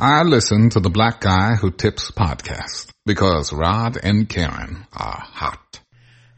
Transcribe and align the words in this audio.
I 0.00 0.22
listen 0.22 0.70
to 0.70 0.80
the 0.80 0.90
Black 0.90 1.20
Guy 1.20 1.56
Who 1.56 1.72
Tips 1.72 2.12
podcast 2.12 2.92
because 3.04 3.52
Rod 3.52 3.98
and 4.00 4.28
Karen 4.28 4.86
are 4.92 5.18
hot. 5.18 5.80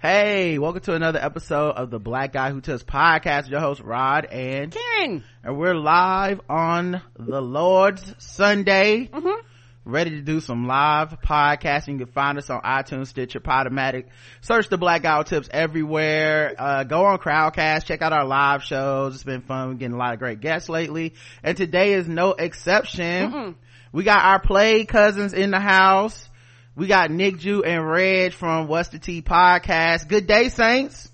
Hey, 0.00 0.58
welcome 0.58 0.80
to 0.80 0.94
another 0.94 1.18
episode 1.18 1.72
of 1.72 1.90
the 1.90 1.98
Black 1.98 2.32
Guy 2.32 2.52
Who 2.52 2.62
Tips 2.62 2.84
podcast. 2.84 3.50
Your 3.50 3.60
host 3.60 3.82
Rod 3.82 4.24
and 4.24 4.72
Karen, 4.72 5.24
and 5.44 5.58
we're 5.58 5.74
live 5.74 6.40
on 6.48 7.02
the 7.18 7.42
Lord's 7.42 8.14
Sunday. 8.16 9.10
Mm-hmm 9.12 9.46
ready 9.84 10.10
to 10.10 10.20
do 10.20 10.40
some 10.40 10.66
live 10.66 11.20
podcasting. 11.20 11.98
You 11.98 12.04
can 12.04 12.12
find 12.12 12.38
us 12.38 12.50
on 12.50 12.60
iTunes, 12.62 13.08
Stitcher, 13.08 13.40
Podomatic. 13.40 14.06
Search 14.40 14.68
the 14.68 14.78
Blackout 14.78 15.26
Tips 15.26 15.48
everywhere. 15.50 16.54
Uh, 16.58 16.84
go 16.84 17.04
on 17.04 17.18
Crowdcast. 17.18 17.86
Check 17.86 18.02
out 18.02 18.12
our 18.12 18.24
live 18.24 18.62
shows. 18.62 19.14
It's 19.14 19.24
been 19.24 19.42
fun. 19.42 19.68
We're 19.68 19.74
getting 19.74 19.94
a 19.94 19.98
lot 19.98 20.12
of 20.12 20.18
great 20.18 20.40
guests 20.40 20.68
lately. 20.68 21.14
And 21.42 21.56
today 21.56 21.94
is 21.94 22.06
no 22.06 22.32
exception. 22.32 23.30
Mm-mm. 23.30 23.54
We 23.92 24.04
got 24.04 24.24
our 24.24 24.40
play 24.40 24.84
cousins 24.84 25.32
in 25.32 25.50
the 25.50 25.60
house. 25.60 26.28
We 26.76 26.86
got 26.86 27.10
Nic 27.10 27.38
Ju 27.38 27.64
and 27.64 27.86
Reg 27.86 28.32
from 28.32 28.68
What's 28.68 28.90
the 28.90 28.98
Tea 28.98 29.22
podcast. 29.22 30.08
Good 30.08 30.26
day, 30.26 30.48
Saints. 30.48 31.08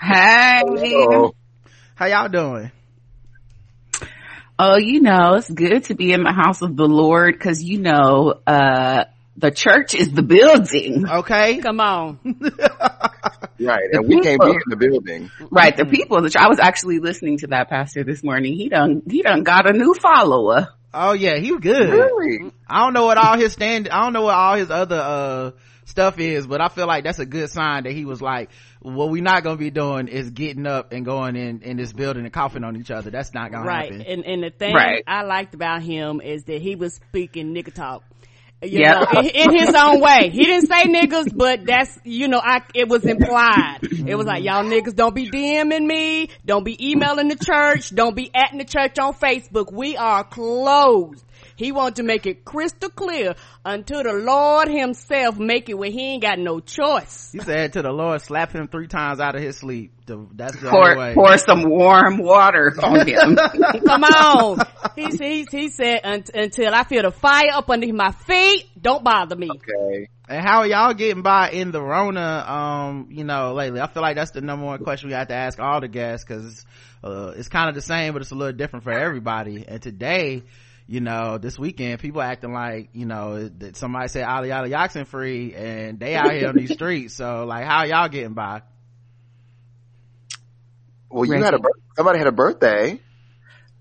Hey. 0.00 0.62
Hello. 0.64 1.34
How 1.94 2.06
y'all 2.06 2.28
doing? 2.28 2.72
Oh, 4.58 4.76
you 4.76 5.00
know, 5.00 5.34
it's 5.34 5.48
good 5.48 5.84
to 5.84 5.94
be 5.94 6.12
in 6.12 6.24
the 6.24 6.32
house 6.32 6.62
of 6.62 6.76
the 6.76 6.86
Lord 6.86 7.32
because 7.32 7.62
you 7.62 7.78
know, 7.78 8.34
uh, 8.46 9.04
the 9.36 9.52
church 9.52 9.94
is 9.94 10.10
the 10.10 10.22
building. 10.22 11.08
Okay. 11.08 11.58
Come 11.58 11.78
on. 11.78 12.18
right. 13.60 13.88
And 13.92 14.08
we 14.08 14.20
can't 14.20 14.40
be 14.40 14.50
in 14.50 14.62
the 14.66 14.76
building. 14.76 15.30
Right. 15.50 15.76
The 15.76 15.84
people, 15.84 16.20
the, 16.22 16.36
I 16.38 16.48
was 16.48 16.58
actually 16.58 16.98
listening 16.98 17.38
to 17.38 17.46
that 17.48 17.68
pastor 17.68 18.02
this 18.02 18.24
morning. 18.24 18.54
He 18.54 18.68
done, 18.68 19.02
he 19.08 19.22
done 19.22 19.44
got 19.44 19.68
a 19.68 19.72
new 19.72 19.94
follower. 19.94 20.68
Oh 20.92 21.12
yeah, 21.12 21.38
he 21.38 21.52
was 21.52 21.60
good. 21.60 21.88
Really? 21.88 22.50
I 22.68 22.80
don't 22.80 22.94
know 22.94 23.04
what 23.04 23.18
all 23.18 23.36
his 23.38 23.52
stand, 23.52 23.88
I 23.88 24.02
don't 24.02 24.12
know 24.12 24.22
what 24.22 24.34
all 24.34 24.56
his 24.56 24.70
other, 24.70 24.96
uh, 24.96 25.50
stuff 25.84 26.18
is, 26.18 26.46
but 26.46 26.60
I 26.60 26.68
feel 26.68 26.86
like 26.86 27.04
that's 27.04 27.18
a 27.18 27.26
good 27.26 27.50
sign 27.50 27.84
that 27.84 27.92
he 27.92 28.04
was 28.04 28.20
like, 28.20 28.50
what 28.80 29.10
we're 29.10 29.22
not 29.22 29.42
gonna 29.42 29.56
be 29.56 29.70
doing 29.70 30.08
is 30.08 30.30
getting 30.30 30.66
up 30.66 30.92
and 30.92 31.04
going 31.04 31.36
in 31.36 31.62
in 31.62 31.76
this 31.76 31.92
building 31.92 32.24
and 32.24 32.32
coughing 32.32 32.64
on 32.64 32.76
each 32.76 32.90
other. 32.90 33.10
That's 33.10 33.34
not 33.34 33.50
gonna 33.50 33.70
happen. 33.70 33.98
right. 33.98 34.06
happen. 34.06 34.12
And 34.12 34.24
and 34.24 34.42
the 34.42 34.50
thing 34.50 34.74
right. 34.74 35.02
I 35.06 35.22
liked 35.22 35.54
about 35.54 35.82
him 35.82 36.20
is 36.20 36.44
that 36.44 36.60
he 36.60 36.76
was 36.76 36.94
speaking 36.94 37.54
nigga 37.54 37.72
talk. 37.72 38.04
You 38.60 38.80
know, 38.80 39.06
in, 39.18 39.26
in, 39.26 39.54
his 39.54 39.72
own 39.72 40.00
way. 40.00 40.30
He 40.30 40.44
didn't 40.44 40.66
say 40.66 40.82
niggas, 40.86 41.30
but 41.32 41.64
that's, 41.64 41.96
you 42.02 42.26
know, 42.26 42.40
I, 42.42 42.62
it 42.74 42.88
was 42.88 43.04
implied. 43.04 43.78
It 43.82 44.16
was 44.16 44.26
like, 44.26 44.42
y'all 44.42 44.64
niggas 44.64 44.96
don't 44.96 45.14
be 45.14 45.30
DMing 45.30 45.86
me. 45.86 46.30
Don't 46.44 46.64
be 46.64 46.90
emailing 46.90 47.28
the 47.28 47.36
church. 47.36 47.94
Don't 47.94 48.16
be 48.16 48.32
at 48.34 48.50
the 48.58 48.64
church 48.64 48.98
on 48.98 49.14
Facebook. 49.14 49.72
We 49.72 49.96
are 49.96 50.24
closed. 50.24 51.24
He 51.58 51.72
wanted 51.72 51.96
to 51.96 52.02
make 52.04 52.24
it 52.24 52.44
crystal 52.44 52.88
clear 52.88 53.34
until 53.64 54.04
the 54.04 54.12
Lord 54.12 54.68
himself 54.68 55.40
make 55.40 55.68
it 55.68 55.74
where 55.74 55.90
he 55.90 56.12
ain't 56.12 56.22
got 56.22 56.38
no 56.38 56.60
choice. 56.60 57.32
He 57.32 57.40
said 57.40 57.72
to 57.72 57.82
the 57.82 57.90
Lord, 57.90 58.22
slap 58.22 58.52
him 58.52 58.68
three 58.68 58.86
times 58.86 59.18
out 59.18 59.34
of 59.34 59.42
his 59.42 59.56
sleep. 59.56 59.92
That's 60.06 60.56
the 60.56 60.70
pour, 60.70 60.96
way. 60.96 61.14
Pour 61.14 61.36
some 61.36 61.68
warm 61.68 62.18
water 62.18 62.72
on 62.80 63.04
him. 63.08 63.36
Come 63.84 64.04
on. 64.04 64.58
He, 64.94 65.06
he, 65.06 65.46
he 65.50 65.68
said, 65.68 66.02
until 66.04 66.72
I 66.72 66.84
feel 66.84 67.02
the 67.02 67.10
fire 67.10 67.50
up 67.52 67.68
under 67.68 67.92
my 67.92 68.12
feet, 68.12 68.68
don't 68.80 69.02
bother 69.02 69.34
me. 69.34 69.50
Okay. 69.50 70.08
And 70.28 70.46
how 70.46 70.60
are 70.60 70.66
y'all 70.68 70.94
getting 70.94 71.22
by 71.24 71.50
in 71.50 71.72
the 71.72 71.82
Rona, 71.82 72.44
um, 72.46 73.08
you 73.10 73.24
know, 73.24 73.52
lately? 73.54 73.80
I 73.80 73.88
feel 73.88 74.02
like 74.02 74.14
that's 74.14 74.30
the 74.30 74.42
number 74.42 74.64
one 74.64 74.78
question 74.84 75.08
we 75.08 75.14
have 75.16 75.26
to 75.28 75.34
ask 75.34 75.58
all 75.58 75.80
the 75.80 75.88
guests 75.88 76.24
because, 76.24 76.64
uh, 77.02 77.32
it's 77.34 77.48
kind 77.48 77.68
of 77.68 77.74
the 77.74 77.82
same, 77.82 78.12
but 78.12 78.22
it's 78.22 78.30
a 78.30 78.36
little 78.36 78.56
different 78.56 78.84
for 78.84 78.92
everybody. 78.92 79.64
And 79.66 79.82
today, 79.82 80.44
you 80.88 81.00
know, 81.00 81.36
this 81.36 81.58
weekend, 81.58 82.00
people 82.00 82.22
acting 82.22 82.52
like, 82.52 82.88
you 82.94 83.04
know, 83.04 83.46
that 83.46 83.76
somebody 83.76 84.08
said 84.08 84.24
Ali 84.24 84.50
Ali 84.50 84.72
Oxen 84.72 85.04
free 85.04 85.54
and 85.54 86.00
they 86.00 86.14
out 86.16 86.32
here 86.32 86.48
on 86.48 86.56
these 86.56 86.72
streets. 86.72 87.14
So 87.14 87.44
like, 87.44 87.64
how 87.64 87.84
y'all 87.84 88.08
getting 88.08 88.32
by? 88.32 88.62
Well, 91.10 91.26
you 91.26 91.42
had 91.42 91.54
a, 91.54 91.58
somebody 91.94 92.18
had 92.18 92.26
a 92.26 92.32
birthday. 92.32 93.00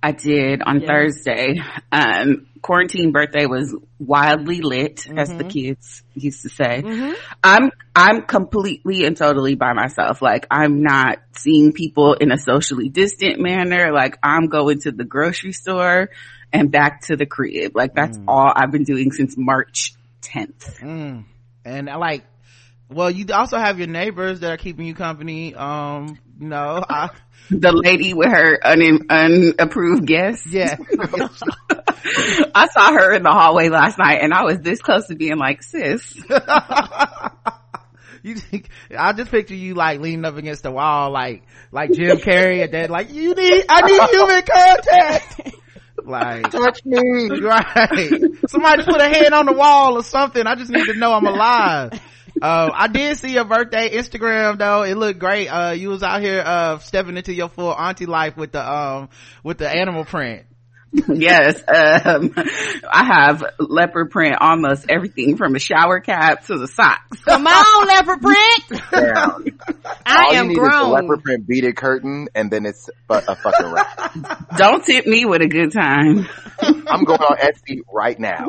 I 0.04 0.12
did 0.12 0.62
on 0.62 0.82
yeah. 0.82 0.88
Thursday. 0.88 1.62
Um, 1.92 2.48
quarantine 2.62 3.12
birthday 3.12 3.46
was 3.46 3.76
wildly 4.00 4.62
lit, 4.62 4.98
mm-hmm. 4.98 5.18
as 5.18 5.30
the 5.30 5.36
mm-hmm. 5.36 5.48
kids 5.48 6.04
used 6.14 6.44
to 6.44 6.50
say. 6.50 6.82
Mm-hmm. 6.82 7.14
I'm, 7.44 7.72
I'm 7.96 8.22
completely 8.24 9.06
and 9.06 9.18
totally 9.18 9.56
by 9.56 9.74
myself. 9.74 10.22
Like 10.22 10.46
I'm 10.52 10.84
not 10.84 11.20
seeing 11.38 11.72
people 11.72 12.14
in 12.14 12.32
a 12.32 12.38
socially 12.38 12.90
distant 12.90 13.40
manner. 13.40 13.92
Like 13.94 14.18
I'm 14.22 14.48
going 14.48 14.82
to 14.82 14.92
the 14.92 15.06
grocery 15.06 15.54
store 15.54 16.10
and 16.52 16.72
back 16.72 17.02
to 17.02 17.16
the 17.16 17.26
crib. 17.26 17.76
Like 17.76 17.94
that's 17.94 18.18
mm. 18.18 18.26
all 18.28 18.52
I've 18.56 18.72
been 18.72 18.84
doing 18.84 19.12
since 19.12 19.36
March 19.38 19.94
10th. 20.22 20.80
Mm. 20.80 21.26
And 21.66 21.90
I 21.90 21.96
like, 21.96 22.24
well, 22.90 23.12
you 23.12 23.26
also 23.34 23.58
have 23.58 23.80
your 23.80 23.88
neighbors 23.88 24.40
that 24.40 24.52
are 24.52 24.58
keeping 24.58 24.86
you 24.86 24.96
company. 24.96 25.54
Um, 25.54 26.18
you 26.40 26.48
know, 26.48 26.84
I, 26.90 27.10
the 27.50 27.72
lady 27.72 28.14
with 28.14 28.30
her 28.30 28.60
un- 28.66 29.08
unapproved 29.10 30.06
guest. 30.06 30.48
Yeah. 30.48 30.78
I 32.56 32.68
saw 32.72 32.94
her 32.94 33.14
in 33.14 33.24
the 33.24 33.32
hallway 33.32 33.70
last 33.70 33.98
night 33.98 34.20
and 34.22 34.34
I 34.34 34.44
was 34.44 34.60
this 34.60 34.82
close 34.82 35.08
to 35.08 35.16
being 35.16 35.38
like, 35.38 35.64
sis. 35.64 36.16
you 38.24 38.36
think, 38.36 38.70
I 38.98 39.14
just 39.14 39.32
picture 39.32 39.56
you 39.56 39.74
like 39.74 40.00
leaning 40.00 40.26
up 40.26 40.38
against 40.38 40.64
the 40.64 40.72
wall, 40.72 41.12
like, 41.12 41.44
like 41.72 41.92
Jim 41.92 42.18
Carrey 42.18 42.64
and 42.64 42.74
then 42.74 42.90
like, 42.90 43.12
you 43.12 43.36
need, 43.36 43.66
I 43.68 43.82
need 43.82 44.02
human 44.10 44.44
contact. 44.44 45.52
Like, 46.08 46.52
touch 46.52 46.84
me. 46.86 47.30
Right. 47.42 48.22
Somebody 48.48 48.84
put 48.84 49.02
a 49.02 49.10
hand 49.10 49.34
on 49.34 49.46
the 49.46 49.54
wall 49.54 49.98
or 49.98 50.04
something. 50.04 50.46
I 50.48 50.56
just 50.56 50.72
need 50.72 50.86
to 50.86 50.94
know 50.94 51.14
I'm 51.14 51.26
alive. 51.26 52.00
Uh, 52.42 52.70
I 52.74 52.88
did 52.88 53.18
see 53.18 53.34
your 53.34 53.46
birthday 53.46 53.90
Instagram 53.90 54.58
though. 54.58 54.84
It 54.84 54.96
looked 54.96 55.20
great. 55.20 55.48
Uh, 55.48 55.72
you 55.72 55.90
was 55.90 56.04
out 56.04 56.22
here, 56.22 56.44
uh, 56.46 56.78
stepping 56.80 57.18
into 57.18 57.34
your 57.34 57.50
full 57.50 57.74
auntie 57.74 58.06
life 58.06 58.38
with 58.38 58.52
the, 58.52 58.72
um, 58.72 59.10
with 59.44 59.58
the 59.58 59.70
animal 59.70 60.06
print. 60.06 60.46
yes, 61.14 61.58
um, 61.68 62.34
I 62.90 63.06
have 63.06 63.44
leopard 63.60 64.10
print 64.10 64.36
almost 64.40 64.86
everything 64.90 65.38
from 65.38 65.56
a 65.56 65.60
shower 65.60 66.00
cap 66.00 66.46
to 66.48 66.58
the 66.58 66.68
socks. 66.68 67.22
Come 67.24 67.46
on, 67.46 67.88
leopard 67.88 68.22
print. 68.22 68.84
Down. 68.92 69.46
I 70.06 70.24
All 70.24 70.36
am 70.36 70.46
you 70.46 70.50
need 70.50 70.58
grown. 70.58 70.74
Is 70.74 70.88
a 70.88 70.90
leopard 70.90 71.24
print 71.24 71.48
beaded 71.48 71.76
curtain, 71.76 72.30
and 72.34 72.50
then 72.50 72.66
it's 72.66 72.90
a 73.10 73.36
fucking 73.36 73.72
wrap. 73.72 74.48
Don't 74.58 74.84
tip 74.84 75.06
me 75.06 75.26
with 75.26 75.42
a 75.42 75.48
good 75.48 75.72
time. 75.72 76.28
I'm 76.62 77.04
going 77.04 77.22
on 77.22 77.38
Etsy 77.38 77.82
right 77.92 78.20
now. 78.20 78.48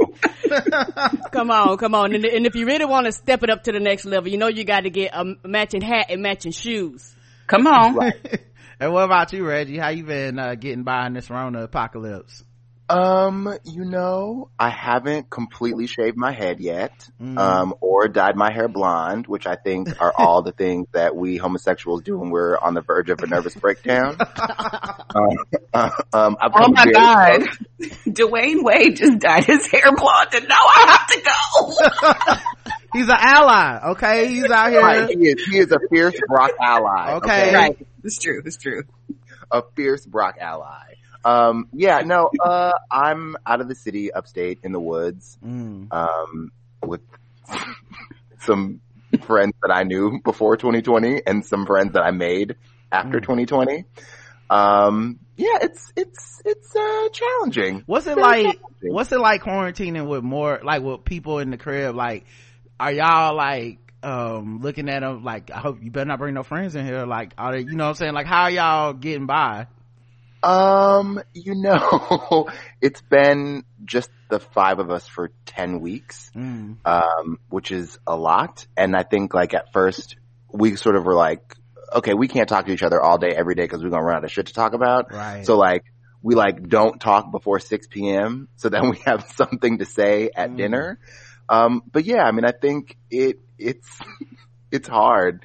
come 1.31 1.51
on, 1.51 1.77
come 1.77 1.95
on, 1.95 2.15
and, 2.15 2.25
and 2.25 2.47
if 2.47 2.55
you 2.55 2.67
really 2.67 2.87
want 2.87 3.07
to 3.07 3.13
step 3.13 3.43
it 3.43 3.51
up 3.51 3.65
to 3.65 3.73
the 3.73 3.81
next 3.81 4.05
level, 4.05 4.31
you 4.31 4.39
know 4.39 4.49
you 4.49 4.65
got 4.65 4.83
to 4.83 4.91
get 4.91 5.13
a 5.13 5.37
matching 5.45 5.83
hat 5.83 6.07
and 6.09 6.23
matching 6.23 6.53
shoes. 6.53 7.15
Come 7.47 7.67
on. 7.67 7.95
Right. 7.95 8.41
And 8.81 8.93
what 8.93 9.05
about 9.05 9.33
you, 9.33 9.45
Reggie? 9.45 9.77
How 9.77 9.89
you 9.89 10.05
been 10.05 10.39
uh, 10.39 10.55
getting 10.55 10.85
by 10.85 11.07
in 11.07 11.15
this 11.15 11.31
Rona 11.31 11.65
apocalypse? 11.65 12.45
Um, 12.91 13.55
you 13.65 13.85
know, 13.85 14.49
I 14.59 14.71
haven't 14.71 15.29
completely 15.29 15.87
shaved 15.87 16.17
my 16.17 16.33
head 16.33 16.59
yet, 16.59 16.93
mm. 17.21 17.39
um, 17.39 17.75
or 17.81 18.09
dyed 18.09 18.35
my 18.35 18.51
hair 18.51 18.67
blonde, 18.67 19.27
which 19.27 19.47
I 19.47 19.57
think 19.57 20.01
are 20.01 20.13
all 20.19 20.43
the 20.43 20.53
things 20.53 20.87
that 20.93 21.15
we 21.15 21.37
homosexuals 21.37 22.03
do 22.03 22.19
when 22.19 22.31
we're 22.31 22.57
on 22.57 22.73
the 22.73 22.81
verge 22.81 23.11
of 23.11 23.21
a 23.21 23.27
nervous 23.27 23.55
breakdown. 23.55 24.17
um, 25.15 25.37
uh, 25.75 25.91
um, 26.15 26.37
oh 26.41 26.73
my 26.73 26.87
god, 26.91 27.43
Dwyane 28.07 28.63
Wade 28.63 28.97
just 28.97 29.19
dyed 29.19 29.45
his 29.45 29.67
hair 29.67 29.95
blonde, 29.95 30.31
and 30.35 30.49
now 30.49 30.57
I 30.57 30.97
have 30.97 31.07
to 31.09 31.23
go. 31.23 32.55
He's 32.95 33.09
an 33.09 33.17
ally, 33.19 33.91
okay? 33.91 34.29
He's 34.29 34.51
out 34.51 34.71
here. 34.71 34.81
Right, 34.81 35.11
he 35.11 35.29
is. 35.29 35.45
He 35.45 35.59
is 35.59 35.73
a 35.73 35.79
fierce 35.91 36.19
Brock 36.27 36.53
ally. 36.61 37.17
Okay, 37.17 37.49
okay? 37.49 37.55
right. 37.55 37.87
It's 38.03 38.19
true. 38.19 38.41
It's 38.45 38.57
true. 38.57 38.85
A 39.51 39.63
fierce 39.77 40.07
Brock 40.07 40.37
ally. 40.41 40.88
Um, 41.25 41.69
yeah, 41.73 42.01
no, 42.01 42.31
uh, 42.43 42.73
I'm 42.91 43.37
out 43.47 43.61
of 43.61 43.69
the 43.69 43.75
city, 43.75 44.13
upstate 44.13 44.61
in 44.63 44.73
the 44.73 44.81
woods, 44.81 45.37
mm. 45.45 45.93
um, 45.93 46.53
with 46.85 47.01
some 48.41 48.81
friends 49.23 49.55
that 49.63 49.73
I 49.73 49.83
knew 49.83 50.21
before 50.23 50.57
2020 50.57 51.23
and 51.27 51.45
some 51.45 51.67
friends 51.67 51.95
that 51.95 52.03
I 52.03 52.11
made 52.11 52.57
after 52.93 53.19
mm. 53.19 53.23
2020. 53.23 53.85
Um, 54.51 55.19
yeah, 55.37 55.59
it's, 55.63 55.93
it's, 55.97 56.43
it's, 56.45 56.75
uh, 56.75 57.09
challenging. 57.11 57.83
What's 57.87 58.07
it 58.07 58.17
like, 58.17 58.59
what's 58.83 59.13
it 59.13 59.21
like 59.21 59.43
quarantining 59.43 60.09
with 60.09 60.23
more, 60.23 60.61
like 60.63 60.83
with 60.83 61.05
people 61.05 61.39
in 61.41 61.51
the 61.51 61.59
crib? 61.59 61.95
Like, 61.95 62.25
are 62.81 62.93
y'all 62.93 63.35
like, 63.35 63.79
um, 64.03 64.61
looking 64.63 64.89
at 64.89 65.01
them 65.01 65.25
like, 65.25 65.51
I 65.51 65.59
hope 65.59 65.83
you 65.83 65.91
better 65.91 66.07
not 66.07 66.19
bring 66.19 66.35
no 66.35 66.43
friends 66.43 66.77
in 66.77 66.87
here. 66.87 67.05
Like, 67.05 67.35
are 67.37 67.53
they, 67.53 67.61
you 67.61 67.77
know 67.77 67.85
what 67.85 67.91
I'm 67.91 67.95
saying? 67.97 68.15
Like, 68.15 68.27
how 68.27 68.47
y'all 68.47 68.93
getting 68.93 69.27
by? 69.27 69.67
Um, 70.43 71.21
you 71.35 71.55
know, 71.55 72.49
it's 72.81 73.01
been 73.03 73.65
just 73.85 74.11
the 74.29 74.41
five 74.41 74.79
of 74.79 74.91
us 74.91 75.07
for 75.07 75.31
10 75.47 75.81
weeks, 75.81 76.31
mm. 76.35 76.77
um, 76.85 77.39
which 77.49 77.73
is 77.73 77.99
a 78.07 78.17
lot. 78.17 78.67
And 78.77 78.95
I 78.95 79.03
think 79.03 79.35
like 79.35 79.55
at 79.55 79.73
first 79.73 80.17
we 80.53 80.77
sort 80.77 80.97
of 80.97 81.05
were 81.05 81.15
like, 81.15 81.55
okay, 81.93 82.15
we 82.15 82.29
can't 82.29 82.49
talk 82.49 82.67
to 82.67 82.73
each 82.73 82.83
other 82.83 83.01
all 83.01 83.19
day, 83.19 83.35
every 83.35 83.55
day 83.55 83.65
because 83.65 83.83
we're 83.83 83.91
going 83.91 84.03
to 84.03 84.07
run 84.07 84.17
out 84.19 84.25
of 84.25 84.31
shit 84.31 84.47
to 84.47 84.53
talk 84.53 84.75
about. 84.75 85.13
Right. 85.13 85.45
So 85.45 85.57
like, 85.57 85.85
we 86.23 86.35
like 86.35 86.69
don't 86.69 87.01
talk 87.01 87.31
before 87.31 87.61
6 87.61 87.87
p.m. 87.89 88.49
so 88.57 88.69
then 88.69 88.91
we 88.91 88.99
have 89.07 89.25
something 89.37 89.79
to 89.79 89.85
say 89.85 90.31
at 90.35 90.51
mm. 90.51 90.57
dinner. 90.57 90.99
Um, 91.49 91.83
but 91.91 92.05
yeah, 92.05 92.25
I 92.25 92.33
mean, 92.33 92.45
I 92.45 92.53
think 92.53 92.97
it, 93.11 93.39
it's, 93.59 93.89
it's 94.71 94.89
hard 94.89 95.45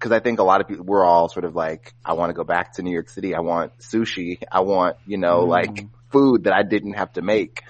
because 0.00 0.12
I 0.12 0.20
think 0.20 0.38
a 0.38 0.42
lot 0.42 0.62
of 0.62 0.68
people, 0.68 0.86
we're 0.86 1.04
all 1.04 1.28
sort 1.28 1.44
of 1.44 1.54
like, 1.54 1.92
I 2.02 2.14
want 2.14 2.30
to 2.30 2.34
go 2.34 2.42
back 2.42 2.74
to 2.74 2.82
New 2.82 2.90
York 2.90 3.10
City. 3.10 3.34
I 3.34 3.40
want 3.40 3.78
sushi. 3.80 4.38
I 4.50 4.60
want, 4.60 4.96
you 5.06 5.18
know, 5.18 5.44
mm. 5.44 5.48
like 5.48 5.86
food 6.10 6.44
that 6.44 6.54
I 6.54 6.62
didn't 6.62 6.94
have 6.94 7.12
to 7.12 7.22
make. 7.22 7.62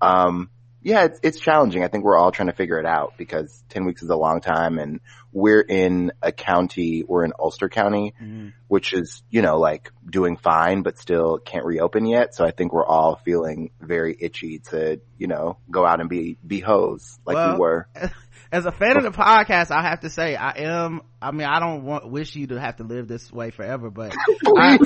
Um, 0.00 0.48
yeah, 0.80 1.04
it's, 1.04 1.18
it's 1.24 1.40
challenging. 1.40 1.82
I 1.82 1.88
think 1.88 2.04
we're 2.04 2.16
all 2.16 2.30
trying 2.30 2.48
to 2.48 2.54
figure 2.54 2.78
it 2.78 2.86
out 2.86 3.14
because 3.18 3.64
10 3.70 3.84
weeks 3.84 4.02
is 4.02 4.10
a 4.10 4.16
long 4.16 4.40
time 4.40 4.78
and 4.78 5.00
we're 5.32 5.60
in 5.60 6.12
a 6.22 6.30
county, 6.30 7.02
we're 7.04 7.24
in 7.24 7.32
Ulster 7.36 7.68
County, 7.68 8.14
mm-hmm. 8.20 8.50
which 8.68 8.92
is, 8.92 9.22
you 9.28 9.42
know, 9.42 9.58
like 9.58 9.90
doing 10.08 10.36
fine, 10.36 10.82
but 10.82 10.98
still 10.98 11.38
can't 11.38 11.64
reopen 11.64 12.06
yet. 12.06 12.34
So 12.34 12.44
I 12.44 12.52
think 12.52 12.72
we're 12.72 12.86
all 12.86 13.20
feeling 13.24 13.70
very 13.80 14.16
itchy 14.18 14.60
to, 14.70 15.00
you 15.18 15.26
know, 15.26 15.58
go 15.68 15.84
out 15.84 16.00
and 16.00 16.08
be, 16.08 16.38
be 16.46 16.60
hoes 16.60 17.18
like 17.26 17.36
well, 17.36 17.54
we 17.54 17.58
were. 17.58 17.88
As 18.52 18.66
a 18.66 18.70
fan 18.70 18.98
of 18.98 19.02
the 19.02 19.10
podcast, 19.10 19.70
I 19.70 19.80
have 19.80 20.00
to 20.00 20.10
say 20.10 20.36
I 20.36 20.50
am, 20.58 21.00
I 21.22 21.30
mean, 21.30 21.48
I 21.48 21.58
don't 21.58 21.84
want, 21.84 22.10
wish 22.10 22.36
you 22.36 22.48
to 22.48 22.60
have 22.60 22.76
to 22.76 22.82
live 22.84 23.08
this 23.08 23.32
way 23.32 23.50
forever, 23.50 23.88
but 23.88 24.14
I, 24.58 24.76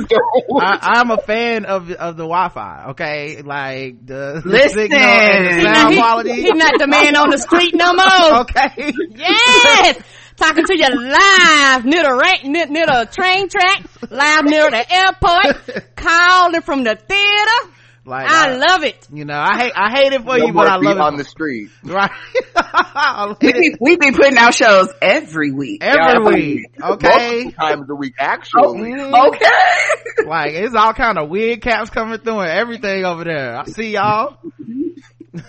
am 1.00 1.10
a 1.10 1.18
fan 1.18 1.64
of, 1.64 1.90
of 1.90 2.16
the 2.16 2.22
Wi-Fi, 2.22 2.90
okay? 2.90 3.42
Like 3.42 4.06
the, 4.06 4.40
the 4.44 4.68
signal 4.68 5.00
and 5.00 5.46
the 5.48 5.62
sound 5.62 5.94
he, 5.94 5.98
quality. 5.98 6.42
He's 6.42 6.52
not 6.54 6.78
the 6.78 6.86
man 6.86 7.16
on 7.16 7.30
the 7.30 7.38
street 7.38 7.74
no 7.74 7.92
more. 7.92 8.40
okay. 8.42 8.92
Yes! 9.10 10.00
talking 10.36 10.64
to 10.64 10.76
you 10.76 10.88
live 10.88 11.84
near 11.84 12.02
the 12.04 12.12
ra- 12.12 12.48
near, 12.48 12.66
near 12.66 12.86
the 12.86 13.08
train 13.10 13.48
track, 13.48 13.82
live 14.10 14.44
near 14.44 14.70
the 14.70 14.94
airport, 14.94 15.96
calling 15.96 16.60
from 16.60 16.84
the 16.84 16.94
theater. 16.94 17.75
Like 18.06 18.29
I, 18.29 18.53
I, 18.53 18.56
love 18.56 18.85
it. 18.85 19.08
You 19.12 19.25
know, 19.25 19.38
I 19.38 19.58
hate 19.58 19.73
I 19.75 19.91
hate 19.91 20.12
it 20.12 20.20
for 20.20 20.38
no 20.38 20.47
you, 20.47 20.53
but 20.53 20.69
I 20.69 20.76
love 20.76 20.97
it 20.97 21.00
on 21.00 21.17
the 21.17 21.25
street. 21.25 21.70
Right. 21.82 22.11
we 23.41 23.53
be, 23.53 23.75
we 23.81 23.97
be 23.97 24.12
putting 24.12 24.37
out 24.38 24.55
shows 24.55 24.88
every 25.00 25.50
week. 25.50 25.82
Every 25.82 26.35
week. 26.35 26.67
Okay. 26.81 27.44
Multiple 27.44 27.53
times 27.53 27.91
a 27.91 27.94
week, 27.94 28.14
actually. 28.19 28.94
Oh, 28.97 29.29
okay. 29.29 30.25
like 30.26 30.53
it's 30.53 30.75
all 30.75 30.93
kind 30.93 31.19
of 31.19 31.29
weird 31.29 31.62
caps 31.62 31.91
coming 31.91 32.19
through 32.19 32.41
and 32.41 32.50
everything 32.50 33.05
over 33.05 33.25
there. 33.25 33.56
I 33.56 33.64
see 33.64 33.93
y'all. 33.93 34.38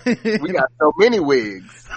we 0.04 0.52
got 0.52 0.70
so 0.80 0.92
many 0.98 1.20
wigs. 1.20 1.88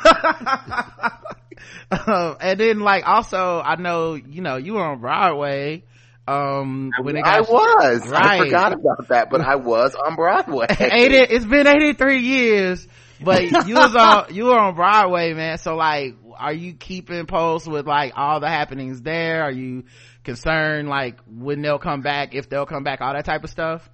Um, 1.92 2.38
and 2.40 2.60
then 2.60 2.80
like 2.80 3.06
also 3.06 3.62
I 3.62 3.76
know, 3.76 4.16
you 4.16 4.42
know, 4.42 4.58
you 4.58 4.74
were 4.74 4.84
on 4.84 5.02
Broadway. 5.02 5.84
Um, 6.32 6.92
when 7.02 7.18
it 7.18 7.24
got, 7.24 7.38
I 7.38 7.42
was. 7.42 8.08
Right. 8.08 8.42
I 8.42 8.46
forgot 8.46 8.74
about 8.74 9.08
that, 9.10 9.30
but 9.30 9.42
I 9.42 9.56
was 9.56 9.96
on 9.96 10.16
Broadway. 10.16 10.68
80, 10.80 11.16
it's 11.16 11.46
been 11.46 11.68
83 11.68 12.20
years, 12.20 12.88
but 13.20 13.44
you 13.68 13.76
was 13.76 13.96
on, 13.96 14.34
you 14.34 14.46
were 14.46 14.58
on 14.58 14.76
Broadway, 14.76 15.34
man. 15.34 15.58
So 15.58 15.76
like, 15.76 16.16
are 16.38 16.54
you 16.54 16.74
keeping 16.74 17.26
post 17.26 17.68
with 17.68 17.86
like 17.86 18.14
all 18.16 18.40
the 18.40 18.48
happenings 18.48 19.02
there? 19.02 19.44
Are 19.44 19.52
you 19.52 19.84
concerned 20.24 20.88
like 20.88 21.20
when 21.28 21.62
they'll 21.62 21.80
come 21.80 22.02
back, 22.02 22.34
if 22.34 22.50
they'll 22.50 22.66
come 22.66 22.84
back, 22.84 23.02
all 23.02 23.14
that 23.14 23.26
type 23.26 23.44
of 23.44 23.50
stuff? 23.50 23.90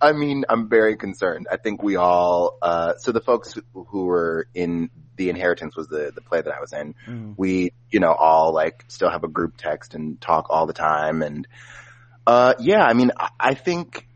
I 0.00 0.12
mean, 0.12 0.44
I'm 0.48 0.68
very 0.68 0.96
concerned. 0.96 1.46
I 1.50 1.56
think 1.56 1.82
we 1.82 1.96
all, 1.96 2.58
uh, 2.60 2.94
so 2.98 3.12
the 3.12 3.20
folks 3.20 3.56
who 3.72 4.04
were 4.04 4.48
in 4.54 4.90
the 5.20 5.28
inheritance 5.28 5.76
was 5.76 5.86
the 5.88 6.12
the 6.14 6.22
play 6.22 6.40
that 6.40 6.50
I 6.50 6.60
was 6.60 6.72
in. 6.72 6.94
Mm. 7.06 7.34
We, 7.36 7.74
you 7.90 8.00
know, 8.00 8.12
all 8.12 8.54
like 8.54 8.86
still 8.88 9.10
have 9.10 9.22
a 9.22 9.28
group 9.28 9.58
text 9.58 9.94
and 9.94 10.18
talk 10.18 10.46
all 10.48 10.64
the 10.64 10.72
time. 10.72 11.20
And 11.20 11.46
uh, 12.26 12.54
yeah, 12.58 12.82
I 12.82 12.94
mean, 12.94 13.10
I, 13.14 13.28
I 13.38 13.54
think 13.54 14.06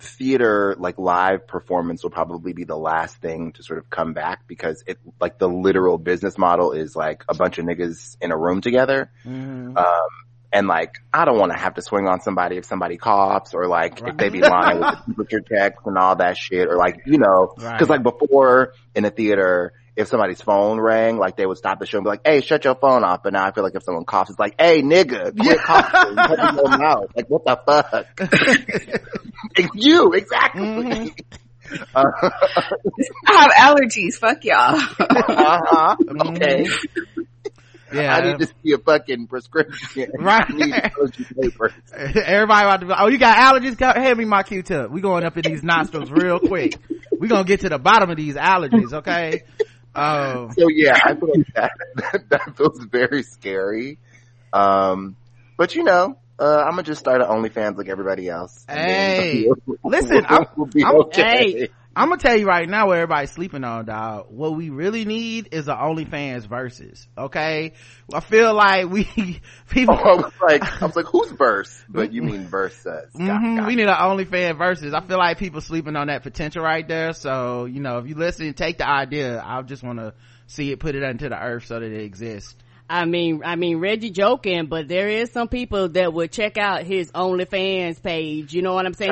theater, 0.00 0.74
like 0.78 0.98
live 0.98 1.46
performance, 1.46 2.02
will 2.02 2.10
probably 2.10 2.54
be 2.54 2.64
the 2.64 2.78
last 2.78 3.18
thing 3.18 3.52
to 3.52 3.62
sort 3.62 3.78
of 3.78 3.90
come 3.90 4.14
back 4.14 4.48
because 4.48 4.82
it, 4.86 4.98
like, 5.20 5.38
the 5.38 5.48
literal 5.48 5.98
business 5.98 6.38
model 6.38 6.72
is 6.72 6.96
like 6.96 7.24
a 7.28 7.34
bunch 7.34 7.58
of 7.58 7.66
niggas 7.66 8.16
in 8.22 8.32
a 8.32 8.36
room 8.38 8.62
together. 8.62 9.10
Mm. 9.26 9.76
Um, 9.76 10.10
and 10.54 10.68
like, 10.68 10.98
I 11.12 11.24
don't 11.24 11.38
want 11.38 11.52
to 11.52 11.58
have 11.58 11.74
to 11.74 11.82
swing 11.82 12.06
on 12.06 12.20
somebody 12.20 12.56
if 12.56 12.64
somebody 12.64 12.96
coughs 12.96 13.52
or 13.52 13.66
like 13.66 14.00
right. 14.00 14.12
if 14.12 14.16
they 14.16 14.28
be 14.28 14.40
lying 14.40 14.78
with 14.78 14.88
the 14.88 15.02
temperature 15.06 15.40
checks 15.40 15.82
and 15.84 15.98
all 15.98 16.16
that 16.16 16.36
shit 16.36 16.68
or 16.68 16.76
like, 16.76 17.00
you 17.06 17.18
know, 17.18 17.52
right. 17.58 17.78
cause 17.78 17.88
like 17.88 18.02
before 18.02 18.72
in 18.94 19.04
a 19.04 19.10
theater, 19.10 19.72
if 19.96 20.08
somebody's 20.08 20.40
phone 20.40 20.80
rang, 20.80 21.18
like 21.18 21.36
they 21.36 21.44
would 21.44 21.58
stop 21.58 21.78
the 21.80 21.86
show 21.86 21.98
and 21.98 22.04
be 22.04 22.10
like, 22.10 22.26
"Hey, 22.26 22.40
shut 22.40 22.64
your 22.64 22.74
phone 22.74 23.04
off." 23.04 23.22
But 23.22 23.32
now 23.32 23.44
I 23.44 23.52
feel 23.52 23.62
like 23.62 23.76
if 23.76 23.84
someone 23.84 24.04
coughs, 24.04 24.30
it's 24.30 24.40
like, 24.40 24.60
"Hey, 24.60 24.82
nigga, 24.82 25.36
quit 25.36 25.36
yeah. 25.36 25.54
coughing, 25.54 26.16
shut 26.16 26.56
your 26.56 26.78
mouth." 26.78 27.10
Like, 27.14 27.30
what 27.30 27.44
the 27.44 27.60
fuck? 27.64 29.00
It's 29.56 29.68
you 29.74 30.12
exactly. 30.12 30.62
Mm-hmm. 30.62 31.08
Uh, 31.94 32.04
I 33.26 33.32
have 33.40 33.50
allergies. 33.52 34.14
Fuck 34.14 34.44
y'all. 34.44 34.74
uh-huh. 35.00 35.96
Okay. 36.28 36.66
Yeah. 37.94 38.14
I 38.14 38.32
need 38.32 38.38
to 38.38 38.46
see 38.46 38.72
a 38.72 38.78
fucking 38.78 39.28
prescription. 39.28 40.12
Right. 40.18 40.50
Everybody 40.50 41.94
about 41.94 42.80
to 42.80 42.86
be 42.86 42.92
oh, 42.96 43.08
you 43.08 43.18
got 43.18 43.36
allergies? 43.36 43.78
Hand 43.78 44.18
me 44.18 44.24
my 44.24 44.42
Q-tip. 44.42 44.90
We 44.90 45.00
going 45.00 45.24
up 45.24 45.36
in 45.36 45.42
these 45.42 45.62
nostrils 45.62 46.10
real 46.10 46.38
quick. 46.38 46.76
We 47.18 47.28
gonna 47.28 47.44
get 47.44 47.60
to 47.60 47.68
the 47.68 47.78
bottom 47.78 48.10
of 48.10 48.16
these 48.16 48.34
allergies, 48.34 48.92
okay? 48.92 49.42
Um, 49.94 50.52
so 50.58 50.68
yeah, 50.68 50.98
I 51.04 51.14
feel 51.14 51.30
like 51.34 51.54
that, 51.54 51.72
that, 51.96 52.28
that 52.30 52.56
feels 52.56 52.82
very 52.84 53.22
scary. 53.22 53.98
Um, 54.52 55.16
but 55.56 55.74
you 55.74 55.84
know, 55.84 56.18
uh, 56.38 56.62
I'm 56.64 56.72
gonna 56.72 56.82
just 56.82 57.00
start 57.00 57.20
an 57.20 57.28
OnlyFans 57.28 57.76
like 57.76 57.88
everybody 57.88 58.28
else. 58.28 58.64
Hey, 58.68 59.48
listen, 59.84 60.26
I'm, 60.28 60.46
I'm, 60.56 60.96
okay. 61.02 61.22
hey, 61.22 61.68
I'm 61.96 62.08
gonna 62.08 62.20
tell 62.20 62.36
you 62.36 62.46
right 62.46 62.68
now 62.68 62.88
where 62.88 63.02
everybody's 63.02 63.30
sleeping 63.30 63.64
on, 63.64 63.86
dog. 63.86 64.26
What 64.30 64.56
we 64.56 64.70
really 64.70 65.04
need 65.04 65.48
is 65.52 65.68
an 65.68 65.76
OnlyFans 65.76 66.46
versus. 66.46 67.06
Okay, 67.16 67.72
I 68.12 68.20
feel 68.20 68.54
like 68.54 68.88
we 68.88 69.04
people. 69.70 69.98
Oh, 69.98 70.10
I 70.10 70.14
was 70.16 70.32
like, 70.40 70.82
I 70.82 70.86
was 70.86 70.96
like, 70.96 71.06
who's 71.06 71.30
verse? 71.32 71.84
But 71.88 72.12
you 72.12 72.22
mean 72.22 72.46
versus? 72.46 73.10
Mm-hmm. 73.14 73.66
We 73.66 73.76
need 73.76 73.86
an 73.86 73.94
OnlyFans 73.94 74.58
versus. 74.58 74.92
I 74.94 75.00
feel 75.00 75.18
like 75.18 75.38
people 75.38 75.60
sleeping 75.60 75.96
on 75.96 76.08
that 76.08 76.22
potential 76.22 76.62
right 76.62 76.86
there. 76.86 77.12
So 77.12 77.66
you 77.66 77.80
know, 77.80 77.98
if 77.98 78.08
you 78.08 78.14
listen, 78.14 78.52
take 78.54 78.78
the 78.78 78.88
idea. 78.88 79.42
I 79.44 79.62
just 79.62 79.82
want 79.82 79.98
to 79.98 80.14
see 80.46 80.72
it, 80.72 80.80
put 80.80 80.94
it 80.94 81.02
into 81.02 81.28
the 81.28 81.40
earth 81.40 81.66
so 81.66 81.80
that 81.80 81.86
it 81.86 82.02
exists. 82.02 82.56
I 82.88 83.06
mean, 83.06 83.40
I 83.42 83.56
mean, 83.56 83.78
Reggie 83.78 84.10
joking, 84.10 84.66
but 84.66 84.88
there 84.88 85.08
is 85.08 85.32
some 85.32 85.48
people 85.48 85.88
that 85.90 86.12
would 86.12 86.30
check 86.30 86.58
out 86.58 86.82
his 86.82 87.10
OnlyFans 87.12 88.02
page. 88.02 88.52
You 88.52 88.60
know 88.60 88.74
what 88.74 88.84
I'm 88.84 88.92
saying? 88.92 89.10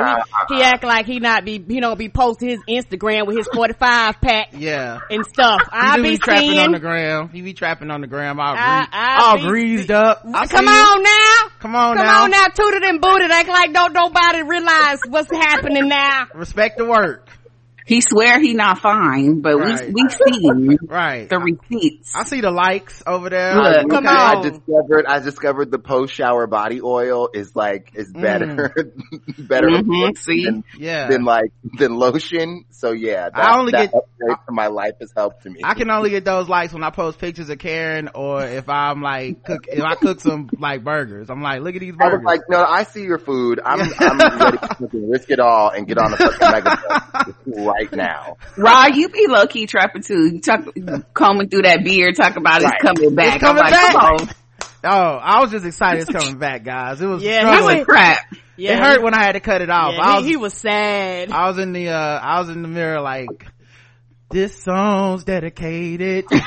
He, 0.49 0.57
he 0.57 0.63
act 0.63 0.85
like 0.85 1.07
he 1.07 1.21
not 1.21 1.47
be, 1.47 1.59
he 1.67 1.81
don't 1.81 1.99
be 1.99 2.11
posting 2.11 2.51
his 2.51 2.61
Instagram 2.69 3.27
with 3.27 3.39
his 3.39 3.49
45 3.55 4.21
pack. 4.21 4.49
Yeah. 4.53 4.99
And 5.09 5.25
stuff. 5.25 5.62
I 5.73 5.97
be, 5.97 6.02
be 6.02 6.19
trapping 6.19 6.50
seeing, 6.50 6.59
on 6.59 6.73
the 6.73 6.81
gram. 6.81 7.31
He 7.31 7.41
be 7.41 7.55
trapping 7.55 7.91
on 7.91 8.02
the 8.02 8.07
gram 8.07 8.38
all, 8.38 8.55
I, 8.55 8.87
I 8.93 9.25
all 9.25 9.37
be, 9.37 9.43
greased 9.45 9.91
up. 9.91 10.23
I 10.26 10.47
come 10.47 10.69
on 10.69 11.02
now. 11.02 11.50
Come 11.59 11.75
on 11.75 11.97
come 11.97 12.05
now. 12.05 12.12
Come 12.12 12.25
on 12.25 12.31
now. 12.31 12.47
Tooted 12.49 12.83
and 12.83 13.00
booted. 13.00 13.31
Act 13.31 13.49
like 13.49 13.73
don't 13.73 13.95
nobody 13.95 14.43
realize 14.43 14.99
what's 15.09 15.31
happening 15.31 15.88
now. 15.88 16.26
Respect 16.35 16.76
the 16.76 16.85
work. 16.85 17.26
He 17.87 18.01
swear 18.01 18.41
he 18.41 18.55
not 18.55 18.79
fine, 18.79 19.41
but 19.41 19.57
right. 19.57 19.87
we 19.87 20.05
we 20.05 20.09
see 20.09 20.79
right 20.87 21.29
the 21.29 21.39
receipts. 21.39 22.12
I 22.15 22.25
see 22.25 22.41
the 22.41 22.51
likes 22.51 23.03
over 23.07 23.29
there. 23.29 23.57
Look, 23.57 23.91
come 23.91 24.07
on. 24.07 24.39
I 24.39 24.43
discovered 24.43 25.07
I 25.07 25.19
discovered 25.19 25.71
the 25.71 25.79
post 25.79 26.15
shower 26.15 26.47
body 26.47 26.81
oil 26.83 27.29
is 27.33 27.57
like 27.57 27.91
is 27.95 28.12
better 28.12 28.47
mm. 28.47 29.49
better 29.49 29.67
mm-hmm. 29.71 30.15
see? 30.17 30.45
Than, 30.45 30.65
yeah. 30.79 31.09
than 31.09 31.25
like 31.25 31.53
than 31.79 31.97
lotion. 31.97 32.67
So 32.71 32.93
yeah, 32.93 33.31
that, 33.31 33.39
I 33.39 33.59
only 33.59 33.73
that 33.73 33.93
get 33.93 34.03
I, 34.31 34.37
my 34.51 34.69
life 34.69 34.95
has 35.01 35.12
helped 35.17 35.43
to 35.43 35.51
me. 35.51 35.61
I 35.65 35.75
can 35.75 35.91
only 35.91 36.11
get 36.11 36.25
those 36.25 36.49
likes 36.49 36.73
when 36.73 36.85
I 36.85 36.91
post 36.91 37.19
pictures 37.19 37.51
of 37.51 37.59
Karen 37.59 38.11
or 38.15 38.45
if 38.45 38.69
I'm 38.69 39.03
like 39.03 39.45
cook 39.45 39.67
if 39.67 39.83
I 39.83 39.97
cook 39.97 40.21
some 40.21 40.51
like 40.59 40.85
burgers. 40.85 41.31
I'm 41.31 41.43
like, 41.43 41.62
look 41.62 41.75
at 41.75 41.81
these 41.81 41.95
burgers. 41.95 42.12
I 42.12 42.17
was 42.17 42.25
like, 42.25 42.41
no, 42.49 42.62
I 42.62 42.85
see 42.85 43.03
your 43.03 43.19
food. 43.19 43.61
I'm 43.65 43.81
I'm 43.99 44.19
ready 44.19 44.59
to 44.91 45.11
risk 45.11 45.31
it 45.31 45.41
all 45.41 45.71
and 45.71 45.87
get 45.87 45.99
on 45.99 46.12
the 46.12 46.17
fucking 46.17 46.51
mega 46.53 47.72
right 47.73 47.93
now. 47.93 48.37
Rod, 48.57 48.95
you 48.97 49.09
be 49.09 49.26
low 49.29 49.47
key 49.47 49.67
trapping 49.67 50.02
too. 50.02 50.35
You 50.35 50.41
talk, 50.41 50.67
combing 51.14 51.49
through 51.49 51.62
that 51.62 51.85
beard, 51.85 52.17
talk 52.17 52.37
about 52.37 52.62
right. 52.62 52.75
it's 52.75 52.83
coming 52.83 53.14
back. 53.14 53.37
It's 53.37 53.45
coming 53.45 53.62
like, 53.62 53.73
back. 53.73 54.37
Oh, 54.85 54.88
I 54.91 55.41
was 55.41 55.50
just 55.50 55.64
excited 55.64 56.02
it's 56.02 56.11
coming 56.11 56.38
back, 56.38 56.64
guys. 56.64 57.00
It 57.00 57.07
was 57.07 57.23
yeah, 57.23 57.57
he 57.57 57.62
was 57.62 57.85
crap. 57.85 58.19
Yeah, 58.57 58.73
it 58.73 58.81
hurt 58.81 59.02
when 59.02 59.14
I 59.14 59.23
had 59.23 59.33
to 59.33 59.41
cut 59.41 59.62
it 59.62 59.71
off. 59.71 59.95
Yeah, 59.95 60.17
was, 60.17 60.26
he, 60.26 60.37
was 60.37 60.55
sad. 60.55 61.31
I 61.31 61.49
was 61.49 61.59
in 61.59 61.73
the 61.73 61.88
uh, 61.91 62.19
I 62.21 62.41
was 62.41 62.49
in 62.49 62.62
the 62.62 62.69
mirror 62.69 63.00
like 63.00 63.47
this 64.31 64.62
song's 64.62 65.25
dedicated. 65.25 66.26
that 66.31 66.41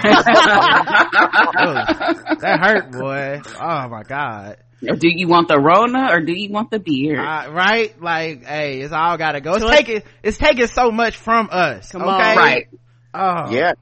hurt, 2.61 2.91
boy. 2.91 3.41
Oh 3.59 3.87
my 3.89 4.03
god. 4.03 4.57
Do 4.81 5.07
you 5.09 5.27
want 5.27 5.47
the 5.47 5.59
Rona 5.59 6.11
or 6.11 6.21
do 6.21 6.33
you 6.33 6.51
want 6.51 6.69
the 6.69 6.79
beer? 6.79 7.19
Uh, 7.19 7.51
right? 7.51 7.99
Like, 8.01 8.45
hey, 8.45 8.81
it's 8.81 8.93
all 8.93 9.17
gotta 9.17 9.41
go. 9.41 9.55
It's 9.55 9.65
taking, 9.65 10.03
it's 10.21 10.37
taking 10.37 10.67
so 10.67 10.91
much 10.91 11.15
from 11.17 11.49
us. 11.51 11.91
Come 11.91 12.03
okay? 12.03 12.11
on. 12.11 12.37
Right. 12.37 12.67
Oh. 13.13 13.51
Yeah. 13.51 13.73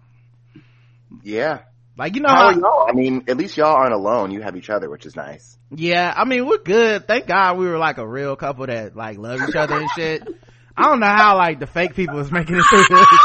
Yeah. 1.24 1.60
Like, 1.98 2.16
you 2.16 2.22
know 2.22 2.30
How 2.30 2.52
how, 2.52 2.60
y'all? 2.60 2.88
I 2.90 2.94
mean, 2.94 3.26
at 3.28 3.38
least 3.38 3.56
y'all 3.58 3.74
aren't 3.74 3.94
alone. 3.94 4.32
You 4.32 4.42
have 4.42 4.56
each 4.56 4.70
other, 4.70 4.90
which 4.90 5.06
is 5.06 5.16
nice. 5.16 5.58
yeah, 5.72 6.12
I 6.16 6.26
mean, 6.26 6.48
we're 6.48 6.58
good. 6.58 7.08
Thank 7.08 7.28
God 7.28 7.58
we 7.58 7.68
were 7.68 7.78
like 7.78 7.98
a 7.98 8.08
real 8.08 8.36
couple 8.36 8.66
that 8.66 8.96
like 8.96 9.18
love 9.18 9.40
each 9.48 9.56
other 9.56 9.80
and 9.80 9.90
shit. 9.96 10.28
I 10.76 10.84
don't 10.84 11.00
know 11.00 11.08
how 11.08 11.38
like 11.38 11.60
the 11.60 11.68
fake 11.68 11.94
people 11.96 12.18
is 12.20 12.32
making 12.32 12.56
it 12.56 12.64
through 12.64 12.86
this. 12.90 13.20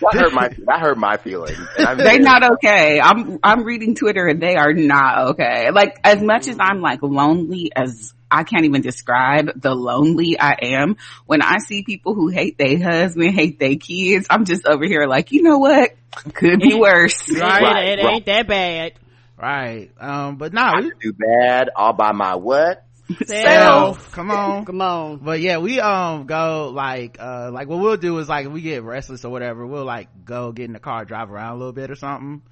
That 0.00 0.14
hurt 0.14 0.32
my 0.32 0.48
that 0.48 0.80
hurt 0.80 0.98
my 0.98 1.16
feelings. 1.16 1.58
And 1.78 2.00
I'm 2.00 2.22
not 2.22 2.52
okay. 2.52 3.00
I'm 3.00 3.38
I'm 3.42 3.64
reading 3.64 3.94
Twitter 3.94 4.26
and 4.26 4.40
they 4.40 4.56
are 4.56 4.72
not 4.72 5.30
okay. 5.30 5.70
Like 5.70 5.98
as 6.04 6.22
much 6.22 6.48
as 6.48 6.56
I'm 6.60 6.80
like 6.80 7.02
lonely 7.02 7.70
as 7.74 8.14
I 8.30 8.44
can't 8.44 8.64
even 8.64 8.82
describe 8.82 9.60
the 9.60 9.74
lonely 9.74 10.38
I 10.38 10.56
am. 10.62 10.96
When 11.26 11.42
I 11.42 11.58
see 11.58 11.82
people 11.82 12.14
who 12.14 12.28
hate 12.28 12.58
their 12.58 12.78
husband, 12.78 13.34
hate 13.34 13.58
their 13.58 13.76
kids, 13.76 14.26
I'm 14.30 14.44
just 14.44 14.66
over 14.66 14.84
here 14.84 15.06
like, 15.06 15.32
you 15.32 15.42
know 15.42 15.58
what? 15.58 15.94
Could 16.34 16.60
be 16.60 16.74
worse. 16.74 17.28
Right. 17.38 17.88
It, 17.92 17.98
it 18.00 18.04
ain't 18.04 18.26
that 18.26 18.48
bad. 18.48 18.92
right. 19.36 19.90
Um, 19.98 20.36
but 20.36 20.52
nah, 20.52 20.72
I 20.76 20.80
we, 20.80 20.92
do 21.00 21.12
bad 21.12 21.70
all 21.74 21.92
by 21.92 22.12
my 22.12 22.34
what? 22.34 22.84
Self. 23.26 24.12
come 24.12 24.30
on. 24.30 24.64
Come 24.64 24.80
on. 24.80 25.18
But 25.18 25.40
yeah, 25.40 25.58
we 25.58 25.80
um 25.80 26.26
go 26.26 26.70
like 26.74 27.16
uh 27.18 27.50
like 27.52 27.68
what 27.68 27.78
we'll 27.80 27.96
do 27.96 28.18
is 28.18 28.28
like 28.28 28.46
if 28.46 28.52
we 28.52 28.60
get 28.60 28.82
restless 28.82 29.24
or 29.24 29.30
whatever, 29.30 29.66
we'll 29.66 29.84
like 29.84 30.08
go 30.24 30.52
get 30.52 30.66
in 30.66 30.72
the 30.72 30.80
car, 30.80 31.04
drive 31.04 31.30
around 31.30 31.54
a 31.54 31.58
little 31.58 31.72
bit 31.72 31.90
or 31.90 31.94
something. 31.94 32.42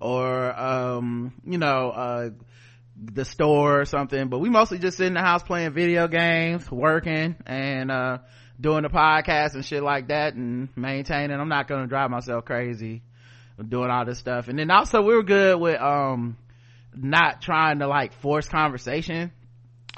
Or 0.00 0.58
um, 0.58 1.34
you 1.44 1.58
know, 1.58 1.90
uh 1.90 2.30
the 3.02 3.24
store 3.24 3.80
or 3.80 3.84
something. 3.84 4.28
But 4.28 4.38
we 4.38 4.50
mostly 4.50 4.78
just 4.78 4.98
sit 4.98 5.06
in 5.06 5.14
the 5.14 5.20
house 5.20 5.42
playing 5.42 5.72
video 5.72 6.08
games, 6.08 6.70
working 6.70 7.36
and 7.46 7.90
uh 7.90 8.18
doing 8.60 8.82
the 8.82 8.88
podcast 8.88 9.54
and 9.54 9.64
shit 9.64 9.82
like 9.82 10.08
that 10.08 10.34
and 10.34 10.68
maintaining. 10.76 11.38
I'm 11.38 11.48
not 11.48 11.68
gonna 11.68 11.86
drive 11.86 12.10
myself 12.10 12.44
crazy 12.44 13.02
doing 13.68 13.90
all 13.90 14.04
this 14.04 14.18
stuff. 14.18 14.48
And 14.48 14.58
then 14.58 14.70
also 14.70 15.02
we 15.02 15.14
were 15.14 15.22
good 15.22 15.60
with 15.60 15.80
um 15.80 16.36
not 16.94 17.40
trying 17.42 17.78
to 17.78 17.86
like 17.86 18.12
force 18.14 18.48
conversation, 18.48 19.32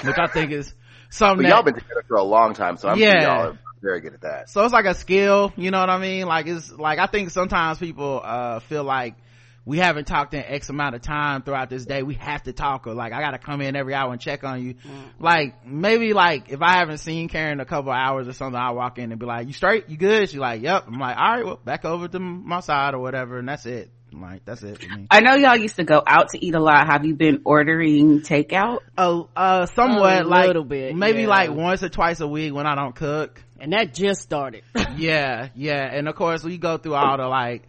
which 0.04 0.18
I 0.18 0.26
think 0.28 0.52
is 0.52 0.72
something 1.10 1.42
But 1.44 1.48
that 1.48 1.54
y'all 1.54 1.62
been 1.62 1.74
together 1.74 2.04
for 2.08 2.16
a 2.16 2.22
long 2.22 2.54
time, 2.54 2.76
so 2.76 2.88
I'm 2.88 2.98
Yeah. 2.98 3.22
y'all 3.22 3.46
are 3.50 3.58
very 3.82 4.00
good 4.00 4.14
at 4.14 4.20
that. 4.20 4.48
so 4.48 4.62
it's 4.64 4.72
like 4.72 4.84
a 4.84 4.94
skill 4.94 5.52
you 5.56 5.72
know 5.72 5.80
what 5.80 5.90
i 5.90 5.98
mean? 5.98 6.26
Like 6.26 6.46
it's 6.46 6.70
like 6.70 7.00
i 7.00 7.06
think 7.06 7.30
sometimes 7.30 7.78
people 7.78 8.20
uh 8.22 8.60
feel 8.60 8.84
like 8.84 9.16
we 9.64 9.78
haven't 9.78 10.06
talked 10.06 10.34
in 10.34 10.40
x 10.44 10.68
amount 10.70 10.94
of 10.96 11.02
time 11.02 11.42
throughout 11.42 11.68
this 11.70 11.84
day. 11.84 12.02
We 12.02 12.14
have 12.14 12.42
to 12.44 12.52
talk 12.52 12.86
or 12.86 12.94
like 12.94 13.12
i 13.12 13.20
gotta 13.20 13.38
come 13.38 13.60
in 13.60 13.74
every 13.76 13.94
hour 13.94 14.12
and 14.12 14.20
check 14.20 14.44
on 14.44 14.62
you. 14.64 14.74
Like 15.18 15.66
maybe 15.66 16.12
like 16.12 16.48
if 16.50 16.62
i 16.62 16.74
haven't 16.74 16.98
seen 16.98 17.28
karen 17.28 17.58
a 17.60 17.64
couple 17.64 17.90
of 17.90 17.96
hours 17.96 18.28
or 18.28 18.32
something 18.34 18.60
i'll 18.60 18.74
walk 18.76 18.98
in 18.98 19.10
and 19.10 19.18
be 19.20 19.26
like 19.26 19.46
you 19.48 19.52
straight? 19.52 19.88
You 19.88 19.96
good? 19.96 20.28
She's 20.30 20.38
like 20.38 20.62
yep 20.62 20.84
i'm 20.86 20.98
like 21.00 21.16
all 21.16 21.30
right 21.36 21.44
well 21.44 21.56
back 21.64 21.84
over 21.84 22.06
to 22.06 22.18
my 22.20 22.60
side 22.60 22.94
or 22.94 22.98
whatever 23.00 23.38
and 23.38 23.48
that's 23.48 23.66
it. 23.66 23.90
I'm 23.90 24.01
like 24.12 24.44
that's 24.44 24.62
it 24.62 24.82
for 24.82 24.96
me 24.96 25.06
I 25.10 25.20
know 25.20 25.34
y'all 25.34 25.56
used 25.56 25.76
to 25.76 25.84
go 25.84 26.02
out 26.06 26.30
to 26.30 26.44
eat 26.44 26.54
a 26.54 26.60
lot. 26.60 26.86
Have 26.86 27.04
you 27.04 27.14
been 27.14 27.42
ordering 27.44 28.20
takeout? 28.20 28.78
oh 28.98 29.28
uh 29.34 29.66
somewhat 29.66 30.22
A 30.22 30.28
like 30.28 30.46
little 30.46 30.64
bit, 30.64 30.94
maybe 30.94 31.22
yeah. 31.22 31.28
like 31.28 31.50
once 31.50 31.82
or 31.82 31.88
twice 31.88 32.20
a 32.20 32.26
week 32.28 32.52
when 32.54 32.66
i 32.66 32.74
don't 32.74 32.94
cook 32.94 33.42
And 33.58 33.72
that 33.72 33.94
just 33.94 34.20
started. 34.22 34.64
yeah 34.96 35.48
yeah 35.54 35.88
and 35.92 36.08
of 36.08 36.14
course 36.14 36.42
we 36.44 36.58
go 36.58 36.76
through 36.78 36.94
all 36.94 37.16
the 37.16 37.26
like 37.26 37.62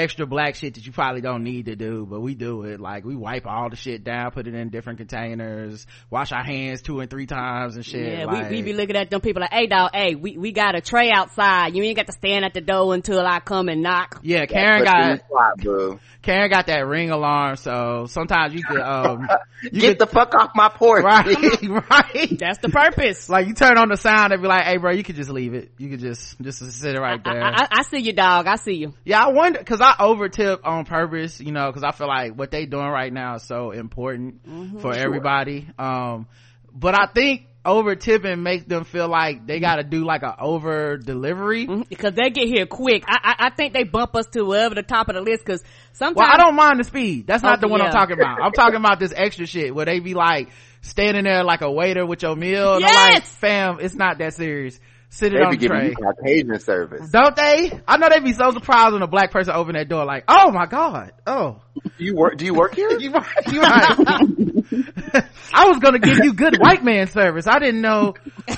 extra 0.00 0.26
black 0.26 0.54
shit 0.54 0.74
that 0.74 0.86
you 0.86 0.92
probably 0.92 1.20
don't 1.20 1.44
need 1.44 1.66
to 1.66 1.76
do 1.76 2.06
but 2.08 2.20
we 2.20 2.34
do 2.34 2.62
it 2.64 2.80
like 2.80 3.04
we 3.04 3.14
wipe 3.14 3.46
all 3.46 3.68
the 3.70 3.76
shit 3.76 4.02
down 4.02 4.30
put 4.30 4.46
it 4.46 4.54
in 4.54 4.68
different 4.70 4.98
containers 4.98 5.86
wash 6.10 6.32
our 6.32 6.42
hands 6.42 6.82
two 6.82 7.00
and 7.00 7.10
three 7.10 7.26
times 7.26 7.76
and 7.76 7.84
shit 7.84 8.18
Yeah, 8.18 8.24
like, 8.24 8.50
we, 8.50 8.56
we 8.56 8.62
be 8.62 8.72
looking 8.72 8.96
at 8.96 9.10
them 9.10 9.20
people 9.20 9.40
like, 9.42 9.52
hey 9.52 9.66
dog, 9.66 9.90
hey, 9.94 10.14
we, 10.14 10.36
we 10.36 10.52
got 10.52 10.74
a 10.74 10.80
tray 10.80 11.10
outside. 11.10 11.74
You 11.76 11.82
ain't 11.82 11.96
got 11.96 12.06
to 12.06 12.12
stand 12.12 12.44
at 12.44 12.54
the 12.54 12.60
door 12.60 12.94
until 12.94 13.20
I 13.26 13.40
come 13.40 13.68
and 13.68 13.82
knock. 13.82 14.20
yeah 14.22 14.46
karen 14.46 14.84
Put 14.84 14.88
you 14.96 15.02
in 15.12 15.16
got 15.32 15.56
the 15.58 15.98
karen 16.22 16.50
got 16.50 16.66
that 16.66 16.86
ring 16.86 17.10
alarm 17.10 17.56
so 17.56 18.06
sometimes 18.08 18.54
you 18.54 18.62
could 18.62 18.80
um 18.80 19.28
you 19.62 19.80
Get 19.80 19.98
could 19.98 19.98
the 20.00 20.06
fuck 20.06 20.34
off 20.34 20.50
my 20.54 20.68
porch. 20.68 21.04
right 21.04 21.26
right 21.90 22.38
That's 22.38 22.58
the 22.58 22.68
purpose. 22.70 23.28
like 23.28 23.46
you 23.46 23.54
turn 23.54 23.78
on 23.78 23.88
the 23.88 23.96
sound 23.96 24.32
and 24.32 24.40
be 24.42 24.48
like 24.48 24.64
hey 24.64 24.76
bro 24.78 24.92
you 24.92 25.02
could 25.02 25.16
just 25.16 25.30
leave 25.30 25.54
it 25.54 25.72
you 25.78 25.88
could 25.90 26.00
just 26.00 26.40
just 26.40 26.58
sit 26.72 26.94
it 26.94 27.00
right 27.00 27.20
I, 27.24 27.32
there 27.32 27.42
I, 27.44 27.66
I 27.70 27.82
see 27.82 27.98
you 27.98 28.12
dog. 28.12 28.46
I 28.46 28.56
see 28.56 28.74
you. 28.74 28.94
Yeah, 29.04 29.24
I 29.24 29.32
wonder 29.32 29.58
because 29.58 29.80
I 29.80 29.89
overtip 29.98 30.60
on 30.64 30.84
purpose, 30.84 31.40
you 31.40 31.52
know, 31.52 31.66
because 31.68 31.82
I 31.82 31.92
feel 31.92 32.08
like 32.08 32.34
what 32.34 32.50
they 32.50 32.66
doing 32.66 32.86
right 32.88 33.12
now 33.12 33.36
is 33.36 33.42
so 33.42 33.70
important 33.70 34.80
for 34.80 34.94
everybody. 34.94 35.68
Um, 35.78 36.26
but 36.72 36.98
I 36.98 37.06
think 37.06 37.46
over 37.64 37.94
tipping 37.94 38.42
makes 38.42 38.64
them 38.64 38.84
feel 38.84 39.08
like 39.08 39.46
they 39.46 39.60
got 39.60 39.76
to 39.76 39.82
do 39.82 40.04
like 40.04 40.22
a 40.22 40.34
over 40.40 40.96
delivery. 40.96 41.66
Because 41.66 42.14
they 42.14 42.30
get 42.30 42.48
here 42.48 42.66
quick. 42.66 43.04
I, 43.06 43.18
I, 43.22 43.46
I 43.46 43.50
think 43.50 43.74
they 43.74 43.84
bump 43.84 44.16
us 44.16 44.26
to 44.32 44.42
wherever 44.44 44.74
the 44.74 44.82
top 44.82 45.08
of 45.08 45.14
the 45.14 45.20
list 45.20 45.44
because 45.44 45.62
sometimes. 45.92 46.16
Well, 46.16 46.28
I 46.30 46.36
don't 46.38 46.56
mind 46.56 46.80
the 46.80 46.84
speed. 46.84 47.26
That's 47.26 47.42
not 47.42 47.60
the 47.60 47.68
one 47.68 47.82
I'm 47.82 47.92
talking 47.92 48.14
about. 48.14 48.38
I'm 48.42 48.52
talking 48.52 48.76
about 48.76 48.98
this 48.98 49.12
extra 49.14 49.46
shit 49.46 49.74
where 49.74 49.84
they 49.84 50.00
be 50.00 50.14
like 50.14 50.48
standing 50.80 51.24
there 51.24 51.44
like 51.44 51.60
a 51.60 51.70
waiter 51.70 52.06
with 52.06 52.22
your 52.22 52.36
meal. 52.36 52.76
And 52.76 52.84
I'm 52.84 53.14
like, 53.14 53.24
fam, 53.24 53.78
it's 53.80 53.94
not 53.94 54.18
that 54.18 54.34
serious. 54.34 54.80
Sit 55.12 55.32
it 55.34 55.38
They 55.38 55.42
on 55.44 55.50
be 55.50 55.56
the 55.56 55.60
giving 55.60 55.76
tray. 55.76 55.88
you 55.88 55.94
Caucasian 55.96 56.60
service. 56.60 57.10
Don't 57.10 57.34
they? 57.34 57.80
I 57.88 57.96
know 57.96 58.08
they'd 58.08 58.22
be 58.22 58.32
so 58.32 58.52
surprised 58.52 58.92
when 58.92 59.02
a 59.02 59.08
black 59.08 59.32
person 59.32 59.52
open 59.56 59.74
that 59.74 59.88
door 59.88 60.04
like, 60.04 60.22
oh 60.28 60.52
my 60.52 60.66
god, 60.66 61.12
oh. 61.26 61.60
You 61.98 62.14
work? 62.14 62.36
Do 62.38 62.44
you 62.44 62.54
work 62.54 62.74
here? 62.76 62.90
You 63.00 63.10
right. 63.12 63.52
You 63.52 63.60
right. 63.60 63.98
I 65.52 65.66
was 65.66 65.78
gonna 65.80 65.98
give 65.98 66.18
you 66.22 66.32
good 66.32 66.56
white 66.60 66.84
man 66.84 67.08
service. 67.08 67.48
I 67.48 67.58
didn't 67.58 67.80
know 67.80 68.14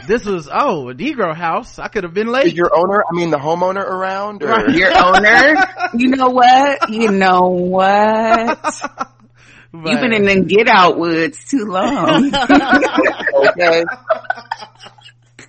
this 0.07 0.27
was 0.27 0.47
oh 0.53 0.91
a 0.91 0.95
Negro 0.95 1.35
house. 1.35 1.79
I 1.79 1.89
could 1.89 2.05
have 2.05 2.13
been 2.13 2.29
Is 2.29 2.33
late. 2.35 2.55
your 2.55 2.71
owner? 2.77 3.03
I 3.11 3.17
mean, 3.17 3.31
the 3.31 3.39
homeowner 3.39 3.83
around? 3.83 4.43
Or? 4.43 4.49
Right. 4.49 4.69
Your 4.77 4.93
owner? 4.95 5.55
you 5.97 6.09
know 6.09 6.29
what? 6.29 6.91
You 6.91 7.11
know 7.13 7.49
what? 7.49 8.61
But- 8.63 9.09
You've 9.91 10.01
been 10.03 10.13
in 10.13 10.25
the 10.25 10.45
get 10.45 10.69
out 10.69 10.99
woods 10.99 11.43
too 11.49 11.65
long. 11.65 12.31
okay. 13.49 13.85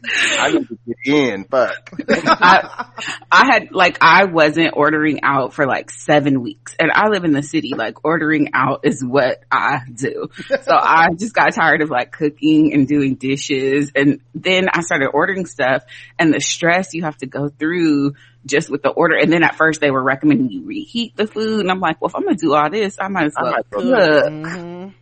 I 0.05 0.51
need 0.51 0.67
to 0.67 0.77
get 0.86 0.98
in. 1.05 1.45
Fuck. 1.45 1.91
I, 2.10 2.91
I 3.31 3.45
had 3.45 3.72
like 3.72 3.98
I 4.01 4.25
wasn't 4.25 4.74
ordering 4.75 5.22
out 5.24 5.53
for 5.53 5.65
like 5.65 5.89
seven 5.91 6.41
weeks, 6.41 6.75
and 6.77 6.91
I 6.91 7.07
live 7.07 7.24
in 7.24 7.31
the 7.31 7.43
city. 7.43 7.74
Like 7.75 8.03
ordering 8.03 8.50
out 8.53 8.81
is 8.83 9.03
what 9.03 9.43
I 9.51 9.79
do. 9.93 10.29
So 10.48 10.75
I 10.75 11.10
just 11.15 11.33
got 11.33 11.53
tired 11.53 11.81
of 11.81 11.89
like 11.89 12.12
cooking 12.12 12.74
and 12.74 12.88
doing 12.88 13.15
dishes, 13.15 13.91
and 13.95 14.19
then 14.36 14.67
I 14.74 14.81
started 14.81 15.10
ordering 15.10 15.45
stuff, 15.45 15.83
and 16.19 16.33
the 16.33 16.41
stress 16.41 16.93
you 16.93 17.03
have 17.03 17.17
to 17.17 17.25
go 17.25 17.50
through 17.50 18.15
just 18.45 18.69
with 18.69 18.81
the 18.81 18.89
order. 18.89 19.15
And 19.15 19.31
then 19.31 19.43
at 19.43 19.55
first 19.55 19.79
they 19.79 19.91
were 19.91 20.03
recommending 20.03 20.50
you 20.50 20.65
reheat 20.65 21.15
the 21.15 21.27
food, 21.27 21.62
and 21.62 21.72
I'm 21.72 21.79
like, 21.79 22.01
well, 22.01 22.10
if 22.10 22.15
I'm 22.15 22.24
gonna 22.24 22.36
do 22.36 22.53
all 22.53 22.69
this, 22.69 22.98
I 23.00 23.07
might 23.07 23.27
as 23.27 23.36
well 23.41 23.53
cook. 23.72 23.83
Mhm. 24.31 24.93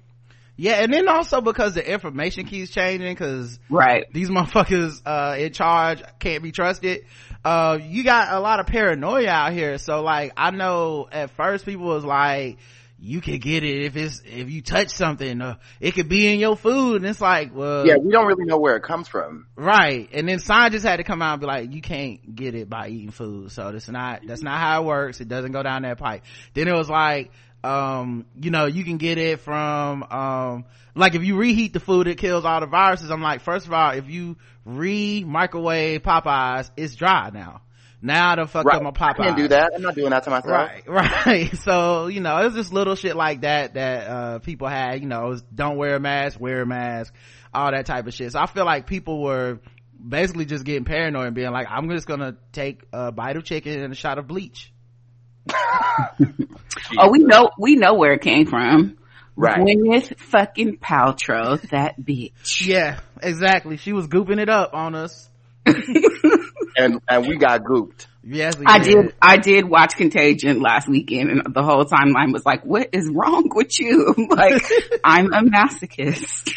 Yeah, 0.58 0.74
and 0.84 0.93
then 0.93 1.08
also 1.08 1.41
because 1.41 1.74
the 1.74 1.91
information 1.91 2.46
keeps 2.46 2.70
changing, 2.72 3.13
because 3.13 3.60
Right. 3.70 4.05
these 4.13 4.29
motherfuckers 4.29 5.01
uh 5.05 5.36
in 5.39 5.53
charge 5.53 6.03
can't 6.20 6.43
be 6.43 6.51
trusted. 6.51 7.05
Uh, 7.43 7.79
you 7.81 8.03
got 8.03 8.34
a 8.34 8.39
lot 8.39 8.60
of 8.60 8.67
paranoia 8.67 9.27
out 9.29 9.53
here. 9.53 9.77
So 9.79 10.01
like, 10.03 10.34
I 10.38 10.51
know 10.51 11.08
at 11.12 11.31
first 11.31 11.65
people 11.65 11.86
was 11.88 12.05
like, 12.05 12.58
you 13.03 13.20
can 13.20 13.39
get 13.39 13.63
it 13.63 13.86
if 13.86 13.98
it's 13.98 14.22
if 14.27 14.51
you 14.51 14.62
touch 14.62 14.89
something, 14.89 15.41
uh, 15.41 15.55
it 15.79 15.96
could 15.96 16.08
be 16.08 16.31
in 16.31 16.39
your 16.39 16.55
food, 16.55 16.98
and 16.98 17.05
it's 17.08 17.20
like, 17.20 17.50
well, 17.51 17.88
Yeah, 17.88 17.96
we 17.98 18.12
don't 18.12 18.27
really 18.27 18.46
know 18.46 18.60
where 18.60 18.75
it 18.75 18.84
comes 18.84 19.08
from. 19.08 19.48
Right. 19.55 20.08
And 20.13 20.29
then 20.29 20.38
scientists 20.38 20.84
had 20.84 20.98
to 20.98 21.03
come 21.03 21.24
out 21.24 21.34
and 21.34 21.41
be 21.41 21.48
like, 21.48 21.74
you 21.74 21.81
can't 21.81 22.36
get 22.36 22.53
it 22.53 22.70
by 22.70 22.89
eating 22.89 23.10
food. 23.10 23.51
So 23.51 23.72
that's 23.72 23.89
not, 23.89 24.22
that's 24.27 24.43
not 24.43 24.60
how 24.60 24.84
it 24.84 24.86
works. 24.86 25.20
It 25.20 25.27
doesn't 25.27 25.51
go 25.51 25.63
down 25.63 25.81
that 25.81 25.98
pipe. 25.98 26.24
Then 26.53 26.67
it 26.67 26.75
was 26.75 26.89
like, 26.91 27.31
um, 27.63 28.25
you 28.39 28.51
know, 28.51 28.65
you 28.65 28.84
can 28.84 28.98
get 28.98 29.18
it 29.18 29.39
from, 29.41 30.03
um, 30.03 30.65
like 30.96 31.15
if 31.15 31.24
you 31.24 31.36
reheat 31.38 31.74
the 31.74 31.80
food, 31.80 32.08
it 32.08 32.18
kills 32.18 32.44
all 32.46 32.60
the 32.60 32.65
viruses. 32.68 33.12
I'm 33.12 33.22
like, 33.22 33.41
first 33.41 33.68
of 33.68 33.74
all, 33.74 33.91
if 33.91 34.10
you 34.10 34.36
re-microwave 34.65 36.01
Popeyes, 36.03 36.70
it's 36.75 36.96
dry 36.96 37.30
now. 37.34 37.62
Now 38.01 38.32
I 38.32 38.46
fuck 38.46 38.65
Right. 38.65 38.77
up 38.77 38.82
my 38.82 38.89
I 38.89 39.13
Popeyes. 39.13 39.18
can't 39.18 39.38
do 39.38 39.48
that. 39.50 39.74
I'm 39.75 39.82
not 39.84 39.94
doing 39.96 40.10
that 40.10 40.24
to 40.24 40.32
myself. 40.32 40.51
Right, 40.51 40.84
right. 41.25 41.56
So, 41.58 42.08
you 42.08 42.20
know, 42.20 42.38
it's 42.48 42.56
just 42.56 42.74
little 42.74 42.96
shit 42.96 43.15
like 43.15 43.41
that 43.41 43.75
that, 43.75 44.08
uh, 44.08 44.39
people 44.39 44.68
had, 44.68 45.01
you 45.01 45.08
know, 45.08 45.38
don't 45.53 45.77
wear 45.77 45.96
a 45.96 46.00
mask, 46.00 46.39
wear 46.39 46.62
a 46.62 46.65
mask, 46.65 47.13
all 47.53 47.70
that 47.72 47.86
type 47.86 48.08
of 48.08 48.13
shit. 48.13 48.32
So 48.32 48.39
I 48.39 48.48
feel 48.48 48.65
like 48.65 48.88
people 48.88 49.22
were 49.22 49.60
basically 50.06 50.46
just 50.46 50.65
getting 50.65 50.84
paranoid 50.84 51.27
and 51.27 51.36
being 51.36 51.51
like, 51.51 51.68
I'm 51.70 51.89
just 51.91 52.08
gonna 52.08 52.38
take 52.51 52.82
a 52.91 53.12
bite 53.12 53.38
of 53.38 53.44
chicken 53.44 53.80
and 53.84 53.94
a 53.94 53.96
shot 53.96 54.18
of 54.18 54.25
bleach. 54.27 54.74
Oh, 56.98 57.10
we 57.10 57.19
know 57.19 57.51
we 57.57 57.75
know 57.75 57.93
where 57.93 58.13
it 58.13 58.21
came 58.21 58.45
from. 58.45 58.98
Right. 59.36 59.60
Gwyneth 59.60 60.17
fucking 60.17 60.77
Paltrow, 60.77 61.62
that 61.69 62.00
bitch. 62.00 62.65
Yeah, 62.65 63.00
exactly. 63.21 63.77
She 63.77 63.93
was 63.93 64.07
gooping 64.07 64.39
it 64.39 64.50
up 64.50 64.74
on 64.74 64.95
us. 64.95 65.29
And 66.77 67.01
and 67.07 67.27
we 67.27 67.38
got 67.38 67.63
gooped. 67.63 68.07
Yes, 68.24 68.55
I 68.65 68.79
did. 68.79 69.13
I 69.21 69.38
did 69.38 69.67
watch 69.67 69.98
Contagion 69.98 70.62
last 70.62 70.88
weekend, 70.88 71.29
and 71.29 71.53
the 71.53 71.63
whole 71.63 71.83
timeline 71.86 72.31
was 72.31 72.45
like, 72.45 72.63
"What 72.63 72.89
is 72.93 73.10
wrong 73.10 73.50
with 73.53 73.77
you? 73.79 74.13
like, 74.29 74.63
I'm 75.03 75.33
a 75.33 75.41
masochist. 75.41 76.51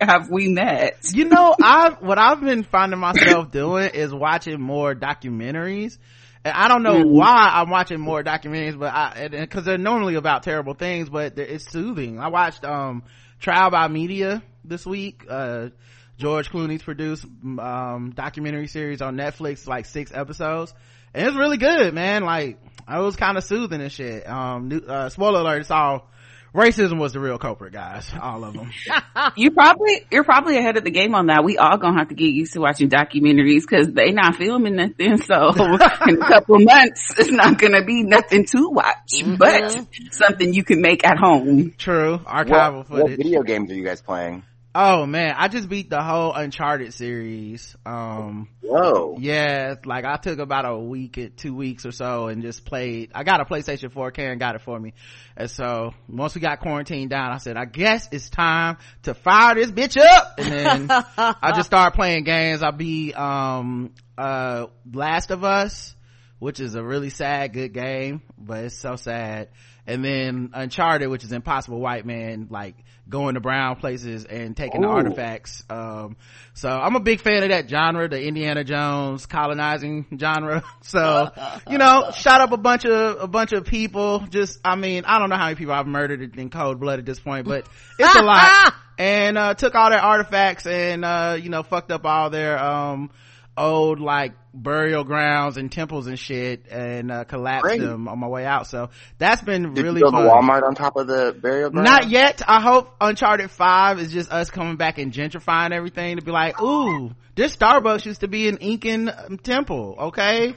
Have 0.00 0.30
we 0.30 0.48
met?" 0.48 0.98
You 1.12 1.26
know, 1.26 1.54
I 1.60 1.96
what 2.00 2.18
I've 2.18 2.40
been 2.40 2.62
finding 2.62 3.00
myself 3.00 3.50
doing 3.50 3.90
is 3.90 4.14
watching 4.14 4.60
more 4.60 4.94
documentaries. 4.94 5.98
And 6.46 6.56
I 6.56 6.68
don't 6.68 6.84
know 6.84 6.94
mm-hmm. 6.94 7.10
why 7.10 7.50
I'm 7.54 7.70
watching 7.70 7.98
more 7.98 8.22
documentaries, 8.22 8.78
but 8.78 8.94
I 8.94 9.26
because 9.28 9.64
they're 9.64 9.78
normally 9.78 10.14
about 10.14 10.44
terrible 10.44 10.74
things, 10.74 11.08
but 11.08 11.36
it's 11.40 11.68
soothing. 11.68 12.20
I 12.20 12.28
watched 12.28 12.64
um 12.64 13.02
Trial 13.40 13.70
by 13.70 13.88
Media 13.88 14.44
this 14.64 14.86
week. 14.86 15.24
Uh, 15.28 15.70
George 16.18 16.48
Clooney's 16.48 16.84
produced 16.84 17.24
um, 17.42 18.12
documentary 18.14 18.68
series 18.68 19.02
on 19.02 19.16
Netflix, 19.16 19.66
like 19.66 19.86
six 19.86 20.12
episodes. 20.14 20.72
And 21.12 21.26
it's 21.26 21.36
really 21.36 21.56
good, 21.56 21.92
man. 21.92 22.22
Like, 22.22 22.58
I 22.86 23.00
was 23.00 23.16
kind 23.16 23.36
of 23.36 23.42
soothing 23.42 23.80
and 23.80 23.90
shit. 23.90 24.26
Um, 24.28 24.68
new, 24.68 24.78
uh, 24.78 25.08
spoiler 25.08 25.40
alert, 25.40 25.62
it's 25.62 25.70
all, 25.72 26.08
racism 26.54 26.98
was 26.98 27.12
the 27.12 27.20
real 27.20 27.38
culprit, 27.38 27.72
guys. 27.72 28.10
All 28.20 28.44
of 28.44 28.54
them. 28.54 28.70
you 29.36 29.50
probably, 29.50 30.06
you're 30.10 30.24
probably 30.24 30.58
ahead 30.58 30.76
of 30.76 30.84
the 30.84 30.90
game 30.90 31.14
on 31.14 31.26
that. 31.26 31.44
We 31.44 31.58
all 31.58 31.78
gonna 31.78 31.98
have 31.98 32.08
to 32.08 32.14
get 32.14 32.30
used 32.30 32.52
to 32.54 32.60
watching 32.60 32.88
documentaries 32.88 33.66
cause 33.68 33.88
they 33.92 34.12
not 34.12 34.36
filming 34.36 34.76
nothing. 34.76 35.18
So 35.18 35.50
in 36.06 36.22
a 36.22 36.26
couple 36.26 36.60
months, 36.60 37.14
it's 37.18 37.30
not 37.30 37.58
gonna 37.58 37.84
be 37.84 38.02
nothing 38.02 38.44
to 38.46 38.68
watch, 38.70 39.20
mm-hmm. 39.20 39.36
but 39.36 39.86
something 40.12 40.52
you 40.52 40.64
can 40.64 40.80
make 40.80 41.06
at 41.06 41.18
home. 41.18 41.74
True. 41.76 42.18
Archival 42.18 42.76
what, 42.76 42.86
footage. 42.86 43.02
What 43.02 43.16
video 43.16 43.42
games 43.42 43.70
are 43.70 43.74
you 43.74 43.84
guys 43.84 44.00
playing? 44.00 44.42
Oh 44.78 45.06
man, 45.06 45.34
I 45.38 45.48
just 45.48 45.70
beat 45.70 45.88
the 45.88 46.02
whole 46.02 46.34
Uncharted 46.34 46.92
series. 46.92 47.74
Um, 47.86 48.50
Whoa. 48.60 49.16
Yeah, 49.18 49.76
like 49.86 50.04
I 50.04 50.18
took 50.18 50.38
about 50.38 50.66
a 50.66 50.76
week, 50.76 51.18
two 51.38 51.54
weeks 51.54 51.86
or 51.86 51.92
so 51.92 52.26
and 52.26 52.42
just 52.42 52.66
played. 52.66 53.10
I 53.14 53.24
got 53.24 53.40
a 53.40 53.46
PlayStation 53.46 53.90
4, 53.90 54.10
Karen 54.10 54.36
got 54.38 54.54
it 54.54 54.60
for 54.60 54.78
me. 54.78 54.92
And 55.34 55.50
so 55.50 55.94
once 56.10 56.34
we 56.34 56.42
got 56.42 56.60
quarantined 56.60 57.08
down, 57.08 57.32
I 57.32 57.38
said, 57.38 57.56
I 57.56 57.64
guess 57.64 58.10
it's 58.12 58.28
time 58.28 58.76
to 59.04 59.14
fire 59.14 59.54
this 59.54 59.70
bitch 59.70 59.96
up. 59.98 60.34
And 60.36 60.52
then 60.52 60.86
I 61.16 61.52
just 61.56 61.68
started 61.68 61.96
playing 61.96 62.24
games. 62.24 62.62
I 62.62 62.70
beat, 62.70 63.16
um, 63.16 63.94
uh, 64.18 64.66
Last 64.92 65.30
of 65.30 65.42
Us, 65.42 65.96
which 66.38 66.60
is 66.60 66.74
a 66.74 66.84
really 66.84 67.08
sad, 67.08 67.54
good 67.54 67.72
game, 67.72 68.20
but 68.36 68.64
it's 68.64 68.76
so 68.76 68.96
sad. 68.96 69.48
And 69.86 70.04
then 70.04 70.50
Uncharted, 70.52 71.08
which 71.08 71.24
is 71.24 71.32
Impossible 71.32 71.80
White 71.80 72.04
Man, 72.04 72.48
like, 72.50 72.74
going 73.08 73.34
to 73.34 73.40
brown 73.40 73.76
places 73.76 74.24
and 74.24 74.56
taking 74.56 74.84
Ooh. 74.84 74.88
the 74.88 74.92
artifacts 74.92 75.62
um, 75.70 76.16
so 76.54 76.68
i'm 76.68 76.96
a 76.96 77.00
big 77.00 77.20
fan 77.20 77.42
of 77.42 77.50
that 77.50 77.68
genre 77.68 78.08
the 78.08 78.20
indiana 78.22 78.64
jones 78.64 79.26
colonizing 79.26 80.06
genre. 80.18 80.62
So 80.82 81.30
you 81.68 81.78
know 81.78 82.10
shot 82.12 82.40
up 82.40 82.52
a 82.52 82.56
bunch 82.56 82.84
of 82.84 83.20
a 83.20 83.26
bunch 83.26 83.52
of 83.52 83.64
people. 83.64 84.20
Just 84.20 84.60
i 84.64 84.76
mean 84.76 85.04
i 85.04 85.18
don't 85.18 85.30
know 85.30 85.36
how 85.36 85.46
many 85.46 85.56
people 85.56 85.74
i've 85.74 85.86
murdered 85.86 86.38
in 86.38 86.48
cold 86.48 86.78
blood 86.78 87.00
at 87.00 87.04
this 87.06 87.18
point 87.18 87.46
but 87.46 87.66
it's 87.98 88.14
a 88.14 88.22
lot. 88.22 88.74
And 88.98 89.36
uh, 89.36 89.54
took 89.54 89.74
all 89.74 89.90
their 89.90 90.00
artifacts 90.00 90.66
and 90.66 91.04
uh, 91.04 91.38
you 91.40 91.50
know 91.50 91.62
fucked 91.62 91.90
up 91.90 92.06
all 92.06 92.30
their 92.30 92.58
um, 92.58 93.10
old 93.56 94.00
like 94.00 94.34
burial 94.52 95.04
grounds 95.04 95.56
and 95.56 95.70
temples 95.70 96.06
and 96.06 96.18
shit 96.18 96.66
and 96.70 97.10
uh, 97.10 97.24
collapsed 97.24 97.64
Great. 97.64 97.80
them 97.80 98.08
on 98.08 98.18
my 98.18 98.26
way 98.26 98.44
out. 98.44 98.66
So 98.66 98.90
that's 99.18 99.42
been 99.42 99.74
Did 99.74 99.84
really 99.84 100.00
you 100.00 100.10
build 100.10 100.14
fun. 100.14 100.26
Walmart 100.26 100.62
on 100.62 100.74
top 100.74 100.96
of 100.96 101.06
the 101.06 101.36
burial 101.38 101.70
ground? 101.70 101.84
Not 101.84 102.08
yet. 102.08 102.42
I 102.46 102.60
hope 102.60 102.94
Uncharted 103.00 103.50
5 103.50 103.98
is 104.00 104.12
just 104.12 104.30
us 104.30 104.50
coming 104.50 104.76
back 104.76 104.98
and 104.98 105.12
gentrifying 105.12 105.72
everything 105.72 106.16
to 106.16 106.22
be 106.22 106.30
like, 106.30 106.60
ooh, 106.60 107.14
this 107.34 107.54
Starbucks 107.56 108.06
used 108.06 108.20
to 108.20 108.28
be 108.28 108.48
an 108.48 108.58
Incan 108.58 109.08
um, 109.10 109.38
temple. 109.38 109.96
Okay. 109.98 110.54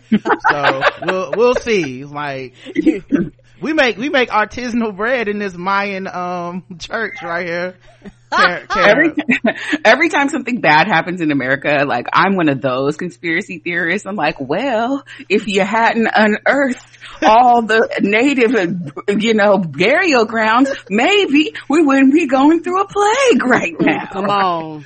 so 0.49 0.81
we'll, 1.03 1.33
we'll 1.35 1.55
see. 1.55 2.05
Like, 2.05 2.53
we 3.61 3.73
make, 3.73 3.97
we 3.97 4.09
make 4.09 4.29
artisanal 4.29 4.95
bread 4.95 5.27
in 5.27 5.39
this 5.39 5.53
Mayan, 5.53 6.07
um, 6.07 6.63
church 6.79 7.21
right 7.21 7.45
here. 7.45 7.75
every, 8.75 9.13
every 9.85 10.09
time 10.09 10.29
something 10.29 10.61
bad 10.61 10.87
happens 10.87 11.21
in 11.21 11.31
America, 11.31 11.85
like 11.87 12.07
I'm 12.13 12.35
one 12.35 12.49
of 12.49 12.61
those 12.61 12.97
conspiracy 12.97 13.59
theorists. 13.59 14.05
I'm 14.05 14.15
like, 14.15 14.39
well, 14.39 15.03
if 15.27 15.47
you 15.47 15.61
hadn't 15.61 16.09
unearthed 16.13 16.97
all 17.21 17.61
the 17.61 17.89
native, 18.01 19.21
you 19.21 19.33
know, 19.33 19.57
burial 19.57 20.25
grounds, 20.25 20.71
maybe 20.89 21.53
we 21.67 21.81
wouldn't 21.81 22.13
be 22.13 22.27
going 22.27 22.63
through 22.63 22.81
a 22.81 22.87
plague 22.87 23.43
right 23.43 23.75
now. 23.79 24.05
Come 24.11 24.29
on. 24.29 24.85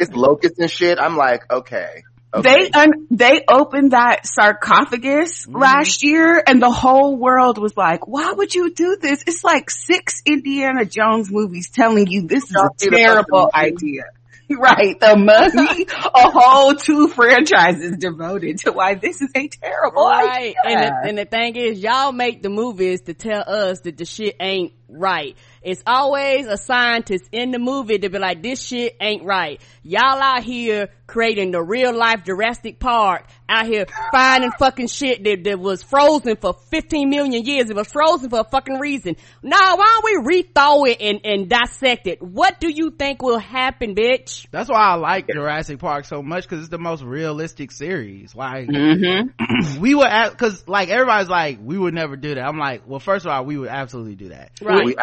it's 0.00 0.12
locusts 0.12 0.58
and 0.58 0.70
shit. 0.70 0.98
I'm 0.98 1.16
like, 1.16 1.50
okay. 1.50 2.02
Okay. 2.36 2.42
They 2.42 2.70
un- 2.70 3.06
they 3.10 3.44
opened 3.48 3.92
that 3.92 4.26
sarcophagus 4.26 5.46
mm. 5.46 5.58
last 5.60 6.02
year, 6.02 6.42
and 6.46 6.60
the 6.60 6.70
whole 6.70 7.16
world 7.16 7.58
was 7.58 7.76
like, 7.76 8.06
"Why 8.06 8.32
would 8.32 8.54
you 8.54 8.74
do 8.74 8.96
this?" 9.00 9.24
It's 9.26 9.42
like 9.42 9.70
six 9.70 10.22
Indiana 10.26 10.84
Jones 10.84 11.30
movies 11.30 11.70
telling 11.70 12.06
you 12.06 12.26
this 12.26 12.44
is 12.44 12.56
a 12.56 12.70
terrible 12.78 13.50
idea. 13.54 14.04
Right, 14.48 14.98
the 15.00 15.16
money, 15.16 15.86
a 16.14 16.30
whole 16.30 16.76
two 16.76 17.08
franchises 17.08 17.96
devoted 17.96 18.58
to 18.58 18.70
why 18.70 18.94
this 18.94 19.20
is 19.20 19.32
a 19.34 19.48
terrible 19.48 20.06
right. 20.06 20.54
idea. 20.54 20.54
And 20.64 20.80
the, 20.80 21.08
and 21.08 21.18
the 21.18 21.24
thing 21.24 21.56
is, 21.56 21.80
y'all 21.80 22.12
make 22.12 22.42
the 22.44 22.48
movies 22.48 23.00
to 23.02 23.14
tell 23.14 23.42
us 23.44 23.80
that 23.80 23.96
the 23.96 24.04
shit 24.04 24.36
ain't 24.38 24.72
right. 24.88 25.36
It's 25.62 25.82
always 25.84 26.46
a 26.46 26.56
scientist 26.56 27.24
in 27.32 27.50
the 27.50 27.58
movie 27.58 27.98
to 27.98 28.08
be 28.08 28.18
like, 28.20 28.40
this 28.40 28.62
shit 28.62 28.96
ain't 29.00 29.24
right. 29.24 29.60
Y'all 29.82 30.22
out 30.22 30.44
here 30.44 30.90
creating 31.06 31.52
the 31.52 31.62
real 31.62 31.96
life 31.96 32.24
Jurassic 32.24 32.78
Park 32.78 33.24
out 33.48 33.66
here 33.66 33.86
finding 34.12 34.50
fucking 34.58 34.88
shit 34.88 35.22
that, 35.24 35.44
that 35.44 35.60
was 35.60 35.82
frozen 35.82 36.36
for 36.36 36.54
15 36.54 37.08
million 37.08 37.44
years. 37.44 37.70
It 37.70 37.76
was 37.76 37.88
frozen 37.88 38.30
for 38.30 38.40
a 38.40 38.44
fucking 38.44 38.78
reason. 38.78 39.16
Now, 39.42 39.76
why 39.76 40.00
don't 40.02 40.26
we 40.26 40.42
rethaw 40.42 40.88
it 40.88 41.00
and, 41.00 41.20
and 41.24 41.48
dissect 41.48 42.06
it? 42.06 42.20
What 42.20 42.60
do 42.60 42.68
you 42.68 42.90
think 42.90 43.22
will 43.22 43.38
happen, 43.38 43.94
bitch? 43.94 44.46
That's 44.50 44.68
why 44.68 44.78
I 44.78 44.94
like 44.94 45.28
Jurassic 45.28 45.78
Park 45.78 46.04
so 46.04 46.22
much 46.22 46.44
because 46.44 46.60
it's 46.60 46.70
the 46.70 46.78
most 46.78 47.02
realistic 47.02 47.70
series. 47.70 48.34
Like, 48.34 48.68
mm-hmm. 48.68 49.80
we 49.80 49.94
would, 49.94 50.08
cause 50.36 50.66
like 50.66 50.88
everybody's 50.88 51.28
like, 51.28 51.58
we 51.62 51.78
would 51.78 51.94
never 51.94 52.16
do 52.16 52.34
that. 52.34 52.44
I'm 52.44 52.58
like, 52.58 52.82
well, 52.86 53.00
first 53.00 53.26
of 53.26 53.32
all, 53.32 53.44
we 53.44 53.56
would 53.56 53.68
absolutely 53.68 54.16
do 54.16 54.28
that. 54.30 54.50
Right. 54.60 54.96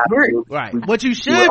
Right. 0.49 0.73
What 0.87 1.03
you 1.03 1.13
should, 1.13 1.49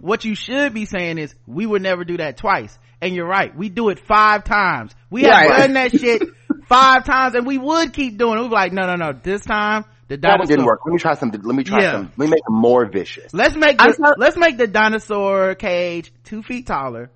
what 0.00 0.24
you 0.24 0.34
should 0.34 0.74
be 0.74 0.86
saying 0.86 1.18
is, 1.18 1.34
we 1.46 1.66
would 1.66 1.82
never 1.82 2.04
do 2.04 2.16
that 2.18 2.36
twice. 2.36 2.76
And 3.00 3.14
you're 3.14 3.28
right. 3.28 3.54
We 3.54 3.68
do 3.68 3.90
it 3.90 3.98
five 3.98 4.44
times. 4.44 4.94
We 5.10 5.24
have 5.24 5.32
right. 5.32 5.58
done 5.58 5.72
that 5.74 5.92
shit 5.92 6.22
five 6.66 7.04
times 7.04 7.34
and 7.34 7.46
we 7.46 7.58
would 7.58 7.92
keep 7.92 8.16
doing 8.16 8.38
it. 8.38 8.42
We'd 8.42 8.48
be 8.48 8.54
like, 8.54 8.72
no, 8.72 8.86
no, 8.86 8.94
no. 8.96 9.12
This 9.12 9.44
time, 9.44 9.84
the 10.08 10.16
dinosaur. 10.16 10.32
That 10.32 10.38
one 10.38 10.48
didn't 10.48 10.64
work. 10.64 10.80
Let 10.86 10.92
me 10.92 10.98
try 10.98 11.14
something. 11.14 11.42
Let 11.42 11.54
me 11.54 11.64
try 11.64 11.82
yeah. 11.82 11.92
some. 11.92 12.12
Let 12.16 12.26
me 12.26 12.30
make 12.30 12.38
it 12.38 12.50
more 12.50 12.86
vicious. 12.86 13.34
Let's 13.34 13.54
make 13.54 13.78
the, 13.78 14.14
let's 14.18 14.36
make 14.36 14.56
the 14.56 14.66
dinosaur 14.66 15.54
cage 15.54 16.12
two 16.24 16.42
feet 16.42 16.66
taller 16.66 17.10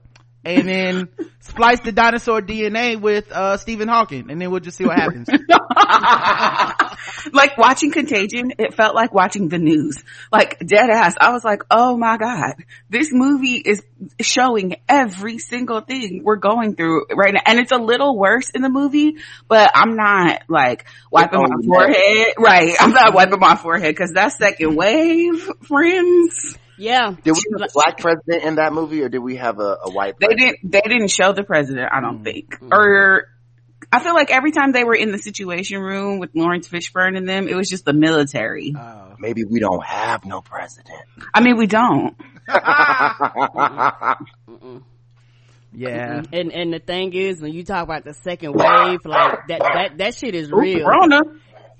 and 0.45 0.69
then 0.69 1.09
splice 1.41 1.81
the 1.81 1.93
dinosaur 1.93 2.41
DNA 2.41 3.01
with 3.01 3.31
uh 3.31 3.57
Stephen 3.57 3.89
Hawking 3.89 4.31
and 4.31 4.41
then 4.41 4.51
we'll 4.51 4.61
just 4.61 4.77
see 4.77 4.85
what 4.85 4.99
happens. 4.99 5.29
like 7.33 7.57
watching 7.59 7.91
Contagion, 7.91 8.53
it 8.59 8.75
felt 8.75 8.95
like 8.95 9.13
watching 9.13 9.49
the 9.49 9.59
news. 9.59 10.03
Like 10.33 10.59
dead 10.59 10.91
ass. 10.91 11.15
I 11.21 11.33
was 11.33 11.45
like, 11.45 11.63
oh 11.71 11.97
my 11.97 12.17
God, 12.17 12.55
this 12.89 13.11
movie 13.13 13.57
is 13.57 13.83
showing 14.21 14.77
every 14.89 15.39
single 15.39 15.81
thing 15.81 16.23
we're 16.25 16.37
going 16.37 16.77
through 16.77 17.07
right 17.15 17.35
now. 17.35 17.41
And 17.45 17.59
it's 17.59 17.73
a 17.73 17.79
little 17.79 18.17
worse 18.17 18.51
in 18.51 18.63
the 18.63 18.69
movie, 18.69 19.17
but 19.49 19.71
I'm 19.75 19.97
not 19.97 20.43
like 20.49 20.87
wiping 21.11 21.41
my 21.41 21.67
forehead. 21.67 22.35
Right. 22.39 22.75
I'm 22.79 22.93
not 22.93 23.15
wiping 23.15 23.41
my 23.41 23.57
forehead 23.57 23.95
because 23.95 24.13
that 24.15 24.33
second 24.33 24.77
wave, 24.77 25.49
friends. 25.63 26.57
Yeah. 26.79 27.11
Did 27.23 27.33
we 27.33 27.43
have 27.53 27.69
a 27.69 27.73
black 27.75 27.99
president 27.99 28.43
in 28.45 28.55
that 28.55 28.73
movie, 28.73 29.03
or 29.03 29.11
did 29.11 29.19
we 29.19 29.37
have 29.37 29.59
a, 29.59 29.77
a 29.85 29.91
white? 29.91 30.17
President? 30.17 30.21
They 30.21 30.47
didn't. 30.47 30.73
They 30.73 30.81
didn't 30.81 31.11
show 31.11 31.33
the 31.33 31.45
president. 31.45 31.91
I 31.93 32.01
don't 32.01 32.21
mm. 32.21 32.25
think. 32.25 32.59
Mm. 32.59 32.73
Or 32.73 33.29
I 33.93 33.99
feel 34.01 34.15
like 34.15 34.31
every 34.31 34.53
time 34.53 34.71
they 34.73 34.85
were 34.85 34.95
in 34.95 35.11
the 35.11 35.19
Situation 35.19 35.81
Room 35.81 36.21
with 36.21 36.31
Laurence 36.35 36.69
Fishburne 36.69 37.17
and 37.17 37.29
them, 37.29 37.49
it 37.49 37.57
was 37.57 37.69
just 37.69 37.85
the 37.85 37.93
military. 37.93 38.73
Uh, 38.79 39.15
maybe 39.19 39.45
we 39.45 39.59
don't 39.59 39.85
have 39.85 40.25
no 40.25 40.41
president. 40.41 41.03
I 41.35 41.41
mean, 41.41 41.57
we 41.57 41.67
don't. 41.67 42.17
yeah. 45.73 46.23
And 46.33 46.53
and 46.53 46.73
the 46.73 46.79
thing 46.79 47.13
is, 47.15 47.41
when 47.41 47.53
you 47.53 47.65
talk 47.65 47.83
about 47.83 48.05
the 48.05 48.15
second 48.15 48.53
wave, 48.53 49.01
like 49.05 49.47
that 49.49 49.61
that 49.61 49.99
that 49.99 50.15
shit 50.15 50.37
is 50.37 50.53
real. 50.53 50.85
Corona. 50.85 51.23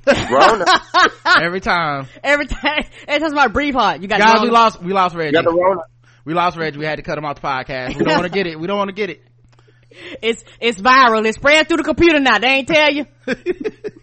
Rona. 0.07 0.65
Every 1.43 1.61
time. 1.61 2.09
Every 2.23 2.47
time. 2.47 2.85
Every 3.07 3.29
time 3.29 3.35
my 3.35 3.49
brief 3.49 3.75
heart. 3.75 4.01
You 4.01 4.09
got 4.09 4.21
Guys, 4.21 4.41
we 4.43 4.51
lost, 4.51 4.83
we 4.83 4.93
lost 4.93 5.15
Reggie. 5.15 5.37
You 5.37 5.43
got 5.43 5.51
the 5.51 5.57
Rona. 5.57 5.83
We 6.25 6.35
lost 6.35 6.57
Reggie. 6.57 6.79
We 6.79 6.87
had 6.87 6.97
to 6.97 7.03
cut 7.03 7.19
him 7.19 7.25
off 7.25 7.41
the 7.41 7.47
podcast. 7.47 7.97
We 7.97 8.05
don't 8.05 8.15
want 8.15 8.25
to 8.25 8.31
get 8.31 8.47
it. 8.47 8.59
We 8.59 8.67
don't 8.67 8.79
want 8.79 8.89
to 8.89 8.95
get 8.95 9.11
it. 9.11 9.23
It's, 10.23 10.45
it's 10.61 10.81
viral. 10.81 11.27
It's 11.27 11.37
spread 11.37 11.69
through 11.69 11.79
the 11.79 11.83
computer 11.83 12.21
now. 12.21 12.39
They 12.39 12.47
ain't 12.47 12.69
tell 12.69 12.93
you. 12.93 13.07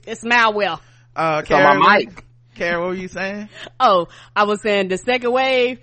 it's 0.06 0.24
malware. 0.24 0.80
Uh, 1.16 1.42
Karen, 1.44 1.80
my 1.80 2.00
mic. 2.00 2.24
Karen, 2.56 2.82
what 2.82 2.90
were 2.90 2.96
you 2.96 3.08
saying? 3.08 3.50
Oh, 3.80 4.08
I 4.36 4.44
was 4.44 4.62
saying 4.62 4.90
the 4.90 4.98
second 4.98 5.32
wave, 5.32 5.80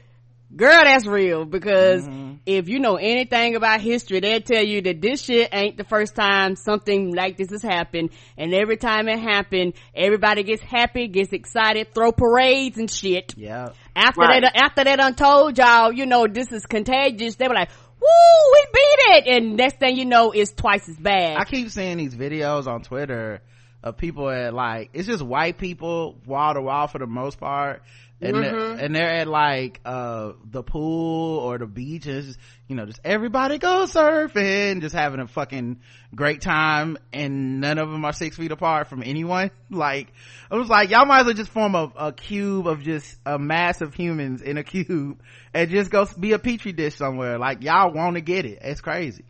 girl, 0.55 0.85
that's 0.85 1.07
real 1.07 1.45
because 1.45 2.07
mm-hmm. 2.07 2.35
if 2.47 2.69
you 2.69 2.79
know 2.79 2.97
anything 2.97 3.57
about 3.57 3.81
history, 3.81 4.21
they'll 4.21 4.41
tell 4.41 4.65
you 4.65 4.83
that 4.83 5.01
this 5.01 5.23
shit 5.23 5.51
ain't 5.53 5.77
the 5.77 5.85
first 5.85 6.15
time 6.15 6.57
something 6.57 7.15
like 7.15 7.37
this 7.37 7.51
has 7.51 7.63
happened. 7.63 8.11
And 8.37 8.55
every 8.55 8.77
time 8.77 9.09
it 9.09 9.19
happened, 9.19 9.75
everybody 9.95 10.43
gets 10.43 10.63
happy, 10.63 11.09
gets 11.09 11.33
excited, 11.33 11.95
throw 11.95 12.13
parades 12.13 12.79
and 12.79 12.91
shit. 12.91 13.35
Yeah. 13.37 13.71
After 13.97 14.23
right. 14.23 14.43
that, 14.43 14.57
after 14.57 14.85
that 14.85 15.01
untold 15.01 15.59
y'all, 15.59 15.93
you 15.93 16.07
know, 16.07 16.27
this 16.27 16.51
is 16.53 16.67
contagious, 16.67 17.37
they 17.37 17.49
were 17.49 17.55
like, 17.55 17.71
woo, 18.01 18.53
we 18.53 18.65
beat 18.73 18.99
it. 19.17 19.27
And 19.27 19.57
next 19.57 19.79
thing 19.79 19.97
you 19.97 20.05
know, 20.05 20.33
it's 20.33 20.53
twice 20.53 20.89
as 20.89 20.97
bad. 20.97 21.37
I 21.37 21.45
keep 21.45 21.71
seeing 21.71 21.99
these 21.99 22.15
videos 22.15 22.67
on 22.67 22.83
Twitter 22.83 23.43
of 23.83 23.97
people 23.97 24.31
at 24.31 24.55
like, 24.55 24.91
it's 24.93 25.07
just 25.07 25.23
white 25.23 25.59
people 25.59 26.19
wall 26.27 26.55
to 26.55 26.61
wall 26.61 26.87
for 26.87 26.99
the 26.99 27.07
most 27.07 27.39
part 27.39 27.83
and 28.25 28.37
mm-hmm. 28.37 28.43
they're, 28.43 28.85
and 28.85 28.95
they're 28.95 29.11
at 29.11 29.29
like 29.29 29.81
uh 29.85 30.33
the 30.45 30.63
pool 30.63 31.39
or 31.39 31.59
the 31.59 31.67
beach 31.67 32.07
and 32.07 32.25
just, 32.25 32.39
you 32.69 32.77
know 32.77 32.87
just 32.87 33.01
everybody 33.05 33.59
go 33.59 33.85
surfing 33.87 34.81
just 34.81 34.95
having 34.95 35.21
a 35.21 35.29
fucking 35.29 35.81
great 36.15 36.41
time 36.41 36.97
and 37.13 37.61
none 37.61 37.79
of 37.79 37.91
them 37.91 38.05
are 38.05 38.13
six 38.13 38.37
feet 38.37 38.53
apart 38.53 38.89
from 38.89 39.03
anyone. 39.03 39.51
Like 39.75 40.13
i 40.53 40.57
was 40.57 40.69
like 40.69 40.91
y'all 40.91 41.05
might 41.05 41.21
as 41.21 41.27
well 41.27 41.35
just 41.35 41.51
form 41.51 41.75
a, 41.75 41.93
a 41.97 42.13
cube 42.13 42.69
of 42.69 42.83
just 42.83 43.19
a 43.27 43.41
mass 43.41 43.81
of 43.81 43.93
humans 43.93 44.41
in 44.41 44.57
a 44.57 44.63
cube 44.63 45.21
and 45.53 45.71
just 45.71 45.91
go 45.91 46.07
be 46.19 46.33
a 46.33 46.39
petri 46.39 46.73
dish 46.73 46.95
somewhere. 46.95 47.39
Like 47.39 47.63
y'all 47.65 47.93
want 47.93 48.15
to 48.15 48.21
get 48.21 48.45
it. 48.45 48.59
It's 48.63 48.81
crazy 48.81 49.25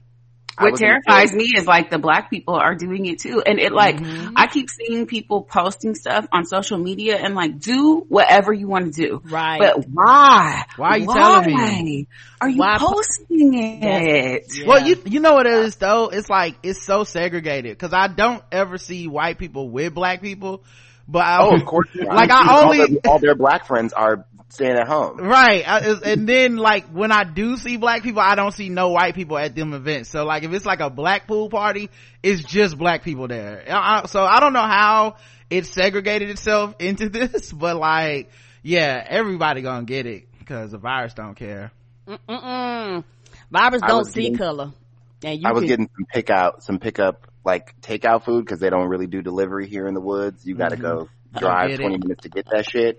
what 0.59 0.77
terrifies 0.77 1.33
me 1.35 1.53
is 1.57 1.67
like 1.67 1.91
the 1.91 1.99
black 1.99 2.31
people 2.31 2.55
are 2.55 2.75
doing 2.75 3.07
it 3.07 3.19
too. 3.19 3.43
And 3.45 3.59
it 3.59 3.73
like, 3.73 3.97
mm-hmm. 3.97 4.35
I 4.37 4.47
keep 4.47 4.69
seeing 4.71 5.07
people 5.07 5.43
posting 5.43 5.95
stuff 5.95 6.27
on 6.33 6.45
social 6.45 6.79
media 6.79 7.17
and 7.17 7.35
like, 7.35 7.59
do 7.59 8.05
whatever 8.09 8.53
you 8.53 8.69
want 8.69 8.93
to 8.95 9.03
do. 9.03 9.23
Right. 9.25 9.59
But 9.59 9.87
why? 9.89 10.65
Why 10.77 10.89
are 10.89 10.99
you 10.99 11.07
why 11.07 11.15
telling 11.15 11.57
me? 11.85 12.09
Are 12.41 12.49
you 12.49 12.59
why 12.59 12.77
posting 12.79 13.55
it? 13.55 14.45
Yeah. 14.55 14.67
Well, 14.67 14.87
you, 14.87 15.03
you 15.07 15.21
know 15.21 15.35
what 15.35 15.47
it 15.47 15.53
is 15.53 15.77
though? 15.77 16.09
It's 16.09 16.31
like, 16.31 16.57
it's 16.63 16.83
so 16.83 17.05
segregated 17.05 17.79
cause 17.79 17.93
I 17.93 18.09
don't 18.09 18.43
ever 18.53 18.79
see 18.79 19.09
white 19.09 19.39
people 19.39 19.71
with 19.71 19.95
black 19.95 20.23
people. 20.23 20.65
But 21.07 21.25
I, 21.27 21.43
oh, 21.43 21.55
of 21.55 21.67
course, 21.67 21.89
like 21.95 22.31
I 22.31 22.63
only 22.63 22.81
all 22.81 22.87
their, 22.87 22.99
all 23.07 23.19
their 23.19 23.35
black 23.35 23.67
friends 23.67 23.93
are 23.93 24.25
staying 24.55 24.77
at 24.77 24.87
home. 24.87 25.19
Right. 25.19 25.67
I, 25.67 25.81
and 26.05 26.29
then 26.29 26.57
like 26.57 26.87
when 26.87 27.13
I 27.13 27.25
do 27.25 27.57
see 27.57 27.77
black 27.77 28.03
people, 28.03 28.21
I 28.21 28.35
don't 28.35 28.53
see 28.53 28.69
no 28.69 28.91
white 28.91 29.15
people 29.15 29.37
at 29.37 29.55
them 29.55 29.75
events. 29.75 30.11
So 30.11 30.25
like 30.25 30.45
if 30.45 30.53
it's 30.53 30.65
like 30.65 30.81
a 30.81 30.91
black 30.91 31.27
pool 31.27 31.51
party, 31.51 31.91
it's 32.23 32.43
just 32.43 32.79
black 32.79 33.03
people 33.03 33.29
there. 33.29 33.65
I, 33.69 34.07
so 34.07 34.23
I 34.23 34.41
don't 34.41 34.53
know 34.53 34.61
how 34.61 35.17
it 35.51 35.67
segregated 35.67 36.31
itself 36.31 36.77
into 36.81 37.09
this, 37.09 37.53
but 37.53 37.77
like, 37.77 38.31
yeah, 38.63 39.05
everybody 39.07 39.63
gonna 39.63 39.85
get 39.85 40.07
it 40.07 40.27
because 40.39 40.71
the 40.71 40.79
virus 40.79 41.15
don't 41.15 41.35
care. 41.35 41.73
Mm-mm. 42.07 43.05
Virus 43.51 43.83
don't 43.87 44.05
see 44.05 44.23
getting, 44.23 44.39
color. 44.39 44.73
And 45.23 45.47
I 45.47 45.53
was 45.53 45.63
can... 45.63 45.69
getting 45.69 45.91
some 45.97 46.07
pick 46.13 46.31
out, 46.31 46.63
some 46.63 46.79
pickup 46.79 47.29
like 47.45 47.79
takeout 47.83 48.25
food 48.25 48.45
because 48.45 48.61
they 48.61 48.71
don't 48.71 48.89
really 48.89 49.07
do 49.07 49.21
delivery 49.21 49.69
here 49.69 49.87
in 49.87 49.95
the 49.95 50.01
woods. 50.01 50.47
You 50.47 50.55
got 50.55 50.71
to 50.71 50.77
mm-hmm. 50.77 50.83
go 50.85 51.09
drive 51.39 51.77
20 51.77 51.99
minutes 51.99 52.23
to 52.23 52.29
get 52.29 52.47
that 52.51 52.65
shit 52.71 52.99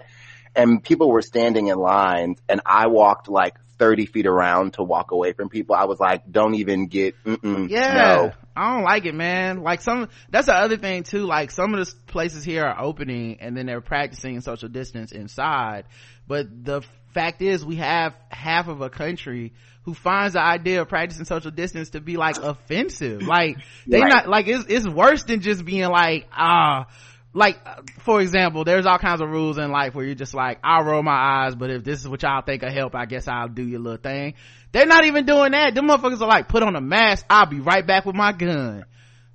and 0.56 0.84
people 0.84 1.10
were 1.10 1.22
standing 1.22 1.68
in 1.68 1.78
lines 1.78 2.40
and 2.48 2.62
I 2.66 2.88
walked 2.88 3.28
like 3.30 3.56
30 3.78 4.06
feet 4.06 4.26
around 4.26 4.74
to 4.76 4.84
walk 4.84 5.12
away 5.12 5.34
from 5.34 5.50
people. 5.50 5.76
I 5.76 5.86
was 5.86 6.00
like, 6.00 6.30
don't 6.32 6.56
even 6.56 6.88
get, 6.88 7.16
yeah, 7.26 7.34
no. 7.44 8.32
I 8.56 8.74
don't 8.74 8.84
like 8.84 9.06
it, 9.06 9.14
man. 9.14 9.64
Like 9.64 9.82
some, 9.82 10.10
that's 10.30 10.46
the 10.46 10.56
other 10.56 10.78
thing 10.78 11.04
too. 11.04 11.26
Like 11.26 11.52
some 11.52 11.74
of 11.74 11.86
the 11.86 11.94
places 12.08 12.44
here 12.44 12.64
are 12.64 12.82
opening 12.82 13.38
and 13.42 13.56
then 13.56 13.66
they're 13.66 13.82
practicing 13.82 14.40
social 14.42 14.70
distance 14.70 15.12
inside. 15.12 15.86
But 16.28 16.48
the 16.64 16.82
fact 17.14 17.42
is 17.42 17.66
we 17.66 17.76
have 17.78 18.16
half 18.30 18.68
of 18.68 18.82
a 18.82 18.90
country 18.90 19.54
who 19.84 19.94
finds 19.94 20.34
the 20.34 20.42
idea 20.42 20.82
of 20.82 20.90
practicing 20.90 21.26
social 21.26 21.52
distance 21.52 21.92
to 21.92 22.02
be 22.02 22.18
like 22.18 22.38
offensive. 22.38 23.22
Like 23.22 23.58
they 23.86 24.00
right. 24.00 24.10
not, 24.10 24.28
like 24.30 24.48
it's, 24.48 24.66
it's 24.70 24.88
worse 24.88 25.24
than 25.24 25.42
just 25.42 25.66
being 25.66 25.90
like, 25.90 26.28
ah, 26.32 26.88
like 27.36 27.60
for 28.00 28.22
example 28.22 28.64
there's 28.64 28.86
all 28.86 28.98
kinds 28.98 29.22
of 29.22 29.30
rules 29.30 29.58
in 29.58 29.70
life 29.70 29.94
where 29.94 30.06
you're 30.06 30.16
just 30.16 30.34
like 30.34 30.58
i'll 30.64 30.84
roll 30.84 31.04
my 31.04 31.12
eyes 31.46 31.54
but 31.54 31.70
if 31.70 31.84
this 31.84 32.00
is 32.00 32.08
what 32.08 32.24
y'all 32.24 32.42
think 32.42 32.64
will 32.64 32.72
help 32.72 32.96
i 32.96 33.06
guess 33.06 33.28
i'll 33.28 33.50
do 33.50 33.64
your 33.64 33.80
little 33.80 33.98
thing 33.98 34.34
they're 34.72 34.86
not 34.86 35.06
even 35.06 35.26
doing 35.26 35.52
that 35.52 35.76
them 35.76 35.88
motherfuckers 35.88 36.22
are 36.22 36.28
like 36.28 36.48
put 36.48 36.64
on 36.64 36.76
a 36.76 36.82
mask 36.82 37.26
i'll 37.30 37.46
be 37.46 37.60
right 37.60 37.86
back 37.86 38.06
with 38.06 38.16
my 38.16 38.32
gun 38.32 38.86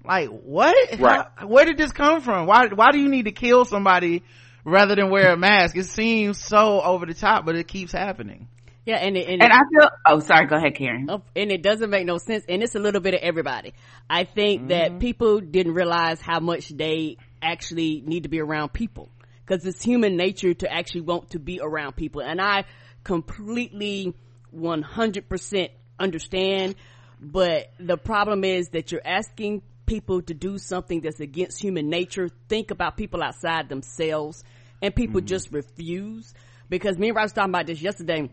like 0.05 0.29
what 0.29 0.75
right. 0.99 1.27
How, 1.37 1.47
where 1.47 1.67
did 1.67 1.77
this 1.77 1.93
come 1.93 2.23
from 2.23 2.47
why 2.47 2.69
why 2.69 2.91
do 2.91 2.99
you 2.99 3.09
need 3.09 3.27
to 3.27 3.33
kill 3.33 3.67
somebody 3.67 4.23
rather 4.65 4.95
than 4.95 5.11
wear 5.11 5.33
a 5.33 5.37
mask 5.37 5.77
it 5.77 5.85
seems 5.85 6.39
so 6.39 6.81
over 6.81 7.05
the 7.05 7.15
top 7.15 7.45
but 7.45 7.55
it 7.55 7.69
keeps 7.69 7.93
happening 7.93 8.49
yeah, 8.87 8.97
and 8.97 9.15
it, 9.17 9.29
and, 9.29 9.43
and 9.43 9.53
it, 9.53 9.55
I 9.55 9.61
feel. 9.71 9.91
Oh, 10.07 10.21
sorry. 10.21 10.47
Go 10.47 10.57
ahead, 10.57 10.75
Karen. 10.75 11.07
Oh, 11.09 11.23
and 11.37 11.53
it 11.53 11.63
doesn't 11.63 11.91
make 11.91 12.07
no 12.07 12.17
sense. 12.17 12.45
And 12.49 12.63
it's 12.63 12.75
a 12.75 12.79
little 12.79 13.03
bit 13.03 13.15
of 13.15 13.21
everybody. 13.21 13.75
I 14.09 14.25
think 14.25 14.63
mm-hmm. 14.63 14.69
that 14.69 14.99
people 15.01 15.41
didn't 15.41 15.75
realize 15.75 16.21
how 16.21 16.41
much 16.41 16.71
they 16.71 17.19
actually 17.43 18.03
need 18.05 18.25
to 18.25 18.29
be 18.29 18.41
around 18.41 18.73
people 18.73 19.11
because 19.45 19.65
it's 19.67 19.83
human 19.83 20.17
nature 20.17 20.55
to 20.55 20.73
actually 20.73 21.03
want 21.03 21.31
to 21.31 21.39
be 21.39 21.61
around 21.61 21.97
people. 21.97 22.23
And 22.23 22.41
I 22.41 22.65
completely 23.05 24.15
100% 24.55 25.71
understand. 25.99 26.77
But 27.21 27.73
the 27.79 27.97
problem 27.97 28.45
is 28.45 28.69
that 28.71 28.93
you're 28.93 29.05
asking 29.05 29.63
people 29.87 30.23
to 30.23 30.35
do 30.35 30.57
something 30.57 31.01
that's 31.01 31.21
against 31.21 31.61
human 31.61 31.89
nature. 31.89 32.31
Think 32.49 32.71
about 32.71 32.97
people 32.97 33.23
outside 33.23 33.69
themselves 33.69 34.45
and 34.81 34.95
people 34.95 35.21
mm-hmm. 35.21 35.27
just 35.27 35.53
refuse 35.53 36.33
because 36.69 36.97
me 36.97 37.09
and 37.09 37.17
Rod 37.17 37.25
was 37.25 37.33
talking 37.33 37.51
about 37.51 37.67
this 37.67 37.83
yesterday. 37.83 38.31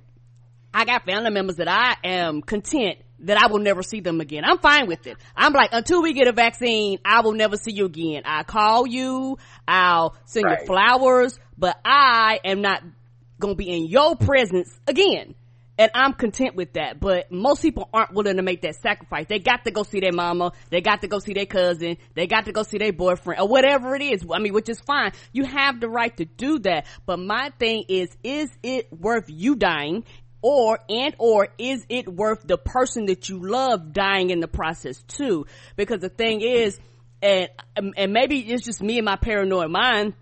I 0.74 0.86
got 0.86 1.06
family 1.06 1.32
members 1.32 1.56
that 1.56 1.68
I 1.68 1.96
am 2.04 2.42
content 2.42 2.98
that 3.20 3.38
I 3.42 3.48
will 3.48 3.60
never 3.60 3.82
see 3.82 4.00
them 4.00 4.22
again. 4.22 4.44
I'm 4.46 4.60
fine 4.60 4.88
with 4.88 5.08
it. 5.08 5.18
I'm 5.36 5.54
like, 5.54 5.70
until 5.74 6.04
we 6.04 6.14
get 6.14 6.28
a 6.28 6.32
vaccine, 6.32 7.00
I 7.04 7.22
will 7.22 7.34
never 7.34 7.58
see 7.58 7.72
you 7.72 7.86
again. 7.86 8.24
I 8.26 8.44
call 8.44 8.86
you, 8.86 9.38
I'll 9.68 10.16
send 10.26 10.46
right. 10.46 10.60
you 10.60 10.66
flowers, 10.68 11.40
but 11.58 11.80
I 11.84 12.40
am 12.44 12.62
not 12.62 12.84
gonna 13.40 13.56
be 13.56 13.70
in 13.70 13.88
your 13.88 14.16
presence 14.16 14.70
again. 14.88 15.36
And 15.80 15.92
I'm 15.94 16.14
content 16.14 16.56
with 16.56 16.74
that. 16.74 17.00
But 17.00 17.32
most 17.32 17.62
people 17.62 17.88
aren't 17.94 18.12
willing 18.12 18.38
to 18.38 18.42
make 18.42 18.64
that 18.64 18.76
sacrifice. 18.82 19.28
They 19.30 19.38
got 19.38 19.64
to 19.66 19.72
go 19.72 19.84
see 19.84 20.00
their 20.00 20.12
mama. 20.12 20.54
They 20.72 20.82
got 20.82 21.02
to 21.02 21.08
go 21.08 21.20
see 21.20 21.34
their 21.34 21.46
cousin. 21.46 21.98
They 22.16 22.26
got 22.26 22.46
to 22.46 22.52
go 22.52 22.64
see 22.64 22.80
their 22.80 22.92
boyfriend 22.92 23.40
or 23.40 23.48
whatever 23.48 23.96
it 23.96 24.02
is. 24.02 24.26
I 24.34 24.40
mean, 24.40 24.54
which 24.54 24.70
is 24.70 24.80
fine. 24.80 25.12
You 25.34 25.46
have 25.46 25.80
the 25.80 25.88
right 25.88 26.18
to 26.18 26.26
do 26.26 26.58
that. 26.60 26.88
But 27.06 27.20
my 27.20 27.52
thing 27.60 27.84
is, 27.90 28.10
is 28.24 28.50
it 28.64 28.92
worth 28.92 29.26
you 29.28 29.56
dying? 29.56 30.04
Or 30.42 30.80
and 30.90 31.16
or 31.18 31.48
is 31.58 31.86
it 31.90 32.08
worth 32.08 32.46
the 32.46 32.58
person 32.58 33.08
that 33.08 33.30
you 33.30 33.40
love 33.40 33.94
dying 33.94 34.30
in 34.30 34.40
the 34.40 34.48
process 34.48 35.02
too 35.04 35.46
because 35.76 36.00
the 36.00 36.10
thing 36.10 36.42
is 36.42 36.80
and 37.22 37.50
and 37.76 38.14
maybe 38.14 38.40
it's 38.40 38.64
just 38.64 38.82
me 38.82 38.98
and 38.98 39.06
my 39.06 39.16
paranoid 39.16 39.72
mind 39.72 40.14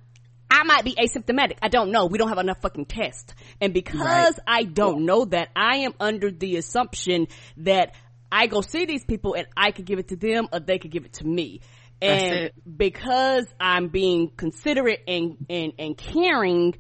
I 0.50 0.64
might 0.64 0.86
be 0.86 0.96
asymptomatic. 0.96 1.58
I 1.62 1.68
don't 1.68 1.92
know. 1.92 2.06
We 2.06 2.18
don't 2.18 2.30
have 2.30 2.38
enough 2.38 2.62
fucking 2.62 2.86
tests. 2.86 3.34
And 3.60 3.74
because 3.74 4.00
right. 4.00 4.40
I 4.48 4.64
don't 4.64 5.06
know 5.06 5.26
that, 5.26 5.50
I 5.56 5.78
am 5.78 5.94
under 6.00 6.32
the 6.32 6.58
assumption 6.58 7.28
that 7.58 7.96
I 8.32 8.48
go 8.48 8.62
see 8.62 8.86
these 8.86 9.04
people 9.04 9.34
and 9.34 9.48
I 9.58 9.72
could 9.72 9.86
give 9.86 10.00
it 10.00 10.10
to 10.10 10.16
them 10.16 10.48
or 10.54 10.60
they 10.60 10.78
could 10.78 10.92
give 10.92 11.04
it 11.04 11.14
to 11.14 11.26
me. 11.26 11.62
And 12.02 12.52
because 12.78 13.46
I'm 13.60 13.88
being 13.88 14.30
considerate 14.30 15.02
and, 15.08 15.46
and, 15.50 15.74
and 15.80 15.98
caring, 15.98 16.76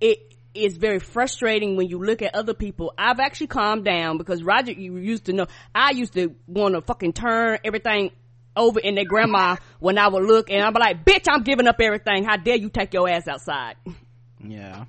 it, 0.00 0.34
is 0.54 0.76
very 0.76 0.98
frustrating 0.98 1.76
when 1.76 1.88
you 1.88 2.02
look 2.02 2.22
at 2.22 2.34
other 2.34 2.54
people. 2.54 2.92
I've 2.98 3.20
actually 3.20 3.48
calmed 3.48 3.84
down 3.84 4.18
because 4.18 4.42
Roger, 4.42 4.72
you 4.72 4.96
used 4.96 5.26
to 5.26 5.32
know, 5.32 5.46
I 5.74 5.90
used 5.90 6.14
to 6.14 6.34
want 6.46 6.74
to 6.74 6.80
fucking 6.82 7.12
turn 7.12 7.58
everything 7.64 8.10
over 8.56 8.80
in 8.80 8.96
their 8.96 9.04
grandma 9.04 9.56
when 9.78 9.98
I 9.98 10.08
would 10.08 10.24
look 10.24 10.50
and 10.50 10.62
I'd 10.62 10.74
be 10.74 10.80
like, 10.80 11.04
bitch, 11.04 11.26
I'm 11.30 11.42
giving 11.42 11.68
up 11.68 11.76
everything. 11.80 12.24
How 12.24 12.36
dare 12.36 12.56
you 12.56 12.70
take 12.70 12.92
your 12.92 13.08
ass 13.08 13.28
outside? 13.28 13.76
Yeah. 14.44 14.84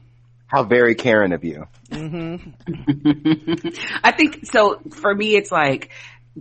How 0.48 0.63
very 0.63 0.95
caring 0.95 1.32
of 1.32 1.43
you. 1.43 1.67
Mm-hmm. 1.91 3.69
I 4.04 4.12
think 4.12 4.48
so. 4.48 4.82
For 4.91 5.13
me, 5.13 5.36
it's 5.36 5.52
like 5.52 5.91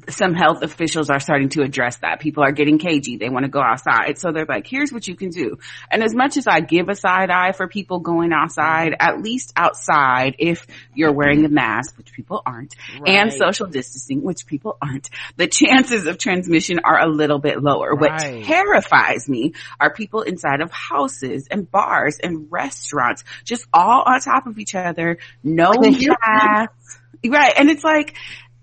some 0.09 0.35
health 0.35 0.63
officials 0.63 1.11
are 1.11 1.21
starting 1.21 1.49
to 1.51 1.63
address 1.63 1.97
that. 1.99 2.21
People 2.21 2.43
are 2.43 2.53
getting 2.53 2.79
cagey. 2.79 3.17
They 3.17 3.29
want 3.29 3.45
to 3.45 3.51
go 3.51 3.61
outside. 3.61 4.19
So 4.19 4.33
they're 4.33 4.47
like, 4.47 4.67
here's 4.67 4.93
what 4.93 5.07
you 5.09 5.15
can 5.15 5.31
do. 5.31 5.59
And 5.91 6.03
as 6.03 6.15
much 6.15 6.37
as 6.37 6.47
I 6.47 6.61
give 6.61 6.89
a 6.89 6.95
side 6.95 7.31
eye 7.31 7.53
for 7.53 7.69
people 7.69 8.01
going 8.01 8.33
outside, 8.33 8.95
at 8.99 9.21
least 9.21 9.53
outside, 9.57 10.37
if 10.39 10.67
you're 10.95 11.13
wearing 11.13 11.45
a 11.45 11.49
mask, 11.49 11.97
which 11.97 12.13
people 12.13 12.43
aren't, 12.45 12.75
right. 13.01 13.17
and 13.17 13.33
social 13.33 13.67
distancing, 13.67 14.23
which 14.23 14.47
people 14.47 14.77
aren't, 14.83 15.11
the 15.37 15.47
chances 15.47 16.07
of 16.07 16.19
transmission 16.19 16.81
are 16.85 17.01
a 17.01 17.09
little 17.09 17.39
bit 17.39 17.63
lower. 17.63 17.95
Right. 17.95 18.37
What 18.37 18.45
terrifies 18.45 19.29
me 19.29 19.55
are 19.81 19.93
people 19.93 20.23
inside 20.23 20.61
of 20.61 20.71
houses 20.71 21.49
and 21.51 21.71
bars 21.71 22.19
and 22.23 22.47
restaurants, 22.51 23.25
just 23.45 23.67
all 23.73 24.03
on 24.07 24.21
top 24.21 24.47
of 24.47 24.59
each 24.59 24.75
other, 24.75 25.19
no 25.43 25.73
masks. 25.81 26.99
Right. 27.27 27.53
And 27.57 27.69
it's 27.69 27.83
like, 27.83 28.15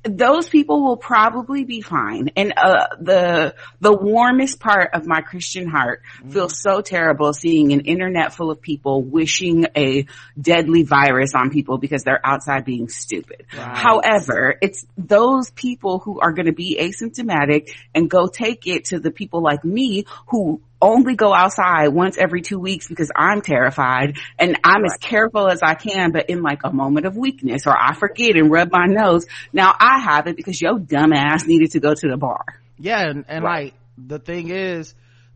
those 0.05 0.47
people 0.47 0.83
will 0.83 0.97
probably 0.97 1.63
be 1.63 1.81
fine. 1.81 2.29
And 2.35 2.53
uh, 2.55 2.87
the 2.99 3.55
the 3.79 3.93
warmest 3.93 4.59
part 4.59 4.91
of 4.93 5.05
my 5.05 5.21
Christian 5.21 5.67
heart 5.67 6.01
mm-hmm. 6.19 6.29
feels 6.29 6.61
so 6.61 6.81
terrible 6.81 7.33
seeing 7.33 7.73
an 7.73 7.81
internet 7.81 8.33
full 8.33 8.51
of 8.51 8.61
people 8.61 9.01
wishing 9.01 9.65
a 9.75 10.05
deadly 10.39 10.83
virus 10.83 11.33
on 11.35 11.49
people 11.49 11.77
because 11.77 12.03
they're 12.03 12.25
outside 12.25 12.65
being 12.65 12.89
stupid. 12.89 13.45
Right. 13.55 13.77
However, 13.77 14.55
it's 14.61 14.85
those 14.97 15.49
people 15.51 15.99
who 15.99 16.19
are 16.19 16.31
going 16.31 16.45
to 16.45 16.53
be 16.53 16.77
asymptomatic 16.79 17.71
and 17.93 18.09
go 18.09 18.27
take 18.27 18.67
it 18.67 18.85
to 18.85 18.99
the 18.99 19.11
people 19.11 19.41
like 19.41 19.65
me 19.65 20.05
who 20.27 20.61
only 20.85 21.15
go 21.15 21.33
outside 21.33 21.89
once 21.89 22.17
every 22.17 22.41
two 22.41 22.59
weeks 22.59 22.87
because 22.87 23.11
I'm 23.15 23.41
terrified 23.41 24.17
and 24.37 24.57
I'm 24.63 24.83
right. 24.83 24.91
as 24.91 24.97
careful 24.99 25.49
as 25.49 25.61
I 25.63 25.73
can, 25.73 26.11
but 26.11 26.29
in 26.29 26.43
like 26.43 26.61
a 26.63 26.71
moment 26.71 27.07
of 27.07 27.17
weakness 27.17 27.65
or 27.65 27.75
I 27.77 27.95
forget 27.95 28.35
and 28.35 28.51
rub 28.51 28.71
my 28.71 28.85
nose. 28.85 29.25
Now 29.51 29.73
I 29.77 29.99
have 29.99 30.27
it 30.27 30.35
because 30.37 30.61
your 30.61 30.77
dumbass 30.77 31.47
needed 31.47 31.71
to 31.71 31.79
go 31.79 31.93
to 31.93 32.07
the 32.07 32.17
bar. 32.17 32.45
Yeah. 32.77 33.01
And, 33.01 33.25
and 33.27 33.43
right. 33.43 33.65
like 33.65 33.73
the 33.97 34.19
thing 34.19 34.49
is, 34.49 34.93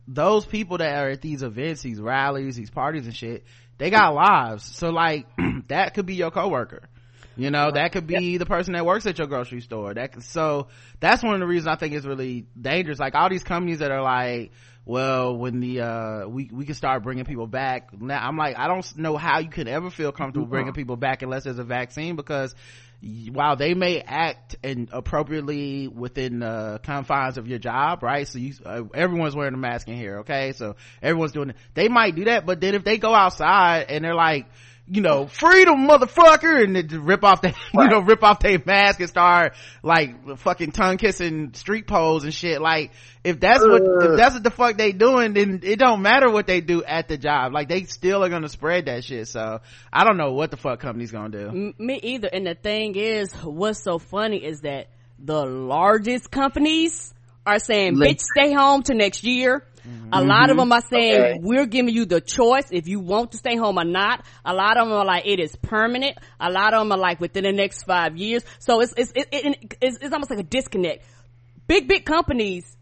those 0.08 0.46
people 0.46 0.78
that 0.78 1.04
are 1.04 1.10
at 1.10 1.22
these 1.22 1.44
events, 1.44 1.82
these 1.82 2.00
rallies, 2.00 2.56
these 2.56 2.70
parties 2.70 3.06
and 3.06 3.16
shit, 3.16 3.44
they 3.78 3.90
got 3.90 4.14
lives. 4.14 4.66
So 4.66 4.90
like 4.90 5.26
that 5.68 5.96
could 5.96 6.06
be 6.06 6.16
your 6.16 6.32
coworker. 6.32 6.84
You 7.40 7.52
know, 7.52 7.72
that 7.72 7.94
could 7.94 8.06
be 8.06 8.38
the 8.38 8.46
person 8.46 8.74
that 8.74 8.86
works 8.86 9.06
at 9.06 9.18
your 9.18 9.28
grocery 9.28 9.62
store. 9.62 9.94
That 9.94 10.22
so 10.24 10.68
that's 11.00 11.24
one 11.24 11.36
of 11.36 11.40
the 11.40 11.48
reasons 11.48 11.68
I 11.68 11.78
think 11.78 11.94
it's 11.94 12.06
really 12.06 12.46
dangerous. 12.60 13.00
Like 13.00 13.16
all 13.16 13.30
these 13.30 13.46
companies 13.46 13.80
that 13.80 13.92
are 13.92 14.02
like, 14.02 14.52
well, 14.84 15.38
when 15.38 15.62
the, 15.62 15.82
uh, 15.82 16.28
we, 16.28 16.50
we 16.52 16.66
can 16.66 16.76
start 16.76 17.02
bringing 17.02 17.24
people 17.24 17.48
back. 17.48 17.94
Now, 17.98 18.28
I'm 18.28 18.36
like, 18.36 18.58
I 18.58 18.68
don't 18.68 18.98
know 18.98 19.16
how 19.16 19.40
you 19.40 19.50
can 19.50 19.70
ever 19.70 19.90
feel 19.90 20.12
comfortable 20.12 20.48
mm-hmm. 20.48 20.52
bringing 20.52 20.74
people 20.74 20.98
back 20.98 21.22
unless 21.22 21.46
there's 21.46 21.60
a 21.60 21.64
vaccine 21.64 22.18
because 22.18 22.54
while 23.32 23.56
they 23.56 23.74
may 23.74 24.02
act 24.02 24.58
and 24.62 24.90
appropriately 24.92 25.88
within 25.88 26.40
the 26.40 26.82
confines 26.84 27.38
of 27.38 27.48
your 27.48 27.60
job, 27.60 28.04
right? 28.04 28.28
So 28.28 28.40
you, 28.40 28.54
uh, 28.66 28.84
everyone's 28.94 29.36
wearing 29.36 29.54
a 29.54 29.58
mask 29.58 29.88
in 29.88 29.96
here, 29.96 30.20
okay? 30.20 30.52
So 30.52 30.76
everyone's 31.02 31.32
doing 31.32 31.52
it. 31.52 31.56
They 31.74 31.88
might 31.88 32.16
do 32.16 32.26
that, 32.26 32.46
but 32.46 32.60
then 32.60 32.76
if 32.76 32.84
they 32.84 32.98
go 32.98 33.14
outside 33.14 33.86
and 33.88 34.04
they're 34.04 34.14
like, 34.14 34.48
you 34.92 35.02
know, 35.02 35.28
freedom, 35.28 35.88
motherfucker, 35.88 36.64
and 36.64 36.76
then 36.76 37.06
rip 37.06 37.24
off 37.24 37.42
their, 37.42 37.54
right. 37.76 37.84
you 37.84 37.90
know, 37.90 38.00
rip 38.00 38.24
off 38.24 38.40
their 38.40 38.60
mask 38.66 39.00
and 39.00 39.10
start 39.10 39.54
like 39.84 40.38
fucking 40.38 40.72
tongue 40.72 40.98
kissing 40.98 41.54
street 41.54 41.86
poles 41.86 42.24
and 42.24 42.34
shit. 42.34 42.60
Like, 42.62 42.92
if 43.24 43.40
that's 43.40 43.62
what, 43.62 43.82
if 43.84 44.18
that's 44.18 44.34
what 44.34 44.44
the 44.44 44.52
fuck 44.52 44.78
they 44.78 44.92
doing, 44.92 45.34
then 45.34 45.60
it 45.64 45.78
don't 45.78 46.02
matter 46.02 46.30
what 46.32 46.48
they 46.48 46.62
do 46.62 46.84
at 46.84 47.08
the 47.08 47.18
job. 47.18 47.54
Like, 47.54 47.70
they 47.70 47.84
still 47.84 48.24
are 48.24 48.30
gonna 48.30 48.50
spread 48.50 48.88
that 48.88 49.04
shit. 49.04 49.28
So, 49.28 49.60
I 49.94 50.04
don't 50.04 50.18
know 50.18 50.34
what 50.34 50.50
the 50.52 50.58
fuck 50.58 50.80
company's 50.80 51.12
gonna 51.12 51.30
do. 51.30 51.74
Me 51.78 52.00
either. 52.02 52.30
And 52.32 52.48
the 52.48 52.56
thing 52.56 52.96
is, 52.96 53.32
what's 53.44 53.84
so 53.84 54.00
funny 54.00 54.44
is 54.44 54.62
that 54.62 54.88
the 55.20 55.46
largest 55.46 56.32
companies 56.32 57.14
are 57.46 57.60
saying, 57.60 57.96
bitch, 57.96 58.22
stay 58.22 58.54
home 58.54 58.84
to 58.84 58.94
next 58.94 59.24
year 59.24 59.66
Mm-hmm. 59.90 60.10
A 60.14 60.22
lot 60.22 60.50
of 60.50 60.58
them 60.58 60.72
are 60.72 60.82
saying 60.90 61.22
okay. 61.22 61.40
we're 61.42 61.66
giving 61.66 61.94
you 61.94 62.06
the 62.06 62.22
choice 62.22 62.68
if 62.72 62.88
you 62.88 63.00
want 63.00 63.32
to 63.32 63.38
stay 63.38 63.56
home 63.56 63.80
or 63.80 63.84
not. 63.84 64.24
A 64.46 64.54
lot 64.54 64.78
of 64.78 64.88
them 64.88 64.98
are 64.98 65.06
like 65.06 65.26
it 65.26 65.40
is 65.40 65.56
permanent. 65.56 66.18
A 66.40 66.52
lot 66.52 66.74
of 66.74 66.82
them 66.82 66.92
are 66.92 66.98
like 66.98 67.20
within 67.20 67.44
the 67.44 67.52
next 67.52 67.84
five 67.84 68.18
years. 68.18 68.44
So 68.60 68.82
it's 68.82 68.94
it's 68.98 69.12
it, 69.16 69.28
it, 69.32 69.76
it's, 69.82 69.98
it's 69.98 70.14
almost 70.14 70.30
like 70.30 70.40
a 70.40 70.44
disconnect. 70.44 71.04
Big 71.68 71.88
big 71.88 72.06
companies 72.06 72.76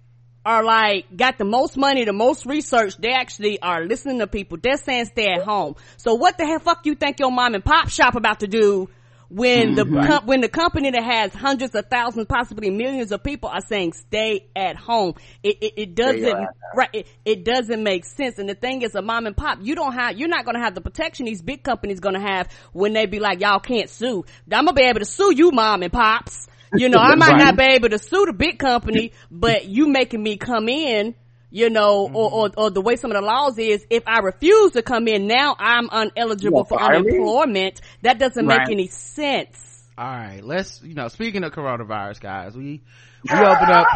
are 0.45 0.63
like 0.63 1.05
got 1.15 1.37
the 1.37 1.45
most 1.45 1.77
money, 1.77 2.05
the 2.05 2.13
most 2.13 2.45
research. 2.45 2.97
They 2.97 3.11
actually 3.11 3.61
are 3.61 3.85
listening 3.85 4.19
to 4.19 4.27
people. 4.27 4.57
They're 4.61 4.77
saying 4.77 5.05
stay 5.05 5.27
at 5.27 5.43
home. 5.43 5.75
So 5.97 6.15
what 6.15 6.37
the 6.37 6.45
hell 6.45 6.59
fuck 6.59 6.85
you 6.85 6.95
think 6.95 7.19
your 7.19 7.31
mom 7.31 7.53
and 7.53 7.63
pop 7.63 7.89
shop 7.89 8.15
about 8.15 8.39
to 8.39 8.47
do 8.47 8.89
when 9.29 9.75
the 9.75 9.83
mm-hmm. 9.83 10.07
com- 10.07 10.25
when 10.25 10.41
the 10.41 10.47
company 10.47 10.91
that 10.91 11.03
has 11.03 11.33
hundreds 11.33 11.75
of 11.75 11.87
thousands, 11.87 12.27
possibly 12.27 12.69
millions 12.69 13.11
of 13.11 13.23
people 13.23 13.49
are 13.49 13.61
saying 13.61 13.93
stay 13.93 14.47
at 14.55 14.75
home, 14.77 15.15
it 15.43 15.57
it, 15.61 15.73
it 15.77 15.95
doesn't 15.95 16.47
right. 16.75 16.89
It, 16.93 17.07
it, 17.25 17.43
doesn't 17.43 17.83
make 17.83 18.05
sense. 18.05 18.39
And 18.39 18.47
the 18.47 18.55
thing 18.55 18.81
is, 18.81 18.95
a 18.95 19.01
mom 19.01 19.25
and 19.25 19.35
pop, 19.35 19.59
you 19.61 19.75
don't 19.75 19.93
have, 19.93 20.17
you're 20.17 20.29
not 20.29 20.45
going 20.45 20.55
to 20.55 20.61
have 20.61 20.75
the 20.75 20.81
protection 20.81 21.25
these 21.25 21.41
big 21.41 21.63
companies 21.63 21.99
going 21.99 22.15
to 22.15 22.21
have 22.21 22.49
when 22.73 22.93
they 22.93 23.05
be 23.05 23.19
like, 23.19 23.41
y'all 23.41 23.59
can't 23.59 23.89
sue. 23.89 24.25
I'm 24.51 24.65
gonna 24.65 24.73
be 24.73 24.83
able 24.83 24.99
to 24.99 25.05
sue 25.05 25.33
you, 25.35 25.51
mom 25.51 25.83
and 25.83 25.91
pops. 25.91 26.47
You 26.73 26.89
know, 26.89 26.99
I 26.99 27.15
might 27.15 27.31
right. 27.31 27.39
not 27.39 27.57
be 27.57 27.63
able 27.63 27.89
to 27.89 27.99
sue 27.99 28.25
the 28.25 28.33
big 28.33 28.59
company, 28.59 29.11
but 29.31 29.65
you 29.65 29.87
making 29.87 30.21
me 30.21 30.37
come 30.37 30.69
in 30.69 31.15
you 31.49 31.69
know, 31.69 32.07
mm-hmm. 32.07 32.15
or, 32.15 32.31
or, 32.31 32.51
or, 32.57 32.69
the 32.69 32.81
way 32.81 32.95
some 32.95 33.11
of 33.11 33.15
the 33.15 33.25
laws 33.25 33.57
is, 33.57 33.85
if 33.89 34.03
I 34.05 34.19
refuse 34.19 34.73
to 34.73 34.81
come 34.81 35.07
in, 35.07 35.27
now 35.27 35.55
I'm 35.57 35.89
uneligible 35.89 36.67
for 36.67 36.81
unemployment. 36.81 37.81
That 38.01 38.19
doesn't 38.19 38.45
right. 38.45 38.59
make 38.59 38.69
any 38.69 38.87
sense. 38.87 39.83
All 39.97 40.05
right, 40.05 40.43
let's, 40.43 40.81
you 40.83 40.93
know, 40.93 41.07
speaking 41.07 41.43
of 41.43 41.53
coronavirus, 41.53 42.19
guys, 42.19 42.55
we, 42.55 42.83
we 43.23 43.39
open 43.39 43.71
up 43.71 43.87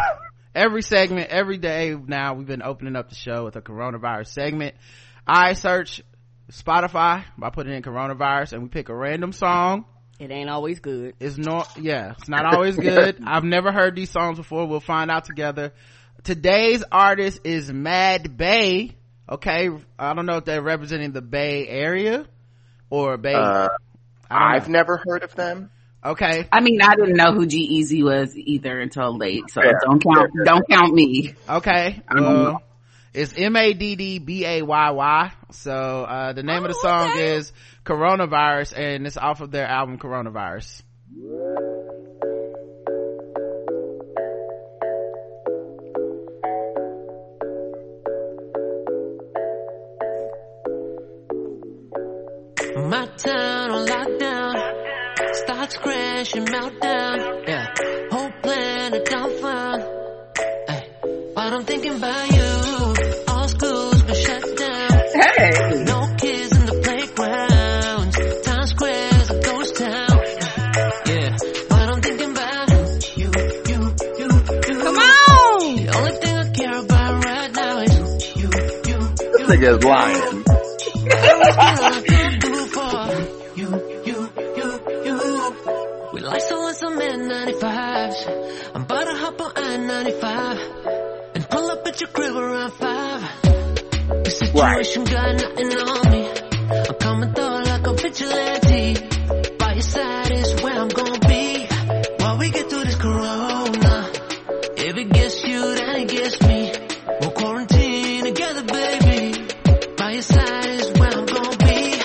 every 0.56 0.82
segment, 0.82 1.30
every 1.30 1.58
day 1.58 1.96
now, 1.96 2.34
we've 2.34 2.48
been 2.48 2.64
opening 2.64 2.96
up 2.96 3.10
the 3.10 3.16
show 3.16 3.46
with 3.46 3.56
a 3.56 3.62
coronavirus 3.62 4.28
segment. 4.28 4.76
I 5.28 5.54
search 5.54 6.02
Spotify 6.52 7.26
by 7.38 7.50
putting 7.50 7.74
in 7.74 7.84
coronavirus 7.84 8.54
and 8.54 8.64
we 8.64 8.70
pick 8.70 8.90
a 8.90 8.96
random 8.96 9.32
song. 9.32 9.86
It 10.20 10.32
ain't 10.32 10.50
always 10.50 10.80
good. 10.80 11.16
It's 11.20 11.38
not, 11.38 11.78
yeah, 11.80 12.14
it's 12.18 12.30
not 12.30 12.54
always 12.54 12.76
good. 12.76 13.20
I've 13.26 13.44
never 13.44 13.72
heard 13.72 13.96
these 13.96 14.12
songs 14.12 14.38
before. 14.38 14.68
We'll 14.68 14.80
find 14.80 15.10
out 15.10 15.26
together 15.26 15.74
today's 16.24 16.84
artist 16.92 17.42
is 17.44 17.72
Madd 17.72 18.38
Bayy. 18.38 18.94
Okay. 19.30 19.70
I 19.98 20.14
don't 20.14 20.26
know 20.26 20.38
if 20.38 20.46
they're 20.46 20.62
representing 20.62 21.12
the 21.12 21.22
Bay 21.22 21.68
area 21.68 22.26
or 22.90 23.18
Bay. 23.18 23.34
Uh, 23.34 23.70
I've 24.30 24.68
know. 24.68 24.80
never 24.80 24.98
heard 24.98 25.24
of 25.24 25.36
them. 25.36 25.72
Okay. 26.04 26.48
I 26.52 26.62
mean, 26.62 26.82
I 26.82 26.96
didn't 26.96 27.16
know 27.16 27.34
who 27.34 27.46
G-Eazy 27.46 28.04
was 28.04 28.36
either 28.36 28.80
until 28.80 29.16
late, 29.16 29.44
so 29.50 29.62
yeah. 29.64 29.74
don't 29.84 30.04
count, 30.04 30.32
don't 30.44 30.68
count 30.68 30.94
me. 30.94 31.36
Okay. 31.48 32.02
Uh, 32.08 32.56
it's 33.14 33.34
M-A-D-D-B-A-Y-Y. 33.38 35.32
So, 35.52 35.72
uh, 35.72 36.34
the 36.34 36.44
name 36.44 36.64
oh, 36.64 36.66
of 36.66 36.72
the 36.72 36.78
oh, 36.78 36.82
song 36.82 37.12
okay. 37.12 37.36
is 37.36 37.54
Coronavirus 37.86 38.78
and 38.78 39.06
it's 39.06 39.18
off 39.18 39.42
of 39.42 39.52
their 39.52 39.68
album 39.68 40.00
Coronavirus. 40.00 40.82
My 41.14 41.71
Stocks 55.72 55.84
crash 55.84 56.34
and 56.34 56.48
meltdown. 56.48 57.48
Yeah. 57.48 57.74
Whole 58.12 58.32
planet 58.42 59.06
down 59.06 59.30
Hey. 60.68 60.88
But 61.36 61.54
I'm 61.54 61.64
thinking 61.64 61.96
about 61.96 62.32
you. 62.32 63.24
All 63.28 63.48
schools 63.48 64.02
been 64.04 64.16
shut 64.16 64.58
down. 64.58 64.92
Hey. 65.14 65.84
No 65.86 66.16
kids 66.18 66.58
in 66.58 66.66
the 66.66 66.82
playgrounds. 66.84 68.46
Times 68.46 68.70
Square's 68.72 69.30
a 69.30 69.42
ghost 69.42 69.76
town. 69.78 70.20
Yeah. 71.08 71.38
But 71.70 71.90
I'm 71.90 72.02
thinking 72.02 72.32
about 72.32 73.18
you, 73.18 73.32
you, 73.70 73.72
you, 73.72 73.80
you. 74.20 74.30
Come 74.84 74.98
on! 74.98 75.76
The 75.76 75.92
only 75.96 76.12
thing 76.22 76.38
I 76.38 76.50
care 76.52 76.80
about 76.80 77.26
right 77.26 77.52
now 77.54 77.80
is 77.80 78.36
you, 78.36 78.44
you, 78.44 78.50
you. 78.88 79.00
This 79.16 79.48
nigga 79.48 79.78
is 79.78 79.84
lying. 79.86 80.41
Right. 94.62 94.86
got 94.94 95.36
nothing 95.42 95.74
on 95.76 96.12
me. 96.12 96.30
I'm 96.70 96.96
coming 97.00 97.34
through 97.34 97.64
like 97.64 97.88
a 97.88 97.94
vigilante. 97.94 99.58
By 99.58 99.74
your 99.74 99.82
side 99.82 100.32
is 100.32 100.62
where 100.62 100.80
I'm 100.80 100.88
gonna 100.88 101.20
be 101.28 101.66
while 102.20 102.38
we 102.38 102.52
get 102.52 102.70
through 102.70 102.84
this 102.84 102.96
corona. 102.96 104.12
If 104.78 104.98
it 104.98 105.10
gets 105.10 105.44
you, 105.44 105.76
then 105.76 105.96
it 105.96 106.10
gets 106.10 106.42
me. 106.44 106.72
We'll 107.22 107.32
quarantine 107.32 108.24
together, 108.26 108.64
baby. 108.64 109.48
By 109.98 110.12
your 110.12 110.22
side 110.22 110.66
is 110.68 110.92
where 110.94 111.10
I'm 111.10 111.26
gonna 111.26 111.58
be 111.58 112.00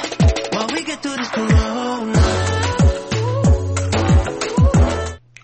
while 0.56 0.68
we 0.72 0.82
get 0.84 1.02
through 1.02 1.16
this 1.18 1.28
corona. 1.28 2.22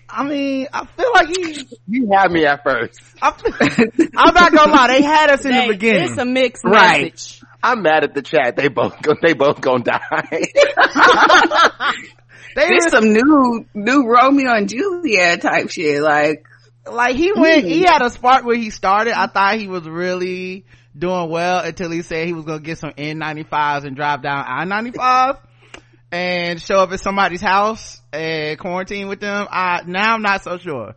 I 0.09 0.23
mean, 0.23 0.67
I 0.73 0.85
feel 0.85 1.11
like 1.13 1.27
he. 1.27 1.67
You 1.87 2.09
had 2.11 2.31
me 2.31 2.45
at 2.47 2.63
first. 2.63 2.99
I'm, 3.23 3.33
I'm 4.17 4.33
not 4.33 4.53
gonna 4.53 4.71
lie, 4.71 4.87
they 4.87 5.01
had 5.01 5.29
us 5.29 5.45
in 5.45 5.51
they, 5.51 5.67
the 5.67 5.73
beginning. 5.73 6.09
It's 6.09 6.17
a 6.17 6.25
mixed 6.25 6.65
right. 6.65 7.13
message. 7.13 7.41
I'm 7.63 7.81
mad 7.81 8.03
at 8.03 8.13
the 8.13 8.21
chat. 8.21 8.57
They 8.57 8.67
both, 8.67 8.97
they 9.21 9.33
both 9.33 9.61
gonna 9.61 9.85
die. 9.85 10.27
they 12.55 12.67
There's 12.67 12.91
some 12.91 13.13
new, 13.13 13.65
new 13.73 14.05
Romeo 14.05 14.53
and 14.53 14.67
Juliet 14.67 15.41
type 15.41 15.69
shit. 15.69 16.01
Like, 16.01 16.45
like 16.85 17.15
he 17.15 17.31
went, 17.31 17.63
mm. 17.63 17.69
he 17.69 17.83
had 17.83 18.01
a 18.01 18.09
spark 18.09 18.43
where 18.43 18.57
he 18.57 18.69
started. 18.69 19.17
I 19.17 19.27
thought 19.27 19.57
he 19.57 19.67
was 19.67 19.87
really 19.87 20.65
doing 20.97 21.29
well 21.29 21.63
until 21.63 21.89
he 21.89 22.01
said 22.01 22.27
he 22.27 22.33
was 22.33 22.43
gonna 22.43 22.59
get 22.59 22.79
some 22.79 22.91
N95s 22.91 23.85
and 23.85 23.95
drive 23.95 24.21
down 24.21 24.43
I-95 24.45 25.39
and 26.11 26.61
show 26.61 26.75
up 26.75 26.91
at 26.91 26.99
somebody's 26.99 27.41
house 27.41 28.01
and 28.11 28.59
quarantine 28.59 29.07
with 29.07 29.21
them, 29.21 29.47
I, 29.49 29.81
now 29.87 30.13
I'm 30.13 30.21
not 30.21 30.43
so 30.43 30.57
sure. 30.57 30.95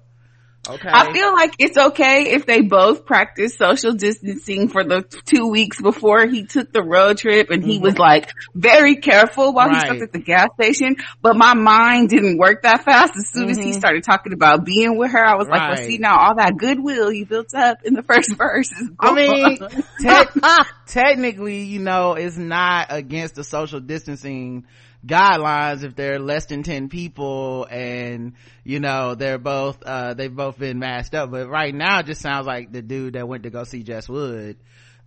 Okay. 0.69 0.89
I 0.93 1.13
feel 1.13 1.33
like 1.33 1.55
it's 1.59 1.77
okay 1.79 2.31
if 2.33 2.47
they 2.47 2.61
both 2.63 3.07
practice 3.07 3.57
social 3.57 3.93
distancing 3.95 4.69
for 4.69 4.83
the 4.85 5.03
two 5.25 5.49
weeks 5.49 5.81
before 5.81 6.27
he 6.27 6.45
took 6.45 6.73
the 6.73 6.83
road 6.83 7.19
trip 7.19 7.51
and 7.51 7.63
he 7.65 7.79
was 7.79 7.99
like 7.99 8.31
very 8.55 8.97
careful 8.97 9.53
while 9.53 9.69
he 9.69 9.79
stopped 9.79 10.03
at 10.03 10.13
the 10.13 10.19
gas 10.19 10.49
station. 10.61 10.97
But 11.23 11.37
my 11.37 11.55
mind 11.55 12.09
didn't 12.09 12.39
work 12.39 12.63
that 12.63 12.85
fast. 12.85 13.13
As 13.17 13.31
soon 13.31 13.51
as 13.51 13.59
he 13.59 13.71
Mhm. 13.71 13.75
started 13.79 14.05
talking 14.05 14.33
about 14.33 14.65
being 14.65 14.97
with 14.99 15.13
her, 15.13 15.25
I 15.25 15.37
was 15.37 15.49
like, 15.49 15.61
well, 15.61 15.77
Right. 15.77 15.87
see 15.87 15.99
now 15.99 16.19
all 16.19 16.37
that 16.37 16.57
goodwill 16.57 17.13
you 17.13 17.27
built 17.27 17.55
up 17.55 17.79
in 17.85 17.95
the 17.95 18.03
first 18.11 18.35
verse 18.37 18.71
is 18.73 18.89
I 18.99 19.15
mean, 19.15 19.59
te- 20.01 20.63
technically, 20.87 21.63
you 21.63 21.79
know, 21.81 22.15
it's 22.15 22.37
not 22.37 22.87
against 22.91 23.35
the 23.35 23.45
social 23.45 23.81
distancing 23.81 24.65
guidelines 25.07 25.85
if 25.85 25.95
they're 25.95 26.19
less 26.19 26.47
than 26.47 26.63
10 26.63 26.89
people 26.89 27.67
and, 27.71 28.35
you 28.65 28.81
know, 28.81 29.15
they're 29.15 29.39
both, 29.39 29.83
uh, 29.85 30.15
they've 30.15 30.35
both 30.35 30.59
been 30.59 30.79
masked 30.79 31.15
up. 31.15 31.31
But 31.31 31.49
right 31.49 31.75
now 31.75 32.01
it 32.01 32.07
just 32.07 32.21
sounds 32.21 32.47
like 32.47 32.73
the 32.73 32.83
dude 32.83 33.15
that 33.15 33.29
went 33.29 33.45
to 33.45 33.51
go 33.51 33.65
see 33.65 33.83
Jess 33.83 34.09
Wood. 34.09 34.57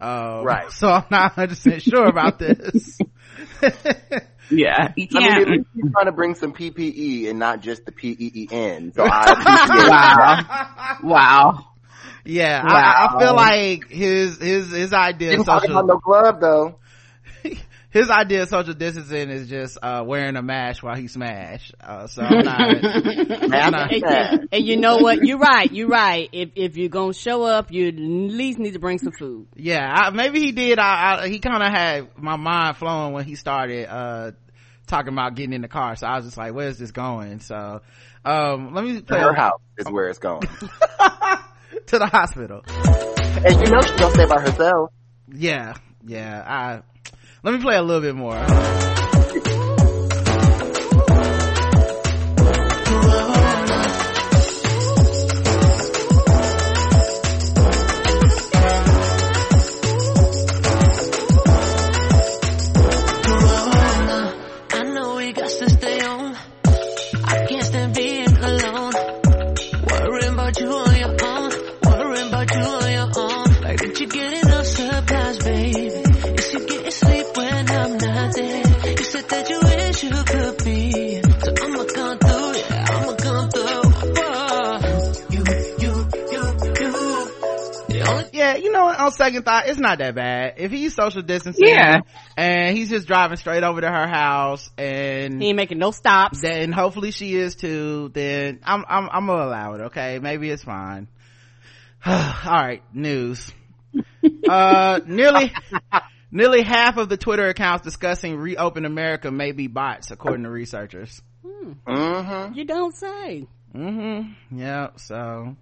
Um, 0.02 0.44
Right. 0.46 0.72
So 0.72 0.88
I'm 0.88 1.04
not 1.12 1.36
100% 1.36 1.82
sure 1.82 2.06
about 2.06 2.40
this. 2.40 2.98
yeah, 4.50 4.94
you 4.96 5.08
I 5.14 5.20
mean, 5.20 5.30
can't. 5.30 5.42
at 5.42 5.48
least 5.50 5.68
he's 5.76 5.92
trying 5.92 6.06
to 6.06 6.12
bring 6.12 6.36
some 6.36 6.54
PPE 6.54 7.30
and 7.30 7.40
not 7.40 7.62
just 7.62 7.86
the 7.86 7.92
PEEN. 7.92 8.94
So 8.94 9.04
I 9.04 9.32
appreciate 9.32 9.90
wow. 9.90 10.98
Wow. 11.04 11.66
yeah, 12.26 12.62
I, 12.64 13.08
I 13.16 13.20
feel 13.20 13.36
like 13.36 13.90
his, 13.90 14.38
his, 14.38 14.72
his 14.72 14.94
idea 14.94 15.30
of 15.30 15.34
Didn't 15.34 15.46
talk 15.46 15.62
social, 15.64 15.78
about 15.78 15.88
no 15.88 15.98
glove 15.98 16.40
though. 16.40 16.76
His 17.92 18.10
idea 18.10 18.44
of 18.44 18.50
social 18.50 18.74
distancing 18.74 19.30
is 19.30 19.50
just 19.50 19.78
uh 19.82 20.04
wearing 20.06 20.36
a 20.36 20.42
mask 20.42 20.84
while 20.84 20.96
he 20.96 21.08
smash. 21.08 21.72
Uh, 21.82 22.06
so 22.08 22.22
I'm 22.22 22.46
not. 22.46 22.82
Mask 23.50 23.72
Nah. 23.72 23.88
And, 23.90 24.04
and- 24.04 24.50
and 24.52 24.66
you 24.66 24.78
know 24.78 24.98
what? 24.98 25.24
You're 25.26 25.38
right. 25.40 25.72
You're 25.72 25.88
right. 25.88 26.30
If 26.32 26.50
if 26.56 26.78
you're 26.78 26.90
gonna 26.90 27.14
show 27.14 27.44
up, 27.44 27.72
you 27.72 27.88
at 27.88 27.96
least 27.98 28.60
need 28.60 28.74
to 28.74 28.80
bring 28.80 29.00
some 29.00 29.12
food. 29.12 29.48
yeah, 29.56 29.92
I, 29.92 30.10
maybe 30.12 30.40
he 30.40 30.52
did. 30.52 30.78
I, 30.80 31.22
I 31.24 31.28
he 31.30 31.40
kind 31.40 31.64
of 31.64 31.70
had 31.72 32.10
my 32.18 32.36
mind 32.36 32.78
flowing 32.78 33.14
when 33.14 33.26
he 33.26 33.36
started 33.36 33.88
uh 33.92 34.32
talking 34.88 35.14
about 35.14 35.36
getting 35.36 35.54
in 35.54 35.62
the 35.62 35.68
car. 35.68 35.96
So 35.96 36.08
I 36.08 36.16
was 36.18 36.26
just 36.26 36.38
like, 36.38 36.54
where's 36.54 36.78
this 36.78 36.92
going? 36.92 37.40
So 37.40 37.82
um 38.26 38.74
let 38.74 38.84
me 38.84 38.96
To 38.98 39.02
play 39.04 39.20
her 39.20 39.34
house 39.34 39.62
is 39.78 39.88
where 39.90 40.10
it's 40.10 40.20
going. 40.20 40.42
to 41.88 41.98
the 42.00 42.06
hospital. 42.08 42.62
and 42.68 43.60
you 43.66 43.72
know 43.72 43.82
she 43.82 43.96
don't 43.98 44.14
stay 44.14 44.26
by 44.26 44.42
herself. 44.42 44.92
Yeah, 45.32 45.74
yeah. 46.06 46.44
I 46.46 46.82
let 47.44 47.54
me 47.54 47.62
play 47.62 47.76
a 47.76 47.82
little 47.82 48.02
bit 48.02 48.16
more. 48.16 48.99
On 89.10 89.16
second 89.16 89.44
thought, 89.44 89.68
it's 89.68 89.80
not 89.80 89.98
that 90.00 90.16
bad. 90.16 90.54
If 90.58 90.72
he's 90.72 90.94
social 90.94 91.22
distancing, 91.22 91.68
Yeah. 91.68 92.02
and 92.38 92.78
he's 92.78 92.90
just 92.90 93.08
driving 93.08 93.38
straight 93.38 93.64
over 93.64 93.82
to 93.82 93.88
her 93.90 94.08
house, 94.08 94.70
and 94.78 95.42
He 95.42 95.50
ain't 95.50 95.58
making 95.58 95.80
no 95.80 95.92
stops. 95.92 96.42
then 96.42 96.72
hopefully 96.72 97.12
she 97.12 97.36
is 97.36 97.56
too, 97.56 98.10
then 98.14 98.60
I'm, 98.64 98.86
I'm, 98.88 99.10
I'm 99.12 99.26
gonna 99.28 99.44
allow 99.44 99.74
it, 99.74 99.82
okay? 99.88 100.20
Maybe 100.20 100.50
it's 100.50 100.64
fine. 100.64 101.08
Alright, 102.08 102.84
news. 102.94 103.52
uh, 104.48 105.00
nearly, 105.06 105.52
nearly 106.32 106.62
half 106.62 106.98
of 106.98 107.10
the 107.10 107.18
Twitter 107.18 107.48
accounts 107.48 107.84
discussing 107.84 108.38
reopen 108.38 108.86
America 108.86 109.32
may 109.32 109.52
be 109.52 109.68
bots, 109.68 110.12
according 110.12 110.44
to 110.44 110.50
researchers. 110.50 111.22
Mm-hmm. 111.88 112.54
You 112.54 112.66
don't 112.66 112.96
say. 112.96 113.48
Mm-hmm. 113.76 114.58
Yeah, 114.60 114.90
so, 114.98 115.56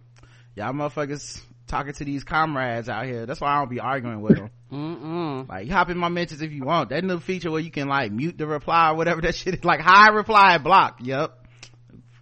y'all 0.55 0.73
motherfuckers 0.73 1.41
talking 1.67 1.93
to 1.93 2.06
these 2.06 2.23
comrades 2.23 2.89
out 2.89 3.06
here. 3.06 3.25
That's 3.25 3.41
why 3.41 3.53
I 3.53 3.60
don't 3.60 3.69
be 3.69 3.80
arguing 3.80 4.21
with 4.21 4.38
them. 4.38 4.49
Mm-mm. 4.71 5.49
Like, 5.49 5.69
hop 5.69 5.89
in 5.89 5.97
my 5.97 6.10
mentions 6.10 6.41
if 6.41 6.51
you 6.51 6.63
want. 6.63 6.89
That 6.89 7.03
new 7.03 7.19
feature 7.19 7.51
where 7.51 7.62
you 7.62 7.71
can 7.71 7.88
like 7.88 8.12
mute 8.12 8.38
the 8.38 8.47
reply 8.47 8.91
or 8.91 8.95
whatever 8.95 9.21
that 9.23 9.36
shit 9.36 9.56
is. 9.56 9.65
Like, 9.65 9.80
high 9.82 10.10
reply 10.10 10.58
block. 10.58 10.99
Yep. 11.01 11.45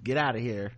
Get 0.03 0.17
out 0.17 0.36
of 0.36 0.41
here. 0.41 0.71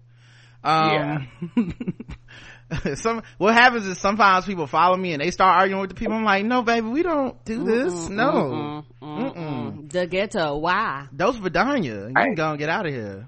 Um, 0.64 1.28
some, 2.96 3.24
what 3.38 3.54
happens 3.54 3.86
is 3.86 3.98
sometimes 3.98 4.46
people 4.46 4.68
follow 4.68 4.98
me 4.98 5.14
and 5.14 5.22
they 5.22 5.32
start 5.32 5.58
arguing 5.58 5.82
with 5.82 5.90
the 5.90 5.96
people. 5.96 6.14
I'm 6.16 6.24
like, 6.24 6.46
no, 6.46 6.62
baby, 6.62 6.88
we 6.88 7.04
don't 7.04 7.44
do 7.46 7.64
this. 7.64 8.10
no. 8.10 8.84
Mm-mm. 9.02 9.34
Mm-mm. 9.34 9.92
The 9.92 10.08
ghetto. 10.08 10.58
Why? 10.58 11.08
Those 11.14 11.38
Vidania. 11.38 12.10
You 12.10 12.14
can 12.14 12.36
go 12.36 12.50
and 12.50 12.60
get 12.60 12.70
out 12.70 12.86
of 12.86 12.94
here. 12.94 13.28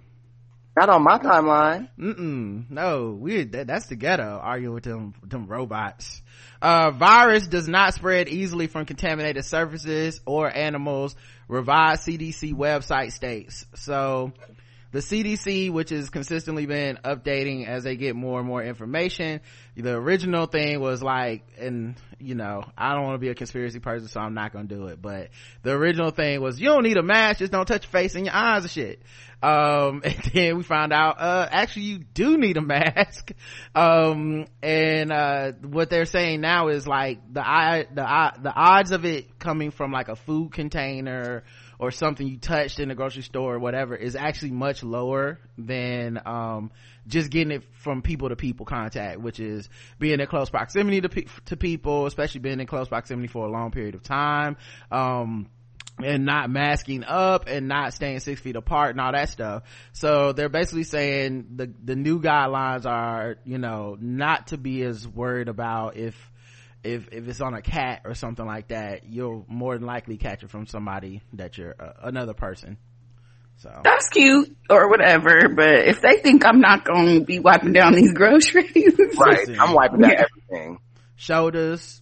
Not 0.80 0.88
on 0.92 1.04
my 1.04 1.18
timeline. 1.18 1.90
Mm-mm. 2.00 2.72
No, 2.72 3.12
we 3.20 3.44
that, 3.44 3.68
that's 3.68 3.88
the 3.88 3.98
ghetto 3.98 4.40
arguing 4.42 4.76
with 4.76 4.86
them 4.86 5.14
them 5.26 5.48
robots. 5.48 6.22
Uh, 6.62 6.92
virus 6.92 7.48
does 7.48 7.68
not 7.68 7.96
spread 7.96 8.30
easily 8.30 8.68
from 8.68 8.86
contaminated 8.86 9.44
surfaces 9.44 10.22
or 10.26 10.50
animals. 10.50 11.18
Revised 11.50 12.04
CDC 12.08 12.54
website 12.54 13.12
states. 13.12 13.66
So, 13.76 14.32
the 14.92 15.00
CDC, 15.00 15.72
which 15.72 15.92
has 15.92 16.10
consistently 16.10 16.66
been 16.66 16.98
updating 17.04 17.68
as 17.68 17.84
they 17.84 17.96
get 17.96 18.16
more 18.16 18.40
and 18.40 18.48
more 18.48 18.64
information. 18.64 19.42
The 19.76 19.94
original 19.96 20.48
thing 20.48 20.80
was 20.80 21.04
like, 21.04 21.44
and 21.60 21.96
you 22.20 22.36
know, 22.36 22.64
I 22.78 22.96
don't 22.96 23.04
want 23.04 23.16
to 23.16 23.20
be 23.20 23.30
a 23.30 23.36
conspiracy 23.36 23.80
person, 23.80 24.08
so 24.08 24.20
I'm 24.20 24.34
not 24.34 24.52
gonna 24.52 24.68
do 24.68 24.88
it. 24.88 25.02
But 25.02 25.30
the 25.62 25.72
original 25.72 26.12
thing 26.12 26.42
was, 26.42 26.60
you 26.60 26.68
don't 26.68 26.84
need 26.84 26.98
a 26.98 27.04
mask, 27.04 27.40
just 27.40 27.52
don't 27.52 27.66
touch 27.66 27.86
your 27.86 27.92
face 27.92 28.16
and 28.16 28.26
your 28.26 28.36
eyes 28.36 28.64
and 28.64 28.72
shit. 28.72 29.02
Um, 29.42 30.02
and 30.04 30.32
then 30.34 30.58
we 30.58 30.64
found 30.64 30.92
out, 30.92 31.20
uh, 31.20 31.48
actually 31.50 31.84
you 31.84 32.00
do 32.00 32.38
need 32.38 32.58
a 32.58 32.62
mask. 32.62 33.32
Um, 33.76 34.48
and, 34.62 35.12
uh, 35.12 35.52
what 35.62 35.90
they're 35.90 36.06
saying 36.06 36.42
now 36.42 36.70
is 36.70 36.88
like 36.88 37.22
the 37.32 37.42
the 37.94 38.34
the 38.42 38.54
odds 38.54 38.92
of 38.92 39.06
it 39.06 39.40
coming 39.40 39.72
from 39.72 39.92
like 39.92 40.10
a 40.10 40.16
food 40.16 40.52
container 40.52 41.44
or 41.80 41.92
something 41.92 42.28
you 42.28 42.38
touched 42.38 42.80
in 42.80 42.90
the 42.90 42.96
grocery 42.96 43.24
store 43.24 43.56
or 43.56 43.60
whatever 43.60 43.96
is 43.96 44.16
actually 44.16 44.52
much 44.52 44.84
lower 44.84 45.40
than, 45.58 46.22
um, 46.26 46.72
just 47.08 47.32
getting 47.32 47.52
it 47.52 47.64
from 47.72 48.02
people 48.02 48.30
to 48.30 48.36
people 48.36 48.66
contact, 48.66 49.20
which 49.20 49.40
is 49.40 49.70
being 49.98 50.20
in 50.20 50.28
close 50.28 50.50
proximity 50.50 51.02
to, 51.02 51.10
pe- 51.10 51.26
to 51.46 51.56
people, 51.56 52.06
especially 52.06 52.42
being 52.42 52.60
in 52.60 52.68
close 52.68 52.90
proximity 52.90 53.30
for 53.30 53.48
a 53.48 53.50
long 53.50 53.72
period 53.72 53.96
of 53.96 54.04
time. 54.04 54.58
Um, 54.92 55.50
and 56.04 56.26
not 56.26 56.50
masking 56.50 57.04
up 57.04 57.48
and 57.48 57.68
not 57.68 57.94
staying 57.94 58.20
six 58.22 58.40
feet 58.40 58.56
apart 58.56 58.92
and 58.92 59.02
all 59.02 59.12
that 59.12 59.30
stuff. 59.30 59.64
So 59.92 60.32
they're 60.32 60.48
basically 60.48 60.84
saying 60.84 61.48
the, 61.56 61.74
the 61.84 61.96
new 61.96 62.22
guidelines 62.22 62.86
are, 62.86 63.38
you 63.44 63.58
know, 63.58 63.98
not 64.00 64.48
to 64.48 64.58
be 64.58 64.82
as 64.84 65.08
worried 65.08 65.50
about 65.50 65.98
if, 65.98 66.16
if, 66.84 67.08
if 67.12 67.28
it's 67.28 67.42
on 67.42 67.54
a 67.54 67.62
cat 67.62 68.02
or 68.06 68.14
something 68.14 68.46
like 68.46 68.70
that, 68.70 69.04
you'll 69.06 69.46
more 69.48 69.78
than 69.78 69.86
likely 69.88 70.18
catch 70.18 70.44
it 70.44 70.50
from 70.50 70.66
somebody 70.68 71.22
that 71.34 71.58
you're, 71.58 71.76
uh, 71.80 71.94
another 72.04 72.34
person. 72.34 72.78
So. 73.58 73.82
That's 73.84 74.08
cute 74.10 74.56
or 74.70 74.90
whatever, 74.90 75.50
but 75.50 75.86
if 75.88 76.00
they 76.02 76.18
think 76.18 76.46
I'm 76.46 76.62
not 76.62 76.86
going 76.86 77.20
to 77.20 77.26
be 77.26 77.40
wiping 77.40 77.74
down 77.74 77.94
these 77.94 78.14
groceries, 78.14 78.98
Right. 79.18 79.50
I'm 79.60 79.74
wiping 79.74 80.00
down 80.00 80.12
Yeah. 80.12 80.24
everything. 80.50 80.80
Shoulders, 81.18 82.02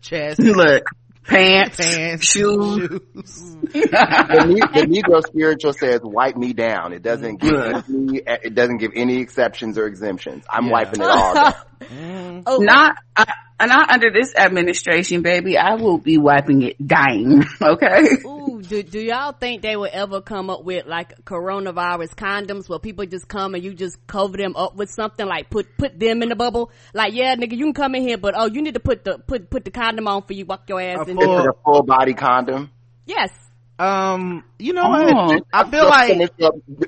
chest, 0.00 0.40
look, 0.40 0.82
pants, 1.24 1.76
pants, 1.76 2.26
shoes. 2.26 2.78
shoes. 2.80 3.56
The, 3.72 4.44
ne- 4.48 4.80
the 4.80 4.86
Negro 4.88 5.22
spiritual 5.24 5.72
says, 5.72 6.00
"Wipe 6.02 6.36
me 6.36 6.52
down." 6.52 6.92
It 6.92 7.02
doesn't 7.04 7.40
give 7.40 7.54
any, 7.54 8.20
it 8.26 8.54
doesn't 8.56 8.78
give 8.78 8.90
any 8.96 9.18
exceptions 9.20 9.78
or 9.78 9.86
exemptions. 9.86 10.44
I'm 10.50 10.66
Yeah. 10.66 10.72
wiping 10.72 11.00
it 11.02 11.06
all 11.08 11.34
down. 11.34 11.54
Mm. 11.88 12.42
Oh, 12.46 12.58
Not, 12.58 12.96
uh, 13.16 13.24
not 13.60 13.90
under 13.90 14.10
this 14.10 14.34
administration, 14.34 15.22
baby. 15.22 15.56
I 15.56 15.74
will 15.76 15.98
be 15.98 16.18
wiping 16.18 16.62
it 16.62 16.76
dying. 16.84 17.44
Okay. 17.62 18.02
Ooh, 18.26 18.60
do, 18.60 18.82
do 18.82 18.98
y'all 19.00 19.32
think 19.32 19.62
they 19.62 19.76
will 19.76 19.88
ever 19.90 20.20
come 20.20 20.50
up 20.50 20.64
with 20.64 20.84
like 20.86 21.24
coronavirus 21.24 22.14
condoms 22.16 22.68
where 22.68 22.78
people 22.80 23.06
just 23.06 23.28
come 23.28 23.54
and 23.54 23.62
you 23.62 23.72
just 23.72 24.04
cover 24.06 24.36
them 24.36 24.56
up 24.56 24.74
with 24.74 24.90
something 24.90 25.24
like 25.26 25.48
put 25.48 25.76
put 25.78 25.98
them 25.98 26.22
in 26.22 26.28
the 26.28 26.36
bubble? 26.36 26.70
Like, 26.92 27.14
yeah, 27.14 27.36
nigga, 27.36 27.52
you 27.56 27.64
can 27.66 27.72
come 27.74 27.94
in 27.94 28.02
here, 28.02 28.18
but 28.18 28.34
oh, 28.36 28.46
you 28.46 28.60
need 28.62 28.74
to 28.74 28.80
put 28.80 29.04
the 29.04 29.18
put 29.18 29.48
put 29.48 29.64
the 29.64 29.70
condom 29.70 30.08
on 30.08 30.22
for 30.22 30.32
you. 30.32 30.44
Walk 30.44 30.68
your 30.68 30.80
ass 30.80 31.06
A 31.06 31.10
in. 31.10 31.16
full- 31.16 31.26
there. 31.36 31.48
It's 31.50 31.58
a 31.58 31.62
full 31.64 31.82
body 31.82 32.14
condom. 32.14 32.70
Yes, 33.06 33.30
Um, 33.78 34.44
you 34.58 34.74
know 34.74 34.82
Oh. 34.84 34.90
what? 35.26 35.42
I 35.52 35.68
feel 35.68 35.86
like 35.88 36.30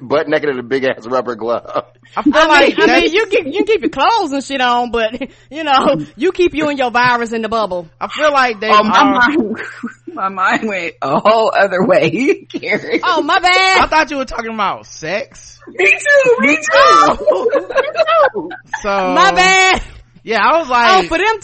butt 0.01 0.29
naked 0.29 0.51
in 0.51 0.59
a 0.59 0.63
big 0.63 0.85
ass 0.85 1.07
rubber 1.07 1.35
glove. 1.35 1.87
I 2.17 2.23
feel 2.23 2.33
I 2.37 2.47
like 2.47 2.79
mean, 2.79 2.91
I 2.91 3.01
mean, 3.01 3.13
you 3.13 3.27
keep 3.27 3.47
you 3.47 3.53
can 3.53 3.65
keep 3.67 3.81
your 3.81 3.91
clothes 3.91 4.33
and 4.33 4.45
shit 4.45 4.61
on, 4.61 4.91
but 4.93 5.21
you 5.51 5.65
know, 5.65 5.97
you 6.17 6.31
keep 6.31 6.55
you 6.55 6.69
and 6.69 6.79
your 6.79 6.91
virus 6.93 7.33
in 7.33 7.43
the 7.43 7.49
bubble. 7.49 7.89
I 8.01 8.07
feel 8.09 8.31
like 8.33 8.61
they 8.61 8.69
Oh, 8.71 8.85
my 8.85 8.99
are. 9.01 9.29
mind, 9.29 9.59
my 10.07 10.29
mind 10.29 10.69
went 10.69 10.95
a 11.03 11.19
whole 11.19 11.51
other 11.57 11.85
way, 11.85 12.45
Karen. 12.49 13.01
Oh 13.03 13.23
my 13.23 13.41
bad. 13.41 13.83
I 13.83 13.87
thought 13.89 14.11
you 14.11 14.19
were 14.19 14.25
talking 14.27 14.53
about 14.55 14.87
sex. 14.87 15.59
me 15.67 15.87
too, 15.91 16.37
me 16.41 16.57
too. 16.57 18.51
So 18.83 18.89
My 19.15 19.33
bad. 19.33 19.83
Yeah, 20.23 20.41
I 20.43 20.59
was 20.59 20.69
like, 20.71 21.05
Oh, 21.05 21.09
for 21.09 21.19
them 21.19 21.39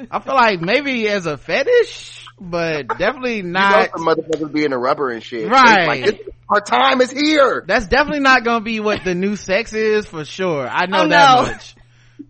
too. 0.00 0.06
I 0.10 0.20
feel 0.20 0.34
like 0.34 0.60
maybe 0.60 1.06
as 1.08 1.26
a 1.26 1.36
fetish, 1.36 2.25
but 2.40 2.88
definitely 2.98 3.36
You 3.38 3.42
know 3.44 3.60
not. 3.60 3.90
some 3.90 4.06
motherfuckers 4.06 4.52
be 4.52 4.64
in 4.64 4.70
the 4.70 4.78
rubber 4.78 5.10
and 5.10 5.22
shit. 5.22 5.48
Right. 5.50 5.86
Like, 5.86 6.04
this- 6.04 6.20
our 6.48 6.60
time 6.60 7.00
is 7.00 7.10
here. 7.10 7.64
That's 7.66 7.86
definitely 7.88 8.20
not 8.20 8.44
gonna 8.44 8.62
be 8.64 8.78
what 8.78 9.02
the 9.04 9.14
new 9.16 9.34
sex 9.34 9.72
is 9.72 10.06
for 10.06 10.24
sure. 10.24 10.68
I 10.68 10.86
know 10.86 11.02
Oh, 11.04 11.08
that 11.08 11.34
no. 11.36 11.42
much. 11.52 11.74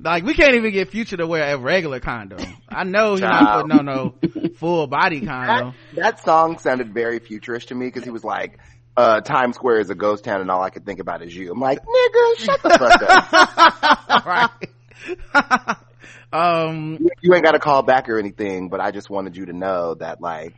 Like 0.01 0.25
we 0.25 0.35
can't 0.35 0.55
even 0.55 0.73
get 0.73 0.89
Future 0.91 1.17
to 1.19 1.27
wear 1.27 1.55
a 1.55 1.59
regular 1.59 2.01
condom. 2.01 2.39
I 2.69 2.85
know 2.85 3.13
he's 3.13 3.21
not 3.21 3.63
putting 3.63 3.79
on 3.79 3.85
no 3.85 4.15
full 4.57 4.87
body 4.87 5.21
That, 5.21 5.27
condom. 5.27 5.75
that 5.97 6.25
song 6.25 6.59
sounded 6.59 6.95
very 6.95 7.19
futurist 7.19 7.69
to 7.69 7.75
me 7.75 7.87
because 7.87 8.05
he 8.05 8.11
was 8.11 8.25
like, 8.25 8.59
uh, 8.97 9.21
Times 9.21 9.57
Square 9.57 9.81
is 9.81 9.91
a 9.91 9.95
ghost 9.95 10.25
town 10.25 10.41
and 10.41 10.51
all 10.51 10.63
I 10.63 10.71
could 10.71 10.87
think 10.87 10.99
about 11.01 11.23
is 11.23 11.37
you. 11.37 11.53
I'm 11.53 11.61
like, 11.61 11.79
nigga, 11.81 12.39
shut 12.39 12.63
the 12.63 12.71
fuck 12.71 13.03
up. 13.03 14.27
right. 15.67 15.77
um, 16.33 16.99
You- 17.01 17.11
you 17.22 17.35
ain't 17.35 17.45
got 17.45 17.53
to 17.53 17.59
call 17.59 17.83
back 17.83 18.09
or 18.09 18.18
anything, 18.18 18.68
but 18.68 18.81
I 18.81 18.91
just 18.91 19.11
wanted 19.11 19.37
you 19.37 19.47
to 19.47 19.53
know 19.53 19.95
that 19.95 20.20
like, 20.20 20.55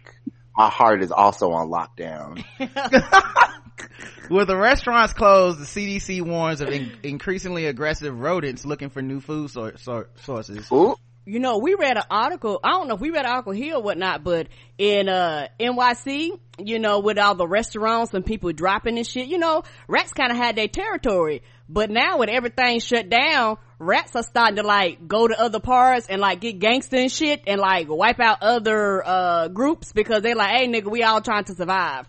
my 0.56 0.68
heart 0.68 1.02
is 1.02 1.12
also 1.12 1.52
on 1.52 1.68
lockdown. 1.70 2.44
with 4.30 4.48
the 4.48 4.56
restaurants 4.56 5.12
closed, 5.14 5.58
the 5.60 5.64
CDC 5.64 6.22
warns 6.22 6.60
of 6.60 6.68
in- 6.68 6.92
increasingly 7.02 7.66
aggressive 7.66 8.18
rodents 8.18 8.64
looking 8.64 8.90
for 8.90 9.02
new 9.02 9.20
food 9.20 9.50
sor- 9.50 9.76
sor- 9.78 10.08
sources. 10.22 10.70
Ooh. 10.72 10.96
You 11.26 11.40
know, 11.40 11.58
we 11.58 11.74
read 11.74 11.98
an 11.98 12.04
article, 12.10 12.58
I 12.64 12.70
don't 12.70 12.88
know 12.88 12.94
if 12.94 13.00
we 13.02 13.10
read 13.10 13.26
an 13.26 13.30
article 13.30 13.52
here 13.52 13.74
or 13.76 13.82
whatnot, 13.82 14.24
but 14.24 14.48
in, 14.78 15.10
uh, 15.10 15.48
NYC, 15.60 16.30
you 16.58 16.78
know, 16.78 17.00
with 17.00 17.18
all 17.18 17.34
the 17.34 17.46
restaurants 17.46 18.14
and 18.14 18.24
people 18.24 18.50
dropping 18.52 18.96
and 18.96 19.06
shit, 19.06 19.26
you 19.28 19.36
know, 19.36 19.62
rats 19.88 20.14
kind 20.14 20.32
of 20.32 20.38
had 20.38 20.56
their 20.56 20.68
territory. 20.68 21.42
But 21.68 21.90
now 21.90 22.18
with 22.18 22.30
everything 22.30 22.80
shut 22.80 23.10
down, 23.10 23.58
rats 23.78 24.16
are 24.16 24.22
starting 24.22 24.56
to 24.56 24.62
like 24.62 25.06
go 25.06 25.28
to 25.28 25.38
other 25.38 25.60
parts 25.60 26.06
and 26.08 26.20
like 26.20 26.40
get 26.40 26.58
gangster 26.58 26.96
and 26.96 27.12
shit 27.12 27.42
and 27.46 27.60
like 27.60 27.88
wipe 27.88 28.20
out 28.20 28.38
other, 28.40 29.02
uh, 29.06 29.48
groups 29.48 29.92
because 29.92 30.22
they're 30.22 30.34
like, 30.34 30.50
hey 30.50 30.66
nigga, 30.68 30.90
we 30.90 31.02
all 31.02 31.20
trying 31.20 31.44
to 31.44 31.54
survive. 31.54 32.06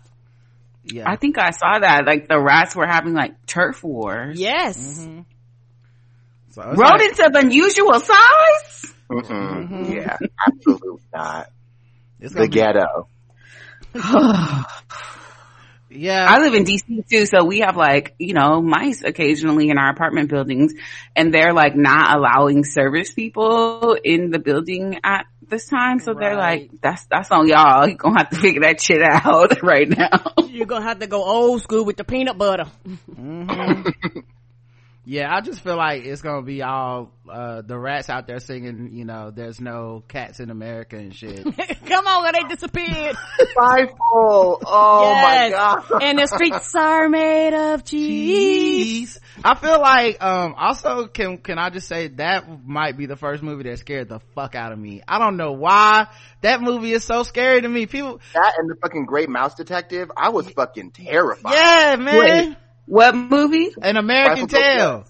Yeah. 0.84 1.04
I 1.10 1.16
think 1.16 1.36
I 1.38 1.50
saw 1.50 1.78
that. 1.78 2.06
Like 2.06 2.26
the 2.28 2.40
rats 2.40 2.74
were 2.74 2.86
having 2.86 3.12
like 3.12 3.44
turf 3.46 3.84
wars. 3.84 4.40
Yes. 4.40 4.78
Mm-hmm. 4.78 5.20
so 6.52 6.62
it's 6.70 7.18
like- 7.18 7.28
of 7.28 7.34
unusual 7.34 8.00
size? 8.00 8.94
Mm-mm. 9.10 9.94
Yeah, 9.94 10.16
absolutely 10.46 11.02
not. 11.12 11.50
it's 12.18 12.32
The 12.32 12.42
be- 12.42 12.48
ghetto. 12.48 13.08
yeah. 15.90 16.26
I 16.28 16.38
live 16.38 16.54
in 16.54 16.64
DC 16.64 17.08
too, 17.08 17.26
so 17.26 17.44
we 17.44 17.60
have 17.60 17.76
like, 17.76 18.14
you 18.18 18.32
know, 18.32 18.62
mice 18.62 19.02
occasionally 19.02 19.70
in 19.70 19.78
our 19.78 19.90
apartment 19.90 20.30
buildings 20.30 20.72
and 21.16 21.34
they're 21.34 21.52
like 21.52 21.76
not 21.76 22.16
allowing 22.16 22.64
service 22.64 23.12
people 23.12 23.96
in 24.02 24.30
the 24.30 24.38
building 24.38 25.00
at 25.02 25.26
this 25.48 25.66
time. 25.66 25.98
So 25.98 26.14
they're 26.14 26.36
like, 26.36 26.70
that's, 26.80 27.06
that's 27.06 27.30
on 27.30 27.48
y'all. 27.48 27.88
You're 27.88 27.96
gonna 27.96 28.18
have 28.18 28.30
to 28.30 28.36
figure 28.36 28.62
that 28.62 28.80
shit 28.80 29.02
out 29.02 29.62
right 29.62 29.88
now. 29.88 30.34
You're 30.48 30.66
gonna 30.66 30.84
have 30.84 31.00
to 31.00 31.06
go 31.06 31.24
old 31.24 31.62
school 31.62 31.84
with 31.84 31.96
the 31.96 32.04
peanut 32.04 32.38
butter. 32.38 32.66
Mm-hmm. 32.86 34.20
Yeah, 35.10 35.34
I 35.34 35.40
just 35.40 35.60
feel 35.62 35.76
like 35.76 36.04
it's 36.04 36.22
gonna 36.22 36.42
be 36.42 36.62
all 36.62 37.10
uh 37.28 37.62
the 37.62 37.76
rats 37.76 38.08
out 38.08 38.28
there 38.28 38.38
singing, 38.38 38.90
you 38.92 39.04
know, 39.04 39.32
there's 39.34 39.60
no 39.60 40.04
cats 40.06 40.38
in 40.38 40.50
America 40.50 40.94
and 40.96 41.12
shit. 41.12 41.42
Come 41.86 42.06
on, 42.06 42.32
they 42.32 42.44
disappeared. 42.54 43.16
Fievel. 43.56 44.58
Oh 44.64 45.02
Yes. 45.02 45.50
my 45.52 45.56
god. 45.90 46.02
And 46.02 46.16
the 46.16 46.28
streets 46.28 46.72
are 46.76 47.08
made 47.08 47.54
of 47.54 47.84
cheese. 47.84 49.18
Jeez. 49.18 49.20
I 49.44 49.56
feel 49.56 49.80
like 49.80 50.22
um 50.22 50.54
also 50.56 51.08
can 51.08 51.38
can 51.38 51.58
I 51.58 51.70
just 51.70 51.88
say 51.88 52.06
that 52.06 52.64
might 52.64 52.96
be 52.96 53.06
the 53.06 53.16
first 53.16 53.42
movie 53.42 53.64
that 53.68 53.80
scared 53.80 54.08
the 54.08 54.20
fuck 54.36 54.54
out 54.54 54.70
of 54.70 54.78
me. 54.78 55.02
I 55.08 55.18
don't 55.18 55.36
know 55.36 55.50
why. 55.50 56.06
That 56.42 56.60
movie 56.62 56.92
is 56.92 57.02
so 57.02 57.24
scary 57.24 57.60
to 57.62 57.68
me. 57.68 57.86
People 57.86 58.20
That 58.34 58.54
and 58.58 58.70
the 58.70 58.76
fucking 58.76 59.06
Great 59.06 59.28
Mouse 59.28 59.56
Detective. 59.56 60.08
I 60.16 60.28
was 60.28 60.48
fucking 60.50 60.92
terrified. 60.92 61.52
Yeah, 61.52 61.96
man. 61.96 62.56
What 62.90 63.14
movie? 63.14 63.70
An 63.80 63.96
American 63.96 64.46
Rifle 64.46 64.48
Tale. 64.48 65.04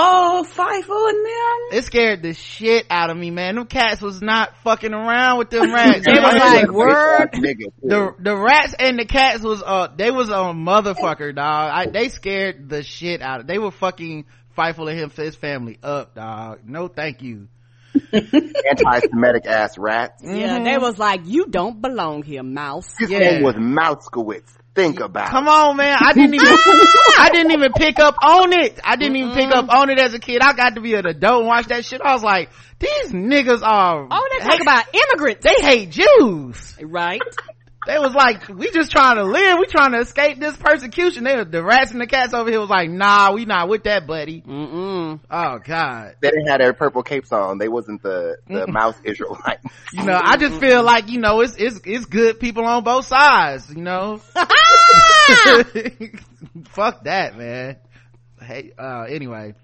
Oh, 0.00 0.46
Fievel 0.48 1.08
and 1.10 1.26
them. 1.26 1.78
It 1.78 1.84
scared 1.84 2.22
the 2.22 2.32
shit 2.32 2.86
out 2.88 3.10
of 3.10 3.16
me, 3.16 3.30
man. 3.30 3.56
Them 3.56 3.66
cats 3.66 4.00
was 4.00 4.22
not 4.22 4.56
fucking 4.62 4.94
around 4.94 5.38
with 5.38 5.50
them 5.50 5.70
rats. 5.74 6.06
They 6.06 6.12
was 6.12 6.34
man. 6.34 6.54
like, 6.54 6.70
word. 6.72 7.32
Nigga, 7.32 7.58
too. 7.58 7.72
the 7.82 8.14
the 8.20 8.36
rats 8.36 8.74
and 8.78 8.98
the 8.98 9.04
cats 9.06 9.42
was 9.42 9.60
uh 9.62 9.88
they 9.96 10.10
was 10.12 10.28
a 10.28 10.32
motherfucker 10.54 11.34
dog 11.34 11.70
I, 11.74 11.86
they 11.86 12.08
scared 12.10 12.68
the 12.68 12.82
shit 12.84 13.20
out 13.22 13.40
of 13.40 13.46
they 13.48 13.58
were 13.58 13.72
fucking 13.72 14.26
Fievel 14.56 14.88
and 14.88 14.98
him 14.98 15.10
for 15.10 15.22
his 15.24 15.34
family 15.34 15.78
up 15.82 16.14
dog 16.14 16.60
no 16.64 16.86
thank 16.88 17.20
you 17.22 17.48
anti-Semitic 18.12 19.46
ass 19.46 19.76
rats. 19.78 20.22
Yeah, 20.24 20.62
they 20.62 20.78
was 20.78 20.98
like, 20.98 21.22
you 21.24 21.46
don't 21.46 21.80
belong 21.80 22.22
here, 22.22 22.42
mouse. 22.42 22.94
His 22.98 23.10
Yeah. 23.10 23.18
name 23.18 23.42
was 23.42 23.54
Mousekewitz. 23.56 24.52
Think 24.78 25.00
about. 25.00 25.28
Come 25.30 25.48
on 25.48 25.76
man. 25.76 25.96
I 26.00 26.12
didn't 26.12 26.34
even 26.34 26.46
I 27.18 27.30
didn't 27.32 27.50
even 27.50 27.72
pick 27.72 27.98
up 27.98 28.14
on 28.22 28.52
it. 28.52 28.78
I 28.84 28.94
didn't 28.94 29.16
even 29.16 29.32
pick 29.34 29.50
up 29.50 29.68
on 29.68 29.90
it 29.90 29.98
as 29.98 30.14
a 30.14 30.20
kid. 30.20 30.40
I 30.40 30.52
got 30.52 30.76
to 30.76 30.80
be 30.80 30.94
an 30.94 31.04
adult 31.04 31.40
and 31.40 31.48
watch 31.48 31.66
that 31.66 31.84
shit. 31.84 32.00
I 32.00 32.14
was 32.14 32.22
like 32.22 32.50
these 32.78 33.10
niggas 33.10 33.62
are 33.62 34.06
Oh, 34.08 34.28
they 34.38 34.44
talk 34.46 34.60
about 34.60 34.84
immigrants. 34.94 35.44
they 35.44 35.56
hate 35.66 35.90
Jews. 35.90 36.76
Right. 36.80 37.20
They 37.88 37.98
was 37.98 38.14
like 38.14 38.48
we 38.48 38.70
just 38.70 38.90
trying 38.90 39.16
to 39.16 39.24
live. 39.24 39.58
We 39.58 39.66
trying 39.66 39.92
to 39.92 40.00
escape 40.00 40.38
this 40.38 40.54
persecution. 40.58 41.24
They 41.24 41.42
the 41.42 41.64
rats 41.64 41.90
and 41.90 42.00
the 42.00 42.06
cats 42.06 42.34
over 42.34 42.50
here 42.50 42.60
was 42.60 42.68
like 42.68 42.90
nah 42.90 43.32
we 43.32 43.46
not 43.46 43.70
with 43.70 43.84
that 43.84 44.06
buddy. 44.06 44.42
Mm-mm. 44.42 45.20
oh 45.30 45.58
god. 45.64 46.16
They 46.20 46.28
didn't 46.28 46.48
have 46.48 46.58
their 46.58 46.74
purple 46.74 47.02
capes 47.02 47.32
on. 47.32 47.56
They 47.56 47.68
wasn't 47.68 48.02
the, 48.02 48.36
the 48.46 48.66
mouse 48.66 48.96
Israelite. 49.04 49.60
you 49.94 50.04
know 50.04 50.20
i 50.22 50.36
just 50.36 50.60
feel 50.60 50.82
like 50.82 51.08
you 51.08 51.18
know 51.18 51.40
it's 51.40 51.56
it's 51.56 51.80
it's 51.84 52.04
good 52.04 52.38
people 52.38 52.66
on 52.66 52.84
both 52.84 53.06
sides 53.06 53.70
you 53.74 53.82
know? 53.82 54.18
Fuck 56.68 57.04
that 57.04 57.38
man. 57.38 57.76
Hey 58.40 58.72
uh 58.78 59.06
anyway 59.08 59.54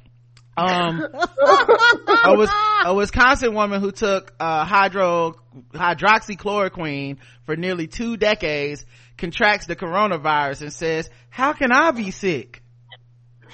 um 0.57 1.01
a, 2.25 2.37
Wis- 2.37 2.51
a 2.85 2.95
wisconsin 2.95 3.55
woman 3.55 3.81
who 3.81 3.93
took 3.93 4.33
uh 4.41 4.65
hydro 4.65 5.35
hydroxychloroquine 5.73 7.19
for 7.45 7.57
nearly 7.57 7.87
two 7.87 8.17
decades 8.17 8.85
contracts 9.17 9.67
the 9.67 9.77
coronavirus 9.77 10.63
and 10.63 10.73
says 10.73 11.09
how 11.31 11.53
can 11.53 11.71
i 11.73 11.91
be 11.93 12.11
sick 12.11 12.63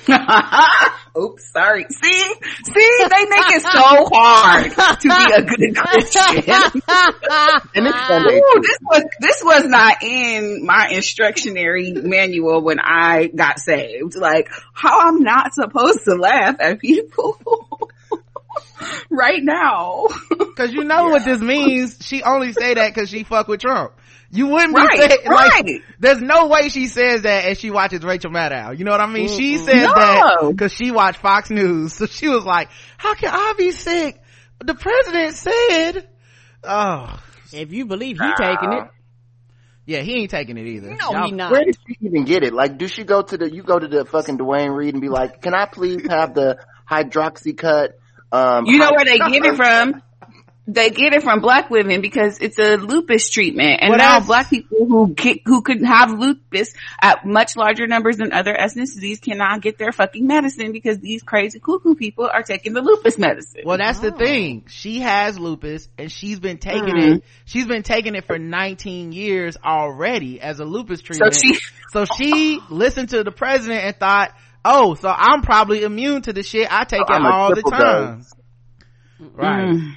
Oops, 1.18 1.52
sorry. 1.52 1.86
See, 1.90 2.34
see, 2.64 2.98
they 3.08 3.24
make 3.24 3.50
it 3.50 3.62
so 3.62 4.08
hard 4.12 4.70
to 5.00 5.08
be 5.08 5.32
a 5.34 5.42
good 5.42 5.76
Christian. 5.76 6.54
And 7.74 7.86
it's 7.86 8.06
Sunday. 8.06 8.38
Ooh, 8.38 8.60
this 8.62 8.78
was 8.82 9.02
this 9.20 9.42
was 9.44 9.64
not 9.64 10.02
in 10.02 10.64
my 10.64 10.88
instructionary 10.92 12.02
manual 12.02 12.62
when 12.62 12.78
I 12.80 13.26
got 13.26 13.58
saved. 13.58 14.16
Like 14.16 14.48
how 14.72 15.08
I'm 15.08 15.22
not 15.22 15.54
supposed 15.54 16.04
to 16.04 16.14
laugh 16.14 16.56
at 16.60 16.80
people 16.80 17.38
right 19.10 19.42
now. 19.42 20.06
Cause 20.56 20.72
you 20.72 20.84
know 20.84 21.08
what 21.10 21.24
this 21.24 21.40
means. 21.40 21.98
She 22.00 22.22
only 22.22 22.52
say 22.52 22.74
that 22.74 22.94
cause 22.94 23.08
she 23.10 23.24
fuck 23.24 23.48
with 23.48 23.60
Trump. 23.60 23.92
You 24.32 24.46
wouldn't 24.46 24.74
be 24.74 24.80
Right, 24.80 24.96
saying, 24.96 25.18
like, 25.26 25.50
right. 25.64 25.80
there's 25.98 26.20
no 26.22 26.46
way 26.46 26.68
she 26.68 26.86
says 26.86 27.22
that 27.22 27.46
and 27.46 27.58
she 27.58 27.70
watches 27.70 28.02
Rachel 28.04 28.30
Maddow. 28.30 28.78
You 28.78 28.84
know 28.84 28.92
what 28.92 29.00
I 29.00 29.06
mean? 29.06 29.28
She 29.28 29.58
said 29.58 29.82
No. 29.82 29.92
that 29.94 30.54
cause 30.56 30.72
she 30.72 30.92
watched 30.92 31.18
Fox 31.20 31.50
News. 31.50 31.92
So 31.98 32.06
she 32.06 32.28
was 32.28 32.44
like, 32.44 32.68
how 32.96 33.14
can 33.14 33.30
I 33.32 33.54
be 33.58 33.72
sick? 33.72 34.20
The 34.64 34.74
president 34.74 35.34
said, 35.34 36.08
oh, 36.62 37.20
If 37.52 37.72
you 37.72 37.86
believe 37.86 38.18
he 38.20 38.30
taking 38.38 38.72
it. 38.72 38.84
yeah, 39.86 40.00
he 40.02 40.20
ain't 40.22 40.30
taking 40.30 40.56
it 40.58 40.66
either. 40.66 40.90
No, 40.94 41.10
Y'all- 41.12 41.26
he 41.26 41.32
not. 41.32 41.50
Where 41.50 41.64
did 41.64 41.76
she 41.88 41.96
even 42.06 42.24
get 42.24 42.44
it? 42.44 42.52
Like, 42.54 42.78
do 42.78 42.86
she 42.86 43.02
go 43.02 43.22
to 43.22 43.36
the, 43.36 43.52
you 43.52 43.64
go 43.64 43.78
to 43.80 43.88
the 43.88 44.04
fucking 44.04 44.36
Duane 44.36 44.70
Reade 44.70 44.94
and 44.94 45.00
be 45.00 45.08
like, 45.08 45.42
can 45.42 45.54
I 45.54 45.66
please 45.66 46.06
have 46.08 46.34
the 46.34 46.58
hydroxy 46.88 47.56
cut? 47.58 47.98
Um, 48.30 48.66
You 48.66 48.78
know 48.78 48.92
where 48.94 49.04
they 49.04 49.18
get 49.18 49.44
it 49.44 49.56
from? 49.56 50.02
They 50.66 50.90
get 50.90 51.12
it 51.14 51.22
from 51.24 51.40
black 51.40 51.68
women 51.70 52.00
because 52.00 52.38
it's 52.38 52.58
a 52.58 52.76
lupus 52.76 53.28
treatment, 53.30 53.80
and 53.82 53.90
Well, 53.90 53.98
now 53.98 54.04
that's- 54.20 54.26
black 54.26 54.50
people 54.50 54.86
who 54.86 55.12
get, 55.14 55.38
who 55.44 55.62
could 55.62 55.82
have 55.84 56.12
lupus 56.12 56.72
at 57.00 57.26
much 57.26 57.56
larger 57.56 57.86
numbers 57.88 58.18
than 58.18 58.32
other 58.32 58.54
ethnicities 58.54 59.20
cannot 59.20 59.62
get 59.62 59.78
their 59.78 59.90
fucking 59.90 60.26
medicine 60.26 60.70
because 60.72 60.98
these 61.00 61.22
crazy 61.22 61.58
cuckoo 61.58 61.94
people 61.96 62.28
are 62.32 62.42
taking 62.42 62.72
the 62.72 62.82
lupus 62.82 63.18
medicine. 63.18 63.62
Well, 63.64 63.78
that's 63.78 63.98
the 63.98 64.12
thing. 64.12 64.64
She 64.68 65.00
has 65.00 65.38
lupus 65.40 65.88
and 65.98 66.12
she's 66.12 66.38
been 66.38 66.58
taking 66.58 66.94
Mhm. 66.94 67.16
it. 67.16 67.24
She's 67.46 67.66
been 67.66 67.82
taking 67.82 68.14
it 68.14 68.26
for 68.26 68.38
19 68.38 69.12
years 69.12 69.56
already 69.64 70.40
as 70.40 70.60
a 70.60 70.64
lupus 70.64 71.00
treatment. 71.00 71.34
so 71.34 71.40
treatment. 71.40 71.62
she, 71.62 71.70
So 71.92 72.04
she 72.16 72.60
listened 72.70 73.08
to 73.08 73.24
the 73.24 73.32
president 73.32 73.82
and 73.84 73.96
thought, 73.96 74.32
oh, 74.64 74.94
so 74.94 75.08
I'm 75.08 75.42
probably 75.42 75.82
immune 75.82 76.22
to 76.22 76.32
the 76.32 76.44
shit. 76.44 76.68
I 76.70 76.84
take 76.84 77.00
So 77.08 77.12
it 77.14 77.16
I'm 77.16 77.26
all 77.26 77.48
the 77.48 77.54
triple 77.56 77.70
time. 77.72 78.16
dose. 78.18 78.32
Right. 79.34 79.68
Mm. 79.70 79.96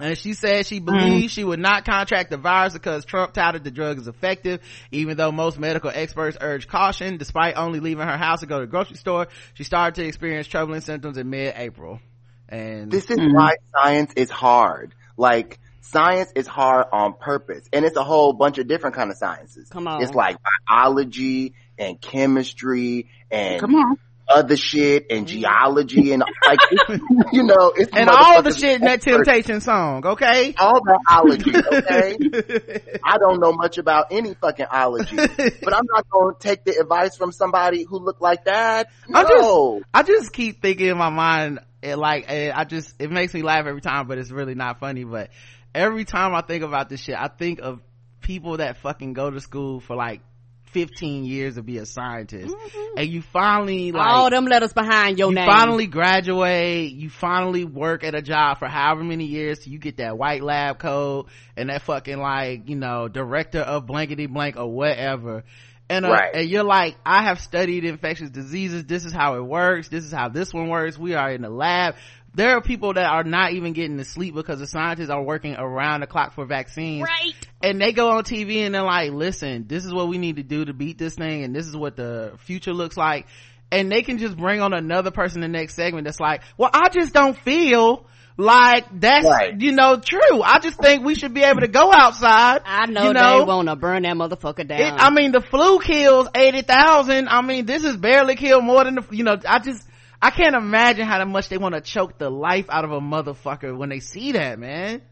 And 0.00 0.16
she 0.16 0.34
said 0.34 0.66
she 0.66 0.78
believes 0.78 1.32
she 1.32 1.44
would 1.44 1.58
not 1.58 1.84
contract 1.84 2.30
the 2.30 2.36
virus 2.36 2.72
because 2.72 3.04
Trump 3.04 3.32
touted 3.32 3.64
the 3.64 3.70
drug 3.70 3.98
is 3.98 4.06
effective, 4.06 4.60
even 4.92 5.16
though 5.16 5.32
most 5.32 5.58
medical 5.58 5.90
experts 5.92 6.36
urge 6.40 6.68
caution. 6.68 7.16
Despite 7.16 7.56
only 7.56 7.80
leaving 7.80 8.06
her 8.06 8.16
house 8.16 8.40
to 8.40 8.46
go 8.46 8.60
to 8.60 8.66
the 8.66 8.70
grocery 8.70 8.96
store, 8.96 9.28
she 9.54 9.64
started 9.64 10.00
to 10.00 10.06
experience 10.06 10.46
troubling 10.46 10.80
symptoms 10.80 11.18
in 11.18 11.28
mid-April. 11.30 12.00
And 12.48 12.90
This 12.90 13.10
is 13.10 13.18
Mhm. 13.18 13.34
why 13.34 13.54
science 13.72 14.12
is 14.14 14.30
hard. 14.30 14.94
Like, 15.16 15.58
science 15.80 16.32
is 16.34 16.46
hard 16.46 16.86
on 16.92 17.14
purpose. 17.14 17.68
And 17.72 17.84
it's 17.84 17.96
a 17.96 18.04
whole 18.04 18.32
bunch 18.32 18.58
of 18.58 18.68
different 18.68 18.96
kind 18.96 19.10
of 19.10 19.16
sciences. 19.16 19.68
Come 19.68 19.88
on. 19.88 20.02
It's 20.02 20.14
like 20.14 20.36
biology 20.68 21.54
and 21.78 22.00
chemistry 22.00 23.08
and 23.30 23.60
come 23.60 23.74
on. 23.74 23.96
Other 24.28 24.56
shit 24.56 25.06
and 25.10 25.26
geology 25.26 26.12
and 26.12 26.22
like, 26.46 26.58
you 27.32 27.42
know, 27.44 27.72
it's 27.76 27.90
and 27.96 28.08
all 28.10 28.42
the 28.42 28.52
shit 28.52 28.76
in 28.76 28.80
that. 28.82 29.00
Temptation 29.00 29.60
song, 29.60 30.04
okay? 30.06 30.54
All 30.58 30.80
biology, 30.84 31.52
okay? 31.56 32.18
I 33.04 33.18
don't 33.18 33.40
know 33.40 33.52
much 33.52 33.78
about 33.78 34.06
any 34.10 34.34
fucking 34.34 34.66
ology, 34.70 35.16
but 35.16 35.72
I'm 35.74 35.86
not 35.92 36.08
going 36.10 36.34
to 36.34 36.40
take 36.40 36.64
the 36.64 36.76
advice 36.78 37.16
from 37.16 37.32
somebody 37.32 37.84
who 37.84 37.98
looked 37.98 38.20
like 38.20 38.44
that. 38.44 38.88
I'm 39.14 39.26
just- 39.26 39.34
No. 39.42 39.80
I 39.94 40.02
just 40.02 40.32
keep 40.32 40.60
thinking 40.60 40.88
in 40.88 40.98
my 40.98 41.10
mind, 41.10 41.60
it 41.82 41.96
like, 41.96 42.26
eh, 42.28 42.52
I 42.54 42.64
just, 42.64 42.94
it 43.00 43.10
makes 43.10 43.32
me 43.32 43.42
laugh 43.42 43.64
every 43.66 43.80
time, 43.80 44.08
but 44.08 44.18
it's 44.18 44.30
really 44.30 44.54
not 44.54 44.80
funny. 44.80 45.04
But 45.04 45.30
every 45.74 46.04
time 46.04 46.34
I 46.34 46.42
think 46.42 46.64
about 46.64 46.88
this 46.88 47.00
shit, 47.00 47.16
I 47.16 47.28
think 47.28 47.60
of 47.60 47.80
people 48.20 48.56
that 48.58 48.78
fucking 48.78 49.12
go 49.14 49.30
to 49.30 49.40
school 49.40 49.80
for 49.80 49.96
like 49.96 50.20
15 50.72 51.24
years 51.24 51.54
to 51.56 51.62
be 51.62 51.78
a 51.78 51.86
scientist. 51.86 52.54
And 52.96 53.08
you 53.08 53.22
finally 53.22 53.92
like, 53.92 54.06
All 54.06 54.30
them 54.30 54.46
letters 54.46 54.72
behind 54.72 55.18
your 55.18 55.28
name. 55.32 55.38
you 55.44 55.46
name. 55.46 55.58
finally 55.58 55.86
graduate, 55.86 56.92
you 56.92 57.10
finally 57.10 57.64
work 57.64 58.04
at 58.04 58.14
a 58.14 58.22
job 58.22 58.58
for 58.58 58.68
however 58.68 59.04
many 59.04 59.24
years 59.26 59.60
till 59.60 59.72
you 59.72 59.78
get 59.78 59.98
that 59.98 60.16
white 60.18 60.42
lab 60.42 60.78
coat 60.78 61.28
and 61.56 61.70
that 61.70 61.82
fucking 61.82 62.18
like, 62.18 62.68
you 62.68 62.76
know, 62.76 63.08
director 63.08 63.60
of 63.60 63.86
blankety 63.86 64.26
blank 64.26 64.56
or 64.56 64.66
whatever. 64.72 65.44
And, 65.90 66.04
uh, 66.04 66.10
Right. 66.10 66.34
and 66.34 66.48
you're 66.50 66.64
like, 66.64 66.96
I 67.06 67.22
have 67.24 67.40
studied 67.40 67.84
infectious 67.84 68.28
diseases. 68.28 68.84
This 68.84 69.06
is 69.06 69.12
how 69.12 69.36
it 69.36 69.42
works. 69.42 69.88
This 69.88 70.04
is 70.04 70.12
how 70.12 70.28
this 70.28 70.52
one 70.52 70.68
works. 70.68 70.98
We 70.98 71.14
are 71.14 71.30
in 71.30 71.40
the 71.40 71.48
lab. 71.48 71.94
There 72.34 72.56
are 72.56 72.60
people 72.60 72.94
that 72.94 73.06
are 73.10 73.24
not 73.24 73.52
even 73.52 73.72
getting 73.72 73.96
to 73.98 74.04
sleep 74.04 74.34
because 74.34 74.60
the 74.60 74.66
scientists 74.66 75.10
are 75.10 75.22
working 75.22 75.54
around 75.54 76.00
the 76.00 76.06
clock 76.06 76.34
for 76.34 76.46
vaccines 76.46 77.02
right. 77.02 77.34
and 77.62 77.80
they 77.80 77.92
go 77.92 78.10
on 78.10 78.24
TV 78.24 78.58
and 78.64 78.74
they're 78.74 78.82
like, 78.82 79.10
listen, 79.12 79.66
this 79.66 79.84
is 79.84 79.92
what 79.92 80.08
we 80.08 80.18
need 80.18 80.36
to 80.36 80.42
do 80.42 80.64
to 80.64 80.72
beat 80.72 80.98
this 80.98 81.14
thing 81.14 81.42
and 81.42 81.54
this 81.54 81.66
is 81.66 81.76
what 81.76 81.96
the 81.96 82.34
future 82.44 82.72
looks 82.72 82.96
like. 82.96 83.26
And 83.70 83.90
they 83.90 84.02
can 84.02 84.18
just 84.18 84.36
bring 84.36 84.60
on 84.60 84.72
another 84.72 85.10
person 85.10 85.42
in 85.42 85.52
the 85.52 85.58
next 85.58 85.74
segment 85.74 86.04
that's 86.04 86.20
like, 86.20 86.42
well, 86.56 86.70
I 86.72 86.88
just 86.90 87.12
don't 87.12 87.36
feel 87.36 88.06
like 88.38 88.86
that's, 89.00 89.26
Right. 89.26 89.60
you 89.60 89.72
know, 89.72 89.98
true. 89.98 90.42
I 90.42 90.60
just 90.60 90.80
think 90.80 91.04
we 91.04 91.16
should 91.16 91.34
be 91.34 91.42
able 91.42 91.60
to 91.60 91.68
go 91.68 91.92
outside. 91.92 92.62
I 92.64 92.86
know, 92.86 93.08
you 93.08 93.12
know? 93.12 93.40
they 93.40 93.44
wanna 93.44 93.74
burn 93.74 94.04
that 94.04 94.14
motherfucker 94.14 94.66
down. 94.66 94.80
It, 94.80 94.94
I 94.96 95.10
mean, 95.10 95.32
the 95.32 95.40
flu 95.40 95.80
kills 95.80 96.28
80,000. 96.34 97.28
I 97.28 97.42
mean, 97.42 97.66
this 97.66 97.84
is 97.84 97.96
barely 97.96 98.36
killed 98.36 98.64
more 98.64 98.84
than 98.84 98.94
the, 98.94 99.04
you 99.10 99.24
know, 99.24 99.36
I 99.46 99.58
just, 99.58 99.84
I 100.20 100.30
can't 100.30 100.56
imagine 100.56 101.06
how 101.06 101.24
much 101.24 101.48
they 101.48 101.58
want 101.58 101.74
to 101.74 101.80
choke 101.80 102.18
the 102.18 102.30
life 102.30 102.66
out 102.68 102.84
of 102.84 102.90
a 102.92 103.00
motherfucker 103.00 103.76
when 103.76 103.88
they 103.88 104.00
see 104.00 104.32
that, 104.32 104.58
man. 104.58 105.02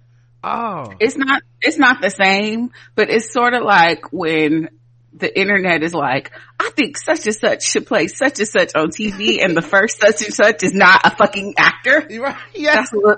Oh. 0.42 0.92
It's 1.00 1.16
not, 1.16 1.42
it's 1.60 1.78
not 1.78 2.00
the 2.00 2.10
same, 2.10 2.70
but 2.94 3.10
it's 3.10 3.32
sort 3.32 3.54
of 3.54 3.62
like 3.62 4.12
when 4.12 4.68
the 5.12 5.38
internet 5.38 5.82
is 5.82 5.94
like, 5.94 6.30
I 6.60 6.70
think 6.70 6.98
such 6.98 7.26
and 7.26 7.34
such 7.34 7.62
should 7.64 7.86
play 7.86 8.06
such 8.08 8.38
and 8.38 8.48
such 8.48 8.72
on 8.74 8.88
TV 8.88 9.38
and 9.44 9.56
the 9.56 9.62
first 9.62 10.00
such 10.00 10.22
and 10.24 10.34
such 10.34 10.62
is 10.62 10.74
not 10.74 11.00
a 11.04 11.16
fucking 11.16 11.54
actor. 11.56 12.06
Right. 12.20 12.36
Yeah. 12.54 12.76
That's 12.76 12.92
a 12.92 12.96
little, 12.96 13.16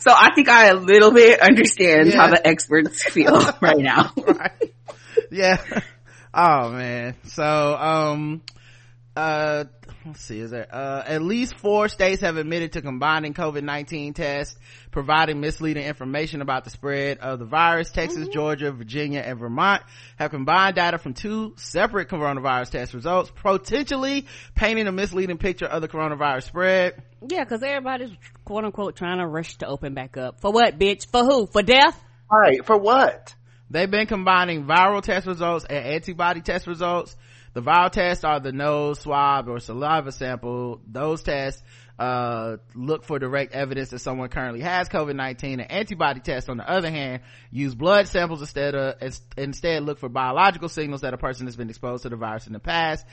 so 0.00 0.12
I 0.12 0.30
think 0.34 0.48
I 0.48 0.66
a 0.66 0.74
little 0.74 1.12
bit 1.12 1.40
understand 1.40 2.08
Yeah. 2.08 2.16
how 2.16 2.28
the 2.28 2.46
experts 2.46 3.02
feel 3.04 3.40
right 3.60 3.78
now. 3.78 4.12
right. 4.26 4.74
Yeah. 5.30 5.80
Oh 6.34 6.70
man. 6.70 7.16
So, 7.24 7.44
um, 7.44 8.42
uh, 9.16 9.64
let's 10.04 10.20
see, 10.24 10.40
is 10.40 10.50
there, 10.50 10.66
uh, 10.72 11.02
at 11.06 11.22
least 11.22 11.54
four 11.56 11.88
states 11.88 12.20
have 12.22 12.36
admitted 12.36 12.72
to 12.72 12.82
combining 12.82 13.34
COVID-19 13.34 14.14
tests, 14.14 14.56
providing 14.90 15.40
misleading 15.40 15.84
information 15.84 16.42
about 16.42 16.64
the 16.64 16.70
spread 16.70 17.18
of 17.18 17.38
the 17.38 17.44
virus. 17.44 17.90
Texas, 17.90 18.28
Georgia, 18.28 18.72
Virginia, 18.72 19.20
and 19.20 19.38
Vermont 19.38 19.82
have 20.16 20.30
combined 20.30 20.76
data 20.76 20.98
from 20.98 21.14
two 21.14 21.54
separate 21.56 22.08
coronavirus 22.08 22.70
test 22.70 22.94
results, 22.94 23.30
potentially 23.34 24.26
painting 24.54 24.86
a 24.86 24.92
misleading 24.92 25.38
picture 25.38 25.66
of 25.66 25.82
the 25.82 25.88
coronavirus 25.88 26.44
spread. 26.44 27.02
yeah, 27.28 27.44
cause 27.44 27.62
everybody's 27.62 28.10
quote 28.44 28.64
unquote 28.64 28.96
trying 28.96 29.18
to 29.18 29.26
rush 29.26 29.56
to 29.58 29.66
open 29.66 29.94
back 29.94 30.16
up. 30.16 30.40
For 30.40 30.50
what, 30.50 30.78
bitch? 30.78 31.06
For 31.10 31.24
who? 31.24 31.46
For 31.46 31.62
death? 31.62 32.02
Right. 32.30 32.64
For 32.64 32.76
what? 32.76 33.34
They've 33.70 33.90
been 33.90 34.06
combining 34.06 34.64
viral 34.64 35.00
test 35.02 35.26
results 35.26 35.64
and 35.64 35.78
antibody 35.78 36.40
test 36.40 36.66
results. 36.66 37.16
The 37.52 37.62
viral 37.62 37.90
tests 37.90 38.24
are 38.24 38.40
the 38.40 38.52
nose 38.52 39.00
swab 39.00 39.48
or 39.48 39.58
saliva 39.58 40.12
sample. 40.12 40.80
Those 40.86 41.22
tests, 41.22 41.62
uh, 42.00 42.56
look 42.74 43.04
for 43.04 43.18
direct 43.18 43.52
evidence 43.52 43.90
that 43.90 43.98
someone 43.98 44.30
currently 44.30 44.60
has 44.60 44.88
COVID-19. 44.88 45.52
And 45.60 45.70
antibody 45.70 46.20
tests, 46.20 46.48
on 46.48 46.56
the 46.56 46.68
other 46.68 46.90
hand, 46.90 47.20
use 47.50 47.74
blood 47.74 48.08
samples 48.08 48.40
instead 48.40 48.74
of, 48.74 48.94
instead 49.36 49.82
look 49.82 49.98
for 49.98 50.08
biological 50.08 50.70
signals 50.70 51.02
that 51.02 51.12
a 51.12 51.18
person 51.18 51.46
has 51.46 51.56
been 51.56 51.68
exposed 51.68 52.04
to 52.04 52.08
the 52.08 52.16
virus 52.16 52.46
in 52.46 52.54
the 52.54 52.58
past. 52.58 53.04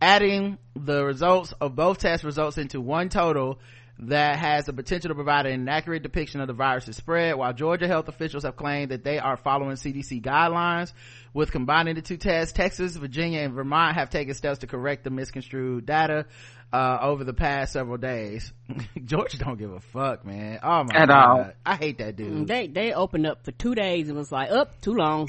Adding 0.00 0.58
the 0.76 1.04
results 1.04 1.54
of 1.60 1.74
both 1.74 1.98
tests 1.98 2.24
results 2.24 2.56
into 2.56 2.80
one 2.80 3.08
total 3.08 3.58
that 3.98 4.36
has 4.36 4.66
the 4.66 4.72
potential 4.72 5.08
to 5.08 5.14
provide 5.14 5.46
an 5.46 5.52
inaccurate 5.52 6.02
depiction 6.02 6.40
of 6.40 6.46
the 6.46 6.52
virus's 6.52 6.96
spread, 6.96 7.34
while 7.34 7.52
Georgia 7.52 7.88
health 7.88 8.08
officials 8.08 8.44
have 8.44 8.54
claimed 8.54 8.90
that 8.90 9.02
they 9.02 9.18
are 9.18 9.36
following 9.36 9.76
CDC 9.76 10.22
guidelines. 10.22 10.92
With 11.36 11.52
combining 11.52 11.96
the 11.96 12.00
two 12.00 12.16
tests, 12.16 12.54
Texas, 12.54 12.96
Virginia, 12.96 13.40
and 13.40 13.52
Vermont 13.52 13.94
have 13.94 14.08
taken 14.08 14.32
steps 14.32 14.60
to 14.60 14.66
correct 14.66 15.04
the 15.04 15.10
misconstrued 15.10 15.84
data, 15.84 16.24
uh, 16.72 16.96
over 17.02 17.24
the 17.24 17.34
past 17.34 17.74
several 17.74 17.98
days. 17.98 18.54
Georgia 19.04 19.36
don't 19.36 19.58
give 19.58 19.70
a 19.70 19.80
fuck, 19.80 20.24
man. 20.24 20.60
Oh 20.62 20.84
my 20.84 20.94
At 20.94 21.08
god. 21.08 21.38
all. 21.38 21.50
I 21.66 21.76
hate 21.76 21.98
that 21.98 22.16
dude. 22.16 22.48
They, 22.48 22.68
they 22.68 22.94
opened 22.94 23.26
up 23.26 23.44
for 23.44 23.52
two 23.52 23.74
days 23.74 24.08
and 24.08 24.16
was 24.16 24.32
like, 24.32 24.50
up, 24.50 24.80
too 24.80 24.94
long. 24.94 25.28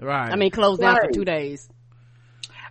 right. 0.00 0.32
I 0.32 0.34
mean, 0.34 0.50
closed 0.50 0.80
down 0.80 0.96
for 0.96 1.12
two 1.12 1.24
days. 1.24 1.68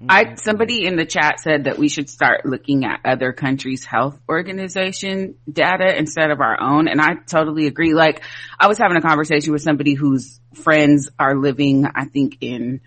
I, 0.08 0.36
somebody 0.36 0.86
in 0.86 0.96
the 0.96 1.06
chat 1.06 1.40
said 1.40 1.66
that 1.66 1.78
we 1.78 1.90
should 1.90 2.10
start 2.10 2.46
looking 2.46 2.86
at 2.86 3.00
other 3.06 3.34
countries' 3.34 3.86
health 3.86 4.20
organization 4.28 5.36
data 5.52 5.98
instead 5.98 6.32
of 6.32 6.40
our 6.42 6.60
own. 6.60 6.88
And 6.88 7.00
I 7.02 7.16
totally 7.28 7.68
agree. 7.68 7.94
Like 7.94 8.24
I 8.60 8.68
was 8.68 8.78
having 8.78 8.98
a 8.98 9.02
conversation 9.02 9.54
with 9.54 9.62
somebody 9.62 9.94
whose 9.94 10.40
friends 10.56 11.10
are 11.18 11.36
living, 11.36 11.86
I 11.86 12.06
think 12.06 12.38
in, 12.42 12.82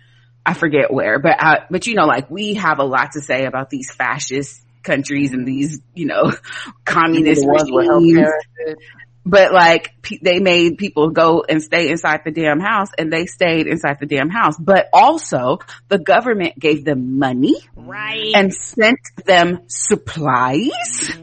I 0.45 0.53
forget 0.53 0.93
where, 0.93 1.19
but, 1.19 1.43
uh, 1.43 1.55
but 1.69 1.87
you 1.87 1.95
know, 1.95 2.05
like 2.05 2.29
we 2.29 2.55
have 2.55 2.79
a 2.79 2.85
lot 2.85 3.11
to 3.13 3.21
say 3.21 3.45
about 3.45 3.69
these 3.69 3.91
fascist 3.91 4.63
countries 4.83 5.33
and 5.33 5.47
these, 5.47 5.81
you 5.93 6.05
know, 6.05 6.31
communist 6.85 7.41
The 7.41 7.47
ones 7.47 7.69
with 7.71 7.87
regimes 7.87 8.17
healthcare 8.17 8.31
and 8.31 8.67
shit. 8.67 8.77
But 9.29 9.51
like 9.53 10.01
pe- 10.01 10.19
they 10.21 10.39
made 10.39 10.77
people 10.77 11.09
go 11.09 11.43
and 11.47 11.61
stay 11.61 11.89
inside 11.89 12.21
the 12.25 12.31
damn 12.31 12.59
house 12.59 12.89
and 12.97 13.11
they 13.11 13.25
stayed 13.25 13.67
inside 13.67 13.97
the 13.99 14.05
damn 14.05 14.29
house. 14.29 14.55
But 14.57 14.87
also 14.93 15.59
the 15.89 15.99
government 15.99 16.57
gave 16.59 16.85
them 16.85 17.19
money 17.19 17.55
Right. 17.75 18.31
and 18.35 18.53
sent 18.53 18.99
them 19.25 19.61
supplies. 19.67 20.69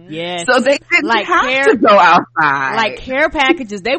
yes. 0.09 0.45
So 0.51 0.61
they 0.61 0.79
didn't 0.79 1.05
Like 1.05 1.27
have 1.27 1.45
care- 1.45 1.65
to 1.65 1.77
go 1.77 1.89
outside. 1.99 2.77
like 2.77 2.97
care 2.99 3.29
packages. 3.31 3.83
They 3.83 3.97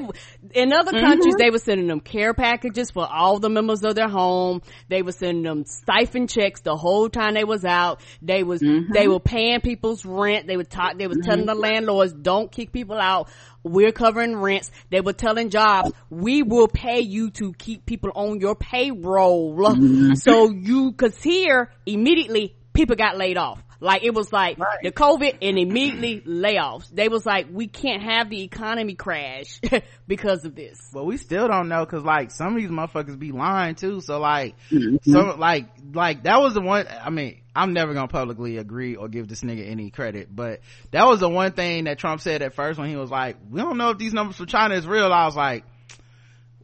in 0.55 0.73
other 0.73 0.91
Mm-hmm. 0.93 1.05
countries 1.05 1.35
they 1.37 1.49
were 1.49 1.59
sending 1.59 1.87
them 1.87 1.99
care 1.99 2.33
packages 2.33 2.89
for 2.91 3.05
all 3.05 3.39
the 3.39 3.49
members 3.49 3.83
of 3.83 3.95
their 3.95 4.07
home. 4.09 4.61
They 4.87 5.01
were 5.01 5.11
sending 5.11 5.43
them 5.43 5.65
stipend 5.65 6.29
checks 6.29 6.61
the 6.61 6.75
whole 6.75 7.09
time 7.09 7.33
they 7.35 7.43
was 7.43 7.65
out. 7.65 8.01
They 8.21 8.43
was 8.43 8.61
Mm-hmm. 8.61 8.93
they 8.93 9.07
were 9.07 9.19
paying 9.19 9.61
people's 9.61 10.05
rent. 10.05 10.47
They 10.47 10.57
were 10.57 10.63
talk. 10.63 10.97
They 10.97 11.07
was 11.07 11.19
telling 11.23 11.45
the 11.45 11.55
landlords 11.55 12.13
don't 12.13 12.51
kick 12.51 12.71
people 12.71 12.97
out. 12.97 13.29
We're 13.63 13.91
covering 13.91 14.35
rents. 14.37 14.71
They 14.91 15.01
were 15.01 15.13
telling 15.13 15.49
jobs 15.49 15.91
we 16.09 16.43
will 16.43 16.67
pay 16.67 17.01
you 17.01 17.31
to 17.31 17.51
keep 17.53 17.85
people 17.85 18.11
on 18.15 18.39
your 18.39 18.55
payroll. 18.55 19.55
Mm-hmm. 19.55 20.13
So 20.15 20.51
you 20.51 20.93
cause 20.93 21.21
here 21.21 21.71
immediately 21.85 22.55
people 22.73 22.95
got 22.95 23.17
laid 23.17 23.37
off. 23.37 23.61
Like 23.79 24.03
it 24.03 24.13
was 24.13 24.31
like 24.31 24.57
Right. 24.57 24.79
the 24.83 24.91
COVID 24.91 25.37
and 25.41 25.59
immediately 25.59 26.21
layoffs. 26.21 26.89
They 26.89 27.09
was 27.09 27.25
like, 27.25 27.47
we 27.51 27.67
can't 27.67 28.01
have 28.03 28.29
the 28.29 28.41
economy 28.43 28.95
crash 28.95 29.59
because 30.07 30.45
of 30.45 30.55
this. 30.55 30.79
But 30.93 31.05
we 31.05 31.17
still 31.17 31.47
don't 31.47 31.67
know 31.67 31.85
because 31.85 32.03
like 32.03 32.31
some 32.31 32.55
of 32.55 32.61
these 32.61 32.69
motherfuckers 32.69 33.17
be 33.19 33.31
lying 33.31 33.75
too. 33.75 34.01
So 34.01 34.19
like, 34.19 34.55
Mm-hmm. 34.71 35.11
some 35.11 35.39
like 35.39 35.67
like 35.93 36.23
that 36.23 36.39
was 36.41 36.53
the 36.53 36.61
one. 36.61 36.87
I 36.87 37.09
mean, 37.09 37.41
I'm 37.55 37.73
never 37.73 37.93
gonna 37.93 38.07
publicly 38.07 38.57
agree 38.57 38.95
or 38.95 39.07
give 39.07 39.27
this 39.27 39.41
nigga 39.41 39.69
any 39.69 39.89
credit, 39.91 40.33
but 40.33 40.61
that 40.91 41.05
was 41.05 41.19
the 41.19 41.29
one 41.29 41.51
thing 41.53 41.85
that 41.85 41.97
Trump 41.99 42.21
said 42.21 42.41
at 42.41 42.53
first 42.53 42.77
when 42.79 42.89
he 42.89 42.95
was 42.95 43.09
like, 43.09 43.37
"We 43.49 43.61
don't 43.61 43.77
know 43.77 43.91
if 43.91 43.97
these 43.97 44.13
numbers 44.13 44.35
for 44.37 44.45
China 44.45 44.75
is 44.75 44.85
real." 44.87 45.11
I 45.13 45.25
was 45.25 45.35
like, 45.35 45.63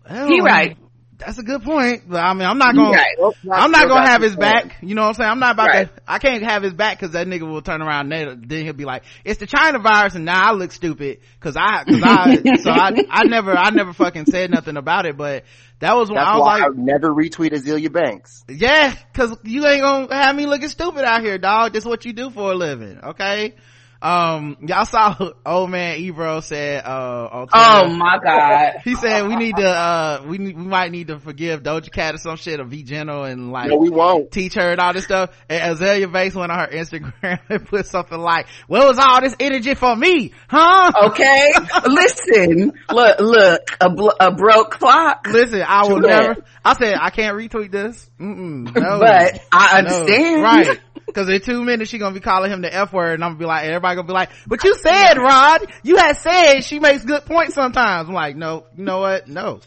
well, 0.09 0.27
He 0.27 0.41
right. 0.41 0.77
That's 1.25 1.37
a 1.37 1.43
good 1.43 1.61
point, 1.63 2.03
but 2.09 2.17
I 2.21 2.33
mean, 2.33 2.47
I'm 2.47 2.57
not 2.57 2.75
gonna. 2.75 2.91
Right. 2.91 3.15
Well, 3.19 3.33
I'm 3.51 3.71
not 3.71 3.87
gonna 3.87 4.09
have 4.09 4.21
his 4.21 4.35
That's 4.35 4.67
back. 4.67 4.77
You 4.81 4.95
know 4.95 5.03
what 5.03 5.09
I'm 5.09 5.13
saying? 5.13 5.29
I'm 5.29 5.39
not 5.39 5.51
about 5.51 5.67
Right. 5.67 5.95
to, 5.95 6.01
I 6.07 6.17
can't 6.19 6.43
have 6.43 6.63
his 6.63 6.73
back 6.73 6.99
cause 6.99 7.11
that 7.11 7.27
nigga 7.27 7.47
will 7.49 7.61
turn 7.61 7.81
around 7.81 8.09
later. 8.09 8.35
Then 8.35 8.63
he'll 8.65 8.73
be 8.73 8.85
like, 8.85 9.03
it's 9.23 9.39
the 9.39 9.45
China 9.47 9.79
virus 9.79 10.15
and 10.15 10.25
now 10.25 10.49
I 10.49 10.53
look 10.53 10.71
stupid 10.71 11.19
cause 11.39 11.55
I, 11.55 11.83
cause 11.83 12.01
I, 12.03 12.41
so 12.57 12.71
I, 12.71 12.91
I 13.09 13.23
never, 13.25 13.55
I 13.55 13.69
never 13.69 13.93
fucking 13.93 14.25
said 14.25 14.49
nothing 14.49 14.77
about 14.77 15.05
it, 15.05 15.15
but 15.17 15.43
that 15.79 15.95
was 15.95 16.09
when 16.09 16.15
That's 16.17 16.27
I 16.29 16.37
was 16.37 16.41
why 16.41 16.53
like, 16.57 16.63
I 16.63 16.67
never 16.75 17.09
retweet 17.13 17.51
Azealia 17.53 17.91
Banks. 17.91 18.43
yeah, 18.49 18.95
cause 19.13 19.35
you 19.43 19.65
ain't 19.67 19.81
gonna 19.81 20.13
have 20.15 20.35
me 20.35 20.45
looking 20.47 20.69
stupid 20.69 21.03
out 21.03 21.21
here, 21.21 21.37
dog. 21.37 21.73
This 21.73 21.83
is 21.83 21.87
what 21.87 22.03
you 22.05 22.13
do 22.13 22.29
for 22.31 22.51
a 22.51 22.55
living, 22.55 22.99
okay? 23.03 23.55
Um, 24.01 24.57
y'all 24.61 24.85
saw 24.85 25.15
old 25.45 25.69
man 25.69 25.97
Ebro 25.99 26.39
said, 26.39 26.83
uh, 26.83 27.45
Oh 27.53 27.87
my 27.95 28.17
god. 28.23 28.73
he 28.83 28.95
said 28.95 29.27
we 29.27 29.35
need 29.35 29.55
to, 29.57 29.67
uh, 29.67 30.23
we 30.25 30.37
need, 30.39 30.57
we 30.57 30.63
might 30.63 30.91
need 30.91 31.07
to 31.07 31.19
forgive 31.19 31.61
Doja 31.61 31.91
Cat 31.91 32.15
or 32.15 32.17
some 32.17 32.35
shit 32.37 32.59
or 32.59 32.63
V 32.63 32.81
General 32.83 33.25
and 33.25 33.51
like, 33.51 33.69
No, 33.69 33.77
we 33.77 33.89
won't. 33.89 34.31
teach 34.31 34.55
her 34.55 34.71
and 34.71 34.79
all 34.81 34.93
this 34.93 35.03
stuff. 35.03 35.29
And 35.49 35.77
Azealia 35.77 36.11
Banks 36.11 36.35
went 36.35 36.51
on 36.51 36.59
her 36.59 36.67
Instagram 36.67 37.39
and 37.49 37.65
put 37.67 37.85
something 37.85 38.17
like, 38.17 38.47
"Where 38.67 38.87
was 38.87 38.97
all 38.97 39.21
this 39.21 39.35
energy 39.39 39.75
for 39.75 39.95
me, 39.95 40.31
huh?" 40.49 40.91
Okay. 41.09 41.51
Listen. 41.85 42.73
Look, 42.91 43.19
look, 43.19 43.61
a, 43.79 43.89
bl- 43.89 44.09
a 44.19 44.31
broke 44.33 44.71
clock. 44.71 45.27
Listen, 45.27 45.61
I 45.61 45.83
will 45.87 45.97
Too 46.01 46.07
bad. 46.07 46.27
never. 46.27 46.45
I 46.65 46.73
said 46.73 46.95
I 46.99 47.09
can't 47.11 47.35
retweet 47.37 47.71
this. 47.71 48.09
Mm-mm, 48.19 48.75
no, 48.75 48.99
But 48.99 49.41
I 49.51 49.81
no. 49.81 49.87
understand. 49.89 50.43
right? 50.43 50.79
Because 51.13 51.29
in 51.29 51.41
two 51.41 51.63
minutes 51.63 51.91
she 51.91 51.97
gonna 51.97 52.13
be 52.13 52.19
calling 52.19 52.51
him 52.51 52.61
the 52.61 52.73
f 52.73 52.93
word, 52.93 53.15
and 53.15 53.23
I'm 53.23 53.31
gonna 53.31 53.39
be 53.39 53.45
like, 53.45 53.65
everybody 53.65 53.95
gonna 53.95 54.07
be 54.07 54.13
like, 54.13 54.29
"But 54.47 54.63
you 54.63 54.75
said, 54.75 55.17
Rod, 55.17 55.61
you 55.83 55.97
had 55.97 56.17
said 56.17 56.61
she 56.61 56.79
makes 56.79 57.03
good 57.03 57.25
points 57.25 57.53
sometimes." 57.53 58.07
I'm 58.07 58.15
like, 58.15 58.35
no, 58.35 58.65
you 58.75 58.83
know 58.83 58.99
what? 58.99 59.27
No, 59.27 59.59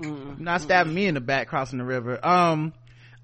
You're 0.00 0.36
not 0.38 0.60
stabbing 0.60 0.94
me 0.94 1.06
in 1.06 1.14
the 1.14 1.20
back 1.20 1.48
crossing 1.48 1.78
the 1.78 1.84
river. 1.84 2.24
Um. 2.24 2.72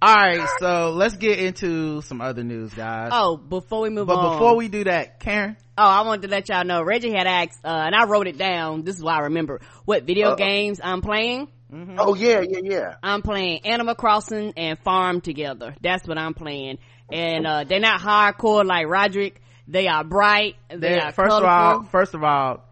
All 0.03 0.15
right, 0.15 0.47
so 0.59 0.91
let's 0.91 1.17
get 1.17 1.39
into 1.39 2.03
some 2.03 2.21
other 2.21 2.45
news, 2.45 2.75
guys. 2.75 3.09
Oh, 3.15 3.39
before 3.39 3.81
we 3.81 3.89
move 3.89 4.07
but 4.07 4.17
on. 4.17 4.25
But 4.25 4.33
before 4.35 4.57
we 4.57 4.69
do 4.69 4.85
that, 4.85 5.19
Karen, 5.19 5.57
Oh, 5.77 5.83
I 5.83 6.03
wanted 6.03 6.23
to 6.23 6.29
let 6.29 6.49
y'all 6.49 6.65
know. 6.65 6.83
Reggie 6.83 7.11
had 7.11 7.27
asked, 7.27 7.61
uh, 7.65 7.69
and 7.69 7.95
I 7.97 8.05
wrote 8.05 8.29
it 8.29 8.39
down. 8.39 8.83
This 8.85 8.97
is 8.97 9.03
why 9.03 9.17
I 9.17 9.21
remember 9.23 9.61
what 9.85 10.05
video 10.05 10.31
Uh-oh. 10.31 10.37
games 10.37 10.81
I'm 10.83 11.01
playing. 11.01 11.49
Oh 11.99 12.15
yeah, 12.15 12.41
yeah, 12.49 12.61
yeah. 12.63 12.95
I'm 13.03 13.23
playing 13.23 13.67
Animal 13.67 13.97
Crossing 13.97 14.53
and 14.57 14.79
Farm 14.79 15.21
Together. 15.21 15.75
That's 15.81 16.07
what 16.07 16.19
I'm 16.19 16.35
playing. 16.35 16.79
And, 17.13 17.47
uh, 17.47 17.65
they're 17.65 17.81
not 17.81 18.01
hardcore 18.01 18.65
like 18.65 18.87
Roderick. 18.89 19.41
They 19.69 19.87
are 19.89 20.05
bright. 20.05 20.57
They 20.69 20.77
There- 20.77 21.05
are 21.07 21.13
first 21.13 21.37
of 21.37 21.45
all, 21.45 21.83
first 21.85 22.15
of 22.15 22.23
all, 22.25 22.65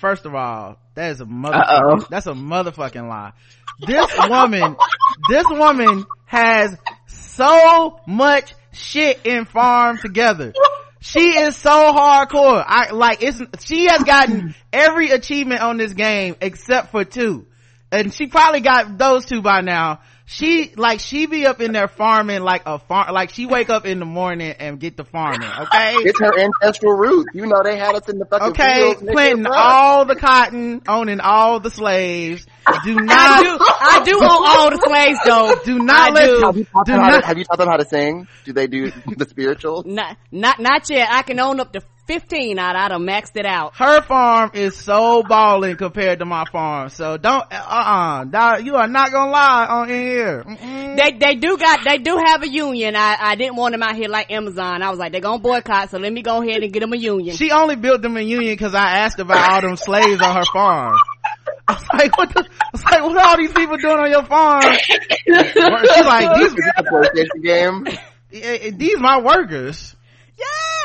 first 0.00 0.24
of 0.26 0.34
all, 0.34 0.76
that 0.94 1.10
is 1.12 1.20
a 1.20 1.26
mother. 1.26 1.56
Uh-oh. 1.56 2.06
That's 2.10 2.26
a 2.26 2.32
motherfucking 2.32 3.08
lie. 3.08 3.32
This 3.86 4.06
woman, 4.28 4.76
this 5.28 5.44
woman 5.50 6.06
has 6.24 6.76
so 7.06 8.00
much 8.06 8.54
shit 8.72 9.20
in 9.24 9.44
farm 9.44 9.98
together. 9.98 10.52
She 11.00 11.38
is 11.38 11.54
so 11.56 11.70
hardcore. 11.92 12.64
I 12.66 12.90
like 12.92 13.22
it's. 13.22 13.40
She 13.64 13.86
has 13.86 14.02
gotten 14.02 14.54
every 14.72 15.10
achievement 15.10 15.60
on 15.60 15.76
this 15.76 15.92
game 15.92 16.34
except 16.40 16.90
for 16.90 17.04
two, 17.04 17.46
and 17.92 18.12
she 18.12 18.26
probably 18.26 18.60
got 18.60 18.96
those 18.98 19.26
two 19.26 19.42
by 19.42 19.60
now. 19.60 20.00
She 20.28 20.72
like 20.76 20.98
she 20.98 21.26
be 21.26 21.46
up 21.46 21.60
in 21.60 21.70
there 21.70 21.86
farming 21.86 22.42
like 22.42 22.62
a 22.66 22.80
farm. 22.80 23.14
Like 23.14 23.30
she 23.30 23.46
wake 23.46 23.70
up 23.70 23.86
in 23.86 24.00
the 24.00 24.04
morning 24.04 24.56
and 24.58 24.80
get 24.80 24.96
the 24.96 25.04
farming. 25.04 25.48
Okay, 25.48 25.94
It's 25.98 26.18
her 26.18 26.36
ancestral 26.36 26.94
roots. 26.94 27.28
You 27.32 27.46
know 27.46 27.62
they 27.62 27.78
had 27.78 27.94
us 27.94 28.08
in 28.08 28.18
the 28.18 28.24
fucking 28.24 28.48
Okay, 28.48 28.94
planting 29.12 29.46
all 29.46 30.04
the 30.04 30.16
cotton, 30.16 30.82
owning 30.88 31.20
all 31.20 31.60
the 31.60 31.70
slaves. 31.70 32.44
Do 32.84 32.96
I 32.98 33.02
not, 33.04 33.44
do, 33.44 33.58
I 33.60 34.02
do 34.04 34.16
own 34.16 34.22
all 34.24 34.70
the 34.70 34.82
slaves 34.84 35.18
though. 35.24 35.54
do 35.64 35.78
not 35.84 36.10
I 36.10 36.12
let, 36.12 36.26
do. 36.26 36.40
Have 36.44 36.56
you, 36.56 36.64
taught 36.64 36.86
do 36.86 36.92
them 36.92 37.00
how 37.02 37.10
not, 37.10 37.20
to, 37.20 37.26
have 37.28 37.38
you 37.38 37.44
taught 37.44 37.58
them 37.58 37.68
how 37.68 37.76
to 37.76 37.84
sing? 37.84 38.26
Do 38.44 38.52
they 38.52 38.66
do 38.66 38.90
the 39.16 39.26
spiritual? 39.30 39.84
Not, 39.86 40.16
not, 40.32 40.58
not 40.58 40.90
yet. 40.90 41.08
I 41.08 41.22
can 41.22 41.38
own 41.38 41.60
up 41.60 41.72
to 41.74 41.82
15 42.06 42.58
out. 42.58 42.76
I 42.76 42.88
done 42.88 43.02
maxed 43.02 43.36
it 43.36 43.46
out. 43.46 43.74
her 43.76 44.02
farm 44.02 44.52
is 44.54 44.76
so 44.76 45.22
balling 45.22 45.76
compared 45.76 46.20
to 46.20 46.24
my 46.24 46.44
farm. 46.50 46.88
So 46.88 47.16
don't, 47.16 47.44
uh-uh, 47.52 48.24
Dog, 48.24 48.64
you 48.64 48.76
are 48.76 48.88
not 48.88 49.10
gonna 49.12 49.30
lie 49.30 49.66
on 49.66 49.90
in 49.90 50.00
here. 50.00 50.44
Mm-mm. 50.44 50.96
They, 50.96 51.12
they 51.18 51.34
do 51.34 51.56
got, 51.58 51.84
they 51.84 51.98
do 51.98 52.16
have 52.24 52.42
a 52.42 52.48
union. 52.48 52.96
I, 52.96 53.16
I 53.20 53.34
didn't 53.34 53.56
want 53.56 53.72
them 53.72 53.82
out 53.82 53.96
here 53.96 54.08
like 54.08 54.30
Amazon. 54.30 54.82
I 54.82 54.90
was 54.90 54.98
like, 54.98 55.12
they're 55.12 55.20
gonna 55.20 55.42
boycott, 55.42 55.90
so 55.90 55.98
let 55.98 56.12
me 56.12 56.22
go 56.22 56.42
ahead 56.42 56.62
and 56.62 56.72
get 56.72 56.80
them 56.80 56.92
a 56.92 56.96
union. 56.96 57.36
She 57.36 57.50
only 57.50 57.76
built 57.76 58.02
them 58.02 58.16
in 58.16 58.28
Union 58.28 58.52
because 58.54 58.74
I 58.74 58.98
asked 58.98 59.18
about 59.18 59.50
all 59.52 59.60
them 59.60 59.76
slaves 59.76 60.20
on 60.20 60.36
her 60.36 60.44
farm. 60.52 60.96
I 61.68 61.72
was 61.72 61.84
like, 61.92 62.16
what 62.16 62.32
the, 62.34 62.40
I 62.60 62.68
was 62.72 62.84
like, 62.84 63.02
what 63.02 63.16
are 63.16 63.28
all 63.28 63.36
these 63.36 63.52
people 63.52 63.76
doing 63.76 63.98
on 63.98 64.10
your 64.10 64.24
farm? 64.24 64.62
She's 64.62 64.96
like, 65.56 66.38
these, 66.38 66.52
Is 66.52 66.72
a 66.76 66.82
PlayStation 66.84 67.42
game? 67.42 67.86
these 68.78 68.98
my 68.98 69.20
workers. 69.20 69.96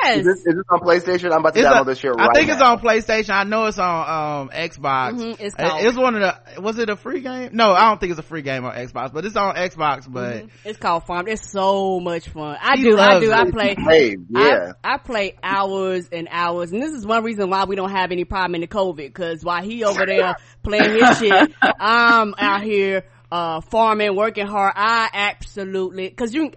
Yes! 0.04 0.18
Is 0.20 0.26
this, 0.26 0.38
is 0.40 0.44
this 0.56 0.64
on 0.70 0.80
PlayStation? 0.80 1.32
I'm 1.32 1.40
about 1.40 1.54
to 1.54 1.60
It's 1.60 1.68
download 1.70 1.82
a- 1.82 1.86
this 1.86 1.98
shit 2.00 2.12
right 2.12 2.20
I 2.22 2.26
right 2.28 2.36
think 2.36 2.50
it's 2.50 2.62
on 2.62 2.80
PlayStation. 2.80 3.30
I 3.32 3.44
know 3.44 3.66
it's 3.66 3.80
on 3.80 4.42
um 4.42 4.50
Xbox. 4.50 5.14
Mhm, 5.14 5.40
it's 5.40 5.56
Uh, 5.58 5.70
called- 5.70 5.84
it's 5.86 5.98
one 5.98 6.16
of 6.16 6.22
the. 6.56 6.62
Was 6.62 6.78
it 6.80 6.90
a 6.90 6.96
free 6.96 7.22
game? 7.22 7.50
No, 7.54 7.72
I 7.74 7.90
don't 7.90 8.00
think 8.00 8.12
it's 8.12 8.20
a 8.20 8.24
free 8.24 8.42
game 8.42 8.66
on 8.66 8.74
Xbox, 8.74 9.14
but 9.14 9.26
it's 9.26 9.36
on 9.36 9.56
Xbox. 9.56 10.12
But 10.12 10.46
It's 10.66 10.78
called 10.80 11.06
Farm. 11.06 11.28
It's 11.28 11.50
so 11.52 12.00
much 12.00 12.30
fun. 12.30 12.58
I 12.62 12.78
He 12.78 12.84
do, 12.84 12.98
I 12.98 13.14
loves 13.14 13.26
do, 13.26 13.32
I 13.32 13.42
it. 13.44 13.52
play. 13.52 13.76
Hey, 13.78 14.18
yeah. 14.30 14.74
I, 14.84 14.94
I 14.94 14.98
play 14.98 15.36
hours 15.44 16.10
and 16.12 16.28
hours, 16.32 16.72
and 16.72 16.82
this 16.82 16.92
is 16.92 17.06
one 17.06 17.24
reason 17.24 17.50
why 17.50 17.64
we 17.66 17.76
don't 17.76 17.92
have 17.92 18.12
any 18.12 18.26
problem 18.26 18.56
in 18.56 18.62
the 18.62 18.68
COVID. 18.68 19.14
Cause 19.14 19.44
while 19.44 19.62
he 19.64 19.84
over 19.84 20.06
there 20.06 20.36
playing 20.64 20.94
his 20.94 21.18
shit, 21.20 21.52
I'm 21.80 22.34
out 22.38 22.64
here 22.64 23.04
uh 23.32 23.62
farming, 23.62 24.16
working 24.16 24.46
hard. 24.48 24.74
I 24.76 25.10
absolutely, 25.14 26.10
cause 26.10 26.34
you, 26.34 26.52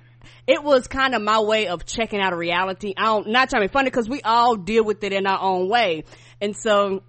it 0.47 0.63
was 0.63 0.87
kind 0.87 1.15
of 1.15 1.23
my 1.23 1.41
way 1.41 1.69
of 1.69 1.85
checking 1.87 2.21
out 2.21 2.33
a 2.33 2.37
reality. 2.37 2.95
I 2.97 3.05
don't, 3.05 3.29
not 3.29 3.51
trying 3.51 3.63
to 3.63 3.69
be 3.69 3.73
funny, 3.73 3.91
cause 3.91 4.09
we 4.09 4.23
all 4.23 4.57
deal 4.57 4.85
with 4.85 5.03
it 5.05 5.13
in 5.13 5.27
our 5.27 5.41
own 5.41 5.69
way, 5.69 6.05
and 6.41 6.57
so. 6.57 7.03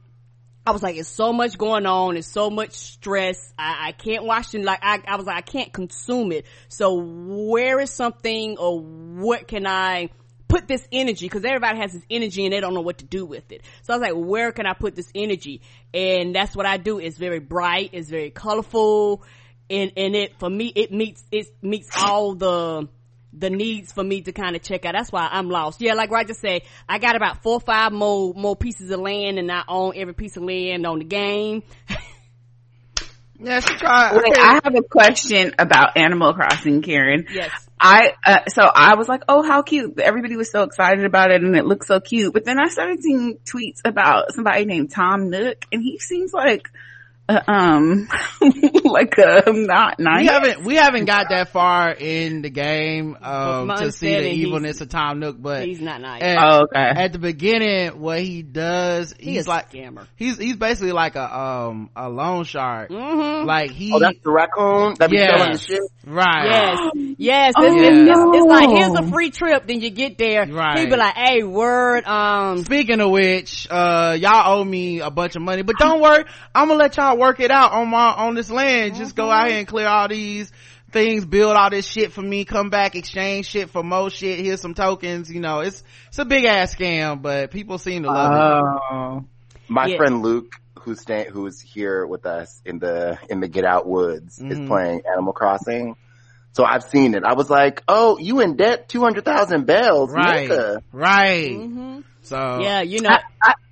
I 0.67 0.71
was 0.71 0.81
like, 0.81 0.95
it's 0.95 1.07
so 1.07 1.31
much 1.31 1.59
going 1.59 1.86
on. 1.86 2.17
It's 2.17 2.27
so 2.27 2.49
much 2.49 2.71
stress. 2.73 3.53
I, 3.55 3.89
I 3.89 3.91
can't 3.91 4.23
watch 4.23 4.55
it. 4.55 4.63
Like, 4.63 4.79
I, 4.81 4.99
I 5.07 5.15
was 5.15 5.27
like, 5.27 5.38
I 5.38 5.41
can't 5.41 5.71
consume 5.71 6.31
it. 6.31 6.47
So 6.69 6.95
where 6.95 7.79
is 7.79 7.91
something 7.91 8.57
or 8.57 8.79
what 8.81 9.47
can 9.47 9.67
I 9.67 10.09
put 10.47 10.67
this 10.67 10.83
energy? 10.91 11.29
Cause 11.29 11.45
everybody 11.45 11.77
has 11.77 11.93
this 11.93 12.01
energy 12.09 12.45
and 12.45 12.51
they 12.51 12.61
don't 12.61 12.73
know 12.73 12.81
what 12.81 12.97
to 12.97 13.05
do 13.05 13.27
with 13.27 13.51
it. 13.51 13.61
So 13.83 13.93
I 13.93 13.97
was 13.97 14.09
like, 14.09 14.15
where 14.15 14.51
can 14.51 14.65
I 14.65 14.73
put 14.73 14.95
this 14.95 15.11
energy? 15.13 15.61
And 15.93 16.33
that's 16.33 16.55
what 16.55 16.65
I 16.65 16.77
do. 16.77 16.97
It's 16.97 17.19
very 17.19 17.38
bright. 17.39 17.91
It's 17.93 18.09
very 18.09 18.31
colorful. 18.31 19.21
And, 19.69 19.91
and 19.95 20.15
it, 20.15 20.39
for 20.39 20.49
me, 20.49 20.73
it 20.75 20.91
meets, 20.91 21.23
it 21.31 21.45
meets 21.61 21.91
all 21.95 22.33
the, 22.33 22.89
the 23.38 23.49
needs 23.49 23.91
for 23.91 24.03
me 24.03 24.21
to 24.21 24.31
kind 24.31 24.55
of 24.55 24.61
check 24.61 24.86
out. 24.86 24.93
That's 24.93 25.11
why 25.11 25.27
I'm 25.31 25.49
lost. 25.49 25.81
Yeah, 25.81 25.93
like 25.93 26.11
Roger 26.11 26.33
said, 26.33 26.63
I 26.88 26.99
got 26.99 27.15
about 27.15 27.43
four 27.43 27.55
or 27.55 27.61
five 27.61 27.91
more, 27.91 28.33
more 28.33 28.55
pieces 28.55 28.89
of 28.91 28.99
land 28.99 29.39
and 29.39 29.51
I 29.51 29.63
own 29.67 29.93
every 29.95 30.13
piece 30.13 30.38
of 30.38 30.43
land 30.43 30.86
on 30.86 30.99
the 30.99 31.05
game. 31.05 31.63
yeah, 33.39 33.59
she 33.59 33.75
tried. 33.75 34.15
Wait, 34.15 34.38
I 34.38 34.61
have 34.63 34.75
a 34.75 34.83
question 34.83 35.53
about 35.59 35.97
Animal 35.97 36.33
Crossing, 36.33 36.81
Karen. 36.81 37.25
Yes. 37.31 37.51
I 37.79 38.13
uh, 38.25 38.45
so 38.47 38.63
I 38.63 38.95
was 38.95 39.09
like, 39.09 39.23
oh, 39.27 39.43
how 39.43 39.61
cute! 39.61 39.99
Everybody 39.99 40.38
was 40.38 40.49
so 40.49 40.63
excited 40.63 41.03
about 41.03 41.31
it, 41.31 41.43
and 41.43 41.57
it 41.57 41.65
looked 41.65 41.86
so 41.86 41.99
cute. 41.99 42.33
But 42.33 42.45
then 42.45 42.57
I 42.57 42.69
started 42.69 43.03
seeing 43.03 43.38
tweets 43.39 43.81
about 43.83 44.33
somebody 44.33 44.63
named 44.63 44.91
Tom 44.91 45.29
Nook, 45.29 45.65
and 45.73 45.83
he 45.83 45.99
seems 45.99 46.31
like, 46.31 46.69
uh, 47.28 47.41
um, 47.47 48.07
like 48.84 49.15
a 49.17 49.43
not 49.51 49.99
nice. 49.99 50.21
We 50.21 50.28
haven't 50.28 50.63
we 50.65 50.76
haven't 50.76 51.05
got 51.05 51.28
that 51.30 51.49
far 51.49 51.91
in 51.91 52.41
the 52.43 52.49
game 52.49 53.17
um, 53.21 53.69
to 53.69 53.91
see 53.91 54.13
the 54.13 54.30
evilness 54.32 54.82
of 54.82 54.89
Tom 54.89 55.19
Nook, 55.19 55.38
but 55.39 55.65
He's 55.65 55.82
not 55.82 56.01
nice. 56.01 56.21
at, 56.21 56.38
Oh, 56.38 56.63
okay. 56.63 56.80
at 56.80 57.13
the 57.13 57.19
beginning, 57.19 57.99
what 57.99 58.21
he 58.21 58.43
does, 58.43 59.13
He 59.19 59.32
he's 59.32 59.41
is 59.41 59.47
like 59.47 59.73
a 59.73 59.78
scammer. 59.78 60.07
he's 60.15 60.38
he's 60.38 60.55
basically 60.55 60.91
like 60.91 61.15
a 61.15 61.36
um 61.38 61.89
a 61.95 62.09
loan 62.09 62.43
shark. 62.43 62.89
Mm-hmm. 62.91 63.47
Like 63.47 63.71
he 63.71 63.91
Oh, 63.93 63.99
that's 63.99 64.19
the 64.23 64.32
raccoon 64.32 64.95
that 64.99 65.09
be 65.09 65.17
Yeah. 65.17 65.38
selling 65.38 65.51
the 65.53 65.57
shit. 65.57 65.82
right. 66.05 66.45
Yes, 66.45 66.80
yes. 67.17 67.53
Oh, 67.57 67.63
It's, 67.65 67.76
it's, 67.82 67.97
no. 68.07 68.34
it's, 68.34 68.38
it's 68.43 68.47
like 68.47 68.69
here's 68.69 68.93
a 68.93 69.11
free 69.11 69.32
trip. 69.32 69.65
Then 69.67 69.82
you 69.82 69.89
get 69.89 70.17
there, 70.17 70.45
Right. 70.45 70.80
he 70.80 70.86
be 70.86 70.95
like, 70.95 71.15
"Hey, 71.15 71.43
word, 71.43 72.05
um, 72.05 72.63
Speaking 72.65 72.99
of 73.01 73.09
which, 73.09 73.67
uh, 73.71 74.15
y'all 74.19 74.59
owe 74.59 74.63
me 74.63 74.99
a 74.99 75.09
bunch 75.09 75.36
of 75.36 75.41
money, 75.41 75.63
but 75.63 75.78
don't 75.80 75.99
worry, 76.01 76.23
I'm 76.53 76.67
gonna 76.67 76.80
let 76.80 76.97
y'all 76.97 77.14
work 77.16 77.39
it 77.39 77.51
out 77.51 77.72
on 77.74 77.89
my, 77.89 78.11
on 78.13 78.36
this 78.36 78.49
land. 78.49 78.95
Just 78.95 79.16
go 79.16 79.30
out 79.32 79.47
here 79.49 79.57
and 79.59 79.68
clear 79.68 79.88
all 79.88 80.07
these, 80.07 80.51
things, 80.91 81.26
build 81.26 81.55
all 81.57 81.70
this 81.70 81.86
shit 81.86 82.11
for 82.13 82.22
me, 82.22 82.45
come 82.45 82.70
back, 82.70 82.95
exchange 82.95 83.47
shit 83.47 83.70
for 83.70 83.84
more 83.84 84.09
shit, 84.09 84.39
here's 84.39 84.61
some 84.61 84.74
tokens, 84.74 85.30
you 85.30 85.41
know, 85.41 85.59
it's, 85.59 85.84
it's 86.07 86.20
a 86.20 86.24
big 86.26 86.45
ass 86.45 86.74
scam, 86.74 87.22
but 87.22 87.51
people 87.51 87.78
seem 87.78 88.03
to 88.03 88.09
love 88.09 88.32
it. 88.32 88.82
Oh. 88.93 89.26
My 89.68 89.88
Yeah. 89.88 89.97
friend 89.97 90.22
Luke, 90.22 90.53
who's 90.80 91.01
staying, 91.01 91.32
who's 91.32 91.59
here 91.59 92.05
with 92.05 92.26
us 92.26 92.61
in 92.63 92.80
the 92.80 93.18
in 93.30 93.39
the 93.41 93.47
Get 93.49 93.66
Out 93.66 93.88
Woods, 93.88 94.39
is 94.39 94.59
Mhm. 94.59 94.68
playing 94.68 95.01
Animal 95.11 95.34
Crossing. 95.34 95.95
So 96.53 96.63
I've 96.63 96.84
seen 96.84 97.16
it. 97.16 97.24
I 97.26 97.34
was 97.34 97.49
like, 97.49 97.82
"Oh, 97.88 98.18
you 98.20 98.39
in 98.39 98.55
debt? 98.55 98.88
Two 98.88 99.01
hundred 99.01 99.26
thousand 99.26 99.66
bells, 99.66 100.13
Right. 100.13 100.47
nigga." 100.49 100.78
Right. 100.93 101.55
hmm 101.57 101.99
So, 102.22 102.59
Yeah, 102.61 102.82
you 102.82 103.01
know. 103.01 103.09
I- 103.09 103.24
I- 103.41 103.49
I'm 103.49 103.64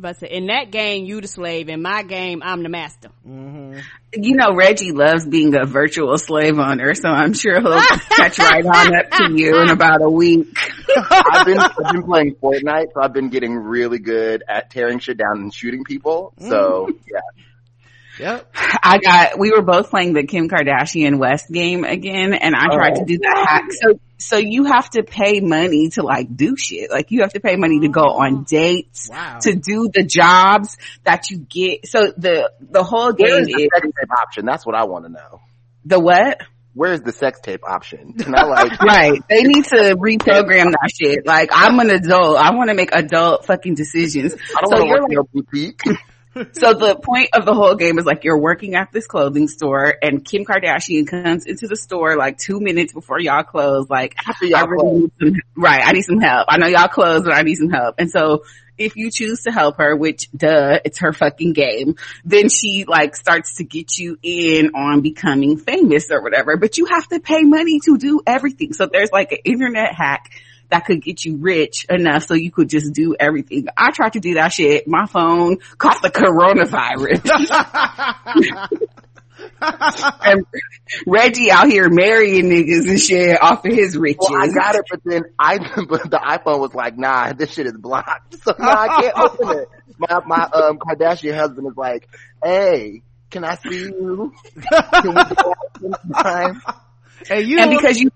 about 0.00 0.14
to 0.14 0.20
say, 0.20 0.28
in 0.28 0.46
that 0.48 0.70
game, 0.70 1.04
you 1.04 1.20
the 1.20 1.28
slave. 1.28 1.68
In 1.68 1.80
my 1.82 2.02
game, 2.02 2.42
I'm 2.44 2.62
the 2.62 2.68
master. 2.68 3.10
mhm. 3.26 3.80
You 4.12 4.34
know, 4.36 4.54
Reggie 4.56 4.90
loves 4.92 5.24
being 5.24 5.54
a 5.54 5.64
virtual 5.64 6.18
slave 6.18 6.58
owner, 6.58 6.94
so 6.94 7.08
I'm 7.08 7.32
sure 7.32 7.60
he'll 7.60 7.80
catch 8.10 8.38
right 8.40 8.64
on 8.66 8.96
up 8.96 9.10
to 9.12 9.32
you 9.32 9.60
in 9.62 9.70
about 9.70 10.02
a 10.02 10.10
week. 10.10 10.48
I've 11.10 11.46
been 11.46 11.58
I've 11.58 11.92
been 11.92 12.02
playing 12.02 12.34
Fortnite, 12.42 12.92
so 12.92 13.00
I've 13.02 13.12
been 13.12 13.30
getting 13.30 13.54
really 13.54 14.00
good 14.00 14.42
at 14.48 14.70
tearing 14.70 14.98
shit 14.98 15.16
down 15.18 15.36
and 15.38 15.54
shooting 15.54 15.84
people. 15.84 16.32
So 16.40 16.88
yeah, 17.06 17.20
Yep. 18.18 18.52
I 18.82 18.98
got, 18.98 19.38
we 19.38 19.50
were 19.50 19.62
both 19.62 19.88
playing 19.90 20.12
the 20.12 20.24
Kim 20.26 20.48
Kardashian 20.48 21.18
West 21.18 21.50
game 21.50 21.84
again 21.84 22.34
and 22.34 22.54
I 22.54 22.66
tried 22.74 22.96
to 22.96 23.04
do 23.06 23.16
the 23.16 23.44
hack. 23.46 23.64
So, 23.70 23.98
so 24.20 24.36
you 24.36 24.64
have 24.64 24.88
to 24.90 25.02
pay 25.02 25.40
money 25.40 25.88
to 25.90 26.02
like 26.02 26.34
do 26.34 26.54
shit. 26.56 26.90
Like 26.90 27.10
you 27.10 27.22
have 27.22 27.32
to 27.32 27.40
pay 27.40 27.56
money 27.56 27.80
to 27.80 27.88
go 27.88 28.02
on 28.02 28.38
oh, 28.40 28.44
dates, 28.46 29.08
Wow. 29.10 29.38
to 29.42 29.54
do 29.54 29.90
the 29.92 30.04
jobs 30.04 30.76
that 31.04 31.30
you 31.30 31.38
get. 31.38 31.86
So 31.86 32.12
the, 32.16 32.52
the 32.60 32.82
whole 32.84 33.12
game 33.12 33.28
where's 33.28 33.46
the 33.46 33.62
is 33.62 33.68
sex 33.74 33.86
tape 33.86 34.10
option? 34.22 34.44
That's 34.46 34.64
what 34.66 34.74
I 34.74 34.84
want 34.84 35.06
to 35.06 35.10
know. 35.10 35.40
the 35.84 35.98
what? 35.98 36.40
Where's 36.72 37.00
the 37.00 37.12
sex 37.12 37.40
tape 37.40 37.62
option? 37.68 38.12
Can 38.18 38.34
I 38.36 38.44
like? 38.44 38.80
Right. 38.80 39.20
They 39.28 39.42
need 39.42 39.64
to 39.64 39.96
reprogram 39.96 40.70
that 40.70 40.90
shit. 40.94 41.26
Like 41.26 41.50
I'm 41.52 41.78
an 41.80 41.90
adult. 41.90 42.36
I 42.36 42.54
want 42.54 42.70
to 42.70 42.74
make 42.74 42.90
adult 42.92 43.46
fucking 43.46 43.74
decisions. 43.74 44.34
I 44.34 44.60
don't 44.60 44.70
So 44.70 44.84
want 44.84 45.06
to 45.08 45.12
you're 45.12 45.22
work 45.22 45.32
boutique. 45.32 45.80
So 46.34 46.74
the 46.74 46.96
point 46.96 47.30
of 47.34 47.44
the 47.44 47.54
whole 47.54 47.74
game 47.74 47.98
is 47.98 48.04
like 48.04 48.24
you're 48.24 48.38
working 48.38 48.76
at 48.76 48.92
this 48.92 49.06
clothing 49.06 49.48
store 49.48 49.96
and 50.00 50.24
Kim 50.24 50.44
Kardashian 50.44 51.06
comes 51.06 51.44
into 51.44 51.66
the 51.66 51.76
store 51.76 52.16
like 52.16 52.38
two 52.38 52.60
minutes 52.60 52.92
before 52.92 53.18
y'all 53.18 53.42
close. 53.42 53.90
Like, 53.90 54.14
After 54.26 54.46
y'all 54.46 54.58
I 54.58 54.64
really 54.64 55.00
need 55.00 55.12
some, 55.20 55.34
right. 55.56 55.82
I 55.84 55.92
need 55.92 56.02
some 56.02 56.20
help. 56.20 56.46
I 56.48 56.58
know 56.58 56.68
y'all 56.68 56.88
close 56.88 57.22
but 57.24 57.34
I 57.34 57.42
need 57.42 57.56
some 57.56 57.70
help. 57.70 57.96
And 57.98 58.10
so 58.10 58.44
if 58.78 58.96
you 58.96 59.10
choose 59.10 59.42
to 59.42 59.52
help 59.52 59.76
her, 59.78 59.94
which 59.94 60.30
duh, 60.34 60.78
it's 60.84 61.00
her 61.00 61.12
fucking 61.12 61.52
game, 61.52 61.96
then 62.24 62.48
she 62.48 62.84
like 62.86 63.14
starts 63.14 63.56
to 63.56 63.64
get 63.64 63.98
you 63.98 64.16
in 64.22 64.70
on 64.74 65.02
becoming 65.02 65.58
famous 65.58 66.10
or 66.10 66.22
whatever, 66.22 66.56
but 66.56 66.78
you 66.78 66.86
have 66.86 67.06
to 67.08 67.20
pay 67.20 67.42
money 67.42 67.80
to 67.84 67.98
do 67.98 68.22
everything. 68.26 68.72
So 68.72 68.86
there's 68.86 69.12
like 69.12 69.32
an 69.32 69.38
internet 69.44 69.94
hack 69.94 70.30
that 70.70 70.86
could 70.86 71.02
get 71.02 71.24
you 71.24 71.36
rich 71.36 71.86
enough 71.88 72.24
so 72.24 72.34
you 72.34 72.50
could 72.50 72.68
just 72.68 72.92
do 72.92 73.14
everything. 73.18 73.66
I 73.76 73.90
tried 73.90 74.14
to 74.14 74.20
do 74.20 74.34
that 74.34 74.48
shit. 74.52 74.86
My 74.88 75.06
phone 75.06 75.58
caught 75.78 76.02
the 76.02 76.10
coronavirus. 76.10 77.20
and 80.24 80.46
Reggie 81.06 81.50
out 81.50 81.66
here 81.66 81.88
marrying 81.88 82.46
niggas 82.46 82.88
and 82.88 83.00
shit 83.00 83.40
off 83.42 83.64
of 83.64 83.72
his 83.72 83.96
riches. 83.96 84.28
Well, 84.30 84.42
I 84.42 84.48
got 84.48 84.74
it, 84.74 84.84
but 84.90 85.00
then 85.04 85.22
I, 85.38 85.58
but 85.88 86.10
the 86.10 86.18
iPhone 86.18 86.60
was 86.60 86.74
like, 86.74 86.96
nah, 86.96 87.32
this 87.32 87.52
shit 87.52 87.66
is 87.66 87.76
blocked. 87.76 88.42
So 88.42 88.54
now 88.58 88.70
I 88.70 89.00
can't 89.00 89.18
open 89.18 89.58
it. 89.58 89.68
My, 89.98 90.20
my, 90.26 90.42
um, 90.44 90.78
Kardashian 90.78 91.34
husband 91.34 91.66
is 91.68 91.76
like, 91.76 92.08
hey, 92.42 93.02
can 93.30 93.44
I 93.44 93.56
see 93.56 93.80
you? 93.80 94.32
Can 94.54 95.08
we 95.08 95.14
go 95.14 95.54
out 95.54 95.80
sometime? 95.80 96.62
Hey, 97.26 97.42
you 97.42 97.58
and 97.58 97.70
because 97.70 98.00
you 98.00 98.10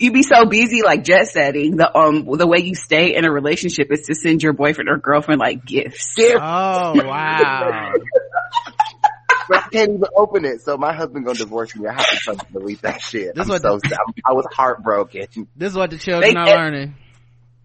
you 0.00 0.12
be 0.12 0.22
so 0.22 0.44
busy 0.46 0.82
like 0.82 1.04
jet 1.04 1.26
setting, 1.28 1.76
the 1.76 1.96
um 1.96 2.24
the 2.36 2.46
way 2.46 2.58
you 2.58 2.74
stay 2.74 3.14
in 3.16 3.24
a 3.24 3.30
relationship 3.32 3.90
is 3.92 4.02
to 4.02 4.14
send 4.14 4.42
your 4.42 4.52
boyfriend 4.52 4.88
or 4.88 4.98
girlfriend 4.98 5.40
like 5.40 5.64
gifts. 5.64 6.14
Oh 6.18 6.94
wow. 7.04 7.92
But 9.48 9.56
I 9.64 9.68
can't 9.70 9.90
even 9.92 10.04
open 10.14 10.44
it. 10.44 10.60
So 10.60 10.76
my 10.76 10.92
husband 10.92 11.24
gonna 11.24 11.38
divorce 11.38 11.74
me. 11.74 11.88
I 11.88 11.92
have 11.94 12.06
to 12.10 12.16
tell 12.22 12.34
him 12.34 12.40
to 12.40 12.52
delete 12.52 12.82
that 12.82 13.00
shit. 13.00 13.34
This 13.34 13.44
I'm 13.44 13.48
what 13.48 13.62
so 13.62 13.78
the- 13.82 13.88
sad. 13.88 13.98
I 14.24 14.32
was 14.34 14.46
heartbroken. 14.52 15.26
This 15.56 15.70
is 15.72 15.76
what 15.76 15.88
the 15.90 15.96
children 15.98 16.34
They- 16.34 16.38
are 16.40 16.46
learning. 16.46 16.94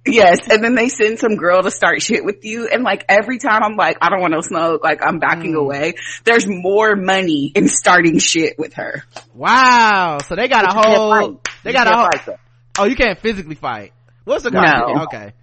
Yes, 0.06 0.50
and 0.50 0.64
then 0.64 0.76
they 0.76 0.90
send 0.90 1.20
some 1.20 1.38
girl 1.38 1.64
to 1.64 1.72
start 1.72 2.02
shit 2.02 2.26
with 2.26 2.44
you, 2.44 2.68
and 2.68 2.84
like 2.84 3.06
every 3.08 3.40
time 3.40 3.64
I'm 3.64 3.78
like, 3.78 3.98
I 4.02 4.10
don't 4.10 4.20
want 4.20 4.34
to 4.34 4.44
smoke, 4.44 4.84
like 4.84 5.00
I'm 5.06 5.20
backing 5.20 5.54
Mm. 5.54 5.60
away. 5.62 5.94
There's 6.26 6.46
more 6.46 6.96
money 6.96 7.52
in 7.56 7.70
starting 7.70 8.20
shit 8.20 8.60
with 8.60 8.74
her. 8.74 9.04
Wow. 9.34 10.18
So 10.28 10.36
they 10.36 10.48
got 10.50 10.66
a 10.66 10.76
You 10.76 10.82
whole, 10.98 11.42
they 11.64 11.72
You 11.72 11.78
got 11.78 11.88
a 11.88 11.96
whole, 11.96 12.10
fight 12.12 12.40
oh, 12.78 12.84
you 12.86 12.96
can't 12.96 13.20
physically 13.20 13.56
fight. 13.56 13.94
What's 14.26 14.44
the 14.44 14.52
No. 14.52 15.04
Okay. 15.04 15.34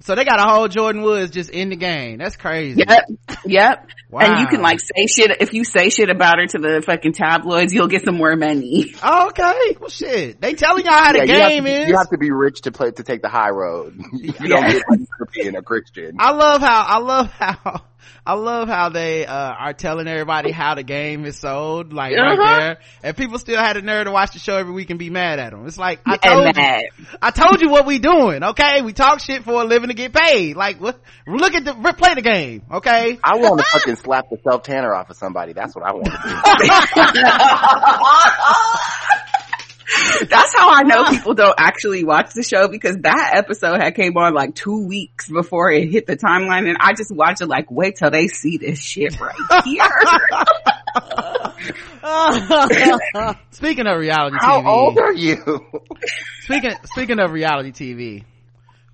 So 0.00 0.14
they 0.14 0.24
got 0.24 0.38
a 0.38 0.42
whole 0.42 0.68
Jordyn 0.68 1.02
Woods 1.02 1.32
just 1.32 1.50
in 1.50 1.70
the 1.70 1.76
game. 1.76 2.18
That's 2.18 2.36
crazy. 2.36 2.84
Yep, 2.86 3.04
yep. 3.46 3.88
Wow. 4.10 4.20
And 4.20 4.40
you 4.40 4.46
can 4.46 4.62
like 4.62 4.78
say 4.78 5.06
shit 5.06 5.40
if 5.40 5.52
you 5.52 5.64
say 5.64 5.88
shit 5.90 6.10
about 6.10 6.38
her 6.38 6.46
to 6.46 6.58
the 6.58 6.82
fucking 6.84 7.12
tabloids, 7.12 7.72
you'll 7.74 7.88
get 7.88 8.04
some 8.04 8.16
more 8.16 8.36
money. 8.36 8.94
Oh, 9.02 9.28
okay. 9.28 9.76
Well, 9.80 9.90
shit. 9.90 10.40
They 10.40 10.54
telling 10.54 10.84
y'all 10.84 10.94
how 10.94 11.12
the 11.12 11.18
Yeah, 11.18 11.24
you 11.24 11.40
have, 11.40 11.50
game 11.50 11.64
to, 11.64 11.82
is. 11.82 11.88
you 11.88 11.96
have 11.96 12.10
to 12.10 12.18
be 12.18 12.30
rich 12.30 12.62
to 12.62 12.72
play 12.72 12.90
to 12.92 13.02
take 13.02 13.22
the 13.22 13.28
high 13.28 13.50
road. 13.50 13.98
You 14.12 14.32
don't 14.48 14.70
get 14.70 14.82
money 14.88 15.06
for 15.18 15.26
being 15.34 15.56
a 15.56 15.62
Christian. 15.62 16.16
I 16.18 16.32
love 16.32 16.60
how, 16.60 16.84
I 16.86 16.98
love 16.98 17.30
how, 17.32 17.84
I 18.24 18.34
love 18.34 18.68
how 18.68 18.88
they, 18.88 19.24
uh, 19.26 19.34
are 19.34 19.72
telling 19.72 20.08
everybody 20.08 20.50
how 20.52 20.74
the 20.74 20.82
game 20.82 21.24
is 21.24 21.38
sold, 21.38 21.92
like 21.92 22.14
right 22.16 22.38
Uh-huh. 22.38 22.56
there. 22.58 22.78
And 23.02 23.16
people 23.16 23.38
still 23.38 23.58
had 23.60 23.76
the 23.76 23.82
nerve 23.82 24.06
to 24.06 24.12
watch 24.12 24.32
the 24.32 24.38
show 24.38 24.56
every 24.56 24.72
week 24.72 24.90
and 24.90 24.98
be 24.98 25.10
mad 25.10 25.38
at 25.38 25.50
them. 25.52 25.66
It's 25.66 25.78
like, 25.78 26.00
I 26.06 26.12
and 26.14 26.22
told 26.22 26.56
you. 26.56 27.06
I 27.22 27.30
told 27.30 27.60
you 27.60 27.68
what 27.70 27.86
we 27.86 27.98
doing, 27.98 28.42
okay? 28.42 28.82
We 28.82 28.92
talk 28.92 29.20
shit 29.20 29.44
for 29.44 29.62
a 29.62 29.64
living 29.64 29.88
to 29.88 29.94
get 29.94 30.12
paid. 30.12 30.56
Like, 30.56 30.80
what? 30.80 30.98
Look 31.26 31.54
at 31.54 31.64
the, 31.64 31.74
play 31.96 32.14
the 32.14 32.22
game, 32.22 32.62
okay? 32.72 33.18
I 33.22 33.36
want 33.36 33.60
to 33.60 33.66
fucking 33.72 33.96
slap 33.96 34.24
the 34.30 34.38
self 34.42 34.62
tanner 34.62 34.94
off 34.94 35.10
of 35.10 35.16
somebody. 35.16 35.52
That's 35.52 35.74
what 35.74 35.84
I 35.84 35.92
want 35.92 36.06
to 36.06 36.12
do. 36.12 37.22
That's 40.28 40.54
how 40.54 40.72
I 40.72 40.82
know 40.82 41.04
people 41.10 41.34
don't 41.34 41.54
actually 41.58 42.04
watch 42.04 42.32
the 42.34 42.42
show 42.42 42.68
because 42.68 42.96
that 42.98 43.32
episode 43.34 43.80
had 43.80 43.94
came 43.94 44.16
on 44.16 44.34
like 44.34 44.54
two 44.54 44.86
weeks 44.86 45.28
before 45.28 45.70
it 45.70 45.88
hit 45.90 46.06
the 46.06 46.16
timeline 46.16 46.68
and 46.68 46.76
I 46.80 46.94
just 46.94 47.14
watched 47.14 47.40
it 47.40 47.46
like, 47.46 47.70
wait 47.70 47.96
till 47.96 48.10
they 48.10 48.28
see 48.28 48.58
this 48.58 48.78
shit 48.78 49.18
right 49.20 49.34
here. 49.64 49.88
Speaking 53.50 53.86
of 53.86 53.98
reality 53.98 54.36
How 54.40 54.60
TV, 54.60 54.66
old 54.66 54.98
are 54.98 55.12
you? 55.12 55.60
speaking, 56.40 56.74
speaking 56.84 57.18
of 57.18 57.32
reality 57.32 57.72
TV, 57.72 58.24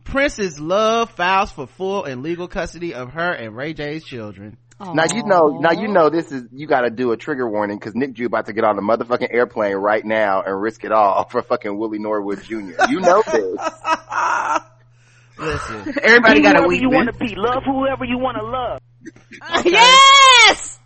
Princess 0.04 0.58
Love 0.58 1.10
files 1.10 1.50
for 1.50 1.66
full 1.66 2.04
and 2.04 2.22
legal 2.22 2.48
custody 2.48 2.94
of 2.94 3.12
her 3.12 3.32
and 3.32 3.56
Ray 3.56 3.74
J's 3.74 4.04
children. 4.04 4.56
Now 4.94 5.04
you 5.14 5.22
know. 5.24 5.58
Now 5.60 5.72
you 5.72 5.88
know 5.88 6.10
this 6.10 6.32
is. 6.32 6.44
You 6.52 6.66
got 6.66 6.82
to 6.82 6.90
do 6.90 7.12
a 7.12 7.16
trigger 7.16 7.48
warning 7.48 7.78
because 7.78 7.94
Nic 7.94 8.12
Ju 8.14 8.26
about 8.26 8.46
to 8.46 8.52
get 8.52 8.64
on 8.64 8.76
the 8.76 8.82
motherfucking 8.82 9.28
airplane 9.32 9.76
right 9.76 10.04
now 10.04 10.42
and 10.42 10.60
risk 10.60 10.84
it 10.84 10.92
all 10.92 11.24
for 11.30 11.42
fucking 11.42 11.76
Willie 11.78 11.98
Norwood 11.98 12.42
Jr. 12.42 12.72
You 12.88 13.00
know 13.00 13.22
this. 13.32 13.60
Listen, 15.38 15.94
Everybody 16.02 16.40
got 16.42 16.56
a 16.56 16.60
whoever 16.60 16.74
you 16.74 16.90
want 16.90 17.12
to 17.12 17.18
be. 17.18 17.34
Love 17.34 17.62
whoever 17.64 18.04
you 18.04 18.18
want 18.18 18.36
to 18.36 18.44
love. 18.44 18.80
Yes! 19.64 20.78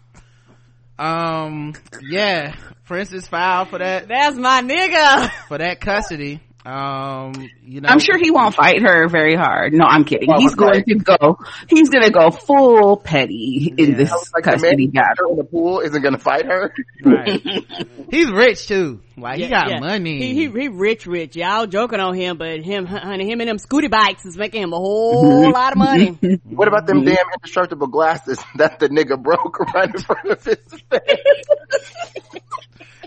um, 0.98 1.74
yeah, 2.02 2.56
Princess 2.86 3.26
filed 3.28 3.68
for 3.68 3.78
that, 3.78 4.08
That's 4.08 4.36
my 4.36 4.62
nigga. 4.62 5.30
for 5.48 5.58
that 5.58 5.80
custody. 5.80 6.40
Um, 6.66 7.48
you 7.62 7.80
know. 7.80 7.88
I'm 7.88 8.00
sure 8.00 8.18
he 8.18 8.32
won't 8.32 8.52
fight 8.52 8.82
her 8.82 9.08
very 9.08 9.36
hard. 9.36 9.72
No, 9.72 9.84
I'm 9.84 10.04
kidding. 10.04 10.28
Oh, 10.32 10.38
he's 10.40 10.52
okay. 10.52 10.82
going 10.82 10.84
to 10.84 10.94
go, 10.96 11.38
he's 11.68 11.90
going 11.90 12.02
to 12.02 12.10
go 12.10 12.30
full 12.30 12.96
petty 12.96 13.72
in 13.76 13.96
this 13.96 14.10
I 14.10 14.14
was 14.14 14.32
like, 14.34 14.44
custody 14.44 14.88
battle. 14.88 15.28
her 15.28 15.30
in 15.30 15.36
the 15.36 15.44
pool 15.44 15.78
isn't 15.80 16.02
gonna 16.02 16.18
fight 16.18 16.46
her. 16.46 16.74
Right. 17.04 17.40
He's 18.10 18.30
rich 18.30 18.66
too. 18.66 19.00
Like, 19.16 19.38
he 19.38 19.48
got 19.48 19.70
yeah. 19.70 19.80
money. 19.80 20.18
He, 20.18 20.34
he 20.34 20.50
he 20.50 20.68
rich 20.68 21.06
rich. 21.06 21.36
Y'all 21.36 21.66
joking 21.66 22.00
on 22.00 22.14
him, 22.14 22.36
but 22.36 22.60
him 22.60 22.84
honey 22.84 23.30
him 23.30 23.40
and 23.40 23.48
them 23.48 23.58
scooty 23.58 23.90
bikes 23.90 24.26
is 24.26 24.36
making 24.36 24.62
him 24.62 24.72
a 24.72 24.76
whole 24.76 25.50
lot 25.50 25.72
of 25.72 25.78
money. 25.78 26.18
What 26.44 26.68
about 26.68 26.86
them 26.86 27.04
damn 27.04 27.26
indestructible 27.34 27.86
glasses 27.86 28.38
that 28.56 28.78
the 28.78 28.88
nigga 28.88 29.22
broke 29.22 29.58
right 29.74 29.94
in 29.94 30.00
front 30.00 30.30
of 30.30 30.44
his 30.44 30.58
face? 30.90 32.26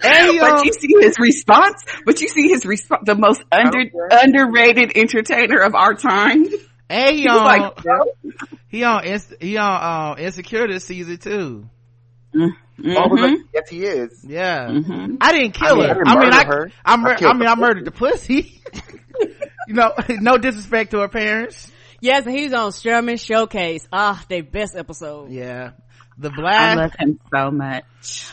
And 0.03 0.39
But 0.39 0.65
you 0.65 0.73
see 0.73 0.95
his 1.01 1.17
response, 1.19 1.83
but 2.05 2.19
you 2.21 2.27
see 2.27 2.47
his 2.49 2.65
response, 2.65 3.03
the 3.05 3.15
most 3.15 3.43
under, 3.51 3.83
underrated 4.11 4.93
entertainer 4.95 5.59
of 5.59 5.75
our 5.75 5.93
time. 5.95 6.45
and 6.89 7.15
he 7.15 7.21
He 7.23 7.27
was 7.27 7.41
like, 7.41 7.77
he 8.67 8.83
on, 8.83 9.03
he 9.39 9.57
on, 9.57 10.15
uh, 10.17 10.21
Insecure 10.21 10.67
this 10.67 10.85
season 10.85 11.17
too. 11.17 11.69
Oh, 12.35 12.49
mhm. 12.79 13.19
like, 13.19 13.39
yes, 13.53 13.69
he 13.69 13.83
is. 13.83 14.23
Yeah. 14.25 14.67
Mhm. 14.67 15.17
I 15.19 15.31
didn't 15.33 15.51
kill 15.53 15.81
I 15.81 15.87
mean, 15.87 15.89
her. 15.95 16.03
I 16.07 16.11
I 16.13 16.19
mean, 16.19 16.33
I, 16.33 16.45
her. 16.45 16.71
I, 16.85 16.93
I 16.93 16.97
mur- 16.97 17.15
killed 17.15 17.31
I 17.31 17.33
mean, 17.33 17.45
the 17.45 17.51
I 17.51 17.55
murdered 17.55 17.85
the 17.85 17.91
pussy. 17.91 18.61
you 19.67 19.73
know, 19.73 19.93
no 20.09 20.37
disrespect 20.37 20.91
to 20.91 20.99
her 20.99 21.09
parents. 21.09 21.69
yes, 21.99 22.25
he's 22.25 22.53
on 22.53 22.71
Sherman 22.71 23.17
Showcase. 23.17 23.85
Ah, 23.91 24.23
their 24.29 24.43
best 24.43 24.75
episode. 24.77 25.31
Yeah. 25.31 25.71
The 26.21 26.31
I 26.43 26.73
love 26.75 26.91
him 26.99 27.19
so 27.33 27.49
much. 27.49 27.83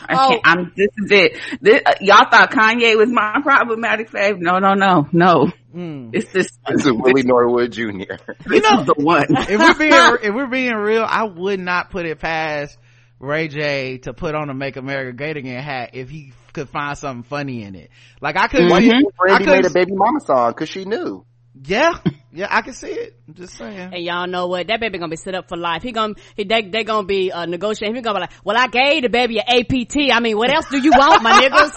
I 0.07 0.13
Oh. 0.15 0.29
can't, 0.29 0.41
I'm, 0.45 0.73
this 0.75 0.89
is 0.97 1.11
it. 1.11 1.39
This, 1.61 1.81
uh, 1.85 1.93
y'all 2.01 2.29
thought 2.29 2.51
Kanye 2.51 2.97
was 2.97 3.09
my 3.09 3.39
problematic 3.41 4.09
fave? 4.11 4.39
No, 4.39 4.59
no, 4.59 4.73
no, 4.73 5.07
no. 5.13 5.51
Mm. 5.73 6.09
It's 6.13 6.31
this, 6.33 6.57
This 6.67 6.85
is 6.85 6.91
Willie 6.91 7.23
Norwood 7.23 7.71
Jr. 7.71 7.83
this 8.45 8.63
know- 8.63 8.81
is 8.81 8.87
the 8.87 8.95
one. 8.97 9.25
if 9.29 9.57
we're 9.59 9.73
being 9.75 10.17
if 10.23 10.35
we're 10.35 10.47
being 10.47 10.73
real, 10.75 11.05
I 11.07 11.23
would 11.23 11.59
not 11.59 11.89
put 11.89 12.05
it 12.05 12.19
past 12.19 12.77
Ray 13.19 13.47
J 13.47 13.99
to 13.99 14.13
put 14.13 14.35
on 14.35 14.49
a 14.49 14.53
"Make 14.53 14.75
America 14.75 15.15
Great 15.15 15.37
Again" 15.37 15.61
hat 15.63 15.91
if 15.93 16.09
he 16.09 16.33
could 16.53 16.69
find 16.69 16.97
something 16.97 17.23
funny 17.23 17.63
in 17.63 17.75
it. 17.75 17.89
Like 18.21 18.37
I 18.37 18.47
couldn't 18.47 18.69
Why 18.69 18.79
see. 18.79 18.89
do 18.89 18.95
you 18.97 19.01
think 19.01 19.13
I 19.31 19.37
couldn't 19.39 19.53
made 19.53 19.65
a 19.65 19.69
baby 19.73 19.91
mama 19.93 20.19
song? 20.21 20.53
Cause 20.53 20.69
she 20.69 20.85
knew. 20.85 21.25
Yeah, 21.65 21.93
yeah, 22.31 22.47
I 22.49 22.61
can 22.61 22.73
see 22.73 22.87
it. 22.91 23.15
I'm 23.27 23.33
just 23.33 23.55
saying. 23.57 23.93
And 23.93 24.03
y'all 24.03 24.27
know 24.27 24.47
what? 24.47 24.67
That 24.67 24.79
baby 24.79 24.97
gonna 24.99 25.09
be 25.09 25.15
set 25.15 25.33
up 25.35 25.47
for 25.49 25.57
life. 25.57 25.81
He 25.81 25.91
gonna, 25.91 26.13
he, 26.35 26.43
they, 26.43 26.61
they 26.69 26.83
gonna 26.83 27.07
be, 27.07 27.31
uh, 27.31 27.45
negotiating. 27.45 27.95
He 27.95 28.01
gonna 28.01 28.19
be 28.19 28.21
like, 28.21 28.31
well, 28.43 28.57
I 28.57 28.67
gave 28.67 29.03
the 29.03 29.09
baby 29.09 29.39
an 29.39 29.45
APT. 29.47 30.11
I 30.13 30.19
mean, 30.19 30.37
what 30.37 30.53
else 30.53 30.65
do 30.69 30.77
you 30.79 30.91
want, 30.91 31.23
my 31.23 31.31
niggas? 31.41 31.71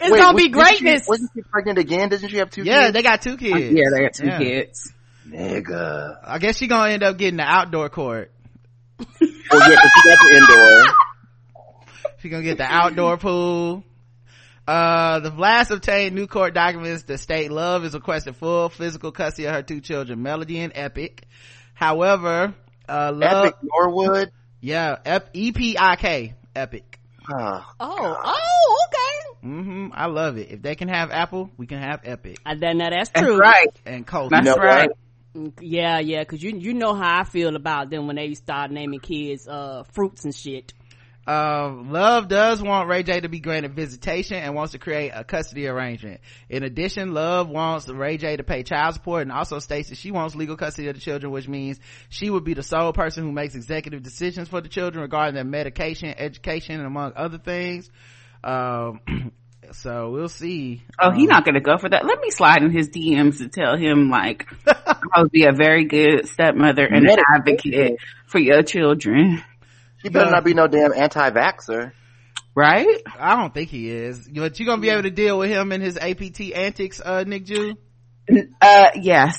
It's 0.00 0.10
Wait, 0.10 0.18
gonna 0.18 0.36
be 0.36 0.48
wasn't 0.52 0.76
she- 0.76 0.84
greatness. 0.84 1.06
Wasn't 1.08 1.30
she 1.34 1.42
pregnant 1.42 1.78
again? 1.78 2.08
Doesn't 2.08 2.28
she 2.28 2.36
have 2.38 2.50
two 2.50 2.64
Yeah, 2.64 2.82
kids? 2.86 2.92
they 2.94 3.02
got 3.02 3.22
two 3.22 3.36
kids. 3.36 3.72
Yeah, 3.72 3.84
they 3.94 4.02
got 4.02 4.14
two 4.14 4.26
Yeah. 4.26 4.38
kids. 4.38 4.92
Nigga. 5.28 6.16
I 6.24 6.38
guess 6.38 6.56
she 6.56 6.66
gonna 6.66 6.90
end 6.92 7.02
up 7.04 7.16
getting 7.16 7.36
the 7.36 7.44
outdoor 7.44 7.88
court. 7.88 8.32
Well, 8.98 9.08
yeah, 9.20 9.76
'cause 9.76 9.90
she 9.94 10.08
got 10.08 10.18
the 10.20 10.36
indoor. 10.36 10.84
She 12.20 12.28
gonna 12.28 12.42
get 12.42 12.58
the 12.58 12.64
outdoor 12.64 13.16
pool. 13.16 13.84
Uh, 14.66 15.18
the 15.20 15.30
Blast 15.30 15.70
obtained 15.70 16.14
new 16.14 16.26
court 16.26 16.54
documents 16.54 17.02
that 17.04 17.18
state 17.18 17.50
Love 17.50 17.84
is 17.84 17.94
requesting 17.94 18.32
full 18.32 18.68
physical 18.68 19.10
custody 19.10 19.46
of 19.46 19.54
her 19.54 19.62
two 19.62 19.80
children, 19.80 20.22
Melody 20.22 20.60
and 20.60 20.72
Epic. 20.74 21.24
However, 21.74 22.54
uh, 22.88 23.12
Love, 23.14 23.54
Epik 23.54 23.54
Norwood. 23.62 24.30
yeah, 24.60 24.98
Ep- 25.04 25.30
E-P-I-K, 25.32 26.34
Epic. 26.54 27.00
Oh, 27.28 27.64
oh, 27.80 28.16
oh, 28.24 28.86
okay. 28.88 29.38
hmm 29.48 29.88
I 29.92 30.06
love 30.06 30.38
it. 30.38 30.50
If 30.50 30.62
they 30.62 30.74
can 30.74 30.88
have 30.88 31.10
Apple, 31.10 31.50
we 31.56 31.66
can 31.66 31.78
have 31.78 32.00
Epic 32.04 32.38
I, 32.44 32.54
then 32.56 32.78
now 32.78 32.90
that's 32.90 33.10
That's 33.10 33.26
true. 33.26 33.38
right. 33.38 33.68
and 33.86 34.06
Coast. 34.06 34.30
That's 34.30 34.44
know 34.44 34.56
right. 34.56 34.90
Mm, 35.36 35.52
Yeah, 35.60 35.98
yeah, 36.00 36.24
cause 36.24 36.42
you, 36.42 36.56
you 36.58 36.74
know 36.74 36.94
how 36.94 37.20
I 37.20 37.24
feel 37.24 37.56
about 37.56 37.90
them 37.90 38.06
when 38.06 38.16
they 38.16 38.34
start 38.34 38.70
naming 38.70 39.00
kids, 39.00 39.48
uh, 39.48 39.84
fruits 39.92 40.24
and 40.24 40.34
shit. 40.34 40.72
Uh, 41.26 41.70
Love 41.84 42.26
does 42.26 42.60
want 42.60 42.88
Ray 42.88 43.04
J 43.04 43.20
to 43.20 43.28
be 43.28 43.38
granted 43.38 43.74
visitation 43.74 44.36
and 44.38 44.54
wants 44.54 44.72
to 44.72 44.78
create 44.78 45.10
a 45.14 45.22
custody 45.22 45.68
arrangement. 45.68 46.20
In 46.48 46.64
addition, 46.64 47.14
Love 47.14 47.48
wants 47.48 47.88
Ray 47.88 48.16
J 48.16 48.36
to 48.36 48.42
pay 48.42 48.64
child 48.64 48.94
support 48.94 49.22
and 49.22 49.30
also 49.30 49.60
states 49.60 49.90
that 49.90 49.98
she 49.98 50.10
wants 50.10 50.34
legal 50.34 50.56
custody 50.56 50.88
of 50.88 50.94
the 50.94 51.00
children, 51.00 51.32
which 51.32 51.46
means 51.46 51.78
she 52.08 52.28
would 52.28 52.44
be 52.44 52.54
the 52.54 52.62
sole 52.62 52.92
person 52.92 53.22
who 53.22 53.30
makes 53.30 53.54
executive 53.54 54.02
decisions 54.02 54.48
for 54.48 54.60
the 54.60 54.68
children 54.68 55.00
regarding 55.00 55.34
their 55.34 55.44
medication, 55.44 56.12
education, 56.16 56.76
and 56.76 56.86
among 56.86 57.12
other 57.14 57.38
things. 57.38 57.88
Um, 58.42 59.00
so 59.70 60.10
we'll 60.10 60.28
see. 60.28 60.82
Oh, 61.00 61.12
he 61.12 61.22
Um, 61.22 61.28
not 61.28 61.44
gonna 61.44 61.60
go 61.60 61.78
for 61.78 61.88
that. 61.88 62.04
Let 62.04 62.20
me 62.20 62.30
slide 62.30 62.64
in 62.64 62.72
his 62.72 62.88
DMs 62.88 63.38
to 63.38 63.48
tell 63.48 63.76
him 63.76 64.10
like 64.10 64.48
I 64.66 65.22
would 65.22 65.30
be 65.30 65.44
a 65.44 65.52
very 65.52 65.84
good 65.84 66.26
stepmother 66.26 66.84
and 66.84 67.08
an 67.08 67.18
advocate 67.32 67.98
for 68.26 68.40
your 68.40 68.64
children. 68.64 69.40
She 70.02 70.08
better 70.08 70.26
Yeah. 70.26 70.30
not 70.32 70.44
be 70.44 70.54
no 70.54 70.66
damn 70.66 70.92
anti-vaxxer. 70.92 71.92
Right? 72.54 73.00
I 73.18 73.36
don't 73.36 73.54
think 73.54 73.70
he 73.70 73.88
is, 73.88 74.28
but 74.28 74.60
you 74.60 74.66
gonna 74.66 74.82
be 74.82 74.90
able 74.90 75.04
to 75.04 75.10
deal 75.10 75.38
with 75.38 75.48
him 75.50 75.72
and 75.72 75.82
his 75.82 75.96
APT 75.96 76.52
antics, 76.54 77.00
uh, 77.02 77.24
Nic 77.26 77.44
Ju? 77.46 77.74
Uh, 78.60 78.90
yes. 79.00 79.38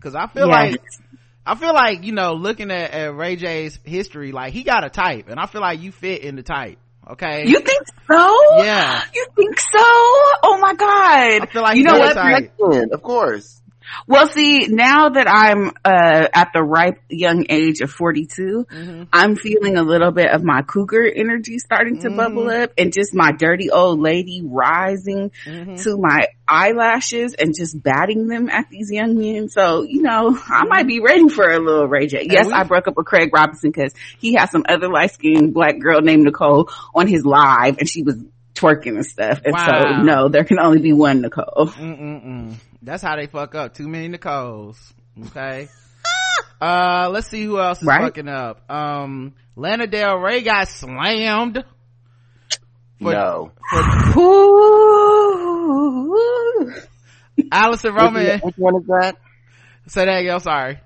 Cause 0.00 0.14
I 0.14 0.26
feel 0.28 0.46
Yes. 0.48 0.72
like 0.72 0.80
I 1.44 1.54
feel 1.54 1.72
like, 1.74 2.04
you 2.04 2.12
know, 2.12 2.34
looking 2.34 2.70
at, 2.70 2.90
at 2.90 3.14
Ray 3.16 3.36
J's 3.36 3.78
history, 3.84 4.32
like 4.32 4.52
he 4.52 4.62
got 4.64 4.84
a 4.84 4.90
type 4.90 5.28
and 5.28 5.38
I 5.40 5.46
feel 5.46 5.60
like 5.60 5.80
you 5.80 5.92
fit 5.92 6.22
in 6.22 6.36
the 6.36 6.42
type. 6.42 6.78
Okay. 7.10 7.46
You 7.46 7.60
think 7.60 7.82
so? 8.06 8.36
Yeah. 8.64 9.02
You 9.14 9.26
think 9.34 9.58
so? 9.58 9.78
Oh 9.80 10.58
my 10.60 10.74
god. 10.74 11.42
I 11.42 11.46
feel 11.50 11.62
like 11.62 11.76
you 11.76 11.84
know 11.84 11.98
what? 11.98 12.14
got 12.14 12.26
a 12.26 12.30
type. 12.40 12.52
Mexican, 12.58 12.90
of 12.92 13.02
course. 13.02 13.62
Well, 14.06 14.26
see, 14.26 14.66
now 14.68 15.08
that 15.10 15.26
I'm 15.28 15.68
uh 15.84 16.28
at 16.32 16.50
the 16.54 16.62
ripe 16.62 17.00
young 17.08 17.46
age 17.48 17.80
of 17.80 17.90
42, 17.90 18.66
Mm-hmm. 18.70 19.02
I'm 19.12 19.36
feeling 19.36 19.76
a 19.76 19.82
little 19.82 20.10
bit 20.10 20.30
of 20.30 20.42
my 20.44 20.62
cougar 20.62 21.04
energy 21.06 21.58
starting 21.58 21.98
to 22.00 22.10
bubble 22.10 22.44
Mm-hmm. 22.46 22.62
up 22.64 22.72
and 22.78 22.92
just 22.92 23.14
my 23.14 23.32
dirty 23.32 23.70
old 23.70 24.00
lady 24.00 24.42
rising 24.44 25.30
Mm-hmm. 25.46 25.76
to 25.84 25.96
my 25.98 26.26
eyelashes 26.46 27.34
and 27.34 27.54
just 27.54 27.82
batting 27.82 28.26
them 28.28 28.48
at 28.48 28.68
these 28.70 28.90
young 28.90 29.16
men. 29.18 29.48
So, 29.48 29.82
you 29.82 30.02
know, 30.02 30.38
I 30.48 30.64
might 30.66 30.86
be 30.86 31.00
ready 31.00 31.28
for 31.28 31.50
a 31.50 31.58
little 31.58 31.86
Ray 31.86 32.06
J. 32.06 32.26
Yes, 32.30 32.48
I 32.50 32.64
broke 32.64 32.88
up 32.88 32.96
with 32.96 33.06
Craig 33.06 33.30
Robinson 33.32 33.70
because 33.70 33.92
he 34.18 34.34
had 34.34 34.46
some 34.50 34.64
other 34.68 34.88
light 34.88 35.12
skinned 35.12 35.54
black 35.54 35.78
girl 35.78 36.00
named 36.00 36.24
Nicole 36.24 36.70
on 36.94 37.06
his 37.06 37.24
live 37.24 37.78
and 37.78 37.88
she 37.88 38.02
was 38.02 38.16
twerking 38.54 38.96
and 38.96 39.06
stuff. 39.06 39.40
And 39.44 39.54
Wow. 39.54 39.66
so, 39.66 40.02
no, 40.02 40.28
there 40.28 40.44
can 40.44 40.58
only 40.58 40.80
be 40.80 40.92
one 40.92 41.20
Nicole. 41.20 41.66
Mm-mm-mm. 41.68 42.54
That's 42.82 43.02
how 43.02 43.16
they 43.16 43.26
fuck 43.26 43.54
up. 43.54 43.74
Too 43.74 43.88
many 43.88 44.08
Nicoles. 44.08 44.76
Okay. 45.26 45.68
uh, 46.60 47.08
let's 47.12 47.28
see 47.28 47.42
who 47.44 47.58
else 47.60 47.80
is 47.82 47.86
Right. 47.88 48.02
fucking 48.02 48.28
up. 48.28 48.70
Um, 48.70 49.34
Lana 49.56 49.86
Del 49.86 50.16
Rey 50.18 50.42
got 50.42 50.68
slammed. 50.68 51.64
For- 53.00 53.12
no. 53.12 53.52
Ooh. 55.78 56.74
Allison 57.52 57.94
Which, 57.94 58.02
Roman. 58.02 58.40
which 58.40 58.56
one 58.58 58.76
is 58.76 58.86
that? 58.88 59.16
Say 59.86 60.04
that 60.04 60.18
again. 60.18 60.34
I'm 60.34 60.40
sorry. 60.40 60.80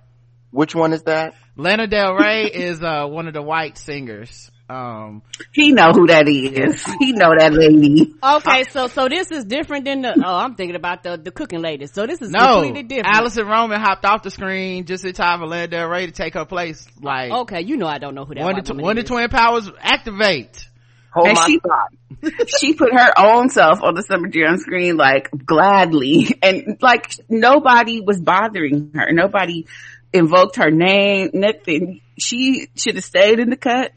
Which 0.50 0.74
one 0.74 0.92
is 0.92 1.02
that? 1.04 1.34
Lana 1.56 1.86
Del 1.86 2.14
Rey 2.14 2.44
is, 2.46 2.82
uh, 2.82 3.06
one 3.06 3.26
of 3.26 3.34
the 3.34 3.42
white 3.42 3.76
singers. 3.78 4.50
Um, 4.72 5.22
He 5.52 5.72
know 5.72 5.90
who 5.92 6.06
that 6.06 6.26
is. 6.26 6.82
He 6.98 7.12
know 7.12 7.32
that 7.36 7.52
lady. 7.52 8.14
Okay, 8.22 8.64
so, 8.64 8.86
so 8.86 9.08
this 9.08 9.30
is 9.30 9.44
different 9.44 9.84
than 9.84 10.02
the, 10.02 10.14
oh, 10.24 10.34
I'm 10.36 10.54
thinking 10.54 10.76
about 10.76 11.02
the, 11.02 11.18
the 11.18 11.30
cooking 11.30 11.60
lady. 11.60 11.86
So 11.86 12.06
this 12.06 12.22
is 12.22 12.30
no, 12.30 12.54
completely 12.54 12.84
different. 12.84 13.14
Alison 13.14 13.46
Roman 13.46 13.80
hopped 13.80 14.04
off 14.04 14.22
the 14.22 14.30
screen 14.30 14.86
just 14.86 15.04
in 15.04 15.12
time 15.12 15.40
for 15.40 15.46
Lana 15.46 15.68
Del 15.68 15.88
Rey 15.88 16.06
to 16.06 16.12
take 16.12 16.34
her 16.34 16.46
place. 16.46 16.86
Like, 17.00 17.32
Okay, 17.32 17.62
you 17.62 17.76
know 17.76 17.86
I 17.86 17.98
don't 17.98 18.14
know 18.14 18.24
who 18.24 18.34
that 18.34 18.44
One 18.44 18.54
white 18.54 18.64
the, 18.64 18.72
woman 18.72 18.96
when 18.96 19.04
twin 19.04 19.28
powers 19.28 19.70
activate. 19.78 20.68
Hold 21.12 21.28
and 21.28 21.36
my 21.36 21.46
she 21.46 21.60
she 22.46 22.74
put 22.74 22.90
her 22.94 23.12
own 23.18 23.50
self 23.50 23.82
on 23.82 23.94
the 23.94 24.02
Summer 24.02 24.28
Jam 24.28 24.56
screen 24.56 24.96
like 24.96 25.28
gladly 25.44 26.28
and 26.42 26.78
like 26.80 27.14
nobody 27.28 28.00
was 28.00 28.18
bothering 28.18 28.92
her. 28.94 29.12
Nobody 29.12 29.66
invoked 30.12 30.56
her 30.56 30.70
name, 30.70 31.30
nothing. 31.34 32.00
She 32.18 32.68
should 32.76 32.94
have 32.94 33.04
stayed 33.04 33.40
in 33.40 33.50
the 33.50 33.56
cut, 33.56 33.92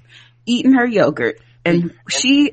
eating 0.45 0.73
her 0.73 0.85
yogurt. 0.85 1.39
And 1.63 1.93
she, 2.09 2.51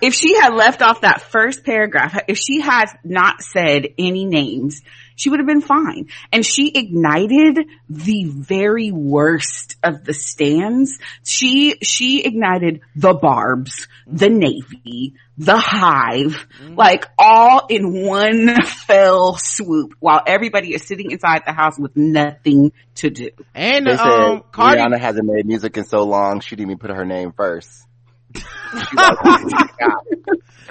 if 0.00 0.14
she 0.14 0.38
had 0.38 0.54
left 0.54 0.82
off 0.82 1.02
that 1.02 1.22
first 1.22 1.64
paragraph, 1.64 2.18
if 2.28 2.38
she 2.38 2.60
had 2.60 2.86
not 3.04 3.42
said 3.42 3.88
any 3.98 4.24
names, 4.24 4.82
she 5.18 5.30
would 5.30 5.40
have 5.40 5.48
been 5.48 5.60
fine. 5.60 6.08
And 6.32 6.46
she 6.46 6.70
ignited 6.72 7.66
the 7.90 8.24
very 8.26 8.92
worst 8.92 9.76
of 9.82 10.04
the 10.04 10.14
stands. 10.14 10.98
She, 11.24 11.74
she 11.82 12.24
ignited 12.24 12.82
the 12.94 13.14
barbs, 13.14 13.88
the 14.06 14.28
navy, 14.28 15.14
the 15.36 15.56
hive, 15.56 16.46
like 16.76 17.06
all 17.18 17.66
in 17.68 18.06
one 18.06 18.62
fell 18.64 19.36
swoop 19.36 19.94
while 19.98 20.22
everybody 20.24 20.72
is 20.72 20.86
sitting 20.86 21.10
inside 21.10 21.42
the 21.44 21.52
house 21.52 21.78
with 21.78 21.96
nothing 21.96 22.72
to 22.96 23.10
do. 23.10 23.30
And, 23.56 23.86
They 23.86 23.96
said 23.96 24.06
um, 24.06 24.44
Cardi, 24.52 24.80
Rihanna 24.80 25.00
hasn't 25.00 25.26
made 25.26 25.46
music 25.46 25.76
in 25.76 25.84
so 25.84 26.04
long. 26.04 26.40
She 26.40 26.54
didn't 26.54 26.70
even 26.70 26.78
put 26.78 26.90
her 26.90 27.04
name 27.04 27.32
first. 27.32 27.86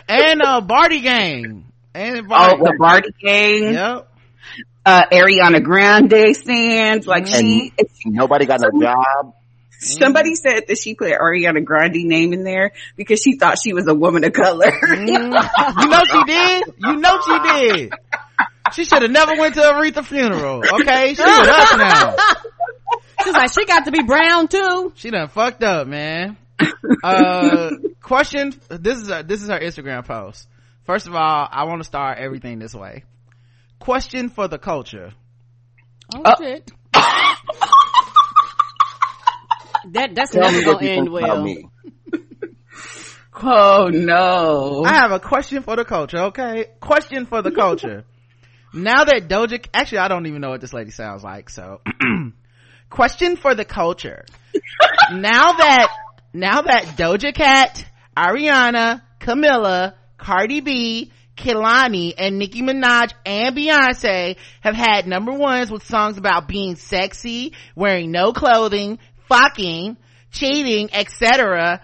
And, 0.09 0.41
uh, 0.41 0.61
Bardi 0.61 1.01
Gang. 1.01 1.65
And 1.93 2.27
Oh, 2.29 2.57
the 2.57 2.75
Bardi 2.77 3.09
gang, 3.19 3.73
Yep. 3.73 4.11
Uh, 4.85 5.03
Ariana 5.11 5.63
Grande 5.63 6.35
stands, 6.35 7.07
like 7.07 7.27
she, 7.27 7.73
Nobody 8.05 8.45
got 8.45 8.61
no 8.61 8.81
job. 8.81 9.33
Somebody 9.79 10.33
said 10.35 10.63
that 10.67 10.77
she 10.77 10.95
put 10.95 11.11
Ariana 11.11 11.63
Grande 11.63 12.05
name 12.05 12.33
in 12.33 12.43
there 12.43 12.71
because 12.95 13.21
she 13.21 13.37
thought 13.37 13.57
she 13.61 13.73
was 13.73 13.87
a 13.87 13.93
woman 13.93 14.23
of 14.23 14.33
color. 14.33 14.71
You 14.97 15.19
know 15.89 16.03
she 16.05 16.23
did. 16.25 16.63
You 16.77 16.95
know 16.97 17.19
she 17.25 17.39
did. 17.39 17.93
She 18.73 18.85
should 18.85 19.01
have 19.01 19.11
never 19.11 19.35
went 19.35 19.53
to 19.55 19.61
Aretha 19.61 20.03
funeral. 20.03 20.63
Okay, 20.73 21.13
she 21.13 21.21
with 21.21 21.49
us 21.49 21.77
now. 21.77 22.15
She's 23.23 23.33
like, 23.33 23.51
she 23.53 23.65
got 23.65 23.85
to 23.85 23.91
be 23.91 24.03
brown 24.03 24.47
too. 24.47 24.93
She 24.95 25.09
done 25.09 25.27
fucked 25.29 25.63
up, 25.63 25.87
man. 25.87 26.37
Uh, 27.03 27.71
question. 28.01 28.53
This 28.69 28.99
is 28.99 29.09
a, 29.09 29.23
this 29.23 29.41
is 29.41 29.49
her 29.49 29.59
Instagram 29.59 30.05
post. 30.05 30.47
First 30.85 31.07
of 31.07 31.15
all, 31.15 31.47
I 31.51 31.65
want 31.65 31.81
to 31.81 31.83
start 31.83 32.17
everything 32.17 32.59
this 32.59 32.73
way. 32.73 33.03
Question 33.79 34.29
for 34.29 34.47
the 34.47 34.57
culture. 34.57 35.13
Oh, 36.15 36.21
uh, 36.23 36.35
shit. 36.39 36.71
that, 39.93 40.15
that's 40.15 40.31
Tell 40.31 40.51
never 40.51 40.73
gonna 40.73 40.87
end 40.87 41.09
well. 41.09 41.43
me. 41.43 41.65
oh 43.43 43.89
no. 43.91 44.83
I 44.85 44.93
have 44.93 45.11
a 45.11 45.19
question 45.19 45.63
for 45.63 45.75
the 45.75 45.85
culture. 45.85 46.17
Okay, 46.17 46.65
question 46.79 47.25
for 47.25 47.41
the 47.41 47.51
culture. 47.51 48.05
now 48.73 49.03
that 49.03 49.27
Doja, 49.27 49.65
actually, 49.73 49.99
I 49.99 50.07
don't 50.07 50.25
even 50.25 50.41
know 50.41 50.49
what 50.49 50.61
this 50.61 50.73
lady 50.73 50.91
sounds 50.91 51.23
like. 51.23 51.49
So, 51.49 51.81
question 52.89 53.35
for 53.35 53.53
the 53.55 53.65
culture. 53.65 54.25
now 55.11 55.53
that, 55.53 55.89
now 56.33 56.61
that 56.61 56.83
Doja 56.97 57.33
Cat, 57.33 57.85
Ariana, 58.15 59.01
Camila, 59.19 59.93
Cardi 60.17 60.61
B, 60.61 61.11
Kehlani 61.37 62.13
and 62.17 62.37
Nicki 62.37 62.61
Minaj 62.61 63.13
and 63.25 63.55
Beyonce 63.55 64.35
have 64.61 64.75
had 64.75 65.07
number 65.07 65.31
ones 65.31 65.71
with 65.71 65.85
songs 65.85 66.17
about 66.17 66.47
being 66.47 66.75
sexy, 66.75 67.53
wearing 67.75 68.11
no 68.11 68.33
clothing, 68.33 68.99
fucking, 69.29 69.97
cheating, 70.31 70.89
etc. 70.93 71.81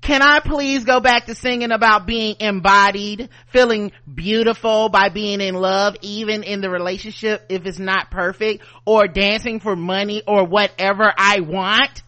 Can 0.00 0.20
I 0.20 0.40
please 0.40 0.84
go 0.84 1.00
back 1.00 1.26
to 1.26 1.34
singing 1.34 1.72
about 1.72 2.06
being 2.06 2.36
embodied, 2.38 3.30
feeling 3.48 3.90
beautiful 4.12 4.90
by 4.90 5.08
being 5.08 5.40
in 5.40 5.54
love, 5.54 5.96
even 6.02 6.42
in 6.42 6.60
the 6.60 6.68
relationship 6.68 7.46
if 7.48 7.64
it's 7.64 7.78
not 7.78 8.10
perfect, 8.10 8.64
or 8.84 9.06
dancing 9.06 9.60
for 9.60 9.74
money 9.74 10.22
or 10.26 10.44
whatever 10.44 11.10
I 11.16 11.40
want 11.40 12.02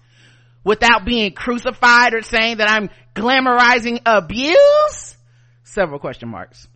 without 0.63 1.07
being 1.07 1.33
crucified 1.33 2.13
or 2.13 2.21
saying 2.21 2.59
that 2.59 2.69
I'm 2.69 2.91
glamorizing 3.15 4.01
abuse? 4.05 5.17
Several 5.65 5.99
question 5.99 6.29
marks. 6.29 6.69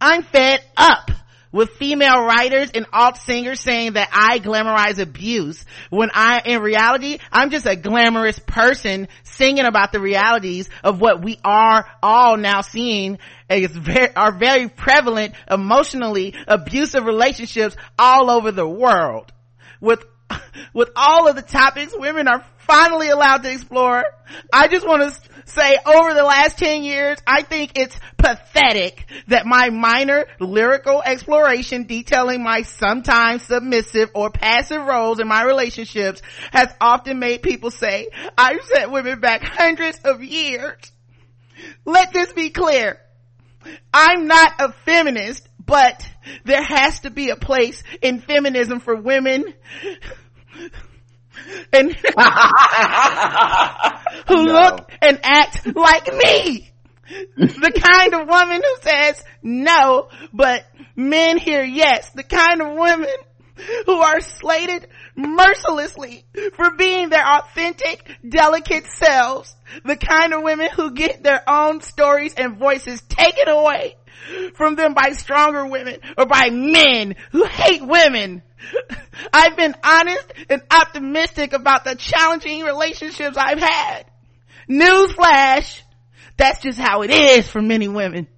I'm 0.00 0.22
fed 0.22 0.60
up 0.76 1.10
with 1.52 1.70
female 1.70 2.24
writers 2.24 2.70
and 2.74 2.86
alt 2.92 3.16
singers 3.18 3.60
saying 3.60 3.94
that 3.94 4.08
I 4.12 4.38
glamorize 4.38 4.98
abuse 4.98 5.64
when 5.90 6.10
I, 6.12 6.42
in 6.44 6.60
reality, 6.60 7.18
I'm 7.32 7.50
just 7.50 7.66
a 7.66 7.76
glamorous 7.76 8.38
person 8.38 9.08
singing 9.22 9.64
about 9.64 9.92
the 9.92 10.00
realities 10.00 10.68
of 10.84 11.00
what 11.00 11.22
we 11.22 11.38
are 11.44 11.86
all 12.02 12.36
now 12.36 12.60
seeing 12.60 13.18
is 13.48 13.70
very, 13.70 14.14
are 14.14 14.36
very 14.36 14.68
prevalent 14.68 15.34
emotionally 15.50 16.34
abusive 16.46 17.04
relationships 17.04 17.76
all 17.98 18.30
over 18.30 18.52
the 18.52 18.68
world. 18.68 19.32
With, 19.80 20.04
with 20.74 20.90
all 20.96 21.28
of 21.28 21.36
the 21.36 21.42
topics 21.42 21.94
women 21.96 22.28
are 22.28 22.44
finally 22.58 23.08
allowed 23.08 23.42
to 23.42 23.50
explore, 23.52 24.04
I 24.52 24.68
just 24.68 24.86
want 24.86 25.02
to 25.02 25.20
say 25.46 25.78
over 25.84 26.14
the 26.14 26.22
last 26.22 26.58
10 26.58 26.84
years, 26.84 27.18
I 27.26 27.42
think 27.42 27.72
it's 27.76 27.98
pathetic 28.18 29.06
that 29.28 29.46
my 29.46 29.70
minor 29.70 30.26
lyrical 30.38 31.02
exploration 31.02 31.84
detailing 31.84 32.42
my 32.42 32.62
sometimes 32.62 33.42
submissive 33.42 34.10
or 34.14 34.30
passive 34.30 34.82
roles 34.84 35.20
in 35.20 35.28
my 35.28 35.44
relationships 35.44 36.20
has 36.52 36.68
often 36.80 37.18
made 37.18 37.42
people 37.42 37.70
say, 37.70 38.08
I've 38.36 38.62
sent 38.62 38.90
women 38.90 39.20
back 39.20 39.42
hundreds 39.42 39.98
of 40.04 40.22
years. 40.22 40.92
Let 41.84 42.12
this 42.12 42.32
be 42.32 42.50
clear. 42.50 43.00
I'm 43.92 44.26
not 44.26 44.52
a 44.60 44.72
feminist, 44.84 45.47
but 45.68 46.08
there 46.44 46.62
has 46.62 47.00
to 47.00 47.10
be 47.10 47.28
a 47.30 47.36
place 47.36 47.82
in 48.02 48.20
feminism 48.20 48.80
for 48.80 48.96
women 48.96 49.44
and 51.72 51.94
who 54.26 54.34
No. 54.46 54.52
look 54.52 54.90
and 55.02 55.20
act 55.22 55.66
like 55.76 56.06
me. 56.12 56.70
the 57.36 57.82
kind 57.92 58.14
of 58.14 58.26
woman 58.26 58.62
who 58.62 58.76
says 58.82 59.22
no, 59.42 60.08
but 60.32 60.64
men 60.96 61.38
hear 61.38 61.62
yes. 61.62 62.10
The 62.10 62.22
kind 62.24 62.60
of 62.62 62.76
women 62.76 63.08
who 63.86 63.92
are 64.00 64.20
slated 64.20 64.88
mercilessly 65.16 66.24
for 66.54 66.70
being 66.76 67.08
their 67.10 67.26
authentic, 67.26 68.08
delicate 68.26 68.86
selves. 68.86 69.54
The 69.84 69.96
kind 69.96 70.32
of 70.32 70.42
women 70.42 70.68
who 70.74 70.92
get 70.92 71.22
their 71.22 71.42
own 71.48 71.82
stories 71.82 72.34
and 72.34 72.56
voices 72.58 73.02
taken 73.02 73.48
away 73.48 73.96
from 74.54 74.76
them 74.76 74.94
by 74.94 75.12
stronger 75.12 75.66
women 75.66 76.00
or 76.16 76.26
by 76.26 76.50
men 76.50 77.16
who 77.32 77.44
hate 77.44 77.82
women. 77.82 78.42
I've 79.32 79.56
been 79.56 79.74
honest 79.82 80.32
and 80.50 80.62
optimistic 80.70 81.52
about 81.52 81.84
the 81.84 81.94
challenging 81.94 82.62
relationships 82.62 83.36
I've 83.36 83.60
had. 83.60 84.04
Newsflash, 84.68 85.82
that's 86.36 86.60
just 86.60 86.78
how 86.78 87.02
it 87.02 87.10
is 87.10 87.48
for 87.48 87.62
many 87.62 87.88
women. 87.88 88.28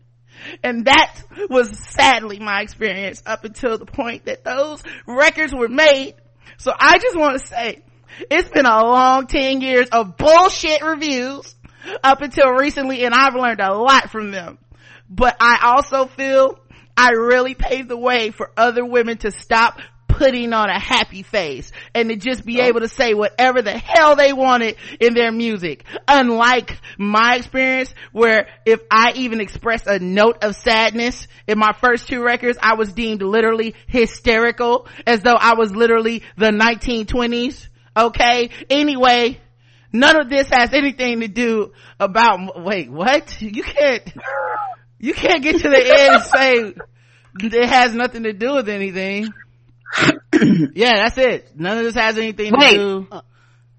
And 0.62 0.86
that 0.86 1.22
was 1.48 1.78
sadly 1.78 2.38
my 2.38 2.62
experience 2.62 3.22
up 3.26 3.44
until 3.44 3.78
the 3.78 3.86
point 3.86 4.24
that 4.24 4.44
those 4.44 4.82
records 5.06 5.52
were 5.52 5.68
made. 5.68 6.14
So 6.58 6.72
I 6.78 6.98
just 6.98 7.18
want 7.18 7.40
to 7.40 7.46
say, 7.46 7.82
it's 8.30 8.48
been 8.50 8.66
a 8.66 8.84
long 8.84 9.26
10 9.26 9.60
years 9.60 9.88
of 9.90 10.16
bullshit 10.16 10.82
reviews 10.82 11.54
up 12.02 12.20
until 12.20 12.50
recently 12.50 13.04
and 13.04 13.14
I've 13.14 13.34
learned 13.34 13.60
a 13.60 13.74
lot 13.74 14.10
from 14.10 14.30
them. 14.30 14.58
But 15.10 15.36
I 15.40 15.74
also 15.74 16.06
feel 16.06 16.58
I 16.96 17.10
really 17.10 17.54
paved 17.54 17.88
the 17.88 17.96
way 17.96 18.30
for 18.30 18.50
other 18.56 18.84
women 18.84 19.18
to 19.18 19.32
stop 19.32 19.80
putting 20.20 20.52
on 20.52 20.68
a 20.68 20.78
happy 20.78 21.22
face 21.22 21.72
and 21.94 22.10
to 22.10 22.16
just 22.16 22.44
be 22.44 22.60
able 22.60 22.80
to 22.80 22.88
say 22.88 23.14
whatever 23.14 23.62
the 23.62 23.76
hell 23.76 24.16
they 24.16 24.34
wanted 24.34 24.76
in 25.00 25.14
their 25.14 25.32
music. 25.32 25.84
Unlike 26.06 26.76
my 26.98 27.36
experience 27.36 27.94
where 28.12 28.48
if 28.66 28.80
I 28.90 29.12
even 29.16 29.40
expressed 29.40 29.86
a 29.86 29.98
note 29.98 30.44
of 30.44 30.56
sadness 30.56 31.26
in 31.46 31.58
my 31.58 31.72
first 31.80 32.06
two 32.06 32.22
records, 32.22 32.58
I 32.60 32.74
was 32.74 32.92
deemed 32.92 33.22
literally 33.22 33.74
hysterical 33.86 34.86
as 35.06 35.20
though 35.20 35.36
I 35.36 35.54
was 35.54 35.74
literally 35.74 36.22
the 36.36 36.50
1920s. 36.50 37.68
Okay. 37.96 38.50
Anyway, 38.68 39.40
none 39.90 40.20
of 40.20 40.28
this 40.28 40.48
has 40.50 40.74
anything 40.74 41.20
to 41.20 41.28
do 41.28 41.72
about, 41.98 42.62
wait, 42.62 42.90
what? 42.90 43.40
You 43.40 43.62
can't, 43.62 44.06
you 45.00 45.14
can't 45.14 45.42
get 45.42 45.60
to 45.60 45.68
the 45.68 45.78
end 45.78 46.14
and 46.14 46.24
say 46.24 46.74
it 47.58 47.68
has 47.68 47.94
nothing 47.94 48.22
to 48.24 48.32
do 48.32 48.54
with 48.54 48.68
anything. 48.68 49.32
yeah, 50.74 50.92
that's 50.96 51.18
it. 51.18 51.50
None 51.56 51.78
of 51.78 51.84
this 51.84 51.94
has 51.94 52.16
anything 52.18 52.52
to 52.52 52.68
do 52.70 53.08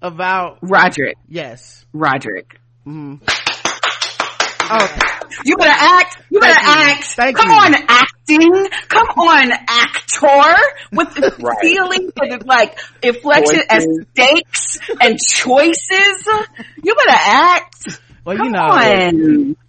about, 0.02 0.58
Roderick. 0.62 1.16
yes. 1.28 1.84
Roderick. 1.92 2.58
Mhm. 2.86 3.20
Oh, 4.74 4.98
you 5.44 5.56
better 5.56 5.70
act. 5.76 6.16
You 6.30 6.40
better 6.40 6.54
Thank 6.54 6.66
you. 6.66 6.92
act. 6.92 7.04
Thank 7.04 7.36
Come 7.36 7.48
you. 7.50 7.54
on, 7.54 7.74
acting. 7.88 8.68
Come 8.88 9.06
on, 9.18 9.52
actor. 9.52 10.56
With 10.92 11.14
the 11.14 11.34
Right. 11.40 11.58
feeling 11.60 12.10
the 12.16 12.42
like 12.46 12.78
inflection 13.02 13.60
and 13.68 14.06
stakes 14.12 14.78
and 15.00 15.18
choices. 15.18 16.28
You 16.82 16.94
better 16.94 17.18
act. 17.18 18.00
Well, 18.24 18.36
Come 18.36 18.46
you 18.46 18.52
know, 18.52 18.60
on. 18.60 18.70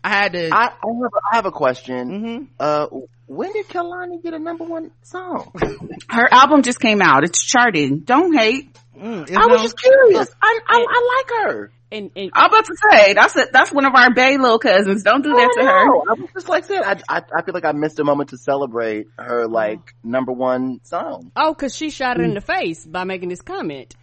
I 0.03 0.09
had 0.09 0.33
to, 0.33 0.49
I, 0.51 0.57
I 0.57 0.65
have 0.65 0.73
a, 0.73 1.09
I 1.31 1.35
have 1.35 1.45
a 1.45 1.51
question. 1.51 2.09
Mhm. 2.09 2.47
Uh, 2.59 2.87
when 3.25 3.51
did 3.53 3.67
Kehlani 3.67 4.21
get 4.21 4.33
a 4.33 4.39
number 4.39 4.63
one 4.63 4.91
song? 5.01 5.51
Her 6.09 6.27
album 6.31 6.61
just 6.61 6.79
came 6.79 7.01
out. 7.01 7.23
It's 7.23 7.43
charting. 7.43 7.99
Don't 7.99 8.33
hate. 8.37 8.73
mm, 8.97 9.23
it's 9.23 9.31
I 9.35 9.47
was 9.47 9.57
no- 9.57 9.63
just 9.63 9.79
curious. 9.79 10.29
I, 10.41 10.59
I, 10.67 10.85
I 10.87 11.15
like 11.17 11.45
her. 11.45 11.71
And, 11.91 12.09
and 12.15 12.31
I'm 12.33 12.49
about 12.49 12.65
to 12.65 12.75
say 12.91 13.13
that's 13.13 13.35
a, 13.35 13.45
that's 13.53 13.71
one 13.71 13.85
of 13.85 13.93
our 13.93 14.11
Bay 14.13 14.37
little 14.37 14.57
cousins. 14.57 15.03
Don't 15.03 15.21
do 15.21 15.29
that 15.29 15.53
to 15.57 15.63
her. 15.63 15.85
No, 15.85 16.03
I 16.09 16.13
was 16.13 16.29
just 16.33 16.49
like 16.49 16.65
said, 16.65 16.81
I, 16.83 16.99
I, 17.07 17.21
I 17.37 17.41
feel 17.43 17.53
like 17.53 17.65
I 17.65 17.71
missed 17.71 17.99
a 17.99 18.03
moment 18.03 18.31
to 18.31 18.37
celebrate 18.37 19.07
her 19.19 19.47
like 19.47 19.93
number 20.03 20.31
one 20.31 20.79
song. 20.83 21.31
oh, 21.35 21.53
cause 21.53 21.75
she 21.75 21.91
shot 21.91 22.17
her 22.17 22.23
in 22.23 22.33
the 22.33 22.41
face 22.41 22.83
by 22.85 23.03
making 23.03 23.29
this 23.29 23.41
comment. 23.41 23.95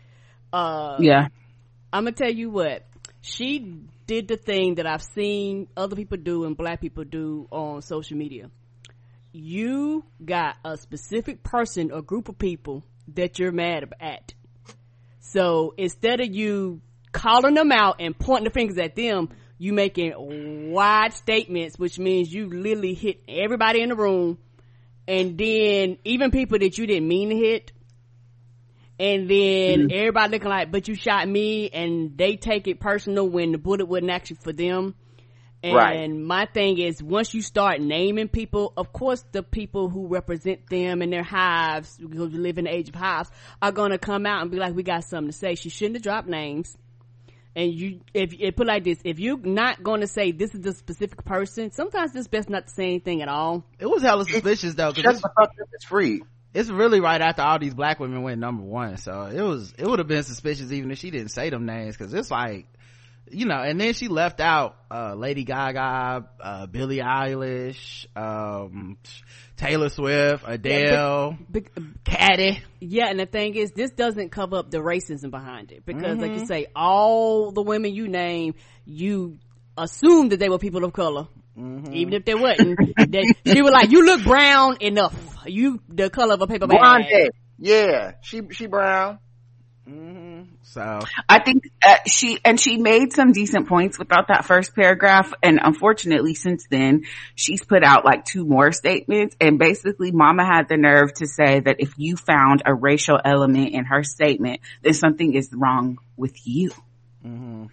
Uh, 0.52 0.98
Yeah. 1.00 1.28
I'm 1.92 2.04
gonna 2.04 2.12
tell 2.12 2.30
you 2.30 2.48
what 2.50 2.86
she 3.22 3.78
did 4.10 4.26
the 4.26 4.36
thing 4.36 4.74
that 4.74 4.88
I've 4.88 5.04
seen 5.04 5.68
other 5.76 5.94
people 5.94 6.18
do 6.18 6.44
and 6.44 6.56
black 6.56 6.80
people 6.80 7.04
do 7.04 7.46
on 7.52 7.80
social 7.80 8.16
media. 8.16 8.50
You 9.30 10.04
got 10.24 10.56
a 10.64 10.76
specific 10.76 11.44
person 11.44 11.92
or 11.92 12.02
group 12.02 12.28
of 12.28 12.36
people 12.36 12.82
that 13.14 13.38
you're 13.38 13.52
mad 13.52 13.84
at. 14.00 14.34
So 15.20 15.74
instead 15.76 16.20
of 16.20 16.34
you 16.34 16.80
calling 17.12 17.54
them 17.54 17.70
out 17.70 18.00
and 18.00 18.18
pointing 18.18 18.46
the 18.46 18.50
fingers 18.50 18.78
at 18.78 18.96
them, 18.96 19.28
you 19.58 19.72
making 19.72 20.72
wide 20.72 21.12
statements, 21.12 21.78
which 21.78 21.96
means 22.00 22.34
you 22.34 22.48
literally 22.48 22.94
hit 22.94 23.22
everybody 23.28 23.80
in 23.80 23.90
the 23.90 23.94
room 23.94 24.38
and 25.06 25.38
then 25.38 25.98
even 26.02 26.32
people 26.32 26.58
that 26.58 26.76
you 26.78 26.88
didn't 26.88 27.06
mean 27.06 27.28
to 27.28 27.36
hit 27.36 27.70
and 29.00 29.30
then 29.30 29.90
everybody 29.90 30.32
looking 30.32 30.50
like, 30.50 30.70
but 30.70 30.86
you 30.86 30.94
shot 30.94 31.26
me, 31.26 31.70
and 31.70 32.18
they 32.18 32.36
take 32.36 32.68
it 32.68 32.80
personal 32.80 33.26
when 33.26 33.50
the 33.52 33.58
bullet 33.58 33.86
wasn't 33.86 34.10
actually 34.10 34.36
for 34.42 34.52
them. 34.52 34.94
And 35.62 35.74
Right. 35.74 36.10
my 36.10 36.46
thing 36.46 36.78
is, 36.78 37.02
once 37.02 37.32
you 37.32 37.40
start 37.40 37.80
naming 37.80 38.28
people, 38.28 38.74
of 38.76 38.92
course, 38.92 39.24
the 39.32 39.42
people 39.42 39.88
who 39.88 40.06
represent 40.06 40.66
them 40.68 41.00
and 41.00 41.10
their 41.10 41.22
hives, 41.22 41.96
because 41.96 42.30
we 42.30 42.38
live 42.38 42.58
in 42.58 42.64
the 42.64 42.74
age 42.74 42.90
of 42.90 42.94
hives, 42.94 43.30
are 43.62 43.72
gonna 43.72 43.98
come 43.98 44.26
out 44.26 44.42
and 44.42 44.50
be 44.50 44.58
like, 44.58 44.74
"We 44.74 44.82
got 44.82 45.04
something 45.04 45.32
to 45.32 45.36
say." 45.36 45.54
She 45.54 45.70
shouldn't 45.70 45.96
have 45.96 46.02
dropped 46.02 46.28
names. 46.28 46.76
And 47.56 47.72
you, 47.74 48.00
if 48.14 48.34
it 48.38 48.54
put 48.54 48.66
like 48.66 48.84
this, 48.84 48.98
if 49.04 49.18
you're 49.18 49.38
not 49.38 49.82
going 49.82 50.02
to 50.02 50.06
say 50.06 50.30
this 50.30 50.54
is 50.54 50.60
the 50.60 50.72
specific 50.72 51.24
person, 51.24 51.72
sometimes 51.72 52.14
it's 52.14 52.28
best 52.28 52.48
not 52.48 52.68
to 52.68 52.72
say 52.72 52.84
anything 52.84 53.22
at 53.22 53.28
all. 53.28 53.64
it 53.78 53.86
was 53.86 54.02
hella 54.02 54.24
suspicious 54.24 54.74
though, 54.74 54.92
cause 54.92 55.02
Shut 55.02 55.14
it's, 55.14 55.22
the 55.22 55.30
fuck 55.36 55.50
up, 55.58 55.68
it's 55.72 55.84
free. 55.84 56.22
It's 56.54 56.68
really 56.70 57.00
right 57.00 57.20
after 57.20 57.42
all 57.42 57.58
these 57.58 57.74
black 57.74 58.00
women 58.00 58.22
went 58.22 58.40
number 58.40 58.62
one. 58.62 58.96
So 58.96 59.22
it 59.24 59.40
was, 59.42 59.72
it 59.78 59.86
would 59.86 59.98
have 60.00 60.08
been 60.08 60.24
suspicious 60.24 60.72
even 60.72 60.90
if 60.90 60.98
she 60.98 61.10
didn't 61.10 61.28
say 61.30 61.50
them 61.50 61.66
names, 61.66 61.96
cause 61.96 62.12
it's 62.12 62.30
like, 62.30 62.66
you 63.32 63.46
know, 63.46 63.60
and 63.62 63.80
then 63.80 63.92
she 63.92 64.08
left 64.08 64.40
out, 64.40 64.76
uh, 64.90 65.14
Lady 65.14 65.44
Gaga, 65.44 66.26
uh, 66.42 66.66
Billie 66.66 66.98
Eilish, 66.98 68.06
um, 68.16 68.98
Taylor 69.56 69.88
Swift, 69.88 70.42
Adele, 70.46 71.38
Be- 71.48 71.66
Caddy. 72.04 72.60
yeah, 72.80 73.08
and 73.08 73.20
the 73.20 73.26
thing 73.26 73.54
is, 73.54 73.70
this 73.70 73.92
doesn't 73.92 74.30
cover 74.30 74.56
up 74.56 74.72
the 74.72 74.78
racism 74.78 75.30
behind 75.30 75.70
it 75.70 75.84
because, 75.86 76.18
like 76.18 76.32
Mm-hmm. 76.32 76.40
you 76.40 76.46
say, 76.46 76.66
all 76.74 77.52
the 77.52 77.62
women 77.62 77.94
you 77.94 78.08
name, 78.08 78.54
you 78.84 79.38
assume 79.78 80.30
that 80.30 80.40
they 80.40 80.48
were 80.48 80.58
people 80.58 80.82
of 80.84 80.92
color. 80.92 81.28
Mm-hmm. 81.56 81.92
Even 81.92 82.14
if 82.14 82.24
they 82.24 82.34
wasn't, 82.34 82.78
they, 83.10 83.22
she 83.46 83.60
was 83.62 83.72
like, 83.72 83.90
"You 83.90 84.06
look 84.06 84.22
brown 84.24 84.78
enough. 84.80 85.29
You 85.46 85.80
the 85.88 86.10
color 86.10 86.34
of 86.34 86.42
a 86.42 86.46
paper 86.46 86.66
bag." 86.66 86.78
Blonde. 86.78 87.30
Yeah, 87.58 88.12
she 88.22 88.42
she 88.50 88.66
brown. 88.66 89.18
So, 90.62 91.00
I 91.28 91.42
think 91.42 91.68
uh, 91.84 91.96
she 92.06 92.38
and 92.44 92.60
she 92.60 92.76
made 92.76 93.12
some 93.12 93.32
decent 93.32 93.68
points 93.68 93.98
without 93.98 94.28
that 94.28 94.44
first 94.44 94.72
paragraph. 94.74 95.32
And 95.42 95.58
unfortunately, 95.60 96.34
since 96.34 96.66
then, 96.70 97.06
she's 97.34 97.64
put 97.64 97.82
out 97.82 98.04
like 98.04 98.24
two 98.24 98.44
more 98.44 98.70
statements. 98.70 99.34
And 99.40 99.58
basically, 99.58 100.12
Mama 100.12 100.44
had 100.44 100.68
the 100.68 100.76
nerve 100.76 101.12
to 101.14 101.26
say 101.26 101.58
that 101.58 101.76
if 101.80 101.94
you 101.96 102.16
found 102.16 102.62
a 102.66 102.72
racial 102.72 103.18
element 103.24 103.74
in 103.74 103.84
her 103.86 104.04
statement, 104.04 104.60
then 104.82 104.94
something 104.94 105.34
is 105.34 105.50
wrong 105.52 105.98
with 106.16 106.36
you. 106.46 106.70
Mm-hmm. 107.26 107.66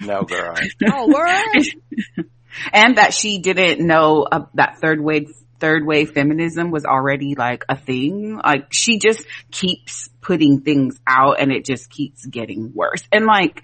No 0.00 0.22
girl. 0.22 0.54
Oh, 0.90 1.06
word. 1.06 2.26
and 2.72 2.96
that 2.96 3.12
she 3.12 3.38
didn't 3.40 3.86
know 3.86 4.26
uh, 4.30 4.46
that 4.54 4.78
third 4.80 5.00
wave 5.02 5.34
third 5.60 5.86
wave 5.86 6.12
feminism 6.12 6.70
was 6.70 6.84
already 6.84 7.34
like 7.34 7.64
a 7.68 7.76
thing. 7.76 8.40
Like 8.44 8.72
she 8.72 8.98
just 8.98 9.24
keeps 9.50 10.08
putting 10.20 10.60
things 10.60 10.98
out 11.06 11.40
and 11.40 11.52
it 11.52 11.64
just 11.64 11.90
keeps 11.90 12.26
getting 12.26 12.72
worse. 12.74 13.02
And 13.12 13.26
like 13.26 13.62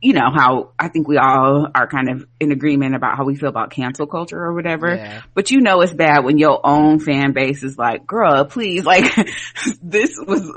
you 0.00 0.12
know 0.12 0.30
how 0.32 0.70
I 0.78 0.88
think 0.88 1.08
we 1.08 1.16
all 1.16 1.66
are 1.74 1.88
kind 1.88 2.08
of 2.08 2.24
in 2.38 2.52
agreement 2.52 2.94
about 2.94 3.16
how 3.16 3.24
we 3.24 3.34
feel 3.34 3.48
about 3.48 3.70
cancel 3.70 4.06
culture 4.06 4.38
or 4.40 4.54
whatever. 4.54 4.94
Yeah. 4.94 5.22
But 5.34 5.50
you 5.50 5.60
know 5.60 5.80
it's 5.80 5.92
bad 5.92 6.24
when 6.24 6.38
your 6.38 6.60
own 6.64 7.00
fan 7.00 7.32
base 7.32 7.64
is 7.64 7.76
like, 7.76 8.06
girl, 8.06 8.44
please, 8.44 8.84
like 8.84 9.12
this 9.82 10.10
was, 10.24 10.52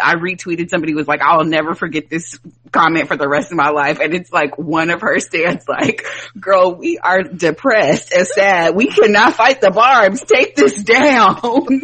I 0.00 0.16
retweeted 0.16 0.70
somebody 0.70 0.94
was 0.94 1.06
like, 1.06 1.20
I'll 1.22 1.44
never 1.44 1.76
forget 1.76 2.10
this 2.10 2.36
comment 2.72 3.06
for 3.06 3.16
the 3.16 3.28
rest 3.28 3.52
of 3.52 3.56
my 3.56 3.70
life. 3.70 4.00
And 4.00 4.12
it's 4.12 4.32
like 4.32 4.58
one 4.58 4.90
of 4.90 5.02
her 5.02 5.20
stands 5.20 5.68
like, 5.68 6.04
girl, 6.38 6.74
we 6.74 6.98
are 6.98 7.22
depressed 7.22 8.12
and 8.12 8.26
sad. 8.26 8.74
We 8.74 8.88
cannot 8.88 9.34
fight 9.34 9.60
the 9.60 9.70
barbs. 9.70 10.24
Take 10.24 10.56
this 10.56 10.82
down. 10.82 11.38
we 11.68 11.78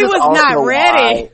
This 0.00 0.10
was 0.10 0.42
not 0.42 0.64
ready. 0.64 1.22
why- 1.26 1.30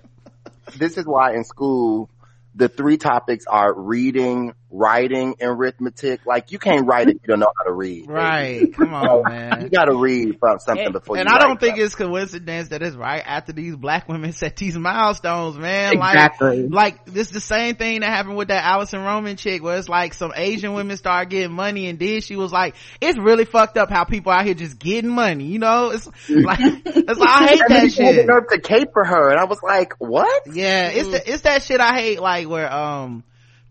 this 0.76 0.98
is 0.98 1.06
why 1.06 1.34
in 1.34 1.44
school 1.44 2.10
the 2.56 2.68
three 2.68 2.96
topics 2.96 3.46
are 3.48 3.72
reading, 3.72 4.54
writing, 4.74 5.36
and 5.40 5.50
arithmetic. 5.50 6.26
Like 6.26 6.50
you 6.52 6.58
can't 6.58 6.86
write 6.86 7.08
if 7.08 7.14
you 7.14 7.28
don't 7.28 7.40
know 7.40 7.52
how 7.56 7.64
to 7.64 7.72
read. 7.72 8.08
right. 8.08 8.72
Come 8.74 8.92
on, 8.92 9.18
You 9.18 9.22
man. 9.24 9.62
You 9.62 9.68
got 9.70 9.84
to 9.86 9.94
read 9.96 10.38
from 10.40 10.58
something 10.58 10.92
before 10.92 11.16
you 11.16 11.20
And 11.20 11.28
you 11.30 11.34
I 11.34 11.38
don't 11.38 11.60
think 11.60 11.72
something. 11.76 11.84
it's 11.84 11.94
coincidence 11.94 12.68
that 12.70 12.82
it's 12.82 12.96
right 12.96 13.22
after 13.24 13.52
these 13.52 13.76
black 13.76 14.08
women 14.08 14.32
set 14.34 14.56
these 14.56 14.76
milestones, 14.76 15.56
man. 15.56 15.94
Exactly. 15.94 16.62
Like, 16.68 16.72
like 16.72 17.04
this 17.06 17.30
the 17.30 17.40
same 17.40 17.76
thing 17.76 18.00
that 18.00 18.10
happened 18.10 18.36
with 18.36 18.48
that 18.48 18.64
Alison 18.64 19.02
Roman 19.02 19.36
chick 19.36 19.62
where 19.62 19.78
it's 19.78 19.88
like 19.88 20.12
some 20.14 20.32
Asian 20.34 20.74
women 20.74 20.96
start 20.96 21.30
getting 21.30 21.52
money 21.52 21.86
and 21.88 21.98
then 21.98 22.20
she 22.20 22.36
was 22.36 22.52
like, 22.52 22.74
it's 23.00 23.18
really 23.18 23.44
fucked 23.44 23.78
up 23.78 23.90
how 23.90 24.04
people 24.04 24.32
out 24.32 24.44
here 24.44 24.54
just 24.54 24.78
getting 24.78 25.10
money, 25.10 25.44
you 25.44 25.58
know? 25.58 25.90
It's 25.90 26.06
like, 26.28 26.58
it's 26.60 27.20
like, 27.20 27.28
I 27.30 27.46
hate 27.46 27.60
And 27.60 27.70
that 27.70 27.82
he 27.86 28.02
had 28.02 28.16
the 28.16 28.22
shit. 28.22 28.26
nerve 28.26 28.48
to 28.50 28.60
cape 28.60 28.88
for 28.92 29.04
her, 29.04 29.30
and 29.30 29.38
I 29.38 29.44
was 29.44 29.62
like, 29.62 29.94
"What?" 29.98 30.42
Yeah, 30.52 30.88
it's 30.88 31.08
the, 31.08 31.32
it's 31.32 31.42
that 31.42 31.62
shit 31.62 31.80
I 31.80 31.94
hate, 31.98 32.20
like 32.20 32.48
where 32.48 32.70
um 32.72 33.24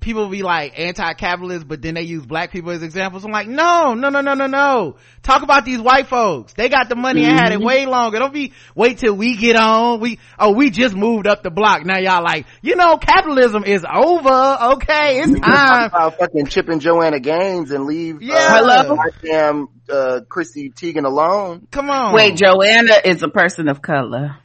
people 0.03 0.27
be 0.29 0.43
like 0.43 0.77
anti-capitalist, 0.79 1.67
but 1.67 1.81
then 1.81 1.95
they 1.95 2.01
use 2.03 2.25
black 2.25 2.51
people 2.51 2.71
as 2.71 2.83
examples. 2.83 3.25
I'm 3.25 3.31
like, 3.31 3.47
no, 3.47 3.93
no, 3.95 4.09
no, 4.09 4.21
no, 4.21 4.33
no, 4.35 4.45
no. 4.47 4.95
Talk 5.23 5.41
about 5.41 5.65
these 5.65 5.79
white 5.79 6.07
folks. 6.07 6.53
They 6.53 6.69
got 6.69 6.89
the 6.89 6.95
money 6.95 7.23
and 7.23 7.39
had 7.39 7.51
it 7.53 7.59
way 7.61 7.85
longer. 7.85 8.19
Don't 8.19 8.33
be 8.33 8.53
wait 8.75 8.97
till 8.99 9.15
we 9.15 9.37
get 9.37 9.55
on. 9.55 9.99
We 10.01 10.19
oh 10.37 10.51
we 10.53 10.69
just 10.69 10.93
moved 10.95 11.25
up 11.27 11.41
the 11.43 11.49
block. 11.49 11.85
Now 11.85 11.97
y'all 11.97 12.23
like, 12.23 12.45
you 12.61 12.75
know, 12.75 12.97
capitalism 12.97 13.63
is 13.63 13.83
over. 13.85 14.73
Okay, 14.73 15.21
it's 15.21 15.31
Talk 15.39 15.43
time. 15.49 15.85
about 15.87 16.17
fucking 16.19 16.45
chipping 16.47 16.79
Joanna 16.79 17.19
Gaines 17.19 17.71
and 17.71 17.85
leave 17.85 18.21
Yeah. 18.21 18.35
uh, 18.35 18.57
Hello? 18.83 18.95
goddamn 18.97 19.67
uh, 19.89 20.19
Chrissy 20.27 20.69
Teigen 20.69 21.05
alone. 21.05 21.67
Come 21.71 21.89
on. 21.89 22.13
Wait, 22.13 22.35
Joanna 22.35 22.93
is 23.05 23.23
a 23.23 23.29
person 23.29 23.69
of 23.69 23.81
color. 23.81 24.37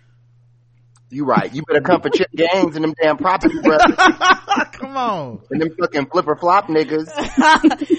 You 1.10 1.24
right. 1.24 1.52
You 1.54 1.62
better 1.66 1.80
come 1.80 2.02
for 2.02 2.10
Chip 2.10 2.30
Gaines 2.34 2.76
and 2.76 2.84
them 2.84 2.94
damn 3.00 3.16
property 3.16 3.58
brothers 3.62 3.96
Come 4.72 4.96
on. 4.96 5.40
and 5.50 5.60
them 5.62 5.70
fucking 5.80 6.06
flipper 6.06 6.36
flop 6.36 6.66
niggas. 6.66 7.08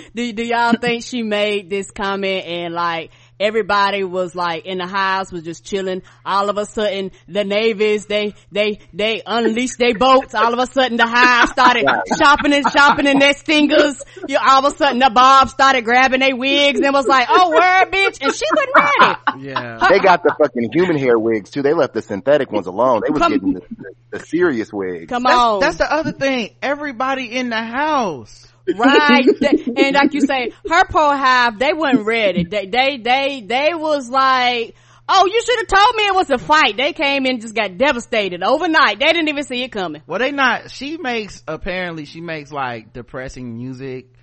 do, 0.15 0.31
do 0.33 0.43
y'all 0.43 0.73
think 0.79 1.03
she 1.03 1.23
made 1.23 1.69
this 1.69 1.89
comment 1.89 2.45
and 2.45 2.73
like 2.73 3.11
everybody 3.39 4.03
was 4.03 4.35
like 4.35 4.65
in 4.65 4.77
the 4.79 4.87
house 4.87 5.31
was 5.31 5.43
just 5.43 5.63
chilling 5.63 6.01
all 6.25 6.49
of 6.49 6.57
a 6.57 6.65
sudden 6.65 7.11
the 7.27 7.43
navies 7.43 8.05
they 8.05 8.33
they 8.51 8.79
they 8.93 9.21
unleashed 9.25 9.77
their 9.79 9.93
boats 9.97 10.33
all 10.35 10.53
of 10.53 10.59
a 10.59 10.67
sudden 10.71 10.97
the 10.97 11.07
hive 11.07 11.49
started 11.49 11.85
shopping 12.17 12.53
and 12.53 12.65
shopping 12.71 13.07
in 13.07 13.19
their 13.19 13.33
stingers 13.33 14.01
you 14.27 14.37
all 14.37 14.65
of 14.65 14.73
a 14.73 14.77
sudden 14.77 14.99
the 14.99 15.09
bob 15.13 15.49
started 15.49 15.83
grabbing 15.85 16.19
their 16.19 16.35
wigs 16.35 16.79
and 16.79 16.93
was 16.93 17.07
like 17.07 17.27
oh 17.29 17.49
word 17.49 17.91
bitch 17.91 18.17
and 18.21 18.33
she 18.33 18.45
wasn't 18.55 18.75
ready 18.75 19.15
Yeah. 19.39 19.77
They 19.89 19.99
got 19.99 20.23
the 20.23 20.35
fucking 20.37 20.69
human 20.73 20.97
hair 20.97 21.17
wigs 21.17 21.49
too. 21.49 21.61
They 21.61 21.73
left 21.73 21.93
the 21.93 22.01
synthetic 22.01 22.51
ones 22.51 22.67
alone. 22.67 23.01
They 23.05 23.09
was 23.09 23.21
Come- 23.21 23.31
getting 23.31 23.53
the, 23.53 23.61
the, 23.61 23.93
the 24.11 24.25
serious 24.25 24.71
wigs. 24.73 25.07
come 25.07 25.23
That's, 25.23 25.35
on 25.37 25.59
that's 25.61 25.77
the 25.77 25.91
other 25.91 26.11
thing. 26.11 26.55
Everybody 26.61 27.31
in 27.37 27.49
the 27.49 27.61
house. 27.61 28.48
Right. 28.77 29.25
And 29.79 29.95
like 29.95 30.13
you 30.13 30.21
say, 30.21 30.51
her 30.69 30.85
poor 30.89 31.15
hive, 31.15 31.59
they 31.59 31.73
wasn't 31.73 32.05
ready. 32.05 32.43
They, 32.43 32.65
they, 32.65 32.97
they, 32.97 33.43
they 33.45 33.73
was 33.73 34.09
like, 34.09 34.75
oh, 35.07 35.25
you 35.25 35.41
should 35.41 35.57
have 35.59 35.67
told 35.67 35.95
me 35.95 36.07
it 36.07 36.15
was 36.15 36.29
a 36.29 36.37
fight. 36.37 36.77
They 36.77 36.93
came 36.93 37.25
in 37.25 37.33
and 37.33 37.41
just 37.41 37.55
got 37.55 37.77
devastated 37.77 38.43
overnight. 38.43 38.99
They 38.99 39.07
didn't 39.07 39.27
even 39.27 39.43
see 39.43 39.63
it 39.63 39.69
coming. 39.69 40.01
Well, 40.05 40.19
they 40.19 40.31
not. 40.31 40.71
She 40.71 40.97
makes 40.97 41.43
apparently 41.47 42.05
she 42.05 42.21
makes 42.21 42.51
like 42.51 42.93
depressing 42.93 43.57
music, 43.57 44.13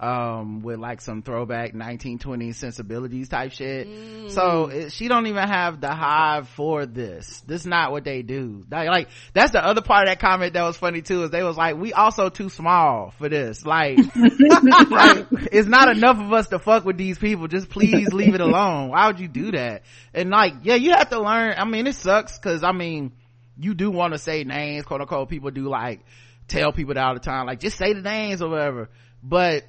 um, 0.00 0.62
with 0.62 0.78
like 0.78 1.02
some 1.02 1.22
throwback 1.22 1.74
1920s 1.74 2.54
sensibilities 2.54 3.28
type 3.28 3.52
shit. 3.52 3.86
So 4.30 4.68
it, 4.68 4.92
she 4.92 5.08
don't 5.08 5.26
even 5.26 5.46
have 5.46 5.82
the 5.82 5.92
hive 5.92 6.48
for 6.48 6.86
this. 6.86 7.42
This 7.42 7.62
is 7.62 7.66
not 7.66 7.92
what 7.92 8.04
they 8.04 8.22
do. 8.22 8.64
Like, 8.70 8.88
like 8.88 9.08
that's 9.34 9.52
the 9.52 9.62
other 9.62 9.82
part 9.82 10.04
of 10.04 10.08
that 10.08 10.18
comment 10.18 10.54
that 10.54 10.62
was 10.62 10.78
funny 10.78 11.02
too. 11.02 11.24
Is 11.24 11.30
they 11.30 11.42
was 11.42 11.58
like, 11.58 11.76
we 11.76 11.92
also 11.92 12.30
too 12.30 12.48
small 12.48 13.12
for 13.18 13.28
this. 13.28 13.66
Like, 13.66 13.98
like 14.16 15.26
it's 15.52 15.68
not 15.68 15.94
enough 15.94 16.18
of 16.18 16.32
us 16.32 16.48
to 16.48 16.58
fuck 16.58 16.86
with 16.86 16.96
these 16.96 17.18
people. 17.18 17.46
Just 17.46 17.68
please 17.68 18.10
leave 18.12 18.34
it 18.34 18.40
alone. 18.40 18.88
Why 18.88 19.06
would 19.08 19.20
you 19.20 19.28
do 19.28 19.52
that? 19.52 19.82
And 20.14 20.30
like, 20.30 20.54
yeah, 20.62 20.76
you 20.76 20.92
have 20.92 21.10
to 21.10 21.20
learn. 21.20 21.54
I 21.58 21.66
mean, 21.66 21.86
it 21.86 21.94
sucks 21.94 22.38
because 22.38 22.64
I 22.64 22.72
mean 22.72 23.12
you 23.58 23.74
do 23.74 23.90
want 23.90 24.14
to 24.14 24.18
say 24.18 24.44
names, 24.44 24.86
quote 24.86 25.02
unquote. 25.02 25.28
People 25.28 25.50
do 25.50 25.68
like 25.68 26.00
tell 26.48 26.72
people 26.72 26.94
that 26.94 27.04
all 27.04 27.12
the 27.12 27.20
time, 27.20 27.44
like 27.44 27.60
just 27.60 27.76
say 27.76 27.92
the 27.92 28.00
names 28.00 28.40
or 28.40 28.48
whatever. 28.48 28.88
But 29.22 29.64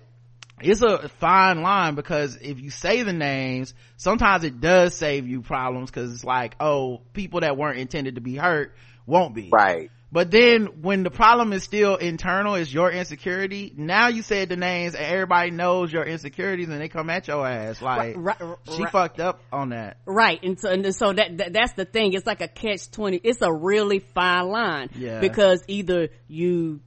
it's 0.64 0.82
a 0.82 1.10
fine 1.20 1.62
line 1.62 1.96
because 1.96 2.38
if 2.38 2.60
you 2.60 2.70
say 2.70 3.04
the 3.04 3.14
names, 3.14 3.74
sometimes 3.98 4.44
it 4.44 4.60
does 4.62 4.96
save 4.96 5.28
you 5.28 5.42
problems 5.42 5.90
because 5.90 6.14
it's 6.14 6.24
like, 6.24 6.56
oh, 6.60 7.02
people 7.14 7.42
that 7.42 7.58
weren't 7.58 7.80
intended 7.80 8.16
to 8.16 8.22
be 8.22 8.36
hurt 8.36 8.74
won't 9.06 9.36
be. 9.36 9.50
Right. 9.52 9.92
But 10.14 10.30
then 10.30 10.82
when 10.82 11.04
the 11.04 11.10
problem 11.10 11.54
is 11.54 11.64
still 11.64 11.96
internal, 11.96 12.56
is 12.56 12.74
your 12.74 12.92
insecurity. 12.92 13.72
Now 13.78 14.10
you 14.10 14.24
said 14.24 14.50
the 14.50 14.58
names 14.58 14.94
and 14.94 15.06
everybody 15.06 15.52
knows 15.52 15.92
your 15.92 16.04
insecurities 16.04 16.68
and 16.68 16.82
they 16.82 16.90
come 16.90 17.10
at 17.10 17.30
your 17.30 17.48
ass. 17.48 17.82
Like, 17.82 18.16
Right, 18.18 18.42
right, 18.42 18.58
she 18.70 18.84
right. 18.84 18.92
fucked 18.92 19.22
up 19.22 19.40
on 19.54 19.70
that. 19.70 19.98
Right. 20.06 20.44
And 20.44 20.60
so, 20.60 20.70
and 20.70 20.94
so 20.94 21.14
that, 21.14 21.38
that, 21.38 21.54
that's 21.54 21.74
the 21.74 21.86
thing. 21.86 22.12
It's 22.12 22.28
like 22.28 22.42
a 22.42 22.50
catch 22.50 22.92
20. 22.92 23.22
It's 23.24 23.42
a 23.42 23.54
really 23.54 24.00
fine 24.00 24.50
line. 24.50 24.90
Yeah. 24.96 25.22
Because 25.22 25.64
either 25.68 26.10
you 26.28 26.82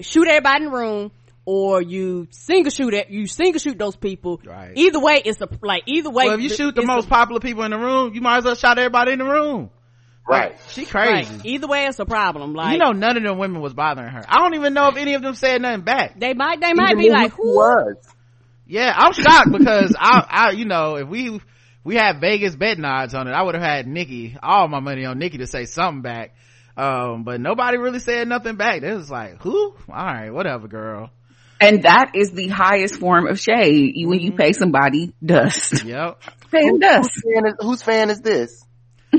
shoot 0.00 0.26
everybody 0.26 0.64
in 0.64 0.70
the 0.72 0.76
room 0.76 1.12
or 1.50 1.80
you 1.80 2.28
single 2.30 2.70
shoot 2.70 2.92
it, 2.92 3.08
you 3.08 3.26
single 3.26 3.58
shoot 3.58 3.78
those 3.78 3.96
people. 3.96 4.38
Right. 4.44 4.72
Either 4.76 5.00
way, 5.00 5.22
it's 5.24 5.40
a, 5.40 5.48
like, 5.62 5.84
either 5.86 6.10
way. 6.10 6.26
Well, 6.26 6.34
if 6.34 6.42
you 6.42 6.48
th- 6.50 6.58
shoot 6.58 6.74
the 6.74 6.84
most 6.84 7.06
a- 7.06 7.08
popular 7.08 7.40
people 7.40 7.62
in 7.64 7.70
the 7.70 7.78
room, 7.78 8.12
you 8.12 8.20
might 8.20 8.36
as 8.36 8.44
well 8.44 8.54
shot 8.54 8.76
everybody 8.78 9.12
in 9.12 9.18
the 9.18 9.24
room. 9.24 9.70
Right. 10.28 10.54
She 10.68 10.84
crazy. 10.84 11.36
Right. 11.36 11.46
Either 11.46 11.66
way, 11.66 11.86
it's 11.86 11.98
a 12.00 12.04
problem. 12.04 12.52
Like, 12.52 12.72
you 12.74 12.78
know, 12.78 12.92
none 12.92 13.16
of 13.16 13.22
them 13.22 13.38
women 13.38 13.62
was 13.62 13.72
bothering 13.72 14.10
her. 14.10 14.26
I 14.28 14.40
don't 14.40 14.56
even 14.56 14.74
know 14.74 14.88
if 14.88 14.98
any 14.98 15.14
of 15.14 15.22
them 15.22 15.34
said 15.34 15.62
nothing 15.62 15.80
back. 15.86 16.20
they 16.20 16.34
might, 16.34 16.60
they 16.60 16.74
might 16.74 16.90
Even 16.98 17.04
be 17.04 17.10
like, 17.10 17.32
who? 17.32 17.54
was. 17.56 17.96
Yeah, 18.66 18.92
I'm 18.94 19.14
shocked 19.14 19.50
because 19.50 19.96
I, 19.98 20.26
I, 20.28 20.50
you 20.50 20.66
know, 20.66 20.96
if 20.96 21.08
we, 21.08 21.40
we 21.82 21.94
had 21.94 22.20
Vegas 22.20 22.54
betting 22.54 22.84
odds 22.84 23.14
on 23.14 23.26
it, 23.26 23.30
I 23.30 23.40
would 23.40 23.54
have 23.54 23.64
had 23.64 23.86
Nikki, 23.86 24.36
all 24.42 24.68
my 24.68 24.80
money 24.80 25.06
on 25.06 25.18
Nikki 25.18 25.38
to 25.38 25.46
say 25.46 25.64
something 25.64 26.02
back. 26.02 26.34
Um, 26.76 27.24
but 27.24 27.40
nobody 27.40 27.78
really 27.78 28.00
said 28.00 28.28
nothing 28.28 28.56
back. 28.56 28.82
It 28.82 28.94
was 28.94 29.10
like, 29.10 29.40
who? 29.42 29.74
Alright, 29.88 30.30
whatever, 30.34 30.68
girl. 30.68 31.08
And 31.60 31.82
that 31.82 32.12
is 32.14 32.30
the 32.32 32.48
highest 32.48 32.96
form 32.96 33.26
of 33.26 33.38
shade 33.40 33.92
You- 33.94 34.08
when 34.08 34.20
you 34.20 34.30
mm-hmm. 34.30 34.38
pay 34.38 34.52
somebody 34.52 35.12
dust. 35.24 35.84
Yep. 35.84 36.22
Pay 36.50 36.64
them 36.64 36.78
dust. 36.78 37.10
Whose 37.22 37.34
fan 37.34 37.46
is, 37.46 37.54
whose 37.60 37.82
fan 37.82 38.08
is 38.08 38.20
this? 38.20 38.64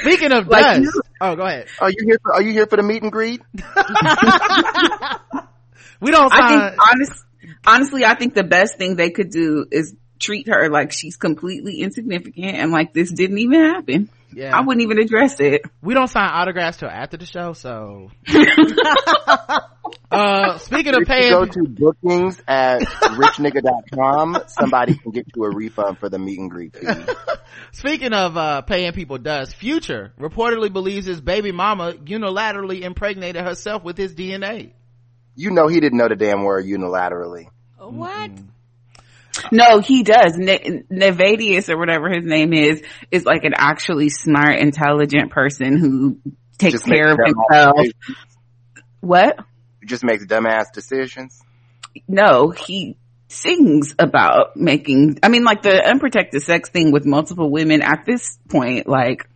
Speaking 0.00 0.32
of 0.32 0.48
Like 0.48 0.62
dust, 0.64 0.80
you, 0.82 1.02
Oh, 1.20 1.36
go 1.36 1.42
ahead. 1.42 1.66
Are 1.78 1.90
you 1.90 1.98
here? 2.06 2.18
For, 2.22 2.32
are 2.32 2.40
you 2.42 2.52
here 2.52 2.66
for 2.66 2.76
the 2.76 2.82
meet 2.82 3.02
and 3.02 3.12
greet? 3.12 3.42
We 6.00 6.10
don't 6.10 6.32
I 6.32 6.48
think 6.48 6.82
honest, 6.90 7.24
honestly, 7.66 8.04
I 8.04 8.14
think 8.14 8.34
the 8.34 8.44
best 8.44 8.78
thing 8.78 8.96
they 8.96 9.10
could 9.10 9.30
do 9.30 9.66
is 9.70 9.94
treat 10.18 10.48
her 10.48 10.70
like 10.70 10.92
she's 10.92 11.16
completely 11.16 11.80
insignificant 11.80 12.56
and 12.56 12.70
like 12.72 12.92
this 12.94 13.12
didn't 13.12 13.38
even 13.38 13.60
happen. 13.60 14.08
Yeah. 14.32 14.56
I 14.56 14.60
wouldn't 14.62 14.82
even 14.82 14.98
address 14.98 15.40
it. 15.40 15.62
we 15.82 15.94
don't 15.94 16.08
sign 16.08 16.28
autographs 16.28 16.78
till 16.78 16.88
after 16.88 17.16
the 17.16 17.26
show, 17.26 17.52
so. 17.52 18.10
uh, 20.10 20.58
speaking 20.58 20.94
of 20.94 21.02
If 21.02 21.08
you 21.08 21.14
paying, 21.14 21.30
go 21.30 21.44
to 21.44 21.68
bookings 21.68 22.40
at 22.46 22.80
richnigga.com, 22.80 24.44
somebody 24.48 24.94
can 24.94 25.12
get 25.12 25.26
you 25.34 25.44
a 25.44 25.54
refund 25.54 25.98
for 25.98 26.08
the 26.08 26.18
meet 26.18 26.38
and 26.38 26.50
greet 26.50 26.76
speaking 27.72 28.12
of, 28.12 28.36
uh, 28.36 28.62
paying 28.62 28.92
people 28.92 29.18
does, 29.18 29.52
Future 29.52 30.12
reportedly 30.18 30.72
believes 30.72 31.06
his 31.06 31.20
baby 31.20 31.52
mama 31.52 31.92
unilaterally 31.92 32.82
impregnated 32.82 33.42
herself 33.44 33.84
with 33.84 33.96
his 33.96 34.14
DNA. 34.14 34.72
You 35.34 35.50
know 35.50 35.68
he 35.68 35.80
didn't 35.80 35.98
know 35.98 36.08
the 36.08 36.16
damn 36.16 36.42
word 36.42 36.66
unilaterally. 36.66 37.46
What? 37.78 38.30
No, 39.52 39.80
he 39.80 40.02
does. 40.02 40.36
Ne- 40.36 40.82
Nayvadius 40.90 41.68
or 41.68 41.78
whatever 41.78 42.08
his 42.08 42.24
name 42.24 42.52
is, 42.52 42.82
is 43.10 43.24
like 43.24 43.44
an 43.44 43.54
actually 43.56 44.08
smart, 44.08 44.58
intelligent 44.58 45.30
person 45.30 45.76
who 45.76 46.18
takes 46.58 46.74
Just 46.74 46.86
care 46.86 47.12
of 47.12 47.18
himself. 47.18 47.76
decisions. 47.76 48.16
What? 49.00 49.38
Just 49.84 50.04
makes 50.04 50.24
dumbass 50.26 50.66
decisions. 50.72 51.40
No, 52.06 52.50
he 52.50 52.96
sings 53.28 53.94
about 53.98 54.56
making, 54.56 55.18
I 55.22 55.28
mean, 55.28 55.44
like 55.44 55.62
the 55.62 55.84
unprotected 55.84 56.42
sex 56.42 56.68
thing 56.68 56.92
with 56.92 57.06
multiple 57.06 57.50
women 57.50 57.80
at 57.82 58.04
this 58.04 58.38
point, 58.48 58.88
like, 58.88 59.26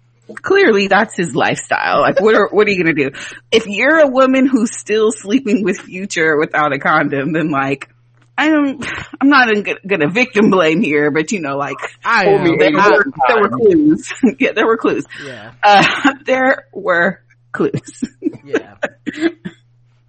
clearly 0.43 0.89
that's 0.89 1.17
his 1.17 1.35
lifestyle. 1.35 2.01
Like, 2.01 2.21
what 2.21 2.35
are, 2.35 2.49
what 2.51 2.67
are 2.67 2.71
you 2.71 2.83
gonna 2.83 2.95
do? 2.95 3.11
If 3.53 3.67
you're 3.67 3.99
a 3.99 4.09
woman 4.09 4.47
who's 4.47 4.77
still 4.77 5.13
sleeping 5.13 5.65
with 5.65 5.79
future 5.79 6.37
without 6.39 6.73
a 6.73 6.79
condom, 6.79 7.33
then 7.33 7.51
like, 7.51 7.89
I'm, 8.36 8.81
I'm 9.20 9.28
not 9.28 9.48
gonna, 9.48 9.78
gonna 9.86 10.09
victim 10.11 10.51
blame 10.51 10.82
here, 10.82 11.11
but 11.11 11.31
you 11.32 11.40
know, 11.40 11.56
like, 11.56 11.77
I 12.05 12.24
Hold 12.24 12.43
me 12.43 12.52
am. 12.52 12.59
there, 12.59 12.73
were, 12.73 13.05
there 13.28 13.40
were 13.40 13.48
clues. 13.51 14.12
yeah, 14.40 14.52
there 14.52 14.66
were 14.66 14.77
clues. 14.77 15.05
Yeah, 15.24 15.52
Uh, 15.62 16.15
there 16.27 16.66
were 16.73 17.20
clues. 17.52 18.02
yeah. 18.44 18.77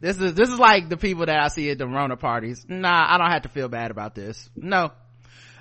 This 0.02 0.20
is, 0.20 0.34
this 0.34 0.50
is 0.50 0.60
like 0.60 0.90
the 0.90 0.98
people 0.98 1.26
that 1.28 1.40
I 1.40 1.48
see 1.50 1.70
at 1.70 1.78
the 1.78 1.88
Rona 1.88 2.18
parties. 2.18 2.66
Nah, 2.68 3.06
I 3.14 3.18
don't 3.18 3.32
have 3.32 3.44
to 3.44 3.50
feel 3.50 3.70
bad 3.70 3.92
about 3.92 4.16
this. 4.16 4.50
No. 4.56 4.92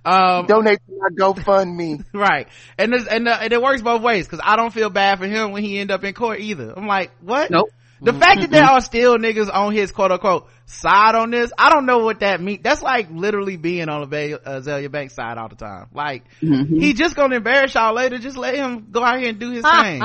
Um, 0.04 0.46
Donate 0.46 0.80
to 0.86 0.92
my 0.98 1.08
GoFundMe. 1.18 2.04
right. 2.12 2.48
And 2.78 2.92
this, 2.92 3.06
and, 3.06 3.26
uh, 3.26 3.38
and 3.40 3.52
it 3.52 3.62
works 3.62 3.80
both 3.80 4.02
ways 4.02 4.26
because 4.26 4.40
I 4.42 4.56
don't 4.56 4.72
feel 4.72 4.90
bad 4.90 5.18
for 5.18 5.26
him 5.26 5.52
when 5.52 5.62
he 5.62 5.78
end 5.78 5.90
up 5.90 6.04
in 6.04 6.12
court 6.14 6.40
either. 6.40 6.74
I'm 6.76 6.86
like, 6.86 7.10
what? 7.20 7.50
Nope. 7.50 7.70
The 8.04 8.12
fact 8.12 8.40
that 8.42 8.50
there 8.50 8.64
are 8.64 8.80
still 8.80 9.16
niggas 9.18 9.52
on 9.52 9.72
his 9.72 9.90
quote 9.92 10.12
unquote 10.12 10.48
side 10.66 11.14
on 11.14 11.30
this, 11.30 11.50
I 11.58 11.70
don't 11.70 11.86
know 11.86 11.98
what 11.98 12.20
that 12.20 12.40
means. 12.40 12.60
That's 12.62 12.82
like 12.82 13.08
literally 13.10 13.56
being 13.56 13.88
on 13.88 14.02
Ava- 14.02 14.38
Azealia 14.38 14.90
Banks 14.90 15.14
side 15.14 15.38
all 15.38 15.48
the 15.48 15.56
time. 15.56 15.86
Like, 15.92 16.24
he 16.40 16.92
just 16.92 17.16
gonna 17.16 17.36
embarrass 17.36 17.74
y'all 17.74 17.94
later. 17.94 18.18
Just 18.18 18.36
let 18.36 18.54
him 18.54 18.88
go 18.90 19.02
out 19.04 19.18
here 19.18 19.28
and 19.30 19.38
do 19.38 19.50
his 19.50 19.64
thing. 19.64 20.02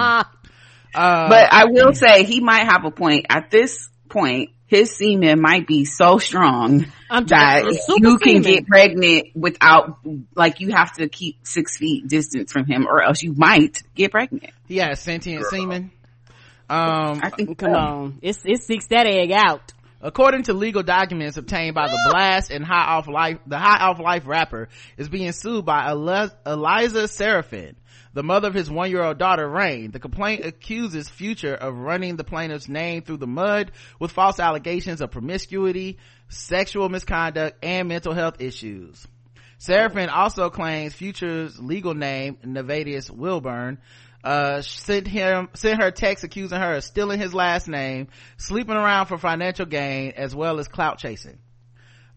Uh, 0.93 1.29
But 1.29 1.53
I 1.53 1.65
will 1.65 1.93
say 1.93 2.23
he 2.23 2.39
might 2.39 2.65
have 2.65 2.83
a 2.85 2.91
point. 2.91 3.27
At 3.29 3.51
this 3.51 3.89
point, 4.09 4.49
his 4.65 4.95
semen 4.97 5.41
might 5.41 5.65
be 5.67 5.85
so 5.85 6.17
strong 6.19 6.85
I'm 7.09 7.25
that 7.27 7.63
super 7.85 8.07
you 8.09 8.17
can 8.17 8.43
semen. 8.43 8.53
get 8.53 8.67
pregnant 8.67 9.27
without, 9.35 9.99
like, 10.35 10.59
you 10.61 10.71
have 10.71 10.93
to 10.93 11.07
keep 11.09 11.37
six 11.45 11.77
feet 11.77 12.07
distance 12.07 12.51
from 12.51 12.65
him, 12.65 12.85
or 12.87 13.01
else 13.01 13.21
you 13.23 13.33
might 13.33 13.81
get 13.95 14.11
pregnant. 14.11 14.51
he 14.67 14.77
has 14.77 14.99
sentient 14.99 15.45
semen. 15.45 15.91
Um, 16.69 17.19
I 17.23 17.29
think. 17.29 17.57
Come 17.57 17.73
on. 17.73 18.19
It's, 18.21 18.41
it 18.45 18.61
seeks 18.63 18.87
that 18.87 19.05
egg 19.07 19.31
out. 19.31 19.73
According 20.01 20.43
to 20.43 20.53
legal 20.53 20.81
documents 20.81 21.35
obtained 21.35 21.75
by 21.75 21.87
the 21.87 21.99
Blast 22.09 22.51
and 22.51 22.63
High 22.63 22.95
Off 22.95 23.07
Life, 23.09 23.39
the 23.45 23.57
High 23.57 23.85
Off 23.85 23.99
Life 23.99 24.27
rapper 24.27 24.69
is 24.97 25.09
being 25.09 25.33
sued 25.33 25.65
by 25.65 25.91
Eliza, 25.91 26.37
Seraphin, 26.45 27.75
the 28.13 28.23
mother 28.23 28.47
of 28.47 28.53
his 28.53 28.71
one-year-old 28.71 29.17
daughter 29.17 29.45
Reign. 29.45 29.91
The 29.91 29.99
complaint 29.99 30.45
accuses 30.45 31.09
Future 31.09 31.53
of 31.53 31.75
running 31.75 32.15
the 32.15 32.23
plaintiff's 32.23 32.69
name 32.69 33.01
through 33.01 33.17
the 33.17 33.27
mud 33.27 33.73
with 33.99 34.11
false 34.11 34.39
allegations 34.39 35.01
of 35.01 35.11
promiscuity, 35.11 35.97
sexual 36.29 36.87
misconduct, 36.87 37.57
and 37.61 37.89
mental 37.89 38.13
health 38.13 38.39
issues. 38.39 39.05
Seraphin 39.59 40.09
also 40.09 40.49
claims 40.49 40.93
Future's 40.93 41.59
legal 41.59 41.93
name, 41.93 42.37
Nayvadius 42.45 43.11
Wilburn, 43.11 43.79
uh, 44.23 44.61
sent 44.61 45.07
him, 45.07 45.49
sent 45.53 45.81
her 45.81 45.91
text 45.91 46.23
accusing 46.23 46.59
her 46.59 46.75
of 46.75 46.83
stealing 46.83 47.19
his 47.19 47.33
last 47.33 47.67
name, 47.67 48.07
sleeping 48.37 48.75
around 48.75 49.07
for 49.07 49.17
financial 49.17 49.65
gain, 49.65 50.13
as 50.15 50.35
well 50.35 50.59
as 50.59 50.67
clout 50.67 50.97
chasing. 50.99 51.37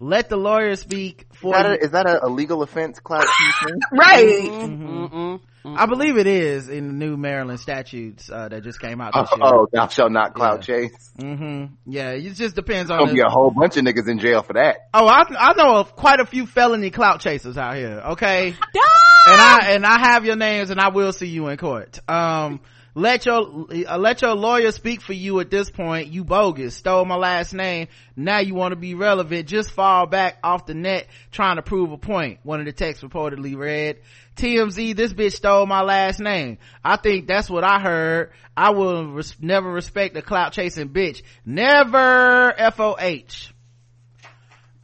Let 0.01 0.29
the 0.29 0.37
lawyer 0.37 0.75
speak 0.77 1.27
Is 1.33 1.39
for 1.39 1.55
that 1.55 1.67
a, 1.67 1.79
is 1.85 1.91
that 1.93 2.07
a, 2.09 2.27
a 2.27 2.29
legal 2.29 2.63
offense, 2.63 2.99
clout 3.01 3.25
chasing? 3.63 3.81
Right. 3.93 4.43
Mm-mm. 4.51 5.41
I 5.65 5.87
believe 5.87 6.17
it 6.19 6.27
is 6.27 6.69
in 6.69 6.89
the 6.89 6.93
new 6.93 7.17
Maryland 7.17 7.61
statutes, 7.61 8.29
uh, 8.29 8.49
that 8.49 8.65
just 8.65 8.81
came 8.81 9.01
out 9.01 9.13
Oh, 9.15 9.21
this 9.23 9.31
year. 9.37 9.41
oh, 9.47 9.69
thou 9.73 9.87
shalt 9.87 10.11
not 10.11 10.35
clout 10.35 10.67
Yeah. 10.67 10.89
hmm 11.21 11.65
chase. 11.65 11.71
Yeah, 11.87 12.11
it 12.11 12.35
just 12.35 12.57
depends 12.57 12.91
on 12.91 12.99
Gonna 12.99 13.11
the- 13.13 13.15
be 13.17 13.21
a 13.21 13.29
whole 13.29 13.51
bunch 13.53 13.77
of 13.77 13.85
niggas 13.85 14.09
in 14.09 14.19
jail 14.19 14.43
for 14.43 14.55
that. 14.55 14.79
Oh, 14.93 15.07
I, 15.07 15.23
I 15.39 15.53
know 15.57 15.77
of 15.77 15.95
quite 15.95 16.19
a 16.19 16.27
few 16.27 16.47
felony 16.47 16.91
clout 16.91 17.21
chasers 17.21 17.57
out 17.57 17.77
here. 17.77 18.03
Okay. 18.13 18.49
and 19.29 19.41
I, 19.41 19.59
and 19.75 19.87
I 19.87 19.99
have 20.01 20.25
your 20.25 20.35
names 20.37 20.71
and 20.71 20.81
I 20.81 20.89
will 20.89 21.13
see 21.13 21.29
you 21.29 21.47
in 21.47 21.57
court. 21.59 22.01
Um, 22.09 22.61
let 22.95 23.25
your, 23.25 23.67
uh, 23.89 23.97
let 23.97 24.21
your 24.21 24.35
lawyer 24.35 24.71
speak 24.71 25.01
for 25.01 25.15
you 25.15 25.41
at 25.41 25.51
this 25.51 25.71
point. 25.71 26.09
You 26.09 26.25
bogus. 26.25 26.77
Stole 26.77 27.05
my 27.05 27.17
last 27.17 27.55
name. 27.55 27.89
Now 28.17 28.41
you 28.41 28.55
want 28.55 28.73
to 28.73 28.77
be 28.77 28.95
relevant. 28.95 29.49
Just 29.49 29.71
fall 29.71 30.07
back 30.07 30.39
off 30.45 30.67
the 30.67 30.75
net 30.75 31.07
trying 31.31 31.57
to 31.57 31.63
prove 31.63 31.93
a 31.93 31.97
point. 31.97 32.41
One 32.43 32.61
of 32.61 32.67
the 32.67 32.73
texts 32.73 33.03
reportedly 33.03 33.57
read, 33.57 34.01
TMZ, 34.37 34.95
this 34.95 35.13
bitch 35.15 35.33
stole 35.33 35.67
my 35.67 35.83
last 35.83 36.21
name. 36.21 36.59
I 36.85 36.97
think 36.97 37.27
that's 37.27 37.49
what 37.49 37.65
I 37.65 37.81
heard. 37.81 38.33
I 38.57 38.71
will 38.71 39.13
res- 39.13 39.37
never 39.41 39.71
respect 39.71 40.17
a 40.17 40.23
clout 40.23 40.53
chasing 40.53 40.91
bitch. 40.91 41.23
Never 41.47 42.53
FOH. 42.75 43.53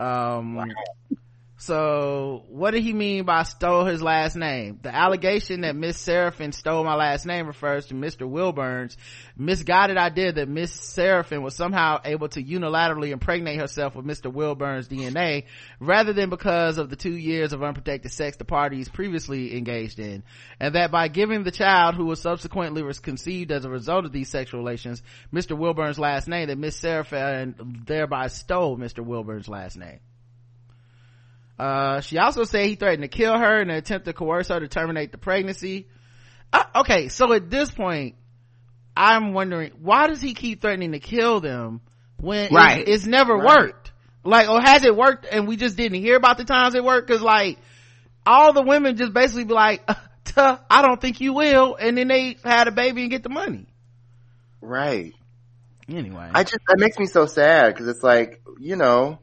Um, 0.01 0.73
so 1.61 2.45
what 2.51 2.71
did 2.71 2.85
he 2.85 2.93
mean 2.93 3.25
by 3.25 3.43
stole 3.43 3.85
his 3.85 4.01
last 4.01 4.37
name? 4.37 4.79
The 4.81 4.95
allegation 4.95 5.63
that 5.63 5.75
Miss 5.75 5.99
Seraphin 5.99 6.55
stole 6.55 6.85
my 6.85 6.95
last 6.95 7.27
name 7.27 7.49
refers 7.49 7.87
to 7.87 7.95
Mr. 7.95 8.29
Wilburn's 8.29 8.97
misguided 9.37 9.97
idea 9.97 10.31
that 10.31 10.49
Miss 10.49 10.71
Seraphin 10.73 11.43
was 11.43 11.57
somehow 11.57 12.01
able 12.05 12.29
to 12.29 12.45
unilaterally 12.45 13.11
impregnate 13.11 13.59
herself 13.59 13.97
with 13.97 14.07
Mr. 14.07 14.33
Wilburn's 14.33 14.87
DNA 14.87 15.47
rather 15.81 16.13
than 16.13 16.31
because 16.31 16.79
of 16.79 16.91
the 16.91 16.97
two 16.97 17.17
years 17.17 17.53
of 17.53 17.65
unprotected 17.65 18.13
sex 18.13 18.37
the 18.37 18.45
parties 18.45 18.89
previously 18.89 19.57
engaged 19.57 19.99
in. 19.99 20.23
And 20.61 20.77
that 20.77 20.93
by 20.93 21.09
giving 21.09 21.43
the 21.43 21.51
child 21.51 21.97
who 21.97 22.07
was 22.07 22.23
subsequently 22.23 22.85
conceived 23.03 23.51
as 23.51 23.65
a 23.65 23.71
result 23.71 24.05
of 24.05 24.13
these 24.13 24.29
sexual 24.29 24.61
relations, 24.61 25.03
Mr. 25.35 25.59
Wilburn's 25.59 25.99
last 25.99 26.29
name, 26.29 26.47
that 26.47 26.59
Miss 26.59 26.81
Seraphin 26.81 27.85
thereby 27.85 28.29
stole 28.29 28.77
Mr. 28.77 29.05
Wilburn's 29.05 29.49
last 29.49 29.77
name. 29.77 29.99
Uh, 31.59 32.01
she 32.01 32.19
also 32.19 32.45
said 32.45 32.67
he 32.67 32.77
threatened 32.77 33.03
to 33.03 33.09
kill 33.09 33.37
her 33.37 33.61
in 33.61 33.71
an 33.71 33.77
attempt 33.77 34.07
to 34.07 34.13
coerce 34.13 34.49
her 34.49 34.61
to 34.61 34.69
terminate 34.69 35.11
the 35.11 35.19
pregnancy. 35.19 35.89
Uh, 36.53 36.65
okay, 36.77 37.09
so 37.09 37.33
at 37.33 37.51
this 37.51 37.71
point, 37.71 38.15
I'm 38.97 39.33
wondering 39.33 39.73
why 39.81 40.07
does 40.07 40.21
he 40.21 40.35
keep 40.35 40.61
threatening 40.61 40.93
to 40.93 41.01
kill 41.01 41.41
them 41.41 41.81
when 42.21 42.53
Right. 42.53 42.81
it's, 42.81 42.91
it's 42.91 43.07
never 43.07 43.35
Right. 43.35 43.47
worked? 43.47 43.93
Like, 44.25 44.49
or 44.49 44.61
has 44.61 44.85
it 44.85 44.97
worked 44.97 45.27
and 45.31 45.49
we 45.49 45.57
just 45.57 45.77
didn't 45.77 46.01
hear 46.01 46.17
about 46.17 46.39
the 46.39 46.45
times 46.45 46.75
it 46.75 46.85
worked? 46.85 47.09
Cause 47.09 47.23
like, 47.23 47.59
all 48.27 48.53
the 48.53 48.63
women 48.63 48.97
just 48.97 49.13
basically 49.13 49.45
be 49.45 49.55
like, 49.55 49.83
uh, 49.89 49.95
tuh, 50.25 50.59
I 50.71 50.83
don't 50.83 51.01
think 51.01 51.21
you 51.21 51.33
will, 51.33 51.77
and 51.77 51.97
then 51.97 52.09
they 52.09 52.37
had 52.45 52.69
a 52.69 52.73
baby 52.73 53.03
and 53.03 53.11
get 53.11 53.23
the 53.23 53.31
money. 53.31 53.67
Right. 54.61 55.15
Anyway. 55.89 56.31
I 56.35 56.45
just, 56.45 56.59
that 56.69 56.79
makes 56.79 56.99
me 56.99 57.07
so 57.07 57.27
sad 57.27 57.73
because 57.73 57.89
it's 57.89 58.03
like, 58.03 58.43
you 58.59 58.77
know, 58.77 59.21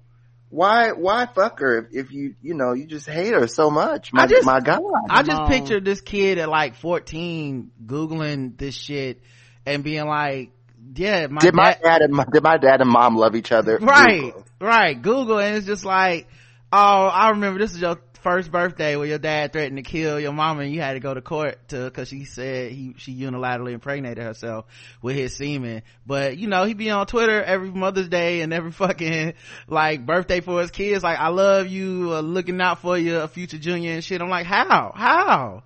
why, 0.55 0.91
why 0.93 1.25
fuck 1.25 1.59
her 1.59 1.79
if, 1.79 1.85
if 2.07 2.11
you, 2.11 2.35
you 2.41 2.53
know, 2.53 2.73
you 2.73 2.85
just 2.85 3.07
hate 3.07 3.33
her 3.33 3.47
so 3.47 3.69
much? 3.69 4.13
My, 4.13 4.23
I 4.23 4.27
just- 4.27 4.45
my 4.45 4.59
God. 4.61 4.81
I 5.09 5.21
just 5.23 5.41
on. 5.41 5.49
pictured 5.49 5.83
this 5.83 6.01
kid 6.01 6.37
at 6.37 6.47
like 6.49 6.75
14 6.75 7.71
googling 7.85 8.57
this 8.57 8.73
shit 8.75 9.21
and 9.65 9.83
being 9.83 10.05
like, 10.05 10.51
yeah, 10.95 11.27
my 11.27 11.41
did 11.41 11.53
my 11.53 11.71
dad, 11.73 11.81
dad 11.83 12.01
and 12.03 12.13
my, 12.13 12.25
did 12.31 12.43
my 12.43 12.57
dad 12.57 12.79
and 12.81 12.89
mom 12.89 13.15
love 13.17 13.35
each 13.35 13.51
other? 13.51 13.79
right, 13.81 14.21
Google. 14.21 14.45
right. 14.61 15.01
Google 15.01 15.39
and 15.39 15.57
it's 15.57 15.65
just 15.65 15.83
like, 15.83 16.27
oh, 16.71 16.77
I 17.07 17.31
remember 17.31 17.59
this 17.59 17.73
is 17.73 17.81
your 17.81 17.97
first 18.25 18.51
birthday 18.51 18.95
where 18.95 19.05
your 19.05 19.19
dad 19.19 19.53
threatened 19.53 19.77
to 19.77 19.83
kill 19.83 20.19
your 20.19 20.33
mama 20.33 20.61
and 20.61 20.73
you 20.73 20.81
had 20.81 20.93
to 20.93 20.99
go 20.99 21.13
to 21.13 21.21
court 21.21 21.59
to, 21.67 21.91
cause 21.91 22.07
she 22.07 22.25
said 22.25 22.71
he, 22.71 22.95
she 22.97 23.15
unilaterally 23.15 23.71
impregnated 23.71 24.23
herself 24.23 24.65
with 24.99 25.15
his 25.15 25.35
semen. 25.35 25.83
But 26.07 26.35
you 26.35 26.47
know, 26.47 26.63
he 26.63 26.73
be 26.73 26.89
on 26.89 27.05
Twitter 27.05 27.43
every 27.43 27.69
Mother's 27.69 28.09
Day 28.09 28.41
and 28.41 28.51
every 28.51 28.71
fucking 28.83 29.35
like 29.67 30.07
birthday 30.07 30.41
for 30.41 30.59
his 30.59 30.71
kids. 30.71 31.03
Like, 31.03 31.19
I 31.19 31.27
love 31.27 31.67
you, 31.67 32.13
uh, 32.15 32.21
looking 32.21 32.59
out 32.61 32.79
for 32.79 32.97
you, 32.97 33.19
a 33.19 33.27
future 33.27 33.59
junior 33.59 33.93
and 33.93 34.03
shit. 34.03 34.19
I'm 34.19 34.29
like, 34.29 34.47
how? 34.47 34.91
How? 34.95 35.63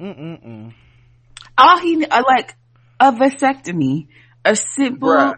Mm-mm-mm. 0.00 0.74
all 1.56 1.78
he 1.78 2.04
like 2.04 2.56
a 2.98 3.12
vasectomy, 3.12 4.08
a 4.44 4.56
simple 4.56 5.10
Bruh. 5.10 5.36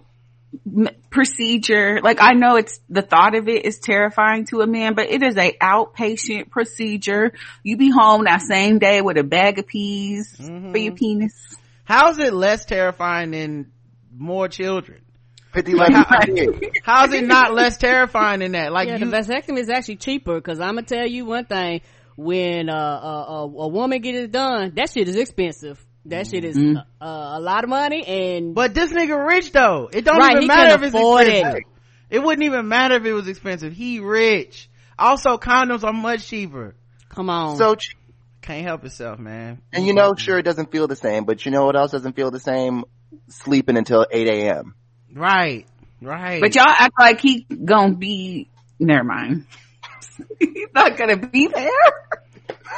M- 0.67 0.89
procedure. 1.11 2.01
Like 2.03 2.19
I 2.21 2.33
know 2.33 2.57
it's 2.57 2.81
the 2.89 3.03
thought 3.03 3.35
of 3.35 3.49
it 3.49 3.65
is 3.65 3.79
terrifying 3.79 4.47
to 4.47 4.61
a 4.61 4.67
man, 4.67 4.95
but 4.95 5.11
it 5.11 5.23
is 5.23 5.37
a 5.37 5.57
outpatient 5.61 6.51
procedure. 6.51 7.33
You 7.63 7.77
be 7.77 7.91
home 7.91 8.25
that 8.25 8.43
same 8.43 8.79
day 8.79 9.01
with 9.01 9.17
a 9.17 9.25
bag 9.25 9.59
of 9.59 9.67
peas 9.67 10.37
mm-hmm. 10.39 10.73
for 10.73 10.79
your 10.79 10.95
penis. 10.95 11.57
How 11.85 12.11
is 12.11 12.19
it 12.19 12.33
less 12.33 12.65
terrifying 12.65 13.33
than 13.33 13.73
more 14.17 14.49
children? 14.49 15.01
50 15.53 15.75
Like, 15.75 15.91
like, 15.91 16.07
how- 16.07 16.21
How 16.83 17.05
is 17.07 17.13
it 17.13 17.25
not 17.25 17.55
less 17.55 17.79
terrifying 17.79 18.41
than 18.41 18.53
that? 18.53 18.73
Like 18.73 18.89
yeah, 18.89 18.97
you, 18.97 19.07
the 19.07 19.17
vasectomy 19.17 19.59
is 19.59 19.71
actually 19.71 19.97
cheaper 19.97 20.35
because 20.35 20.61
I'm 20.61 20.75
gonna 20.75 20.83
tell 20.83 21.07
you 21.07 21.25
one 21.25 21.45
thing: 21.45 21.83
when 22.17 22.69
uh, 22.69 22.75
a, 22.75 23.25
a, 23.29 23.43
a 23.45 23.69
woman 23.69 24.01
get 24.01 24.15
it 24.15 24.33
done, 24.33 24.73
that 24.75 24.91
shit 24.91 25.09
is 25.09 25.17
expensive. 25.17 25.84
That 26.07 26.27
shit 26.27 26.45
is 26.45 26.57
uh, 26.57 26.83
a 27.01 27.41
lot 27.41 27.65
of 27.65 27.71
money, 27.71 28.05
and 28.07 28.55
but 28.55 28.75
this 28.75 28.93
nigga 28.93 29.27
rich 29.27 29.53
though. 29.53 29.89
It 29.93 30.05
don't 30.05 30.19
Right, 30.19 30.37
even 30.37 30.47
matter 30.49 30.75
if 30.75 30.83
it's 30.83 30.95
afford 30.95 31.27
it. 31.27 31.31
expensive. 31.39 31.63
It. 32.11 32.23
wouldn't 32.23 32.45
even 32.45 32.69
matter 32.69 32.97
if 32.97 33.05
it 33.07 33.13
was 33.15 33.27
expensive. 33.27 33.73
He 33.73 34.01
rich. 34.01 34.69
Also, 34.99 35.39
condoms 35.39 35.83
are 35.83 35.93
much 35.95 36.27
cheaper. 36.27 36.75
come 37.09 37.31
on, 37.31 37.57
so 37.57 37.75
cheap. 37.75 37.97
Can't 38.43 38.67
help 38.67 38.83
himself, 38.83 39.19
man. 39.19 39.63
And 39.73 39.87
you 39.87 39.95
know, 39.95 40.15
sure, 40.15 40.37
it 40.39 40.43
doesn't 40.43 40.71
feel 40.71 40.87
the 40.87 40.97
same, 40.97 41.25
but 41.25 41.47
you 41.47 41.51
know 41.51 41.65
what 41.65 41.75
else 41.77 41.93
doesn't 41.93 42.15
feel 42.15 42.31
the 42.31 42.39
same? 42.41 42.85
Sleeping 43.29 43.79
until 43.79 44.07
8 44.11 44.29
a.m. 44.29 44.75
Right, 45.15 45.67
right. 46.03 46.43
But 46.43 46.55
y'all 46.55 46.67
act 46.69 46.93
like 46.99 47.21
he 47.21 47.47
gonna 47.65 47.95
be, 47.97 48.51
never 48.79 49.05
mind. 49.05 49.47
He's 50.39 50.69
not 50.75 50.99
gonna 50.99 51.17
be 51.17 51.47
there. 51.47 51.71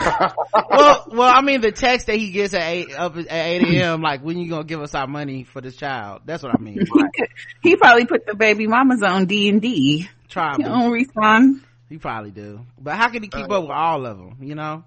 Well, 0.01 1.07
well, 1.11 1.35
I 1.35 1.41
mean, 1.41 1.61
the 1.61 1.73
text 1.73 2.07
that 2.07 2.17
he 2.17 2.31
gets 2.31 2.55
at 2.55 2.63
eight 2.63 2.95
up 2.95 3.17
at 3.17 3.27
eight 3.31 3.63
a.m. 3.63 4.03
Like, 4.03 4.23
when 4.23 4.39
you 4.39 4.49
gonna 4.51 4.65
give 4.65 4.81
us 4.81 4.95
our 4.95 5.07
money 5.07 5.45
for 5.45 5.61
this 5.61 5.77
child? 5.77 6.23
That's 6.25 6.43
what 6.43 6.55
I 6.55 6.63
mean. 6.63 6.79
He, 6.81 7.71
he 7.71 7.77
probably 7.77 8.07
put 8.07 8.27
the 8.27 8.35
baby 8.35 8.67
mamas 8.67 9.03
on 9.03 9.27
D 9.27 9.49
and 9.49 9.61
D. 9.61 10.09
Try 10.29 10.57
don't 10.57 10.91
respond. 10.91 11.63
He 11.89 11.99
probably 11.99 12.31
do. 12.31 12.67
But 12.81 12.97
how 12.97 13.09
can 13.11 13.23
he 13.23 13.29
keep 13.29 13.51
up 13.51 13.63
with 13.63 13.71
all 13.71 14.07
of 14.07 14.19
them? 14.19 14.37
You 14.41 14.55
know. 14.55 14.85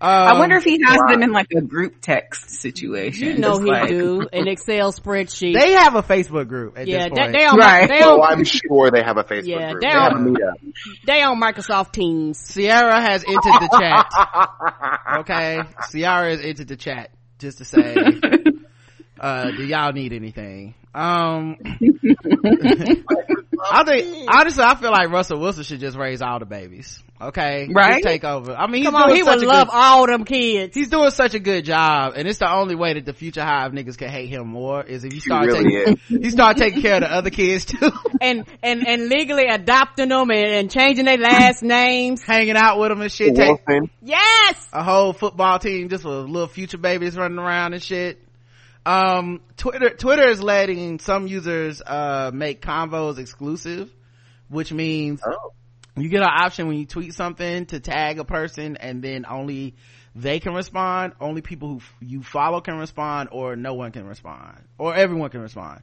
I 0.00 0.30
Um, 0.32 0.38
wonder 0.38 0.56
if 0.56 0.62
he 0.64 0.80
has 0.84 1.00
them 1.08 1.22
in 1.24 1.32
like 1.32 1.48
a 1.56 1.60
group 1.60 2.00
text 2.00 2.50
situation. 2.50 3.28
you 3.28 3.38
know 3.38 3.58
he 3.58 3.66
like- 3.70 3.88
do 3.88 4.28
an 4.32 4.46
Excel 4.46 4.92
spreadsheet. 4.92 5.54
they 5.54 5.72
have 5.72 5.96
a 5.96 6.02
Facebook 6.04 6.46
group 6.46 6.78
at 6.78 6.86
yeah, 6.86 7.08
this 7.08 7.14
they, 7.14 7.20
point. 7.22 7.32
they 7.32 7.44
on 7.46 7.58
Right. 7.58 7.88
they 7.88 8.00
Oh, 8.04 8.22
I'm 8.22 8.44
sure 8.44 8.90
they 8.92 9.02
have 9.02 9.16
a 9.16 9.24
Facebook 9.24 9.46
Yeah, 9.48 9.70
group. 9.72 9.82
they 9.82 9.88
They 9.88 9.92
have 9.94 10.12
a 10.16 10.52
they 11.04 11.22
on 11.22 11.40
Microsoft 11.40 11.92
Teams. 11.92 12.54
Ciara 12.54 13.00
has 13.00 13.24
entered 13.24 13.42
the 13.42 13.76
chat. 13.78 14.06
Okay, 15.20 15.62
Ciara 15.90 16.30
has 16.30 16.40
entered 16.42 16.68
the 16.68 16.76
chat 16.76 17.10
just 17.40 17.58
to 17.58 17.64
say, 17.64 17.96
uh, 19.18 19.50
do 19.50 19.64
y'all 19.64 19.92
need 19.92 20.12
anything? 20.12 20.74
Um, 20.94 21.56
I 23.70 23.84
think 23.84 24.28
honestly, 24.32 24.62
I 24.64 24.74
feel 24.76 24.90
like 24.90 25.10
Russell 25.10 25.40
Wilson 25.40 25.64
should 25.64 25.80
just 25.80 25.96
raise 25.96 26.22
all 26.22 26.38
the 26.38 26.46
babies. 26.46 27.02
Okay, 27.20 27.68
Right? 27.72 27.94
Just 27.94 28.04
take 28.04 28.22
over. 28.24 28.52
I 28.54 28.66
mean, 28.68 28.76
he's 28.82 28.86
Come 28.86 28.94
on, 28.94 29.08
doing 29.08 29.16
he 29.18 29.24
such 29.24 29.38
would 29.40 29.44
a 29.44 29.48
love 29.48 29.66
good- 29.68 29.74
all 29.76 30.06
them 30.06 30.24
kids. 30.24 30.74
He's 30.76 30.88
doing 30.88 31.10
such 31.10 31.34
a 31.34 31.40
good 31.40 31.64
job, 31.64 32.12
and 32.16 32.28
it's 32.28 32.38
the 32.38 32.48
only 32.50 32.76
way 32.76 32.94
that 32.94 33.04
the 33.06 33.12
future 33.12 33.42
hive 33.42 33.72
niggas 33.72 33.98
can 33.98 34.08
hate 34.08 34.28
him 34.28 34.46
more 34.46 34.84
is 34.84 35.02
if 35.04 35.12
you 35.12 35.20
start 35.20 35.46
really 35.46 35.84
taking 35.84 35.98
you 36.22 36.30
start 36.30 36.56
taking 36.58 36.80
care 36.80 36.94
of 36.94 37.00
the 37.00 37.12
other 37.12 37.30
kids 37.30 37.64
too, 37.64 37.90
and 38.20 38.44
and 38.62 38.86
and 38.86 39.08
legally 39.08 39.46
adopting 39.48 40.10
them 40.10 40.30
and, 40.30 40.52
and 40.52 40.70
changing 40.70 41.06
their 41.06 41.18
last 41.18 41.62
names. 41.62 42.22
hanging 42.22 42.56
out 42.56 42.78
with 42.78 42.90
them 42.90 43.00
and 43.00 43.10
shit. 43.10 43.34
Take 43.34 43.66
Wilson. 43.66 43.90
Yes. 44.00 44.68
a 44.72 44.84
whole 44.84 45.12
football 45.12 45.58
team 45.58 45.88
just 45.88 46.04
with 46.04 46.14
little 46.28 46.46
future 46.48 46.78
babies 46.78 47.16
running 47.16 47.38
around 47.38 47.72
and 47.74 47.82
shit. 47.82 48.22
Um, 48.86 49.40
Twitter, 49.56 49.90
Twitter 49.90 50.28
is 50.28 50.42
letting 50.42 50.98
some 50.98 51.26
users, 51.26 51.82
uh, 51.82 52.30
make 52.32 52.62
convos 52.62 53.18
exclusive, 53.18 53.90
which 54.48 54.72
means 54.72 55.20
Oh. 55.26 55.52
you 55.96 56.08
get 56.08 56.22
an 56.22 56.30
option 56.30 56.68
when 56.68 56.78
you 56.78 56.86
tweet 56.86 57.12
something 57.14 57.66
to 57.66 57.80
tag 57.80 58.18
a 58.18 58.24
person 58.24 58.76
and 58.76 59.02
then 59.02 59.26
only 59.28 59.74
they 60.14 60.40
can 60.40 60.54
respond. 60.54 61.12
Only 61.20 61.42
people 61.42 61.68
who 61.68 61.76
f- 61.78 61.94
you 62.00 62.22
follow 62.22 62.60
can 62.60 62.78
respond 62.78 63.28
or 63.32 63.56
no 63.56 63.74
one 63.74 63.92
can 63.92 64.06
respond 64.06 64.58
or 64.78 64.94
everyone 64.94 65.30
can 65.30 65.40
respond. 65.42 65.82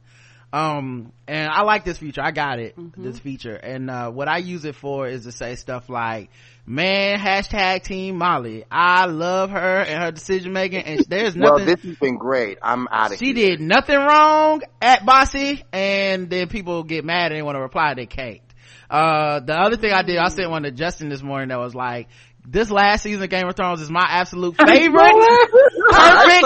Um, 0.52 1.12
and 1.28 1.48
I 1.50 1.62
like 1.62 1.84
this 1.84 1.98
feature. 1.98 2.22
I 2.22 2.30
got 2.30 2.58
it, 2.60 2.76
this 2.96 3.18
feature. 3.18 3.54
And, 3.56 3.90
uh, 3.90 4.10
what 4.10 4.26
I 4.28 4.38
use 4.38 4.64
it 4.64 4.74
for 4.74 5.06
is 5.06 5.24
to 5.24 5.32
say 5.32 5.54
stuff 5.56 5.88
like, 5.88 6.30
man, 6.66 7.18
hashtag 7.18 7.82
team 7.84 8.16
Molly. 8.16 8.64
I 8.70 9.06
love 9.06 9.50
her 9.50 9.80
and 9.80 10.02
her 10.02 10.10
decision 10.10 10.52
making 10.52 10.82
and 10.82 11.00
there's 11.08 11.36
nothing. 11.36 11.66
Well, 11.66 11.76
this 11.76 11.82
has 11.82 11.96
been 11.96 12.16
great. 12.16 12.58
I'm 12.62 12.88
out 12.90 13.12
of 13.12 13.18
she 13.18 13.26
here. 13.26 13.56
did 13.56 13.60
nothing 13.60 13.96
wrong 13.96 14.62
at 14.82 15.06
Bossy, 15.06 15.64
and 15.72 16.28
then 16.28 16.48
people 16.48 16.82
get 16.82 17.04
mad 17.04 17.32
and 17.32 17.38
they 17.38 17.42
want 17.42 17.56
to 17.56 17.60
reply, 17.62 17.94
they 17.94 18.06
caked. 18.06 18.54
Uh, 18.88 19.40
the 19.40 19.54
other 19.54 19.76
thing 19.76 19.92
I 19.92 20.02
did, 20.02 20.16
I 20.16 20.28
sent 20.28 20.50
one 20.50 20.62
to 20.62 20.70
Justin 20.70 21.08
this 21.08 21.22
morning 21.22 21.48
that 21.48 21.58
was 21.58 21.74
like, 21.74 22.08
this 22.48 22.70
last 22.70 23.02
season 23.02 23.22
of 23.22 23.30
Game 23.30 23.46
of 23.48 23.56
Thrones 23.56 23.80
is 23.80 23.90
my 23.90 24.06
absolute 24.08 24.56
favorite. 24.56 25.12
Perfect. 25.90 26.44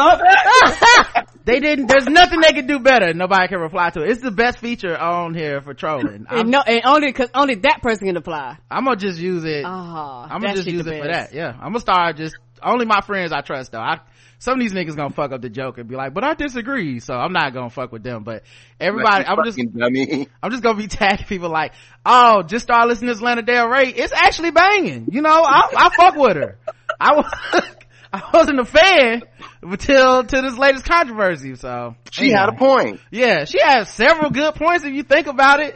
they 1.45 1.61
didn't, 1.61 1.87
there's 1.87 2.07
nothing 2.07 2.41
they 2.41 2.53
could 2.53 2.67
do 2.67 2.79
better. 2.79 3.13
Nobody 3.15 3.49
can 3.49 3.61
reply 3.61 3.91
to 3.91 4.03
it. 4.03 4.11
It's 4.11 4.23
the 4.23 4.31
best 4.31 4.59
feature 4.59 4.97
on 4.97 5.35
here 5.35 5.61
for 5.61 5.75
trolling. 5.75 6.27
I'm, 6.29 6.41
And 6.41 6.51
no, 6.51 6.61
and 6.61 6.83
only 6.85 7.13
cause 7.13 7.31
only 7.35 7.57
that 7.57 7.81
person 7.83 8.07
can 8.07 8.17
apply. 8.17 8.59
I'm 8.71 8.85
gonna 8.85 8.97
just 8.97 9.19
use 9.19 9.45
it. 9.45 9.65
Ah, 9.67 10.27
I'm 10.31 10.41
gonna 10.41 10.55
just 10.57 10.69
use 10.69 10.87
it 10.87 11.01
for 11.03 11.09
that. 11.09 11.33
Yeah, 11.33 11.53
I'm 11.53 11.73
gonna 11.73 11.81
start 11.81 12.17
just 12.17 12.37
only 12.63 12.87
my 12.87 13.01
friends 13.01 13.33
I 13.33 13.41
trust 13.41 13.73
though. 13.73 13.81
I 13.81 14.01
some 14.41 14.55
of 14.55 14.61
these 14.61 14.73
niggas 14.73 14.97
gonna 14.97 15.11
fuck 15.15 15.33
up 15.33 15.43
the 15.43 15.49
joke 15.51 15.79
and 15.79 15.87
be 15.89 15.95
like, 15.95 16.13
but 16.15 16.25
I 16.25 16.35
disagree, 16.35 16.99
so 16.99 17.15
I'm 17.15 17.33
not 17.33 17.53
gonna 17.55 17.71
fuck 17.71 17.93
with 17.93 18.03
them. 18.03 18.25
But 18.25 18.43
everybody, 18.81 19.25
Like, 19.25 19.29
I'm 19.29 19.45
just 19.45 19.59
dummy. 19.77 20.27
I'm 20.43 20.51
just 20.51 20.63
gonna 20.63 20.79
be 20.79 20.89
tagging 20.89 21.27
people 21.27 21.51
like, 21.51 21.73
oh, 22.05 22.43
just 22.43 22.65
start 22.65 22.89
listening 22.89 23.15
to 23.15 23.23
Lana 23.23 23.43
Del 23.43 23.69
Rey. 23.69 23.89
It's 23.91 24.13
actually 24.13 24.51
banging. 24.51 25.09
You 25.13 25.21
know, 25.23 25.43
I, 25.47 25.71
I 25.77 25.91
fuck 25.95 26.17
with 26.17 26.37
her. 26.37 26.59
I 26.99 27.15
was, 27.17 27.33
I 28.13 28.23
wasn't 28.35 28.59
a 28.61 28.65
fan 28.65 29.23
until 29.63 30.25
to 30.25 30.41
this 30.43 30.57
latest 30.59 30.85
controversy. 30.85 31.55
So 31.55 31.95
She 32.11 32.31
had 32.31 32.49
a 32.49 32.53
point. 32.53 32.99
yeah, 33.11 33.45
she 33.45 33.61
has 33.61 33.89
several 33.91 34.31
good 34.31 34.55
points 34.55 34.85
if 34.85 34.93
you 34.95 35.03
think 35.05 35.27
about 35.27 35.61
it. 35.61 35.75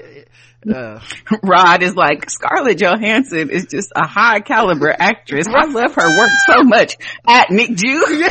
Uh, 0.68 1.00
Rod 1.42 1.82
is 1.82 1.94
like 1.94 2.30
Scarlett 2.30 2.78
Johansson 2.78 3.50
is 3.50 3.66
just 3.66 3.92
a 3.94 4.06
high 4.06 4.40
caliber 4.40 4.94
actress. 4.96 5.46
I 5.48 5.66
love 5.66 5.94
her 5.94 6.18
work 6.18 6.30
so 6.46 6.62
much. 6.62 6.96
At 7.26 7.50
Nic 7.50 7.74
Ju. 7.74 8.28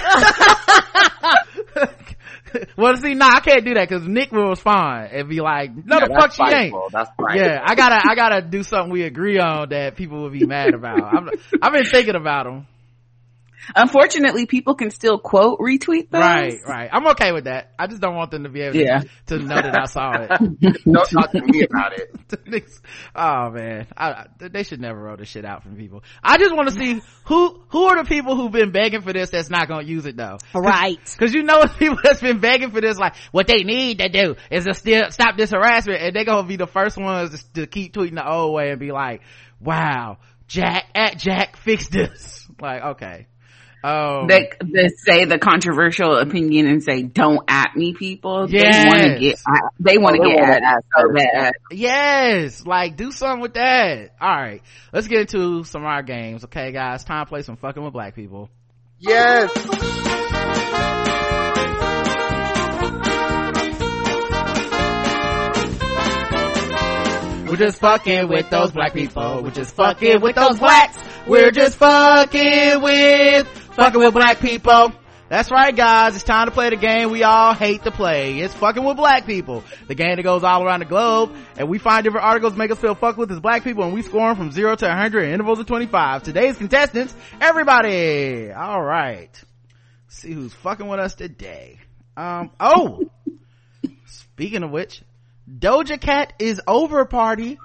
well, 2.77 2.95
see, 2.97 3.13
nah, 3.13 3.29
I 3.35 3.39
can't 3.39 3.65
do 3.65 3.73
that 3.75 3.87
because 3.87 4.07
Nic 4.07 4.31
will 4.31 4.49
respond 4.49 5.09
and 5.11 5.29
be 5.29 5.41
like, 5.41 5.71
no, 5.75 5.99
the 5.99 6.07
fuck 6.19 6.33
she 6.33 6.43
ain't. 6.55 6.75
That's. 6.91 7.09
Yeah, 7.35 7.59
I 7.63 7.75
gotta, 7.75 7.99
I 8.09 8.15
gotta 8.15 8.41
do 8.41 8.63
something 8.63 8.91
we 8.91 9.03
agree 9.03 9.39
on 9.39 9.69
that 9.69 9.95
people 9.95 10.23
would 10.23 10.33
be 10.33 10.45
mad 10.45 10.73
about. 10.73 11.03
I'm, 11.03 11.29
I've 11.61 11.73
been 11.73 11.85
thinking 11.85 12.15
about 12.15 12.45
them. 12.45 12.67
Unfortunately, 13.75 14.45
people 14.45 14.75
can 14.75 14.89
still 14.91 15.17
quote 15.19 15.59
retweet 15.59 16.09
those. 16.09 16.21
Right, 16.21 16.59
right. 16.67 16.89
I'm 16.91 17.07
okay 17.07 17.31
with 17.31 17.45
that. 17.45 17.71
I 17.79 17.87
just 17.87 18.01
don't 18.01 18.15
want 18.15 18.31
them 18.31 18.43
to 18.43 18.49
be 18.49 18.61
able 18.61 18.77
Yeah. 18.77 18.99
to, 19.27 19.37
to 19.39 19.45
know 19.45 19.55
that 19.55 19.77
I 19.79 19.85
saw 19.85 20.11
it. 20.13 20.59
Don't 20.83 21.09
talk 21.09 21.31
to 21.31 21.41
me 21.41 21.63
about 21.63 21.93
it. 21.93 22.13
oh 23.15 23.49
man, 23.51 23.87
I, 23.95 24.09
I- 24.11 24.27
they 24.49 24.63
should 24.63 24.81
never 24.81 24.99
roll 24.99 25.17
this 25.17 25.29
shit 25.29 25.45
out 25.45 25.63
from 25.63 25.75
people. 25.75 26.03
I 26.23 26.37
just 26.37 26.55
want 26.55 26.69
to 26.69 26.75
see 26.75 27.01
who 27.25 27.63
who 27.69 27.83
are 27.85 28.03
the 28.03 28.07
people 28.07 28.35
who've 28.35 28.51
been 28.51 28.71
begging 28.71 29.01
for 29.01 29.13
this 29.13 29.29
that's 29.29 29.49
not 29.49 29.67
gonna 29.67 29.85
use 29.85 30.05
it 30.05 30.17
though. 30.17 30.37
Right. 30.53 30.99
Cause 31.17 31.33
you 31.33 31.43
know 31.43 31.59
it's 31.63 31.73
people 31.75 31.97
that's 32.03 32.21
been 32.21 32.39
begging 32.39 32.71
for 32.71 32.81
this, 32.81 32.97
like 32.97 33.15
what 33.31 33.47
they 33.47 33.63
need 33.63 33.99
to 33.99 34.09
do 34.09 34.35
is 34.51 34.65
to 34.65 34.73
still 34.73 35.09
stop 35.11 35.37
this 35.37 35.51
harassment, 35.51 36.01
and 36.01 36.15
they're 36.15 36.25
gonna 36.25 36.47
be 36.47 36.55
the 36.57 36.67
first 36.67 36.97
ones 36.97 37.31
to, 37.53 37.53
to 37.61 37.67
keep 37.67 37.93
tweeting 37.93 38.15
the 38.15 38.27
old 38.29 38.53
way 38.53 38.71
and 38.71 38.79
be 38.79 38.91
like, 38.91 39.21
"Wow, 39.59 40.17
Jack 40.47 40.85
at 40.95 41.17
Jack 41.17 41.57
fix 41.57 41.87
this." 41.89 42.47
Like, 42.59 42.83
okay, 42.83 43.27
um, 43.83 44.27
They, 44.27 44.49
they 44.63 44.87
say 44.89 45.25
the 45.25 45.37
controversial 45.37 46.15
opinion 46.17 46.67
and 46.67 46.81
say, 46.83 47.03
don't 47.03 47.41
at 47.49 47.75
me 47.75 47.93
people. 47.93 48.47
They 48.47 48.59
Yes. 48.59 48.87
want 48.87 49.01
to 49.01 49.19
get, 49.19 49.39
they 49.79 49.97
want 49.97 50.15
to 50.15 50.21
Oh, 50.23 50.29
get 50.29 50.39
at 50.49 50.63
ask 50.63 50.83
so 50.97 51.13
bad. 51.13 51.53
yes, 51.71 52.65
like 52.65 52.95
do 52.95 53.11
something 53.11 53.41
with 53.41 53.55
that. 53.55 54.11
All 54.21 54.29
right, 54.35 54.61
let's 54.93 55.07
get 55.07 55.21
into 55.21 55.63
some 55.65 55.81
of 55.83 55.87
our 55.87 56.03
games. 56.03 56.43
Okay, 56.45 56.71
guys, 56.71 57.03
time 57.03 57.25
to 57.25 57.29
play 57.29 57.41
some 57.41 57.57
fucking 57.57 57.83
with 57.83 57.93
black 57.93 58.15
people. 58.15 58.49
Yes. 58.99 59.51
We're 67.47 67.57
just 67.57 67.79
fucking 67.81 68.29
with 68.29 68.49
those 68.49 68.71
black 68.71 68.93
people. 68.95 69.41
We're 69.43 69.51
just 69.51 69.75
fucking 69.75 70.21
with 70.21 70.35
those 70.35 70.57
blacks. 70.57 70.97
We're 71.27 71.51
just 71.51 71.77
fucking 71.77 72.81
with, 72.81 73.62
fucking 73.75 73.99
with 73.99 74.13
black 74.13 74.39
people. 74.39 74.93
That's 75.29 75.49
right 75.49 75.75
guys, 75.75 76.15
it's 76.15 76.23
time 76.23 76.45
to 76.45 76.51
play 76.51 76.69
the 76.69 76.75
game 76.75 77.09
we 77.09 77.23
all 77.23 77.55
hate 77.55 77.83
to 77.85 77.91
play. 77.91 78.39
It's 78.39 78.53
fucking 78.53 78.83
with 78.83 78.97
black 78.97 79.25
people. 79.25 79.63
The 79.87 79.95
game 79.95 80.17
that 80.17 80.21
goes 80.21 80.43
all 80.43 80.63
around 80.63 80.81
the 80.81 80.85
globe 80.85 81.33
and 81.57 81.69
we 81.69 81.79
find 81.79 82.03
different 82.03 82.25
articles 82.25 82.55
make 82.55 82.69
us 82.69 82.77
feel 82.77 82.93
fucked 82.93 83.17
with 83.17 83.31
as 83.31 83.39
black 83.39 83.63
people 83.63 83.83
and 83.83 83.93
we 83.93 84.03
score 84.03 84.27
them 84.27 84.37
from 84.37 84.51
0 84.51 84.75
to 84.75 84.85
100 84.85 85.23
in 85.23 85.33
intervals 85.33 85.59
of 85.59 85.65
25. 85.65 86.23
Today's 86.23 86.57
contestants, 86.57 87.15
everybody! 87.41 88.51
Alright. 88.51 89.41
See 90.07 90.33
who's 90.33 90.53
fucking 90.53 90.87
with 90.87 90.99
us 90.99 91.15
today. 91.15 91.79
Um, 92.15 92.51
oh, 92.59 93.09
speaking 94.05 94.61
of 94.61 94.69
which, 94.69 95.01
Doja 95.49 95.99
Cat 95.99 96.33
is 96.37 96.61
over 96.67 97.05
party 97.05 97.57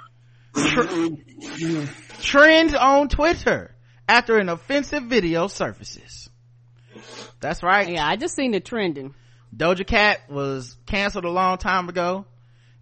tr- 0.54 1.08
trends 2.22 2.72
on 2.72 3.08
Twitter 3.08 3.74
after 4.08 4.38
an 4.38 4.48
offensive 4.48 5.04
video 5.04 5.46
surfaces. 5.46 6.28
That's 7.40 7.62
right. 7.62 7.88
Yeah, 7.88 8.06
I 8.06 8.16
just 8.16 8.34
seen 8.34 8.54
it 8.54 8.64
trending. 8.64 9.14
Doja 9.54 9.86
Cat 9.86 10.28
was 10.28 10.76
canceled 10.86 11.24
a 11.24 11.30
long 11.30 11.58
time 11.58 11.88
ago, 11.88 12.24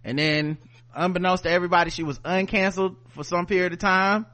and 0.03 0.17
then 0.17 0.57
unbeknownst 0.95 1.43
to 1.43 1.51
everybody, 1.51 1.91
she 1.91 2.03
was 2.03 2.17
uncanceled 2.19 2.95
for 3.09 3.23
some 3.23 3.45
period 3.45 3.73
of 3.73 3.79
time. 3.79 4.25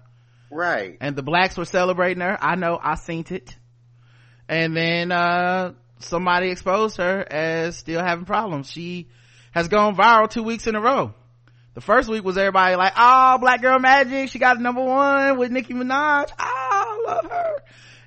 Right. 0.50 0.98
And 1.02 1.16
the 1.16 1.24
blacks 1.24 1.58
were 1.58 1.66
celebrating 1.66 2.22
her. 2.22 2.38
I 2.40 2.56
know, 2.56 2.80
I 2.82 2.96
seen 2.96 3.26
it. 3.30 3.56
And 4.48 4.76
then, 4.76 5.12
uh, 5.12 5.74
somebody 6.00 6.50
exposed 6.50 6.98
her 6.98 7.26
as 7.30 7.78
still 7.78 8.02
having 8.02 8.26
problems. 8.26 8.70
She 8.70 9.08
has 9.52 9.68
gone 9.68 9.96
viral 9.96 10.30
two 10.30 10.44
weeks 10.44 10.68
in 10.68 10.76
a 10.76 10.82
row. 10.82 11.14
The 11.74 11.82
first 11.82 12.08
week 12.08 12.24
was 12.24 12.38
everybody 12.38 12.76
like, 12.76 12.94
oh, 12.96 13.38
Black 13.40 13.62
Girl 13.62 13.80
Magic, 13.80 14.30
she 14.30 14.38
got 14.38 14.60
number 14.60 14.84
one 14.84 15.40
with 15.40 15.52
Nicki 15.52 15.74
Minaj. 15.74 16.30
Oh, 16.32 16.36
I 16.40 16.83
love 17.06 17.26
her. 17.30 17.56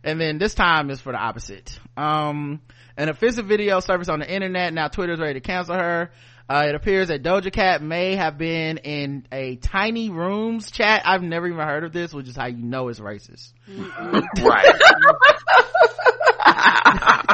And 0.04 0.20
then 0.20 0.38
this 0.38 0.54
time 0.54 0.90
is 0.90 1.00
for 1.00 1.12
the 1.12 1.18
opposite. 1.18 1.78
Um, 1.96 2.60
an 2.96 3.08
offensive 3.08 3.46
video 3.46 3.80
surfaced 3.80 4.10
on 4.10 4.20
the 4.20 4.32
internet. 4.32 4.72
Now 4.72 4.88
Twitter's 4.88 5.18
ready 5.18 5.34
to 5.34 5.40
cancel 5.40 5.74
her. 5.74 6.10
Uh, 6.48 6.66
it 6.68 6.76
appears 6.76 7.08
that 7.08 7.24
Doja 7.24 7.52
Cat 7.52 7.82
may 7.82 8.14
have 8.14 8.38
been 8.38 8.78
in 8.78 9.26
a 9.32 9.56
tiny 9.56 10.10
rooms 10.10 10.70
chat. 10.70 11.02
I've 11.04 11.22
never 11.22 11.48
even 11.48 11.58
heard 11.58 11.82
of 11.82 11.92
this, 11.92 12.14
which 12.14 12.28
is 12.28 12.36
how 12.36 12.46
you 12.46 12.62
know 12.62 12.86
it's 12.86 13.00
racist. 13.00 13.52
right. 14.40 14.74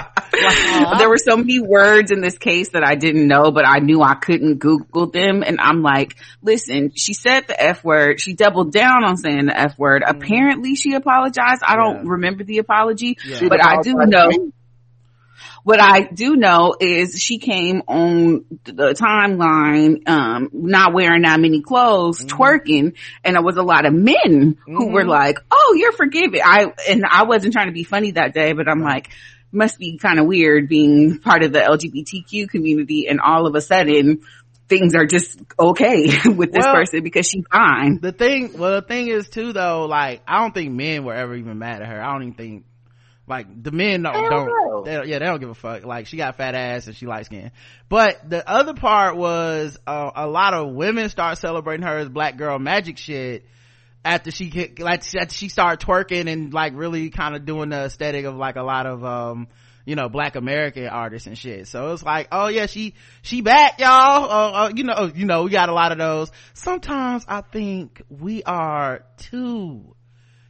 there 0.32 1.09
were 1.09 1.18
so 1.18 1.36
many 1.36 1.60
words 1.60 2.10
in 2.10 2.20
this 2.20 2.38
case 2.38 2.70
that 2.70 2.84
I 2.84 2.94
didn't 2.94 3.26
know, 3.28 3.50
but 3.50 3.66
I 3.66 3.78
knew 3.78 4.02
I 4.02 4.14
couldn't 4.14 4.59
Google 4.59 5.06
them. 5.06 5.42
And 5.42 5.60
I'm 5.60 5.82
like, 5.82 6.16
listen, 6.42 6.92
she 6.94 7.14
said 7.14 7.46
the 7.46 7.60
F 7.60 7.84
word. 7.84 8.20
She 8.20 8.32
doubled 8.32 8.72
down 8.72 9.04
on 9.04 9.16
saying 9.16 9.46
the 9.46 9.59
F 9.59 9.78
word. 9.78 10.02
Mm. 10.02 10.10
Apparently 10.10 10.74
she 10.74 10.94
apologized. 10.94 11.62
I 11.66 11.76
don't 11.76 12.04
yeah. 12.04 12.12
remember 12.12 12.44
the 12.44 12.59
apology, 12.59 13.18
yeah. 13.26 13.48
but 13.48 13.64
I 13.64 13.82
do 13.82 13.94
know. 13.94 14.30
What 15.64 15.78
I 15.80 16.00
do 16.00 16.34
know 16.34 16.74
is 16.80 17.22
she 17.22 17.38
came 17.38 17.82
on 17.86 18.44
the 18.64 18.94
timeline, 19.00 20.09
um, 20.09 20.50
not 20.52 20.92
wearing 20.92 21.22
that 21.22 21.38
many 21.38 21.60
clothes, 21.60 22.18
mm-hmm. 22.18 22.36
twerking, 22.36 22.96
and 23.22 23.36
there 23.36 23.42
was 23.42 23.56
a 23.56 23.62
lot 23.62 23.86
of 23.86 23.92
men 23.92 24.14
mm-hmm. 24.24 24.76
who 24.76 24.88
were 24.88 25.02
mm-hmm. 25.02 25.10
like, 25.10 25.38
"Oh, 25.52 25.76
you're 25.78 25.92
forgiven." 25.92 26.40
I 26.44 26.72
and 26.88 27.04
I 27.09 27.24
wasn't 27.24 27.52
trying 27.52 27.68
to 27.68 27.72
be 27.72 27.84
funny 27.84 28.10
that 28.12 28.34
day, 28.34 28.54
but 28.54 28.68
I'm 28.68 28.82
right. 28.82 28.94
like, 28.94 29.10
must 29.52 29.78
be 29.78 29.98
kind 29.98 30.18
of 30.18 30.26
weird 30.26 30.68
being 30.68 31.18
part 31.18 31.42
of 31.44 31.52
the 31.52 31.60
LGBTQ 31.60 32.48
community 32.48 33.06
and 33.08 33.20
all 33.20 33.46
of 33.46 33.54
a 33.54 33.60
sudden 33.60 34.22
things 34.68 34.94
are 34.94 35.04
just 35.04 35.38
okay 35.58 36.06
with 36.26 36.52
this 36.52 36.64
well, 36.64 36.74
person 36.74 37.02
because 37.02 37.28
she's 37.28 37.44
fine. 37.52 37.98
The 38.00 38.12
thing, 38.12 38.58
well, 38.58 38.80
the 38.80 38.86
thing 38.86 39.08
is 39.08 39.28
too 39.28 39.52
though, 39.52 39.86
like, 39.86 40.22
I 40.26 40.40
don't 40.40 40.54
think 40.54 40.72
men 40.72 41.04
were 41.04 41.14
ever 41.14 41.34
even 41.34 41.58
mad 41.58 41.82
at 41.82 41.88
her. 41.88 42.02
I 42.02 42.12
don't 42.12 42.22
even 42.22 42.34
think, 42.34 42.64
like, 43.26 43.62
the 43.62 43.70
men 43.70 44.02
don't, 44.02 44.30
don't 44.30 44.84
they, 44.84 44.92
yeah, 45.04 45.18
they 45.18 45.26
don't 45.26 45.40
give 45.40 45.50
a 45.50 45.54
fuck. 45.54 45.84
Like, 45.84 46.06
she 46.06 46.16
got 46.16 46.36
fat 46.36 46.54
ass 46.54 46.86
and 46.86 46.96
she 46.96 47.06
light 47.06 47.26
skin. 47.26 47.50
But 47.88 48.28
the 48.28 48.48
other 48.48 48.74
part 48.74 49.16
was, 49.16 49.78
uh, 49.86 50.10
a 50.14 50.26
lot 50.26 50.54
of 50.54 50.74
women 50.74 51.08
start 51.08 51.38
celebrating 51.38 51.86
her 51.86 51.98
as 51.98 52.08
black 52.08 52.36
girl 52.36 52.58
magic 52.58 52.98
shit 52.98 53.46
after 54.04 54.30
she 54.30 54.72
like 54.78 55.02
after 55.14 55.34
she 55.34 55.48
started 55.48 55.84
twerking 55.84 56.30
and 56.30 56.52
like 56.52 56.72
really 56.74 57.10
kind 57.10 57.34
of 57.36 57.44
doing 57.44 57.70
the 57.70 57.84
aesthetic 57.84 58.24
of 58.24 58.36
like 58.36 58.56
a 58.56 58.62
lot 58.62 58.86
of 58.86 59.04
um 59.04 59.48
you 59.84 59.94
know 59.94 60.08
black 60.08 60.36
american 60.36 60.86
artists 60.86 61.26
and 61.26 61.38
shit. 61.38 61.68
So 61.68 61.92
it's 61.92 62.02
like 62.02 62.28
oh 62.32 62.48
yeah 62.48 62.66
she 62.66 62.94
she 63.22 63.40
back 63.40 63.80
y'all. 63.80 64.24
Uh, 64.24 64.50
uh, 64.52 64.72
you 64.74 64.84
know 64.84 65.10
you 65.14 65.26
know 65.26 65.44
we 65.44 65.50
got 65.50 65.68
a 65.68 65.74
lot 65.74 65.92
of 65.92 65.98
those. 65.98 66.30
Sometimes 66.54 67.24
i 67.28 67.40
think 67.40 68.02
we 68.08 68.42
are 68.42 69.04
too 69.16 69.94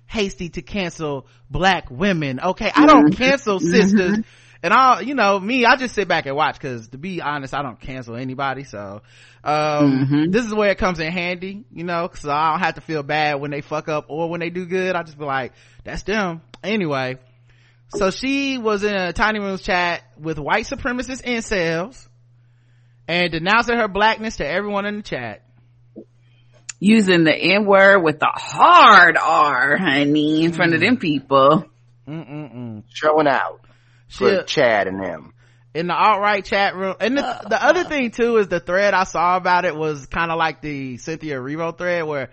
hasty 0.06 0.50
to 0.50 0.62
cancel 0.62 1.26
black 1.50 1.90
women 1.90 2.38
okay? 2.40 2.70
I 2.74 2.86
don't 2.86 3.12
mm-hmm. 3.12 3.22
cancel 3.22 3.60
sisters 3.60 4.18
mm-hmm 4.18 4.41
and 4.62 4.72
I'll, 4.72 5.02
you 5.02 5.14
know, 5.14 5.40
me, 5.40 5.64
I 5.64 5.76
just 5.76 5.94
sit 5.94 6.06
back 6.06 6.26
and 6.26 6.36
watch 6.36 6.55
because 6.55 6.89
to 6.89 6.98
be 6.98 7.20
honest, 7.20 7.52
I 7.52 7.62
don't 7.62 7.80
cancel 7.80 8.14
anybody. 8.14 8.62
So, 8.64 9.02
um, 9.43 10.06
mm-hmm. 10.06 10.30
this 10.30 10.44
is 10.47 10.55
where 10.55 10.70
it 10.70 10.78
comes 10.78 11.01
in 11.01 11.10
handy, 11.10 11.64
you 11.72 11.84
know, 11.84 12.06
cause 12.06 12.26
I 12.26 12.52
don't 12.52 12.60
have 12.60 12.76
to 12.76 12.80
feel 12.80 13.02
bad 13.02 13.40
when 13.40 13.51
they 13.51 13.60
fuck 13.60 13.89
up 13.89 14.06
or 14.09 14.30
when 14.30 14.40
they 14.40 14.51
do 14.51 14.64
good. 14.64 14.94
I 14.94 15.02
just 15.02 15.18
be 15.18 15.24
like, 15.24 15.52
that's 15.84 16.05
them. 16.05 16.43
Anyway, 16.62 17.18
so 17.89 18.10
she 18.10 18.56
was 18.56 18.84
in 18.84 18.94
a 18.94 19.12
tiny 19.12 19.40
rooms 19.40 19.62
chat 19.62 20.02
with 20.16 20.39
white 20.39 20.66
supremacist 20.66 21.22
incels 21.24 22.06
and 23.09 23.32
denouncing 23.32 23.76
her 23.76 23.89
blackness 23.89 24.36
to 24.36 24.47
everyone 24.47 24.86
in 24.86 24.98
the 24.98 25.02
chat 25.02 25.43
using 26.78 27.24
the 27.24 27.34
N 27.34 27.66
word 27.66 28.01
with 28.01 28.20
the 28.20 28.30
hard 28.32 29.16
R, 29.16 29.76
honey, 29.76 30.44
in 30.44 30.52
front 30.52 30.74
of 30.74 30.80
them 30.80 30.98
people. 30.98 31.64
Mm-mm-mm. 32.06 32.82
Showing 32.89 33.28
out 33.28 33.60
for 34.12 34.43
Chad 34.44 34.86
and 34.86 35.02
them 35.02 35.32
in 35.74 35.86
the 35.86 35.94
alt-right 35.94 36.44
chat 36.44 36.76
room. 36.76 36.97
And 37.01 37.16
the, 37.16 37.40
the 37.48 37.62
other 37.62 37.84
thing 37.84 38.10
too 38.10 38.36
is 38.36 38.48
the 38.48 38.60
thread 38.60 38.94
I 38.94 39.05
saw 39.05 39.36
about 39.36 39.64
it 39.64 39.74
was 39.74 40.06
kind 40.06 40.30
of 40.30 40.39
like 40.39 40.60
the 40.60 40.98
Cynthia 40.98 41.36
Erivo 41.36 41.76
thread 41.76 42.05
where 42.05 42.30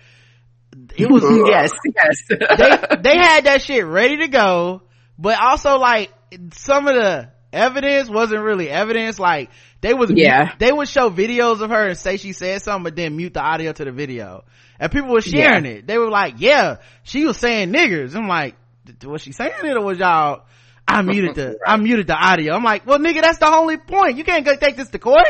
it 0.95 1.09
was, 1.09 1.23
yes, 1.49 1.71
yes. 1.95 2.23
they, 2.29 3.01
they 3.01 3.17
had 3.17 3.45
that 3.45 3.61
shit 3.61 3.85
ready 3.85 4.17
to 4.17 4.27
go, 4.27 4.81
but 5.17 5.39
also 5.41 5.77
like 5.77 6.11
some 6.53 6.87
of 6.87 6.95
the 6.95 7.29
evidence 7.51 8.09
wasn't 8.09 8.43
really 8.43 8.69
evidence. 8.69 9.19
Like 9.19 9.49
they 9.81 9.93
was, 9.93 10.11
yeah, 10.13 10.55
they 10.59 10.71
would 10.71 10.89
show 10.89 11.09
videos 11.09 11.61
of 11.61 11.69
her 11.69 11.87
and 11.87 11.97
say 11.97 12.17
she 12.17 12.33
said 12.33 12.61
something, 12.61 12.83
but 12.83 12.95
then 12.95 13.15
mute 13.15 13.33
the 13.33 13.41
audio 13.41 13.71
to 13.71 13.85
the 13.85 13.91
video. 13.91 14.43
And 14.79 14.91
people 14.91 15.11
were 15.11 15.21
sharing 15.21 15.65
yeah. 15.65 15.71
it. 15.71 15.87
They 15.87 15.97
were 15.97 16.09
like, 16.09 16.35
yeah, 16.37 16.77
she 17.03 17.25
was 17.25 17.37
saying 17.37 17.71
niggers. 17.71 18.15
I'm 18.15 18.27
like, 18.27 18.55
was 19.03 19.21
she 19.21 19.31
saying 19.31 19.51
it 19.63 19.77
or 19.77 19.83
was 19.83 19.97
y'all 19.99 20.43
I 20.89 21.01
muted 21.01 21.35
the. 21.35 21.59
I 21.65 21.77
muted 21.77 22.07
the 22.07 22.15
audio. 22.15 22.55
I'm 22.55 22.63
like, 22.63 22.85
well, 22.85 22.99
nigga, 22.99 23.21
that's 23.21 23.37
the 23.37 23.47
only 23.47 23.77
point. 23.77 24.17
You 24.17 24.23
can't 24.23 24.45
go 24.45 24.55
take 24.55 24.75
this 24.75 24.89
to 24.89 24.99
court. 24.99 25.27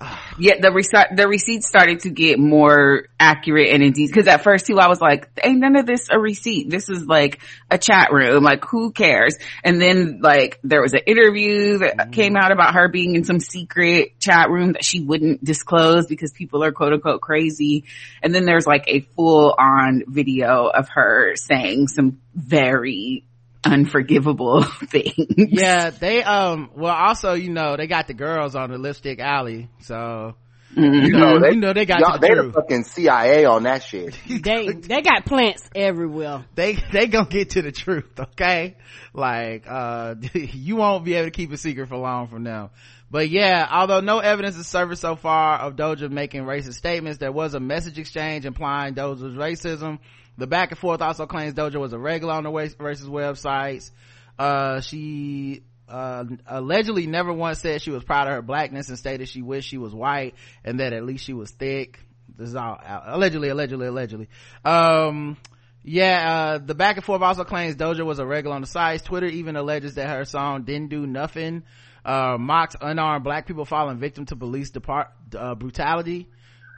yeah, 0.38 0.54
the 0.60 0.72
rec- 0.72 1.16
the 1.16 1.28
receipts 1.28 1.68
started 1.68 2.00
to 2.00 2.10
get 2.10 2.38
more 2.38 3.06
accurate 3.18 3.70
and 3.70 3.82
indeed, 3.82 4.12
cause 4.12 4.26
at 4.26 4.42
first 4.42 4.66
too, 4.66 4.78
I 4.78 4.88
was 4.88 5.00
like, 5.00 5.28
ain't 5.42 5.60
none 5.60 5.76
of 5.76 5.86
this 5.86 6.08
a 6.10 6.18
receipt. 6.18 6.70
This 6.70 6.88
is 6.88 7.06
like 7.06 7.40
a 7.70 7.78
chat 7.78 8.12
room. 8.12 8.42
Like, 8.42 8.64
who 8.64 8.92
cares? 8.92 9.36
And 9.62 9.80
then 9.80 10.20
like, 10.20 10.58
there 10.64 10.82
was 10.82 10.92
an 10.92 11.02
interview 11.06 11.78
that 11.78 11.96
mm. 11.96 12.12
came 12.12 12.36
out 12.36 12.52
about 12.52 12.74
her 12.74 12.88
being 12.88 13.14
in 13.14 13.24
some 13.24 13.40
secret 13.40 14.18
chat 14.18 14.50
room 14.50 14.72
that 14.72 14.84
she 14.84 15.00
wouldn't 15.00 15.44
disclose 15.44 16.06
because 16.06 16.32
people 16.32 16.64
are 16.64 16.72
quote 16.72 16.92
unquote 16.92 17.20
crazy. 17.20 17.84
And 18.22 18.34
then 18.34 18.44
there's 18.44 18.66
like 18.66 18.84
a 18.88 19.00
full 19.00 19.54
on 19.58 20.04
video 20.06 20.66
of 20.66 20.88
her 20.88 21.36
saying 21.36 21.88
some 21.88 22.20
very 22.34 23.24
unforgivable 23.64 24.62
things. 24.90 25.14
Yeah, 25.36 25.90
they 25.90 26.22
um 26.22 26.70
well 26.74 26.94
also, 26.94 27.34
you 27.34 27.50
know, 27.50 27.76
they 27.76 27.86
got 27.86 28.06
the 28.06 28.14
girls 28.14 28.54
on 28.54 28.70
the 28.70 28.78
lipstick 28.78 29.20
alley, 29.20 29.68
so 29.80 30.34
Mm-hmm. 30.76 31.06
You 31.06 31.12
know, 31.12 31.38
they, 31.38 31.50
you 31.50 31.60
know 31.60 31.72
they 31.72 31.86
got 31.86 32.20
the 32.20 32.26
they 32.26 32.34
the 32.34 32.52
fucking 32.52 32.84
CIA 32.84 33.44
on 33.44 33.62
that 33.62 33.82
shit. 33.84 34.18
they 34.28 34.72
they 34.72 35.02
got 35.02 35.24
plants 35.24 35.68
everywhere. 35.74 36.44
They 36.54 36.76
they 36.92 37.06
gonna 37.06 37.28
get 37.28 37.50
to 37.50 37.62
the 37.62 37.70
truth, 37.70 38.18
okay? 38.18 38.76
Like 39.12 39.66
uh 39.68 40.16
you 40.34 40.76
won't 40.76 41.04
be 41.04 41.14
able 41.14 41.26
to 41.26 41.30
keep 41.30 41.52
a 41.52 41.56
secret 41.56 41.88
for 41.88 41.96
long 41.96 42.28
from 42.28 42.42
now. 42.42 42.70
But 43.08 43.30
yeah, 43.30 43.68
although 43.70 44.00
no 44.00 44.18
evidence 44.18 44.56
has 44.56 44.66
surfaced 44.66 45.02
so 45.02 45.14
far 45.14 45.58
of 45.60 45.76
Doja 45.76 46.10
making 46.10 46.42
racist 46.42 46.74
statements, 46.74 47.18
there 47.18 47.30
was 47.30 47.54
a 47.54 47.60
message 47.60 47.98
exchange 47.98 48.44
implying 48.44 48.94
Doja's 48.94 49.34
racism 49.34 50.00
the 50.36 50.46
back 50.46 50.70
and 50.70 50.78
forth 50.78 51.00
also 51.00 51.26
claims 51.26 51.54
Doja 51.54 51.76
was 51.76 51.92
a 51.92 51.98
regular 51.98 52.34
on 52.34 52.44
the 52.44 52.50
racist 52.50 53.08
websites. 53.08 53.90
Uh, 54.38 54.80
she, 54.80 55.62
uh, 55.88 56.24
allegedly 56.46 57.06
never 57.06 57.32
once 57.32 57.60
said 57.60 57.82
she 57.82 57.90
was 57.90 58.02
proud 58.02 58.26
of 58.26 58.34
her 58.34 58.42
blackness 58.42 58.88
and 58.88 58.98
stated 58.98 59.28
she 59.28 59.42
wished 59.42 59.68
she 59.68 59.78
was 59.78 59.94
white 59.94 60.34
and 60.64 60.80
that 60.80 60.92
at 60.92 61.04
least 61.04 61.24
she 61.24 61.32
was 61.34 61.50
thick. 61.50 62.00
This 62.36 62.48
is 62.48 62.56
all 62.56 62.80
allegedly, 63.06 63.48
allegedly, 63.48 63.86
allegedly. 63.86 64.28
Um, 64.64 65.36
yeah, 65.84 66.30
uh, 66.30 66.58
the 66.58 66.74
back 66.74 66.96
and 66.96 67.04
forth 67.04 67.22
also 67.22 67.44
claims 67.44 67.76
Doja 67.76 68.04
was 68.04 68.18
a 68.18 68.26
regular 68.26 68.56
on 68.56 68.62
the 68.62 68.66
sites. 68.66 69.02
Twitter 69.02 69.26
even 69.26 69.54
alleges 69.54 69.94
that 69.94 70.08
her 70.08 70.24
song 70.24 70.64
didn't 70.64 70.88
do 70.88 71.06
nothing. 71.06 71.62
Uh, 72.04 72.36
mocks 72.38 72.74
unarmed 72.80 73.24
black 73.24 73.46
people 73.46 73.64
falling 73.64 73.98
victim 73.98 74.26
to 74.26 74.36
police 74.36 74.70
depart, 74.70 75.08
uh, 75.38 75.54
brutality. 75.54 76.28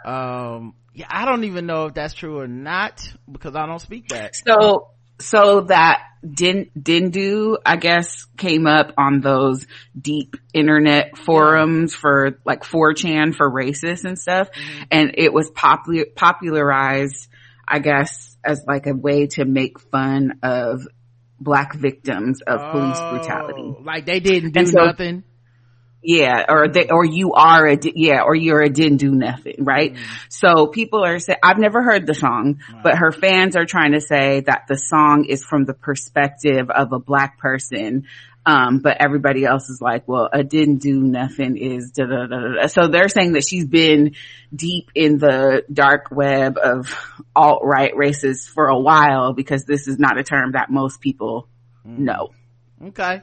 Um, 0.04 0.74
yeah, 0.96 1.06
I 1.10 1.26
don't 1.26 1.44
even 1.44 1.66
know 1.66 1.86
if 1.86 1.94
that's 1.94 2.14
true 2.14 2.40
or 2.40 2.48
not 2.48 3.06
because 3.30 3.54
I 3.54 3.66
don't 3.66 3.80
speak 3.80 4.08
that. 4.08 4.34
So, 4.34 4.88
so 5.20 5.60
that 5.68 6.00
din 6.28 6.70
dindu 6.76 7.56
i 7.64 7.76
guess 7.76 8.24
came 8.36 8.66
up 8.66 8.92
on 8.98 9.20
those 9.20 9.64
deep 9.98 10.34
internet 10.52 11.16
forums 11.16 11.94
for 11.94 12.40
like 12.44 12.64
4chan 12.64 13.32
for 13.34 13.48
racists 13.48 14.04
and 14.04 14.18
stuff 14.18 14.48
mm-hmm. 14.50 14.82
and 14.90 15.12
it 15.14 15.32
was 15.32 15.48
popular 15.50 16.04
popularized 16.16 17.28
i 17.68 17.78
guess 17.78 18.36
as 18.44 18.64
like 18.66 18.86
a 18.86 18.94
way 18.94 19.28
to 19.28 19.44
make 19.44 19.78
fun 19.78 20.40
of 20.42 20.82
black 21.38 21.74
victims 21.74 22.40
of 22.42 22.60
oh, 22.60 22.70
police 22.72 22.98
brutality 22.98 23.74
like 23.84 24.04
they 24.04 24.18
didn't 24.18 24.52
do 24.52 24.66
so, 24.66 24.84
nothing 24.84 25.22
Yeah, 26.08 26.44
or 26.48 26.68
they, 26.68 26.88
or 26.88 27.04
you 27.04 27.32
are 27.32 27.66
a, 27.66 27.76
yeah, 27.82 28.20
or 28.24 28.36
you're 28.36 28.62
a 28.62 28.68
didn't 28.68 28.98
do 28.98 29.10
nothing, 29.10 29.64
right? 29.64 29.92
Mm. 29.92 29.98
So 30.28 30.68
people 30.68 31.04
are 31.04 31.18
saying, 31.18 31.40
I've 31.42 31.58
never 31.58 31.82
heard 31.82 32.06
the 32.06 32.14
song, 32.14 32.60
but 32.84 32.96
her 32.96 33.10
fans 33.10 33.56
are 33.56 33.64
trying 33.64 33.90
to 33.90 34.00
say 34.00 34.42
that 34.42 34.66
the 34.68 34.76
song 34.76 35.24
is 35.28 35.42
from 35.42 35.64
the 35.64 35.74
perspective 35.74 36.70
of 36.70 36.92
a 36.92 37.00
black 37.00 37.40
person. 37.40 38.06
Um, 38.46 38.78
but 38.78 38.98
everybody 39.00 39.44
else 39.44 39.68
is 39.68 39.80
like, 39.80 40.06
well, 40.06 40.28
a 40.32 40.44
didn't 40.44 40.76
do 40.76 41.00
nothing 41.00 41.56
is 41.56 41.90
da 41.90 42.06
da 42.06 42.26
da 42.26 42.38
da. 42.38 42.66
So 42.68 42.86
they're 42.86 43.08
saying 43.08 43.32
that 43.32 43.42
she's 43.44 43.66
been 43.66 44.14
deep 44.54 44.92
in 44.94 45.18
the 45.18 45.64
dark 45.72 46.12
web 46.12 46.56
of 46.56 46.96
alt 47.34 47.62
right 47.64 47.96
races 47.96 48.46
for 48.46 48.68
a 48.68 48.78
while 48.78 49.32
because 49.32 49.64
this 49.64 49.88
is 49.88 49.98
not 49.98 50.16
a 50.16 50.22
term 50.22 50.52
that 50.52 50.70
most 50.70 51.00
people 51.00 51.48
mm. 51.84 51.98
know. 51.98 52.30
Okay. 52.80 53.22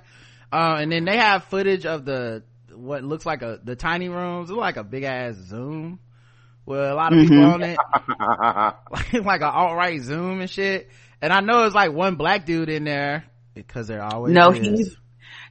Uh, 0.51 0.76
and 0.81 0.91
then 0.91 1.05
they 1.05 1.15
have 1.15 1.45
footage 1.45 1.85
of 1.85 2.03
the 2.03 2.43
what 2.84 3.03
looks 3.03 3.26
like 3.26 3.41
a 3.41 3.60
the 3.64 3.76
tiny 3.76 4.10
rooms. 4.10 4.49
It's 4.49 4.57
like 4.57 4.77
a 4.77 4.84
big 4.84 5.03
ass 5.03 5.35
Zoom 5.35 5.99
with 6.65 6.80
a 6.80 6.93
lot 6.93 7.14
of 7.14 7.19
people 7.19 7.38
mm-hmm. 7.38 7.53
on 7.53 7.61
it, 7.64 7.77
like 8.91 9.26
like 9.26 9.41
an 9.41 9.47
alt 9.47 9.76
right 9.76 10.01
Zoom 10.01 10.41
and 10.41 10.49
shit. 10.49 10.89
And 11.22 11.31
I 11.31 11.39
know 11.39 11.64
it's 11.64 11.76
like 11.76 11.93
one 11.93 12.15
black 12.15 12.45
dude 12.45 12.69
in 12.69 12.84
there 12.84 13.26
because 13.53 13.88
they're 13.88 14.03
always 14.03 14.34
no 14.34 14.51
is. 14.51 14.60
he's 14.60 14.97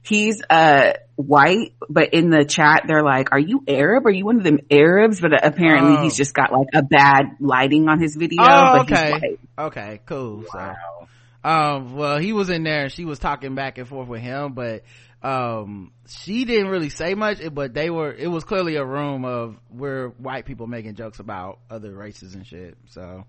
he's 0.03 0.41
uh 0.49 0.93
white, 1.15 1.73
but 1.89 2.13
in 2.13 2.29
the 2.29 2.45
chat 2.45 2.83
they're 2.87 3.03
like, 3.03 3.31
"Are 3.31 3.39
you 3.39 3.63
Arab? 3.67 4.05
Are 4.05 4.11
you 4.11 4.25
one 4.25 4.37
of 4.37 4.43
them 4.43 4.59
Arabs?" 4.69 5.19
But 5.19 5.43
apparently 5.43 5.97
oh. 5.97 6.03
he's 6.03 6.15
just 6.15 6.33
got 6.33 6.51
like 6.51 6.67
a 6.73 6.83
bad 6.83 7.37
lighting 7.39 7.89
on 7.89 7.99
his 7.99 8.15
video. 8.15 8.43
Oh, 8.43 8.81
okay, 8.81 9.37
okay, 9.57 10.01
cool. 10.05 10.45
Wow. 10.53 10.75
So, 10.75 11.07
um, 11.49 11.95
well, 11.95 12.19
he 12.19 12.31
was 12.31 12.49
in 12.49 12.63
there 12.63 12.83
and 12.83 12.91
she 12.91 13.05
was 13.05 13.19
talking 13.19 13.55
back 13.55 13.77
and 13.77 13.87
forth 13.87 14.07
with 14.07 14.21
him, 14.21 14.53
but 14.53 14.83
um 15.23 15.91
she 16.07 16.43
didn't 16.43 16.67
really 16.67 16.89
say 16.89 17.13
much 17.15 17.39
but 17.53 17.73
they 17.73 17.89
were 17.89 18.11
it 18.11 18.27
was 18.27 18.43
clearly 18.43 18.75
a 18.75 18.85
room 18.85 19.23
of 19.23 19.55
where 19.69 20.09
white 20.09 20.45
people 20.45 20.67
making 20.67 20.95
jokes 20.95 21.19
about 21.19 21.59
other 21.69 21.93
races 21.93 22.35
and 22.35 22.45
shit 22.45 22.77
so 22.89 23.23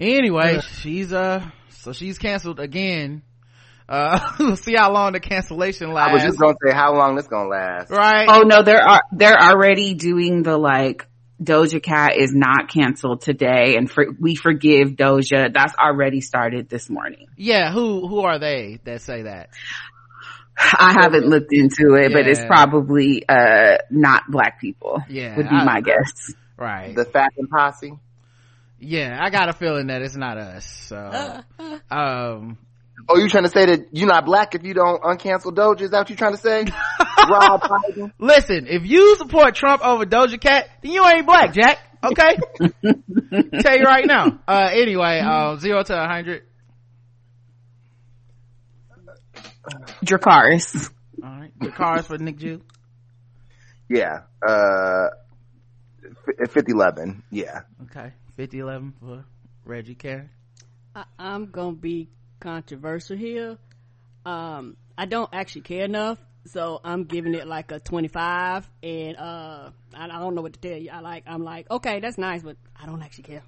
anyway 0.00 0.54
yeah. 0.54 0.60
she's 0.60 1.12
uh 1.12 1.44
so 1.68 1.92
she's 1.92 2.18
canceled 2.18 2.58
again 2.58 3.22
uh 3.88 4.32
we'll 4.40 4.56
see 4.56 4.74
how 4.74 4.92
long 4.92 5.12
the 5.12 5.20
cancellation 5.20 5.92
lasts 5.92 6.10
i 6.10 6.14
was 6.14 6.22
just 6.24 6.38
gonna 6.38 6.56
say 6.66 6.74
how 6.74 6.92
long 6.92 7.14
this 7.14 7.28
gonna 7.28 7.48
last 7.48 7.90
right 7.90 8.28
oh 8.28 8.42
no 8.42 8.62
they're 8.62 8.82
are 8.82 9.02
they're 9.12 9.40
already 9.40 9.94
doing 9.94 10.42
the 10.42 10.58
like 10.58 11.06
Doja 11.40 11.80
Cat 11.80 12.16
is 12.16 12.34
not 12.34 12.68
canceled 12.68 13.20
today 13.20 13.76
and 13.76 13.88
for, 13.88 14.06
we 14.18 14.34
forgive 14.34 14.96
Doja. 14.96 15.52
That's 15.54 15.72
already 15.76 16.20
started 16.20 16.68
this 16.68 16.90
morning. 16.90 17.28
Yeah. 17.36 17.72
Who, 17.72 18.08
who 18.08 18.22
are 18.22 18.40
they 18.40 18.80
that 18.82 19.02
say 19.02 19.22
that? 19.22 19.50
I 20.58 20.96
haven't 21.00 21.26
looked 21.26 21.52
into 21.52 21.94
it, 21.94 22.10
yeah. 22.10 22.16
but 22.16 22.26
it's 22.26 22.44
probably 22.44 23.24
uh 23.28 23.78
not 23.90 24.24
black 24.28 24.60
people. 24.60 25.02
Yeah, 25.08 25.36
would 25.36 25.48
be 25.48 25.54
I, 25.54 25.64
my 25.64 25.80
guess. 25.80 26.34
Right. 26.56 26.94
The 26.94 27.04
Fat 27.04 27.32
and 27.38 27.48
Posse. 27.48 27.92
Yeah, 28.80 29.18
I 29.20 29.30
got 29.30 29.48
a 29.48 29.52
feeling 29.52 29.88
that 29.88 30.02
it's 30.02 30.16
not 30.16 30.38
us. 30.38 30.66
So, 30.66 31.42
um. 31.90 32.58
Oh, 33.08 33.16
you 33.16 33.28
trying 33.28 33.44
to 33.44 33.50
say 33.50 33.64
that 33.64 33.88
you're 33.92 34.08
not 34.08 34.26
black 34.26 34.54
if 34.54 34.64
you 34.64 34.74
don't 34.74 35.00
uncancel 35.02 35.54
Doja? 35.54 35.82
Is 35.82 35.92
that 35.92 35.98
what 35.98 36.10
you're 36.10 36.16
trying 36.18 36.34
to 36.34 36.38
say? 36.38 36.64
Rob 37.30 37.62
Biden? 37.62 38.12
Listen, 38.18 38.66
if 38.66 38.84
you 38.84 39.16
support 39.16 39.54
Trump 39.54 39.86
over 39.86 40.04
Doja 40.04 40.38
Cat, 40.38 40.68
then 40.82 40.92
you 40.92 41.06
ain't 41.06 41.24
black, 41.24 41.54
Jack. 41.54 41.78
Okay? 42.02 42.38
Tell 43.60 43.78
you 43.78 43.84
right 43.84 44.04
now. 44.04 44.40
Uh, 44.46 44.68
anyway, 44.72 45.20
um, 45.20 45.58
zero 45.58 45.82
to 45.82 45.94
a 45.94 46.06
hundred. 46.06 46.42
Dracarys. 50.04 50.90
All 51.22 51.30
right. 51.30 51.58
Dracarys 51.58 52.04
for 52.04 52.18
Nic 52.18 52.38
Ju. 52.38 52.62
Yeah. 53.88 54.20
Uh, 54.46 55.08
5011. 56.38 57.24
Yeah. 57.30 57.62
Okay. 57.84 58.12
5011 58.36 58.94
for 59.00 59.24
Reggie 59.64 59.94
Karen. 59.94 60.30
I, 60.94 61.04
am 61.18 61.46
going 61.50 61.74
to 61.76 61.80
be 61.80 62.08
controversial 62.40 63.16
here. 63.16 63.58
Um, 64.24 64.76
I 64.96 65.06
don't 65.06 65.30
actually 65.32 65.62
care 65.62 65.84
enough. 65.84 66.18
So 66.46 66.80
I'm 66.82 67.04
giving 67.04 67.34
it 67.34 67.46
like 67.46 67.72
a 67.72 67.80
25 67.80 68.68
and, 68.82 69.16
uh, 69.16 69.70
I, 69.94 70.04
I 70.04 70.18
don't 70.18 70.34
know 70.34 70.42
what 70.42 70.54
to 70.54 70.60
tell 70.60 70.78
you. 70.78 70.90
I 70.90 71.00
like, 71.00 71.24
I'm 71.26 71.44
like, 71.44 71.70
okay, 71.70 72.00
that's 72.00 72.16
nice, 72.16 72.42
but 72.42 72.56
I 72.80 72.86
don't 72.86 73.02
actually 73.02 73.24
care. 73.24 73.42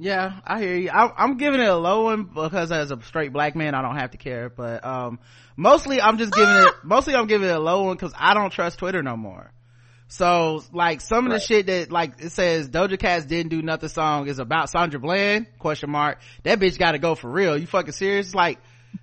Yeah, 0.00 0.40
I 0.46 0.60
hear 0.62 0.76
you. 0.76 0.88
I, 0.88 1.24
am 1.24 1.36
giving 1.36 1.60
it 1.60 1.68
a 1.68 1.76
low 1.76 2.04
one 2.04 2.24
because 2.24 2.72
as 2.72 2.90
a 2.90 3.02
straight 3.02 3.34
black 3.34 3.54
man, 3.54 3.74
I 3.74 3.82
don't 3.82 3.96
have 3.96 4.12
to 4.12 4.16
care. 4.16 4.48
But 4.48 4.82
um, 4.82 5.18
mostly, 5.58 6.00
I'm 6.00 6.16
just 6.16 6.32
giving 6.32 6.54
it. 6.54 6.72
Mostly, 6.82 7.14
I'm 7.14 7.26
giving 7.26 7.46
it 7.46 7.52
a 7.52 7.58
low 7.58 7.84
one 7.84 7.96
because 7.96 8.14
I 8.16 8.32
don't 8.32 8.50
trust 8.50 8.78
Twitter 8.78 9.02
no 9.02 9.18
more. 9.18 9.52
So, 10.08 10.64
like 10.72 11.02
some 11.02 11.26
of 11.26 11.32
the 11.32 11.38
shit 11.38 11.66
that 11.66 11.92
like 11.92 12.14
it 12.18 12.32
says 12.32 12.70
Doja 12.70 12.98
Cat's 12.98 13.26
didn't 13.26 13.50
do 13.50 13.60
nothing 13.60 13.90
song 13.90 14.26
is 14.26 14.38
about 14.38 14.70
Sandra 14.70 14.98
Bland 14.98 15.46
question 15.58 15.90
mark. 15.90 16.18
That 16.44 16.58
bitch 16.60 16.78
got 16.78 16.92
to 16.92 16.98
go 16.98 17.14
for 17.14 17.30
real. 17.30 17.58
You 17.58 17.66
fucking 17.66 17.92
serious? 17.92 18.34
Like 18.34 18.58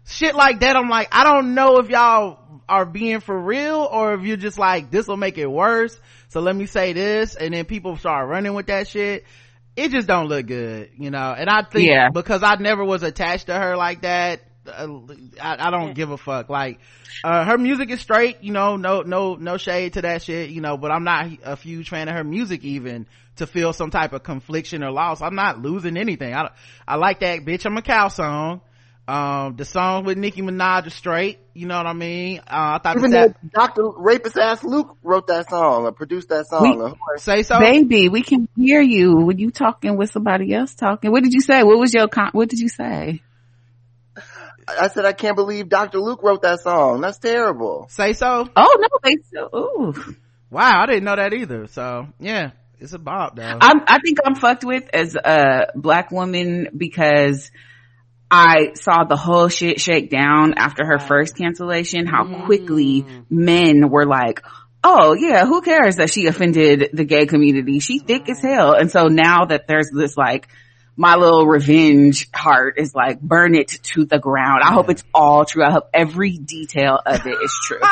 shit 0.07 0.33
like 0.33 0.61
that. 0.61 0.75
I'm 0.75 0.89
like, 0.89 1.09
I 1.11 1.23
don't 1.23 1.53
know 1.53 1.77
if 1.77 1.89
y'all 1.89 2.39
are 2.67 2.87
being 2.87 3.19
for 3.19 3.39
real 3.39 3.87
or 3.89 4.15
if 4.15 4.23
you're 4.23 4.35
just 4.35 4.57
like 4.57 4.89
this 4.89 5.07
will 5.07 5.15
make 5.15 5.37
it 5.37 5.47
worse. 5.47 5.95
So 6.29 6.41
let 6.41 6.55
me 6.55 6.65
say 6.65 6.93
this, 6.93 7.35
and 7.35 7.53
then 7.53 7.65
people 7.65 7.97
start 7.97 8.27
running 8.27 8.55
with 8.55 8.65
that 8.65 8.87
shit 8.87 9.25
it 9.77 9.91
just 9.91 10.07
don't 10.07 10.27
look 10.27 10.47
good, 10.47 10.89
you 10.97 11.11
know. 11.11 11.33
And 11.37 11.49
I 11.49 11.61
think 11.61 11.87
yeah. 11.87 12.09
because 12.09 12.41
I 12.43 12.55
never 12.55 12.83
was 12.83 13.03
attached 13.03 13.45
to 13.45 13.53
her 13.53 13.77
like 13.77 14.01
that, 14.01 14.41
uh, 14.67 14.87
I, 15.39 15.67
I, 15.67 15.69
don't 15.69 15.93
give 15.93 16.09
a 16.09 16.17
fuck. 16.17 16.49
Like, 16.49 16.79
uh, 17.23 17.45
her 17.45 17.57
music 17.57 17.91
is 17.91 18.01
straight, 18.01 18.43
you 18.43 18.51
know, 18.51 18.75
no, 18.75 19.03
no, 19.03 19.35
no 19.35 19.57
shade 19.57 19.93
to 19.93 20.01
that 20.01 20.23
shit, 20.23 20.49
you 20.49 20.61
know, 20.61 20.77
but 20.77 20.91
I'm 20.91 21.03
not 21.03 21.27
a 21.43 21.55
huge 21.55 21.89
fan 21.89 22.09
of 22.09 22.15
her 22.15 22.23
music 22.23 22.65
even 22.65 23.05
to 23.37 23.45
feel 23.45 23.71
some 23.71 23.91
type 23.91 24.13
of 24.13 24.23
confliction 24.23 24.83
or 24.83 24.91
loss. 24.91 25.21
I'm 25.21 25.35
not 25.35 25.61
losing 25.61 25.95
anything. 25.95 26.33
I, 26.33 26.49
I 26.87 26.95
like 26.95 27.19
that 27.19 27.45
bitch 27.45 27.65
I'm 27.65 27.77
a 27.77 27.83
cow 27.83 28.07
song. 28.07 28.61
Um, 29.07 29.55
the 29.55 29.63
song 29.63 30.03
with 30.03 30.17
Nicki 30.17 30.41
Minaj 30.41 30.87
is 30.87 30.93
straight. 30.93 31.39
You 31.53 31.65
know 31.65 31.77
what 31.77 31.87
I 31.87 31.93
mean? 31.93 32.39
Uh, 32.39 32.41
I 32.75 32.79
thought 32.83 32.97
even 32.97 33.11
that 33.11 33.51
Dr. 33.53 33.89
Rapist 33.89 34.37
ass 34.37 34.65
Luke 34.65 34.97
wrote 35.01 35.27
that 35.27 35.49
song 35.49 35.85
or 35.85 35.93
produced 35.93 36.27
that 36.29 36.47
song. 36.47 36.97
We, 37.13 37.19
say 37.19 37.43
so, 37.43 37.57
baby. 37.57 38.09
We 38.09 38.21
can 38.21 38.49
hear 38.57 38.81
you 38.81 39.15
when 39.15 39.39
you 39.39 39.49
talking 39.49 39.95
with 39.95 40.11
somebody 40.11 40.53
else 40.53 40.75
talking. 40.75 41.11
What 41.11 41.23
did 41.23 41.33
you 41.33 41.39
say? 41.39 41.63
What 41.63 41.79
was 41.79 41.93
your 41.93 42.09
con- 42.09 42.31
What 42.33 42.49
did 42.49 42.59
you 42.59 42.67
say? 42.67 43.21
I 44.67 44.89
said 44.89 45.05
I 45.05 45.13
can't 45.13 45.37
believe 45.37 45.69
Dr. 45.69 45.99
Luke 45.99 46.21
wrote 46.21 46.41
that 46.41 46.59
song. 46.59 46.99
That's 46.99 47.17
terrible. 47.17 47.87
Say 47.89 48.11
so. 48.11 48.49
Oh 48.55 48.77
no, 48.79 48.99
they 49.03 49.15
so. 49.33 49.49
Ooh. 49.55 50.15
Wow, 50.49 50.81
I 50.81 50.85
didn't 50.85 51.05
know 51.05 51.15
that 51.15 51.33
either. 51.33 51.67
So 51.67 52.07
yeah, 52.19 52.51
it's 52.79 52.91
a 52.91 52.99
bop 52.99 53.37
though. 53.37 53.57
I'm, 53.61 53.81
I 53.87 53.99
think 53.99 54.17
I'm 54.25 54.35
fucked 54.35 54.65
with 54.65 54.89
as 54.93 55.15
a 55.15 55.67
black 55.75 56.11
woman 56.11 56.67
because 56.75 57.51
I 58.29 58.73
saw 58.73 59.05
the 59.05 59.15
whole 59.15 59.47
shit 59.47 59.79
shake 59.79 60.09
down 60.09 60.55
after 60.57 60.85
her 60.85 60.99
first 60.99 61.37
cancellation, 61.37 62.05
how 62.05 62.25
mm. 62.25 62.45
quickly 62.45 63.05
men 63.29 63.89
were 63.89 64.05
like, 64.05 64.41
oh 64.83 65.13
yeah, 65.13 65.45
who 65.45 65.61
cares 65.61 65.97
that 65.97 66.11
she 66.11 66.27
offended 66.27 66.89
the 66.93 67.05
gay 67.05 67.25
community? 67.25 67.79
She 67.79 67.99
thick 67.99 68.29
as 68.29 68.41
hell. 68.41 68.73
And 68.73 68.91
so 68.91 69.05
now 69.07 69.45
that 69.45 69.67
there's 69.67 69.89
this 69.93 70.17
like, 70.17 70.47
my 70.97 71.15
little 71.15 71.45
revenge 71.45 72.29
heart 72.33 72.75
is 72.77 72.93
like, 72.93 73.21
burn 73.21 73.55
it 73.55 73.67
to 73.67 74.05
the 74.05 74.19
ground. 74.19 74.61
I 74.63 74.73
hope 74.73 74.89
it's 74.89 75.03
all 75.13 75.45
true. 75.45 75.63
I 75.63 75.71
hope 75.71 75.89
every 75.93 76.37
detail 76.37 76.99
of 77.05 77.25
it 77.25 77.37
is 77.43 77.59
true. 77.63 77.79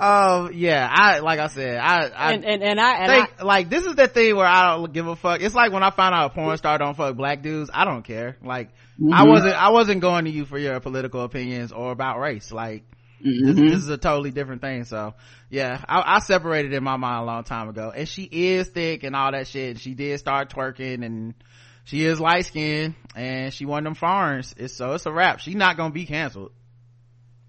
um 0.00 0.52
yeah 0.54 0.88
i 0.88 1.18
like 1.18 1.40
i 1.40 1.48
said 1.48 1.76
i, 1.76 2.06
I 2.06 2.32
and, 2.32 2.44
and, 2.44 2.62
and 2.62 2.80
i 2.80 2.98
and 2.98 3.12
think, 3.12 3.40
I, 3.40 3.42
like 3.42 3.68
this 3.68 3.84
is 3.84 3.96
the 3.96 4.06
thing 4.06 4.36
where 4.36 4.46
i 4.46 4.76
don't 4.76 4.92
give 4.92 5.08
a 5.08 5.16
fuck. 5.16 5.40
It's 5.40 5.56
like 5.56 5.72
when 5.72 5.82
i 5.82 5.90
find 5.90 6.14
out 6.14 6.30
a 6.30 6.34
porn 6.34 6.56
star 6.56 6.78
don't 6.78 6.96
fuck 6.96 7.16
black 7.16 7.42
dudes 7.42 7.68
i 7.74 7.84
don't 7.84 8.04
care. 8.04 8.36
Like 8.42 8.68
mm-hmm. 9.00 9.12
i 9.12 9.24
wasn't 9.24 9.54
i 9.54 9.70
wasn't 9.70 10.00
going 10.00 10.26
to 10.26 10.30
you 10.30 10.44
for 10.44 10.56
your 10.56 10.78
political 10.78 11.22
opinions 11.22 11.72
or 11.72 11.90
about 11.90 12.20
race. 12.20 12.52
Like 12.52 12.84
mm-hmm. 13.24 13.46
this, 13.46 13.56
this, 13.56 13.82
is 13.82 13.88
a 13.88 13.98
totally 13.98 14.30
different 14.30 14.62
thing. 14.62 14.84
So 14.84 15.14
yeah 15.50 15.82
I, 15.88 16.16
I, 16.16 16.18
separated 16.20 16.72
in 16.74 16.84
my 16.84 16.96
mind 16.96 17.22
a 17.22 17.24
long 17.24 17.42
time 17.42 17.68
ago. 17.68 17.92
And 17.94 18.08
she 18.08 18.22
is 18.22 18.68
thick 18.68 19.02
and 19.02 19.16
all 19.16 19.32
that 19.32 19.48
shit. 19.48 19.80
She 19.80 19.94
did 19.94 20.20
start 20.20 20.50
twerking 20.50 21.04
and 21.04 21.34
she 21.82 22.04
is 22.04 22.20
light 22.20 22.46
skinned 22.46 22.94
and 23.16 23.52
she 23.52 23.66
won 23.66 23.82
them 23.82 23.96
foreigners 23.96 24.54
it's 24.56 24.74
so 24.74 24.92
it's 24.92 25.06
a 25.06 25.12
wrap. 25.12 25.40
She's 25.40 25.56
not 25.56 25.76
gonna 25.76 25.92
be 25.92 26.06
canceled. 26.06 26.52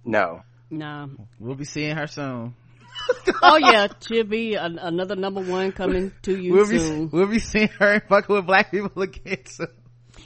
No 0.03 0.41
no. 0.69 1.09
We'll 1.39 1.55
be 1.55 1.65
seeing 1.65 1.95
her 1.95 2.07
soon. 2.07 2.55
oh 3.43 3.57
yeah, 3.57 3.87
she'll 4.01 4.23
be 4.23 4.55
a, 4.55 4.65
another 4.65 5.15
number 5.15 5.41
one 5.41 5.71
coming 5.71 6.11
to 6.23 6.37
you 6.37 6.53
we'll 6.53 6.65
soon. 6.65 7.07
Be, 7.07 7.09
we'll 7.17 7.27
be 7.27 7.39
seeing 7.39 7.69
her 7.79 8.01
fucking 8.07 8.35
with 8.35 8.45
black 8.45 8.71
people 8.71 9.01
again 9.01 9.45
soon. 9.45 9.67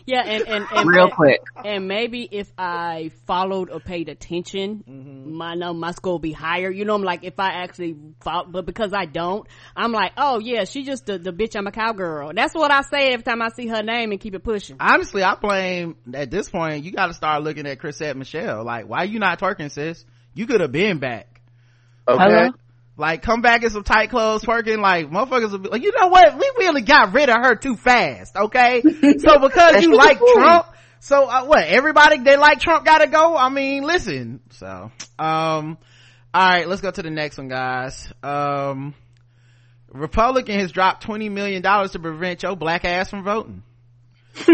Yeah, 0.06 0.22
and, 0.26 0.48
and, 0.48 0.66
and 0.70 0.90
real 0.90 1.06
and, 1.06 1.14
quick, 1.14 1.42
and 1.64 1.88
maybe 1.88 2.28
if 2.30 2.52
I 2.58 3.12
followed 3.26 3.70
or 3.70 3.80
paid 3.80 4.10
attention, 4.10 4.84
mm-hmm. 4.88 5.34
my 5.34 5.54
number 5.54 5.80
my 5.80 5.92
score 5.92 6.20
be 6.20 6.34
higher. 6.34 6.70
You 6.70 6.84
know, 6.84 6.96
I'm 6.96 7.04
like 7.04 7.24
if 7.24 7.40
I 7.40 7.64
actually 7.64 7.96
followed, 8.20 8.52
but 8.52 8.66
because 8.66 8.92
I 8.94 9.06
don't, 9.06 9.48
I'm 9.76 9.94
like, 9.94 10.12
oh 10.18 10.40
yeah, 10.40 10.66
she 10.66 10.84
just 10.84 11.06
the, 11.06 11.20
the 11.20 11.32
bitch. 11.32 11.56
I'm 11.56 11.68
a 11.68 11.72
cowgirl. 11.72 12.34
That's 12.36 12.54
what 12.54 12.70
I 12.72 12.82
say 12.82 13.14
every 13.14 13.24
time 13.24 13.42
I 13.42 13.50
see 13.50 13.68
her 13.68 13.82
name 13.82 14.12
and 14.12 14.20
keep 14.20 14.36
it 14.36 14.44
pushing. 14.44 14.78
Honestly, 14.80 15.24
I 15.24 15.36
blame 15.36 15.96
at 16.14 16.30
this 16.30 16.50
point. 16.50 16.84
You 16.84 16.92
got 16.92 17.08
to 17.08 17.14
start 17.14 17.44
looking 17.44 17.66
at 17.66 17.80
Chrisette 17.80 18.18
Michele. 18.18 18.64
Like, 18.64 18.88
why 18.88 19.04
you 19.04 19.20
not 19.20 19.40
twerking, 19.40 19.72
sis? 19.72 20.06
You 20.34 20.48
could 20.48 20.62
have 20.62 20.72
been 20.72 21.00
back. 21.00 21.42
Okay. 22.08 22.24
Hello? 22.24 22.50
like 22.96 23.22
come 23.24 23.42
back 23.42 23.64
in 23.64 23.70
some 23.70 23.84
tight 23.84 24.10
clothes 24.10 24.44
twerking 24.44 24.80
like 24.80 25.10
motherfuckers 25.10 25.52
will 25.52 25.60
be 25.60 25.70
like 25.70 25.84
you 25.84 25.92
know 26.00 26.08
what? 26.08 26.38
We 26.38 26.52
really 26.60 26.82
got 26.82 27.14
rid 27.14 27.30
of 27.30 27.38
her 27.38 27.56
too 27.56 27.76
fast 27.76 28.36
okay? 28.36 28.82
So 28.82 29.40
because 29.42 29.82
you 29.82 29.96
like 29.96 30.20
trump 30.20 30.68
so 31.00 31.26
uh, 31.28 31.44
what 31.46 31.66
everybody 31.66 32.20
they 32.20 32.38
like 32.38 32.60
trump 32.60 32.86
gotta 32.86 33.08
go? 33.08 33.36
I 33.36 33.50
mean 33.50 33.84
listen. 33.84 34.42
So 34.52 34.92
um 35.18 35.78
all 36.34 36.50
right 36.50 36.68
let's 36.68 36.82
go 36.82 36.92
to 36.92 37.02
the 37.02 37.10
next 37.10 37.38
one 37.38 37.48
guys. 37.48 38.12
Um 38.22 38.94
republican 39.92 40.60
has 40.60 40.72
dropped 40.72 41.04
20 41.04 41.30
million 41.30 41.62
dollars 41.62 41.92
to 41.92 42.00
prevent 42.00 42.44
your 42.44 42.56
black 42.56 42.84
ass 42.84 43.10
from 43.10 43.24
voting 43.24 43.64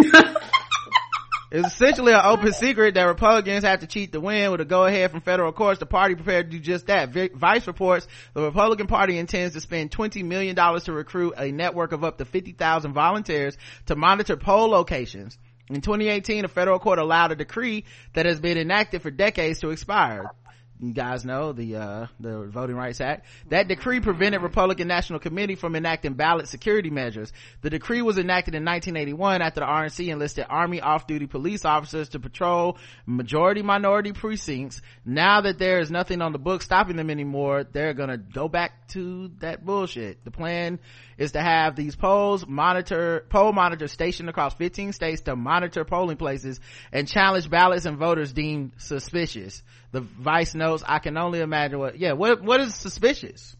it's 1.51 1.67
essentially 1.73 2.13
an 2.13 2.21
open 2.23 2.53
secret 2.53 2.93
that 2.95 3.03
Republicans 3.05 3.63
have 3.63 3.79
to 3.79 3.87
cheat 3.87 4.11
to 4.11 4.19
win 4.19 4.51
with 4.51 4.61
a 4.61 4.65
go-ahead 4.65 5.09
from 5.11 5.21
federal 5.21 5.51
courts. 5.51 5.79
The 5.79 5.85
party 5.85 6.15
prepared 6.15 6.51
to 6.51 6.57
do 6.57 6.63
just 6.63 6.87
that. 6.87 7.09
Vi- 7.09 7.31
Vice 7.33 7.65
reports 7.65 8.07
the 8.33 8.43
Republican 8.43 8.87
Party 8.87 9.17
intends 9.17 9.55
to 9.55 9.61
spend 9.61 9.89
$20 9.91 10.23
million 10.23 10.55
to 10.55 10.93
recruit 10.93 11.33
a 11.37 11.51
network 11.51 11.91
of 11.91 12.03
up 12.03 12.17
to 12.19 12.25
50,000 12.25 12.93
volunteers 12.93 13.57
to 13.87 13.95
monitor 13.95 14.37
poll 14.37 14.69
locations. 14.69 15.37
In 15.69 15.81
2018, 15.81 16.45
a 16.45 16.47
federal 16.47 16.79
court 16.79 16.97
allowed 16.97 17.31
a 17.31 17.35
decree 17.35 17.85
that 18.13 18.25
has 18.25 18.39
been 18.39 18.57
enacted 18.57 19.01
for 19.01 19.11
decades 19.11 19.59
to 19.59 19.69
expire 19.69 20.31
you 20.79 20.93
guys 20.93 21.25
know 21.25 21.51
the 21.51 21.75
uh 21.75 22.07
the 22.19 22.45
voting 22.45 22.75
rights 22.75 23.01
act. 23.01 23.25
That 23.49 23.67
decree 23.67 23.99
prevented 23.99 24.41
republican 24.41 24.87
national 24.87 25.19
committee 25.19 25.55
from 25.55 25.75
enacting 25.75 26.13
ballot 26.13 26.47
security 26.47 26.89
measures. 26.89 27.33
The 27.61 27.69
decree 27.69 28.01
was 28.01 28.17
enacted 28.17 28.55
in 28.55 28.63
1981 28.63 29.41
after 29.41 29.59
the 29.59 29.65
rnc 29.65 30.07
enlisted 30.07 30.45
army 30.49 30.79
off-duty 30.81 31.27
police 31.27 31.65
officers 31.65 32.09
to 32.09 32.19
patrol 32.19 32.77
majority 33.05 33.61
minority 33.61 34.13
precincts. 34.13 34.81
Now 35.05 35.41
that 35.41 35.59
there 35.59 35.79
is 35.79 35.91
nothing 35.91 36.21
on 36.21 36.31
the 36.31 36.39
book 36.39 36.61
stopping 36.61 36.95
them 36.95 37.09
anymore 37.09 37.65
they're 37.65 37.93
gonna 37.93 38.17
go 38.17 38.47
back 38.47 38.87
to 38.89 39.31
that 39.39 39.65
bullshit. 39.65 40.23
The 40.23 40.31
plan 40.31 40.79
is 41.19 41.33
to 41.33 41.41
have 41.41 41.75
these 41.75 41.95
polls 41.95 42.47
monitor 42.47 43.25
poll 43.29 43.51
monitors 43.51 43.91
stationed 43.91 44.29
across 44.29 44.55
15 44.55 44.93
states 44.93 45.21
to 45.21 45.35
monitor 45.35 45.85
polling 45.85 46.17
places 46.17 46.59
and 46.91 47.07
challenge 47.07 47.47
ballots 47.47 47.85
and 47.85 47.97
voters 47.97 48.33
deemed 48.33 48.71
suspicious. 48.77 49.61
The 49.91 50.01
vice 50.01 50.55
knows 50.55 50.83
i 50.87 50.97
can 50.97 51.15
only 51.17 51.41
imagine 51.41 51.77
what 51.77 51.99
yeah 51.99 52.13
what 52.13 52.41
what 52.41 52.59
is 52.61 52.73
suspicious? 52.73 53.55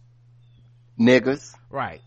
Niggas. 0.99 1.53
right. 1.69 2.01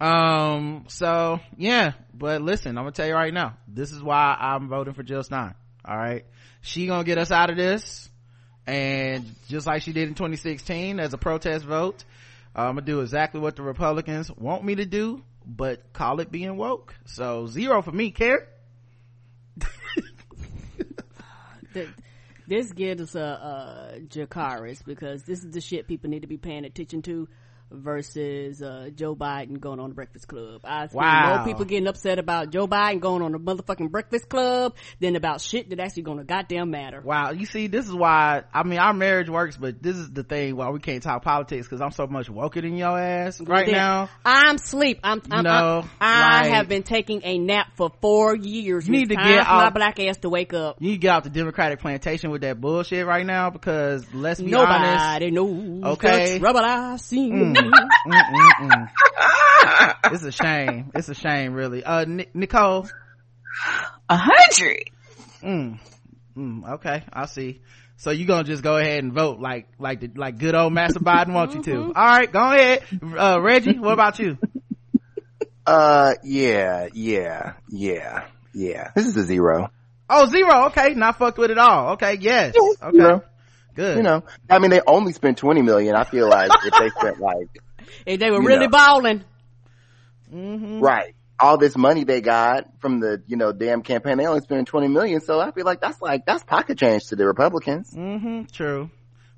Um 0.00 0.86
so 0.88 1.38
yeah 1.56 1.92
but 2.12 2.42
listen 2.42 2.76
i'm 2.76 2.84
gonna 2.84 2.90
tell 2.90 3.06
you 3.06 3.14
right 3.14 3.32
now 3.32 3.56
this 3.68 3.92
is 3.92 4.02
why 4.02 4.36
i'm 4.40 4.68
voting 4.68 4.94
for 4.94 5.04
jill 5.04 5.22
stein 5.22 5.54
all 5.84 5.96
right? 5.96 6.24
She 6.62 6.86
gonna 6.86 7.04
get 7.04 7.18
us 7.18 7.30
out 7.30 7.50
of 7.50 7.56
this 7.56 8.08
and 8.66 9.26
just 9.48 9.66
like 9.66 9.82
she 9.82 9.92
did 9.92 10.08
in 10.08 10.14
2016 10.14 10.98
as 10.98 11.12
a 11.12 11.18
protest 11.18 11.64
vote 11.64 12.04
i'm 12.54 12.74
gonna 12.76 12.82
do 12.82 13.00
exactly 13.00 13.40
what 13.40 13.56
the 13.56 13.62
republicans 13.62 14.30
want 14.32 14.64
me 14.64 14.74
to 14.74 14.84
do 14.84 15.22
but 15.46 15.92
call 15.92 16.20
it 16.20 16.30
being 16.30 16.56
woke. 16.56 16.94
So 17.04 17.46
zero 17.46 17.82
for 17.82 17.92
me 17.92 18.10
care? 18.10 18.48
This 22.46 22.70
gives 22.72 23.16
a, 23.16 23.20
a 23.20 24.00
Dracarys 24.00 24.84
because 24.84 25.22
this 25.22 25.42
is 25.42 25.52
the 25.52 25.62
shit 25.62 25.88
people 25.88 26.10
need 26.10 26.20
to 26.20 26.28
be 26.28 26.36
paying 26.36 26.66
attention 26.66 27.00
to 27.02 27.26
versus 27.70 28.62
uh, 28.62 28.88
Joe 28.94 29.16
Biden 29.16 29.58
going 29.60 29.80
on 29.80 29.90
the 29.90 29.94
Breakfast 29.94 30.28
Club. 30.28 30.60
I 30.64 30.86
see 30.86 30.96
Wow. 30.96 31.36
more 31.36 31.44
people 31.46 31.64
getting 31.64 31.86
upset 31.88 32.18
about 32.18 32.50
Joe 32.50 32.68
Biden 32.68 33.00
going 33.00 33.22
on 33.22 33.32
the 33.32 33.38
motherfucking 33.38 33.90
Breakfast 33.90 34.28
Club 34.28 34.74
than 35.00 35.16
about 35.16 35.40
shit 35.40 35.70
that 35.70 35.80
actually 35.80 36.04
gonna 36.04 36.24
goddamn 36.24 36.70
matter. 36.70 37.00
Wow, 37.00 37.32
you 37.32 37.46
see, 37.46 37.66
this 37.66 37.86
is 37.86 37.92
why 37.94 38.44
I 38.52 38.62
mean 38.62 38.78
our 38.78 38.94
marriage 38.94 39.28
works, 39.28 39.56
but 39.56 39.82
this 39.82 39.96
is 39.96 40.10
the 40.10 40.22
thing 40.22 40.56
why 40.56 40.70
we 40.70 40.78
can't 40.78 41.02
talk 41.02 41.22
politics 41.22 41.66
because 41.66 41.80
I'm 41.80 41.90
so 41.90 42.06
much 42.06 42.28
woker 42.28 42.60
than 42.62 42.76
your 42.76 42.98
ass 42.98 43.40
right 43.40 43.66
Then 43.66 43.74
now. 43.74 44.08
I'm 44.24 44.58
sleep. 44.58 45.00
I'm, 45.02 45.20
I'm, 45.30 45.44
No, 45.44 45.50
I'm- 45.50 45.88
I 46.00 46.42
like- 46.42 46.50
have 46.52 46.68
been 46.68 46.82
taking 46.84 47.22
a 47.24 47.38
nap 47.38 47.68
for 47.74 47.90
four 48.00 48.36
years. 48.36 48.86
You 48.86 48.92
need 48.92 49.10
It's 49.10 49.20
to 49.20 49.28
get 49.28 49.44
for 49.46 49.52
my 49.54 49.70
black 49.70 49.98
ass 50.00 50.18
to 50.18 50.28
wake 50.28 50.54
up. 50.54 50.76
You 50.80 50.88
need 50.90 50.94
to 50.96 51.00
get 51.00 51.10
off 51.16 51.24
the 51.24 51.30
Democratic 51.30 51.80
plantation 51.80 52.30
with 52.30 52.42
that 52.42 52.60
bullshit 52.60 53.06
right 53.06 53.26
now 53.26 53.50
because 53.50 54.04
let's 54.14 54.40
be 54.40 54.54
honest. 54.54 55.04
Nobody 55.20 55.30
knows 55.30 55.94
Okay. 55.98 56.38
trouble 56.38 56.60
I 56.64 56.96
see. 56.96 57.30
Mm, 57.30 57.53
mm, 57.54 57.72
mm, 58.06 58.52
mm. 58.70 59.94
it's 60.12 60.22
a 60.24 60.32
shame. 60.32 60.90
It's 60.94 61.08
a 61.08 61.14
shame, 61.14 61.54
really. 61.54 61.84
Uh, 61.84 62.04
Ni- 62.04 62.28
Nicole. 62.34 62.88
A 64.08 64.16
hundred. 64.16 64.90
Mm, 65.42 65.78
mm, 66.36 66.72
okay, 66.74 67.04
I 67.12 67.26
see. 67.26 67.60
So 67.96 68.10
you 68.10 68.26
gonna 68.26 68.44
just 68.44 68.62
go 68.62 68.76
ahead 68.76 69.02
and 69.04 69.12
vote 69.12 69.38
like 69.38 69.68
like 69.78 70.00
the, 70.00 70.10
like 70.16 70.38
good 70.38 70.54
old 70.54 70.72
Master 70.72 70.98
Biden 71.00 71.32
wants 71.32 71.54
you 71.54 71.62
to. 71.62 71.84
All 71.84 71.92
right, 71.92 72.30
go 72.30 72.40
ahead. 72.52 72.82
Uh, 73.16 73.40
Reggie, 73.40 73.78
what 73.78 73.92
about 73.92 74.18
you? 74.18 74.38
Uh, 75.66 76.12
yeah, 76.22 76.88
yeah, 76.92 77.54
yeah, 77.70 78.26
yeah. 78.52 78.90
This 78.94 79.06
is 79.06 79.16
a 79.16 79.22
zero. 79.22 79.70
Oh, 80.10 80.26
zero. 80.26 80.66
Okay, 80.66 80.92
not 80.92 81.16
fucked 81.18 81.38
with 81.38 81.50
at 81.50 81.56
all. 81.56 81.92
Okay, 81.92 82.18
yes. 82.20 82.54
Okay, 82.82 82.92
Zero. 82.98 83.22
Good. 83.74 83.96
You 83.98 84.02
know, 84.02 84.22
I 84.48 84.58
mean, 84.58 84.70
they 84.70 84.80
only 84.86 85.12
spent 85.12 85.38
20 85.38 85.62
million. 85.62 85.94
I 85.94 86.04
feel 86.04 86.28
like 86.28 86.50
if 86.64 86.72
they 86.78 86.88
spent 86.90 87.20
like, 87.20 87.48
If 88.06 88.18
they 88.20 88.30
were 88.30 88.42
really 88.42 88.66
know. 88.66 88.70
balling. 88.70 89.24
Mm-hmm. 90.32 90.80
right, 90.80 91.14
all 91.38 91.58
this 91.58 91.76
money 91.76 92.04
they 92.04 92.20
got 92.20 92.80
from 92.80 92.98
the, 93.00 93.22
you 93.26 93.36
know, 93.36 93.52
damn 93.52 93.82
campaign, 93.82 94.18
they 94.18 94.26
only 94.26 94.40
spent 94.40 94.66
20 94.66 94.88
million. 94.88 95.20
So 95.20 95.38
I 95.40 95.50
feel 95.52 95.64
like 95.64 95.80
that's 95.80 96.00
like, 96.00 96.24
that's 96.26 96.42
pocket 96.42 96.78
change 96.78 97.06
to 97.06 97.16
the 97.16 97.26
Republicans. 97.26 97.92
Mm-hmm. 97.92 98.44
True. 98.52 98.90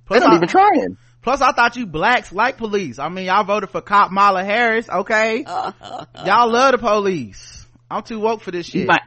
They're 0.08 0.20
Plus, 0.20 0.20
not 0.20 0.32
I, 0.32 0.36
even 0.36 0.48
trying. 0.48 0.96
plus, 1.22 1.40
I 1.40 1.52
thought 1.52 1.76
you 1.76 1.84
blacks 1.86 2.32
like 2.32 2.56
police. 2.56 2.98
I 3.00 3.08
mean, 3.08 3.26
y'all 3.26 3.42
voted 3.44 3.70
for 3.70 3.80
cop 3.80 4.10
Mala 4.12 4.44
Harris. 4.44 4.88
Okay, 4.88 5.42
y'all 6.24 6.50
love 6.50 6.72
the 6.72 6.78
police. 6.78 7.66
I'm 7.90 8.02
too 8.04 8.20
woke 8.20 8.40
for 8.40 8.52
this 8.52 8.66
shit. 8.66 8.86
Might- 8.86 9.00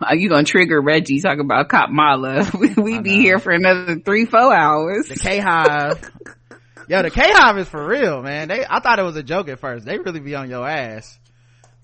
Are 0.00 0.16
you 0.16 0.28
gonna 0.28 0.44
trigger 0.44 0.80
Reggie 0.80 1.20
talking 1.20 1.40
about 1.40 1.68
Cop 1.68 1.90
Mala? 1.90 2.50
We, 2.58 2.74
we 2.74 3.00
be 3.00 3.16
here 3.16 3.38
for 3.38 3.52
another 3.52 3.98
three, 4.00 4.24
four 4.24 4.52
hours. 4.54 5.08
The 5.08 5.16
K 5.16 5.38
Hive. 5.38 6.10
Yo, 6.88 7.02
the 7.02 7.10
K 7.10 7.22
Hive 7.24 7.58
is 7.58 7.68
for 7.68 7.86
real, 7.86 8.22
man. 8.22 8.48
They, 8.48 8.64
I 8.68 8.80
thought 8.80 8.98
it 8.98 9.02
was 9.02 9.16
a 9.16 9.22
joke 9.22 9.48
at 9.48 9.60
first. 9.60 9.84
They 9.84 9.98
really 9.98 10.20
be 10.20 10.34
on 10.34 10.48
your 10.50 10.66
ass. 10.68 11.18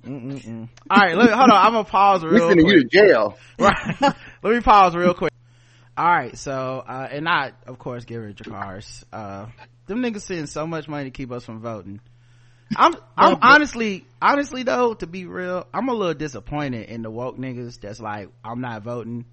Mm-mm-mm. 0.05 0.69
All 0.91 0.97
right, 1.01 1.17
let 1.17 1.27
me, 1.27 1.33
hold 1.33 1.51
on. 1.51 1.57
I'm 1.67 1.73
gonna 1.73 1.85
pause 1.85 2.23
We're 2.23 2.33
real 2.35 2.49
sending 2.49 2.67
quick. 2.67 2.77
you 2.77 2.83
to 2.83 2.89
jail. 2.89 3.39
right. 3.59 3.97
Let 4.43 4.55
me 4.55 4.61
pause 4.61 4.95
real 4.95 5.15
quick. 5.15 5.33
All 5.97 6.05
right, 6.05 6.37
so 6.37 6.85
uh, 6.87 7.09
and 7.11 7.25
not, 7.25 7.53
of 7.67 7.79
course, 7.79 8.05
give 8.05 8.21
her 8.23 8.33
cars. 8.33 9.05
Uh, 9.13 9.47
them 9.87 10.03
niggas 10.03 10.23
send 10.23 10.49
so 10.49 10.67
much 10.67 10.89
money 10.89 11.05
to 11.05 11.11
keep 11.11 11.31
us 11.33 11.45
from 11.45 11.61
voting. 11.61 12.01
I'm, 12.77 12.95
I'm 13.17 13.39
honestly, 13.43 14.05
honestly 14.21 14.63
though, 14.63 14.95
to 14.95 15.07
be 15.07 15.27
real, 15.27 15.67
I'm 15.73 15.89
a 15.89 15.95
little 15.95 16.15
disappointed 16.15 16.89
in 16.89 17.03
the 17.03 17.11
woke 17.11 17.39
niggas 17.39 17.81
that's 17.81 18.01
like, 18.01 18.29
I'm 18.45 18.61
not 18.61 18.83
voting 18.83 19.25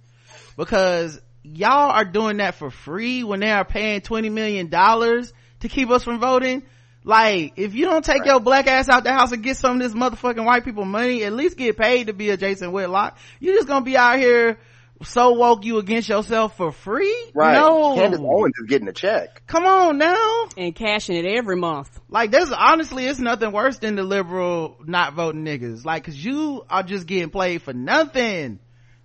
because 0.58 1.20
y'all 1.44 1.92
are 1.92 2.06
doing 2.06 2.38
that 2.38 2.56
for 2.56 2.70
free 2.70 3.24
when 3.24 3.40
they 3.40 3.52
are 3.52 3.66
paying 3.66 4.02
20 4.02 4.30
million 4.30 4.70
dollars 4.70 5.34
to 5.62 5.70
keep 5.70 5.90
us 5.90 6.04
from 6.04 6.20
voting. 6.20 6.64
Like, 7.04 7.54
if 7.56 7.74
you 7.74 7.86
don't 7.86 8.06
take 8.06 8.26
your 8.26 8.40
black 8.40 8.68
ass 8.68 8.88
out 8.88 9.04
the 9.04 9.12
house 9.12 9.32
and 9.32 9.42
get 9.42 9.58
some 9.58 9.78
of 9.78 9.82
this 9.82 9.94
motherfucking 9.94 10.46
white 10.46 10.64
people 10.64 10.86
money, 10.86 11.24
at 11.24 11.34
least 11.34 11.58
get 11.58 11.76
paid 11.76 12.08
to 12.08 12.14
be 12.14 12.30
a 12.30 12.38
Jason 12.38 12.72
Whitlock. 12.72 13.18
You're 13.40 13.56
just 13.56 13.68
gonna 13.68 13.84
be 13.84 13.98
out 13.98 14.20
here 14.20 14.60
so 15.04 15.34
woke 15.34 15.66
you 15.66 15.78
against 15.78 16.10
yourself 16.10 16.58
for 16.58 16.72
free? 16.72 17.32
Right. 17.34 17.54
No. 17.54 17.96
Candace 17.96 18.20
Owens 18.20 18.54
is 18.62 18.68
getting 18.68 18.88
a 18.88 18.94
check. 18.94 19.44
Come 19.48 19.66
on 19.66 19.98
now. 19.98 20.48
And 20.58 20.76
cashing 20.76 21.16
it 21.16 21.26
every 21.26 21.56
month. 21.56 22.00
Like, 22.10 22.32
there's 22.32 22.52
honestly, 22.52 23.06
it's 23.06 23.20
nothing 23.20 23.52
worse 23.52 23.78
than 23.78 23.96
the 23.96 24.04
liberal 24.04 24.78
not 24.86 25.14
voting 25.14 25.46
niggas. 25.46 25.86
Like, 25.86 26.04
cause 26.04 26.16
you 26.16 26.66
are 26.70 26.84
just 26.84 27.08
getting 27.08 27.30
played 27.30 27.62
for 27.62 27.74
nothing. 27.74 28.60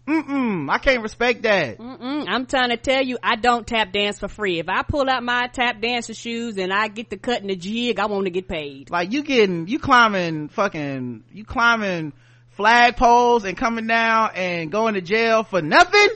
Mm-mm. 0.07 0.71
I 0.71 0.79
can't 0.79 1.03
respect 1.03 1.43
that. 1.43 1.79
Mm-mm. 1.79 2.27
I'm 2.29 2.47
trying 2.47 2.71
to 2.71 2.77
tell 2.77 3.03
you, 3.03 3.19
I 3.25 3.35
don't 3.35 3.67
tap 3.67 3.93
dance 3.93 4.21
for 4.21 4.29
free. 4.29 4.61
If 4.61 4.69
I 4.69 4.83
pull 4.83 5.11
out 5.11 5.25
my 5.25 5.49
tap 5.49 5.81
dancer 5.81 6.15
shoes 6.15 6.57
and 6.59 6.73
I 6.73 6.87
get 6.87 7.11
to 7.11 7.17
cutting 7.17 7.49
the 7.49 7.57
jig, 7.57 7.99
I 7.99 8.07
want 8.07 8.27
to 8.27 8.31
get 8.31 8.47
paid. 8.47 8.89
Like, 8.89 9.13
you 9.13 9.25
getting, 9.25 9.67
you 9.67 9.81
climbing 9.81 10.49
fucking, 10.49 11.25
you 11.33 11.45
climbing 11.45 12.13
flag 12.57 12.97
poles 12.97 13.45
and 13.45 13.57
coming 13.57 13.87
down 13.87 14.31
and 14.35 14.73
going 14.73 14.95
to 14.95 15.01
jail 15.01 15.45
for 15.45 15.63
nothing? 15.63 16.09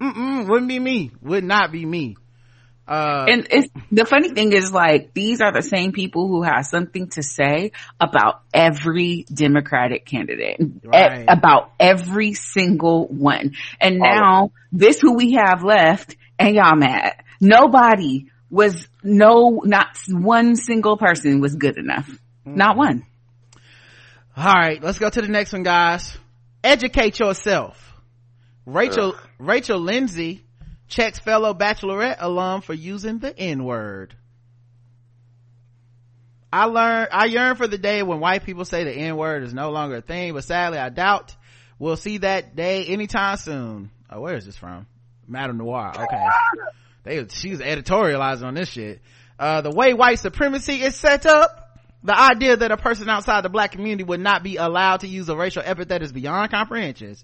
Mm-mm. 0.00 0.48
Wouldn't 0.48 0.68
be 0.68 0.78
me. 0.78 1.10
Would 1.22 1.44
not 1.44 1.72
be 1.72 1.84
me. 1.84 2.16
Uh, 2.86 3.26
And 3.28 3.46
it's, 3.50 3.68
the 3.92 4.06
funny 4.06 4.30
thing 4.30 4.52
is 4.52 4.72
like, 4.72 5.12
these 5.12 5.42
are 5.42 5.52
the 5.52 5.62
same 5.62 5.92
people 5.92 6.26
who 6.26 6.42
have 6.42 6.64
something 6.64 7.08
to 7.10 7.22
say 7.22 7.72
about 8.00 8.40
every 8.54 9.26
Democratic 9.32 10.06
candidate. 10.06 10.58
Right. 10.84 11.26
About 11.28 11.72
every 11.78 12.32
single 12.32 13.06
one. 13.06 13.52
And 13.78 13.98
now, 13.98 14.52
this 14.72 15.00
who 15.00 15.16
we 15.16 15.32
have 15.32 15.62
left, 15.64 16.16
and 16.38 16.54
y'all 16.54 16.76
mad. 16.76 17.22
Nobody 17.40 18.30
was, 18.48 18.88
no, 19.02 19.60
not 19.64 19.88
one 20.08 20.56
single 20.56 20.96
person 20.96 21.40
was 21.40 21.56
good 21.56 21.76
enough. 21.76 22.08
Not 22.46 22.78
one. 22.78 23.04
All 24.38 24.44
right, 24.44 24.80
let's 24.80 25.00
go 25.00 25.10
to 25.10 25.20
the 25.20 25.26
next 25.26 25.52
one, 25.52 25.64
guys. 25.64 26.16
Educate 26.62 27.18
yourself. 27.18 27.92
Rachel 28.66 29.16
Rachel 29.38 29.80
Lindsay 29.80 30.44
checks 30.86 31.18
fellow 31.18 31.54
bachelorette 31.54 32.18
alum 32.20 32.60
for 32.60 32.74
using 32.74 33.18
the 33.18 33.36
n-word 33.36 34.14
I 36.52 36.64
learned, 36.64 37.08
I 37.12 37.26
yearn 37.26 37.56
for 37.56 37.66
the 37.66 37.78
day 37.78 38.02
when 38.02 38.20
white 38.20 38.44
people 38.44 38.64
say 38.64 38.84
the 38.84 38.92
N-word 38.92 39.42
is 39.42 39.52
no 39.52 39.70
longer 39.70 39.96
a 39.96 40.00
thing, 40.00 40.32
but 40.32 40.44
sadly 40.44 40.78
I 40.78 40.88
doubt 40.88 41.36
we'll 41.78 41.96
see 41.96 42.18
that 42.18 42.56
day 42.56 42.86
anytime 42.86 43.36
soon. 43.36 43.90
Oh, 44.10 44.20
where 44.20 44.34
is 44.34 44.46
this 44.46 44.56
from? 44.56 44.86
MadameNoire. 45.30 45.96
Okay. 46.04 46.26
They, 47.04 47.26
she's 47.28 47.58
editorializing 47.58 48.44
on 48.44 48.54
this 48.54 48.70
shit. 48.70 49.00
Uh, 49.38 49.60
the 49.60 49.70
way 49.70 49.92
white 49.92 50.18
supremacy 50.18 50.82
is 50.82 50.96
set 50.96 51.26
up, 51.26 51.67
the 52.02 52.18
idea 52.18 52.56
that 52.56 52.70
a 52.70 52.76
person 52.76 53.08
outside 53.08 53.42
the 53.42 53.48
black 53.48 53.72
community 53.72 54.04
would 54.04 54.20
not 54.20 54.42
be 54.42 54.56
allowed 54.56 55.00
to 55.00 55.08
use 55.08 55.28
a 55.28 55.36
racial 55.36 55.62
epithet 55.64 56.02
is 56.02 56.12
beyond 56.12 56.50
comprehension. 56.50 57.16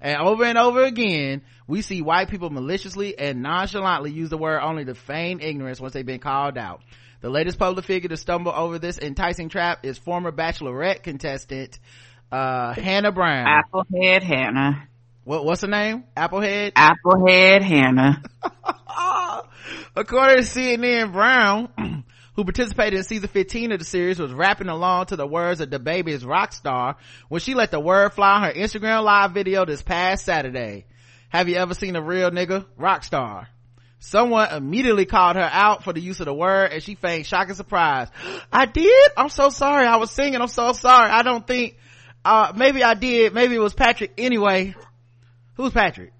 And 0.00 0.20
over 0.20 0.44
and 0.44 0.56
over 0.56 0.82
again, 0.82 1.42
we 1.66 1.82
see 1.82 2.00
white 2.00 2.30
people 2.30 2.50
maliciously 2.50 3.18
and 3.18 3.42
nonchalantly 3.42 4.10
use 4.10 4.30
the 4.30 4.38
word 4.38 4.60
only 4.60 4.84
to 4.86 4.94
feign 4.94 5.40
ignorance 5.40 5.80
once 5.80 5.92
they've 5.92 6.06
been 6.06 6.20
called 6.20 6.56
out. 6.56 6.82
The 7.20 7.28
latest 7.28 7.58
public 7.58 7.84
figure 7.84 8.08
to 8.08 8.16
stumble 8.16 8.52
over 8.52 8.78
this 8.78 8.98
enticing 8.98 9.50
trap 9.50 9.84
is 9.84 9.98
former 9.98 10.32
bachelorette 10.32 11.02
contestant, 11.02 11.78
uh, 12.32 12.72
Hannah 12.72 13.12
Brown. 13.12 13.46
Applehead 13.46 14.22
Hannah. 14.22 14.88
What, 15.24 15.44
what's 15.44 15.60
her 15.60 15.68
name? 15.68 16.04
Applehead? 16.16 16.72
Applehead 16.72 17.62
Hannah. 17.62 18.22
According 19.96 20.36
to 20.38 20.42
CNN, 20.42 21.12
Brown, 21.12 22.04
who 22.40 22.44
participated 22.44 22.96
in 22.96 23.04
season 23.04 23.28
15 23.28 23.72
of 23.72 23.80
the 23.80 23.84
series, 23.84 24.18
was 24.18 24.32
rapping 24.32 24.68
along 24.68 25.04
to 25.04 25.16
the 25.16 25.26
words 25.26 25.60
of 25.60 25.68
DaBaby's 25.68 26.24
Rockstar 26.24 26.94
when 27.28 27.42
she 27.42 27.52
let 27.52 27.70
the 27.70 27.78
word 27.78 28.14
fly 28.14 28.36
on 28.36 28.42
her 28.44 28.52
Instagram 28.52 29.04
live 29.04 29.32
video 29.32 29.66
this 29.66 29.82
past 29.82 30.24
Saturday. 30.24 30.86
Have 31.28 31.50
you 31.50 31.56
ever 31.56 31.74
seen 31.74 31.96
a 31.96 32.02
real 32.02 32.30
nigga? 32.30 32.64
Rockstar. 32.78 33.46
Someone 33.98 34.50
immediately 34.54 35.04
called 35.04 35.36
her 35.36 35.50
out 35.52 35.84
for 35.84 35.92
the 35.92 36.00
use 36.00 36.18
of 36.20 36.26
the 36.26 36.32
word 36.32 36.72
and 36.72 36.82
she 36.82 36.94
feigned 36.94 37.26
shock 37.26 37.48
and 37.48 37.56
surprise. 37.58 38.08
I 38.52 38.64
did? 38.64 39.10
I'm 39.18 39.28
so 39.28 39.50
sorry. 39.50 39.86
I 39.86 39.96
was 39.96 40.10
singing. 40.10 40.40
I'm 40.40 40.48
so 40.48 40.72
sorry. 40.72 41.10
I 41.10 41.22
don't 41.22 41.46
think, 41.46 41.76
uh, 42.24 42.54
maybe 42.56 42.82
I 42.82 42.94
did. 42.94 43.34
Maybe 43.34 43.54
it 43.54 43.60
was 43.60 43.74
Patrick 43.74 44.14
anyway. 44.16 44.74
Who's 45.56 45.72
Patrick? 45.72 46.14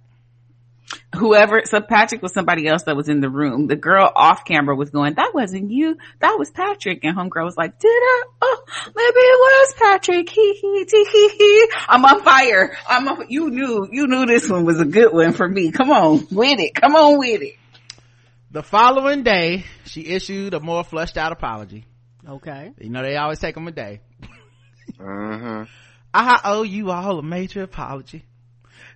Whoever, 1.15 1.63
so 1.65 1.81
Patrick 1.81 2.23
was 2.23 2.33
somebody 2.33 2.67
else 2.67 2.85
that 2.85 2.97
was 2.97 3.09
in 3.09 3.21
the 3.21 3.29
room. 3.29 3.67
The 3.67 3.77
girl 3.77 4.11
off 4.15 4.45
camera 4.45 4.75
was 4.75 4.91
going, 4.91 5.15
that 5.15 5.33
wasn't 5.35 5.71
you. 5.71 5.97
That 6.21 6.37
was 6.39 6.51
Patrick. 6.51 7.05
And 7.05 7.17
homegirl 7.17 7.45
was 7.45 7.57
like, 7.57 7.79
did 7.79 7.89
I? 7.89 8.25
Oh, 8.43 8.63
maybe 8.87 8.97
it 8.97 9.39
was 9.41 9.75
Patrick. 9.79 10.29
He, 10.29 10.55
he, 10.55 10.85
he, 10.89 11.05
he, 11.05 11.29
he. 11.29 11.69
I'm 11.89 12.05
on 12.05 12.23
fire. 12.23 12.77
I'm 12.89 13.09
on, 13.09 13.27
you 13.29 13.51
knew, 13.51 13.89
you 13.91 14.07
knew 14.07 14.27
this 14.27 14.49
one 14.49 14.65
was 14.65 14.81
a 14.81 14.85
good 14.85 15.13
one 15.13 15.33
for 15.33 15.49
me. 15.49 15.73
Come 15.73 15.91
on 15.91 16.27
with 16.31 16.61
it. 16.61 16.75
Come 16.75 16.95
on 16.97 17.19
with 17.19 17.43
it. 17.43 17.57
The 18.53 18.63
following 18.63 19.23
day, 19.23 19.65
she 19.85 20.07
issued 20.07 20.55
a 20.55 20.61
more 20.61 20.83
fleshed 20.83 21.17
out 21.17 21.33
apology. 21.33 21.85
Okay. 22.29 22.73
You 22.79 22.91
know, 22.91 23.03
they 23.03 23.17
always 23.17 23.39
take 23.39 23.55
them 23.55 23.69
a 23.69 23.73
day. 23.73 24.01
Mm-hmm. 24.99 25.65
I 26.13 26.41
owe 26.45 26.63
you 26.63 26.91
all 26.91 27.19
a 27.19 27.23
major 27.23 27.63
apology. 27.63 28.25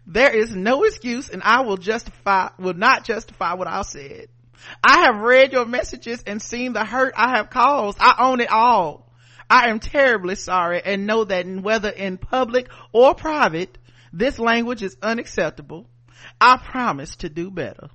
There 0.07 0.35
is 0.35 0.55
no 0.55 0.85
excuse 0.85 1.29
and 1.31 1.43
I 1.43 1.63
will 1.63 1.77
justify, 1.77 2.51
will 2.59 2.75
not 2.75 3.05
justify 3.05 3.55
what 3.55 3.69
I 3.69 3.83
said. 3.83 4.29
I 4.83 5.05
have 5.05 5.17
read 5.17 5.53
your 5.53 5.67
messages 5.67 6.23
and 6.27 6.41
seen 6.41 6.73
the 6.73 6.85
hurt 6.85 7.15
I 7.17 7.37
have 7.37 7.51
caused. 7.51 7.99
I 8.01 8.17
own 8.19 8.41
it 8.41 8.51
all. 8.51 9.13
I 9.49 9.69
am 9.69 9.79
terribly 9.79 10.37
sorry 10.37 10.83
and 10.85 11.07
know 11.07 11.25
that 11.25 11.47
whether 11.47 11.91
in 11.91 12.19
public 12.19 12.69
or 12.93 13.15
private, 13.15 13.77
this 14.13 14.39
language 14.39 14.83
is 14.83 14.97
unacceptable. 15.03 15.87
I 16.41 16.57
promise 16.57 17.17
to 17.17 17.29
do 17.29 17.51
better. 17.51 17.89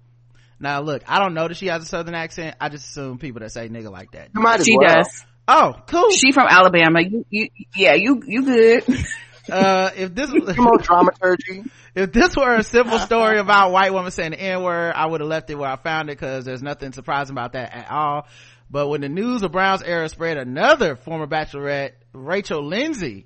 Now 0.59 0.81
look, 0.81 1.03
I 1.07 1.19
don't 1.19 1.33
know 1.33 1.47
that 1.47 1.57
she 1.57 1.67
has 1.67 1.83
a 1.83 1.85
southern 1.85 2.15
accent. 2.15 2.55
I 2.59 2.69
just 2.69 2.87
assume 2.89 3.17
people 3.17 3.39
that 3.41 3.51
say 3.51 3.69
nigga 3.69 3.91
like 3.91 4.11
that. 4.11 4.29
You 4.35 4.41
might 4.41 4.63
She 4.63 4.77
well. 4.77 4.95
does. 4.95 5.25
Oh, 5.47 5.73
cool. 5.87 6.11
She 6.11 6.31
from 6.31 6.47
Alabama. 6.47 7.01
You, 7.01 7.25
you, 7.29 7.49
yeah, 7.75 7.95
you, 7.95 8.21
you 8.25 8.43
good. 8.43 8.83
Uh, 9.51 9.91
if 9.95 10.15
this 10.15 10.29
Come 10.29 10.67
on, 10.67 10.81
dramaturgy. 10.81 11.63
if 11.95 12.11
this 12.11 12.35
were 12.35 12.55
a 12.55 12.63
simple 12.63 12.99
story 12.99 13.39
about 13.39 13.71
white 13.71 13.93
woman 13.93 14.11
saying 14.11 14.31
the 14.31 14.39
n-word 14.39 14.93
i 14.95 15.05
would 15.05 15.21
have 15.21 15.29
left 15.29 15.49
it 15.49 15.55
where 15.55 15.69
i 15.69 15.75
found 15.75 16.09
it 16.09 16.17
because 16.17 16.45
there's 16.45 16.61
nothing 16.63 16.91
surprising 16.91 17.33
about 17.33 17.53
that 17.53 17.73
at 17.73 17.91
all. 17.91 18.27
But 18.71 18.87
when 18.87 19.01
the 19.01 19.09
news 19.09 19.41
of 19.41 19.51
brown's 19.51 19.81
era 19.81 20.07
spread 20.09 20.37
another 20.37 20.95
former 20.95 21.27
bachelorette 21.27 21.93
rachel 22.13 22.65
lindsay 22.65 23.25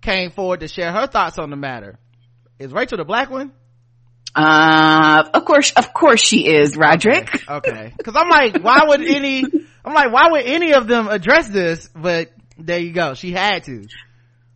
came 0.00 0.30
forward 0.30 0.60
to 0.60 0.68
share 0.68 0.92
her 0.92 1.06
thoughts 1.06 1.38
on 1.38 1.50
the 1.50 1.56
matter. 1.56 1.98
Is 2.58 2.72
rachel 2.72 2.98
the 2.98 3.04
black 3.04 3.30
one? 3.30 3.52
Uh, 4.34 5.24
of 5.32 5.44
course, 5.44 5.72
of 5.72 5.92
course 5.92 6.20
she 6.20 6.46
is, 6.46 6.76
Roderick. 6.76 7.48
okay 7.48 7.92
because 7.96 8.14
i'm 8.16 8.28
like 8.28 8.62
why 8.62 8.82
would 8.86 9.00
any 9.02 9.44
i'm 9.84 9.94
like 9.94 10.12
why 10.12 10.28
would 10.30 10.44
any 10.44 10.72
of 10.74 10.86
them 10.86 11.08
address 11.08 11.48
this? 11.48 11.88
But 11.94 12.32
there 12.58 12.78
you 12.78 12.92
go. 12.92 13.14
She 13.14 13.32
had 13.32 13.64
to 13.64 13.86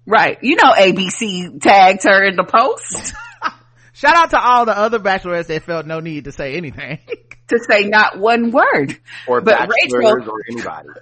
Right. 0.09 0.39
You 0.40 0.56
know 0.56 0.72
ABC 0.72 1.60
tagged 1.60 2.05
her 2.05 2.24
in 2.24 2.36
the 2.36 2.44
post 2.44 3.12
shout 3.93 4.16
out 4.16 4.30
to 4.30 4.40
all 4.40 4.64
the 4.64 4.76
other 4.76 4.98
bachelorettes 4.98 5.48
that 5.48 5.64
felt 5.64 5.86
no 5.86 6.01
need 6.01 6.24
to 6.24 6.32
say 6.32 6.55
anything 6.55 6.98
to 7.48 7.59
say 7.68 7.85
not 7.89 8.18
one 8.18 8.51
word. 8.51 8.98
Or 9.26 9.43
But 9.43 9.68
bachelors 9.68 9.93
Rachel- 9.93 10.30
or 10.30 10.43
anybody. 10.51 10.89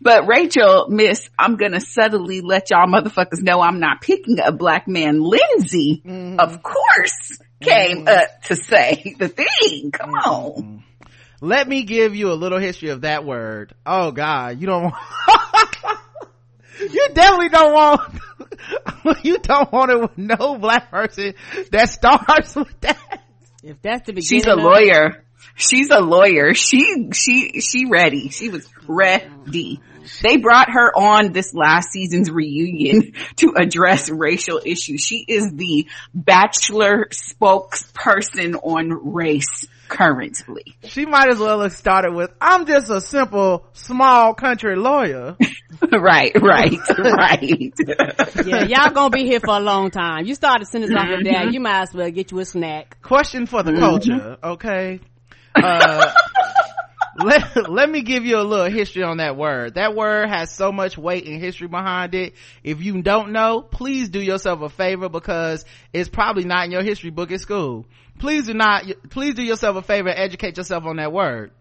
But 0.00 0.26
Rachel, 0.26 0.86
miss, 0.88 1.28
I'm 1.38 1.56
gonna 1.56 1.80
subtly 1.80 2.40
let 2.40 2.70
y'all 2.70 2.86
motherfuckers 2.86 3.42
know 3.42 3.60
I'm 3.60 3.78
not 3.78 4.00
picking 4.00 4.38
a 4.42 4.50
black 4.50 4.88
man. 4.88 5.20
Lindsay, 5.20 6.02
mm-hmm. 6.02 6.40
of 6.40 6.62
course, 6.62 7.38
came 7.60 8.06
mm-hmm. 8.06 8.08
up 8.08 8.42
to 8.44 8.56
say 8.56 9.14
the 9.18 9.28
thing. 9.28 9.90
Come 9.90 10.14
mm-hmm. 10.14 10.30
on. 10.30 10.84
let 11.42 11.68
me 11.68 11.82
give 11.82 12.16
you 12.16 12.32
a 12.32 12.34
little 12.34 12.58
history 12.58 12.88
of 12.88 13.02
that 13.02 13.26
word 13.26 13.74
oh 13.84 14.12
god 14.12 14.58
you 14.58 14.66
don't 14.66 14.84
want 14.84 14.94
you 16.80 17.08
definitely 17.12 17.48
don't 17.48 17.72
want 17.72 18.00
you 19.24 19.38
don't 19.38 19.72
want 19.72 19.90
it 19.90 20.00
with 20.00 20.18
no 20.18 20.58
black 20.58 20.90
person 20.90 21.34
that 21.70 21.90
starts 21.90 22.54
with 22.56 22.80
that 22.80 23.22
If 23.62 23.80
that's 23.82 24.06
the 24.06 24.12
beginning. 24.12 24.22
She's 24.22 24.46
a 24.46 24.52
of 24.52 24.58
it, 24.58 24.62
lawyer. 24.62 25.24
She's 25.54 25.90
a 25.90 26.00
lawyer. 26.00 26.54
She, 26.54 27.10
she, 27.12 27.60
she 27.60 27.86
ready. 27.86 28.28
She 28.28 28.50
was 28.50 28.68
ready. 28.86 29.80
They 30.22 30.36
brought 30.36 30.70
her 30.70 30.92
on 30.96 31.32
this 31.32 31.54
last 31.54 31.90
season's 31.90 32.30
reunion 32.30 33.12
to 33.36 33.54
address 33.56 34.10
racial 34.10 34.60
issues. 34.64 35.00
She 35.00 35.24
is 35.26 35.52
the 35.52 35.88
bachelor 36.14 37.08
spokesperson 37.10 38.54
on 38.62 39.12
race 39.14 39.66
currently. 39.88 40.76
she 40.84 41.06
might 41.06 41.28
as 41.28 41.38
well 41.38 41.60
have 41.60 41.72
started 41.72 42.12
with 42.14 42.30
i'm 42.40 42.66
just 42.66 42.90
a 42.90 43.00
simple 43.00 43.66
small 43.72 44.34
country 44.34 44.76
lawyer 44.76 45.36
right, 45.92 46.32
right, 46.40 46.78
right. 46.98 47.72
Yeah, 48.46 48.64
y'all 48.64 48.90
gonna 48.92 49.10
be 49.10 49.24
here 49.24 49.40
for 49.40 49.56
a 49.56 49.60
long 49.60 49.90
time. 49.90 50.24
You 50.24 50.34
started 50.34 50.66
sentence 50.66 50.94
off 50.94 51.08
of 51.18 51.24
that, 51.24 51.52
you 51.52 51.60
might 51.60 51.82
as 51.82 51.92
well 51.92 52.10
get 52.10 52.30
you 52.30 52.38
a 52.38 52.44
snack. 52.44 53.02
question 53.02 53.46
for 53.46 53.62
the 53.62 53.74
culture 53.74 54.38
okay 54.42 55.00
uh 55.54 56.12
let, 57.22 57.70
let 57.70 57.90
me 57.90 58.02
give 58.02 58.24
you 58.24 58.38
a 58.38 58.42
little 58.42 58.70
history 58.70 59.02
on 59.02 59.18
that 59.18 59.36
word. 59.36 59.74
That 59.74 59.94
word 59.94 60.28
has 60.28 60.50
so 60.50 60.72
much 60.72 60.98
weight 60.98 61.26
and 61.26 61.40
history 61.40 61.68
behind 61.68 62.14
it. 62.14 62.34
If 62.62 62.82
you 62.82 63.02
don't 63.02 63.32
know, 63.32 63.62
please 63.62 64.08
do 64.08 64.20
yourself 64.20 64.60
a 64.62 64.68
favor 64.68 65.08
because 65.08 65.64
it's 65.92 66.08
probably 66.08 66.44
not 66.44 66.66
in 66.66 66.72
your 66.72 66.82
history 66.82 67.10
book 67.10 67.30
at 67.32 67.40
school. 67.40 67.86
Please 68.18 68.46
do 68.46 68.54
not, 68.54 68.84
please 69.10 69.34
do 69.34 69.42
yourself 69.42 69.76
a 69.76 69.82
favor 69.82 70.08
and 70.08 70.18
educate 70.18 70.56
yourself 70.56 70.84
on 70.84 70.96
that 70.96 71.12
word. 71.12 71.52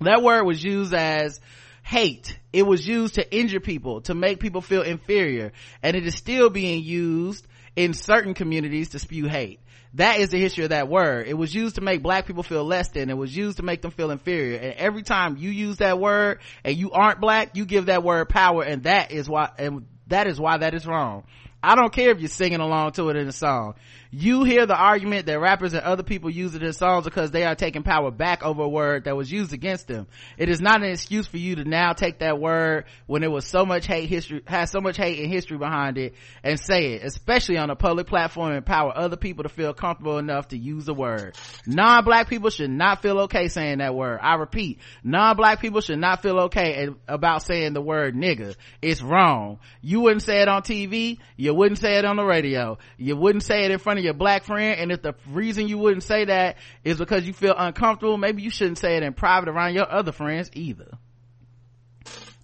That 0.00 0.22
word 0.22 0.44
was 0.44 0.62
used 0.62 0.94
as 0.94 1.40
hate. 1.82 2.38
It 2.52 2.64
was 2.64 2.86
used 2.86 3.14
to 3.14 3.36
injure 3.36 3.60
people, 3.60 4.00
to 4.02 4.14
make 4.14 4.40
people 4.40 4.60
feel 4.60 4.82
inferior, 4.82 5.52
and 5.82 5.96
it 5.96 6.06
is 6.06 6.14
still 6.14 6.50
being 6.50 6.82
used 6.82 7.46
in 7.76 7.92
certain 7.92 8.34
communities 8.34 8.90
to 8.90 8.98
spew 8.98 9.26
hate. 9.26 9.60
That 9.94 10.18
is 10.18 10.30
the 10.30 10.40
history 10.40 10.64
of 10.64 10.70
that 10.70 10.88
word. 10.88 11.28
It 11.28 11.34
was 11.34 11.54
used 11.54 11.76
to 11.76 11.80
make 11.80 12.02
black 12.02 12.26
people 12.26 12.42
feel 12.42 12.64
less 12.64 12.88
than. 12.88 13.10
It 13.10 13.16
was 13.16 13.34
used 13.34 13.58
to 13.58 13.62
make 13.62 13.80
them 13.80 13.92
feel 13.92 14.10
inferior. 14.10 14.58
And 14.58 14.74
every 14.74 15.02
time 15.02 15.36
you 15.36 15.50
use 15.50 15.76
that 15.76 16.00
word 16.00 16.40
and 16.64 16.76
you 16.76 16.90
aren't 16.90 17.20
black, 17.20 17.56
you 17.56 17.64
give 17.64 17.86
that 17.86 18.02
word 18.02 18.28
power 18.28 18.64
and 18.64 18.82
that 18.84 19.12
is 19.12 19.28
why, 19.28 19.50
and 19.56 19.86
that 20.08 20.26
is 20.26 20.40
why 20.40 20.58
that 20.58 20.74
is 20.74 20.84
wrong. 20.84 21.24
I 21.62 21.76
don't 21.76 21.92
care 21.92 22.10
if 22.10 22.20
you're 22.20 22.28
singing 22.28 22.60
along 22.60 22.92
to 22.92 23.08
it 23.08 23.16
in 23.16 23.28
a 23.28 23.32
song. 23.32 23.74
You 24.16 24.44
hear 24.44 24.64
the 24.64 24.76
argument 24.76 25.26
that 25.26 25.40
rappers 25.40 25.72
and 25.74 25.82
other 25.82 26.02
people 26.02 26.30
use 26.30 26.54
it 26.54 26.62
in 26.62 26.72
songs 26.72 27.04
because 27.04 27.30
they 27.30 27.44
are 27.44 27.54
taking 27.54 27.82
power 27.82 28.10
back 28.10 28.44
over 28.44 28.62
a 28.62 28.68
word 28.68 29.04
that 29.04 29.16
was 29.16 29.30
used 29.30 29.52
against 29.52 29.88
them. 29.88 30.06
It 30.38 30.48
is 30.48 30.60
not 30.60 30.82
an 30.82 30.90
excuse 30.90 31.26
for 31.26 31.38
you 31.38 31.56
to 31.56 31.64
now 31.64 31.92
take 31.92 32.20
that 32.20 32.38
word 32.38 32.84
when 33.06 33.22
it 33.22 33.30
was 33.30 33.46
so 33.46 33.66
much 33.66 33.86
hate 33.86 34.08
history, 34.08 34.42
has 34.46 34.70
so 34.70 34.80
much 34.80 34.96
hate 34.96 35.18
and 35.18 35.32
history 35.32 35.58
behind 35.58 35.98
it 35.98 36.14
and 36.42 36.58
say 36.58 36.94
it, 36.94 37.02
especially 37.02 37.58
on 37.58 37.70
a 37.70 37.76
public 37.76 38.06
platform 38.06 38.48
and 38.48 38.58
empower 38.58 38.96
other 38.96 39.16
people 39.16 39.42
to 39.42 39.48
feel 39.48 39.74
comfortable 39.74 40.18
enough 40.18 40.48
to 40.48 40.58
use 40.58 40.84
the 40.84 40.94
word. 40.94 41.36
Non-black 41.66 42.28
people 42.28 42.50
should 42.50 42.70
not 42.70 43.02
feel 43.02 43.20
okay 43.20 43.48
saying 43.48 43.78
that 43.78 43.94
word. 43.94 44.20
I 44.22 44.34
repeat, 44.36 44.80
non-black 45.02 45.60
people 45.60 45.80
should 45.80 45.98
not 45.98 46.22
feel 46.22 46.38
okay 46.40 46.88
about 47.08 47.42
saying 47.42 47.72
the 47.72 47.82
word 47.82 48.14
nigga. 48.14 48.54
It's 48.80 49.02
wrong. 49.02 49.58
You 49.82 50.00
wouldn't 50.00 50.22
say 50.22 50.40
it 50.40 50.48
on 50.48 50.62
TV. 50.62 51.18
You 51.36 51.54
wouldn't 51.54 51.78
say 51.78 51.96
it 51.98 52.04
on 52.04 52.16
the 52.16 52.24
radio 52.24 52.78
you 52.96 53.16
wouldn't 53.16 53.42
say 53.42 53.64
it 53.64 53.70
in 53.70 53.78
front 53.78 53.98
of 53.98 54.03
your 54.04 54.14
black 54.14 54.44
friend 54.44 54.78
and 54.80 54.92
if 54.92 55.02
the 55.02 55.14
reason 55.28 55.68
you 55.68 55.78
wouldn't 55.78 56.02
say 56.02 56.26
that 56.26 56.56
is 56.84 56.98
because 56.98 57.26
you 57.26 57.32
feel 57.32 57.54
uncomfortable 57.56 58.16
maybe 58.16 58.42
you 58.42 58.50
shouldn't 58.50 58.78
say 58.78 58.96
it 58.96 59.02
in 59.02 59.12
private 59.12 59.48
around 59.48 59.74
your 59.74 59.90
other 59.90 60.12
friends 60.12 60.50
either. 60.54 60.98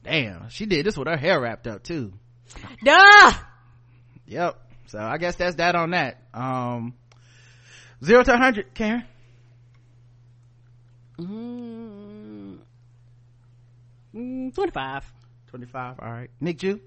Damn 0.02 0.48
she 0.48 0.66
did 0.66 0.86
this 0.86 0.96
with 0.96 1.08
her 1.08 1.16
hair 1.16 1.40
wrapped 1.40 1.66
up 1.66 1.82
too. 1.82 2.12
Duh! 2.84 3.32
yep 4.26 4.58
so 4.86 4.98
i 4.98 5.18
guess 5.18 5.36
that's 5.36 5.56
that 5.56 5.74
on 5.74 5.90
that. 5.90 6.22
Um 6.34 6.94
zero 8.02 8.22
to 8.22 8.30
100 8.30 8.74
karen? 8.74 9.04
Mm, 11.18 12.58
mm, 14.14 14.54
25. 14.54 15.12
25 15.48 15.96
all 16.00 16.10
right. 16.10 16.30
Nic 16.40 16.58
Ju 16.58 16.80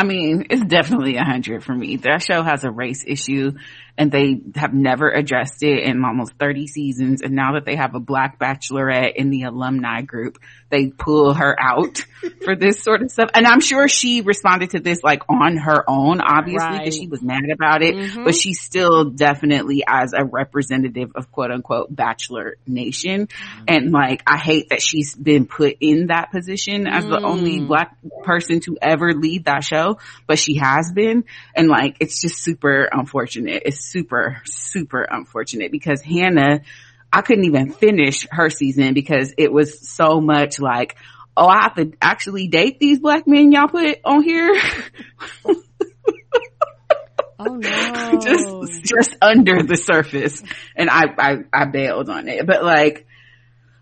I 0.00 0.02
mean, 0.02 0.46
it's 0.48 0.64
definitely 0.64 1.16
a 1.16 1.24
hundred 1.24 1.62
for 1.62 1.74
me. 1.74 1.96
That 1.96 2.22
show 2.22 2.42
has 2.42 2.64
a 2.64 2.70
race 2.70 3.04
issue 3.06 3.52
and 3.98 4.10
they 4.10 4.40
have 4.56 4.72
never 4.74 5.10
addressed 5.10 5.62
it 5.62 5.84
in 5.84 6.04
almost 6.04 6.32
30 6.38 6.66
seasons. 6.66 7.22
And 7.22 7.34
now 7.34 7.54
that 7.54 7.64
they 7.64 7.76
have 7.76 7.94
a 7.94 8.00
black 8.00 8.38
bachelorette 8.38 9.14
in 9.16 9.30
the 9.30 9.42
alumni 9.44 10.02
group, 10.02 10.38
they 10.70 10.88
pull 10.88 11.34
her 11.34 11.56
out 11.60 11.98
for 12.44 12.54
this 12.56 12.82
sort 12.82 13.02
of 13.02 13.10
stuff. 13.10 13.30
And 13.34 13.46
I'm 13.46 13.60
sure 13.60 13.88
she 13.88 14.20
responded 14.20 14.70
to 14.70 14.80
this 14.80 15.02
like 15.02 15.22
on 15.28 15.56
her 15.56 15.84
own, 15.88 16.20
obviously, 16.20 16.68
because 16.78 16.80
Right. 16.80 16.94
she 16.94 17.06
was 17.08 17.22
mad 17.22 17.42
about 17.52 17.82
it, 17.82 17.94
Mhm. 17.94 18.24
but 18.24 18.34
she's 18.34 18.60
still 18.60 19.04
definitely 19.06 19.82
as 19.86 20.12
a 20.16 20.24
representative 20.24 21.12
of 21.14 21.30
quote 21.32 21.50
unquote 21.50 21.94
bachelor 21.94 22.56
nation. 22.66 23.28
And 23.66 23.90
like, 23.90 24.22
I 24.26 24.36
hate 24.38 24.68
that 24.70 24.82
she's 24.82 25.14
been 25.14 25.46
put 25.46 25.76
in 25.80 26.08
that 26.08 26.30
position 26.30 26.86
as 26.86 27.04
the 27.06 27.20
only 27.20 27.60
Mm. 27.60 27.66
black 27.68 27.96
person 28.24 28.60
to 28.60 28.76
ever 28.80 29.12
lead 29.12 29.44
that 29.46 29.64
show, 29.64 29.98
but 30.26 30.38
she 30.38 30.56
has 30.56 30.92
been. 30.94 31.24
And 31.54 31.68
like, 31.68 31.96
it's 32.00 32.20
just 32.20 32.42
super 32.42 32.88
unfortunate. 32.92 33.62
It's 33.66 33.79
super, 33.80 34.40
super 34.44 35.02
unfortunate 35.02 35.72
because 35.72 36.00
Hannah, 36.02 36.60
I 37.12 37.22
couldn't 37.22 37.44
even 37.44 37.72
finish 37.72 38.26
her 38.30 38.50
season 38.50 38.94
because 38.94 39.34
it 39.38 39.52
was 39.52 39.88
so 39.88 40.20
much 40.20 40.60
like, 40.60 40.96
oh, 41.36 41.46
I 41.46 41.62
have 41.62 41.74
to 41.74 41.92
actually 42.00 42.48
date 42.48 42.78
these 42.78 43.00
black 43.00 43.26
men 43.26 43.52
y'all 43.52 43.68
put 43.68 43.98
on 44.04 44.22
here. 44.22 44.54
Oh 47.42 47.56
no. 47.56 48.20
just, 48.20 48.84
just 48.84 49.16
under 49.22 49.62
the 49.62 49.76
surface. 49.76 50.42
And 50.76 50.90
I, 50.90 51.04
I, 51.18 51.36
I 51.50 51.64
bailed 51.64 52.10
on 52.10 52.28
it, 52.28 52.46
but 52.46 52.62
like, 52.62 53.06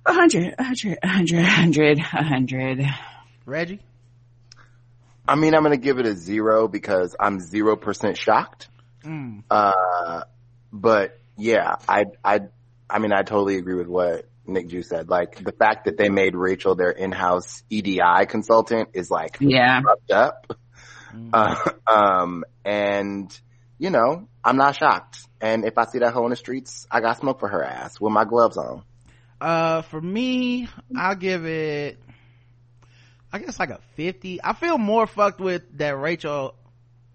a 0.06 0.12
hundred, 0.12 0.54
a 0.56 0.62
hundred, 0.62 0.98
a 1.02 1.08
hundred, 1.08 1.40
a 1.40 1.50
hundred, 1.50 1.98
a 1.98 2.02
hundred. 2.22 2.86
reggie 3.46 3.80
I 5.28 5.34
mean, 5.34 5.54
I'm 5.54 5.62
gonna 5.62 5.76
give 5.76 5.98
it 5.98 6.06
a 6.06 6.14
zero 6.14 6.68
because 6.68 7.14
I'm 7.20 7.38
zero 7.38 7.76
percent 7.76 8.16
shocked. 8.16 8.68
Mm. 9.08 9.42
Uh, 9.50 10.20
but 10.72 11.18
yeah, 11.36 11.76
I, 11.88 12.04
I, 12.24 12.40
I 12.90 12.98
mean, 12.98 13.12
I 13.12 13.22
totally 13.22 13.56
agree 13.56 13.74
with 13.74 13.86
what 13.88 14.28
Nic 14.46 14.68
Ju 14.68 14.82
said. 14.82 15.08
Like 15.08 15.42
the 15.42 15.52
fact 15.52 15.86
that 15.86 15.96
they 15.96 16.08
made 16.10 16.34
Rachel 16.36 16.74
their 16.74 16.90
in-house 16.90 17.62
EDI 17.70 18.26
consultant 18.28 18.90
is 18.94 19.10
like 19.10 19.36
Yeah. 19.40 19.80
fucked 19.82 20.10
up. 20.10 20.52
Uh, 21.32 21.56
um, 21.86 22.44
and 22.64 23.40
you 23.78 23.90
know, 23.90 24.28
I'm 24.44 24.56
not 24.56 24.76
shocked. 24.76 25.20
And 25.40 25.64
if 25.64 25.78
I 25.78 25.86
see 25.86 26.00
that 26.00 26.12
hoe 26.12 26.24
in 26.24 26.30
the 26.30 26.36
streets, 26.36 26.86
I 26.90 27.00
got 27.00 27.18
smoke 27.18 27.40
for 27.40 27.48
her 27.48 27.62
ass 27.64 28.00
with 28.00 28.12
my 28.12 28.24
gloves 28.24 28.56
on. 28.56 28.82
Uh, 29.40 29.82
for 29.82 30.00
me, 30.00 30.68
I'll 30.96 31.14
give 31.14 31.46
it, 31.46 31.96
I 33.32 33.38
guess 33.38 33.58
like 33.60 33.70
a 33.70 33.78
50. 33.94 34.42
I 34.42 34.52
feel 34.54 34.78
more 34.78 35.06
fucked 35.06 35.40
with 35.40 35.62
that 35.78 35.96
Rachel 35.96 36.54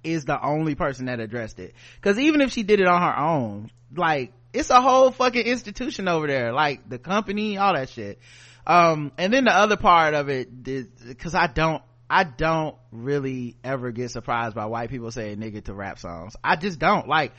is 0.04 0.26
the 0.26 0.42
only 0.42 0.76
person 0.76 1.06
that 1.06 1.20
addressed 1.20 1.60
it. 1.60 1.74
Cause 2.02 2.20
even 2.20 2.42
if 2.42 2.52
she 2.52 2.64
did 2.64 2.80
it 2.80 2.88
on 2.88 3.02
her 3.02 3.18
own, 3.18 3.72
like, 3.96 4.34
it's 4.54 4.70
a 4.70 4.82
whole 4.82 5.12
fucking 5.12 5.46
institution 5.46 6.08
over 6.08 6.28
there, 6.28 6.54
like 6.54 6.88
the 6.88 7.00
company, 7.00 7.58
all 7.58 7.74
that 7.74 7.90
shit. 7.90 8.20
Um, 8.66 9.12
and 9.18 9.34
then 9.34 9.46
the 9.46 9.54
other 9.54 9.78
part 9.78 10.14
of 10.14 10.30
it 10.30 10.50
is, 10.66 10.88
cause 11.20 11.36
I 11.36 11.48
don't, 11.48 11.82
I 12.10 12.24
don't 12.24 12.76
really 12.92 13.56
ever 13.64 13.92
get 13.92 14.12
surprised 14.12 14.56
by 14.56 14.66
white 14.68 14.90
people 14.90 15.10
saying 15.10 15.38
nigga 15.38 15.64
to 15.66 15.74
rap 15.74 15.98
songs. 15.98 16.36
I 16.44 16.56
just 16.56 16.78
don't. 16.78 17.08
Like, 17.08 17.34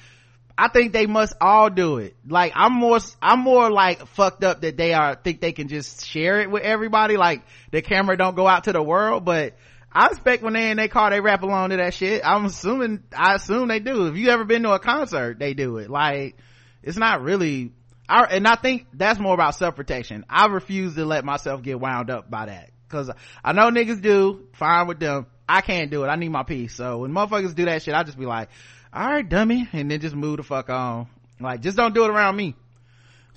I 0.57 0.69
think 0.69 0.93
they 0.93 1.07
must 1.07 1.35
all 1.41 1.69
do 1.69 1.99
it. 1.99 2.17
Like 2.27 2.53
I'm 2.55 2.73
more, 2.73 2.99
I'm 3.21 3.41
more 3.41 3.71
like 3.71 4.07
fucked 4.09 4.45
up 4.45 4.61
that 4.61 4.77
they 4.77 4.95
are 4.95 5.17
think 5.17 5.41
they 5.41 5.53
can 5.53 5.69
just 5.69 6.07
share 6.07 6.41
it 6.41 6.51
with 6.51 6.63
everybody. 6.63 7.17
Like 7.17 7.43
the 7.73 7.83
camera 7.83 8.17
don't 8.17 8.37
go 8.37 8.47
out 8.47 8.65
to 8.65 8.73
the 8.73 8.83
world, 8.83 9.25
but 9.25 9.55
I 9.95 10.07
expect 10.09 10.43
when 10.43 10.55
they 10.55 10.71
in 10.71 10.77
their 10.77 10.89
car 10.89 11.11
they 11.11 11.21
rap 11.21 11.43
along 11.43 11.71
to 11.71 11.77
that 11.77 11.95
shit. 11.95 12.23
I'm 12.25 12.47
assuming, 12.47 13.05
I 13.17 13.35
assume 13.35 13.69
they 13.69 13.79
do. 13.79 14.09
If 14.09 14.17
you 14.17 14.31
ever 14.31 14.45
been 14.45 14.65
to 14.65 14.73
a 14.73 14.79
concert, 14.81 15.39
they 15.39 15.55
do 15.55 15.77
it. 15.79 15.89
Like 15.89 16.37
it's 16.83 16.99
not 16.99 17.23
really. 17.23 17.73
I, 18.07 18.25
and 18.25 18.47
I 18.47 18.57
think 18.57 18.87
that's 18.93 19.19
more 19.19 19.33
about 19.33 19.55
self 19.55 19.77
protection. 19.77 20.25
I 20.29 20.47
refuse 20.47 20.95
to 20.97 21.05
let 21.07 21.25
myself 21.25 21.63
get 21.63 21.81
wound 21.81 22.11
up 22.11 22.31
by 22.31 22.47
that 22.47 22.71
because 22.89 23.11
I 23.43 23.53
know 23.53 23.71
niggas 23.71 24.03
do. 24.03 24.49
Fine 24.55 24.89
with 24.89 24.99
them. 25.01 25.27
I 25.49 25.61
can't 25.61 25.91
do 25.91 26.05
it. 26.05 26.09
I 26.09 26.17
need 26.17 26.31
my 26.31 26.43
peace. 26.43 26.75
So 26.75 26.99
when 26.99 27.13
motherfuckers 27.13 27.55
do 27.55 27.67
that 27.67 27.83
shit, 27.83 27.95
I 27.95 28.03
just 28.03 28.19
be 28.19 28.27
like, 28.27 28.49
all 28.93 29.07
right, 29.07 29.29
dummy, 29.29 29.69
and 29.73 29.91
then 29.91 30.01
just 30.01 30.15
move 30.15 30.39
the 30.39 30.43
fuck 30.43 30.71
on. 30.71 31.09
Like, 31.41 31.61
just 31.61 31.77
don't 31.77 31.95
do 31.95 32.05
it 32.05 32.11
around 32.11 32.37
me. 32.37 32.57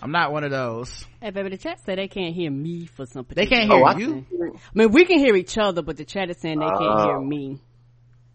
I'm 0.01 0.11
not 0.11 0.31
one 0.31 0.43
of 0.43 0.51
those. 0.51 1.05
Hey, 1.21 1.31
baby, 1.31 1.49
the 1.49 1.57
chat 1.57 1.79
said 1.85 1.97
they 1.97 2.07
can't 2.07 2.35
hear 2.35 2.51
me 2.51 2.85
for 2.85 3.05
some 3.05 3.25
They 3.33 3.47
can't 3.47 3.69
hear 3.69 3.79
Oh, 3.79 3.83
I 3.83 3.97
you. 3.97 4.25
I 4.31 4.59
mean, 4.73 4.91
we 4.91 5.05
can 5.05 5.17
hear 5.19 5.35
each 5.35 5.57
other, 5.57 5.81
but 5.81 5.97
the 5.97 6.05
chat 6.05 6.29
is 6.29 6.37
saying 6.37 6.59
they 6.59 6.65
can't 6.67 6.79
Oh. 6.81 7.05
hear 7.07 7.19
me. 7.19 7.59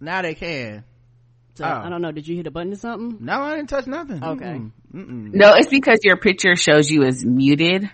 Now 0.00 0.22
they 0.22 0.34
can. 0.34 0.84
So 1.54 1.64
Oh. 1.64 1.68
I 1.68 1.88
don't 1.88 2.02
know. 2.02 2.10
Did 2.10 2.26
you 2.26 2.36
hit 2.36 2.46
a 2.46 2.50
button 2.50 2.72
or 2.72 2.76
something? 2.76 3.18
No, 3.24 3.42
I 3.42 3.56
didn't 3.56 3.68
touch 3.68 3.86
nothing. 3.86 4.22
Okay. 4.24 4.44
Mm-mm. 4.44 4.70
Mm-mm. 4.92 5.34
No, 5.34 5.54
it's 5.54 5.68
because 5.68 6.00
your 6.02 6.16
picture 6.16 6.56
shows 6.56 6.90
you 6.90 7.04
as 7.04 7.24
muted. 7.24 7.88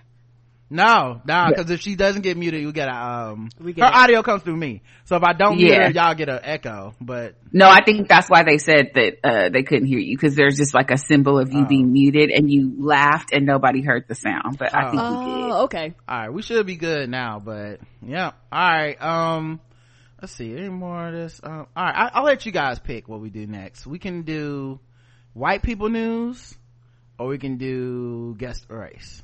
No, 0.71 1.23
no, 1.25 1.47
because 1.49 1.71
if 1.71 1.81
she 1.81 1.97
doesn't 1.97 2.21
get 2.21 2.37
muted, 2.37 2.65
we 2.67 2.73
get 2.73 2.89
a 2.89 2.95
um. 2.95 3.49
We 3.59 3.73
get 3.73 3.85
her 3.87 3.91
a- 3.91 4.03
audio 4.03 4.23
comes 4.23 4.43
through 4.43 4.57
me, 4.59 4.83
so 5.07 5.17
if 5.17 5.23
I 5.23 5.33
don't 5.33 5.57
mute 5.57 5.71
Yeah. 5.71 5.85
her, 5.87 5.91
y'all 5.93 6.15
get 6.15 6.29
an 6.29 6.41
echo. 6.43 6.95
But 7.01 7.37
No, 7.53 7.67
I 7.69 7.83
think 7.83 8.07
that's 8.07 8.29
why 8.29 8.43
they 8.43 8.59
said 8.59 8.91
that 8.95 9.13
uh, 9.25 9.49
they 9.49 9.63
couldn't 9.63 9.87
hear 9.87 9.99
you 9.99 10.15
because 10.15 10.35
there's 10.35 10.59
just 10.59 10.75
like 10.75 10.91
a 10.91 10.99
symbol 10.99 11.39
of 11.39 11.55
you 11.55 11.63
Oh. 11.63 11.67
being 11.67 11.91
muted 11.93 12.31
and 12.31 12.51
you 12.53 12.75
laughed 12.79 13.33
and 13.33 13.47
nobody 13.47 13.81
heard 13.81 14.05
the 14.09 14.15
sound. 14.15 14.59
But 14.59 14.75
I 14.77 14.91
think 14.91 15.03
you 15.03 15.09
did. 15.09 15.51
Oh, 15.53 15.63
okay. 15.65 15.95
all 16.07 16.19
right, 16.19 16.33
we 16.33 16.43
should 16.43 16.67
be 16.67 16.77
good 16.77 17.09
now. 17.09 17.41
But 17.43 17.81
yeah, 18.07 18.33
all 18.53 18.69
right. 18.71 19.01
Um, 19.03 19.61
let's 20.21 20.35
see 20.35 20.53
any 20.55 20.69
more 20.69 21.07
of 21.09 21.15
this. 21.15 21.41
Um, 21.43 21.67
all 21.75 21.85
right, 21.85 21.95
I, 21.97 22.11
I'll 22.13 22.25
let 22.25 22.45
you 22.45 22.53
guys 22.53 22.79
pick 22.79 23.09
what 23.09 23.21
we 23.21 23.31
do 23.31 23.47
next. 23.47 23.87
We 23.87 23.99
can 23.99 24.21
do 24.21 24.81
white 25.33 25.63
people 25.63 25.89
news, 25.89 26.55
or 27.19 27.29
we 27.29 27.39
can 27.39 27.57
do 27.57 28.35
guest 28.37 28.67
race. 28.69 29.23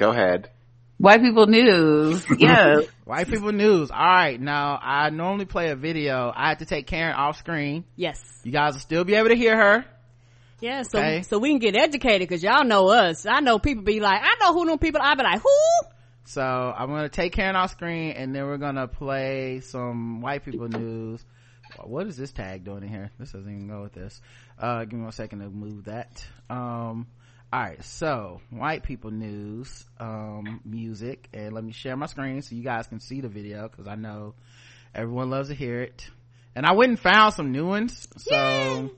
Go 0.00 0.10
ahead. 0.12 0.48
White 0.96 1.20
people 1.20 1.46
news. 1.46 2.24
Yeah. 2.38 2.80
White 3.04 3.28
people 3.28 3.52
news. 3.52 3.90
All 3.90 3.98
right, 3.98 4.40
now 4.40 4.78
I 4.82 5.10
normally 5.10 5.44
play 5.44 5.68
a 5.70 5.76
video. 5.76 6.32
I 6.34 6.48
have 6.48 6.58
to 6.58 6.64
take 6.64 6.86
Karen 6.86 7.14
off 7.14 7.36
screen. 7.36 7.84
Yes. 7.96 8.18
You 8.42 8.50
guys 8.50 8.72
will 8.72 8.80
still 8.80 9.04
be 9.04 9.14
able 9.14 9.28
to 9.28 9.34
hear 9.36 9.54
her. 9.54 9.84
Yeah, 10.60 10.84
so 10.84 10.98
Okay. 10.98 11.20
so 11.22 11.38
we 11.38 11.50
can 11.50 11.58
get 11.58 11.76
educated 11.76 12.26
because 12.26 12.42
y'all 12.42 12.64
know 12.64 12.88
us. 12.88 13.26
I 13.26 13.40
know 13.40 13.58
people 13.58 13.84
be 13.84 14.00
like, 14.00 14.20
I 14.22 14.36
know 14.40 14.54
who 14.54 14.64
them 14.66 14.78
people. 14.78 15.02
I 15.02 15.14
be 15.16 15.22
like, 15.22 15.42
who? 15.42 15.88
So 16.24 16.42
I'm 16.42 16.88
gonna 16.88 17.10
take 17.10 17.32
Karen 17.34 17.56
off 17.56 17.70
screen 17.72 18.12
and 18.12 18.34
then 18.34 18.46
we're 18.46 18.56
gonna 18.56 18.88
play 18.88 19.60
some 19.60 20.22
white 20.22 20.46
people 20.46 20.68
news. 20.68 21.22
What 21.84 22.06
is 22.06 22.16
this 22.16 22.32
tag 22.32 22.64
doing 22.64 22.84
in 22.84 22.88
here? 22.88 23.10
This 23.18 23.32
doesn't 23.32 23.50
even 23.50 23.68
go 23.68 23.82
with 23.82 23.92
this. 23.92 24.18
Uh, 24.58 24.84
give 24.84 24.94
me 24.94 25.02
one 25.02 25.12
second 25.12 25.40
to 25.40 25.50
move 25.50 25.84
that. 25.84 26.24
Um, 26.48 27.06
alright, 27.52 27.82
so 27.84 28.40
white 28.50 28.82
people 28.82 29.10
news, 29.10 29.84
um, 29.98 30.60
music, 30.64 31.28
and 31.32 31.52
let 31.52 31.64
me 31.64 31.72
share 31.72 31.96
my 31.96 32.06
screen 32.06 32.42
so 32.42 32.54
you 32.54 32.62
guys 32.62 32.86
can 32.86 33.00
see 33.00 33.20
the 33.20 33.28
video 33.28 33.68
because 33.68 33.88
I 33.88 33.96
know 33.96 34.34
everyone 34.94 35.30
loves 35.30 35.48
to 35.48 35.54
hear 35.54 35.82
it. 35.82 36.08
And 36.54 36.66
I 36.66 36.72
went 36.72 36.90
and 36.90 36.98
found 36.98 37.34
some 37.34 37.52
new 37.52 37.66
ones, 37.66 38.08
so 38.16 38.90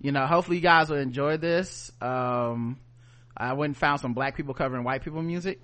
you 0.00 0.12
know, 0.12 0.26
hopefully 0.26 0.56
you 0.56 0.62
guys 0.62 0.88
will 0.88 0.98
enjoy 0.98 1.36
this. 1.36 1.92
Um, 2.00 2.78
I 3.36 3.52
went 3.52 3.70
and 3.70 3.76
found 3.76 4.00
some 4.00 4.14
black 4.14 4.36
people 4.36 4.54
covering 4.54 4.84
white 4.84 5.02
people 5.02 5.22
music. 5.22 5.60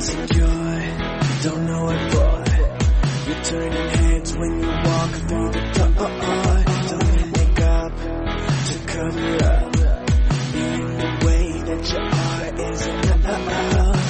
insecure. 0.00 0.96
Don't 1.42 1.66
know 1.66 1.84
what 1.84 2.00
boy. 2.12 2.44
You're 3.26 3.42
turning 3.44 3.88
heads 3.88 4.36
when 4.38 4.60
you 4.60 4.68
walk 4.68 5.10
through 5.28 5.50
the 5.52 5.60
door. 5.76 5.94
Don't 6.90 7.12
make 7.36 7.60
up 7.60 7.92
to 8.68 8.74
cover 8.92 9.30
up. 9.44 9.72
Being 10.52 10.90
the 11.02 11.10
way 11.26 11.46
that 11.68 11.82
you 11.92 12.02
are 12.24 12.48
is 12.70 12.86
enough. 12.86 14.06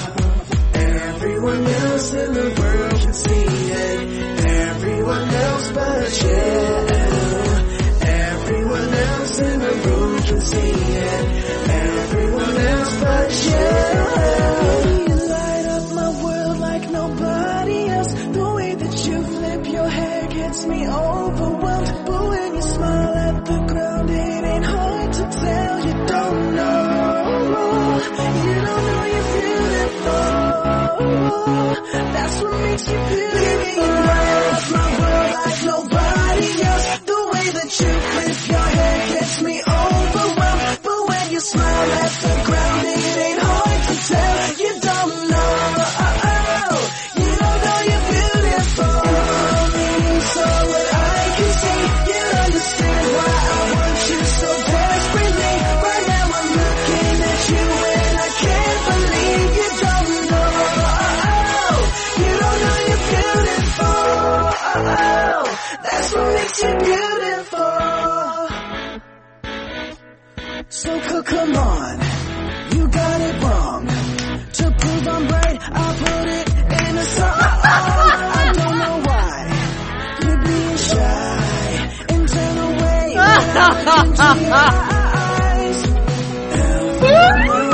Everyone 0.74 1.66
else 1.66 2.12
in 2.12 2.32
the 2.34 2.48
world 2.60 3.00
can 3.02 3.12
see 3.12 3.46
it. 3.82 4.00
Everyone 4.46 5.28
else 5.28 5.72
but 5.72 6.22
you. 6.22 6.40
Everyone 8.06 8.94
else 8.94 9.38
in 9.40 9.58
the 9.58 9.74
room 9.86 10.18
can 10.22 10.40
see 10.40 10.72
it. 11.10 11.24
Everyone 11.68 12.56
else 12.56 13.00
but 13.00 13.30
you. 13.44 13.89
That's 31.30 32.42
what 32.42 32.60
makes 32.60 32.88
you 32.90 32.98
beautiful. 33.08 33.84
Up 34.50 34.70
my 34.70 34.86
world 35.00 35.30
like 35.40 35.60
nobody 35.64 36.48
else. 36.68 36.86
The 37.10 37.18
way 37.32 37.46
that 37.58 37.70
you 37.80 37.90
flip 38.10 38.38
your 38.50 38.68
hair 38.76 38.98
gets 39.08 39.42
me 39.42 39.56
overwhelmed. 39.62 40.78
But 40.82 41.08
when 41.08 41.30
you 41.32 41.40
smile 41.40 41.90
at 42.02 42.10
the 42.22 42.32
ground, 42.46 42.59
Makes 66.62 66.84
beautiful. 66.84 67.58
So 70.68 71.00
come 71.22 71.56
on, 71.56 72.00
you 72.74 72.88
got 72.88 73.20
it 73.22 73.42
wrong. 73.42 73.86
To 73.86 74.70
prove 74.78 75.08
I'm 75.08 75.28
right, 75.28 75.58
I'll 75.72 75.94
put 75.94 76.26
it 76.28 76.48
in 76.48 76.98
a 76.98 77.04
song. 77.04 77.32
I 77.32 78.52
don't 78.56 78.78
know 78.78 79.00
why 79.08 79.48
you're 80.22 80.42
being 80.44 80.76
shy 80.76 82.04
and 82.10 82.28
turn 82.28 82.58
away 82.58 83.14
into 83.16 84.26
your 84.44 84.54
eyes. 84.54 85.80
Everyone 87.42 87.72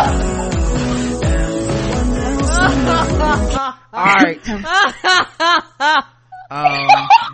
else 0.00 0.24
All 3.98 4.14
right. 4.14 4.48
um, 4.58 4.64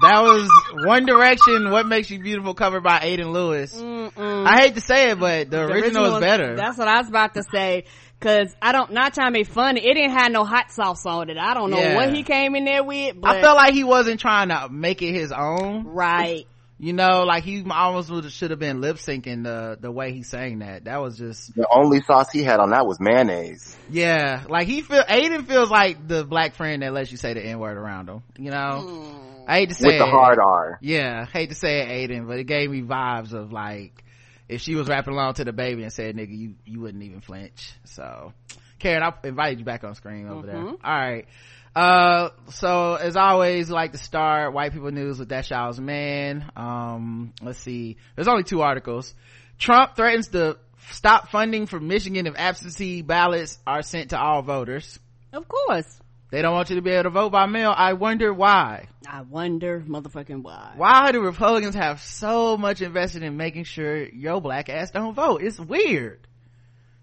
that 0.03 0.21
was 0.23 0.49
One 0.87 1.07
Direction. 1.07 1.71
What 1.71 1.87
makes 1.87 2.11
you 2.11 2.19
beautiful? 2.21 2.55
Covered 2.55 2.83
by 2.83 2.99
Aiden 3.01 3.33
Lewis. 3.33 3.75
I 3.81 4.61
hate 4.61 4.75
to 4.75 4.81
say 4.81 5.11
it, 5.11 5.21
but 5.21 5.51
the, 5.51 5.63
original, 5.65 6.07
is 6.07 6.13
was- 6.15 6.21
better. 6.21 6.57
That's 6.57 6.77
what 6.79 6.89
I 6.89 6.99
was 6.99 7.09
about 7.09 7.35
to 7.35 7.43
say. 7.53 7.85
Cause 8.21 8.55
I 8.63 8.73
don't, 8.73 8.93
not 8.93 9.13
trying 9.13 9.35
to 9.35 9.39
be 9.39 9.45
funny, 9.45 9.85
it 9.85 9.95
didn't 9.95 10.13
have 10.17 10.33
no 10.33 10.45
hot 10.45 10.73
sauce 10.73 11.05
on 11.05 11.29
it. 11.29 11.37
I 11.37 11.53
don't 11.53 11.71
know 11.71 11.79
Yeah. 11.79 11.97
what 11.97 12.15
he 12.15 12.23
came 12.23 12.55
in 12.55 12.65
there 12.65 12.83
with, 12.83 13.21
but 13.21 13.37
I 13.37 13.41
felt 13.43 13.57
like 13.57 13.75
he 13.75 13.85
wasn't 13.85 14.19
trying 14.19 14.49
to 14.49 14.69
make 14.71 15.03
it 15.03 15.13
his 15.13 15.31
own. 15.31 15.85
right. 15.89 16.47
You 16.79 16.93
know, 16.93 17.23
like 17.25 17.45
he 17.45 17.65
almost 17.71 18.31
should 18.33 18.51
have 18.51 18.59
been 18.59 18.81
lip 18.81 18.97
syncing 18.97 19.45
the 19.45 19.79
the 19.81 19.93
way 19.93 20.13
he 20.13 20.23
sang 20.25 20.59
that. 20.59 20.85
That 20.85 21.01
was 21.01 21.17
just 21.17 21.55
The 21.55 21.67
only 21.73 22.01
sauce 22.03 22.31
he 22.33 22.43
had 22.43 22.59
on 22.61 22.71
that 22.71 22.85
was 22.87 22.99
mayonnaise. 23.01 23.77
yeah. 23.89 24.43
Like 24.49 24.67
he 24.67 24.83
feel 24.83 25.03
Aiden 25.05 25.47
feels 25.47 25.71
like 25.71 26.07
the 26.09 26.25
black 26.25 26.55
friend 26.57 26.83
that 26.83 26.93
lets 26.93 27.11
you 27.13 27.17
say 27.17 27.33
the 27.33 27.45
n 27.45 27.59
word 27.61 27.77
around 27.77 28.09
him. 28.09 28.23
You 28.39 28.51
know, 28.51 28.81
Hmm. 28.81 29.49
I 29.49 29.59
hate 29.59 29.69
to 29.69 29.75
say 29.75 29.89
it. 29.89 29.93
With 29.93 29.99
the 29.99 30.07
it. 30.07 30.11
hard 30.11 30.39
R. 30.39 30.79
Yeah, 30.83 31.27
hate 31.27 31.51
to 31.51 31.55
say 31.55 31.81
it, 32.03 32.11
Aiden, 32.11 32.27
but 32.27 32.39
it 32.39 32.45
gave 32.45 32.71
me 32.71 32.83
vibes 32.83 33.33
of 33.35 33.53
like 33.53 34.03
if 34.49 34.61
she 34.61 34.75
was 34.75 34.89
rapping 34.89 35.15
along 35.15 35.35
to 35.35 35.45
DaBaby 35.45 35.83
and 35.83 35.93
said, 35.93 36.17
"Nigga, 36.17 36.37
you 36.37 36.55
you 36.67 36.81
wouldn't 36.81 37.03
even 37.05 37.21
flinch." 37.21 37.73
So, 37.85 38.33
Karen, 38.79 39.03
I 39.03 39.13
invited 39.27 39.59
you 39.61 39.65
back 39.65 39.85
on 39.85 39.95
screen 39.95 40.29
over 40.29 40.47
there. 40.47 40.57
All 40.59 40.77
right. 40.83 41.27
Uh, 41.75 42.31
so 42.51 42.95
as 42.95 43.17
always, 43.17 43.69
like 43.69 43.93
to 43.93 43.99
start 43.99 44.53
white 44.53 44.73
people 44.73 44.91
news 44.93 45.19
with 45.19 45.29
That's 45.29 45.51
Ya'll 45.51 45.73
Man. 45.81 46.51
Um, 46.57 47.33
let's 47.43 47.59
see. 47.59 47.97
There's 48.15 48.29
only 48.29 48.45
two 48.45 48.63
articles. 48.63 49.15
Trump 49.59 49.97
threatens 49.97 50.29
to 50.29 50.59
stop 50.91 51.31
funding 51.31 51.67
for 51.67 51.81
Michigan 51.81 52.27
if 52.27 52.35
absentee 52.37 53.03
ballots 53.03 53.59
are 53.67 53.83
sent 53.83 54.11
to 54.11 54.19
all 54.21 54.43
voters. 54.43 54.99
Of 55.33 55.49
course. 55.49 56.01
They 56.31 56.43
don't 56.43 56.55
want 56.55 56.71
you 56.71 56.77
to 56.77 56.83
be 56.83 56.91
able 56.91 57.05
to 57.05 57.11
vote 57.11 57.31
by 57.31 57.47
mail. 57.47 57.73
I 57.77 57.93
wonder 57.93 58.33
why. 58.35 58.89
I 59.09 59.23
wonder 59.23 59.81
motherfucking 59.81 60.43
why. 60.43 60.73
Why 60.77 61.13
do 61.13 61.21
Republicans 61.21 61.77
have 61.77 62.01
so 62.01 62.57
much 62.57 62.81
invested 62.83 63.23
in 63.23 63.37
making 63.37 63.65
sure 63.65 64.05
your 64.05 64.41
black 64.41 64.69
ass 64.69 64.91
don't 64.91 65.15
vote? 65.15 65.43
It's 65.43 65.61
weird. 65.61 66.27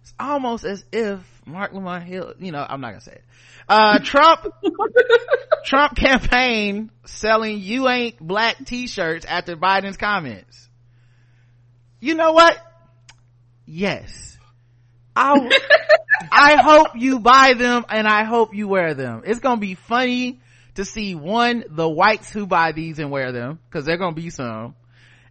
It's 0.02 0.14
almost 0.20 0.66
as 0.66 0.84
if 0.92 1.20
Marc 1.46 1.74
Lamont 1.74 2.04
Hill, 2.04 2.34
you 2.40 2.52
know, 2.52 2.66
I'm 2.68 2.82
not 2.82 2.90
gonna 2.90 3.02
say 3.02 3.14
it. 3.14 3.24
Uh, 3.70 4.00
Trump, 4.00 4.48
Trump 5.66 5.96
campaign 5.96 6.92
selling 7.06 7.60
you 7.60 7.88
ain't 7.88 8.20
black 8.20 8.66
t-shirts 8.66 9.26
after 9.26 9.56
Biden's 9.56 9.98
comments. 9.98 10.70
You 12.00 12.16
know 12.16 12.32
what? 12.34 12.58
Yes. 13.66 14.38
I, 15.16 15.50
I 16.32 16.62
hope 16.62 16.90
you 16.96 17.20
buy 17.20 17.54
them 17.54 17.86
and 17.90 18.08
I 18.08 18.24
hope 18.24 18.56
you 18.56 18.68
wear 18.68 18.96
them. 18.96 19.22
It's 19.26 19.40
gonna 19.40 19.62
be 19.62 19.76
funny 19.76 20.42
to 20.76 20.86
see 20.86 21.16
one, 21.16 21.64
the 21.70 21.88
whites 21.88 22.32
who 22.32 22.48
buy 22.48 22.72
these 22.72 22.98
and 22.98 23.12
wear 23.12 23.32
them, 23.32 23.60
cause 23.70 23.86
they're 23.86 23.98
gonna 23.98 24.16
be 24.16 24.30
some. 24.30 24.76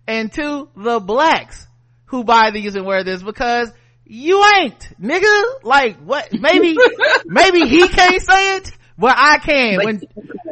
And 0.06 0.32
two, 0.32 0.68
the 0.76 1.00
blacks 1.00 1.66
who 2.06 2.24
buy 2.24 2.50
these 2.50 2.76
and 2.76 2.84
wear 2.84 3.04
this 3.04 3.22
because 3.22 3.72
you 4.10 4.44
ain't, 4.56 5.00
nigga. 5.00 5.62
Like 5.62 5.98
what? 5.98 6.32
Maybe, 6.32 6.76
maybe 7.26 7.60
he 7.60 7.86
can't 7.86 8.20
say 8.20 8.56
it, 8.56 8.72
but 8.98 9.14
I 9.16 9.38
can. 9.38 9.78
when 9.84 10.02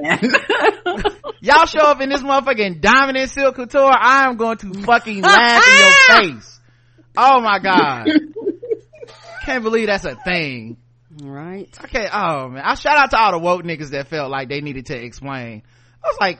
y'all 1.41 1.67
show 1.67 1.81
up 1.81 2.01
in 2.01 2.09
this 2.09 2.23
motherfucking 2.23 2.81
dominant 2.81 3.31
silk 3.31 3.57
couture, 3.57 3.91
I 3.93 4.29
am 4.29 4.37
going 4.37 4.59
to 4.59 4.75
fucking 4.75 5.23
laugh 5.23 5.65
in 5.67 5.77
your 5.77 6.33
face. 6.41 6.61
Oh 7.17 7.41
my 7.41 7.59
god. 7.59 8.07
Can't 9.45 9.65
believe 9.65 9.89
that's 9.89 10.05
a 10.05 10.15
thing. 10.15 10.77
Right. 11.21 11.69
Okay, 11.83 12.07
oh 12.13 12.51
man. 12.51 12.63
I 12.65 12.75
shout 12.75 12.97
out 12.97 13.11
to 13.11 13.19
all 13.19 13.33
the 13.33 13.39
woke 13.41 13.65
niggas 13.65 13.91
that 13.91 14.07
felt 14.07 14.31
like 14.31 14.49
they 14.49 14.61
needed 14.61 14.87
to 14.87 14.97
explain. 14.97 15.65
I 16.03 16.07
was 16.07 16.17
like, 16.21 16.39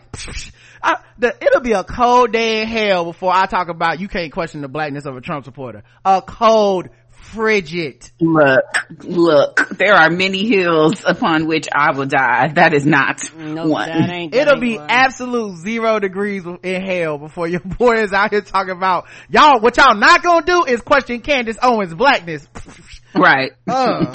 I, 0.83 0.97
the, 1.19 1.35
it'll 1.45 1.61
be 1.61 1.73
a 1.73 1.83
cold 1.83 2.33
day 2.33 2.63
in 2.63 2.69
hell 2.69 3.05
before 3.05 3.35
I 3.35 3.47
talk 3.47 3.69
about 3.69 3.99
you 3.99 4.09
can't 4.09 4.33
question 4.33 4.61
the 4.61 4.69
blackness 4.69 5.05
of 5.05 5.17
a 5.17 5.21
Trump 5.21 5.45
supporter. 5.45 5.83
A 6.05 6.23
cold, 6.23 6.89
frigid. 7.33 8.09
Look, 8.21 8.65
look, 9.05 9.69
there 9.77 9.95
are 9.95 10.11
many 10.11 10.47
hills 10.49 11.03
upon 11.07 11.47
which 11.47 11.69
I 11.75 11.93
will 11.97 12.07
die. 12.07 12.49
That 12.55 12.75
is 12.75 12.87
not 12.87 13.21
No, 13.37 13.67
one. 13.67 13.89
that 13.89 14.11
ain't. 14.11 14.33
that 14.33 14.41
It'll 14.43 14.55
ain't 14.55 14.61
be 14.63 14.79
one. 14.79 14.91
absolute 14.91 15.57
zero 15.59 15.99
degrees 16.01 16.45
in 16.63 16.83
hell 16.83 17.19
before 17.19 17.47
your 17.49 17.61
boy 17.61 18.03
is 18.03 18.13
out 18.13 18.31
here 18.31 18.41
talking 18.41 18.73
about 18.77 19.07
y'all. 19.29 19.61
What 19.61 19.77
y'all 19.77 19.95
not 19.97 20.23
gonna 20.23 20.47
do 20.47 20.65
is 20.65 20.81
question 20.81 21.21
Candace 21.21 21.59
Owens' 21.63 21.95
blackness. 21.95 22.47
Right. 23.15 23.53
Uh. 23.69 24.07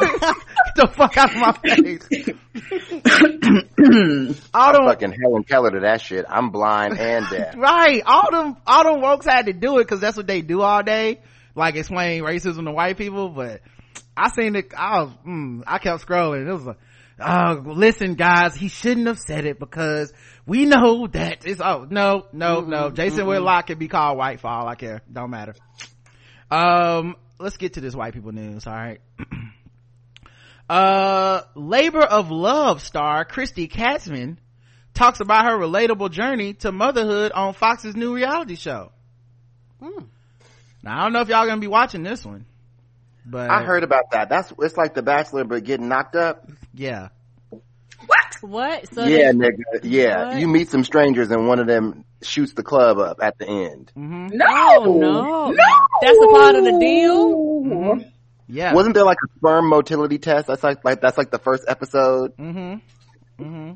Get 0.00 0.36
the 0.76 0.88
fuck 0.94 1.16
out 1.16 1.30
of 1.30 1.36
my 1.36 1.52
face. 1.52 2.08
all 4.54 4.72
them, 4.72 4.86
Fucking 4.86 5.12
Helen 5.20 5.44
Keller 5.44 5.70
to 5.72 5.80
that 5.80 6.00
shit. 6.00 6.24
I'm 6.28 6.50
blind 6.50 6.98
and 6.98 7.26
deaf. 7.30 7.54
right. 7.56 8.02
All 8.06 8.30
them, 8.30 8.56
all 8.66 8.84
them 8.84 9.02
wokes 9.02 9.24
had 9.24 9.46
to 9.46 9.52
do 9.52 9.78
it 9.78 9.84
because 9.84 10.00
that's 10.00 10.16
what 10.16 10.26
they 10.26 10.42
do 10.42 10.62
all 10.62 10.82
day. 10.82 11.20
Like 11.54 11.74
explain 11.76 12.22
racism 12.22 12.64
to 12.64 12.72
white 12.72 12.96
people, 12.96 13.30
but 13.30 13.60
I 14.16 14.30
seen 14.30 14.54
it, 14.56 14.72
I 14.76 15.02
was, 15.02 15.12
mm, 15.26 15.62
I 15.66 15.78
kept 15.78 16.06
scrolling. 16.06 16.46
It 16.48 16.52
was 16.52 16.64
like, 16.66 16.78
oh, 17.20 17.62
listen 17.64 18.14
guys, 18.14 18.54
he 18.54 18.68
shouldn't 18.68 19.06
have 19.08 19.18
said 19.18 19.44
it 19.44 19.58
because 19.58 20.12
we 20.46 20.66
know 20.66 21.06
that 21.08 21.44
it's, 21.46 21.60
oh, 21.60 21.86
no, 21.90 22.26
no, 22.32 22.60
no. 22.60 22.90
Jason 22.90 23.26
Whitlock 23.26 23.66
can 23.68 23.78
be 23.78 23.88
called 23.88 24.18
white 24.18 24.40
for 24.40 24.48
all 24.48 24.68
I 24.68 24.76
care. 24.76 25.02
Don't 25.12 25.30
matter. 25.30 25.54
Um, 26.50 27.16
let's 27.38 27.56
get 27.56 27.74
to 27.74 27.80
this 27.80 27.94
white 27.94 28.14
people 28.14 28.32
news, 28.32 28.66
alright? 28.66 29.00
uh, 30.68 31.42
Labor 31.54 32.02
of 32.02 32.30
Love 32.30 32.82
star 32.82 33.24
Kristy 33.24 33.70
Katzmann 33.70 34.36
talks 34.94 35.20
about 35.20 35.44
her 35.46 35.56
relatable 35.58 36.10
journey 36.10 36.54
to 36.54 36.72
motherhood 36.72 37.32
on 37.32 37.54
Fox's 37.54 37.96
new 37.96 38.14
reality 38.14 38.56
show. 38.56 38.92
Hmm. 39.82 40.04
Now, 40.82 40.98
I 41.00 41.02
don't 41.04 41.12
know 41.12 41.20
if 41.20 41.28
y'all 41.28 41.46
gonna 41.46 41.60
be 41.60 41.66
watching 41.68 42.02
this 42.02 42.24
one, 42.24 42.44
but 43.26 43.50
I 43.50 43.62
heard 43.62 43.82
about 43.84 44.10
that. 44.12 44.28
That's 44.28 44.52
it's 44.60 44.76
like 44.76 44.94
The 44.94 45.02
Bachelor, 45.02 45.44
but 45.44 45.64
getting 45.64 45.88
knocked 45.88 46.16
up. 46.16 46.48
yeah. 46.74 47.08
What? 47.50 48.36
What? 48.42 48.94
So 48.94 49.04
yeah, 49.04 49.32
they- 49.32 49.38
nigga. 49.38 49.62
Yeah, 49.82 50.28
What? 50.28 50.38
you 50.38 50.46
meet 50.48 50.68
some 50.68 50.84
strangers 50.84 51.30
and 51.30 51.48
one 51.48 51.58
of 51.58 51.66
them 51.66 52.04
shoots 52.22 52.52
the 52.54 52.62
club 52.62 52.98
up 52.98 53.18
at 53.20 53.36
the 53.38 53.46
end. 53.48 53.90
Mm-hmm. 53.96 54.28
No, 54.32 54.46
Oh 54.48 54.98
no. 54.98 55.54
That's 56.00 56.18
a 56.18 56.26
part 56.28 56.54
of 56.54 56.64
the 56.64 56.78
deal. 56.78 57.98
Yeah. 58.48 58.72
Wasn't 58.72 58.94
there 58.94 59.04
like 59.04 59.18
a 59.24 59.38
sperm 59.38 59.68
motility 59.68 60.18
test? 60.18 60.46
That's 60.46 60.62
like, 60.62 60.84
like 60.84 61.00
that's 61.00 61.18
like 61.18 61.30
the 61.30 61.38
first 61.38 61.64
episode. 61.68 62.36
Mm-hmm. 62.36 63.42
Mm-hmm. 63.42 63.72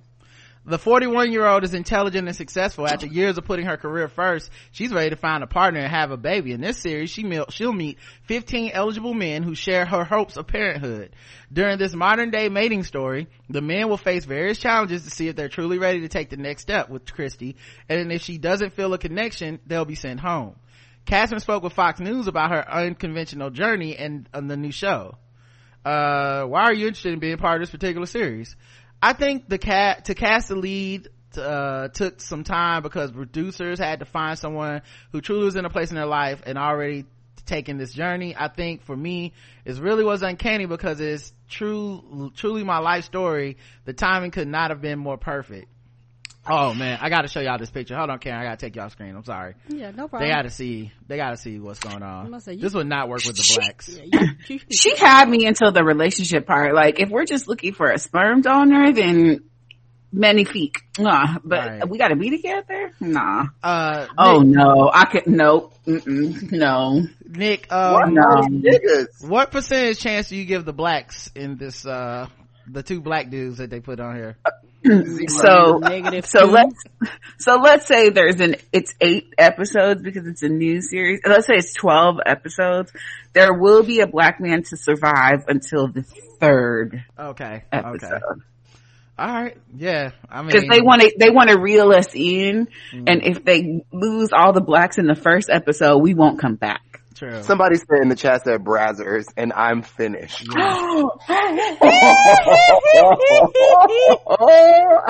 The 0.64 0.78
41 0.78 1.32
year 1.32 1.44
old 1.44 1.64
is 1.64 1.74
intelligent 1.74 2.28
and 2.28 2.36
successful. 2.36 2.86
After 2.86 3.06
years 3.06 3.36
of 3.36 3.44
putting 3.44 3.66
her 3.66 3.76
career 3.76 4.06
first, 4.06 4.48
she's 4.70 4.92
ready 4.92 5.10
to 5.10 5.16
find 5.16 5.42
a 5.42 5.48
partner 5.48 5.80
and 5.80 5.90
have 5.90 6.12
a 6.12 6.16
baby. 6.16 6.52
In 6.52 6.60
this 6.60 6.78
series, 6.78 7.10
she 7.10 7.28
she'll 7.48 7.72
meet 7.72 7.98
15 8.26 8.70
eligible 8.72 9.12
men 9.12 9.42
who 9.42 9.56
share 9.56 9.84
her 9.84 10.04
hopes 10.04 10.36
of 10.36 10.46
parenthood. 10.46 11.16
During 11.52 11.78
this 11.78 11.94
modern 11.94 12.30
day 12.30 12.48
mating 12.48 12.84
story, 12.84 13.26
the 13.50 13.60
men 13.60 13.88
will 13.88 13.96
face 13.96 14.24
various 14.24 14.58
challenges 14.58 15.02
to 15.02 15.10
see 15.10 15.26
if 15.26 15.34
they're 15.34 15.48
truly 15.48 15.78
ready 15.78 16.02
to 16.02 16.08
take 16.08 16.30
the 16.30 16.36
next 16.36 16.62
step 16.62 16.88
with 16.88 17.06
Kristy. 17.06 17.56
And 17.88 18.12
if 18.12 18.22
she 18.22 18.38
doesn't 18.38 18.74
feel 18.74 18.94
a 18.94 18.98
connection, 18.98 19.58
they'll 19.66 19.84
be 19.84 19.96
sent 19.96 20.20
home. 20.20 20.54
Katzmann 21.06 21.40
spoke 21.40 21.62
with 21.62 21.72
Fox 21.72 22.00
News 22.00 22.26
about 22.26 22.50
her 22.50 22.70
unconventional 22.70 23.50
journey 23.50 23.96
and 23.96 24.28
on 24.32 24.46
the 24.46 24.56
new 24.56 24.72
show. 24.72 25.16
Uh, 25.84 26.44
why 26.44 26.62
are 26.62 26.72
you 26.72 26.86
interested 26.86 27.12
in 27.12 27.18
being 27.18 27.38
part 27.38 27.56
of 27.56 27.62
this 27.62 27.70
particular 27.70 28.06
series? 28.06 28.54
I 29.00 29.14
think 29.14 29.48
the 29.48 29.58
cat 29.58 30.04
to 30.06 30.14
cast 30.14 30.48
the 30.48 30.54
lead 30.54 31.08
uh, 31.36 31.88
took 31.88 32.20
some 32.20 32.44
time 32.44 32.82
because 32.82 33.10
producers 33.10 33.78
had 33.78 33.98
to 33.98 34.04
find 34.04 34.38
someone 34.38 34.82
who 35.10 35.20
truly 35.20 35.44
was 35.44 35.56
in 35.56 35.64
a 35.64 35.70
place 35.70 35.90
in 35.90 35.96
their 35.96 36.06
life 36.06 36.42
and 36.46 36.56
already 36.56 37.04
taken 37.46 37.78
this 37.78 37.92
journey. 37.92 38.34
I 38.38 38.48
think 38.48 38.82
for 38.82 38.96
me, 38.96 39.32
it 39.64 39.76
really 39.78 40.04
was 40.04 40.22
uncanny 40.22 40.66
because 40.66 41.00
it's 41.00 41.32
true, 41.48 42.30
truly 42.36 42.62
my 42.62 42.78
life 42.78 43.04
story. 43.04 43.56
The 43.84 43.92
timing 43.92 44.30
could 44.30 44.48
not 44.48 44.70
have 44.70 44.80
been 44.80 44.98
more 44.98 45.18
perfect. 45.18 45.66
Oh 46.44 46.74
man, 46.74 46.98
I 47.01 47.09
gotta 47.09 47.28
show 47.28 47.39
y'all 47.40 47.56
this 47.59 47.70
picture. 47.70 47.97
Hold 47.97 48.10
on, 48.10 48.19
Karen. 48.19 48.40
I 48.40 48.44
gotta 48.44 48.56
take 48.56 48.74
y'all 48.74 48.90
screen. 48.90 49.14
I'm 49.14 49.24
sorry. 49.24 49.55
Yeah, 49.69 49.93
no 49.93 50.09
problem. 50.09 50.28
They 50.28 50.35
gotta 50.35 50.51
see. 50.51 50.90
They 51.06 51.16
gotta 51.16 51.36
see 51.36 51.60
what's 51.60 51.78
going 51.78 52.02
on. 52.02 52.31
must 52.32 52.47
say, 52.47 52.55
you- 52.55 52.60
this 52.60 52.74
would 52.74 52.89
not 52.89 53.09
work 53.09 53.24
with 53.24 53.36
the 53.36 53.43
She- 53.44 53.56
blacks. 53.60 53.89
Yeah, 53.89 54.20
you- 54.20 54.35
you- 54.69 54.77
She 54.77 54.97
had 54.97 55.28
me 55.28 55.47
until 55.47 55.70
the 55.70 55.85
relationship 55.85 56.47
part. 56.47 56.74
Like, 56.74 56.98
if 56.98 57.10
we're 57.10 57.27
just 57.27 57.47
looking 57.47 57.74
for 57.74 57.90
a 57.90 57.98
sperm 57.98 58.40
donor, 58.40 58.93
then 58.93 59.44
magnifique. 60.12 60.78
Nah, 60.98 61.39
but 61.44 61.69
Right. 61.69 61.89
we 61.89 61.97
gotta 61.97 62.16
be 62.16 62.31
together? 62.31 62.90
Nah. 63.01 63.47
Uh, 63.62 64.09
Oh 64.19 64.40
Nic, 64.40 64.56
no, 64.56 64.90
I 64.93 65.05
could, 65.06 65.27
nope. 65.28 65.73
No. 65.86 67.02
Nic, 67.28 67.66
What 67.70 68.02
um, 68.05 68.14
no. 68.14 68.23
are 68.23 68.43
these 68.51 68.62
niggas? 68.62 69.27
what 69.28 69.51
percentage 69.52 69.98
chance 70.01 70.28
do 70.28 70.36
you 70.36 70.44
give 70.44 70.64
the 70.64 70.73
blacks 70.74 71.31
in 71.35 71.56
this, 71.56 71.86
uh, 71.86 72.27
the 72.66 72.82
two 72.82 73.01
black 73.01 73.30
dudes 73.30 73.59
that 73.59 73.70
they 73.70 73.80
put 73.80 74.01
on 74.01 74.16
here? 74.16 74.36
So, 75.28 75.78
Negative 75.78 76.26
so 76.26 76.47
let's, 76.47 76.74
so 77.39 77.56
let's 77.59 77.86
say 77.86 78.10
there's 78.10 78.40
an, 78.40 78.56
it's 78.72 78.93
eight 79.01 79.32
episodes 79.39 80.02
because 80.02 80.26
it's 80.26 80.43
a 80.43 80.48
new 80.48 80.82
series. 80.82 81.20
Let's 81.24 81.47
say 81.47 81.55
it's 81.55 81.72
12 81.74 82.16
episodes. 82.26 82.93
There 83.32 83.55
will 83.55 83.84
be 83.84 84.01
a 84.01 84.09
black 84.09 84.40
man 84.40 84.64
to 84.64 84.76
survive 84.76 85.44
until 85.47 85.86
the 85.86 86.02
third 86.40 87.05
Okay. 87.16 87.62
episode. 87.70 88.12
Okay. 88.12 88.40
All 89.18 89.28
right. 89.28 89.56
Yeah. 89.76 90.10
I 90.28 90.43
mean, 90.43 90.51
Cause 90.51 90.64
they 90.68 90.80
want 90.80 91.02
to, 91.02 91.14
they 91.16 91.30
want 91.30 91.51
to 91.51 91.60
reel 91.60 91.93
us 91.93 92.09
in. 92.12 92.66
And 92.93 93.22
mm. 93.22 93.30
if 93.30 93.44
they 93.44 93.84
lose 93.93 94.30
all 94.32 94.52
the 94.52 94.60
blacks 94.60 94.98
in 94.98 95.06
the 95.06 95.14
first 95.14 95.48
episode, 95.48 95.98
we 95.98 96.14
won't 96.14 96.40
come 96.40 96.56
back. 96.56 97.01
True. 97.12 97.43
Somebody 97.43 97.76
said 97.76 98.01
in 98.02 98.09
the 98.09 98.16
chat 98.16 98.43
said 98.44 98.64
Brazzers, 98.64 99.26
and 99.36 99.52
I'm 99.52 99.82
finished. 99.82 100.43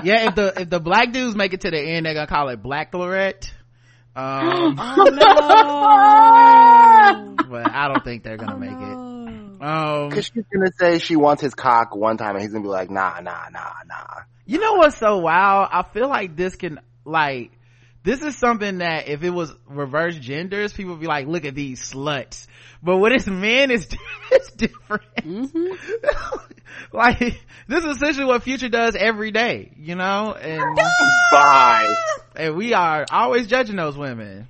yeah. 0.02 0.28
If 0.28 0.34
the, 0.34 0.52
if 0.62 0.70
the 0.70 0.80
black 0.80 1.12
dudes 1.12 1.34
make 1.36 1.52
it 1.54 1.62
to 1.62 1.70
the 1.70 1.80
end, 1.80 2.06
they're 2.06 2.14
gonna 2.14 2.26
call 2.26 2.48
it 2.48 2.62
Black 2.62 2.92
Lorette. 2.94 3.52
Um, 4.14 4.76
Oh 4.78 5.04
no! 5.04 5.14
but 7.48 7.70
I 7.70 7.88
don't 7.88 8.04
think 8.04 8.24
they're 8.24 8.36
gonna 8.36 8.58
make 8.58 8.70
it. 8.70 9.12
Um, 9.62 10.10
Cause 10.10 10.26
she's 10.26 10.44
gonna 10.52 10.72
say 10.78 10.98
she 10.98 11.16
wants 11.16 11.40
his 11.40 11.54
cock 11.54 11.94
one 11.94 12.16
time 12.16 12.34
and 12.34 12.42
he's 12.42 12.52
gonna 12.52 12.64
be 12.64 12.68
like, 12.68 12.90
nah, 12.90 13.20
nah, 13.20 13.48
nah, 13.50 13.72
nah. 13.86 14.22
You 14.44 14.58
know 14.58 14.74
what's 14.74 14.98
so 14.98 15.18
wild? 15.18 15.68
I 15.70 15.84
feel 15.94 16.08
like 16.08 16.36
this 16.36 16.56
can 16.56 16.80
like 17.04 17.52
this 18.04 18.22
is 18.22 18.36
something 18.36 18.78
that 18.78 19.08
if 19.08 19.22
it 19.22 19.30
was 19.30 19.52
reverse 19.66 20.16
genders, 20.16 20.72
people 20.72 20.92
would 20.92 21.00
be 21.00 21.06
like, 21.06 21.26
look 21.26 21.44
at 21.44 21.54
these 21.54 21.80
sluts. 21.92 22.46
But 22.82 22.98
when 22.98 23.12
it's 23.12 23.26
men, 23.26 23.70
it's, 23.70 23.86
it's 24.32 24.50
different. 24.52 25.16
Mm-hmm. 25.16 26.46
like 26.96 27.18
this 27.68 27.84
is 27.84 27.96
essentially 27.96 28.26
what 28.26 28.42
Future 28.42 28.68
does 28.68 28.96
every 28.96 29.30
day, 29.30 29.72
you 29.76 29.94
know, 29.94 30.32
and 30.32 30.62
ah! 30.78 31.22
Bye. 31.32 31.96
and 32.36 32.56
we 32.56 32.74
are 32.74 33.06
always 33.10 33.46
judging 33.46 33.76
those 33.76 33.96
women. 33.96 34.48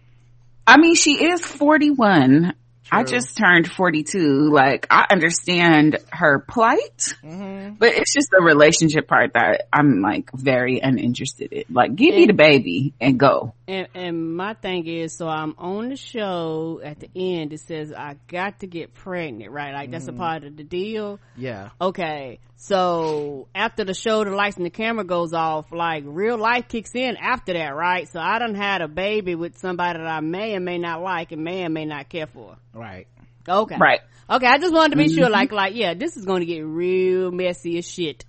I 0.66 0.78
mean, 0.78 0.94
she 0.94 1.24
is 1.24 1.44
41. 1.44 2.54
I 2.92 3.04
just 3.04 3.36
turned 3.36 3.70
42. 3.70 4.50
Like, 4.52 4.86
I 4.90 5.06
understand 5.10 5.98
her 6.10 6.38
plight, 6.40 7.14
Mm-hmm. 7.24 7.74
but 7.78 7.94
it's 7.94 8.12
just 8.12 8.28
the 8.30 8.42
relationship 8.42 9.08
part 9.08 9.32
that 9.34 9.68
I'm 9.72 10.00
like 10.02 10.30
very 10.34 10.80
uninterested 10.80 11.52
in. 11.52 11.64
Like, 11.70 11.94
give 11.96 12.14
me 12.14 12.26
the 12.26 12.32
baby 12.34 12.92
and 13.00 13.18
go. 13.18 13.54
And, 13.66 13.88
and 13.94 14.36
my 14.36 14.54
thing 14.54 14.86
is, 14.86 15.16
so 15.16 15.26
I'm 15.28 15.54
on 15.58 15.88
the 15.88 15.96
show 15.96 16.80
at 16.84 17.00
the 17.00 17.08
end. 17.14 17.52
It 17.52 17.60
says 17.60 17.92
I 17.92 18.16
got 18.28 18.60
to 18.60 18.66
get 18.66 18.92
pregnant, 18.94 19.50
right? 19.50 19.72
Like 19.72 19.90
that's 19.90 20.08
a 20.08 20.12
part 20.12 20.44
of 20.44 20.56
the 20.56 20.64
deal. 20.64 21.18
Yeah. 21.36 21.70
Okay, 21.80 22.38
so 22.64 23.48
after 23.56 23.82
the 23.82 23.92
show, 23.92 24.22
the 24.22 24.30
lights 24.30 24.56
and 24.56 24.64
the 24.64 24.70
camera 24.70 25.02
goes 25.02 25.32
off. 25.32 25.72
Like 25.72 26.04
real 26.06 26.38
life 26.38 26.68
kicks 26.68 26.92
in 26.94 27.16
after 27.16 27.54
that, 27.54 27.74
right? 27.74 28.08
So 28.08 28.20
I 28.20 28.38
done 28.38 28.54
had 28.54 28.82
a 28.82 28.86
baby 28.86 29.34
with 29.34 29.58
somebody 29.58 29.98
that 29.98 30.06
I 30.06 30.20
may 30.20 30.54
or 30.54 30.60
may 30.60 30.78
not 30.78 31.02
like 31.02 31.32
and 31.32 31.42
may 31.42 31.64
or 31.64 31.68
may 31.70 31.86
not 31.86 32.08
care 32.08 32.28
for. 32.28 32.56
Right. 32.72 33.08
Okay, 33.48 33.76
Right. 33.76 33.98
Okay, 34.30 34.46
I 34.46 34.58
just 34.58 34.72
wanted 34.72 34.92
to 34.92 34.96
be 34.96 35.12
sure. 35.12 35.28
Like, 35.28 35.50
like 35.50 35.74
yeah, 35.74 35.94
this 35.94 36.16
is 36.16 36.24
going 36.24 36.38
to 36.40 36.46
get 36.46 36.60
real 36.60 37.32
messy 37.32 37.78
as 37.78 37.90
shit 37.90 38.24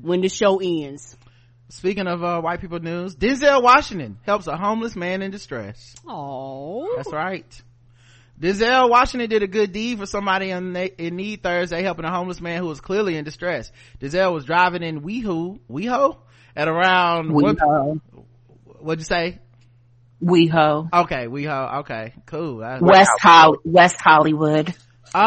when 0.00 0.20
the 0.20 0.28
show 0.28 0.58
ends. 0.60 1.16
Speaking 1.68 2.08
of 2.08 2.24
uh, 2.24 2.40
white 2.40 2.60
people 2.60 2.80
news, 2.80 3.14
Denzel 3.14 3.62
Washington 3.62 4.18
helps 4.24 4.48
a 4.48 4.56
homeless 4.56 4.96
man 4.96 5.22
in 5.22 5.30
distress. 5.30 5.94
Oh, 6.04 6.92
That's 6.96 7.12
right. 7.12 7.62
Denzel 8.40 8.90
Washington 8.90 9.30
did 9.30 9.42
a 9.42 9.46
good 9.46 9.72
deed 9.72 9.98
for 9.98 10.06
somebody 10.06 10.50
in, 10.50 10.72
ne- 10.72 10.92
in 10.98 11.16
need 11.16 11.42
Thursday, 11.42 11.82
helping 11.82 12.04
a 12.04 12.10
homeless 12.10 12.40
man 12.40 12.60
who 12.60 12.66
was 12.68 12.80
clearly 12.80 13.16
in 13.16 13.24
distress. 13.24 13.72
Denzel 14.00 14.32
was 14.34 14.44
driving 14.44 14.82
in 14.82 15.00
WeHo, 15.00 15.58
WeHo, 15.70 16.18
at 16.54 16.68
around 16.68 17.32
what? 17.32 17.56
WeHo. 17.56 18.00
What'd 18.80 19.00
you 19.00 19.04
say? 19.04 19.38
WeHo. 20.22 20.88
Okay, 20.92 21.26
WeHo. 21.26 21.78
Okay, 21.80 22.12
cool. 22.26 22.58
West 22.80 23.10
Hol- 23.22 23.58
West 23.64 23.96
Hollywood. 24.00 24.74
Oh, 25.14 25.18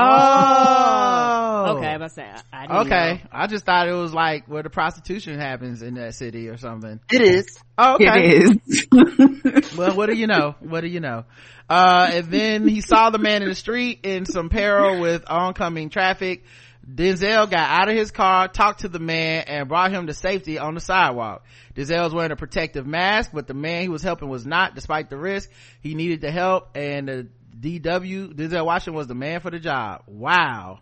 okay. 1.77 1.87
I'm 1.87 1.95
about 1.97 2.09
to 2.09 2.13
say, 2.13 2.23
I, 2.23 2.41
I 2.51 2.67
didn't 2.67 2.77
Okay, 2.87 3.13
know. 3.23 3.29
I 3.31 3.47
just 3.47 3.65
thought 3.65 3.87
it 3.87 3.93
was 3.93 4.13
like 4.13 4.47
where 4.47 4.63
the 4.63 4.69
prostitution 4.69 5.39
happens 5.39 5.81
in 5.81 5.95
that 5.95 6.15
city 6.15 6.47
or 6.49 6.57
something. 6.57 6.99
It 7.11 7.21
is. 7.21 7.57
Oh, 7.77 7.95
okay. 7.95 8.41
It 8.41 8.61
is. 8.67 9.73
well, 9.77 9.95
what 9.95 10.07
do 10.09 10.15
you 10.15 10.27
know? 10.27 10.55
What 10.59 10.81
do 10.81 10.87
you 10.87 10.99
know? 10.99 11.25
Uh, 11.69 12.09
and 12.13 12.27
then 12.27 12.67
he 12.67 12.81
saw 12.81 13.09
the 13.09 13.19
man 13.19 13.43
in 13.43 13.49
the 13.49 13.55
street 13.55 13.99
in 14.03 14.25
some 14.25 14.49
peril 14.49 14.99
with 14.99 15.23
oncoming 15.29 15.89
traffic. 15.89 16.43
Denzel 16.87 17.49
got 17.49 17.69
out 17.69 17.89
of 17.89 17.95
his 17.95 18.09
car, 18.09 18.47
talked 18.47 18.81
to 18.81 18.87
the 18.87 18.99
man, 18.99 19.43
and 19.47 19.67
brought 19.69 19.91
him 19.91 20.07
to 20.07 20.13
safety 20.13 20.57
on 20.57 20.73
the 20.73 20.79
sidewalk. 20.79 21.45
Denzel 21.75 22.03
was 22.03 22.13
wearing 22.13 22.31
a 22.31 22.35
protective 22.35 22.87
mask, 22.87 23.31
but 23.33 23.47
the 23.47 23.53
man 23.53 23.83
he 23.83 23.89
was 23.89 24.01
helping 24.01 24.27
was 24.27 24.45
not, 24.45 24.73
despite 24.73 25.09
the 25.09 25.17
risk. 25.17 25.51
He 25.81 25.93
needed 25.93 26.21
the 26.21 26.31
help, 26.31 26.75
and 26.75 27.07
the 27.07 27.27
DW, 27.59 28.33
Denzel 28.33 28.65
Washington 28.65 28.95
was 28.95 29.07
the 29.07 29.15
man 29.15 29.39
for 29.41 29.51
the 29.51 29.59
job. 29.59 30.03
Wow. 30.07 30.79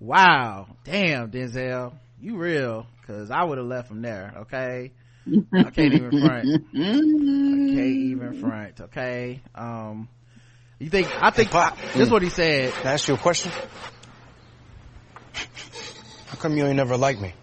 Wow. 0.00 0.66
Damn, 0.84 1.30
Denzel. 1.30 1.92
You 2.20 2.36
real. 2.36 2.86
Cause 3.06 3.30
I 3.30 3.44
would 3.44 3.58
have 3.58 3.66
left 3.66 3.90
him 3.90 4.02
there, 4.02 4.32
okay? 4.42 4.92
I 5.52 5.70
can't 5.70 5.94
even 5.94 6.10
front. 6.10 6.48
I 6.48 6.82
can't 7.72 7.78
even 7.78 8.40
front, 8.40 8.80
okay? 8.80 9.42
Um, 9.54 10.08
you 10.78 10.88
think, 10.88 11.08
I 11.20 11.30
think, 11.30 11.50
Pop. 11.50 11.76
this 11.78 11.96
is 11.96 12.10
what 12.10 12.22
he 12.22 12.30
said. 12.30 12.72
Can 12.72 12.86
I 12.86 12.92
ask 12.94 13.06
you 13.08 13.14
a 13.14 13.18
question? 13.18 13.52
How 16.26 16.36
come 16.38 16.56
you 16.56 16.66
ain't 16.66 16.76
never 16.76 16.96
liked 16.96 17.20
me? 17.20 17.34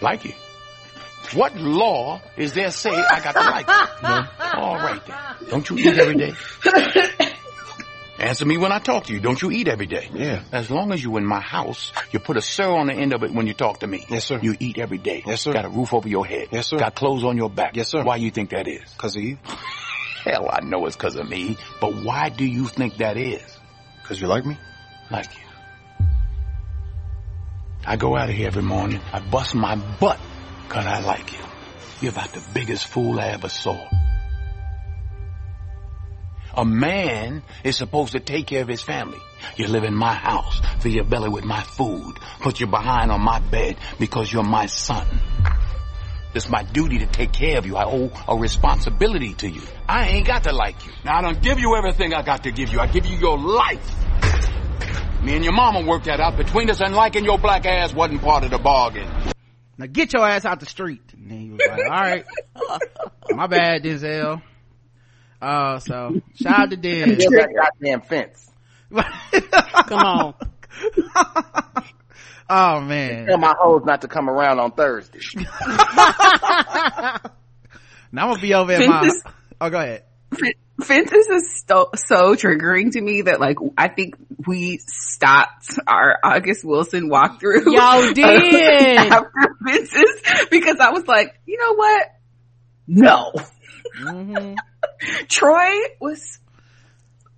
Like 0.00 0.24
you. 0.24 0.32
What 1.34 1.56
law 1.56 2.20
is 2.36 2.52
there 2.52 2.70
say 2.70 2.90
I 2.90 3.20
got 3.20 3.32
to 3.32 3.40
like 3.40 3.66
you? 3.66 4.58
All 4.60 4.76
right 4.76 5.04
then. 5.06 5.16
Don't 5.50 5.70
you 5.70 5.78
eat 5.78 5.98
every 5.98 6.16
day? 6.16 6.32
Answer 8.24 8.46
me 8.46 8.56
when 8.56 8.72
I 8.72 8.78
talk 8.78 9.04
to 9.04 9.12
you. 9.12 9.20
Don't 9.20 9.40
you 9.42 9.50
eat 9.50 9.68
every 9.68 9.84
day? 9.84 10.08
Yeah. 10.14 10.42
As 10.50 10.70
long 10.70 10.92
as 10.92 11.04
you're 11.04 11.18
in 11.18 11.26
my 11.26 11.40
house, 11.40 11.92
you 12.10 12.18
put 12.18 12.38
a 12.38 12.40
sir 12.40 12.70
on 12.70 12.86
the 12.86 12.94
end 12.94 13.12
of 13.12 13.22
it 13.22 13.30
when 13.30 13.46
you 13.46 13.52
talk 13.52 13.80
to 13.80 13.86
me. 13.86 14.06
Yes, 14.08 14.24
sir. 14.24 14.38
You 14.42 14.56
eat 14.58 14.78
every 14.78 14.96
day. 14.96 15.22
Yes, 15.26 15.42
sir. 15.42 15.52
Got 15.52 15.66
a 15.66 15.68
roof 15.68 15.92
over 15.92 16.08
your 16.08 16.24
head. 16.24 16.48
Yes, 16.50 16.68
sir. 16.68 16.78
Got 16.78 16.94
clothes 16.94 17.22
on 17.22 17.36
your 17.36 17.50
back. 17.50 17.76
Yes, 17.76 17.88
sir. 17.88 18.02
Why 18.02 18.16
you 18.16 18.30
think 18.30 18.48
that 18.50 18.66
is? 18.66 18.82
Cause 18.96 19.14
of 19.16 19.22
you? 19.22 19.36
Hell, 20.24 20.48
I 20.50 20.64
know 20.64 20.86
it's 20.86 20.96
because 20.96 21.16
of 21.16 21.28
me. 21.28 21.58
But 21.82 22.02
why 22.02 22.30
do 22.30 22.46
you 22.46 22.66
think 22.66 22.96
that 22.96 23.18
is? 23.18 23.42
Cause 24.04 24.18
you 24.18 24.26
like 24.26 24.46
me? 24.46 24.56
Like 25.10 25.26
you. 25.36 26.06
I 27.84 27.96
go 27.96 28.16
out 28.16 28.30
of 28.30 28.34
here 28.34 28.46
every 28.46 28.62
morning. 28.62 29.02
I 29.12 29.20
bust 29.20 29.54
my 29.54 29.76
butt 29.76 30.18
because 30.66 30.86
I 30.86 31.00
like 31.00 31.30
you. 31.30 31.44
You're 32.00 32.12
about 32.12 32.32
the 32.32 32.42
biggest 32.54 32.86
fool 32.86 33.20
I 33.20 33.28
ever 33.28 33.50
saw. 33.50 33.86
A 36.56 36.64
man 36.64 37.42
is 37.64 37.76
supposed 37.76 38.12
to 38.12 38.20
take 38.20 38.46
care 38.46 38.62
of 38.62 38.68
his 38.68 38.82
family. 38.82 39.18
You 39.56 39.66
live 39.68 39.84
in 39.84 39.94
my 39.94 40.14
house, 40.14 40.60
fill 40.80 40.92
your 40.92 41.04
belly 41.04 41.28
with 41.28 41.44
my 41.44 41.62
food, 41.62 42.14
put 42.40 42.60
your 42.60 42.68
behind 42.70 43.10
on 43.10 43.20
my 43.20 43.40
bed 43.40 43.76
because 43.98 44.32
you're 44.32 44.44
my 44.44 44.66
son. 44.66 45.06
It's 46.34 46.48
my 46.48 46.62
duty 46.64 46.98
to 46.98 47.06
take 47.06 47.32
care 47.32 47.58
of 47.58 47.66
you. 47.66 47.76
I 47.76 47.84
owe 47.84 48.10
a 48.26 48.36
responsibility 48.36 49.34
to 49.34 49.48
you. 49.48 49.62
I 49.88 50.08
ain't 50.08 50.26
got 50.26 50.44
to 50.44 50.52
like 50.52 50.84
you. 50.84 50.92
Now 51.04 51.18
I 51.18 51.22
don't 51.22 51.40
give 51.40 51.58
you 51.60 51.76
everything 51.76 52.12
I 52.12 52.22
got 52.22 52.44
to 52.44 52.50
give 52.52 52.72
you. 52.72 52.80
I 52.80 52.86
give 52.86 53.06
you 53.06 53.16
your 53.16 53.38
life. 53.38 54.04
Me 55.22 55.36
and 55.36 55.44
your 55.44 55.54
mama 55.54 55.86
worked 55.86 56.06
that 56.06 56.20
out 56.20 56.36
between 56.36 56.68
us 56.70 56.80
and 56.80 56.94
liking 56.94 57.24
your 57.24 57.38
black 57.38 57.66
ass 57.66 57.94
wasn't 57.94 58.20
part 58.20 58.44
of 58.44 58.50
the 58.50 58.58
bargain. 58.58 59.08
Now 59.78 59.86
get 59.86 60.12
your 60.12 60.28
ass 60.28 60.44
out 60.44 60.60
the 60.60 60.66
street. 60.66 61.02
And 61.12 61.30
he 61.30 61.50
was 61.50 61.60
like, 61.66 61.80
all 61.84 61.88
right. 61.88 62.24
My 63.30 63.46
bad, 63.46 63.82
Denzel. 63.82 64.42
Uh, 65.40 65.78
so 65.80 66.20
shout 66.34 66.60
out 66.60 66.70
to 66.70 66.76
Den. 66.78 67.16
Build 67.16 67.32
that 67.32 67.50
goddamn 67.54 68.00
fence. 68.02 68.50
Come 69.88 69.98
on. 69.98 70.34
oh 72.50 72.80
man. 72.80 73.26
Tell 73.26 73.38
my 73.38 73.54
hoes 73.58 73.82
not 73.84 74.02
to 74.02 74.08
come 74.08 74.28
around 74.30 74.60
on 74.60 74.72
Thursday. 74.72 75.20
Now 78.12 78.26
I'm 78.26 78.30
gonna 78.30 78.40
be 78.40 78.54
over 78.54 78.72
at 78.72 78.86
my, 78.86 79.00
Fences- 79.00 79.22
oh 79.60 79.70
go 79.70 79.78
ahead. 79.78 80.04
Fences 80.82 81.26
is 81.28 81.64
so, 81.68 81.90
so 81.94 82.34
triggering 82.34 82.92
to 82.92 83.00
me 83.00 83.22
that 83.22 83.40
like 83.40 83.56
I 83.76 83.88
think 83.88 84.14
we 84.46 84.78
stopped 84.78 85.78
our 85.86 86.18
August 86.22 86.64
Wilson 86.64 87.08
walkthrough. 87.10 87.64
Y'all 87.66 88.12
did. 88.12 88.98
after 88.98 89.56
Fences 89.66 90.22
because 90.50 90.78
I 90.80 90.90
was 90.90 91.06
like, 91.06 91.40
you 91.46 91.58
know 91.58 91.74
what? 91.74 92.06
No. 92.86 93.32
Mm-hmm. 94.00 94.54
Troy 95.28 95.72
was. 96.00 96.38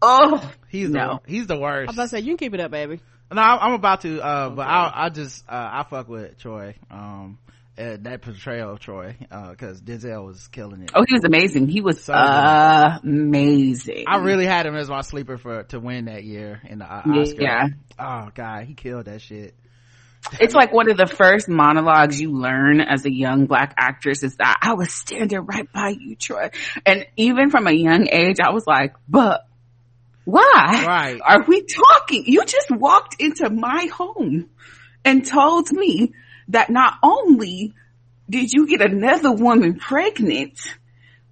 Oh 0.02 0.52
He's 0.68 0.90
no. 0.90 1.20
the, 1.24 1.30
he's 1.32 1.46
the 1.46 1.56
I 1.56 1.58
worst. 1.58 1.86
was 1.88 1.96
about 1.96 2.02
to 2.04 2.08
say, 2.10 2.20
you 2.20 2.28
can 2.28 2.36
keep 2.36 2.54
it 2.54 2.60
up, 2.60 2.70
baby. 2.70 3.00
No, 3.32 3.40
I'm 3.42 3.58
I'm 3.60 3.72
about 3.72 4.02
to, 4.02 4.20
uh, 4.20 4.50
but 4.50 4.62
I'll, 4.68 4.92
I'll 4.94 5.10
just, 5.10 5.42
uh, 5.48 5.52
I 5.52 5.84
fuck 5.88 6.08
with 6.08 6.38
Troy. 6.38 6.76
Um, 6.90 7.38
uh, 7.78 7.96
that 8.00 8.22
portrayal 8.22 8.72
of 8.72 8.80
Troy, 8.80 9.16
uh, 9.30 9.54
cause 9.54 9.80
Denzel 9.82 10.24
was 10.26 10.48
killing 10.48 10.82
it. 10.82 10.90
Oh, 10.94 11.04
he 11.06 11.12
was 11.14 11.24
amazing. 11.24 11.68
He 11.68 11.80
was 11.82 12.02
So 12.02 12.12
good. 12.14 12.20
amazing. 13.10 14.04
I 14.06 14.16
really 14.18 14.46
had 14.46 14.64
him 14.66 14.76
as 14.76 14.88
my 14.88 15.00
sleeper 15.02 15.36
for, 15.38 15.62
to 15.64 15.80
win 15.80 16.06
that 16.06 16.24
year 16.24 16.60
in 16.64 16.78
the 16.78 16.84
uh, 16.86 17.02
Oscar. 17.06 17.42
Yeah. 17.42 17.66
Oh 17.98 18.30
god, 18.34 18.64
he 18.64 18.74
killed 18.74 19.06
that 19.06 19.20
shit. 19.20 19.54
It's 20.40 20.54
like 20.54 20.72
one 20.72 20.90
of 20.90 20.96
the 20.96 21.06
first 21.06 21.48
monologues 21.48 22.20
you 22.20 22.32
learn 22.32 22.80
as 22.80 23.04
a 23.04 23.12
young 23.12 23.46
black 23.46 23.74
actress 23.76 24.22
is 24.22 24.36
that 24.36 24.58
I 24.62 24.74
was 24.74 24.92
standing 24.92 25.40
right 25.44 25.70
by 25.72 25.90
you, 25.98 26.16
Troy. 26.16 26.50
And 26.84 27.06
even 27.16 27.50
from 27.50 27.66
a 27.66 27.72
young 27.72 28.08
age, 28.10 28.38
I 28.40 28.50
was 28.50 28.66
like, 28.66 28.94
but 29.08 29.46
why 30.24 30.84
Right. 30.86 31.20
are 31.24 31.44
we 31.46 31.62
talking? 31.62 32.24
You 32.26 32.44
just 32.44 32.70
walked 32.70 33.16
into 33.20 33.48
my 33.48 33.88
home 33.92 34.50
and 35.04 35.24
told 35.24 35.70
me 35.70 36.12
that 36.48 36.68
not 36.68 36.94
only 37.02 37.74
did 38.28 38.52
you 38.52 38.66
get 38.66 38.82
another 38.82 39.32
woman 39.32 39.78
pregnant, 39.78 40.58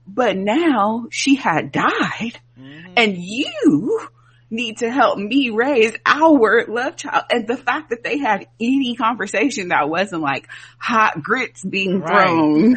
but 0.06 0.36
now 0.36 1.06
she 1.10 1.34
had 1.34 1.72
died 1.72 2.38
mm-hmm. 2.58 2.92
and 2.96 3.16
you 3.18 4.08
need 4.54 4.78
to 4.78 4.90
help 4.90 5.18
me 5.18 5.50
raise 5.50 5.92
our 6.06 6.64
love 6.66 6.96
child. 6.96 7.24
And 7.30 7.46
the 7.46 7.56
fact 7.56 7.90
that 7.90 8.02
they 8.02 8.18
had 8.18 8.46
any 8.60 8.94
conversation 8.96 9.68
that 9.68 9.88
wasn't 9.90 10.22
like 10.22 10.48
hot 10.78 11.22
grits 11.22 11.62
being 11.64 12.00
Right. 12.00 12.26
thrown 12.26 12.76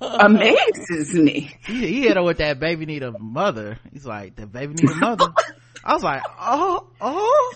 amazes 0.00 1.14
me. 1.14 1.54
He, 1.66 1.86
he 1.86 2.02
hit 2.02 2.16
her 2.16 2.22
with 2.22 2.38
that 2.38 2.58
baby 2.60 2.86
need 2.86 3.02
a 3.02 3.12
mother. 3.18 3.78
He's 3.92 4.06
like, 4.06 4.36
the 4.36 4.46
baby 4.46 4.74
need 4.74 4.90
a 4.90 4.94
mother. 4.94 5.26
I 5.84 5.94
was 5.94 6.02
like, 6.02 6.22
oh, 6.40 6.86
oh, 7.00 7.54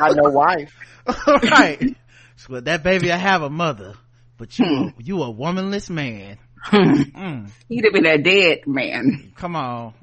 I 0.00 0.12
know 0.12 0.30
wife. 0.30 0.72
right. 1.26 1.96
So, 2.36 2.46
well, 2.50 2.60
that 2.62 2.82
baby 2.82 3.10
I 3.10 3.16
have 3.16 3.42
a 3.42 3.48
mother, 3.50 3.94
but 4.36 4.58
you, 4.58 4.92
you 4.98 5.22
a 5.22 5.30
womanless 5.30 5.88
man. 5.88 6.38
Mm, 6.66 7.50
He'd 7.68 7.84
have 7.84 7.92
been 7.92 8.06
a 8.06 8.18
dead 8.18 8.66
man. 8.66 9.32
come 9.36 9.56
on. 9.56 9.94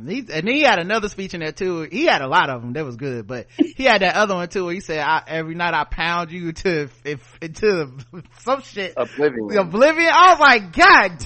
And 0.00 0.08
he, 0.10 0.18
and 0.18 0.28
then 0.28 0.46
he 0.46 0.62
had 0.62 0.78
another 0.78 1.08
speech 1.08 1.34
in 1.34 1.40
there 1.40 1.52
too. 1.52 1.82
He 1.82 2.06
had 2.06 2.22
a 2.22 2.28
lot 2.28 2.50
of 2.50 2.62
them. 2.62 2.72
That 2.74 2.84
was 2.84 2.96
good, 2.96 3.26
but 3.26 3.46
he 3.56 3.84
had 3.84 4.02
that 4.02 4.14
other 4.16 4.34
one 4.34 4.48
too. 4.48 4.64
Where 4.66 4.74
he 4.74 4.80
said, 4.80 5.00
I, 5.00 5.22
"Every 5.26 5.54
night 5.54 5.74
I 5.74 5.84
pound 5.84 6.30
you 6.32 6.52
to 6.52 6.88
if 7.04 7.38
into 7.42 7.90
some 8.40 8.62
shit 8.62 8.94
Oblivion. 8.96 9.56
oblivion." 9.56 10.10
I 10.12 10.30
was 10.32 10.40
like, 10.40 10.72
"God, 10.72 11.18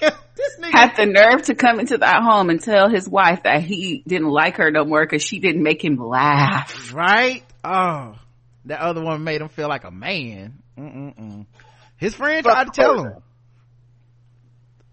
damn, 0.00 0.12
this 0.36 0.58
nigga." 0.60 0.72
Had 0.72 0.96
the 0.96 1.06
nerve 1.06 1.42
to 1.46 1.54
come 1.54 1.80
into 1.80 1.98
that 1.98 2.22
home 2.22 2.50
and 2.50 2.60
tell 2.60 2.88
his 2.90 3.08
wife 3.08 3.42
that 3.44 3.62
he 3.62 4.02
didn't 4.06 4.28
like 4.30 4.56
her 4.56 4.70
no 4.70 4.84
more 4.84 5.04
because 5.04 5.22
she 5.22 5.38
didn't 5.40 5.62
make 5.62 5.84
him 5.84 5.96
laugh. 5.96 6.92
right? 6.94 7.42
Oh, 7.64 8.14
that 8.66 8.80
other 8.80 9.02
one 9.02 9.24
made 9.24 9.40
him 9.40 9.48
feel 9.48 9.68
like 9.68 9.84
a 9.84 9.90
man. 9.90 10.62
Mm-mm-mm. 10.78 11.46
His 11.96 12.14
friend 12.14 12.44
tried 12.44 12.64
to 12.64 12.70
tell 12.72 13.04
him. 13.04 13.12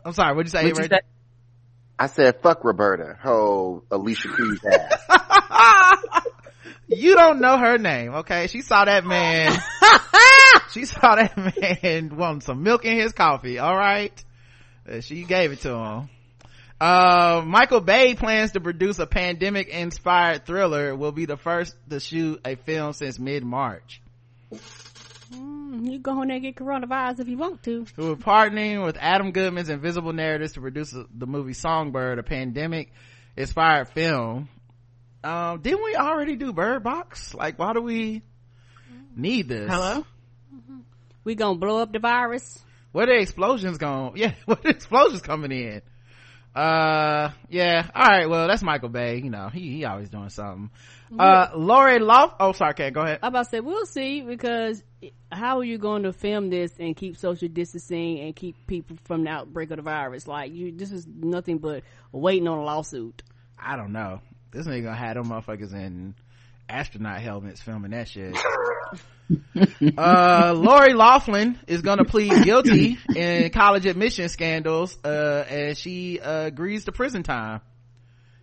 I'm 0.05 0.13
sorry. 0.13 0.35
What'd 0.35 0.47
you 0.51 0.57
say? 0.57 0.63
What'd 0.63 0.77
you 0.77 0.83
Ray? 0.83 0.87
say? 0.89 1.01
I 2.01 2.07
said, 2.07 2.41
fuck 2.41 2.65
Alberta. 2.65 3.19
Oh, 3.23 3.83
Alicia 3.91 4.29
Keys 4.35 4.59
ass. 4.65 6.23
you 6.87 7.13
don't 7.13 7.39
know 7.39 7.59
her 7.59 7.77
name, 7.77 8.15
okay? 8.15 8.47
She 8.47 8.63
saw 8.63 8.85
that 8.85 9.05
man. 9.05 9.51
she 10.71 10.85
saw 10.85 11.13
that 11.13 11.37
man 11.37 12.17
wanting 12.17 12.41
some 12.41 12.63
milk 12.63 12.85
in 12.85 12.97
his 12.97 13.11
coffee, 13.11 13.59
alright? 13.59 14.19
She 15.01 15.25
gave 15.25 15.51
it 15.51 15.61
to 15.61 15.75
him. 15.75 16.09
Uh, 16.79 17.43
Michael 17.45 17.81
Bay 17.81 18.15
plans 18.15 18.53
to 18.53 18.61
produce 18.61 18.97
a 18.97 19.05
pandemic 19.05 19.67
inspired 19.67 20.43
thriller 20.47 20.95
will 20.95 21.11
be 21.11 21.25
the 21.25 21.37
first 21.37 21.75
to 21.91 21.99
shoot 21.99 22.41
a 22.43 22.55
film 22.55 22.93
since 22.93 23.19
mid-March. 23.19 24.01
Mm, 25.31 25.89
you 25.91 25.99
go 25.99 26.21
in 26.21 26.27
there 26.27 26.37
and 26.37 26.43
get 26.43 26.55
coronavirus 26.55 27.19
if 27.21 27.27
you 27.27 27.37
want 27.37 27.63
to. 27.63 27.85
who 27.95 28.11
are 28.11 28.15
partnering 28.15 28.83
with 28.83 28.97
Adam 28.99 29.31
Goodman's 29.31 29.69
Invisible 29.69 30.13
Narratives 30.13 30.53
to 30.53 30.61
produce 30.61 30.91
the 30.91 31.27
movie 31.27 31.53
Songbird, 31.53 32.19
a 32.19 32.23
pandemic 32.23 32.91
inspired 33.37 33.87
film. 33.89 34.49
Um, 35.23 35.61
didn't 35.61 35.83
we 35.83 35.95
already 35.95 36.35
do 36.35 36.51
Bird 36.51 36.83
Box? 36.83 37.33
Like, 37.33 37.57
why 37.59 37.73
do 37.73 37.81
we 37.81 38.23
need 39.15 39.47
this? 39.47 39.69
Hello? 39.69 40.05
We 41.23 41.35
gonna 41.35 41.59
blow 41.59 41.77
up 41.77 41.93
the 41.93 41.99
virus. 41.99 42.59
Where 42.91 43.05
the 43.05 43.19
explosions 43.19 43.77
going? 43.77 44.13
Yeah, 44.17 44.33
where 44.45 44.57
the 44.61 44.69
explosions 44.69 45.21
coming 45.21 45.51
in? 45.51 45.81
Uh, 46.55 47.31
yeah. 47.49 47.87
All 47.95 48.05
right. 48.05 48.29
Well, 48.29 48.47
that's 48.47 48.63
Michael 48.63 48.89
Bay. 48.89 49.17
You 49.23 49.29
know, 49.29 49.47
he 49.47 49.77
he 49.77 49.85
always 49.85 50.09
doing 50.09 50.29
something. 50.29 50.69
Uh, 51.17 51.49
Lori 51.55 51.99
Loft. 51.99 52.37
Oh, 52.39 52.53
sorry, 52.53 52.73
Kat, 52.73 52.93
Go 52.93 53.01
ahead. 53.01 53.19
I 53.21 53.27
about 53.27 53.43
to 53.43 53.49
say 53.49 53.59
we'll 53.59 53.85
see 53.85 54.21
because 54.21 54.83
how 55.31 55.59
are 55.59 55.63
you 55.63 55.77
going 55.77 56.03
to 56.03 56.13
film 56.13 56.49
this 56.49 56.71
and 56.79 56.95
keep 56.95 57.17
social 57.17 57.47
distancing 57.47 58.19
and 58.19 58.35
keep 58.35 58.55
people 58.67 58.97
from 59.03 59.23
the 59.23 59.29
outbreak 59.29 59.71
of 59.71 59.77
the 59.77 59.83
virus? 59.83 60.27
Like 60.27 60.53
you, 60.53 60.71
this 60.71 60.91
is 60.91 61.07
nothing 61.07 61.57
but 61.57 61.83
waiting 62.11 62.47
on 62.47 62.59
a 62.59 62.63
lawsuit. 62.63 63.23
I 63.57 63.75
don't 63.75 63.91
know. 63.91 64.21
This 64.51 64.67
nigga 64.67 64.83
gonna 64.83 64.95
have 64.95 65.15
them 65.15 65.27
motherfuckers 65.27 65.73
in 65.73 66.15
astronaut 66.67 67.21
helmets 67.21 67.61
filming 67.61 67.91
that 67.91 68.07
shit. 68.07 68.37
uh, 69.97 70.53
Lori 70.55 70.93
Loughlin 70.93 71.57
is 71.67 71.81
gonna 71.81 72.05
plead 72.05 72.43
guilty 72.43 72.97
in 73.15 73.49
college 73.51 73.85
admission 73.85 74.29
scandals, 74.29 74.97
uh, 75.05 75.45
and 75.49 75.77
she 75.77 76.19
uh, 76.19 76.45
agrees 76.45 76.85
to 76.85 76.91
prison 76.91 77.23
time. 77.23 77.61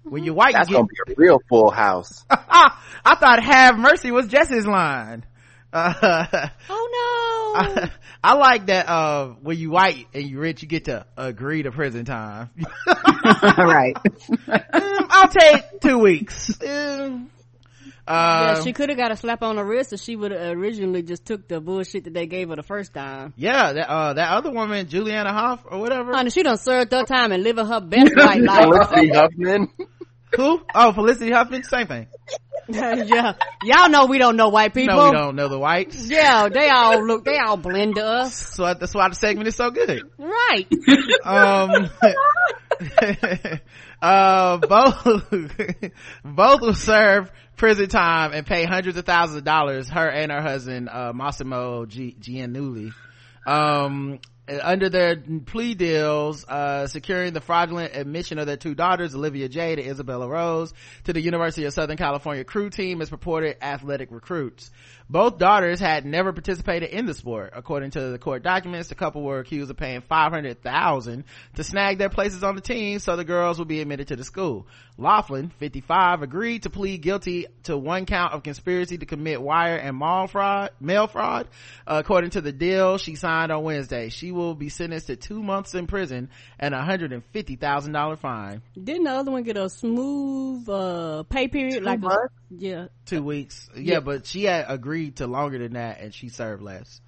When 0.04 0.24
you're 0.24 0.34
white, 0.34 0.54
That's 0.54 0.70
you 0.70 0.76
gonna 0.76 0.86
be 0.86 1.12
a 1.12 1.14
real 1.16 1.40
full 1.48 1.70
house. 1.70 2.24
I 2.30 3.14
thought 3.18 3.42
have 3.42 3.78
mercy 3.78 4.10
was 4.10 4.26
Jesse's 4.28 4.66
line. 4.66 5.24
Uh, 5.72 6.48
Oh 6.70 6.88
no! 6.92 7.60
I, 7.60 7.90
I 8.22 8.34
like 8.34 8.66
that, 8.66 8.88
uh, 8.88 9.28
when 9.42 9.58
you 9.58 9.70
white 9.70 10.06
and 10.14 10.24
you 10.24 10.38
rich, 10.38 10.62
you 10.62 10.68
get 10.68 10.86
to 10.86 11.06
agree 11.16 11.62
to 11.62 11.70
prison 11.72 12.04
time. 12.04 12.50
right. 12.86 13.94
Mm, 13.96 15.06
I'll 15.10 15.28
take 15.28 15.80
two 15.80 15.98
weeks. 15.98 16.50
Mm. 16.58 17.26
Uh, 18.08 18.54
yeah, 18.56 18.62
she 18.62 18.72
could 18.72 18.88
have 18.88 18.96
got 18.96 19.10
a 19.10 19.16
slap 19.16 19.42
on 19.42 19.56
the 19.56 19.64
wrist 19.64 19.92
if 19.92 20.00
she 20.00 20.16
would 20.16 20.30
have 20.32 20.56
originally 20.56 21.02
just 21.02 21.26
took 21.26 21.46
the 21.46 21.60
bullshit 21.60 22.04
that 22.04 22.14
they 22.14 22.26
gave 22.26 22.48
her 22.48 22.56
the 22.56 22.62
first 22.62 22.94
time. 22.94 23.34
Yeah, 23.36 23.74
that 23.74 23.88
uh 23.90 24.14
that 24.14 24.30
other 24.30 24.50
woman, 24.50 24.88
Juliana 24.88 25.30
Hoff 25.32 25.66
or 25.66 25.78
whatever. 25.78 26.12
Honey, 26.14 26.30
she 26.30 26.42
done 26.42 26.56
served 26.56 26.90
her 26.92 27.04
time 27.04 27.32
and 27.32 27.42
living 27.42 27.66
her 27.66 27.80
best 27.82 28.16
life. 28.16 28.40
Like, 28.40 28.62
Felicity 28.64 29.08
Huffman. 29.10 29.68
Who? 30.36 30.62
Oh, 30.74 30.92
Felicity 30.92 31.30
Huffman, 31.32 31.64
same 31.64 31.86
thing. 31.86 32.06
yeah, 32.68 33.34
y'all 33.62 33.88
know 33.90 34.06
we 34.06 34.18
don't 34.18 34.36
know 34.36 34.48
white 34.48 34.72
people. 34.72 34.96
No, 34.96 35.10
we 35.10 35.12
don't 35.16 35.36
know 35.36 35.48
the 35.48 35.58
whites. 35.58 36.08
Yeah, 36.08 36.48
they 36.48 36.68
all 36.70 37.04
look, 37.06 37.24
they 37.24 37.38
all 37.38 37.56
blend 37.58 37.96
to 37.96 38.04
us. 38.04 38.46
So 38.58 38.74
that's 38.74 38.94
why 38.94 39.08
the 39.08 39.14
segment 39.14 39.48
is 39.48 39.56
so 39.56 39.70
good. 39.70 40.02
Right. 40.18 40.66
Um, 41.24 41.90
uh, 44.02 44.56
both, 44.58 45.30
both 46.24 46.60
will 46.60 46.74
serve 46.74 47.30
prison 47.58 47.88
time 47.88 48.32
and 48.32 48.46
pay 48.46 48.64
hundreds 48.64 48.96
of 48.96 49.04
thousands 49.04 49.38
of 49.38 49.44
dollars, 49.44 49.88
her 49.88 50.08
and 50.08 50.32
her 50.32 50.40
husband, 50.40 50.88
uh, 50.88 51.12
Mossimo 51.12 51.86
G- 51.86 52.16
Giannulli. 52.18 52.92
Um, 53.46 54.20
under 54.62 54.88
their 54.88 55.16
plea 55.16 55.74
deals, 55.74 56.44
uh, 56.46 56.86
securing 56.86 57.34
the 57.34 57.40
fraudulent 57.40 57.94
admission 57.94 58.38
of 58.38 58.46
their 58.46 58.56
two 58.56 58.74
daughters, 58.74 59.14
Olivia 59.14 59.48
Jade 59.48 59.78
and 59.78 59.88
Isabella 59.88 60.26
Rose, 60.26 60.72
to 61.04 61.12
the 61.12 61.20
University 61.20 61.66
of 61.66 61.74
Southern 61.74 61.98
California 61.98 62.44
crew 62.44 62.70
team 62.70 63.02
as 63.02 63.10
purported 63.10 63.56
athletic 63.60 64.10
recruits. 64.10 64.70
Both 65.10 65.38
daughters 65.38 65.80
had 65.80 66.04
never 66.04 66.34
participated 66.34 66.90
in 66.90 67.06
the 67.06 67.14
sport. 67.14 67.54
According 67.56 67.92
to 67.92 68.10
the 68.10 68.18
court 68.18 68.42
documents, 68.42 68.90
the 68.90 68.94
couple 68.94 69.22
were 69.22 69.38
accused 69.38 69.70
of 69.70 69.76
paying 69.78 70.02
500000 70.02 71.24
to 71.54 71.64
snag 71.64 71.96
their 71.96 72.10
places 72.10 72.44
on 72.44 72.56
the 72.56 72.60
team 72.60 72.98
so 72.98 73.16
the 73.16 73.24
girls 73.24 73.58
would 73.58 73.68
be 73.68 73.80
admitted 73.80 74.08
to 74.08 74.16
the 74.16 74.24
school. 74.24 74.66
Loughlin, 74.98 75.50
55, 75.60 76.22
agreed 76.22 76.64
to 76.64 76.70
plead 76.70 76.98
guilty 77.02 77.46
to 77.62 77.78
one 77.78 78.04
count 78.04 78.34
of 78.34 78.42
conspiracy 78.42 78.98
to 78.98 79.06
commit 79.06 79.40
wire 79.40 79.76
and 79.76 79.96
mail 79.96 80.26
fraud, 80.26 80.70
mail 80.80 81.06
fraud. 81.06 81.46
Uh, 81.86 82.02
according 82.04 82.30
to 82.30 82.40
the 82.40 82.52
deal 82.52 82.98
she 82.98 83.14
signed 83.14 83.50
on 83.52 83.62
Wednesday, 83.62 84.08
she 84.10 84.32
will 84.32 84.54
be 84.56 84.68
sentenced 84.68 85.06
to 85.06 85.16
two 85.16 85.40
months 85.42 85.74
in 85.74 85.86
prison 85.86 86.28
and 86.58 86.74
a 86.74 86.78
$150,000 86.82 88.18
fine. 88.18 88.60
Didn't 88.82 89.04
the 89.04 89.10
other 89.10 89.30
one 89.30 89.44
get 89.44 89.56
a 89.56 89.70
smooth 89.70 90.68
uh 90.68 91.22
pay 91.30 91.48
period? 91.48 91.82
like 91.84 92.02
a, 92.02 92.28
yeah, 92.50 92.86
Two 93.06 93.22
weeks. 93.22 93.68
Yeah, 93.76 93.94
Yeah. 93.94 94.00
but 94.00 94.26
she 94.26 94.44
had 94.44 94.66
agreed 94.68 94.97
to 95.12 95.26
longer 95.26 95.58
than 95.58 95.72
that 95.74 96.00
and 96.00 96.12
she 96.14 96.28
served 96.28 96.62
less. 96.62 97.00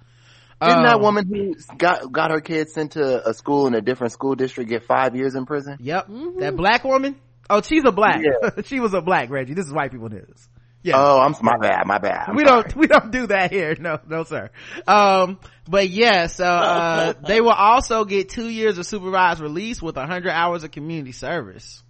Didn't 0.61 0.83
that 0.83 0.95
Um, 0.97 1.01
woman 1.01 1.27
who 1.27 1.55
got 1.77 2.11
got 2.11 2.29
her 2.31 2.39
kids 2.41 2.73
sent 2.73 2.91
to 2.91 3.27
a 3.27 3.33
school 3.33 3.65
in 3.67 3.73
a 3.73 3.81
different 3.81 4.13
school 4.13 4.35
district 4.35 4.69
get 4.69 4.83
five 4.83 5.15
years 5.15 5.33
in 5.35 5.45
prison? 5.45 5.77
Yep. 5.79 6.07
That 6.39 6.55
black 6.55 6.83
woman? 6.83 7.15
Oh, 7.49 7.61
she's 7.61 7.83
a 7.85 7.91
black. 7.91 8.21
Yeah. 8.23 8.61
she 8.65 8.79
was 8.79 8.93
a 8.93 9.01
black, 9.01 9.29
Reggie. 9.29 9.53
This 9.55 9.65
is 9.65 9.73
white 9.73 9.91
people 9.91 10.09
news. 10.09 10.47
Yeah. 10.83 10.93
Oh, 10.97 11.19
I'm 11.19 11.35
my 11.41 11.57
bad, 11.61 11.85
my 11.85 11.97
bad. 11.99 12.25
I'm 12.27 12.35
we 12.35 12.45
sorry. 12.45 12.63
don't 12.63 12.75
we 12.75 12.87
don't 12.87 13.11
do 13.11 13.27
that 13.27 13.51
here 13.51 13.75
no 13.79 13.99
no 14.07 14.23
sir 14.23 14.49
um 14.87 15.39
but 15.69 15.87
yeah 15.89 16.25
so 16.27 16.43
uh 16.45 17.13
they 17.27 17.39
will 17.39 17.49
also 17.51 18.03
get 18.05 18.29
two 18.29 18.49
years 18.49 18.77
of 18.79 18.85
supervised 18.87 19.41
release 19.41 19.79
with 19.81 19.95
100 19.95 20.29
hours 20.31 20.63
of 20.63 20.71
community 20.71 21.11
service 21.11 21.83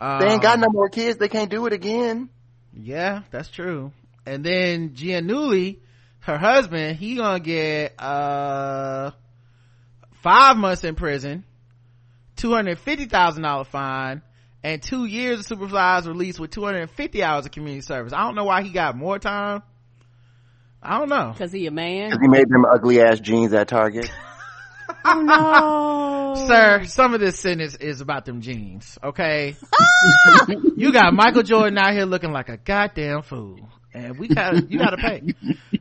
um, 0.00 0.18
They 0.20 0.32
ain't 0.32 0.42
got 0.42 0.58
no 0.58 0.66
more 0.70 0.88
kids. 0.88 1.18
They 1.18 1.28
can't 1.28 1.50
do 1.50 1.66
it 1.66 1.72
again. 1.72 2.28
yeah 2.76 3.22
that's 3.30 3.48
true 3.48 3.92
and 4.26 4.44
then 4.44 4.90
Giannulli 4.90 5.78
her 6.20 6.38
husband 6.38 6.96
he 6.96 7.16
gonna 7.16 7.40
get 7.40 8.00
uh 8.00 9.10
five 10.22 10.56
months 10.56 10.84
in 10.84 10.94
prison 10.94 11.44
$250,000 12.36 13.66
fine 13.66 14.22
and 14.62 14.82
two 14.82 15.04
years 15.04 15.40
of 15.40 15.46
supervised 15.46 16.06
release 16.06 16.38
with 16.40 16.50
250 16.50 17.22
hours 17.22 17.46
of 17.46 17.52
community 17.52 17.82
service 17.82 18.12
I 18.12 18.24
don't 18.24 18.34
know 18.34 18.44
why 18.44 18.62
he 18.62 18.70
got 18.70 18.96
more 18.96 19.18
time 19.18 19.62
I 20.84 20.98
don't 20.98 21.08
know. 21.08 21.34
Cause 21.38 21.50
he 21.50 21.66
a 21.66 21.70
man. 21.70 22.10
Cause 22.10 22.20
he 22.20 22.28
made 22.28 22.48
them 22.48 22.66
ugly 22.66 23.00
ass 23.00 23.18
jeans 23.18 23.52
at 23.54 23.68
Target. 23.68 24.10
Oh 25.06 25.20
no. 25.20 26.46
Sir, 26.46 26.84
some 26.84 27.14
of 27.14 27.20
this 27.20 27.38
sentence 27.38 27.74
is 27.74 28.00
about 28.00 28.24
them 28.24 28.40
jeans, 28.40 28.98
okay? 29.02 29.54
you 30.76 30.92
got 30.92 31.12
Michael 31.14 31.42
Jordan 31.42 31.76
out 31.78 31.92
here 31.92 32.04
looking 32.04 32.32
like 32.32 32.48
a 32.48 32.56
goddamn 32.56 33.22
fool. 33.22 33.68
And 33.94 34.18
we 34.18 34.26
gotta, 34.26 34.66
you 34.68 34.76
gotta 34.78 34.96
pay. 34.96 35.22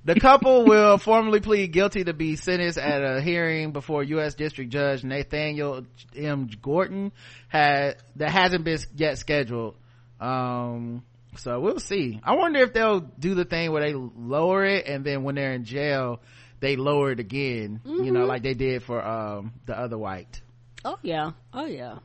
The 0.06 0.20
couple 0.20 0.66
will 0.66 0.98
formally 1.00 1.40
plead 1.40 1.72
guilty 1.72 2.04
to 2.04 2.14
be 2.14 2.36
sentenced 2.36 2.78
at 2.78 3.02
a 3.04 3.20
hearing 3.22 3.72
before 3.72 4.04
U.S. 4.04 4.36
District 4.36 4.70
Judge 4.72 5.04
Nathaniel 5.04 5.86
M. 6.16 6.48
Gorton 6.62 7.12
had, 7.48 7.96
that 8.18 8.30
hasn't 8.30 8.66
been 8.66 8.78
yet 8.96 9.18
scheduled. 9.18 9.76
Um, 10.20 11.04
so 11.38 11.60
we'll 11.60 11.80
see. 11.80 12.20
I 12.24 12.36
wonder 12.36 12.60
if 12.60 12.74
they'll 12.74 13.00
do 13.00 13.34
the 13.34 13.46
thing 13.46 13.72
where 13.72 13.82
they 13.82 13.94
lower 13.96 14.64
it 14.64 14.86
and 14.86 15.04
then 15.04 15.24
when 15.24 15.34
they're 15.34 15.54
in 15.54 15.66
jail, 15.66 16.22
they 16.60 16.76
lower 16.76 17.12
it 17.12 17.20
again, 17.20 17.82
you 17.84 18.12
know, 18.12 18.22
Mhm. 18.26 18.28
like 18.28 18.44
they 18.44 18.54
did 18.54 18.84
for, 18.84 19.04
um, 19.04 19.54
the 19.66 19.78
other 19.78 19.98
white. 19.98 20.40
Oh 20.86 20.98
yeah. 21.02 21.32
Oh 21.52 21.66
yeah. 21.66 21.98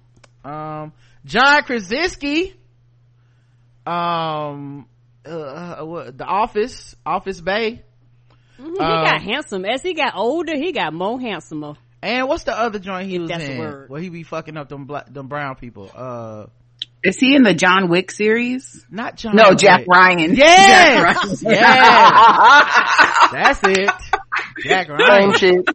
Um, 0.45 0.93
John 1.27 1.63
Krasinski, 1.65 2.55
um, 3.87 4.87
uh, 5.29 5.85
what, 5.85 6.17
the 6.19 6.25
office, 6.25 6.95
office 7.07 7.41
bay. 7.41 7.83
Mhm, 8.59 8.73
he 8.73 8.79
Um, 8.81 9.05
got 9.05 9.23
handsome. 9.23 9.65
As 9.65 9.83
he 9.83 9.95
got 9.95 10.15
older, 10.17 10.57
he 10.57 10.73
got 10.73 10.93
more 10.93 11.21
handsomer. 11.21 11.75
And 12.03 12.29
what's 12.29 12.45
the 12.45 12.57
other 12.59 12.79
joint 12.79 13.09
he 13.11 13.19
was 13.19 13.29
that's 13.31 13.45
in? 13.45 13.59
word. 13.59 13.89
Where 13.91 14.01
he 14.01 14.09
be 14.09 14.23
fucking 14.23 14.57
up 14.57 14.69
them 14.69 14.85
black, 14.87 15.13
them 15.13 15.27
brown 15.29 15.57
people. 15.57 15.91
Uh, 15.95 16.47
Is 17.03 17.19
he 17.19 17.35
in 17.37 17.43
the 17.43 17.55
John 17.55 17.89
Wick 17.89 18.11
series? 18.11 18.85
not 18.91 19.17
John. 19.17 19.35
No, 19.37 19.55
Jack 19.55 19.81
Wick. 19.81 19.89
Ryan. 19.89 20.35
Yes! 20.35 21.07
Jack 21.07 21.17
Ryan. 21.17 21.37
Yes! 21.43 23.29
That's 23.33 23.61
it. 23.65 23.91
Jack 24.65 24.89
Ryan. 24.89 25.35
Same 25.35 25.55
shit. 25.67 25.69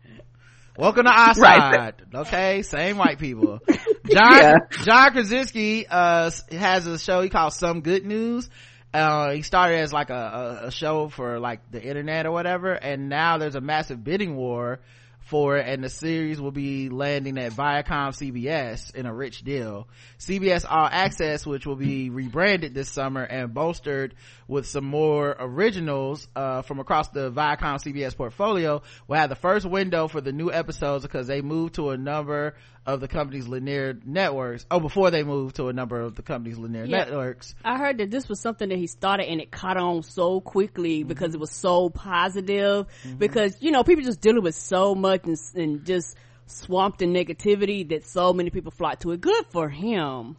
Welcome 0.77 1.05
to 1.05 1.11
our 1.11 1.33
Right. 1.35 1.73
side. 1.75 1.93
Okay, 2.15 2.61
same 2.63 2.97
white 2.97 3.19
people. 3.19 3.59
John 4.09 4.37
Yeah. 4.37 4.55
John 4.83 5.11
Krasinski 5.11 5.85
uh 5.87 6.31
has 6.51 6.87
a 6.87 6.97
show 6.97 7.21
he 7.21 7.29
calls 7.29 7.55
Some 7.57 7.81
Good 7.81 8.05
News. 8.05 8.49
Uh, 8.93 9.31
he 9.31 9.41
started 9.41 9.79
as 9.79 9.91
like 9.91 10.11
a, 10.11 10.61
a, 10.65 10.71
show 10.71 11.09
for 11.09 11.39
like 11.39 11.71
the 11.71 11.81
internet 11.81 12.27
or 12.27 12.31
whatever, 12.31 12.73
and 12.73 13.09
now 13.09 13.39
there's 13.39 13.55
a 13.55 13.61
massive 13.61 14.03
bidding 14.03 14.35
war 14.35 14.81
for 15.25 15.57
it, 15.57 15.67
and 15.67 15.83
the 15.83 15.89
series 15.89 16.39
will 16.39 16.51
be 16.51 16.89
landing 16.89 17.37
at 17.37 17.53
Viacom 17.53 18.11
CBS 18.11 18.93
in 18.93 19.05
a 19.05 19.13
rich 19.13 19.41
deal. 19.43 19.87
CBS 20.19 20.65
All 20.69 20.87
Access, 20.91 21.45
which 21.45 21.65
will 21.65 21.75
be 21.75 22.09
rebranded 22.09 22.73
this 22.73 22.89
summer 22.89 23.23
and 23.23 23.53
bolstered 23.53 24.15
with 24.47 24.67
some 24.67 24.83
more 24.83 25.35
originals 25.39 26.27
uh, 26.35 26.61
from 26.61 26.79
across 26.79 27.09
the 27.09 27.31
Viacom 27.31 27.81
CBS 27.81 28.15
portfolio, 28.15 28.81
will 29.07 29.15
have 29.15 29.29
the 29.29 29.35
first 29.35 29.65
window 29.65 30.07
for 30.07 30.21
the 30.21 30.33
new 30.33 30.51
episodes 30.51 31.03
because 31.03 31.27
they 31.27 31.41
moved 31.41 31.75
to 31.75 31.89
a 31.89 31.97
number 31.97 32.55
of 32.85 32.99
the 32.99 33.07
company's 33.07 33.47
linear 33.47 33.97
networks. 34.05 34.65
Oh, 34.69 34.79
before 34.79 35.09
they 35.11 35.23
moved 35.23 35.55
to 35.55 35.69
a 35.69 35.73
number 35.73 35.99
of 35.99 36.15
the 36.15 36.21
company's 36.21 36.57
linear 36.57 36.85
Yeah. 36.85 36.97
networks. 37.05 37.55
I 37.63 37.77
heard 37.77 37.97
that 37.99 38.11
this 38.11 38.27
was 38.27 38.39
something 38.41 38.69
that 38.69 38.77
he 38.77 38.87
started 38.87 39.29
and 39.29 39.39
it 39.39 39.51
caught 39.51 39.77
on 39.77 40.03
so 40.03 40.41
quickly 40.41 41.03
because 41.03 41.33
it 41.33 41.39
was 41.39 41.51
so 41.51 41.89
positive. 41.89 42.87
Because 43.17 43.61
you 43.61 43.71
know 43.71 43.83
people 43.83 44.03
just 44.03 44.21
dealing 44.21 44.43
with 44.43 44.55
so 44.55 44.95
much 44.95 45.25
and, 45.25 45.37
and 45.55 45.85
just 45.85 46.15
swamped 46.45 47.01
in 47.01 47.13
negativity 47.13 47.87
that 47.89 48.05
so 48.05 48.33
many 48.33 48.49
people 48.49 48.71
flocked 48.71 49.03
to 49.03 49.11
it. 49.11 49.21
Good 49.21 49.45
for 49.51 49.69
him. 49.69 50.35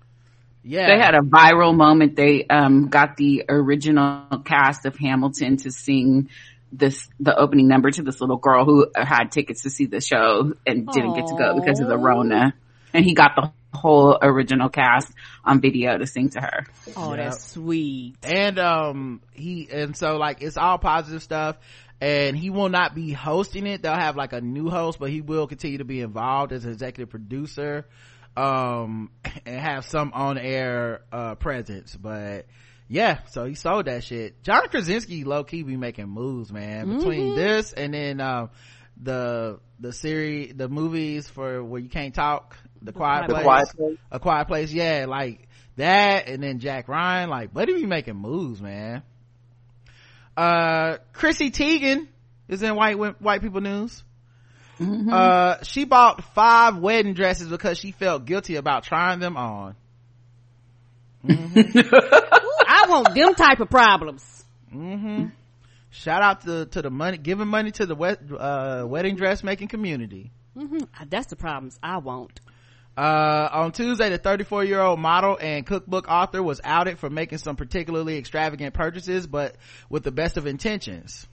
Yeah, 0.66 0.86
They 0.86 0.98
had 0.98 1.14
a 1.14 1.20
viral 1.20 1.76
moment. 1.76 2.16
They 2.16 2.46
um, 2.46 2.88
got 2.88 3.18
the 3.18 3.44
original 3.50 4.42
cast 4.46 4.86
of 4.86 4.96
Hamilton 4.96 5.58
to 5.58 5.70
sing 5.70 6.30
this 6.76 7.08
the 7.20 7.36
opening 7.36 7.68
number 7.68 7.90
to 7.90 8.02
this 8.02 8.20
little 8.20 8.36
girl 8.38 8.64
who 8.64 8.88
had 8.96 9.30
tickets 9.32 9.62
to 9.62 9.70
see 9.70 9.86
the 9.86 10.00
show 10.00 10.54
and 10.66 10.90
didn't 10.90 11.12
get 11.12 11.28
to 11.28 11.34
go 11.34 11.54
because 11.54 11.80
of 11.80 11.88
the 11.88 11.98
Rona. 11.98 12.54
And 12.92 13.04
he 13.04 13.14
got 13.14 13.32
the 13.36 13.52
whole 13.74 14.18
original 14.22 14.68
cast 14.68 15.12
on 15.44 15.60
video 15.60 15.98
to 15.98 16.06
sing 16.06 16.30
to 16.30 16.40
her. 16.40 16.66
Oh, 16.96 17.16
Yep. 17.16 17.18
that's 17.18 17.44
sweet. 17.52 18.16
and 18.22 18.58
um 18.58 19.20
he 19.32 19.68
and 19.72 19.96
so 19.96 20.16
like 20.16 20.42
it's 20.42 20.56
all 20.56 20.78
positive 20.78 21.22
stuff 21.22 21.56
and 22.00 22.36
he 22.36 22.50
will 22.50 22.68
not 22.68 22.94
be 22.94 23.12
hosting 23.12 23.66
it 23.66 23.82
they'll 23.82 23.94
have 23.94 24.16
like 24.16 24.32
a 24.32 24.40
new 24.40 24.68
host 24.70 24.98
but 24.98 25.10
he 25.10 25.20
will 25.20 25.46
continue 25.46 25.78
to 25.78 25.84
be 25.84 26.00
involved 26.00 26.52
as 26.52 26.64
an 26.64 26.72
executive 26.72 27.10
producer 27.10 27.86
um 28.36 29.10
and 29.46 29.60
have 29.60 29.84
some 29.84 30.12
on 30.12 30.38
air 30.38 31.02
uh 31.12 31.34
presence 31.36 31.96
but 31.96 32.46
yeah 32.88 33.20
so 33.30 33.44
he 33.44 33.54
sold 33.54 33.86
that 33.86 34.04
shit. 34.04 34.42
John 34.42 34.68
krasinski 34.68 35.24
low-key 35.24 35.62
be 35.62 35.76
making 35.76 36.08
moves 36.08 36.52
man 36.52 36.96
between 36.96 37.32
Mhm. 37.32 37.36
this 37.36 37.72
and 37.72 37.94
then 37.94 38.20
um 38.20 38.50
the 39.02 39.58
the 39.80 39.92
series 39.92 40.52
the 40.54 40.68
movies 40.68 41.28
for 41.28 41.62
where 41.64 41.80
you 41.80 41.88
can't 41.88 42.14
talk 42.14 42.56
the 42.82 42.92
quiet 42.92 43.26
The 43.28 43.34
place 43.34 43.44
Quiet 43.44 43.68
Place? 43.76 43.96
a 44.12 44.20
quiet 44.20 44.46
place 44.48 44.72
yeah 44.72 45.06
like 45.08 45.48
that 45.76 46.28
and 46.28 46.42
then 46.42 46.58
jack 46.60 46.86
ryan 46.88 47.30
like 47.30 47.52
buddy 47.52 47.74
be 47.74 47.86
making 47.86 48.16
moves 48.16 48.60
man. 48.62 49.02
Uh 50.36 50.98
chrissy 51.12 51.50
teigen 51.50 52.06
is 52.48 52.62
in 52.62 52.74
white 52.76 52.96
white 53.20 53.40
people 53.40 53.60
news. 53.60 54.02
Uh 54.80 55.62
she 55.62 55.84
bought 55.84 56.22
five 56.34 56.76
wedding 56.78 57.14
dresses 57.14 57.48
because 57.48 57.78
she 57.78 57.92
felt 57.92 58.24
guilty 58.26 58.56
about 58.56 58.82
trying 58.84 59.20
them 59.20 59.36
on 59.36 59.74
I 62.84 62.86
want 62.86 63.14
them 63.14 63.34
type 63.34 63.60
of 63.60 63.70
problems. 63.70 64.44
hmm 64.70 65.26
shout 65.90 66.22
out 66.22 66.40
to 66.42 66.66
to 66.66 66.82
the 66.82 66.90
money 66.90 67.16
giving 67.16 67.48
money 67.48 67.70
to 67.70 67.86
the 67.86 67.94
wed, 67.94 68.18
uh 68.36 68.84
wedding 68.86 69.16
dressmaking 69.16 69.68
community 69.68 70.32
hmm 70.58 70.78
That's 71.08 71.28
the 71.28 71.36
problems 71.36 71.78
I 71.82 71.98
want. 71.98 72.40
Uh, 72.96 73.48
on 73.52 73.72
Tuesday, 73.72 74.08
the 74.10 74.18
34 74.18 74.64
year 74.64 74.80
old 74.80 75.00
model 75.00 75.36
and 75.40 75.66
cookbook 75.66 76.06
author 76.08 76.40
was 76.42 76.60
outed 76.62 76.98
for 76.98 77.10
making 77.10 77.38
some 77.38 77.56
particularly 77.56 78.18
extravagant 78.18 78.72
purchases, 78.72 79.26
but 79.26 79.56
with 79.88 80.04
the 80.04 80.12
best 80.12 80.36
of 80.36 80.46
intentions. 80.46 81.26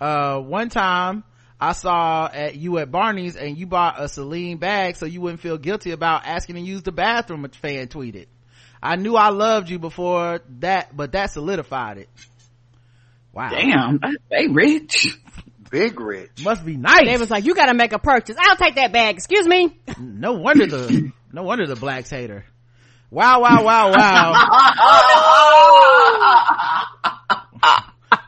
Uh, 0.00 0.38
one 0.40 0.68
time 0.68 1.24
I 1.58 1.72
saw 1.72 2.28
at 2.30 2.56
you 2.56 2.76
at 2.78 2.90
Barney's 2.90 3.36
and 3.36 3.56
you 3.56 3.66
bought 3.66 4.02
a 4.02 4.08
Celine 4.08 4.58
bag 4.58 4.96
so 4.96 5.06
you 5.06 5.22
wouldn't 5.22 5.40
feel 5.40 5.56
guilty 5.56 5.92
about 5.92 6.26
asking 6.26 6.56
to 6.56 6.60
use 6.60 6.82
the 6.82 6.92
bathroom, 6.92 7.44
a 7.46 7.48
fan 7.48 7.86
tweeted. 7.88 8.26
I 8.82 8.96
knew 8.96 9.14
I 9.14 9.28
loved 9.28 9.70
you 9.70 9.78
before 9.78 10.40
that, 10.58 10.96
but 10.96 11.12
that 11.12 11.30
solidified 11.30 11.98
it. 11.98 12.08
Wow. 13.32 13.50
Damn, 13.50 14.00
they 14.28 14.48
rich. 14.48 15.16
big 15.70 15.98
rich. 16.00 16.44
Must 16.44 16.64
be 16.64 16.76
nice. 16.76 17.06
They 17.06 17.16
was 17.16 17.30
like, 17.30 17.44
you 17.44 17.54
gotta 17.54 17.74
make 17.74 17.92
a 17.92 17.98
purchase. 17.98 18.36
I'll 18.38 18.56
take 18.56 18.74
that 18.74 18.92
bag. 18.92 19.14
Excuse 19.14 19.46
me. 19.46 19.78
no 19.98 20.32
wonder 20.32 20.66
the 20.66 21.12
no 21.32 21.42
wonder 21.44 21.66
the 21.66 21.76
blacks 21.76 22.10
hate 22.10 22.30
her. 22.30 22.44
Wow, 23.10 23.40
wow, 23.42 23.62
wow, 23.62 23.92
wow. 23.92 24.32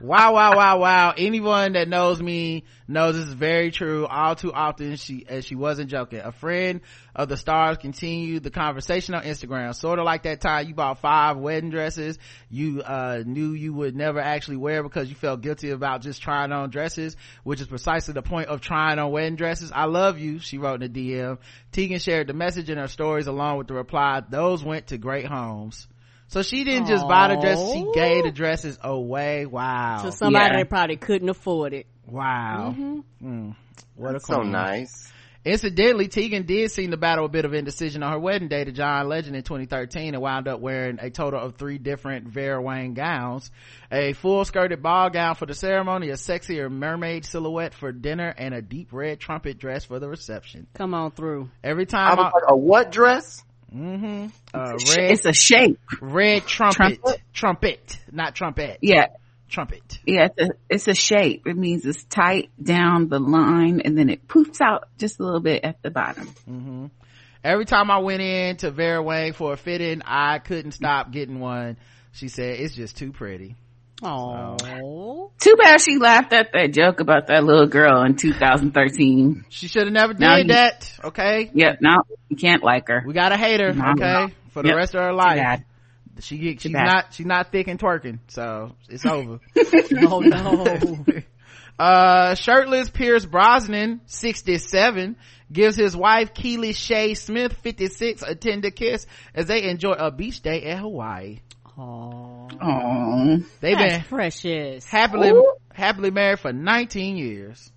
wow, 0.05 0.35
wow, 0.35 0.57
wow, 0.57 0.79
wow. 0.79 1.15
Anyone 1.17 1.73
that 1.73 1.89
knows 1.89 2.21
me 2.21 2.65
knows 2.87 3.17
this 3.17 3.27
is 3.27 3.33
very 3.33 3.71
true. 3.71 4.07
All 4.07 4.35
too 4.37 4.53
often 4.53 4.97
she, 4.97 5.25
as 5.29 5.45
she 5.45 5.55
wasn't 5.55 5.91
joking. 5.91 6.21
A 6.21 6.33
friend 6.33 6.83
of 7.15 7.29
the 7.29 7.37
stars 7.37 7.79
continued 7.79 8.43
the 8.43 8.51
conversation 8.51 9.15
on 9.15 9.23
Instagram. 9.23 9.75
Sort 9.75 9.99
of 9.99 10.05
like 10.05 10.25
that 10.25 10.41
time 10.41 10.69
you 10.69 10.75
bought 10.75 10.99
five 10.99 11.39
wedding 11.39 11.71
dresses 11.71 12.19
you, 12.51 12.83
uh, 12.83 13.23
knew 13.25 13.53
you 13.53 13.73
would 13.73 13.97
never 13.97 14.21
actually 14.21 14.59
wear 14.59 14.83
because 14.83 15.09
you 15.09 15.15
felt 15.15 15.41
guilty 15.41 15.71
about 15.71 16.03
just 16.03 16.23
trying 16.23 16.53
on 16.53 16.71
dresses, 16.71 17.17
which 17.43 17.61
is 17.61 17.67
precisely 17.67 18.13
the 18.15 18.23
point 18.23 18.49
of 18.49 18.61
trying 18.61 18.99
on 18.99 19.11
wedding 19.11 19.37
dresses. 19.37 19.73
I 19.75 19.87
love 19.87 20.19
you, 20.19 20.39
she 20.39 20.59
wrote 20.59 20.83
in 20.83 20.93
the 20.93 21.13
DM. 21.13 21.39
Teigen 21.73 22.01
shared 22.01 22.27
the 22.27 22.35
message 22.35 22.69
in 22.69 22.79
her 22.79 22.89
stories 22.89 23.27
along 23.27 23.59
with 23.59 23.69
the 23.69 23.75
reply. 23.75 24.23
Those 24.29 24.63
went 24.63 24.89
to 24.89 24.99
great 24.99 25.27
homes. 25.27 25.89
So 26.35 26.43
she 26.43 26.65
didn't 26.65 26.89
just 26.89 27.07
buy 27.07 27.29
the 27.29 27.37
dress; 27.41 27.61
she 27.73 27.87
gave 27.95 28.25
the 28.25 28.33
dresses 28.33 28.77
away. 28.83 29.47
Wow. 29.47 30.03
To 30.03 30.11
somebody 30.11 30.47
Yeah. 30.47 30.57
that 30.59 30.69
probably 30.69 30.97
couldn't 30.97 31.29
afford 31.29 31.73
it. 31.75 31.87
Wow. 32.09 32.75
Mm. 33.23 33.55
What 33.95 34.15
That's 34.15 34.25
a 34.25 34.33
so 34.33 34.43
nice. 34.43 35.13
Incidentally, 35.45 36.09
Teigen 36.09 36.45
did 36.45 36.73
seem 36.73 36.91
to 36.91 36.97
battle 36.97 37.27
a 37.27 37.29
bit 37.29 37.45
of 37.45 37.55
indecision 37.55 38.03
on 38.03 38.11
her 38.11 38.19
wedding 38.19 38.49
day 38.49 38.65
to 38.65 38.73
John 38.73 39.09
Legend 39.09 39.37
in 39.37 39.45
2013 39.45 40.15
and 40.15 40.23
wound 40.23 40.49
up 40.49 40.59
wearing 40.59 40.99
a 41.01 41.09
total 41.09 41.39
of 41.39 41.55
three 41.55 41.79
different 41.79 42.27
Vera 42.27 42.61
Wang 42.61 42.95
gowns. 42.95 43.53
A 43.93 44.15
full 44.15 44.45
skirted 44.45 44.83
ball 44.83 45.11
gown 45.11 45.37
for 45.37 45.47
the 45.47 45.55
ceremony, 45.55 46.09
a 46.09 46.15
sexier 46.15 46.69
mermaid 46.69 47.27
silhouette 47.27 47.75
for 47.75 47.93
dinner, 47.93 48.35
and 48.37 48.55
a 48.55 48.61
deep 48.61 48.93
red 48.93 49.21
trumpet 49.21 49.57
dress 49.59 49.85
for 49.85 50.01
the 50.01 50.09
reception. 50.09 50.67
Come 50.75 50.95
on 50.95 51.13
through. 51.13 51.51
Every 51.63 51.85
I 51.85 51.87
time 51.87 52.17
was 52.17 52.33
I, 52.35 52.39
like, 52.39 52.51
a 52.51 52.57
what 52.57 52.91
dress? 52.91 53.45
Mm-hmm, 53.75 54.27
uh, 54.55 54.73
It's 54.75 54.97
red, 54.97 55.27
a 55.27 55.33
shape. 55.33 55.81
red 56.01 56.47
trumpet, 56.47 57.01
Trumpet? 57.03 57.23
trumpet, 57.33 57.99
not 58.13 58.35
trumpet, 58.35 58.79
Yeah. 58.83 59.09
trumpet. 59.49 59.99
Yeah, 60.07 60.29
it's 60.37 60.41
a, 60.41 60.49
it's 60.71 60.89
a 60.89 60.95
shape. 60.95 61.47
It 61.47 61.57
means 61.57 61.85
it's 61.85 62.05
tight 62.05 62.51
down 62.63 63.09
the 63.09 63.19
line 63.21 63.81
and 63.85 63.97
then 63.99 64.09
it 64.11 64.27
poofs 64.29 64.61
out 64.61 64.89
just 64.99 65.21
a 65.21 65.25
little 65.25 65.41
bit 65.41 65.65
at 65.65 65.83
the 65.83 65.91
bottom. 65.91 66.27
hmm 66.47 66.87
Every 67.43 67.67
time 67.67 67.91
I 67.91 67.99
went 67.99 68.23
in 68.23 68.57
to 68.59 68.71
Vera 68.71 69.03
Wang 69.03 69.35
for 69.35 69.53
a 69.53 69.57
fitting, 69.59 70.01
I 70.07 70.39
couldn't 70.39 70.73
stop 70.73 71.11
getting 71.13 71.41
one. 71.41 71.77
She 72.13 72.29
said, 72.29 72.59
it's 72.59 72.75
just 72.75 72.97
too 72.97 73.13
pretty. 73.13 73.55
Oh. 74.03 75.31
Too 75.41 75.57
bad 75.57 75.81
she 75.81 75.99
laughed 75.99 76.33
at 76.33 76.53
that 76.53 76.73
joke 76.73 77.01
about 77.01 77.29
that 77.29 77.45
little 77.45 77.67
girl 77.67 78.03
in 78.05 78.17
2013. 78.17 79.45
She 79.49 79.69
should 79.69 79.85
have 79.85 79.93
never 79.93 80.15
Now 80.15 80.37
did 80.37 80.49
you- 80.49 80.53
that. 80.55 80.99
Okay. 81.05 81.51
Yep, 81.55 81.79
no, 81.81 81.97
you 82.29 82.37
can't 82.37 82.63
like 82.63 82.89
her. 82.89 83.03
We 83.07 83.15
gotta 83.15 83.37
hate 83.37 83.61
her. 83.61 83.73
No, 83.73 83.91
Okay. 83.93 84.01
no. 84.03 84.29
For 84.51 84.63
the 84.63 84.69
Yep. 84.69 84.77
rest 84.77 84.95
of 84.95 85.03
her 85.03 85.13
life. 85.13 85.61
She 86.21 86.39
get, 86.39 86.61
she's 86.61 86.73
bad. 86.73 86.87
not, 86.87 87.13
she's 87.13 87.27
not 87.27 87.51
thick 87.51 87.67
and 87.67 87.79
twerking. 87.79 88.21
So 88.29 88.77
it's 88.89 89.05
over. 89.05 89.41
Oh 90.07 90.21
no. 90.25 91.05
uh, 91.79 92.35
shirtless 92.37 92.89
Pierce 92.91 93.27
Brosnan, 93.27 94.01
67, 94.07 95.17
gives 95.53 95.77
his 95.77 95.97
wife 95.97 96.33
Keely 96.33 96.73
Shaye 96.73 97.17
Smith, 97.17 97.53
56, 97.63 98.23
a 98.23 98.35
tender 98.37 98.71
kiss 98.71 99.07
as 99.35 99.47
they 99.47 99.65
enjoy 99.65 99.93
a 99.93 100.11
beach 100.13 100.41
day 100.41 100.63
at 100.65 100.79
Hawaii. 100.79 101.41
Oh. 101.77 103.39
They've 103.61 103.77
been 103.79 104.03
precious. 104.03 104.85
happily, 104.87 105.31
Ooh. 105.31 105.55
happily 105.73 106.11
married 106.11 106.41
for 106.41 106.53
19 106.53 107.17
years. 107.17 107.71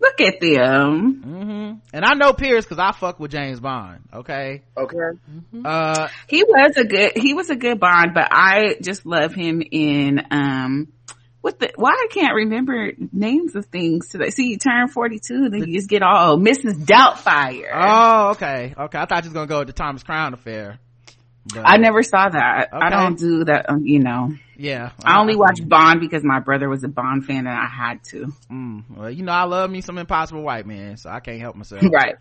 look 0.00 0.20
at 0.20 0.40
them. 0.40 1.22
hmm 1.22 1.72
And 1.96 2.04
I 2.04 2.14
know 2.14 2.32
Pierce 2.32 2.66
cause 2.66 2.78
I 2.78 2.92
fuck 2.92 3.18
with 3.20 3.30
James 3.30 3.60
Bond. 3.60 4.00
Okay. 4.12 4.62
Okay. 4.76 5.18
Uh, 5.64 6.08
He 6.28 6.42
was 6.42 6.76
a 6.76 6.84
good, 6.84 7.12
he 7.16 7.32
was 7.34 7.50
a 7.50 7.56
good 7.56 7.78
Bond, 7.80 8.12
but 8.14 8.28
I 8.30 8.76
just 8.82 9.06
love 9.06 9.34
him 9.34 9.62
in, 9.70 10.20
um, 10.30 10.88
what 11.40 11.58
the, 11.58 11.70
why 11.76 11.90
I 11.90 12.06
can't 12.10 12.34
remember 12.34 12.92
names 13.12 13.54
of 13.54 13.66
things 13.66 14.08
today. 14.08 14.30
See, 14.30 14.48
you 14.48 14.56
turn 14.56 14.88
42, 14.88 15.50
then 15.50 15.68
you 15.68 15.74
just 15.76 15.90
get 15.90 16.02
all 16.02 16.38
Mrs. 16.38 16.84
Doubtfire. 16.86 17.70
oh, 17.74 18.30
okay. 18.30 18.74
Okay. 18.78 18.98
I 18.98 19.04
thought 19.04 19.24
you 19.24 19.28
was 19.30 19.34
gonna 19.34 19.46
go 19.46 19.60
to 19.60 19.66
the 19.66 19.72
Thomas 19.74 20.02
Crown 20.02 20.32
affair. 20.34 20.78
But, 21.52 21.62
I 21.66 21.76
never 21.76 22.02
saw 22.02 22.28
that. 22.28 22.68
I 22.72 22.88
don't 22.90 23.18
do 23.18 23.44
that, 23.44 23.68
um, 23.68 23.84
you 23.84 23.98
know. 23.98 24.32
yeah. 24.56 24.92
I 25.04 25.20
only 25.20 25.36
watch 25.36 25.60
Bond 25.62 26.00
because 26.00 26.24
my 26.24 26.40
brother 26.40 26.70
was 26.70 26.82
a 26.84 26.88
Bond 26.88 27.26
fan 27.26 27.46
and 27.46 27.48
I 27.48 27.66
had 27.66 28.02
to. 28.04 28.32
Mm, 28.50 28.84
well, 28.96 29.10
you 29.10 29.22
know, 29.24 29.32
I 29.32 29.44
love 29.44 29.70
me 29.70 29.82
some 29.82 29.98
impossible 29.98 30.42
white 30.42 30.66
man, 30.66 30.96
so 30.96 31.10
I 31.10 31.20
can't 31.20 31.40
help 31.40 31.56
myself. 31.56 31.82
Right. 31.92 32.14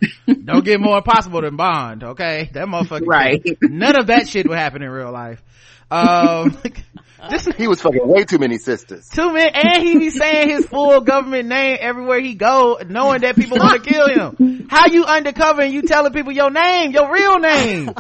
Don't 0.44 0.66
get 0.66 0.82
more 0.82 0.98
impossible 0.98 1.42
than 1.42 1.56
Bond, 1.56 2.04
okay? 2.04 2.50
That 2.54 2.68
motherfucker. 2.68 3.08
Right. 3.08 3.42
None 3.62 3.96
of 3.98 4.08
that 4.08 4.28
shit 4.28 4.48
would 4.50 4.58
happen 4.58 4.82
in 4.82 4.90
real 4.90 5.12
life. 5.12 5.42
Um, 5.90 6.58
this 7.30 7.46
He 7.56 7.68
was 7.68 7.82
fucking 7.82 8.06
way 8.06 8.26
too 8.26 8.40
many 8.40 8.58
sisters. 8.58 9.08
Too 9.08 9.32
men, 9.32 9.52
and 9.54 9.84
he 9.84 9.98
be 10.00 10.10
saying 10.10 10.50
his 10.50 10.66
full 10.66 11.00
government 11.02 11.48
name 11.48 11.78
everywhere 11.80 12.20
he 12.20 12.36
go, 12.36 12.80
knowing 12.86 13.22
that 13.22 13.36
people 13.38 13.58
want 13.58 13.84
to 13.84 13.90
kill 13.90 14.10
him. 14.10 14.68
How 14.70 14.88
you 14.88 15.06
undercover 15.06 15.62
and 15.62 15.72
you 15.74 15.84
telling 15.84 16.12
people 16.12 16.34
your 16.34 16.50
name, 16.52 16.92
your 16.92 17.10
real 17.14 17.40
name? 17.40 17.92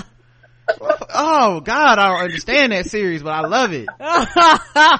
Oh 1.15 1.59
God, 1.61 1.99
I 1.99 2.07
don't 2.07 2.21
understand 2.23 2.71
that 2.71 2.89
series, 2.89 3.21
but 3.23 3.31
I 3.31 3.41
love 3.47 3.73
it. 3.73 3.87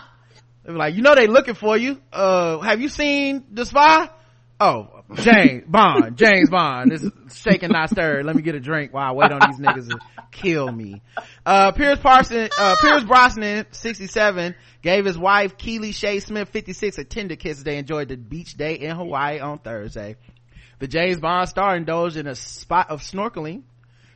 They 0.66 0.72
like, 0.72 0.96
you 0.96 1.02
know 1.02 1.14
they 1.14 1.28
looking 1.28 1.56
for 1.56 1.78
you. 1.78 2.00
Uh, 2.12 2.60
have 2.60 2.80
you 2.80 2.88
seen 2.88 3.44
The 3.52 3.66
Spy? 3.66 4.10
Oh, 4.62 5.04
James 5.16 5.66
Bond, 5.68 6.18
James 6.18 6.50
Bond. 6.50 6.90
This 6.90 7.04
is 7.04 7.12
shaking 7.34 7.70
not 7.70 7.90
stirred. 7.90 8.26
Let 8.26 8.36
me 8.36 8.42
get 8.42 8.56
a 8.56 8.62
drink 8.62 8.94
while 8.94 9.10
I 9.10 9.12
wait 9.12 9.32
on 9.32 9.42
these 9.50 9.60
niggas 9.60 9.90
to 9.90 10.00
kill 10.32 10.72
me. 10.72 11.02
Uh, 11.46 11.74
Pierce 11.74 12.00
Parson, 12.00 12.48
uh, 12.58 12.78
Pierce 12.80 13.04
Brosnan, 13.04 13.66
67, 13.72 14.56
gave 14.82 15.04
his 15.04 15.18
wife 15.18 15.58
Keely 15.58 15.92
Shaye 15.92 16.24
Smith, 16.24 16.48
56, 16.50 16.98
a 16.98 17.04
tender 17.04 17.36
kiss 17.36 17.58
as 17.58 17.64
they 17.66 17.78
enjoyed 17.78 18.08
the 18.08 18.16
beach 18.16 18.56
day 18.56 18.76
in 18.76 18.96
Hawaii 18.96 19.40
on 19.40 19.60
Thursday. 19.60 20.16
The 20.80 20.88
James 20.88 21.20
Bond 21.20 21.50
star 21.50 21.76
indulged 21.76 22.16
in 22.16 22.28
a 22.28 22.36
spot 22.36 22.90
of 22.90 23.02
snorkeling, 23.02 23.64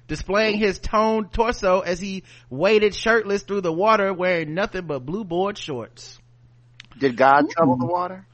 displaying 0.08 0.58
his 0.58 0.80
toned 0.80 1.32
torso 1.32 1.82
as 1.82 2.00
he 2.00 2.24
waded 2.50 2.96
shirtless 2.96 3.44
through 3.44 3.62
the 3.62 3.74
water 3.74 4.14
wearing 4.14 4.54
nothing 4.54 4.86
but 4.88 5.06
blue 5.06 5.24
board 5.24 5.58
shorts. 5.58 6.20
Did 7.00 7.16
God 7.16 7.50
trouble 7.50 7.78
the 7.78 7.86
water? 7.86 8.26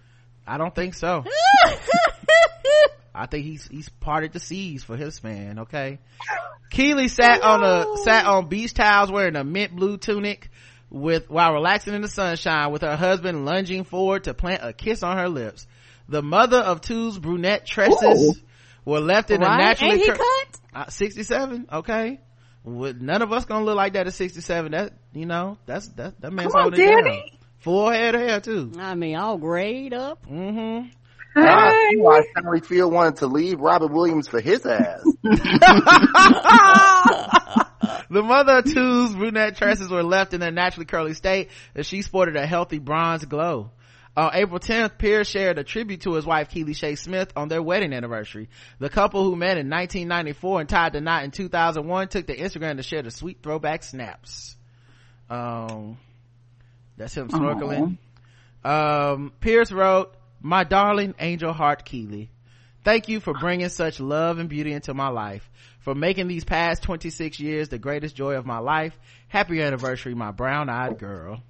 I 0.46 0.58
don't 0.58 0.74
think 0.74 0.94
so. 0.94 1.24
I 3.16 3.28
think 3.28 3.46
he's 3.46 3.68
he's 3.68 3.90
parted 3.90 4.34
the 4.34 4.40
seas 4.40 4.84
for 4.84 4.98
his 4.98 5.24
man. 5.24 5.60
Okay. 5.60 6.00
Keely 6.72 7.08
sat 7.08 7.44
on 7.44 7.64
a 7.64 7.98
sat 8.04 8.26
on 8.26 8.48
beach 8.50 8.74
towels 8.74 9.12
wearing 9.12 9.36
a 9.36 9.44
mint 9.44 9.76
blue 9.76 9.98
tunic 9.98 10.50
with 10.90 11.30
while 11.30 11.54
relaxing 11.54 11.94
in 11.94 12.02
the 12.02 12.08
sunshine 12.08 12.72
with 12.72 12.82
her 12.82 12.96
husband 12.96 13.46
lunging 13.46 13.84
forward 13.84 14.24
to 14.24 14.34
plant 14.34 14.62
a 14.64 14.74
kiss 14.74 15.04
on 15.04 15.18
her 15.18 15.30
lips. 15.30 15.68
The 16.10 16.24
mother 16.24 16.58
of 16.58 16.82
two's 16.82 17.18
brunette 17.20 17.66
tresses 17.66 18.42
were 18.86 19.00
left 19.00 19.32
in 19.32 19.42
a 19.42 19.46
naturally 19.46 19.94
Ain't 19.94 20.02
he 20.02 20.08
cur- 20.12 20.18
cut? 20.18 20.60
uh, 20.74 20.90
67 20.90 21.68
okay 21.72 22.20
with 22.64 23.02
none 23.02 23.22
of 23.22 23.32
us 23.34 23.46
gonna 23.46 23.66
look 23.66 23.76
like 23.76 23.94
that 23.94 24.08
at 24.08 24.14
67 24.14 24.72
that 24.72 24.94
you 25.14 25.26
know 25.26 25.58
that's 25.66 25.88
that 25.90 26.20
that 26.22 26.32
man's 26.34 26.52
Come 26.52 26.58
on, 26.60 26.72
holding 26.72 26.82
it 26.82 26.90
down. 26.90 27.04
Daddy. 27.04 27.40
full 27.60 27.90
head 27.90 28.16
of 28.16 28.22
hair 28.22 28.40
too 28.40 28.72
I 28.80 28.96
mean, 28.96 29.16
all 29.18 29.38
grayed 29.38 29.94
up. 29.94 30.26
mm-hmm 30.26 30.88
I 31.36 31.90
see 31.90 31.98
why 31.98 32.22
Sally 32.36 32.60
Field 32.62 32.94
wanted 32.94 33.16
to 33.18 33.26
leave 33.28 33.60
Robert 33.60 33.92
Williams 33.92 34.28
for 34.28 34.40
his 34.40 34.64
ass. 34.68 35.02
the 38.10 38.22
mother 38.24 38.60
of 38.60 38.66
two's 38.66 39.16
brunette 39.16 39.58
tresses 39.58 39.90
were 39.90 40.04
left 40.04 40.34
in 40.36 40.40
their 40.40 40.52
naturally 40.52 40.86
curly 40.86 41.14
state 41.16 41.50
as 41.76 41.86
she 41.88 42.02
sported 42.04 42.36
a 42.36 42.46
healthy 42.46 42.78
bronze 42.80 43.26
glow. 43.26 43.72
On 44.16 44.30
April 44.32 44.60
10th, 44.60 45.00
Pierce 45.00 45.28
shared 45.28 45.58
a 45.58 45.64
tribute 45.64 46.02
to 46.02 46.14
his 46.14 46.26
wife 46.26 46.50
Keely 46.50 46.74
Shaye 46.74 46.98
Smith 46.98 47.34
on 47.36 47.48
their 47.48 47.64
wedding 47.64 47.94
anniversary. 47.94 48.48
The 48.78 48.90
couple 48.90 49.24
who 49.24 49.36
met 49.36 49.58
in 49.58 49.70
1994 49.70 50.60
and 50.60 50.70
tied 50.70 50.94
the 50.94 51.02
knot 51.02 51.24
in 51.24 51.32
2001 51.32 52.10
took 52.10 52.28
to 52.28 52.38
Instagram 52.38 52.78
to 52.78 52.84
share 52.84 53.02
the 53.02 53.10
sweet 53.10 53.40
throwback 53.42 53.82
snaps. 53.82 54.56
Um, 55.32 55.98
that's 56.96 57.16
him 57.16 57.30
snorkeling. 57.30 57.98
Um, 58.64 59.34
Pierce 59.42 59.72
wrote, 59.72 60.16
my 60.42 60.64
darling 60.64 61.16
angel 61.20 61.52
heart 61.52 61.84
Keely, 61.84 62.30
thank 62.84 63.10
you 63.10 63.20
for 63.20 63.34
bringing 63.34 63.70
such 63.70 64.00
love 64.00 64.38
and 64.38 64.48
beauty 64.48 64.74
into 64.74 64.94
my 64.94 65.08
life, 65.08 65.50
for 65.80 65.96
making 65.96 66.28
these 66.28 66.44
past 66.44 66.84
26 66.84 67.40
years 67.40 67.70
the 67.70 67.80
greatest 67.80 68.16
joy 68.16 68.36
of 68.36 68.46
my 68.46 68.60
life. 68.60 68.98
Happy 69.28 69.60
anniversary, 69.60 70.14
my 70.14 70.30
brown-eyed 70.30 71.00
girl. 71.00 71.42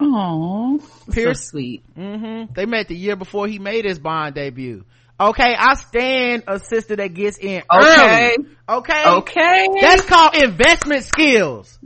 Oh, 0.00 0.80
Pierce- 1.12 1.44
so 1.44 1.50
sweet. 1.50 1.82
hmm 1.94 2.44
They 2.54 2.66
met 2.66 2.88
the 2.88 2.96
year 2.96 3.16
before 3.16 3.46
he 3.46 3.58
made 3.58 3.84
his 3.84 3.98
Bond 3.98 4.34
debut. 4.34 4.84
Okay, 5.18 5.54
I 5.56 5.74
stand 5.74 6.42
a 6.48 6.58
sister 6.58 6.96
that 6.96 7.14
gets 7.14 7.38
in 7.38 7.62
Okay. 7.72 8.34
early. 8.36 8.46
Okay. 8.68 9.04
Okay. 9.06 9.68
That's 9.80 10.04
called 10.04 10.34
investment 10.36 11.04
skills. 11.04 11.78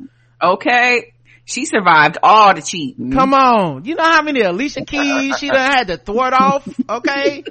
okay. 0.43 1.13
She 1.45 1.65
survived 1.65 2.19
all 2.23 2.55
the 2.55 2.61
cheating. 2.63 3.11
Come 3.13 3.33
on. 3.33 3.85
You 3.87 3.95
know 3.95 4.03
how 4.05 4.21
many 4.23 4.41
Alicia 4.43 4.85
Keys 4.85 5.39
she 5.39 5.49
done 5.49 5.57
had 5.57 5.87
to 5.89 5.97
thwart 5.97 6.35
off? 6.35 6.69
Okay. 6.89 7.43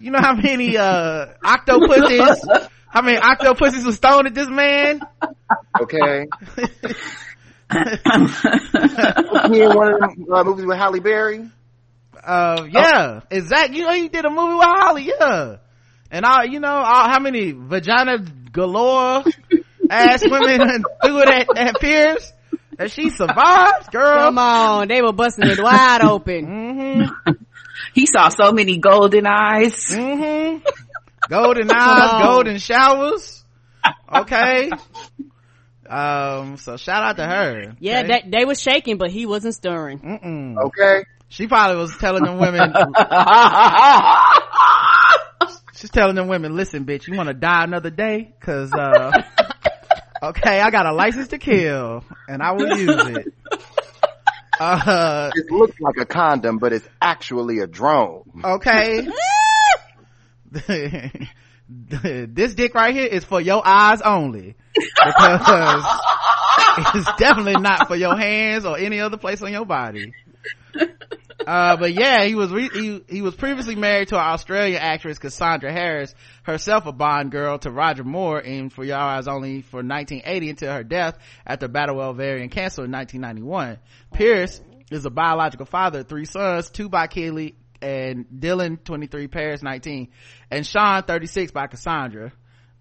you 0.00 0.10
know 0.10 0.18
how 0.20 0.34
many, 0.34 0.76
uh, 0.78 1.26
octopuses, 1.44 2.42
how 2.88 3.02
many 3.02 3.18
octopuses 3.18 3.84
was 3.84 3.98
thrown 3.98 4.26
at 4.26 4.34
this 4.34 4.48
man? 4.48 5.00
Okay. 5.80 6.26
he 7.70 9.62
in 9.62 9.74
one 9.74 9.94
of 9.94 10.00
them 10.00 10.26
uh, 10.32 10.44
movies 10.44 10.66
with 10.66 10.76
Halle 10.76 11.00
Berry. 11.00 11.48
Uh, 12.22 12.66
yeah, 12.70 13.20
exactly. 13.30 13.78
You 13.78 13.84
know, 13.84 13.94
he 13.94 14.08
did 14.08 14.24
a 14.24 14.30
movie 14.30 14.54
with 14.54 14.64
Holly, 14.64 15.10
yeah. 15.18 15.56
And 16.10 16.24
all, 16.24 16.44
you 16.44 16.60
know, 16.60 16.68
all, 16.68 17.08
how 17.08 17.20
many 17.20 17.52
vagina 17.52 18.18
galore 18.52 19.24
ass 19.88 20.22
women 20.28 20.84
threw 21.04 21.20
it 21.20 21.28
at, 21.28 21.56
at 21.56 21.80
Pierce? 21.80 22.32
And 22.78 22.90
she 22.90 23.10
survived, 23.10 23.92
girl. 23.92 24.18
Come 24.18 24.38
on, 24.38 24.88
they 24.88 25.02
were 25.02 25.12
busting 25.12 25.48
it 25.48 25.62
wide 25.62 26.02
open. 26.02 26.46
Mm-hmm. 26.46 27.32
he 27.94 28.06
saw 28.06 28.28
so 28.30 28.52
many 28.52 28.78
golden 28.78 29.26
eyes. 29.26 29.86
Mm-hmm. 29.90 30.64
Golden 31.28 31.70
eyes, 31.70 32.22
golden 32.22 32.58
showers. 32.58 33.44
Okay. 34.12 34.70
Um, 35.90 36.56
so 36.56 36.76
shout 36.76 37.02
out 37.02 37.16
to 37.16 37.26
her. 37.26 37.74
Yeah, 37.80 38.00
okay? 38.00 38.22
they, 38.24 38.38
they 38.38 38.44
was 38.44 38.60
shaking, 38.60 38.96
but 38.96 39.10
he 39.10 39.26
wasn't 39.26 39.54
stirring. 39.54 39.98
Mm-mm. 39.98 40.56
Okay. 40.66 41.04
She 41.28 41.48
probably 41.48 41.76
was 41.76 41.96
telling 41.98 42.24
them 42.24 42.38
women. 42.38 42.72
she's 45.74 45.90
telling 45.90 46.14
them 46.14 46.28
women, 46.28 46.54
listen, 46.54 46.86
bitch, 46.86 47.08
you 47.08 47.16
want 47.16 47.28
to 47.28 47.34
die 47.34 47.64
another 47.64 47.90
day? 47.90 48.32
Cause, 48.40 48.72
uh, 48.72 49.10
okay, 50.22 50.60
I 50.60 50.70
got 50.70 50.86
a 50.86 50.92
license 50.92 51.28
to 51.28 51.38
kill 51.38 52.04
and 52.28 52.42
I 52.42 52.52
will 52.52 52.78
use 52.78 53.06
it. 53.06 53.34
Uh, 54.62 55.30
it 55.34 55.50
looks 55.50 55.80
like 55.80 55.94
a 55.98 56.04
condom, 56.04 56.58
but 56.58 56.74
it's 56.74 56.86
actually 57.00 57.60
a 57.60 57.66
drone. 57.66 58.24
Okay. 58.44 59.08
this 61.90 62.54
dick 62.54 62.74
right 62.74 62.94
here 62.94 63.06
is 63.06 63.24
for 63.24 63.40
your 63.40 63.62
eyes 63.64 64.00
only 64.02 64.56
because 64.74 65.84
it's 66.94 67.12
definitely 67.16 67.60
not 67.60 67.86
for 67.86 67.94
your 67.94 68.16
hands 68.16 68.64
or 68.66 68.76
any 68.76 69.00
other 69.00 69.16
place 69.16 69.40
on 69.42 69.52
your 69.52 69.64
body. 69.64 70.12
Uh, 71.46 71.76
but 71.76 71.94
yeah, 71.94 72.24
he 72.24 72.34
was, 72.34 72.50
re- 72.50 72.70
he, 72.72 73.02
he 73.08 73.22
was 73.22 73.34
previously 73.34 73.74
married 73.74 74.08
to 74.08 74.16
an 74.16 74.20
Australian 74.20 74.80
actress, 74.80 75.18
Cassandra 75.18 75.72
Harris, 75.72 76.14
herself 76.42 76.86
a 76.86 76.92
Bond 76.92 77.30
girl 77.30 77.58
to 77.58 77.70
Roger 77.70 78.04
Moore 78.04 78.38
and 78.38 78.72
for 78.72 78.84
Your 78.84 78.98
Eyes 78.98 79.26
Only 79.26 79.62
for 79.62 79.78
1980 79.78 80.50
until 80.50 80.72
her 80.72 80.84
death 80.84 81.18
after 81.46 81.68
battle 81.68 81.96
with 81.96 82.06
ovarian 82.06 82.50
cancer 82.50 82.84
in 82.84 82.92
1991. 82.92 83.78
Pierce 84.12 84.60
is 84.90 85.04
a 85.06 85.10
biological 85.10 85.66
father 85.66 86.00
of 86.00 86.08
three 86.08 86.24
sons, 86.24 86.68
two 86.68 86.88
by 86.88 87.06
Kelly 87.06 87.54
and 87.82 88.26
Dylan, 88.26 88.82
23, 88.82 89.28
Paris, 89.28 89.62
19, 89.62 90.08
and 90.50 90.66
Sean, 90.66 91.02
36 91.02 91.52
by 91.52 91.66
Cassandra. 91.66 92.32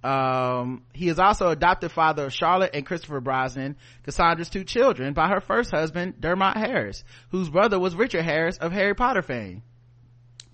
Um, 0.04 0.84
he 0.94 1.10
is 1.10 1.20
also 1.20 1.50
adopted 1.50 1.92
father 1.92 2.26
of 2.26 2.34
Charlotte 2.34 2.72
and 2.74 2.86
Christopher 2.86 3.20
Brosnan, 3.20 3.76
Cassandra's 4.04 4.50
two 4.50 4.64
children, 4.64 5.14
by 5.14 5.28
her 5.28 5.42
first 5.42 5.72
husband, 5.72 6.22
Dermot 6.22 6.56
Harris, 6.56 7.04
whose 7.32 7.50
brother 7.50 7.80
was 7.80 7.96
Richard 7.96 8.24
Harris 8.24 8.58
of 8.58 8.72
Harry 8.72 8.96
Potter 8.96 9.22
fame. 9.22 9.64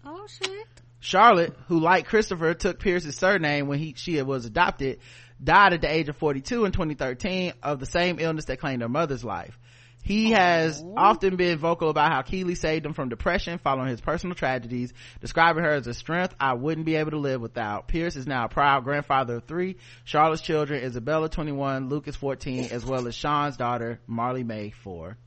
Oh 0.04 0.26
shit. 0.28 0.68
Charlotte, 1.00 1.56
who 1.68 1.80
like 1.80 2.08
Christopher 2.08 2.56
took 2.56 2.80
Pierce's 2.80 3.16
surname 3.16 3.68
when 3.68 3.78
he, 3.78 3.94
she 3.96 4.20
was 4.24 4.46
adopted, 4.46 5.00
died 5.44 5.74
at 5.74 5.82
the 5.82 5.92
age 5.92 6.10
of 6.10 6.18
42 6.18 6.66
in 6.66 6.72
2013 6.72 7.54
of 7.62 7.80
the 7.80 7.86
same 7.86 8.18
illness 8.20 8.46
that 8.46 8.60
claimed 8.60 8.82
her 8.82 8.90
mother's 8.90 9.24
life. 9.24 9.60
He 10.06 10.34
oh. 10.34 10.38
has 10.38 10.84
often 10.96 11.36
been 11.36 11.58
vocal 11.58 11.90
about 11.90 12.12
how 12.12 12.22
Keely 12.22 12.54
saved 12.54 12.86
him 12.86 12.94
from 12.94 13.10
depression 13.10 13.58
following 13.58 13.90
his 13.90 14.02
personal 14.02 14.36
tragedies, 14.36 14.94
describing 15.20 15.64
her 15.64 15.72
as 15.72 15.88
a 15.88 15.96
strength 15.96 16.36
I 16.40 16.54
wouldn't 16.54 16.86
be 16.86 16.96
able 16.96 17.12
to 17.12 17.18
live 17.18 17.42
without. 17.42 17.88
Pierce 17.88 18.16
is 18.16 18.28
now 18.28 18.46
a 18.46 18.50
proud 18.50 18.84
grandfather 18.84 19.38
of 19.38 19.46
three. 19.46 19.78
Charlotte's 20.04 20.44
children, 20.44 20.84
Isabella 20.84 21.28
21, 21.28 21.90
Lucas 21.90 22.16
14, 22.16 22.66
as 22.66 22.86
well 22.86 23.08
as 23.08 23.16
Sean's 23.16 23.58
daughter, 23.58 24.00
Marley 24.06 24.44
May 24.44 24.70
4. 24.70 25.18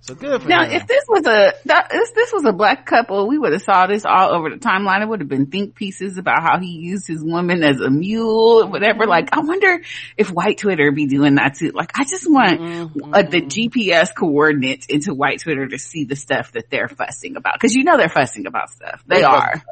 So 0.00 0.14
good 0.14 0.42
for 0.42 0.48
now, 0.48 0.64
him. 0.64 0.72
if 0.72 0.86
this 0.86 1.04
was 1.08 1.26
a 1.26 1.52
that, 1.66 1.88
if 1.90 2.14
this 2.14 2.32
was 2.32 2.44
a 2.44 2.52
black 2.52 2.86
couple, 2.86 3.28
we 3.28 3.36
would 3.36 3.52
have 3.52 3.62
saw 3.62 3.86
this 3.86 4.04
all 4.06 4.34
over 4.34 4.48
the 4.48 4.56
timeline. 4.56 5.02
It 5.02 5.08
would 5.08 5.20
have 5.20 5.28
been 5.28 5.46
think 5.46 5.74
pieces 5.74 6.16
about 6.18 6.42
how 6.42 6.58
he 6.58 6.68
used 6.78 7.06
his 7.06 7.22
woman 7.22 7.62
as 7.62 7.80
a 7.80 7.90
mule, 7.90 8.62
or 8.62 8.66
whatever. 8.68 9.06
Like, 9.06 9.28
I 9.36 9.40
wonder 9.40 9.80
if 10.16 10.30
white 10.30 10.58
Twitter 10.58 10.92
be 10.92 11.06
doing 11.06 11.34
that 11.34 11.56
too. 11.56 11.72
Like, 11.72 11.90
I 11.98 12.04
just 12.04 12.30
want 12.30 12.60
Mm-hmm. 12.60 13.14
uh, 13.14 13.22
the 13.22 13.42
GPS 13.42 14.14
coordinates 14.14 14.86
into 14.86 15.14
white 15.14 15.40
Twitter 15.40 15.66
to 15.68 15.78
see 15.78 16.04
the 16.04 16.16
stuff 16.16 16.52
that 16.52 16.70
they're 16.70 16.88
fussing 16.88 17.36
about, 17.36 17.54
because 17.54 17.74
you 17.74 17.84
know 17.84 17.96
they're 17.96 18.08
fussing 18.08 18.46
about 18.46 18.70
stuff. 18.70 19.02
They 19.06 19.22
are. 19.22 19.62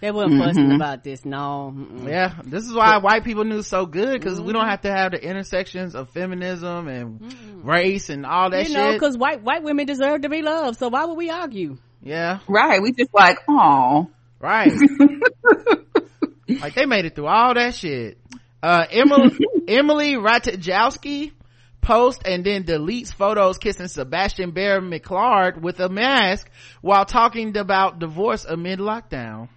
They 0.00 0.10
weren't 0.10 0.38
fussing 0.42 0.70
Mhm. 0.70 0.76
about 0.76 1.04
this. 1.04 1.24
No. 1.26 1.74
Mm-mm. 1.76 2.08
Yeah, 2.08 2.32
this 2.44 2.64
is 2.64 2.72
why 2.72 2.96
white 2.98 3.22
people 3.22 3.44
knew 3.44 3.62
so 3.62 3.84
good 3.84 4.18
because 4.18 4.40
we 4.40 4.52
don't 4.54 4.66
have 4.66 4.80
to 4.82 4.90
have 4.90 5.12
the 5.12 5.22
intersections 5.22 5.94
of 5.94 6.08
feminism 6.10 6.88
and 6.88 7.62
race 7.62 8.08
and 8.08 8.24
all 8.24 8.48
that 8.50 8.66
you 8.68 8.74
know, 8.74 8.92
shit. 8.92 9.00
because 9.00 9.18
white 9.18 9.42
white 9.42 9.62
women 9.62 9.84
deserve 9.86 10.22
to 10.22 10.28
be 10.30 10.40
loved. 10.42 10.78
So 10.78 10.88
why 10.88 11.04
would 11.04 11.18
we 11.18 11.28
argue? 11.30 11.76
Yeah, 12.02 12.38
Right. 12.48 12.80
We 12.80 12.92
just 12.92 13.12
like, 13.12 13.38
oh, 13.46 14.08
right. 14.40 14.72
like 16.48 16.74
they 16.74 16.86
made 16.86 17.04
it 17.04 17.14
through 17.14 17.26
all 17.26 17.54
that 17.54 17.74
shit. 17.74 18.18
Uh, 18.62 18.84
Emily, 18.90 19.36
Emily 19.68 20.14
Ratajkowski 20.14 21.32
posts 21.80 22.22
and 22.26 22.44
then 22.44 22.64
deletes 22.64 23.12
photos 23.12 23.58
kissing 23.58 23.88
Sebastian 23.88 24.50
Bear 24.50 24.80
McClard 24.80 25.60
with 25.60 25.80
a 25.80 25.88
mask 25.88 26.48
while 26.82 27.04
talking 27.04 27.56
about 27.56 27.98
divorce 27.98 28.44
amid 28.44 28.78
lockdown. 28.78 29.48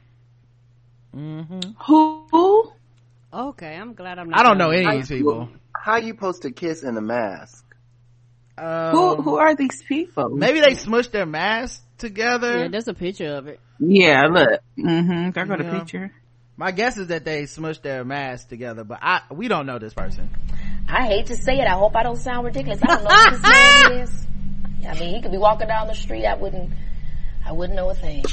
Hmm 1.14 1.60
who? 1.86 2.72
Okay, 3.34 3.76
I'm 3.76 3.94
glad 3.94 4.20
I'm 4.20 4.30
not. 4.30 4.40
I 4.40 4.44
don't 4.44 4.58
know 4.58 4.70
any 4.72 4.86
of 4.86 4.94
these 4.94 5.08
people. 5.08 5.50
How 5.76 5.98
you 5.98 6.14
supposed 6.14 6.44
to 6.44 6.52
kiss 6.52 6.84
in 6.84 6.98
a 6.98 7.02
mask? 7.02 7.66
Um, 8.58 8.92
Who, 8.92 9.16
who 9.22 9.36
are 9.38 9.56
these 9.56 9.82
people? 9.82 10.30
maybe 10.30 10.60
they 10.62 10.76
smushed 10.76 11.12
their 11.12 11.26
masks 11.26 11.82
together. 11.98 12.60
Yeah, 12.60 12.68
there's 12.68 12.88
a 12.88 12.94
picture 12.94 13.34
of 13.36 13.48
it. 13.48 13.60
Yeah, 13.80 14.24
look. 14.28 14.60
Mm-hmm. 14.78 15.32
There 15.32 15.46
go 15.46 15.58
the 15.58 15.64
Yeah. 15.64 15.80
picture. 15.80 16.12
My 16.56 16.72
guess 16.72 16.98
is 16.98 17.08
that 17.08 17.26
they 17.26 17.44
smushed 17.44 17.82
their 17.82 18.06
masks 18.06 18.46
together, 18.46 18.84
but 18.84 19.00
I 19.02 19.22
we 19.32 19.48
don't 19.48 19.66
know 19.66 19.80
this 19.80 19.94
person. 19.96 20.30
I 20.88 21.08
hate 21.08 21.26
to 21.28 21.36
say 21.36 21.54
it. 21.60 21.66
I 21.68 21.72
hope 21.74 21.96
I 21.96 22.04
don't 22.04 22.18
sound 22.18 22.46
ridiculous. 22.46 22.80
I 22.84 22.88
don't 22.88 23.04
know 23.04 23.10
who 23.10 23.32
this 23.32 23.42
man 23.42 23.92
is. 24.02 24.28
I 24.88 25.00
mean, 25.00 25.16
he 25.16 25.22
could 25.22 25.32
be 25.32 25.38
walking 25.40 25.68
down 25.68 25.88
the 25.88 25.96
street. 25.96 26.26
I 26.26 26.36
wouldn't, 26.36 26.72
I 27.44 27.54
wouldn't 27.54 27.76
know 27.76 27.90
a 27.90 27.96
thing. 27.96 28.24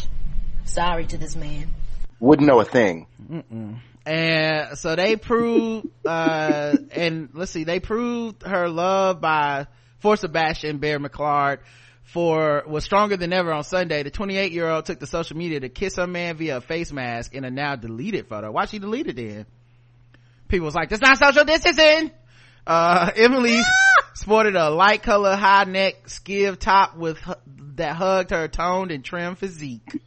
Sorry 0.65 1.07
to 1.07 1.17
this 1.17 1.35
man. 1.35 1.73
Wouldn't 2.21 2.47
know 2.47 2.61
a 2.61 2.65
thing. 2.65 3.07
Mm-mm. 3.31 3.81
And 4.07 4.79
so 4.79 4.97
they 4.97 5.17
proved, 5.17 5.89
uh, 6.07 6.77
and 6.93 7.31
let's 7.35 7.51
see, 7.51 7.65
they 7.65 7.81
proved 7.81 8.43
her 8.43 8.69
love 8.69 9.21
by 9.21 9.67
for 9.99 10.17
Sebastian 10.17 10.79
Bear 10.79 10.99
McClard 10.99 11.59
for 12.05 12.65
was 12.67 12.85
stronger 12.85 13.17
than 13.17 13.33
ever 13.33 13.53
on 13.53 13.63
Sunday. 13.63 14.03
The 14.03 14.11
28 14.11 14.53
year 14.53 14.69
old 14.69 14.85
took 14.87 14.99
to 15.01 15.07
social 15.07 15.37
media 15.37 15.61
to 15.61 15.69
kiss 15.69 15.97
her 15.97 16.07
man 16.07 16.37
via 16.37 16.59
a 16.59 16.61
face 16.61 16.93
mask 16.93 17.35
in 17.35 17.45
a 17.45 17.51
now 17.51 17.77
deleted 17.77 18.29
photo. 18.29 18.51
Why 18.51 18.67
she 18.67 18.79
deleted 18.79 19.19
it? 19.19 19.47
People 20.49 20.65
was 20.65 20.75
like, 20.75 20.89
that's 20.89 21.03
not 21.03 21.19
social 21.19 21.45
distancing. 21.45 22.11
Uh, 22.67 23.11
Emily 23.17 23.61
sported 24.15 24.57
a 24.57 24.71
light 24.71 25.03
color 25.03 25.37
high 25.37 25.65
neck 25.65 26.07
skiv 26.07 26.59
top 26.59 26.97
with 26.97 27.19
that 27.77 27.95
hugged 27.95 28.31
her 28.31 28.49
toned 28.49 28.91
and 28.91 29.05
trim 29.05 29.37
physique. 29.37 30.01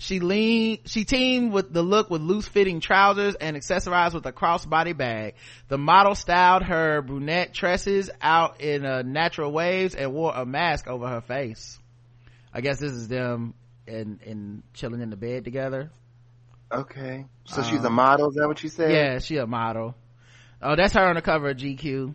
She 0.00 0.18
leaned, 0.18 0.78
she 0.86 1.04
teamed 1.04 1.52
with 1.52 1.74
the 1.74 1.82
look 1.82 2.08
with 2.08 2.22
loose 2.22 2.48
fitting 2.48 2.80
trousers 2.80 3.34
and 3.34 3.54
accessorized 3.54 4.14
with 4.14 4.24
a 4.24 4.32
crossbody 4.32 4.96
bag. 4.96 5.34
The 5.68 5.76
model 5.76 6.14
styled 6.14 6.62
her 6.62 7.02
brunette 7.02 7.52
tresses 7.52 8.08
out 8.22 8.62
in 8.62 8.86
uh, 8.86 9.02
natural 9.02 9.52
waves 9.52 9.94
and 9.94 10.14
wore 10.14 10.32
a 10.34 10.46
mask 10.46 10.86
over 10.88 11.06
her 11.06 11.20
face. 11.20 11.78
I 12.50 12.62
guess 12.62 12.80
this 12.80 12.92
is 12.92 13.08
them 13.08 13.52
and, 13.86 14.22
and 14.22 14.62
chilling 14.72 15.02
in 15.02 15.10
the 15.10 15.16
bed 15.16 15.44
together. 15.44 15.90
Okay. 16.72 17.26
So 17.44 17.62
she's 17.62 17.80
Um, 17.80 17.84
a 17.86 17.90
model, 17.90 18.30
is 18.30 18.36
that 18.36 18.48
what 18.48 18.62
you 18.62 18.70
said? 18.70 18.92
Yeah, 18.92 19.18
she 19.18 19.36
a 19.36 19.46
model. 19.46 19.94
Oh, 20.62 20.76
that's 20.76 20.94
her 20.94 21.04
on 21.06 21.16
the 21.16 21.22
cover 21.22 21.50
of 21.50 21.58
GQ. 21.58 22.14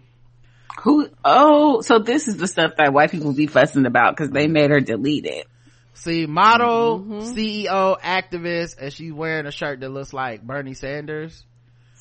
Who? 0.81 1.07
Oh, 1.23 1.81
so 1.81 1.99
this 1.99 2.27
is 2.27 2.37
the 2.37 2.47
stuff 2.47 2.71
that 2.79 2.91
white 2.93 3.11
people 3.11 3.31
be 3.33 3.45
fussing 3.45 3.85
about 3.85 4.17
because 4.17 4.31
they 4.31 4.47
made 4.47 4.71
her 4.71 4.79
delete 4.81 5.27
it. 5.27 5.45
See, 5.95 6.26
model, 6.26 6.99
mm-hmm. 6.99 7.34
CEO, 7.34 7.99
activist, 7.99 8.77
and 8.80 8.91
she's 8.91 9.13
wearing 9.13 9.45
a 9.45 9.51
shirt 9.51 9.80
that 9.80 9.89
looks 9.89 10.13
like 10.13 10.43
Bernie 10.43 10.73
Sanders. 10.73 11.45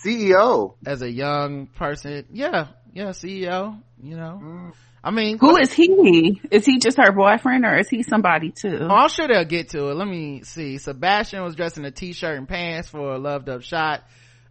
CEO. 0.04 0.74
As 0.84 1.00
a 1.00 1.10
young 1.10 1.68
person. 1.68 2.26
Yeah, 2.32 2.68
yeah, 2.92 3.10
CEO, 3.10 3.80
you 4.02 4.16
know. 4.16 4.40
Mm. 4.42 4.72
I 5.02 5.10
mean, 5.10 5.38
Who 5.38 5.58
is 5.58 5.72
he? 5.72 6.40
Is 6.50 6.64
he 6.64 6.78
just 6.78 6.96
her 6.96 7.12
boyfriend 7.12 7.64
or 7.64 7.78
is 7.78 7.88
he 7.88 8.02
somebody 8.02 8.50
too? 8.50 8.78
Oh, 8.80 8.88
I'm 8.88 9.08
sure 9.08 9.28
they'll 9.28 9.44
get 9.44 9.68
to 9.70 9.90
it. 9.90 9.94
Let 9.96 10.08
me 10.08 10.42
see. 10.44 10.78
Sebastian 10.78 11.42
was 11.42 11.54
dressed 11.54 11.76
in 11.76 11.84
a 11.84 11.90
t-shirt 11.90 12.38
and 12.38 12.48
pants 12.48 12.88
for 12.88 13.12
a 13.12 13.18
loved 13.18 13.50
up 13.50 13.62
shot. 13.62 14.02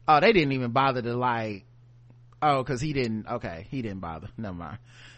Oh, 0.07 0.19
they 0.19 0.31
didn't 0.31 0.51
even 0.51 0.71
bother 0.71 1.01
to 1.01 1.15
like, 1.15 1.65
Oh, 2.41 2.63
cause 2.63 2.81
he 2.81 2.93
didn't, 2.93 3.25
okay, 3.27 3.67
he 3.71 3.81
didn't 3.81 4.01
bother. 4.01 4.27
Never 4.37 4.53
mind. 4.53 4.77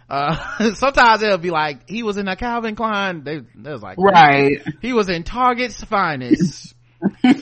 Uh, 0.10 0.74
sometimes 0.76 1.22
it'll 1.22 1.38
be 1.38 1.52
like, 1.52 1.90
he 1.90 2.04
was 2.04 2.18
in 2.18 2.28
a 2.28 2.36
Calvin 2.36 2.76
Klein. 2.76 3.24
They, 3.24 3.40
they 3.56 3.72
was 3.72 3.82
like, 3.82 3.98
Right. 3.98 4.62
He 4.82 4.92
was 4.94 5.10
in 5.10 5.24
Target's 5.24 5.84
finest. 5.84 6.76
he, 7.24 7.34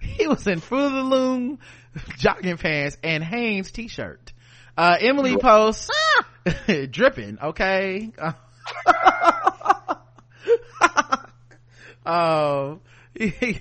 he 0.00 0.26
was 0.26 0.46
in 0.46 0.60
Fruit 0.60 0.86
of 0.86 0.92
the 0.92 1.02
Loom 1.02 1.58
jogging 2.18 2.56
pants 2.56 2.96
and 3.02 3.24
Hanes 3.24 3.72
t-shirt. 3.72 4.32
Uh, 4.76 4.96
Emily 5.00 5.38
posts, 5.38 5.90
dripping, 6.90 7.38
okay? 7.42 8.12
Oh, 12.06 12.80
he, 13.14 13.60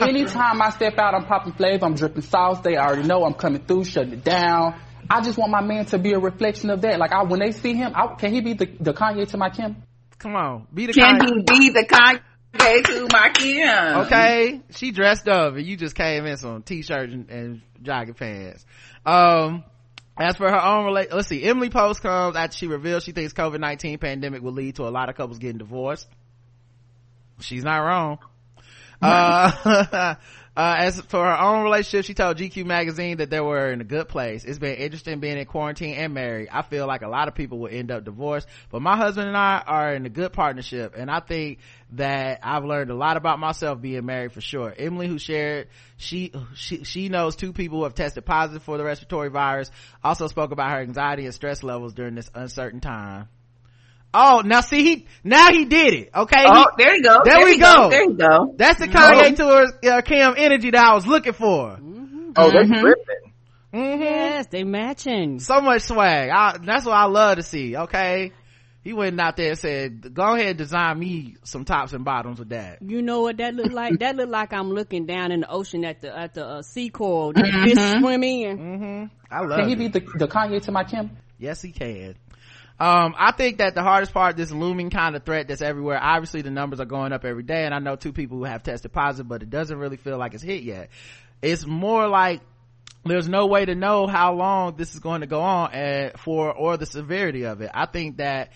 Anytime 0.00 0.60
I 0.60 0.70
step 0.70 0.98
out, 0.98 1.14
I'm 1.14 1.24
popping 1.24 1.54
flavor. 1.54 1.86
I'm 1.86 1.94
dripping 1.94 2.22
sauce. 2.22 2.60
They 2.60 2.76
already 2.76 3.04
know 3.04 3.24
I'm 3.24 3.32
coming 3.32 3.64
through, 3.64 3.84
shutting 3.84 4.12
it 4.12 4.24
down. 4.24 4.78
I 5.10 5.20
just 5.22 5.38
want 5.38 5.50
my 5.50 5.62
man 5.62 5.86
to 5.86 5.98
be 5.98 6.12
a 6.12 6.18
reflection 6.18 6.70
of 6.70 6.80
that. 6.82 6.98
Like, 6.98 7.12
I, 7.12 7.22
when 7.24 7.40
they 7.40 7.52
see 7.52 7.74
him, 7.74 7.92
I, 7.94 8.14
can 8.14 8.32
he 8.32 8.40
be 8.40 8.54
the, 8.54 8.66
the 8.80 8.92
Kanye 8.92 9.28
to 9.28 9.36
my 9.36 9.50
Kim? 9.50 9.82
Come 10.18 10.34
on, 10.34 10.66
be 10.72 10.86
the 10.86 10.92
Kanye. 10.92 11.18
Can 11.18 11.18
kind. 11.18 11.50
he 11.50 11.58
be 11.58 11.70
the 11.70 11.84
Kanye 11.84 12.20
to 12.58 13.08
my 13.12 13.30
Kim? 13.34 13.96
okay 13.96 14.60
she 14.70 14.90
dressed 14.90 15.28
up 15.28 15.54
and 15.54 15.66
you 15.66 15.76
just 15.76 15.94
came 15.94 16.26
in 16.26 16.36
some 16.36 16.62
t-shirts 16.62 17.12
and, 17.12 17.30
and 17.30 17.62
jogging 17.82 18.14
pants 18.14 18.64
um 19.04 19.64
as 20.18 20.36
for 20.36 20.50
her 20.50 20.62
own 20.62 20.84
relate 20.86 21.12
let's 21.12 21.28
see 21.28 21.42
emily 21.42 21.70
post 21.70 22.02
comes 22.02 22.36
after 22.36 22.56
she 22.56 22.66
reveals 22.66 23.04
she 23.04 23.12
thinks 23.12 23.32
covid-19 23.32 24.00
pandemic 24.00 24.42
will 24.42 24.52
lead 24.52 24.76
to 24.76 24.84
a 24.84 24.90
lot 24.90 25.08
of 25.08 25.16
couples 25.16 25.38
getting 25.38 25.58
divorced 25.58 26.08
she's 27.40 27.64
not 27.64 27.78
wrong 27.78 28.18
uh, 29.02 30.14
uh, 30.56 30.76
as 30.78 30.98
for 31.02 31.22
her 31.22 31.38
own 31.38 31.64
relationship, 31.64 32.06
she 32.06 32.14
told 32.14 32.38
GQ 32.38 32.64
magazine 32.64 33.18
that 33.18 33.28
they 33.28 33.40
were 33.40 33.70
in 33.72 33.82
a 33.82 33.84
good 33.84 34.08
place. 34.08 34.42
It's 34.44 34.58
been 34.58 34.76
interesting 34.76 35.20
being 35.20 35.36
in 35.36 35.44
quarantine 35.44 35.94
and 35.94 36.14
married. 36.14 36.48
I 36.50 36.62
feel 36.62 36.86
like 36.86 37.02
a 37.02 37.08
lot 37.08 37.28
of 37.28 37.34
people 37.34 37.58
will 37.58 37.68
end 37.70 37.90
up 37.90 38.04
divorced, 38.04 38.48
but 38.70 38.80
my 38.80 38.96
husband 38.96 39.28
and 39.28 39.36
I 39.36 39.62
are 39.66 39.94
in 39.94 40.06
a 40.06 40.08
good 40.08 40.32
partnership. 40.32 40.94
And 40.96 41.10
I 41.10 41.20
think 41.20 41.58
that 41.92 42.40
I've 42.42 42.64
learned 42.64 42.90
a 42.90 42.94
lot 42.94 43.18
about 43.18 43.38
myself 43.38 43.82
being 43.82 44.06
married 44.06 44.32
for 44.32 44.40
sure. 44.40 44.74
Emily, 44.76 45.08
who 45.08 45.18
shared, 45.18 45.68
she, 45.98 46.32
she, 46.54 46.84
she 46.84 47.10
knows 47.10 47.36
two 47.36 47.52
people 47.52 47.78
who 47.78 47.84
have 47.84 47.94
tested 47.94 48.24
positive 48.24 48.62
for 48.62 48.78
the 48.78 48.84
respiratory 48.84 49.28
virus, 49.28 49.70
also 50.02 50.26
spoke 50.26 50.52
about 50.52 50.70
her 50.70 50.80
anxiety 50.80 51.26
and 51.26 51.34
stress 51.34 51.62
levels 51.62 51.92
during 51.92 52.14
this 52.14 52.30
uncertain 52.34 52.80
time. 52.80 53.28
Oh, 54.18 54.40
now 54.44 54.60
see, 54.62 54.82
he, 54.82 55.06
now 55.22 55.50
he 55.52 55.64
did 55.66 55.92
it. 55.94 56.10
Okay. 56.14 56.44
Oh, 56.46 56.66
He- 56.76 56.82
there 56.84 56.96
you 56.96 57.02
go. 57.02 57.20
There, 57.24 57.34
There 57.36 57.44
we 57.44 57.52
we 57.52 57.58
go. 57.58 57.74
go. 57.74 57.90
There 57.90 58.04
you 58.04 58.14
go. 58.14 58.54
That's 58.56 58.78
the 58.80 58.88
Kanye 58.88 59.36
tour, 59.36 59.66
uh, 59.92 60.00
Cam 60.02 60.34
energy 60.36 60.70
that 60.70 60.82
I 60.82 60.94
was 60.94 61.06
looking 61.06 61.32
for. 61.34 61.78
Oh, 62.38 62.50
they're 62.50 62.64
Mhm. 62.64 62.80
dripping. 62.80 63.32
Mm-hmm. 63.74 64.02
Yes, 64.02 64.46
they 64.46 64.64
matching. 64.64 65.38
So 65.40 65.60
much 65.60 65.82
swag. 65.82 66.30
I, 66.30 66.56
that's 66.64 66.86
what 66.86 66.94
I 66.94 67.04
love 67.04 67.36
to 67.36 67.42
see. 67.42 67.76
Okay. 67.76 68.32
He 68.82 68.92
went 68.92 69.20
out 69.20 69.36
there 69.36 69.50
and 69.50 69.58
said, 69.58 70.14
go 70.14 70.34
ahead 70.34 70.46
and 70.50 70.58
design 70.58 70.98
me 71.00 71.34
some 71.42 71.64
tops 71.64 71.92
and 71.92 72.04
bottoms 72.04 72.38
with 72.38 72.50
that. 72.50 72.78
You 72.82 73.02
know 73.02 73.22
what 73.22 73.38
that 73.38 73.52
looked 73.54 73.72
like? 73.72 73.98
that 73.98 74.14
looked 74.14 74.30
like 74.30 74.52
I'm 74.52 74.70
looking 74.70 75.06
down 75.06 75.32
in 75.32 75.40
the 75.40 75.50
ocean 75.50 75.84
at 75.84 76.00
the 76.02 76.16
at 76.16 76.34
the 76.34 76.46
uh, 76.46 76.62
sea 76.62 76.88
coral. 76.88 77.32
The 77.32 77.42
fish 77.42 78.00
swim 78.00 78.22
in. 78.22 78.58
Mm-hmm. 78.58 79.04
I 79.34 79.40
love 79.40 79.58
Can 79.58 79.66
he 79.68 79.72
it. 79.74 79.78
be 79.78 79.88
the, 79.88 80.00
the 80.18 80.28
Kanye 80.28 80.62
to 80.62 80.72
my 80.72 80.84
Kim? 80.84 81.10
Yes, 81.38 81.60
he 81.60 81.72
can. 81.72 82.14
Um, 82.78 83.14
I 83.16 83.32
think 83.32 83.58
that 83.58 83.74
the 83.74 83.82
hardest 83.82 84.12
part, 84.12 84.36
this 84.36 84.50
looming 84.50 84.90
kind 84.90 85.16
of 85.16 85.24
threat 85.24 85.48
that's 85.48 85.62
everywhere, 85.62 85.98
obviously 86.00 86.42
the 86.42 86.50
numbers 86.50 86.78
are 86.78 86.84
going 86.84 87.12
up 87.12 87.24
every 87.24 87.42
day, 87.42 87.64
and 87.64 87.74
I 87.74 87.78
know 87.78 87.96
two 87.96 88.12
people 88.12 88.36
who 88.36 88.44
have 88.44 88.62
tested 88.62 88.92
positive, 88.92 89.28
but 89.28 89.42
it 89.42 89.48
doesn't 89.48 89.78
really 89.78 89.96
feel 89.96 90.18
like 90.18 90.34
it's 90.34 90.42
hit 90.42 90.62
yet. 90.62 90.90
It's 91.40 91.64
more 91.64 92.06
like 92.06 92.42
there's 93.04 93.28
no 93.28 93.46
way 93.46 93.64
to 93.64 93.74
know 93.74 94.06
how 94.06 94.34
long 94.34 94.76
this 94.76 94.94
is 94.94 95.00
going 95.00 95.22
to 95.22 95.26
go 95.26 95.40
on 95.40 95.72
and 95.72 96.18
for, 96.18 96.52
or 96.52 96.76
the 96.76 96.86
severity 96.86 97.44
of 97.44 97.62
it. 97.62 97.70
I 97.72 97.86
think 97.86 98.18
that 98.18 98.52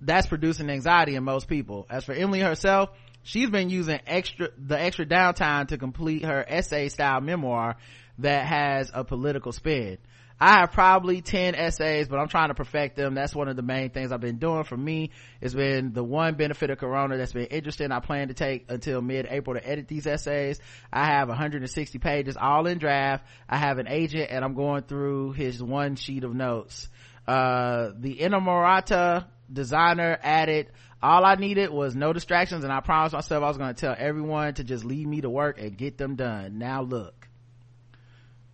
that's 0.00 0.26
producing 0.26 0.70
anxiety 0.70 1.14
in 1.14 1.24
most 1.24 1.46
people. 1.46 1.86
As 1.90 2.04
for 2.04 2.12
Emily 2.12 2.40
herself, 2.40 2.90
she's 3.22 3.50
been 3.50 3.68
using 3.68 4.00
extra, 4.06 4.48
the 4.56 4.80
extra 4.80 5.04
downtime 5.04 5.68
to 5.68 5.76
complete 5.76 6.24
her 6.24 6.44
essay 6.48 6.88
style 6.88 7.20
memoir 7.20 7.76
that 8.18 8.46
has 8.46 8.90
a 8.94 9.04
political 9.04 9.52
spin. 9.52 9.98
I 10.40 10.60
have 10.60 10.70
probably 10.70 11.20
10 11.20 11.56
essays, 11.56 12.06
but 12.06 12.18
I'm 12.18 12.28
trying 12.28 12.48
to 12.48 12.54
perfect 12.54 12.94
them. 12.94 13.14
That's 13.14 13.34
one 13.34 13.48
of 13.48 13.56
the 13.56 13.62
main 13.62 13.90
things 13.90 14.12
I've 14.12 14.20
been 14.20 14.38
doing 14.38 14.62
for 14.62 14.76
me. 14.76 15.10
It's 15.40 15.54
been 15.54 15.92
the 15.92 16.04
one 16.04 16.36
benefit 16.36 16.70
of 16.70 16.78
Corona 16.78 17.16
that's 17.16 17.32
been 17.32 17.46
interesting. 17.46 17.90
I 17.90 17.98
plan 17.98 18.28
to 18.28 18.34
take 18.34 18.66
until 18.68 19.02
mid-April 19.02 19.58
to 19.58 19.68
edit 19.68 19.88
these 19.88 20.06
essays. 20.06 20.60
I 20.92 21.06
have 21.06 21.28
160 21.28 21.98
pages 21.98 22.36
all 22.40 22.68
in 22.68 22.78
draft. 22.78 23.26
I 23.48 23.56
have 23.56 23.78
an 23.78 23.88
agent 23.88 24.30
and 24.30 24.44
I'm 24.44 24.54
going 24.54 24.84
through 24.84 25.32
his 25.32 25.60
one 25.60 25.96
sheet 25.96 26.22
of 26.22 26.32
notes. 26.34 26.88
Uh, 27.26 27.90
the 27.98 28.18
Inamorata 28.18 29.26
designer 29.52 30.18
added, 30.22 30.68
all 31.02 31.24
I 31.24 31.34
needed 31.34 31.70
was 31.70 31.96
no 31.96 32.12
distractions 32.12 32.62
and 32.62 32.72
I 32.72 32.78
promised 32.80 33.14
myself 33.14 33.42
I 33.42 33.48
was 33.48 33.58
going 33.58 33.74
to 33.74 33.80
tell 33.80 33.94
everyone 33.98 34.54
to 34.54 34.64
just 34.64 34.84
leave 34.84 35.08
me 35.08 35.20
to 35.22 35.30
work 35.30 35.60
and 35.60 35.76
get 35.76 35.98
them 35.98 36.14
done. 36.14 36.58
Now 36.58 36.82
look. 36.82 37.28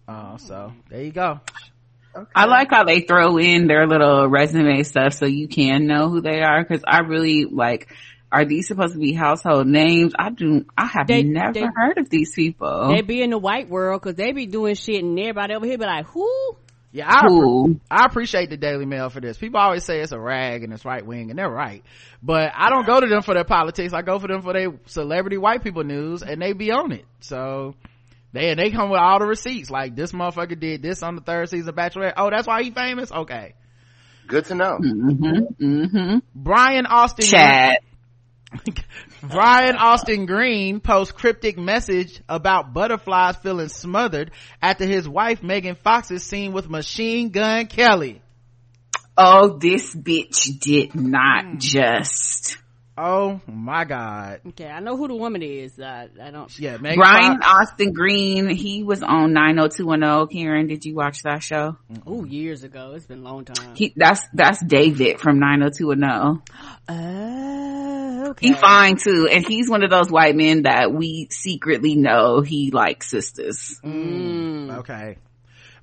Uh, 0.09 0.39
so 0.39 0.73
there 0.89 1.03
you 1.03 1.13
go. 1.13 1.41
I 2.35 2.47
like 2.47 2.71
how 2.71 2.85
they 2.85 3.01
throw 3.01 3.39
in 3.39 3.67
their 3.67 3.87
little 3.87 4.27
resume 4.29 4.83
stuff 4.83 5.15
so 5.15 5.27
you 5.27 5.49
can 5.49 5.87
know 5.87 6.09
who 6.09 6.21
they 6.21 6.43
are. 6.43 6.65
Cause 6.65 6.83
I 6.87 7.01
really 7.01 7.45
like, 7.45 7.89
are 8.31 8.45
these 8.45 8.67
supposed 8.69 8.95
to 8.95 8.99
be 8.99 9.13
household 9.13 9.67
names? 9.67 10.13
I 10.19 10.31
do, 10.31 10.67
I 10.77 10.87
have 10.87 11.07
They- 11.07 11.23
never 11.23 11.53
they- 11.53 11.67
heard 11.75 11.99
of 11.99 12.11
these 12.11 12.33
people. 12.35 12.89
They 12.89 13.03
be 13.03 13.23
in 13.23 13.31
the 13.31 13.39
white 13.39 13.69
world 13.69 14.01
because 14.03 14.17
they 14.17 14.33
be 14.33 14.47
doing 14.47 14.75
shit 14.75 15.03
and 15.05 15.19
everybody 15.19 15.55
over 15.55 15.67
here 15.67 15.79
be 15.79 15.85
like, 15.87 16.07
who? 16.07 16.57
Yeah, 16.93 17.13
I, 17.13 17.27
Cool. 17.27 17.81
I 17.91 18.05
appreciate 18.05 18.51
the 18.51 18.57
Daily 18.57 18.87
Mail 18.87 19.11
for 19.11 19.21
this. 19.21 19.37
People 19.37 19.59
always 19.59 19.83
say 19.83 19.99
it's 20.01 20.13
a 20.13 20.19
rag 20.21 20.63
and 20.63 20.73
it's 20.73 20.85
right 20.85 21.05
wing, 21.05 21.31
and 21.31 21.37
they're 21.37 21.51
right. 21.51 21.83
But 22.23 22.53
I 22.55 22.71
don't 22.71 22.87
go 22.87 23.01
to 23.01 23.07
them 23.09 23.23
for 23.23 23.35
their 23.35 23.43
politics. 23.43 23.93
I 23.93 24.03
go 24.03 24.21
for 24.21 24.29
them 24.29 24.43
for 24.43 24.53
their 24.53 24.73
celebrity 24.87 25.37
white 25.37 25.65
people 25.65 25.83
news, 25.83 26.23
and 26.23 26.41
they 26.41 26.53
be 26.53 26.71
on 26.71 26.93
it. 26.93 27.05
So 27.19 27.75
they 28.35 28.51
and 28.51 28.59
they 28.59 28.71
come 28.71 28.91
with 28.91 29.01
all 29.01 29.19
the 29.21 29.27
receipts. 29.27 29.71
Like 29.71 29.97
this 29.97 30.13
motherfucker 30.13 30.59
did 30.59 30.83
this 30.83 31.03
on 31.03 31.15
the 31.15 31.23
third 31.23 31.49
season 31.49 31.69
of 31.71 31.77
Bachelorette. 31.77 32.15
Oh, 32.17 32.29
that's 32.31 32.47
why 32.47 32.63
he 32.63 32.71
famous. 32.71 33.11
Okay. 33.11 33.55
Good 34.27 34.45
to 34.47 34.55
know. 34.55 34.79
Mm-hmm. 34.79 35.65
Mm-hmm. 35.65 36.19
Brian 36.35 36.87
Austin. 36.87 37.27
Chad. 37.27 37.79
Brian 39.23 39.77
Austin 39.77 40.27
Green 40.27 40.81
posts 40.81 41.13
cryptic 41.13 41.59
message 41.59 42.21
about 42.29 42.73
butterflies 42.73 43.37
feeling 43.37 43.69
smothered 43.69 44.31
after 44.63 44.85
his 44.87 45.09
wife 45.09 45.43
Megan 45.43 45.75
Fox 45.77 46.11
is 46.11 46.23
seen 46.25 46.53
with 46.53 46.69
Machine 46.69 47.31
Gun 47.31 47.67
Kelly. 47.67 48.21
Oh, 49.17 49.59
this 49.59 49.95
bitch 49.95 50.59
did 50.61 50.95
not 50.95 51.45
Hmm. 51.45 51.59
just. 51.59 52.59
Oh 52.97 53.41
my 53.47 53.85
god. 53.85 54.41
Okay, 54.49 54.69
I 54.69 54.79
know 54.79 54.97
who 54.97 55.09
the 55.09 55.17
woman 55.17 55.43
is. 55.43 55.79
Uh, 55.81 56.07
I 56.23 56.31
don't. 56.31 56.57
Yeah, 56.59 56.77
Megan 56.77 56.99
Brian 56.99 57.41
Fox. 57.41 57.71
Austin 57.73 57.93
Green, 57.93 58.49
he 58.49 58.85
was 58.85 59.03
on 59.03 59.33
90210. 59.33 60.29
Karen, 60.29 60.69
did 60.69 60.85
you 60.85 60.95
watch 60.95 61.23
that 61.25 61.43
show? 61.43 61.77
Oh, 62.07 62.25
years 62.25 62.63
ago. 62.63 62.93
It's 62.95 63.07
been 63.07 63.21
a 63.21 63.23
long 63.23 63.45
time. 63.45 63.75
He, 63.75 63.93
that's, 63.97 64.21
that's 64.33 64.65
David 64.65 65.19
from 65.19 65.41
90210. 65.41 66.43
Oh, 66.89 68.31
okay. 68.31 68.47
He 68.47 68.55
fine 68.55 68.97
too. 68.97 69.27
And 69.31 69.45
he's 69.45 69.69
one 69.69 69.83
of 69.83 69.91
those 69.91 70.09
white 70.11 70.37
men 70.37 70.63
that 70.63 70.93
we 70.93 71.27
secretly 71.33 71.97
know 71.97 72.43
he 72.43 72.71
likes 72.71 73.11
sisters. 73.11 73.81
Mm. 73.85 74.79
Okay. 74.79 75.19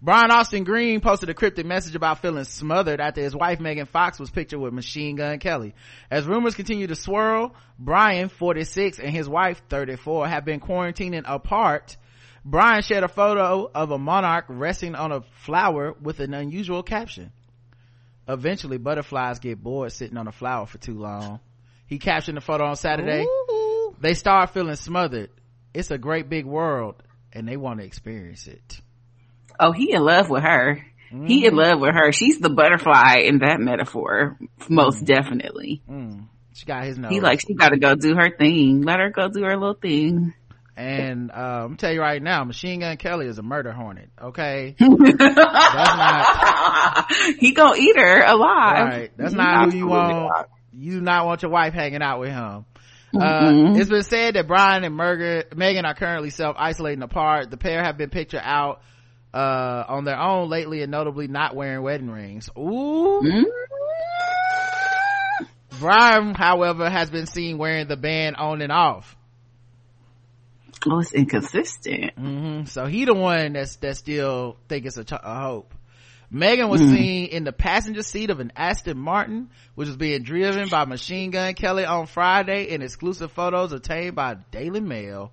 Brian 0.04 0.32
Austin 0.32 0.64
Green 0.64 1.00
posted 1.00 1.30
a 1.30 1.36
cryptic 1.36 1.64
message 1.64 1.94
about 1.94 2.24
feeling 2.24 2.44
smothered 2.44 3.00
after 3.00 3.22
his 3.22 3.36
wife 3.36 3.60
Megan 3.60 3.86
Fox 3.86 4.20
was 4.20 4.32
pictured 4.32 4.58
with 4.58 4.74
Machine 4.74 5.16
Gun 5.16 5.38
Kelly. 5.38 5.76
As 6.10 6.26
rumors 6.26 6.56
continue 6.56 6.88
to 6.88 6.96
swirl, 6.96 7.54
Brian, 7.78 8.30
46, 8.30 8.98
and 8.98 9.12
his 9.12 9.30
wife, 9.30 9.62
34, 9.70 10.28
have 10.28 10.44
been 10.44 10.60
quarantining 10.60 11.22
apart. 11.28 11.98
Brian 12.44 12.82
shared 12.82 13.04
a 13.04 13.08
photo 13.08 13.70
of 13.76 13.92
a 13.92 14.00
monarch 14.00 14.46
resting 14.50 14.96
on 14.96 15.12
a 15.12 15.22
flower 15.44 15.94
with 16.02 16.20
an 16.20 16.34
unusual 16.34 16.82
caption. 16.82 17.32
Eventually, 18.28 18.80
butterflies 18.80 19.38
get 19.38 19.62
bored 19.62 19.92
sitting 19.92 20.18
on 20.18 20.28
a 20.28 20.32
flower 20.32 20.66
for 20.66 20.80
too 20.80 20.98
long. 20.98 21.42
He 21.86 22.00
captioned 22.00 22.38
the 22.38 22.42
photo 22.42 22.66
on 22.66 22.76
Saturday. 22.76 23.22
Ooh. 23.24 23.96
They 24.00 24.16
start 24.16 24.50
feeling 24.50 24.78
smothered. 24.78 25.30
It's 25.76 25.92
a 25.92 26.00
great 26.00 26.28
big 26.28 26.48
world, 26.48 27.04
and 27.32 27.48
they 27.48 27.56
want 27.56 27.82
to 27.82 27.86
experience 27.86 28.48
it. 28.48 28.82
Oh, 29.62 29.72
he 29.72 29.94
in 29.94 30.04
love 30.04 30.30
with 30.30 30.44
her. 30.44 30.86
He 31.26 31.46
in 31.46 31.56
love 31.56 31.80
with 31.80 31.94
her. 31.94 32.12
She's 32.14 32.40
the 32.40 32.50
butterfly 32.50 33.18
in 33.26 33.40
that 33.40 33.60
metaphor, 33.60 34.38
most 34.70 35.04
definitely. 35.06 35.82
Mm. 35.90 36.28
She 36.54 36.66
got 36.66 36.86
his 36.86 36.98
nose. 36.98 37.12
He 37.12 37.20
like, 37.20 37.42
she 37.42 37.54
gotta 37.54 37.78
go 37.78 37.96
do 37.96 38.16
her 38.16 38.30
thing. 38.36 38.82
Let 38.84 39.00
her 39.00 39.10
go 39.10 39.28
do 39.28 39.44
her 39.44 39.58
little 39.58 39.74
thing. 39.76 40.34
and 40.78 41.30
uh, 41.32 41.66
I'm 41.66 41.76
tell 41.76 41.92
you 41.94 42.00
right 42.00 42.22
now, 42.22 42.46
Machine 42.46 42.80
Gun 42.80 42.96
Kelly 42.98 43.28
is 43.28 43.38
a 43.40 43.44
murder 43.44 43.74
hornet. 43.74 44.10
Okay, 44.22 44.76
he 44.80 44.88
gonna 47.54 47.78
eat 47.78 47.98
her 47.98 48.24
alive. 48.24 48.88
right? 48.88 49.12
That's 49.18 49.34
not 49.34 49.72
who 49.72 49.78
you 49.78 49.88
want. 49.88 50.48
You 50.74 50.92
do 50.94 51.02
not 51.02 51.26
want 51.26 51.42
your 51.42 51.52
wife 51.52 51.74
hanging 51.74 52.02
out 52.02 52.20
with 52.20 52.30
him. 52.30 52.66
Uh, 53.14 53.74
it's 53.76 53.90
been 53.90 54.04
said 54.04 54.36
that 54.36 54.48
Brian 54.48 54.86
and 54.86 54.96
Merger, 54.96 55.44
Megan 55.54 55.84
are 55.84 55.94
currently 55.94 56.30
self-isolating 56.30 57.04
apart. 57.04 57.52
The 57.52 57.58
pair 57.58 57.84
have 57.84 57.98
been 57.98 58.10
pictured 58.10 58.40
out, 58.42 58.82
uh, 59.34 59.84
on 59.88 60.04
their 60.06 60.20
own 60.20 60.50
lately 60.50 60.82
and 60.82 60.92
notably 60.92 61.28
not 61.28 61.56
wearing 61.56 61.82
wedding 61.84 62.10
rings. 62.10 62.50
Ooh. 62.58 63.22
Mm. 63.24 63.44
Brian, 65.80 66.36
however, 66.36 66.90
has 66.90 67.10
been 67.10 67.26
seen 67.26 67.58
wearing 67.58 67.88
the 67.88 67.98
band 67.98 68.36
on 68.36 68.62
and 68.62 68.72
off. 68.72 69.16
Oh, 70.88 71.00
it's 71.00 71.14
inconsistent. 71.14 72.14
hmm 72.18 72.64
So 72.66 72.86
he 72.86 73.06
the 73.06 73.14
one 73.14 73.54
that's 73.54 73.76
that 73.78 73.98
still 73.98 74.58
think 74.68 74.86
it's 74.86 74.98
a, 74.98 75.04
ch- 75.04 75.12
a 75.14 75.42
hope. 75.42 75.74
Megan 76.30 76.70
was 76.70 76.82
Mhm. 76.82 76.96
seen 76.96 77.26
in 77.28 77.44
the 77.44 77.52
passenger 77.52 78.04
seat 78.04 78.30
of 78.30 78.40
an 78.40 78.52
Aston 78.56 78.98
Martin, 78.98 79.50
which 79.76 79.88
was 79.88 79.98
being 79.98 80.24
driven 80.24 80.70
by 80.70 80.86
Machine 80.86 81.30
Gun 81.32 81.54
Kelly 81.56 81.86
on 81.86 82.06
Friday 82.08 82.70
in 82.70 82.82
exclusive 82.82 83.32
photos 83.32 83.74
obtained 83.74 84.16
by 84.16 84.36
Daily 84.52 84.80
Mail. 84.80 85.32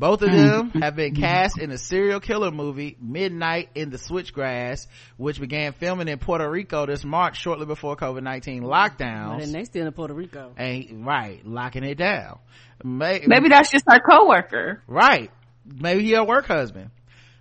Both 0.00 0.22
of 0.22 0.32
them 0.32 0.70
have 0.80 0.96
been 0.96 1.14
cast 1.14 1.58
in 1.58 1.70
a 1.70 1.76
serial 1.76 2.20
killer 2.20 2.50
movie, 2.50 2.96
Midnight 3.02 3.68
in 3.74 3.90
the 3.90 3.98
Switchgrass, 3.98 4.86
which 5.18 5.38
began 5.38 5.74
filming 5.74 6.08
in 6.08 6.18
Puerto 6.18 6.50
Rico 6.50 6.86
this 6.86 7.04
March 7.04 7.38
shortly 7.38 7.66
before 7.66 7.96
COVID-19 7.96 8.62
lockdowns. 8.62 9.28
Well, 9.28 9.38
then 9.40 9.52
they 9.52 9.64
still 9.64 9.86
in 9.86 9.92
Puerto 9.92 10.14
Rico. 10.14 10.54
And, 10.56 11.04
right, 11.04 11.46
locking 11.46 11.84
it 11.84 11.96
down. 11.98 12.38
May- 12.82 13.24
Maybe 13.26 13.50
that's 13.50 13.70
just 13.70 13.84
our 13.86 14.00
coworker. 14.00 14.82
Right. 14.86 15.30
Maybe 15.66 16.02
he 16.02 16.14
a 16.14 16.24
work 16.24 16.46
husband. 16.46 16.90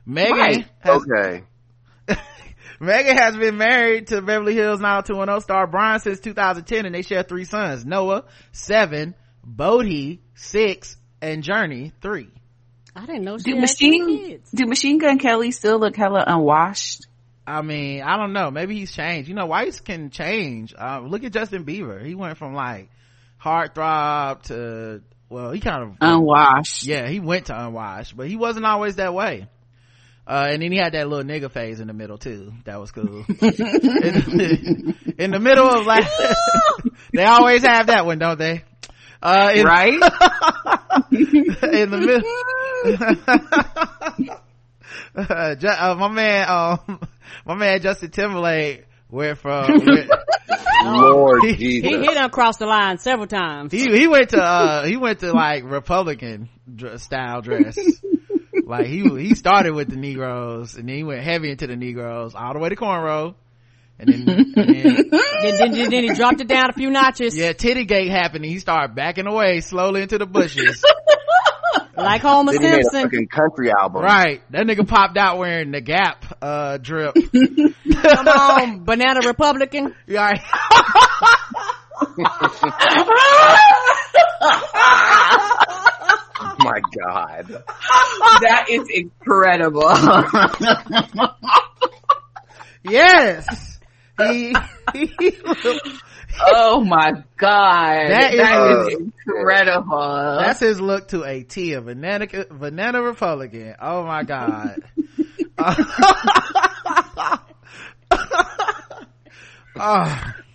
Megan 0.06 0.36
Right. 0.38 0.66
has, 0.82 1.02
Okay. 1.02 1.44
Megan 2.82 3.16
has 3.18 3.38
been 3.38 3.56
married 3.56 4.08
to 4.08 4.22
Beverly 4.22 4.54
Hills 4.56 4.82
90210 4.82 5.42
star 5.42 5.66
Brian 5.66 6.02
since 6.02 6.20
2010 6.20 6.86
and 6.86 6.94
they 6.94 7.04
share 7.04 7.24
three 7.24 7.46
sons, 7.46 7.86
Noah, 7.86 8.26
seven, 8.52 9.16
Bodhi, 9.46 10.22
six, 10.36 10.98
and 11.22 11.42
Journey, 11.42 11.94
three. 12.02 12.28
I 12.96 13.06
didn't 13.06 13.24
know 13.24 13.38
she 13.38 13.44
Do 13.46 13.52
had 13.56 13.62
Machine 13.62 14.18
kids. 14.28 14.52
Do 14.52 14.66
Machine 14.66 14.98
Gun 14.98 15.20
Kelly 15.20 15.52
still 15.52 15.80
look 15.80 15.96
hella 15.96 16.24
unwashed? 16.26 17.06
I 17.46 17.62
mean, 17.62 18.02
I 18.04 18.18
don't 18.18 18.34
know. 18.34 18.52
Maybe 18.52 18.76
he's 18.78 18.92
changed. 18.92 19.28
You 19.30 19.36
know, 19.36 19.48
whites 19.48 19.80
can 19.80 20.10
change. 20.12 20.74
Uh, 20.78 21.00
look 21.00 21.24
at 21.24 21.32
Justin 21.34 21.66
Bieber. 21.66 22.06
He 22.06 22.14
went 22.14 22.38
from 22.38 22.54
like 22.54 22.90
heartthrob 23.42 24.44
to, 24.44 25.02
well, 25.30 25.52
he 25.52 25.60
kind 25.60 25.84
of 25.84 25.96
Unwashed. 26.02 26.84
Yeah, 26.86 27.08
he 27.08 27.20
went 27.20 27.48
to 27.48 27.60
unwashed, 27.60 28.16
but 28.16 28.28
he 28.28 28.36
wasn't 28.36 28.66
always 28.66 28.98
that 28.98 29.14
way. 29.14 29.48
Uh, 30.28 30.50
and 30.52 30.62
then 30.62 30.72
he 30.72 30.78
had 30.78 30.94
that 30.94 31.08
little 31.10 31.26
nigga 31.26 31.50
phase 31.52 31.80
in 31.80 31.88
the 31.88 31.94
middle 31.94 32.20
too. 32.20 32.54
That 32.66 32.80
was 32.80 32.92
cool. 32.92 33.26
in, 33.28 33.36
in 35.18 35.32
the 35.32 35.40
middle 35.40 35.68
of 35.68 35.88
like, 35.88 36.06
they 37.14 37.24
always 37.24 37.64
have 37.64 37.88
that 37.88 38.06
one, 38.06 38.20
don't 38.20 38.38
they? 38.38 38.64
Uh, 39.24 39.52
in, 39.56 39.66
Right? 39.66 39.94
in 41.12 41.90
the 41.90 41.98
middle. 41.98 42.32
uh, 45.16 45.96
my 45.98 46.08
man, 46.10 46.50
um, 46.50 47.00
my 47.46 47.56
man 47.56 47.82
Justin 47.82 48.12
Timberlake 48.12 48.86
went 49.10 49.38
from, 49.38 49.68
went- 49.86 50.10
Lord 50.86 51.44
He- 51.44 51.54
He, 51.54 51.82
Jesus. 51.82 52.00
he 52.08 52.14
done 52.14 52.30
crossed 52.30 52.60
the 52.60 52.66
line 52.66 52.98
several 53.00 53.28
times. 53.28 53.72
he 53.74 53.84
he 53.98 54.08
went 54.08 54.30
to 54.30 54.42
uh 54.42 54.86
he 54.86 54.96
went 54.98 55.20
to 55.20 55.34
like 55.34 55.64
republican 55.66 56.48
dr- 56.74 57.02
style 57.02 57.42
dress 57.42 57.78
like 58.66 58.86
he 58.88 59.02
he 59.20 59.36
started 59.36 59.74
with 59.74 59.90
the 59.90 59.98
negroes 59.98 60.76
and 60.76 60.88
then 60.88 60.96
he 60.96 61.04
went 61.04 61.22
heavy 61.22 61.52
into 61.52 61.68
the 61.68 61.76
negroes 61.76 62.34
all 62.34 62.54
the 62.54 62.60
way 62.60 62.70
to 62.70 62.76
cornrow 62.78 63.36
and 64.00 64.08
then, 64.10 64.30
and 64.30 64.56
then 64.56 64.96
then, 64.96 65.12
then, 65.58 65.72
then, 65.74 65.90
then 65.90 66.04
he 66.06 66.14
dropped 66.14 66.40
it 66.40 66.48
down 66.48 66.70
a 66.70 66.74
few 66.74 66.90
notches. 66.90 67.38
yeah 67.38 67.52
titty 67.52 67.84
gate 67.84 68.10
happened 68.10 68.46
and 68.46 68.54
he 68.54 68.60
started 68.60 68.96
backing 68.96 69.28
away 69.28 69.60
slowly 69.60 70.02
into 70.02 70.18
the 70.18 70.26
bushes 70.26 70.82
Like 72.04 72.22
Homer 72.22 72.52
Then 72.54 72.62
he 72.62 72.68
made 72.70 72.80
a 72.80 72.84
Simpson. 72.84 73.04
fucking 73.04 73.28
country 73.28 73.72
album. 73.72 74.02
right 74.04 74.42
that 74.52 74.66
nigga 74.66 74.88
popped 74.88 75.18
out 75.18 75.38
wearing 75.38 75.72
the 75.72 75.82
gap 75.82 76.26
uh 76.42 76.78
drip 76.78 77.14
Come 77.34 78.28
on, 78.28 78.84
Banana 78.86 79.22
Republican. 79.26 79.94
right 80.08 80.42
Oh 86.42 86.56
my 86.60 86.82
god. 86.98 87.48
that 88.42 88.66
is 88.70 88.88
incredible. 88.90 89.90
yes 92.84 93.80
he, 94.20 94.54
he 94.94 95.32
oh 96.54 96.84
my 96.84 97.24
god. 97.38 98.10
That 98.10 98.34
is- 98.34 98.40
that 98.40 98.88
is 98.92 99.00
incredible. 99.28 100.38
That's 100.40 100.60
his 100.60 100.80
look 100.82 101.10
to 101.10 101.24
a 101.24 101.44
T, 101.44 101.74
a 101.74 101.82
banana, 101.82 102.28
banana 102.50 103.02
Republican. 103.02 103.76
Oh 103.82 104.04
my 104.06 104.24
God. 104.24 104.82
Oh. 109.78 110.24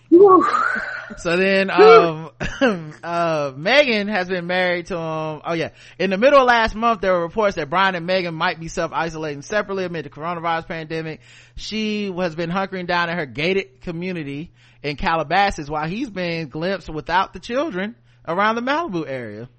So 1.17 1.37
then, 1.37 1.69
um, 1.69 2.31
uh, 3.03 3.53
Megan 3.55 4.07
has 4.07 4.27
been 4.27 4.47
married 4.47 4.87
to 4.87 4.95
him. 4.95 5.41
Oh 5.45 5.53
yeah. 5.53 5.69
In 5.99 6.09
the 6.09 6.17
middle 6.17 6.39
of 6.39 6.47
last 6.47 6.75
month, 6.75 7.01
there 7.01 7.13
were 7.13 7.21
reports 7.21 7.55
that 7.55 7.69
Brian 7.69 7.95
and 7.95 8.05
Megan 8.05 8.33
might 8.33 8.59
be 8.59 8.67
self-isolating 8.67 9.41
separately 9.41 9.85
amid 9.85 10.05
the 10.05 10.09
coronavirus 10.09 10.67
pandemic. 10.67 11.21
She 11.55 12.11
has 12.11 12.35
been 12.35 12.49
hunkering 12.49 12.87
down 12.87 13.09
in 13.09 13.17
her 13.17 13.25
gated 13.25 13.81
community 13.81 14.51
in 14.81 14.95
Calabasas 14.97 15.69
while 15.69 15.87
he's 15.87 16.09
been 16.09 16.49
glimpsed 16.49 16.89
without 16.89 17.33
the 17.33 17.39
children 17.39 17.95
around 18.27 18.55
the 18.55 18.61
Malibu 18.61 19.07
area. 19.07 19.49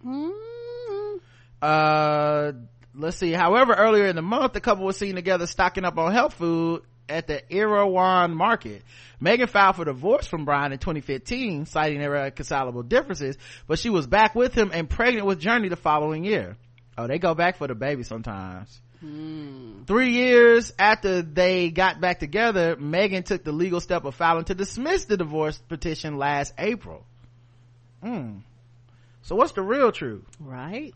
Uh, 1.62 2.52
let's 2.94 3.16
see. 3.16 3.32
However, 3.32 3.72
earlier 3.72 4.06
in 4.06 4.16
the 4.16 4.22
month, 4.22 4.52
the 4.52 4.60
couple 4.60 4.84
was 4.84 4.96
seen 4.96 5.14
together 5.14 5.46
stocking 5.46 5.84
up 5.84 5.96
on 5.96 6.12
health 6.12 6.34
food 6.34 6.82
at 7.08 7.26
the 7.26 7.52
Erewhon 7.52 8.34
market. 8.34 8.82
Megan 9.20 9.46
filed 9.46 9.76
for 9.76 9.84
divorce 9.84 10.26
from 10.26 10.44
Brian 10.44 10.72
in 10.72 10.78
2015, 10.78 11.66
citing 11.66 12.00
irreconcilable 12.00 12.82
differences, 12.82 13.36
but 13.66 13.78
she 13.78 13.90
was 13.90 14.06
back 14.06 14.34
with 14.34 14.54
him 14.54 14.70
and 14.72 14.88
pregnant 14.88 15.26
with 15.26 15.40
Journey 15.40 15.68
the 15.68 15.76
following 15.76 16.24
year. 16.24 16.56
Oh, 16.98 17.06
they 17.06 17.18
go 17.18 17.34
back 17.34 17.56
for 17.56 17.66
the 17.66 17.74
baby 17.74 18.02
sometimes. 18.02 18.80
Three 19.86 20.10
years 20.10 20.72
after 20.78 21.22
they 21.22 21.70
got 21.70 22.00
back 22.00 22.18
together, 22.18 22.76
Megan 22.76 23.22
took 23.22 23.44
the 23.44 23.52
legal 23.52 23.80
step 23.80 24.04
of 24.04 24.14
filing 24.14 24.44
to 24.46 24.54
dismiss 24.54 25.04
the 25.04 25.16
divorce 25.16 25.58
petition 25.58 26.16
last 26.16 26.54
April. 26.58 27.04
Hmm. 28.02 28.38
So 29.22 29.36
what's 29.36 29.52
the 29.52 29.62
real 29.62 29.92
truth? 29.92 30.24
Right. 30.40 30.94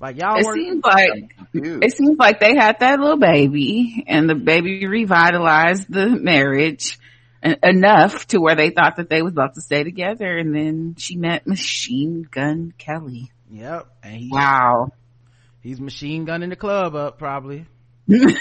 Like 0.00 0.18
y'all 0.18 0.38
it 0.38 0.46
seems 0.54 0.82
like 0.82 1.34
it 1.52 1.92
seems 1.92 2.18
like 2.18 2.40
they 2.40 2.56
had 2.56 2.80
that 2.80 2.98
little 2.98 3.18
baby 3.18 4.04
and 4.06 4.28
the 4.28 4.34
baby 4.34 4.86
revitalized 4.86 5.92
the 5.92 6.08
marriage 6.08 6.98
enough 7.42 8.26
to 8.28 8.38
where 8.38 8.56
they 8.56 8.70
thought 8.70 8.96
that 8.96 9.10
they 9.10 9.20
was 9.22 9.32
about 9.32 9.54
to 9.54 9.60
stay 9.60 9.84
together 9.84 10.38
and 10.38 10.54
then 10.54 10.94
she 10.96 11.16
met 11.16 11.46
machine 11.46 12.26
gun 12.30 12.72
kelly 12.78 13.30
Yep. 13.50 13.88
And 14.02 14.14
he's, 14.14 14.30
wow 14.30 14.90
he's 15.60 15.80
machine 15.80 16.24
gunning 16.24 16.50
the 16.50 16.56
club 16.56 16.94
up 16.94 17.18
probably. 17.18 17.66
Can 18.08 18.34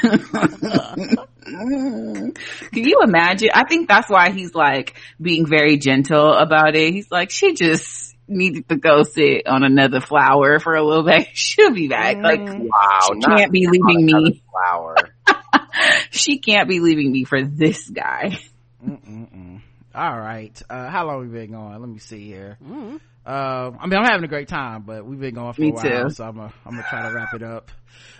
you 2.73 3.01
imagine? 3.03 3.49
I 3.53 3.65
think 3.67 3.87
that's 3.87 4.09
why 4.09 4.31
he's 4.31 4.55
like 4.55 4.95
being 5.21 5.45
very 5.45 5.77
gentle 5.77 6.33
about 6.33 6.75
it. 6.75 6.93
He's 6.93 7.11
like, 7.11 7.29
she 7.29 7.53
just 7.53 8.15
needed 8.29 8.69
to 8.69 8.75
go 8.77 9.03
sit 9.03 9.47
on 9.47 9.63
another 9.63 9.99
flower 10.01 10.59
for 10.59 10.75
a 10.75 10.83
little 10.83 11.03
bit. 11.03 11.27
She'll 11.33 11.71
be 11.73 11.87
back. 11.87 12.17
Like, 12.17 12.39
Wow. 12.41 12.99
she 13.13 13.19
can't 13.21 13.51
be 13.51 13.67
leaving 13.67 14.05
me. 14.05 14.43
Flower. 14.51 14.95
She 16.11 16.39
can't 16.39 16.67
be 16.67 16.79
leaving 16.79 17.11
me 17.11 17.23
for 17.23 17.41
this 17.43 17.89
guy. 17.89 18.37
Mm-mm-mm. 18.85 19.61
All 19.95 20.19
right. 20.19 20.59
Uh, 20.69 20.89
how 20.89 21.05
long 21.07 21.21
we 21.21 21.27
been 21.27 21.51
going? 21.51 21.79
Let 21.79 21.87
me 21.89 21.99
see 21.99 22.25
here. 22.25 22.57
Uh, 23.25 23.71
I 23.79 23.85
mean, 23.87 23.97
I'm 23.99 24.03
having 24.05 24.23
a 24.23 24.27
great 24.27 24.47
time, 24.47 24.83
but 24.83 25.05
we've 25.05 25.19
been 25.19 25.35
going 25.35 25.53
for 25.53 25.61
Me 25.61 25.69
a 25.69 25.73
while, 25.73 25.83
too. 25.83 26.09
so 26.09 26.23
I'm 26.25 26.35
gonna, 26.35 26.53
I'm 26.65 26.71
gonna 26.71 26.85
try 26.89 27.07
to 27.09 27.15
wrap 27.15 27.33
it 27.33 27.43
up. 27.43 27.71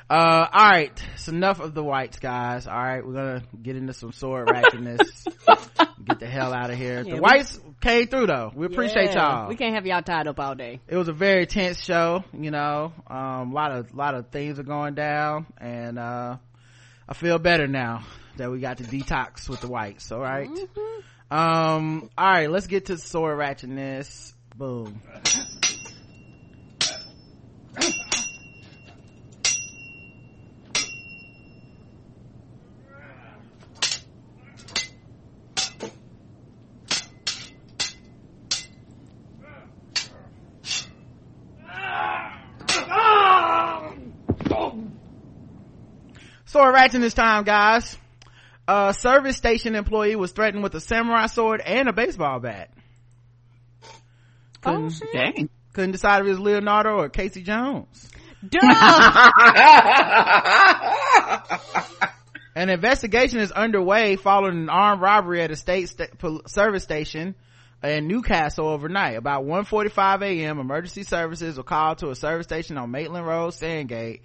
Uh, 0.09 0.47
all 0.51 0.69
right. 0.69 1.03
It's 1.15 1.27
enough 1.27 1.59
of 1.59 1.73
the 1.73 1.83
whites, 1.83 2.19
guys. 2.19 2.67
All 2.67 2.73
right. 2.77 3.05
We're 3.05 3.13
gonna 3.13 3.43
get 3.61 3.75
into 3.75 3.93
some 3.93 4.11
sword 4.11 4.47
ratchetness. 4.47 5.27
get 6.05 6.19
the 6.19 6.27
hell 6.27 6.53
out 6.53 6.69
of 6.69 6.77
here. 6.77 6.97
Yeah, 6.97 7.03
the 7.03 7.13
we- 7.15 7.19
whites 7.19 7.59
came 7.81 8.07
through 8.07 8.27
though. 8.27 8.51
We 8.53 8.65
appreciate 8.65 9.11
Yeah. 9.13 9.39
y'all. 9.39 9.47
We 9.49 9.55
can't 9.55 9.73
have 9.75 9.85
y'all 9.85 10.01
tied 10.01 10.27
up 10.27 10.39
all 10.39 10.55
day. 10.55 10.79
it 10.87 10.95
was 10.97 11.07
a 11.07 11.13
very 11.13 11.45
tense 11.45 11.83
show 11.83 12.23
you 12.37 12.51
know 12.51 12.93
um 13.07 13.51
a 13.51 13.53
lot 13.53 13.71
of 13.71 13.93
lot 13.95 14.15
of 14.15 14.27
things 14.29 14.59
are 14.59 14.63
going 14.63 14.95
down 14.95 15.45
and 15.59 15.97
uh 15.97 16.35
i 17.07 17.13
feel 17.13 17.39
better 17.39 17.67
now 17.67 18.03
that 18.37 18.49
we 18.51 18.59
got 18.59 18.77
to 18.77 18.83
detox 18.83 19.47
with 19.49 19.61
the 19.61 19.67
whites 19.67 20.11
all 20.11 20.19
right? 20.19 20.49
um 21.31 22.09
all 22.17 22.27
right 22.27 22.49
let's 22.51 22.67
get 22.67 22.85
to 22.87 22.97
sword 22.97 23.37
ratchetness 23.37 24.33
boom 24.55 25.01
Sword 46.59 46.73
ratchet 46.73 46.99
this 46.99 47.13
time, 47.13 47.45
guys. 47.45 47.97
A 48.67 48.93
service 48.93 49.37
station 49.37 49.75
employee 49.75 50.17
was 50.17 50.33
threatened 50.33 50.61
with 50.61 50.75
a 50.75 50.81
samurai 50.81 51.27
sword 51.27 51.61
and 51.61 51.87
a 51.87 51.93
baseball 51.93 52.41
bat. 52.41 52.69
Oh, 53.85 53.87
couldn't, 54.59 54.85
oh, 54.87 54.89
shit. 54.89 55.49
couldn't 55.71 55.91
decide 55.91 56.19
if 56.19 56.27
it 56.27 56.31
was 56.31 56.39
Leonardo 56.41 56.97
or 56.97 57.07
Casey 57.07 57.43
Jones. 57.43 58.11
An 62.55 62.67
investigation 62.67 63.39
is 63.39 63.53
underway 63.53 64.17
following 64.17 64.63
an 64.63 64.69
armed 64.69 65.01
robbery 65.01 65.41
at 65.41 65.51
a 65.51 65.55
state 65.55 65.87
st- 65.87 66.09
service 66.49 66.83
station 66.83 67.35
in 67.81 68.07
Newcastle 68.09 68.67
overnight. 68.67 69.15
About 69.15 69.45
1.45 69.45 70.23
a.m., 70.23 70.59
emergency 70.59 71.03
services 71.03 71.55
were 71.55 71.63
called 71.63 71.99
to 71.99 72.09
a 72.09 72.15
service 72.15 72.47
station 72.47 72.77
on 72.77 72.91
Maitland 72.91 73.25
Road, 73.25 73.53
Sandgate. 73.53 74.19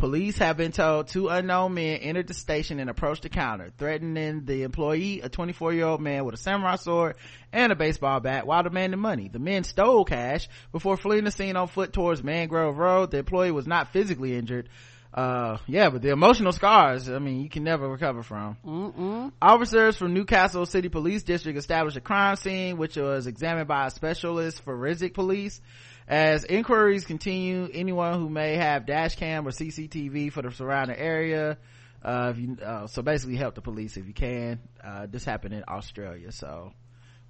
Police 0.00 0.38
have 0.38 0.56
been 0.56 0.72
told 0.72 1.08
two 1.08 1.28
unknown 1.28 1.74
men 1.74 1.98
entered 1.98 2.26
the 2.26 2.32
station 2.32 2.80
and 2.80 2.88
approached 2.88 3.22
the 3.22 3.28
counter, 3.28 3.70
threatening 3.76 4.46
the 4.46 4.62
employee, 4.62 5.20
a 5.20 5.28
24 5.28 5.74
year 5.74 5.84
old 5.84 6.00
man 6.00 6.24
with 6.24 6.34
a 6.34 6.38
samurai 6.38 6.76
sword 6.76 7.16
and 7.52 7.70
a 7.70 7.76
baseball 7.76 8.18
bat 8.18 8.46
while 8.46 8.62
demanding 8.62 8.98
money. 8.98 9.28
The 9.28 9.38
men 9.38 9.62
stole 9.62 10.06
cash 10.06 10.48
before 10.72 10.96
fleeing 10.96 11.24
the 11.24 11.30
scene 11.30 11.54
on 11.54 11.68
foot 11.68 11.92
towards 11.92 12.24
Mangrove 12.24 12.78
Road. 12.78 13.10
The 13.10 13.18
employee 13.18 13.50
was 13.50 13.66
not 13.66 13.92
physically 13.92 14.34
injured. 14.34 14.70
Uh, 15.12 15.58
yeah, 15.66 15.90
but 15.90 16.00
the 16.00 16.12
emotional 16.12 16.52
scars, 16.52 17.10
I 17.10 17.18
mean, 17.18 17.42
you 17.42 17.50
can 17.50 17.64
never 17.64 17.86
recover 17.86 18.22
from. 18.22 18.56
Mm-mm. 18.64 19.32
Officers 19.42 19.98
from 19.98 20.14
Newcastle 20.14 20.64
City 20.64 20.88
Police 20.88 21.24
District 21.24 21.58
established 21.58 21.98
a 21.98 22.00
crime 22.00 22.36
scene, 22.36 22.78
which 22.78 22.96
was 22.96 23.26
examined 23.26 23.68
by 23.68 23.88
a 23.88 23.90
specialist 23.90 24.62
forensic 24.62 25.12
police. 25.12 25.60
As 26.10 26.42
inquiries 26.42 27.04
continue, 27.04 27.68
anyone 27.72 28.18
who 28.18 28.28
may 28.28 28.56
have 28.56 28.84
dash 28.84 29.14
cam 29.14 29.46
or 29.46 29.52
CCTV 29.52 30.32
for 30.32 30.42
the 30.42 30.50
surrounding 30.50 30.96
area, 30.96 31.56
uh, 32.04 32.32
you, 32.36 32.56
uh, 32.60 32.88
so 32.88 33.00
basically 33.02 33.36
help 33.36 33.54
the 33.54 33.60
police 33.60 33.96
if 33.96 34.08
you 34.08 34.12
can. 34.12 34.58
Uh, 34.82 35.06
this 35.08 35.24
happened 35.24 35.54
in 35.54 35.62
Australia, 35.68 36.32
so. 36.32 36.72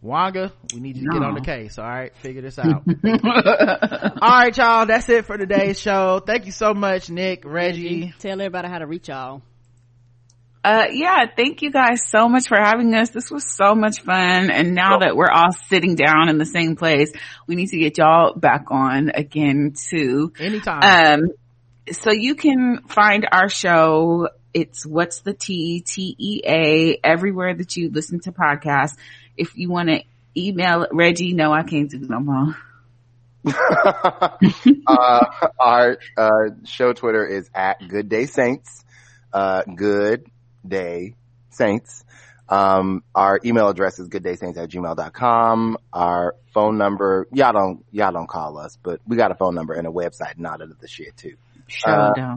Wanga, 0.03 0.51
we 0.73 0.81
need 0.81 0.97
you 0.97 1.03
to 1.03 1.09
no. 1.11 1.19
get 1.19 1.29
on 1.29 1.35
the 1.35 1.43
case. 1.43 1.79
All 1.79 1.85
right. 1.85 2.17
Figure 2.17 2.41
this 2.41 2.59
out. 2.59 2.85
all 4.23 4.31
right, 4.31 4.57
y'all. 4.57 4.87
That's 4.87 5.07
it 5.11 5.27
for 5.27 5.37
today's 5.37 5.79
show. 5.79 6.21
Thank 6.21 6.47
you 6.47 6.53
so 6.53 6.73
much, 6.73 7.11
Nic, 7.11 7.45
Reggie. 7.45 8.15
Tell 8.19 8.41
everybody 8.41 8.69
how 8.69 8.79
to 8.79 8.87
reach 8.87 9.09
y'all. 9.09 9.43
Uh, 10.63 10.87
yeah, 10.93 11.25
thank 11.35 11.63
you 11.63 11.71
guys 11.71 12.07
so 12.07 12.29
much 12.29 12.49
for 12.49 12.59
having 12.59 12.95
us. 12.95 13.11
This 13.11 13.31
was 13.31 13.51
so 13.51 13.75
much 13.75 14.01
fun. 14.01 14.51
And 14.51 14.75
now 14.75 14.99
that 14.99 15.17
we're 15.17 15.31
all 15.31 15.53
sitting 15.53 15.95
down 15.95 16.29
in 16.29 16.37
the 16.37 16.45
same 16.45 16.77
place, 16.77 17.11
we 17.47 17.55
need 17.55 17.69
to 17.69 17.79
get 17.79 17.97
y'all 17.97 18.35
back 18.35 18.67
on 18.71 19.11
again 19.15 19.73
too. 19.75 20.35
Anytime. 20.39 21.23
Um, 21.23 21.31
so 21.91 22.13
you 22.13 22.35
can 22.35 22.83
find 22.89 23.27
our 23.33 23.49
show. 23.49 24.29
It's 24.53 24.85
what's 24.85 25.21
the 25.21 25.33
T 25.33 25.81
T 25.81 26.15
E 26.19 26.43
A 26.45 27.01
everywhere 27.03 27.55
that 27.55 27.77
you 27.77 27.89
listen 27.91 28.21
to 28.21 28.33
podcasts. 28.33 28.97
If 29.39 29.57
you 29.57 29.71
want 29.71 29.89
to 29.89 30.03
email 30.37 30.87
Reggie, 30.93 31.33
no, 31.33 31.53
I 31.53 31.63
can't 31.63 31.91
do 31.91 32.01
no 32.01 32.21
more. 32.21 32.57
uh, 34.87 35.27
our 35.59 35.99
uh, 36.19 36.31
show 36.65 36.93
Twitter 36.93 37.25
is 37.25 37.49
at 37.55 37.89
Good 37.89 38.11
Day 38.11 38.27
Saints. 38.27 38.85
Uh, 39.33 39.63
good 39.63 40.27
day 40.67 41.15
saints. 41.51 42.05
Um, 42.49 43.05
our 43.15 43.41
email 43.45 43.69
address 43.69 43.99
is 44.01 44.09
goodday.saints 44.09 44.59
at 44.59 44.69
gmail.com. 44.69 45.79
Our 45.93 46.35
phone 46.53 46.79
number, 46.79 47.29
y'all 47.33 47.53
don't, 47.53 47.85
y'all 47.93 48.13
don't 48.13 48.29
call 48.29 48.59
us, 48.59 48.77
but 48.83 49.01
we 49.07 49.17
got 49.17 49.31
a 49.31 49.37
phone 49.37 49.55
number 49.55 49.75
and 49.75 49.87
a 49.87 49.91
website 49.91 50.37
and 50.37 50.47
all 50.47 50.61
of 50.61 50.79
the 50.79 50.89
shit 50.89 51.17
too. 51.17 51.37
Sure 51.69 51.95
uh, 51.95 52.37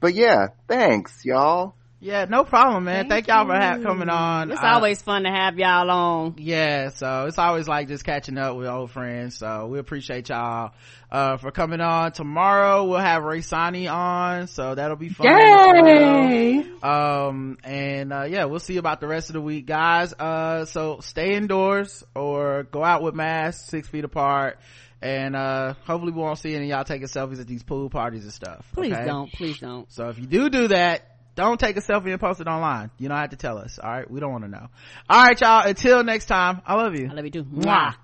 But 0.00 0.14
yeah, 0.14 0.48
thanks 0.66 1.24
y'all. 1.24 1.74
Yeah, 2.04 2.26
no 2.28 2.44
problem, 2.44 2.84
man. 2.84 3.08
Thank, 3.08 3.26
Thank 3.26 3.28
y'all 3.28 3.46
for 3.46 3.54
ha- 3.54 3.78
coming 3.82 4.10
on. 4.10 4.50
It's 4.50 4.60
uh, 4.60 4.66
always 4.66 5.00
fun 5.00 5.22
to 5.22 5.30
have 5.30 5.58
y'all 5.58 5.90
on. 5.90 6.34
Yeah, 6.36 6.90
so 6.90 7.24
it's 7.24 7.38
always 7.38 7.66
like 7.66 7.88
just 7.88 8.04
catching 8.04 8.36
up 8.36 8.58
with 8.58 8.66
old 8.66 8.90
friends. 8.90 9.36
So 9.36 9.68
we 9.68 9.78
appreciate 9.78 10.28
y'all 10.28 10.72
uh, 11.10 11.38
for 11.38 11.50
coming 11.50 11.80
on. 11.80 12.12
Tomorrow 12.12 12.84
we'll 12.84 12.98
have 12.98 13.22
Raysani 13.22 13.90
on, 13.90 14.48
so 14.48 14.74
that'll 14.74 14.98
be 14.98 15.08
fun. 15.08 15.28
Yay! 15.28 16.66
Um, 16.82 17.56
and 17.64 18.12
uh, 18.12 18.24
yeah, 18.24 18.44
we'll 18.44 18.60
see 18.60 18.76
about 18.76 19.00
the 19.00 19.08
rest 19.08 19.30
of 19.30 19.32
the 19.32 19.40
week, 19.40 19.64
guys. 19.64 20.12
Uh, 20.12 20.66
so 20.66 21.00
stay 21.00 21.32
indoors 21.36 22.04
or 22.14 22.64
go 22.64 22.84
out 22.84 23.02
with 23.02 23.14
masks, 23.14 23.70
six 23.70 23.88
feet 23.88 24.04
apart 24.04 24.58
and 25.00 25.36
uh 25.36 25.74
hopefully 25.84 26.12
we 26.12 26.20
won't 26.22 26.38
see 26.38 26.54
any 26.54 26.66
of 26.66 26.70
y'all 26.70 26.84
taking 26.84 27.08
selfies 27.08 27.38
at 27.38 27.46
these 27.46 27.62
pool 27.62 27.90
parties 27.90 28.22
and 28.22 28.32
stuff 28.32 28.66
please 28.72 28.94
okay? 28.94 29.04
don't 29.04 29.30
please 29.32 29.58
don't 29.58 29.92
so 29.92 30.08
if 30.08 30.18
you 30.18 30.24
do 30.24 30.48
do 30.48 30.68
that 30.68 31.13
don't 31.34 31.58
take 31.58 31.76
a 31.76 31.80
selfie 31.80 32.10
and 32.10 32.20
post 32.20 32.40
it 32.40 32.46
online. 32.46 32.90
You 32.98 33.08
don't 33.08 33.18
have 33.18 33.30
to 33.30 33.36
tell 33.36 33.58
us. 33.58 33.78
All 33.82 33.90
right. 33.90 34.10
We 34.10 34.20
don't 34.20 34.32
want 34.32 34.44
to 34.44 34.50
know. 34.50 34.68
All 35.08 35.24
right, 35.24 35.40
y'all. 35.40 35.66
Until 35.66 36.04
next 36.04 36.26
time. 36.26 36.62
I 36.66 36.74
love 36.74 36.94
you. 36.94 37.08
I 37.10 37.14
love 37.14 37.24
you 37.24 37.30
too. 37.30 37.44
Mwah. 37.44 37.94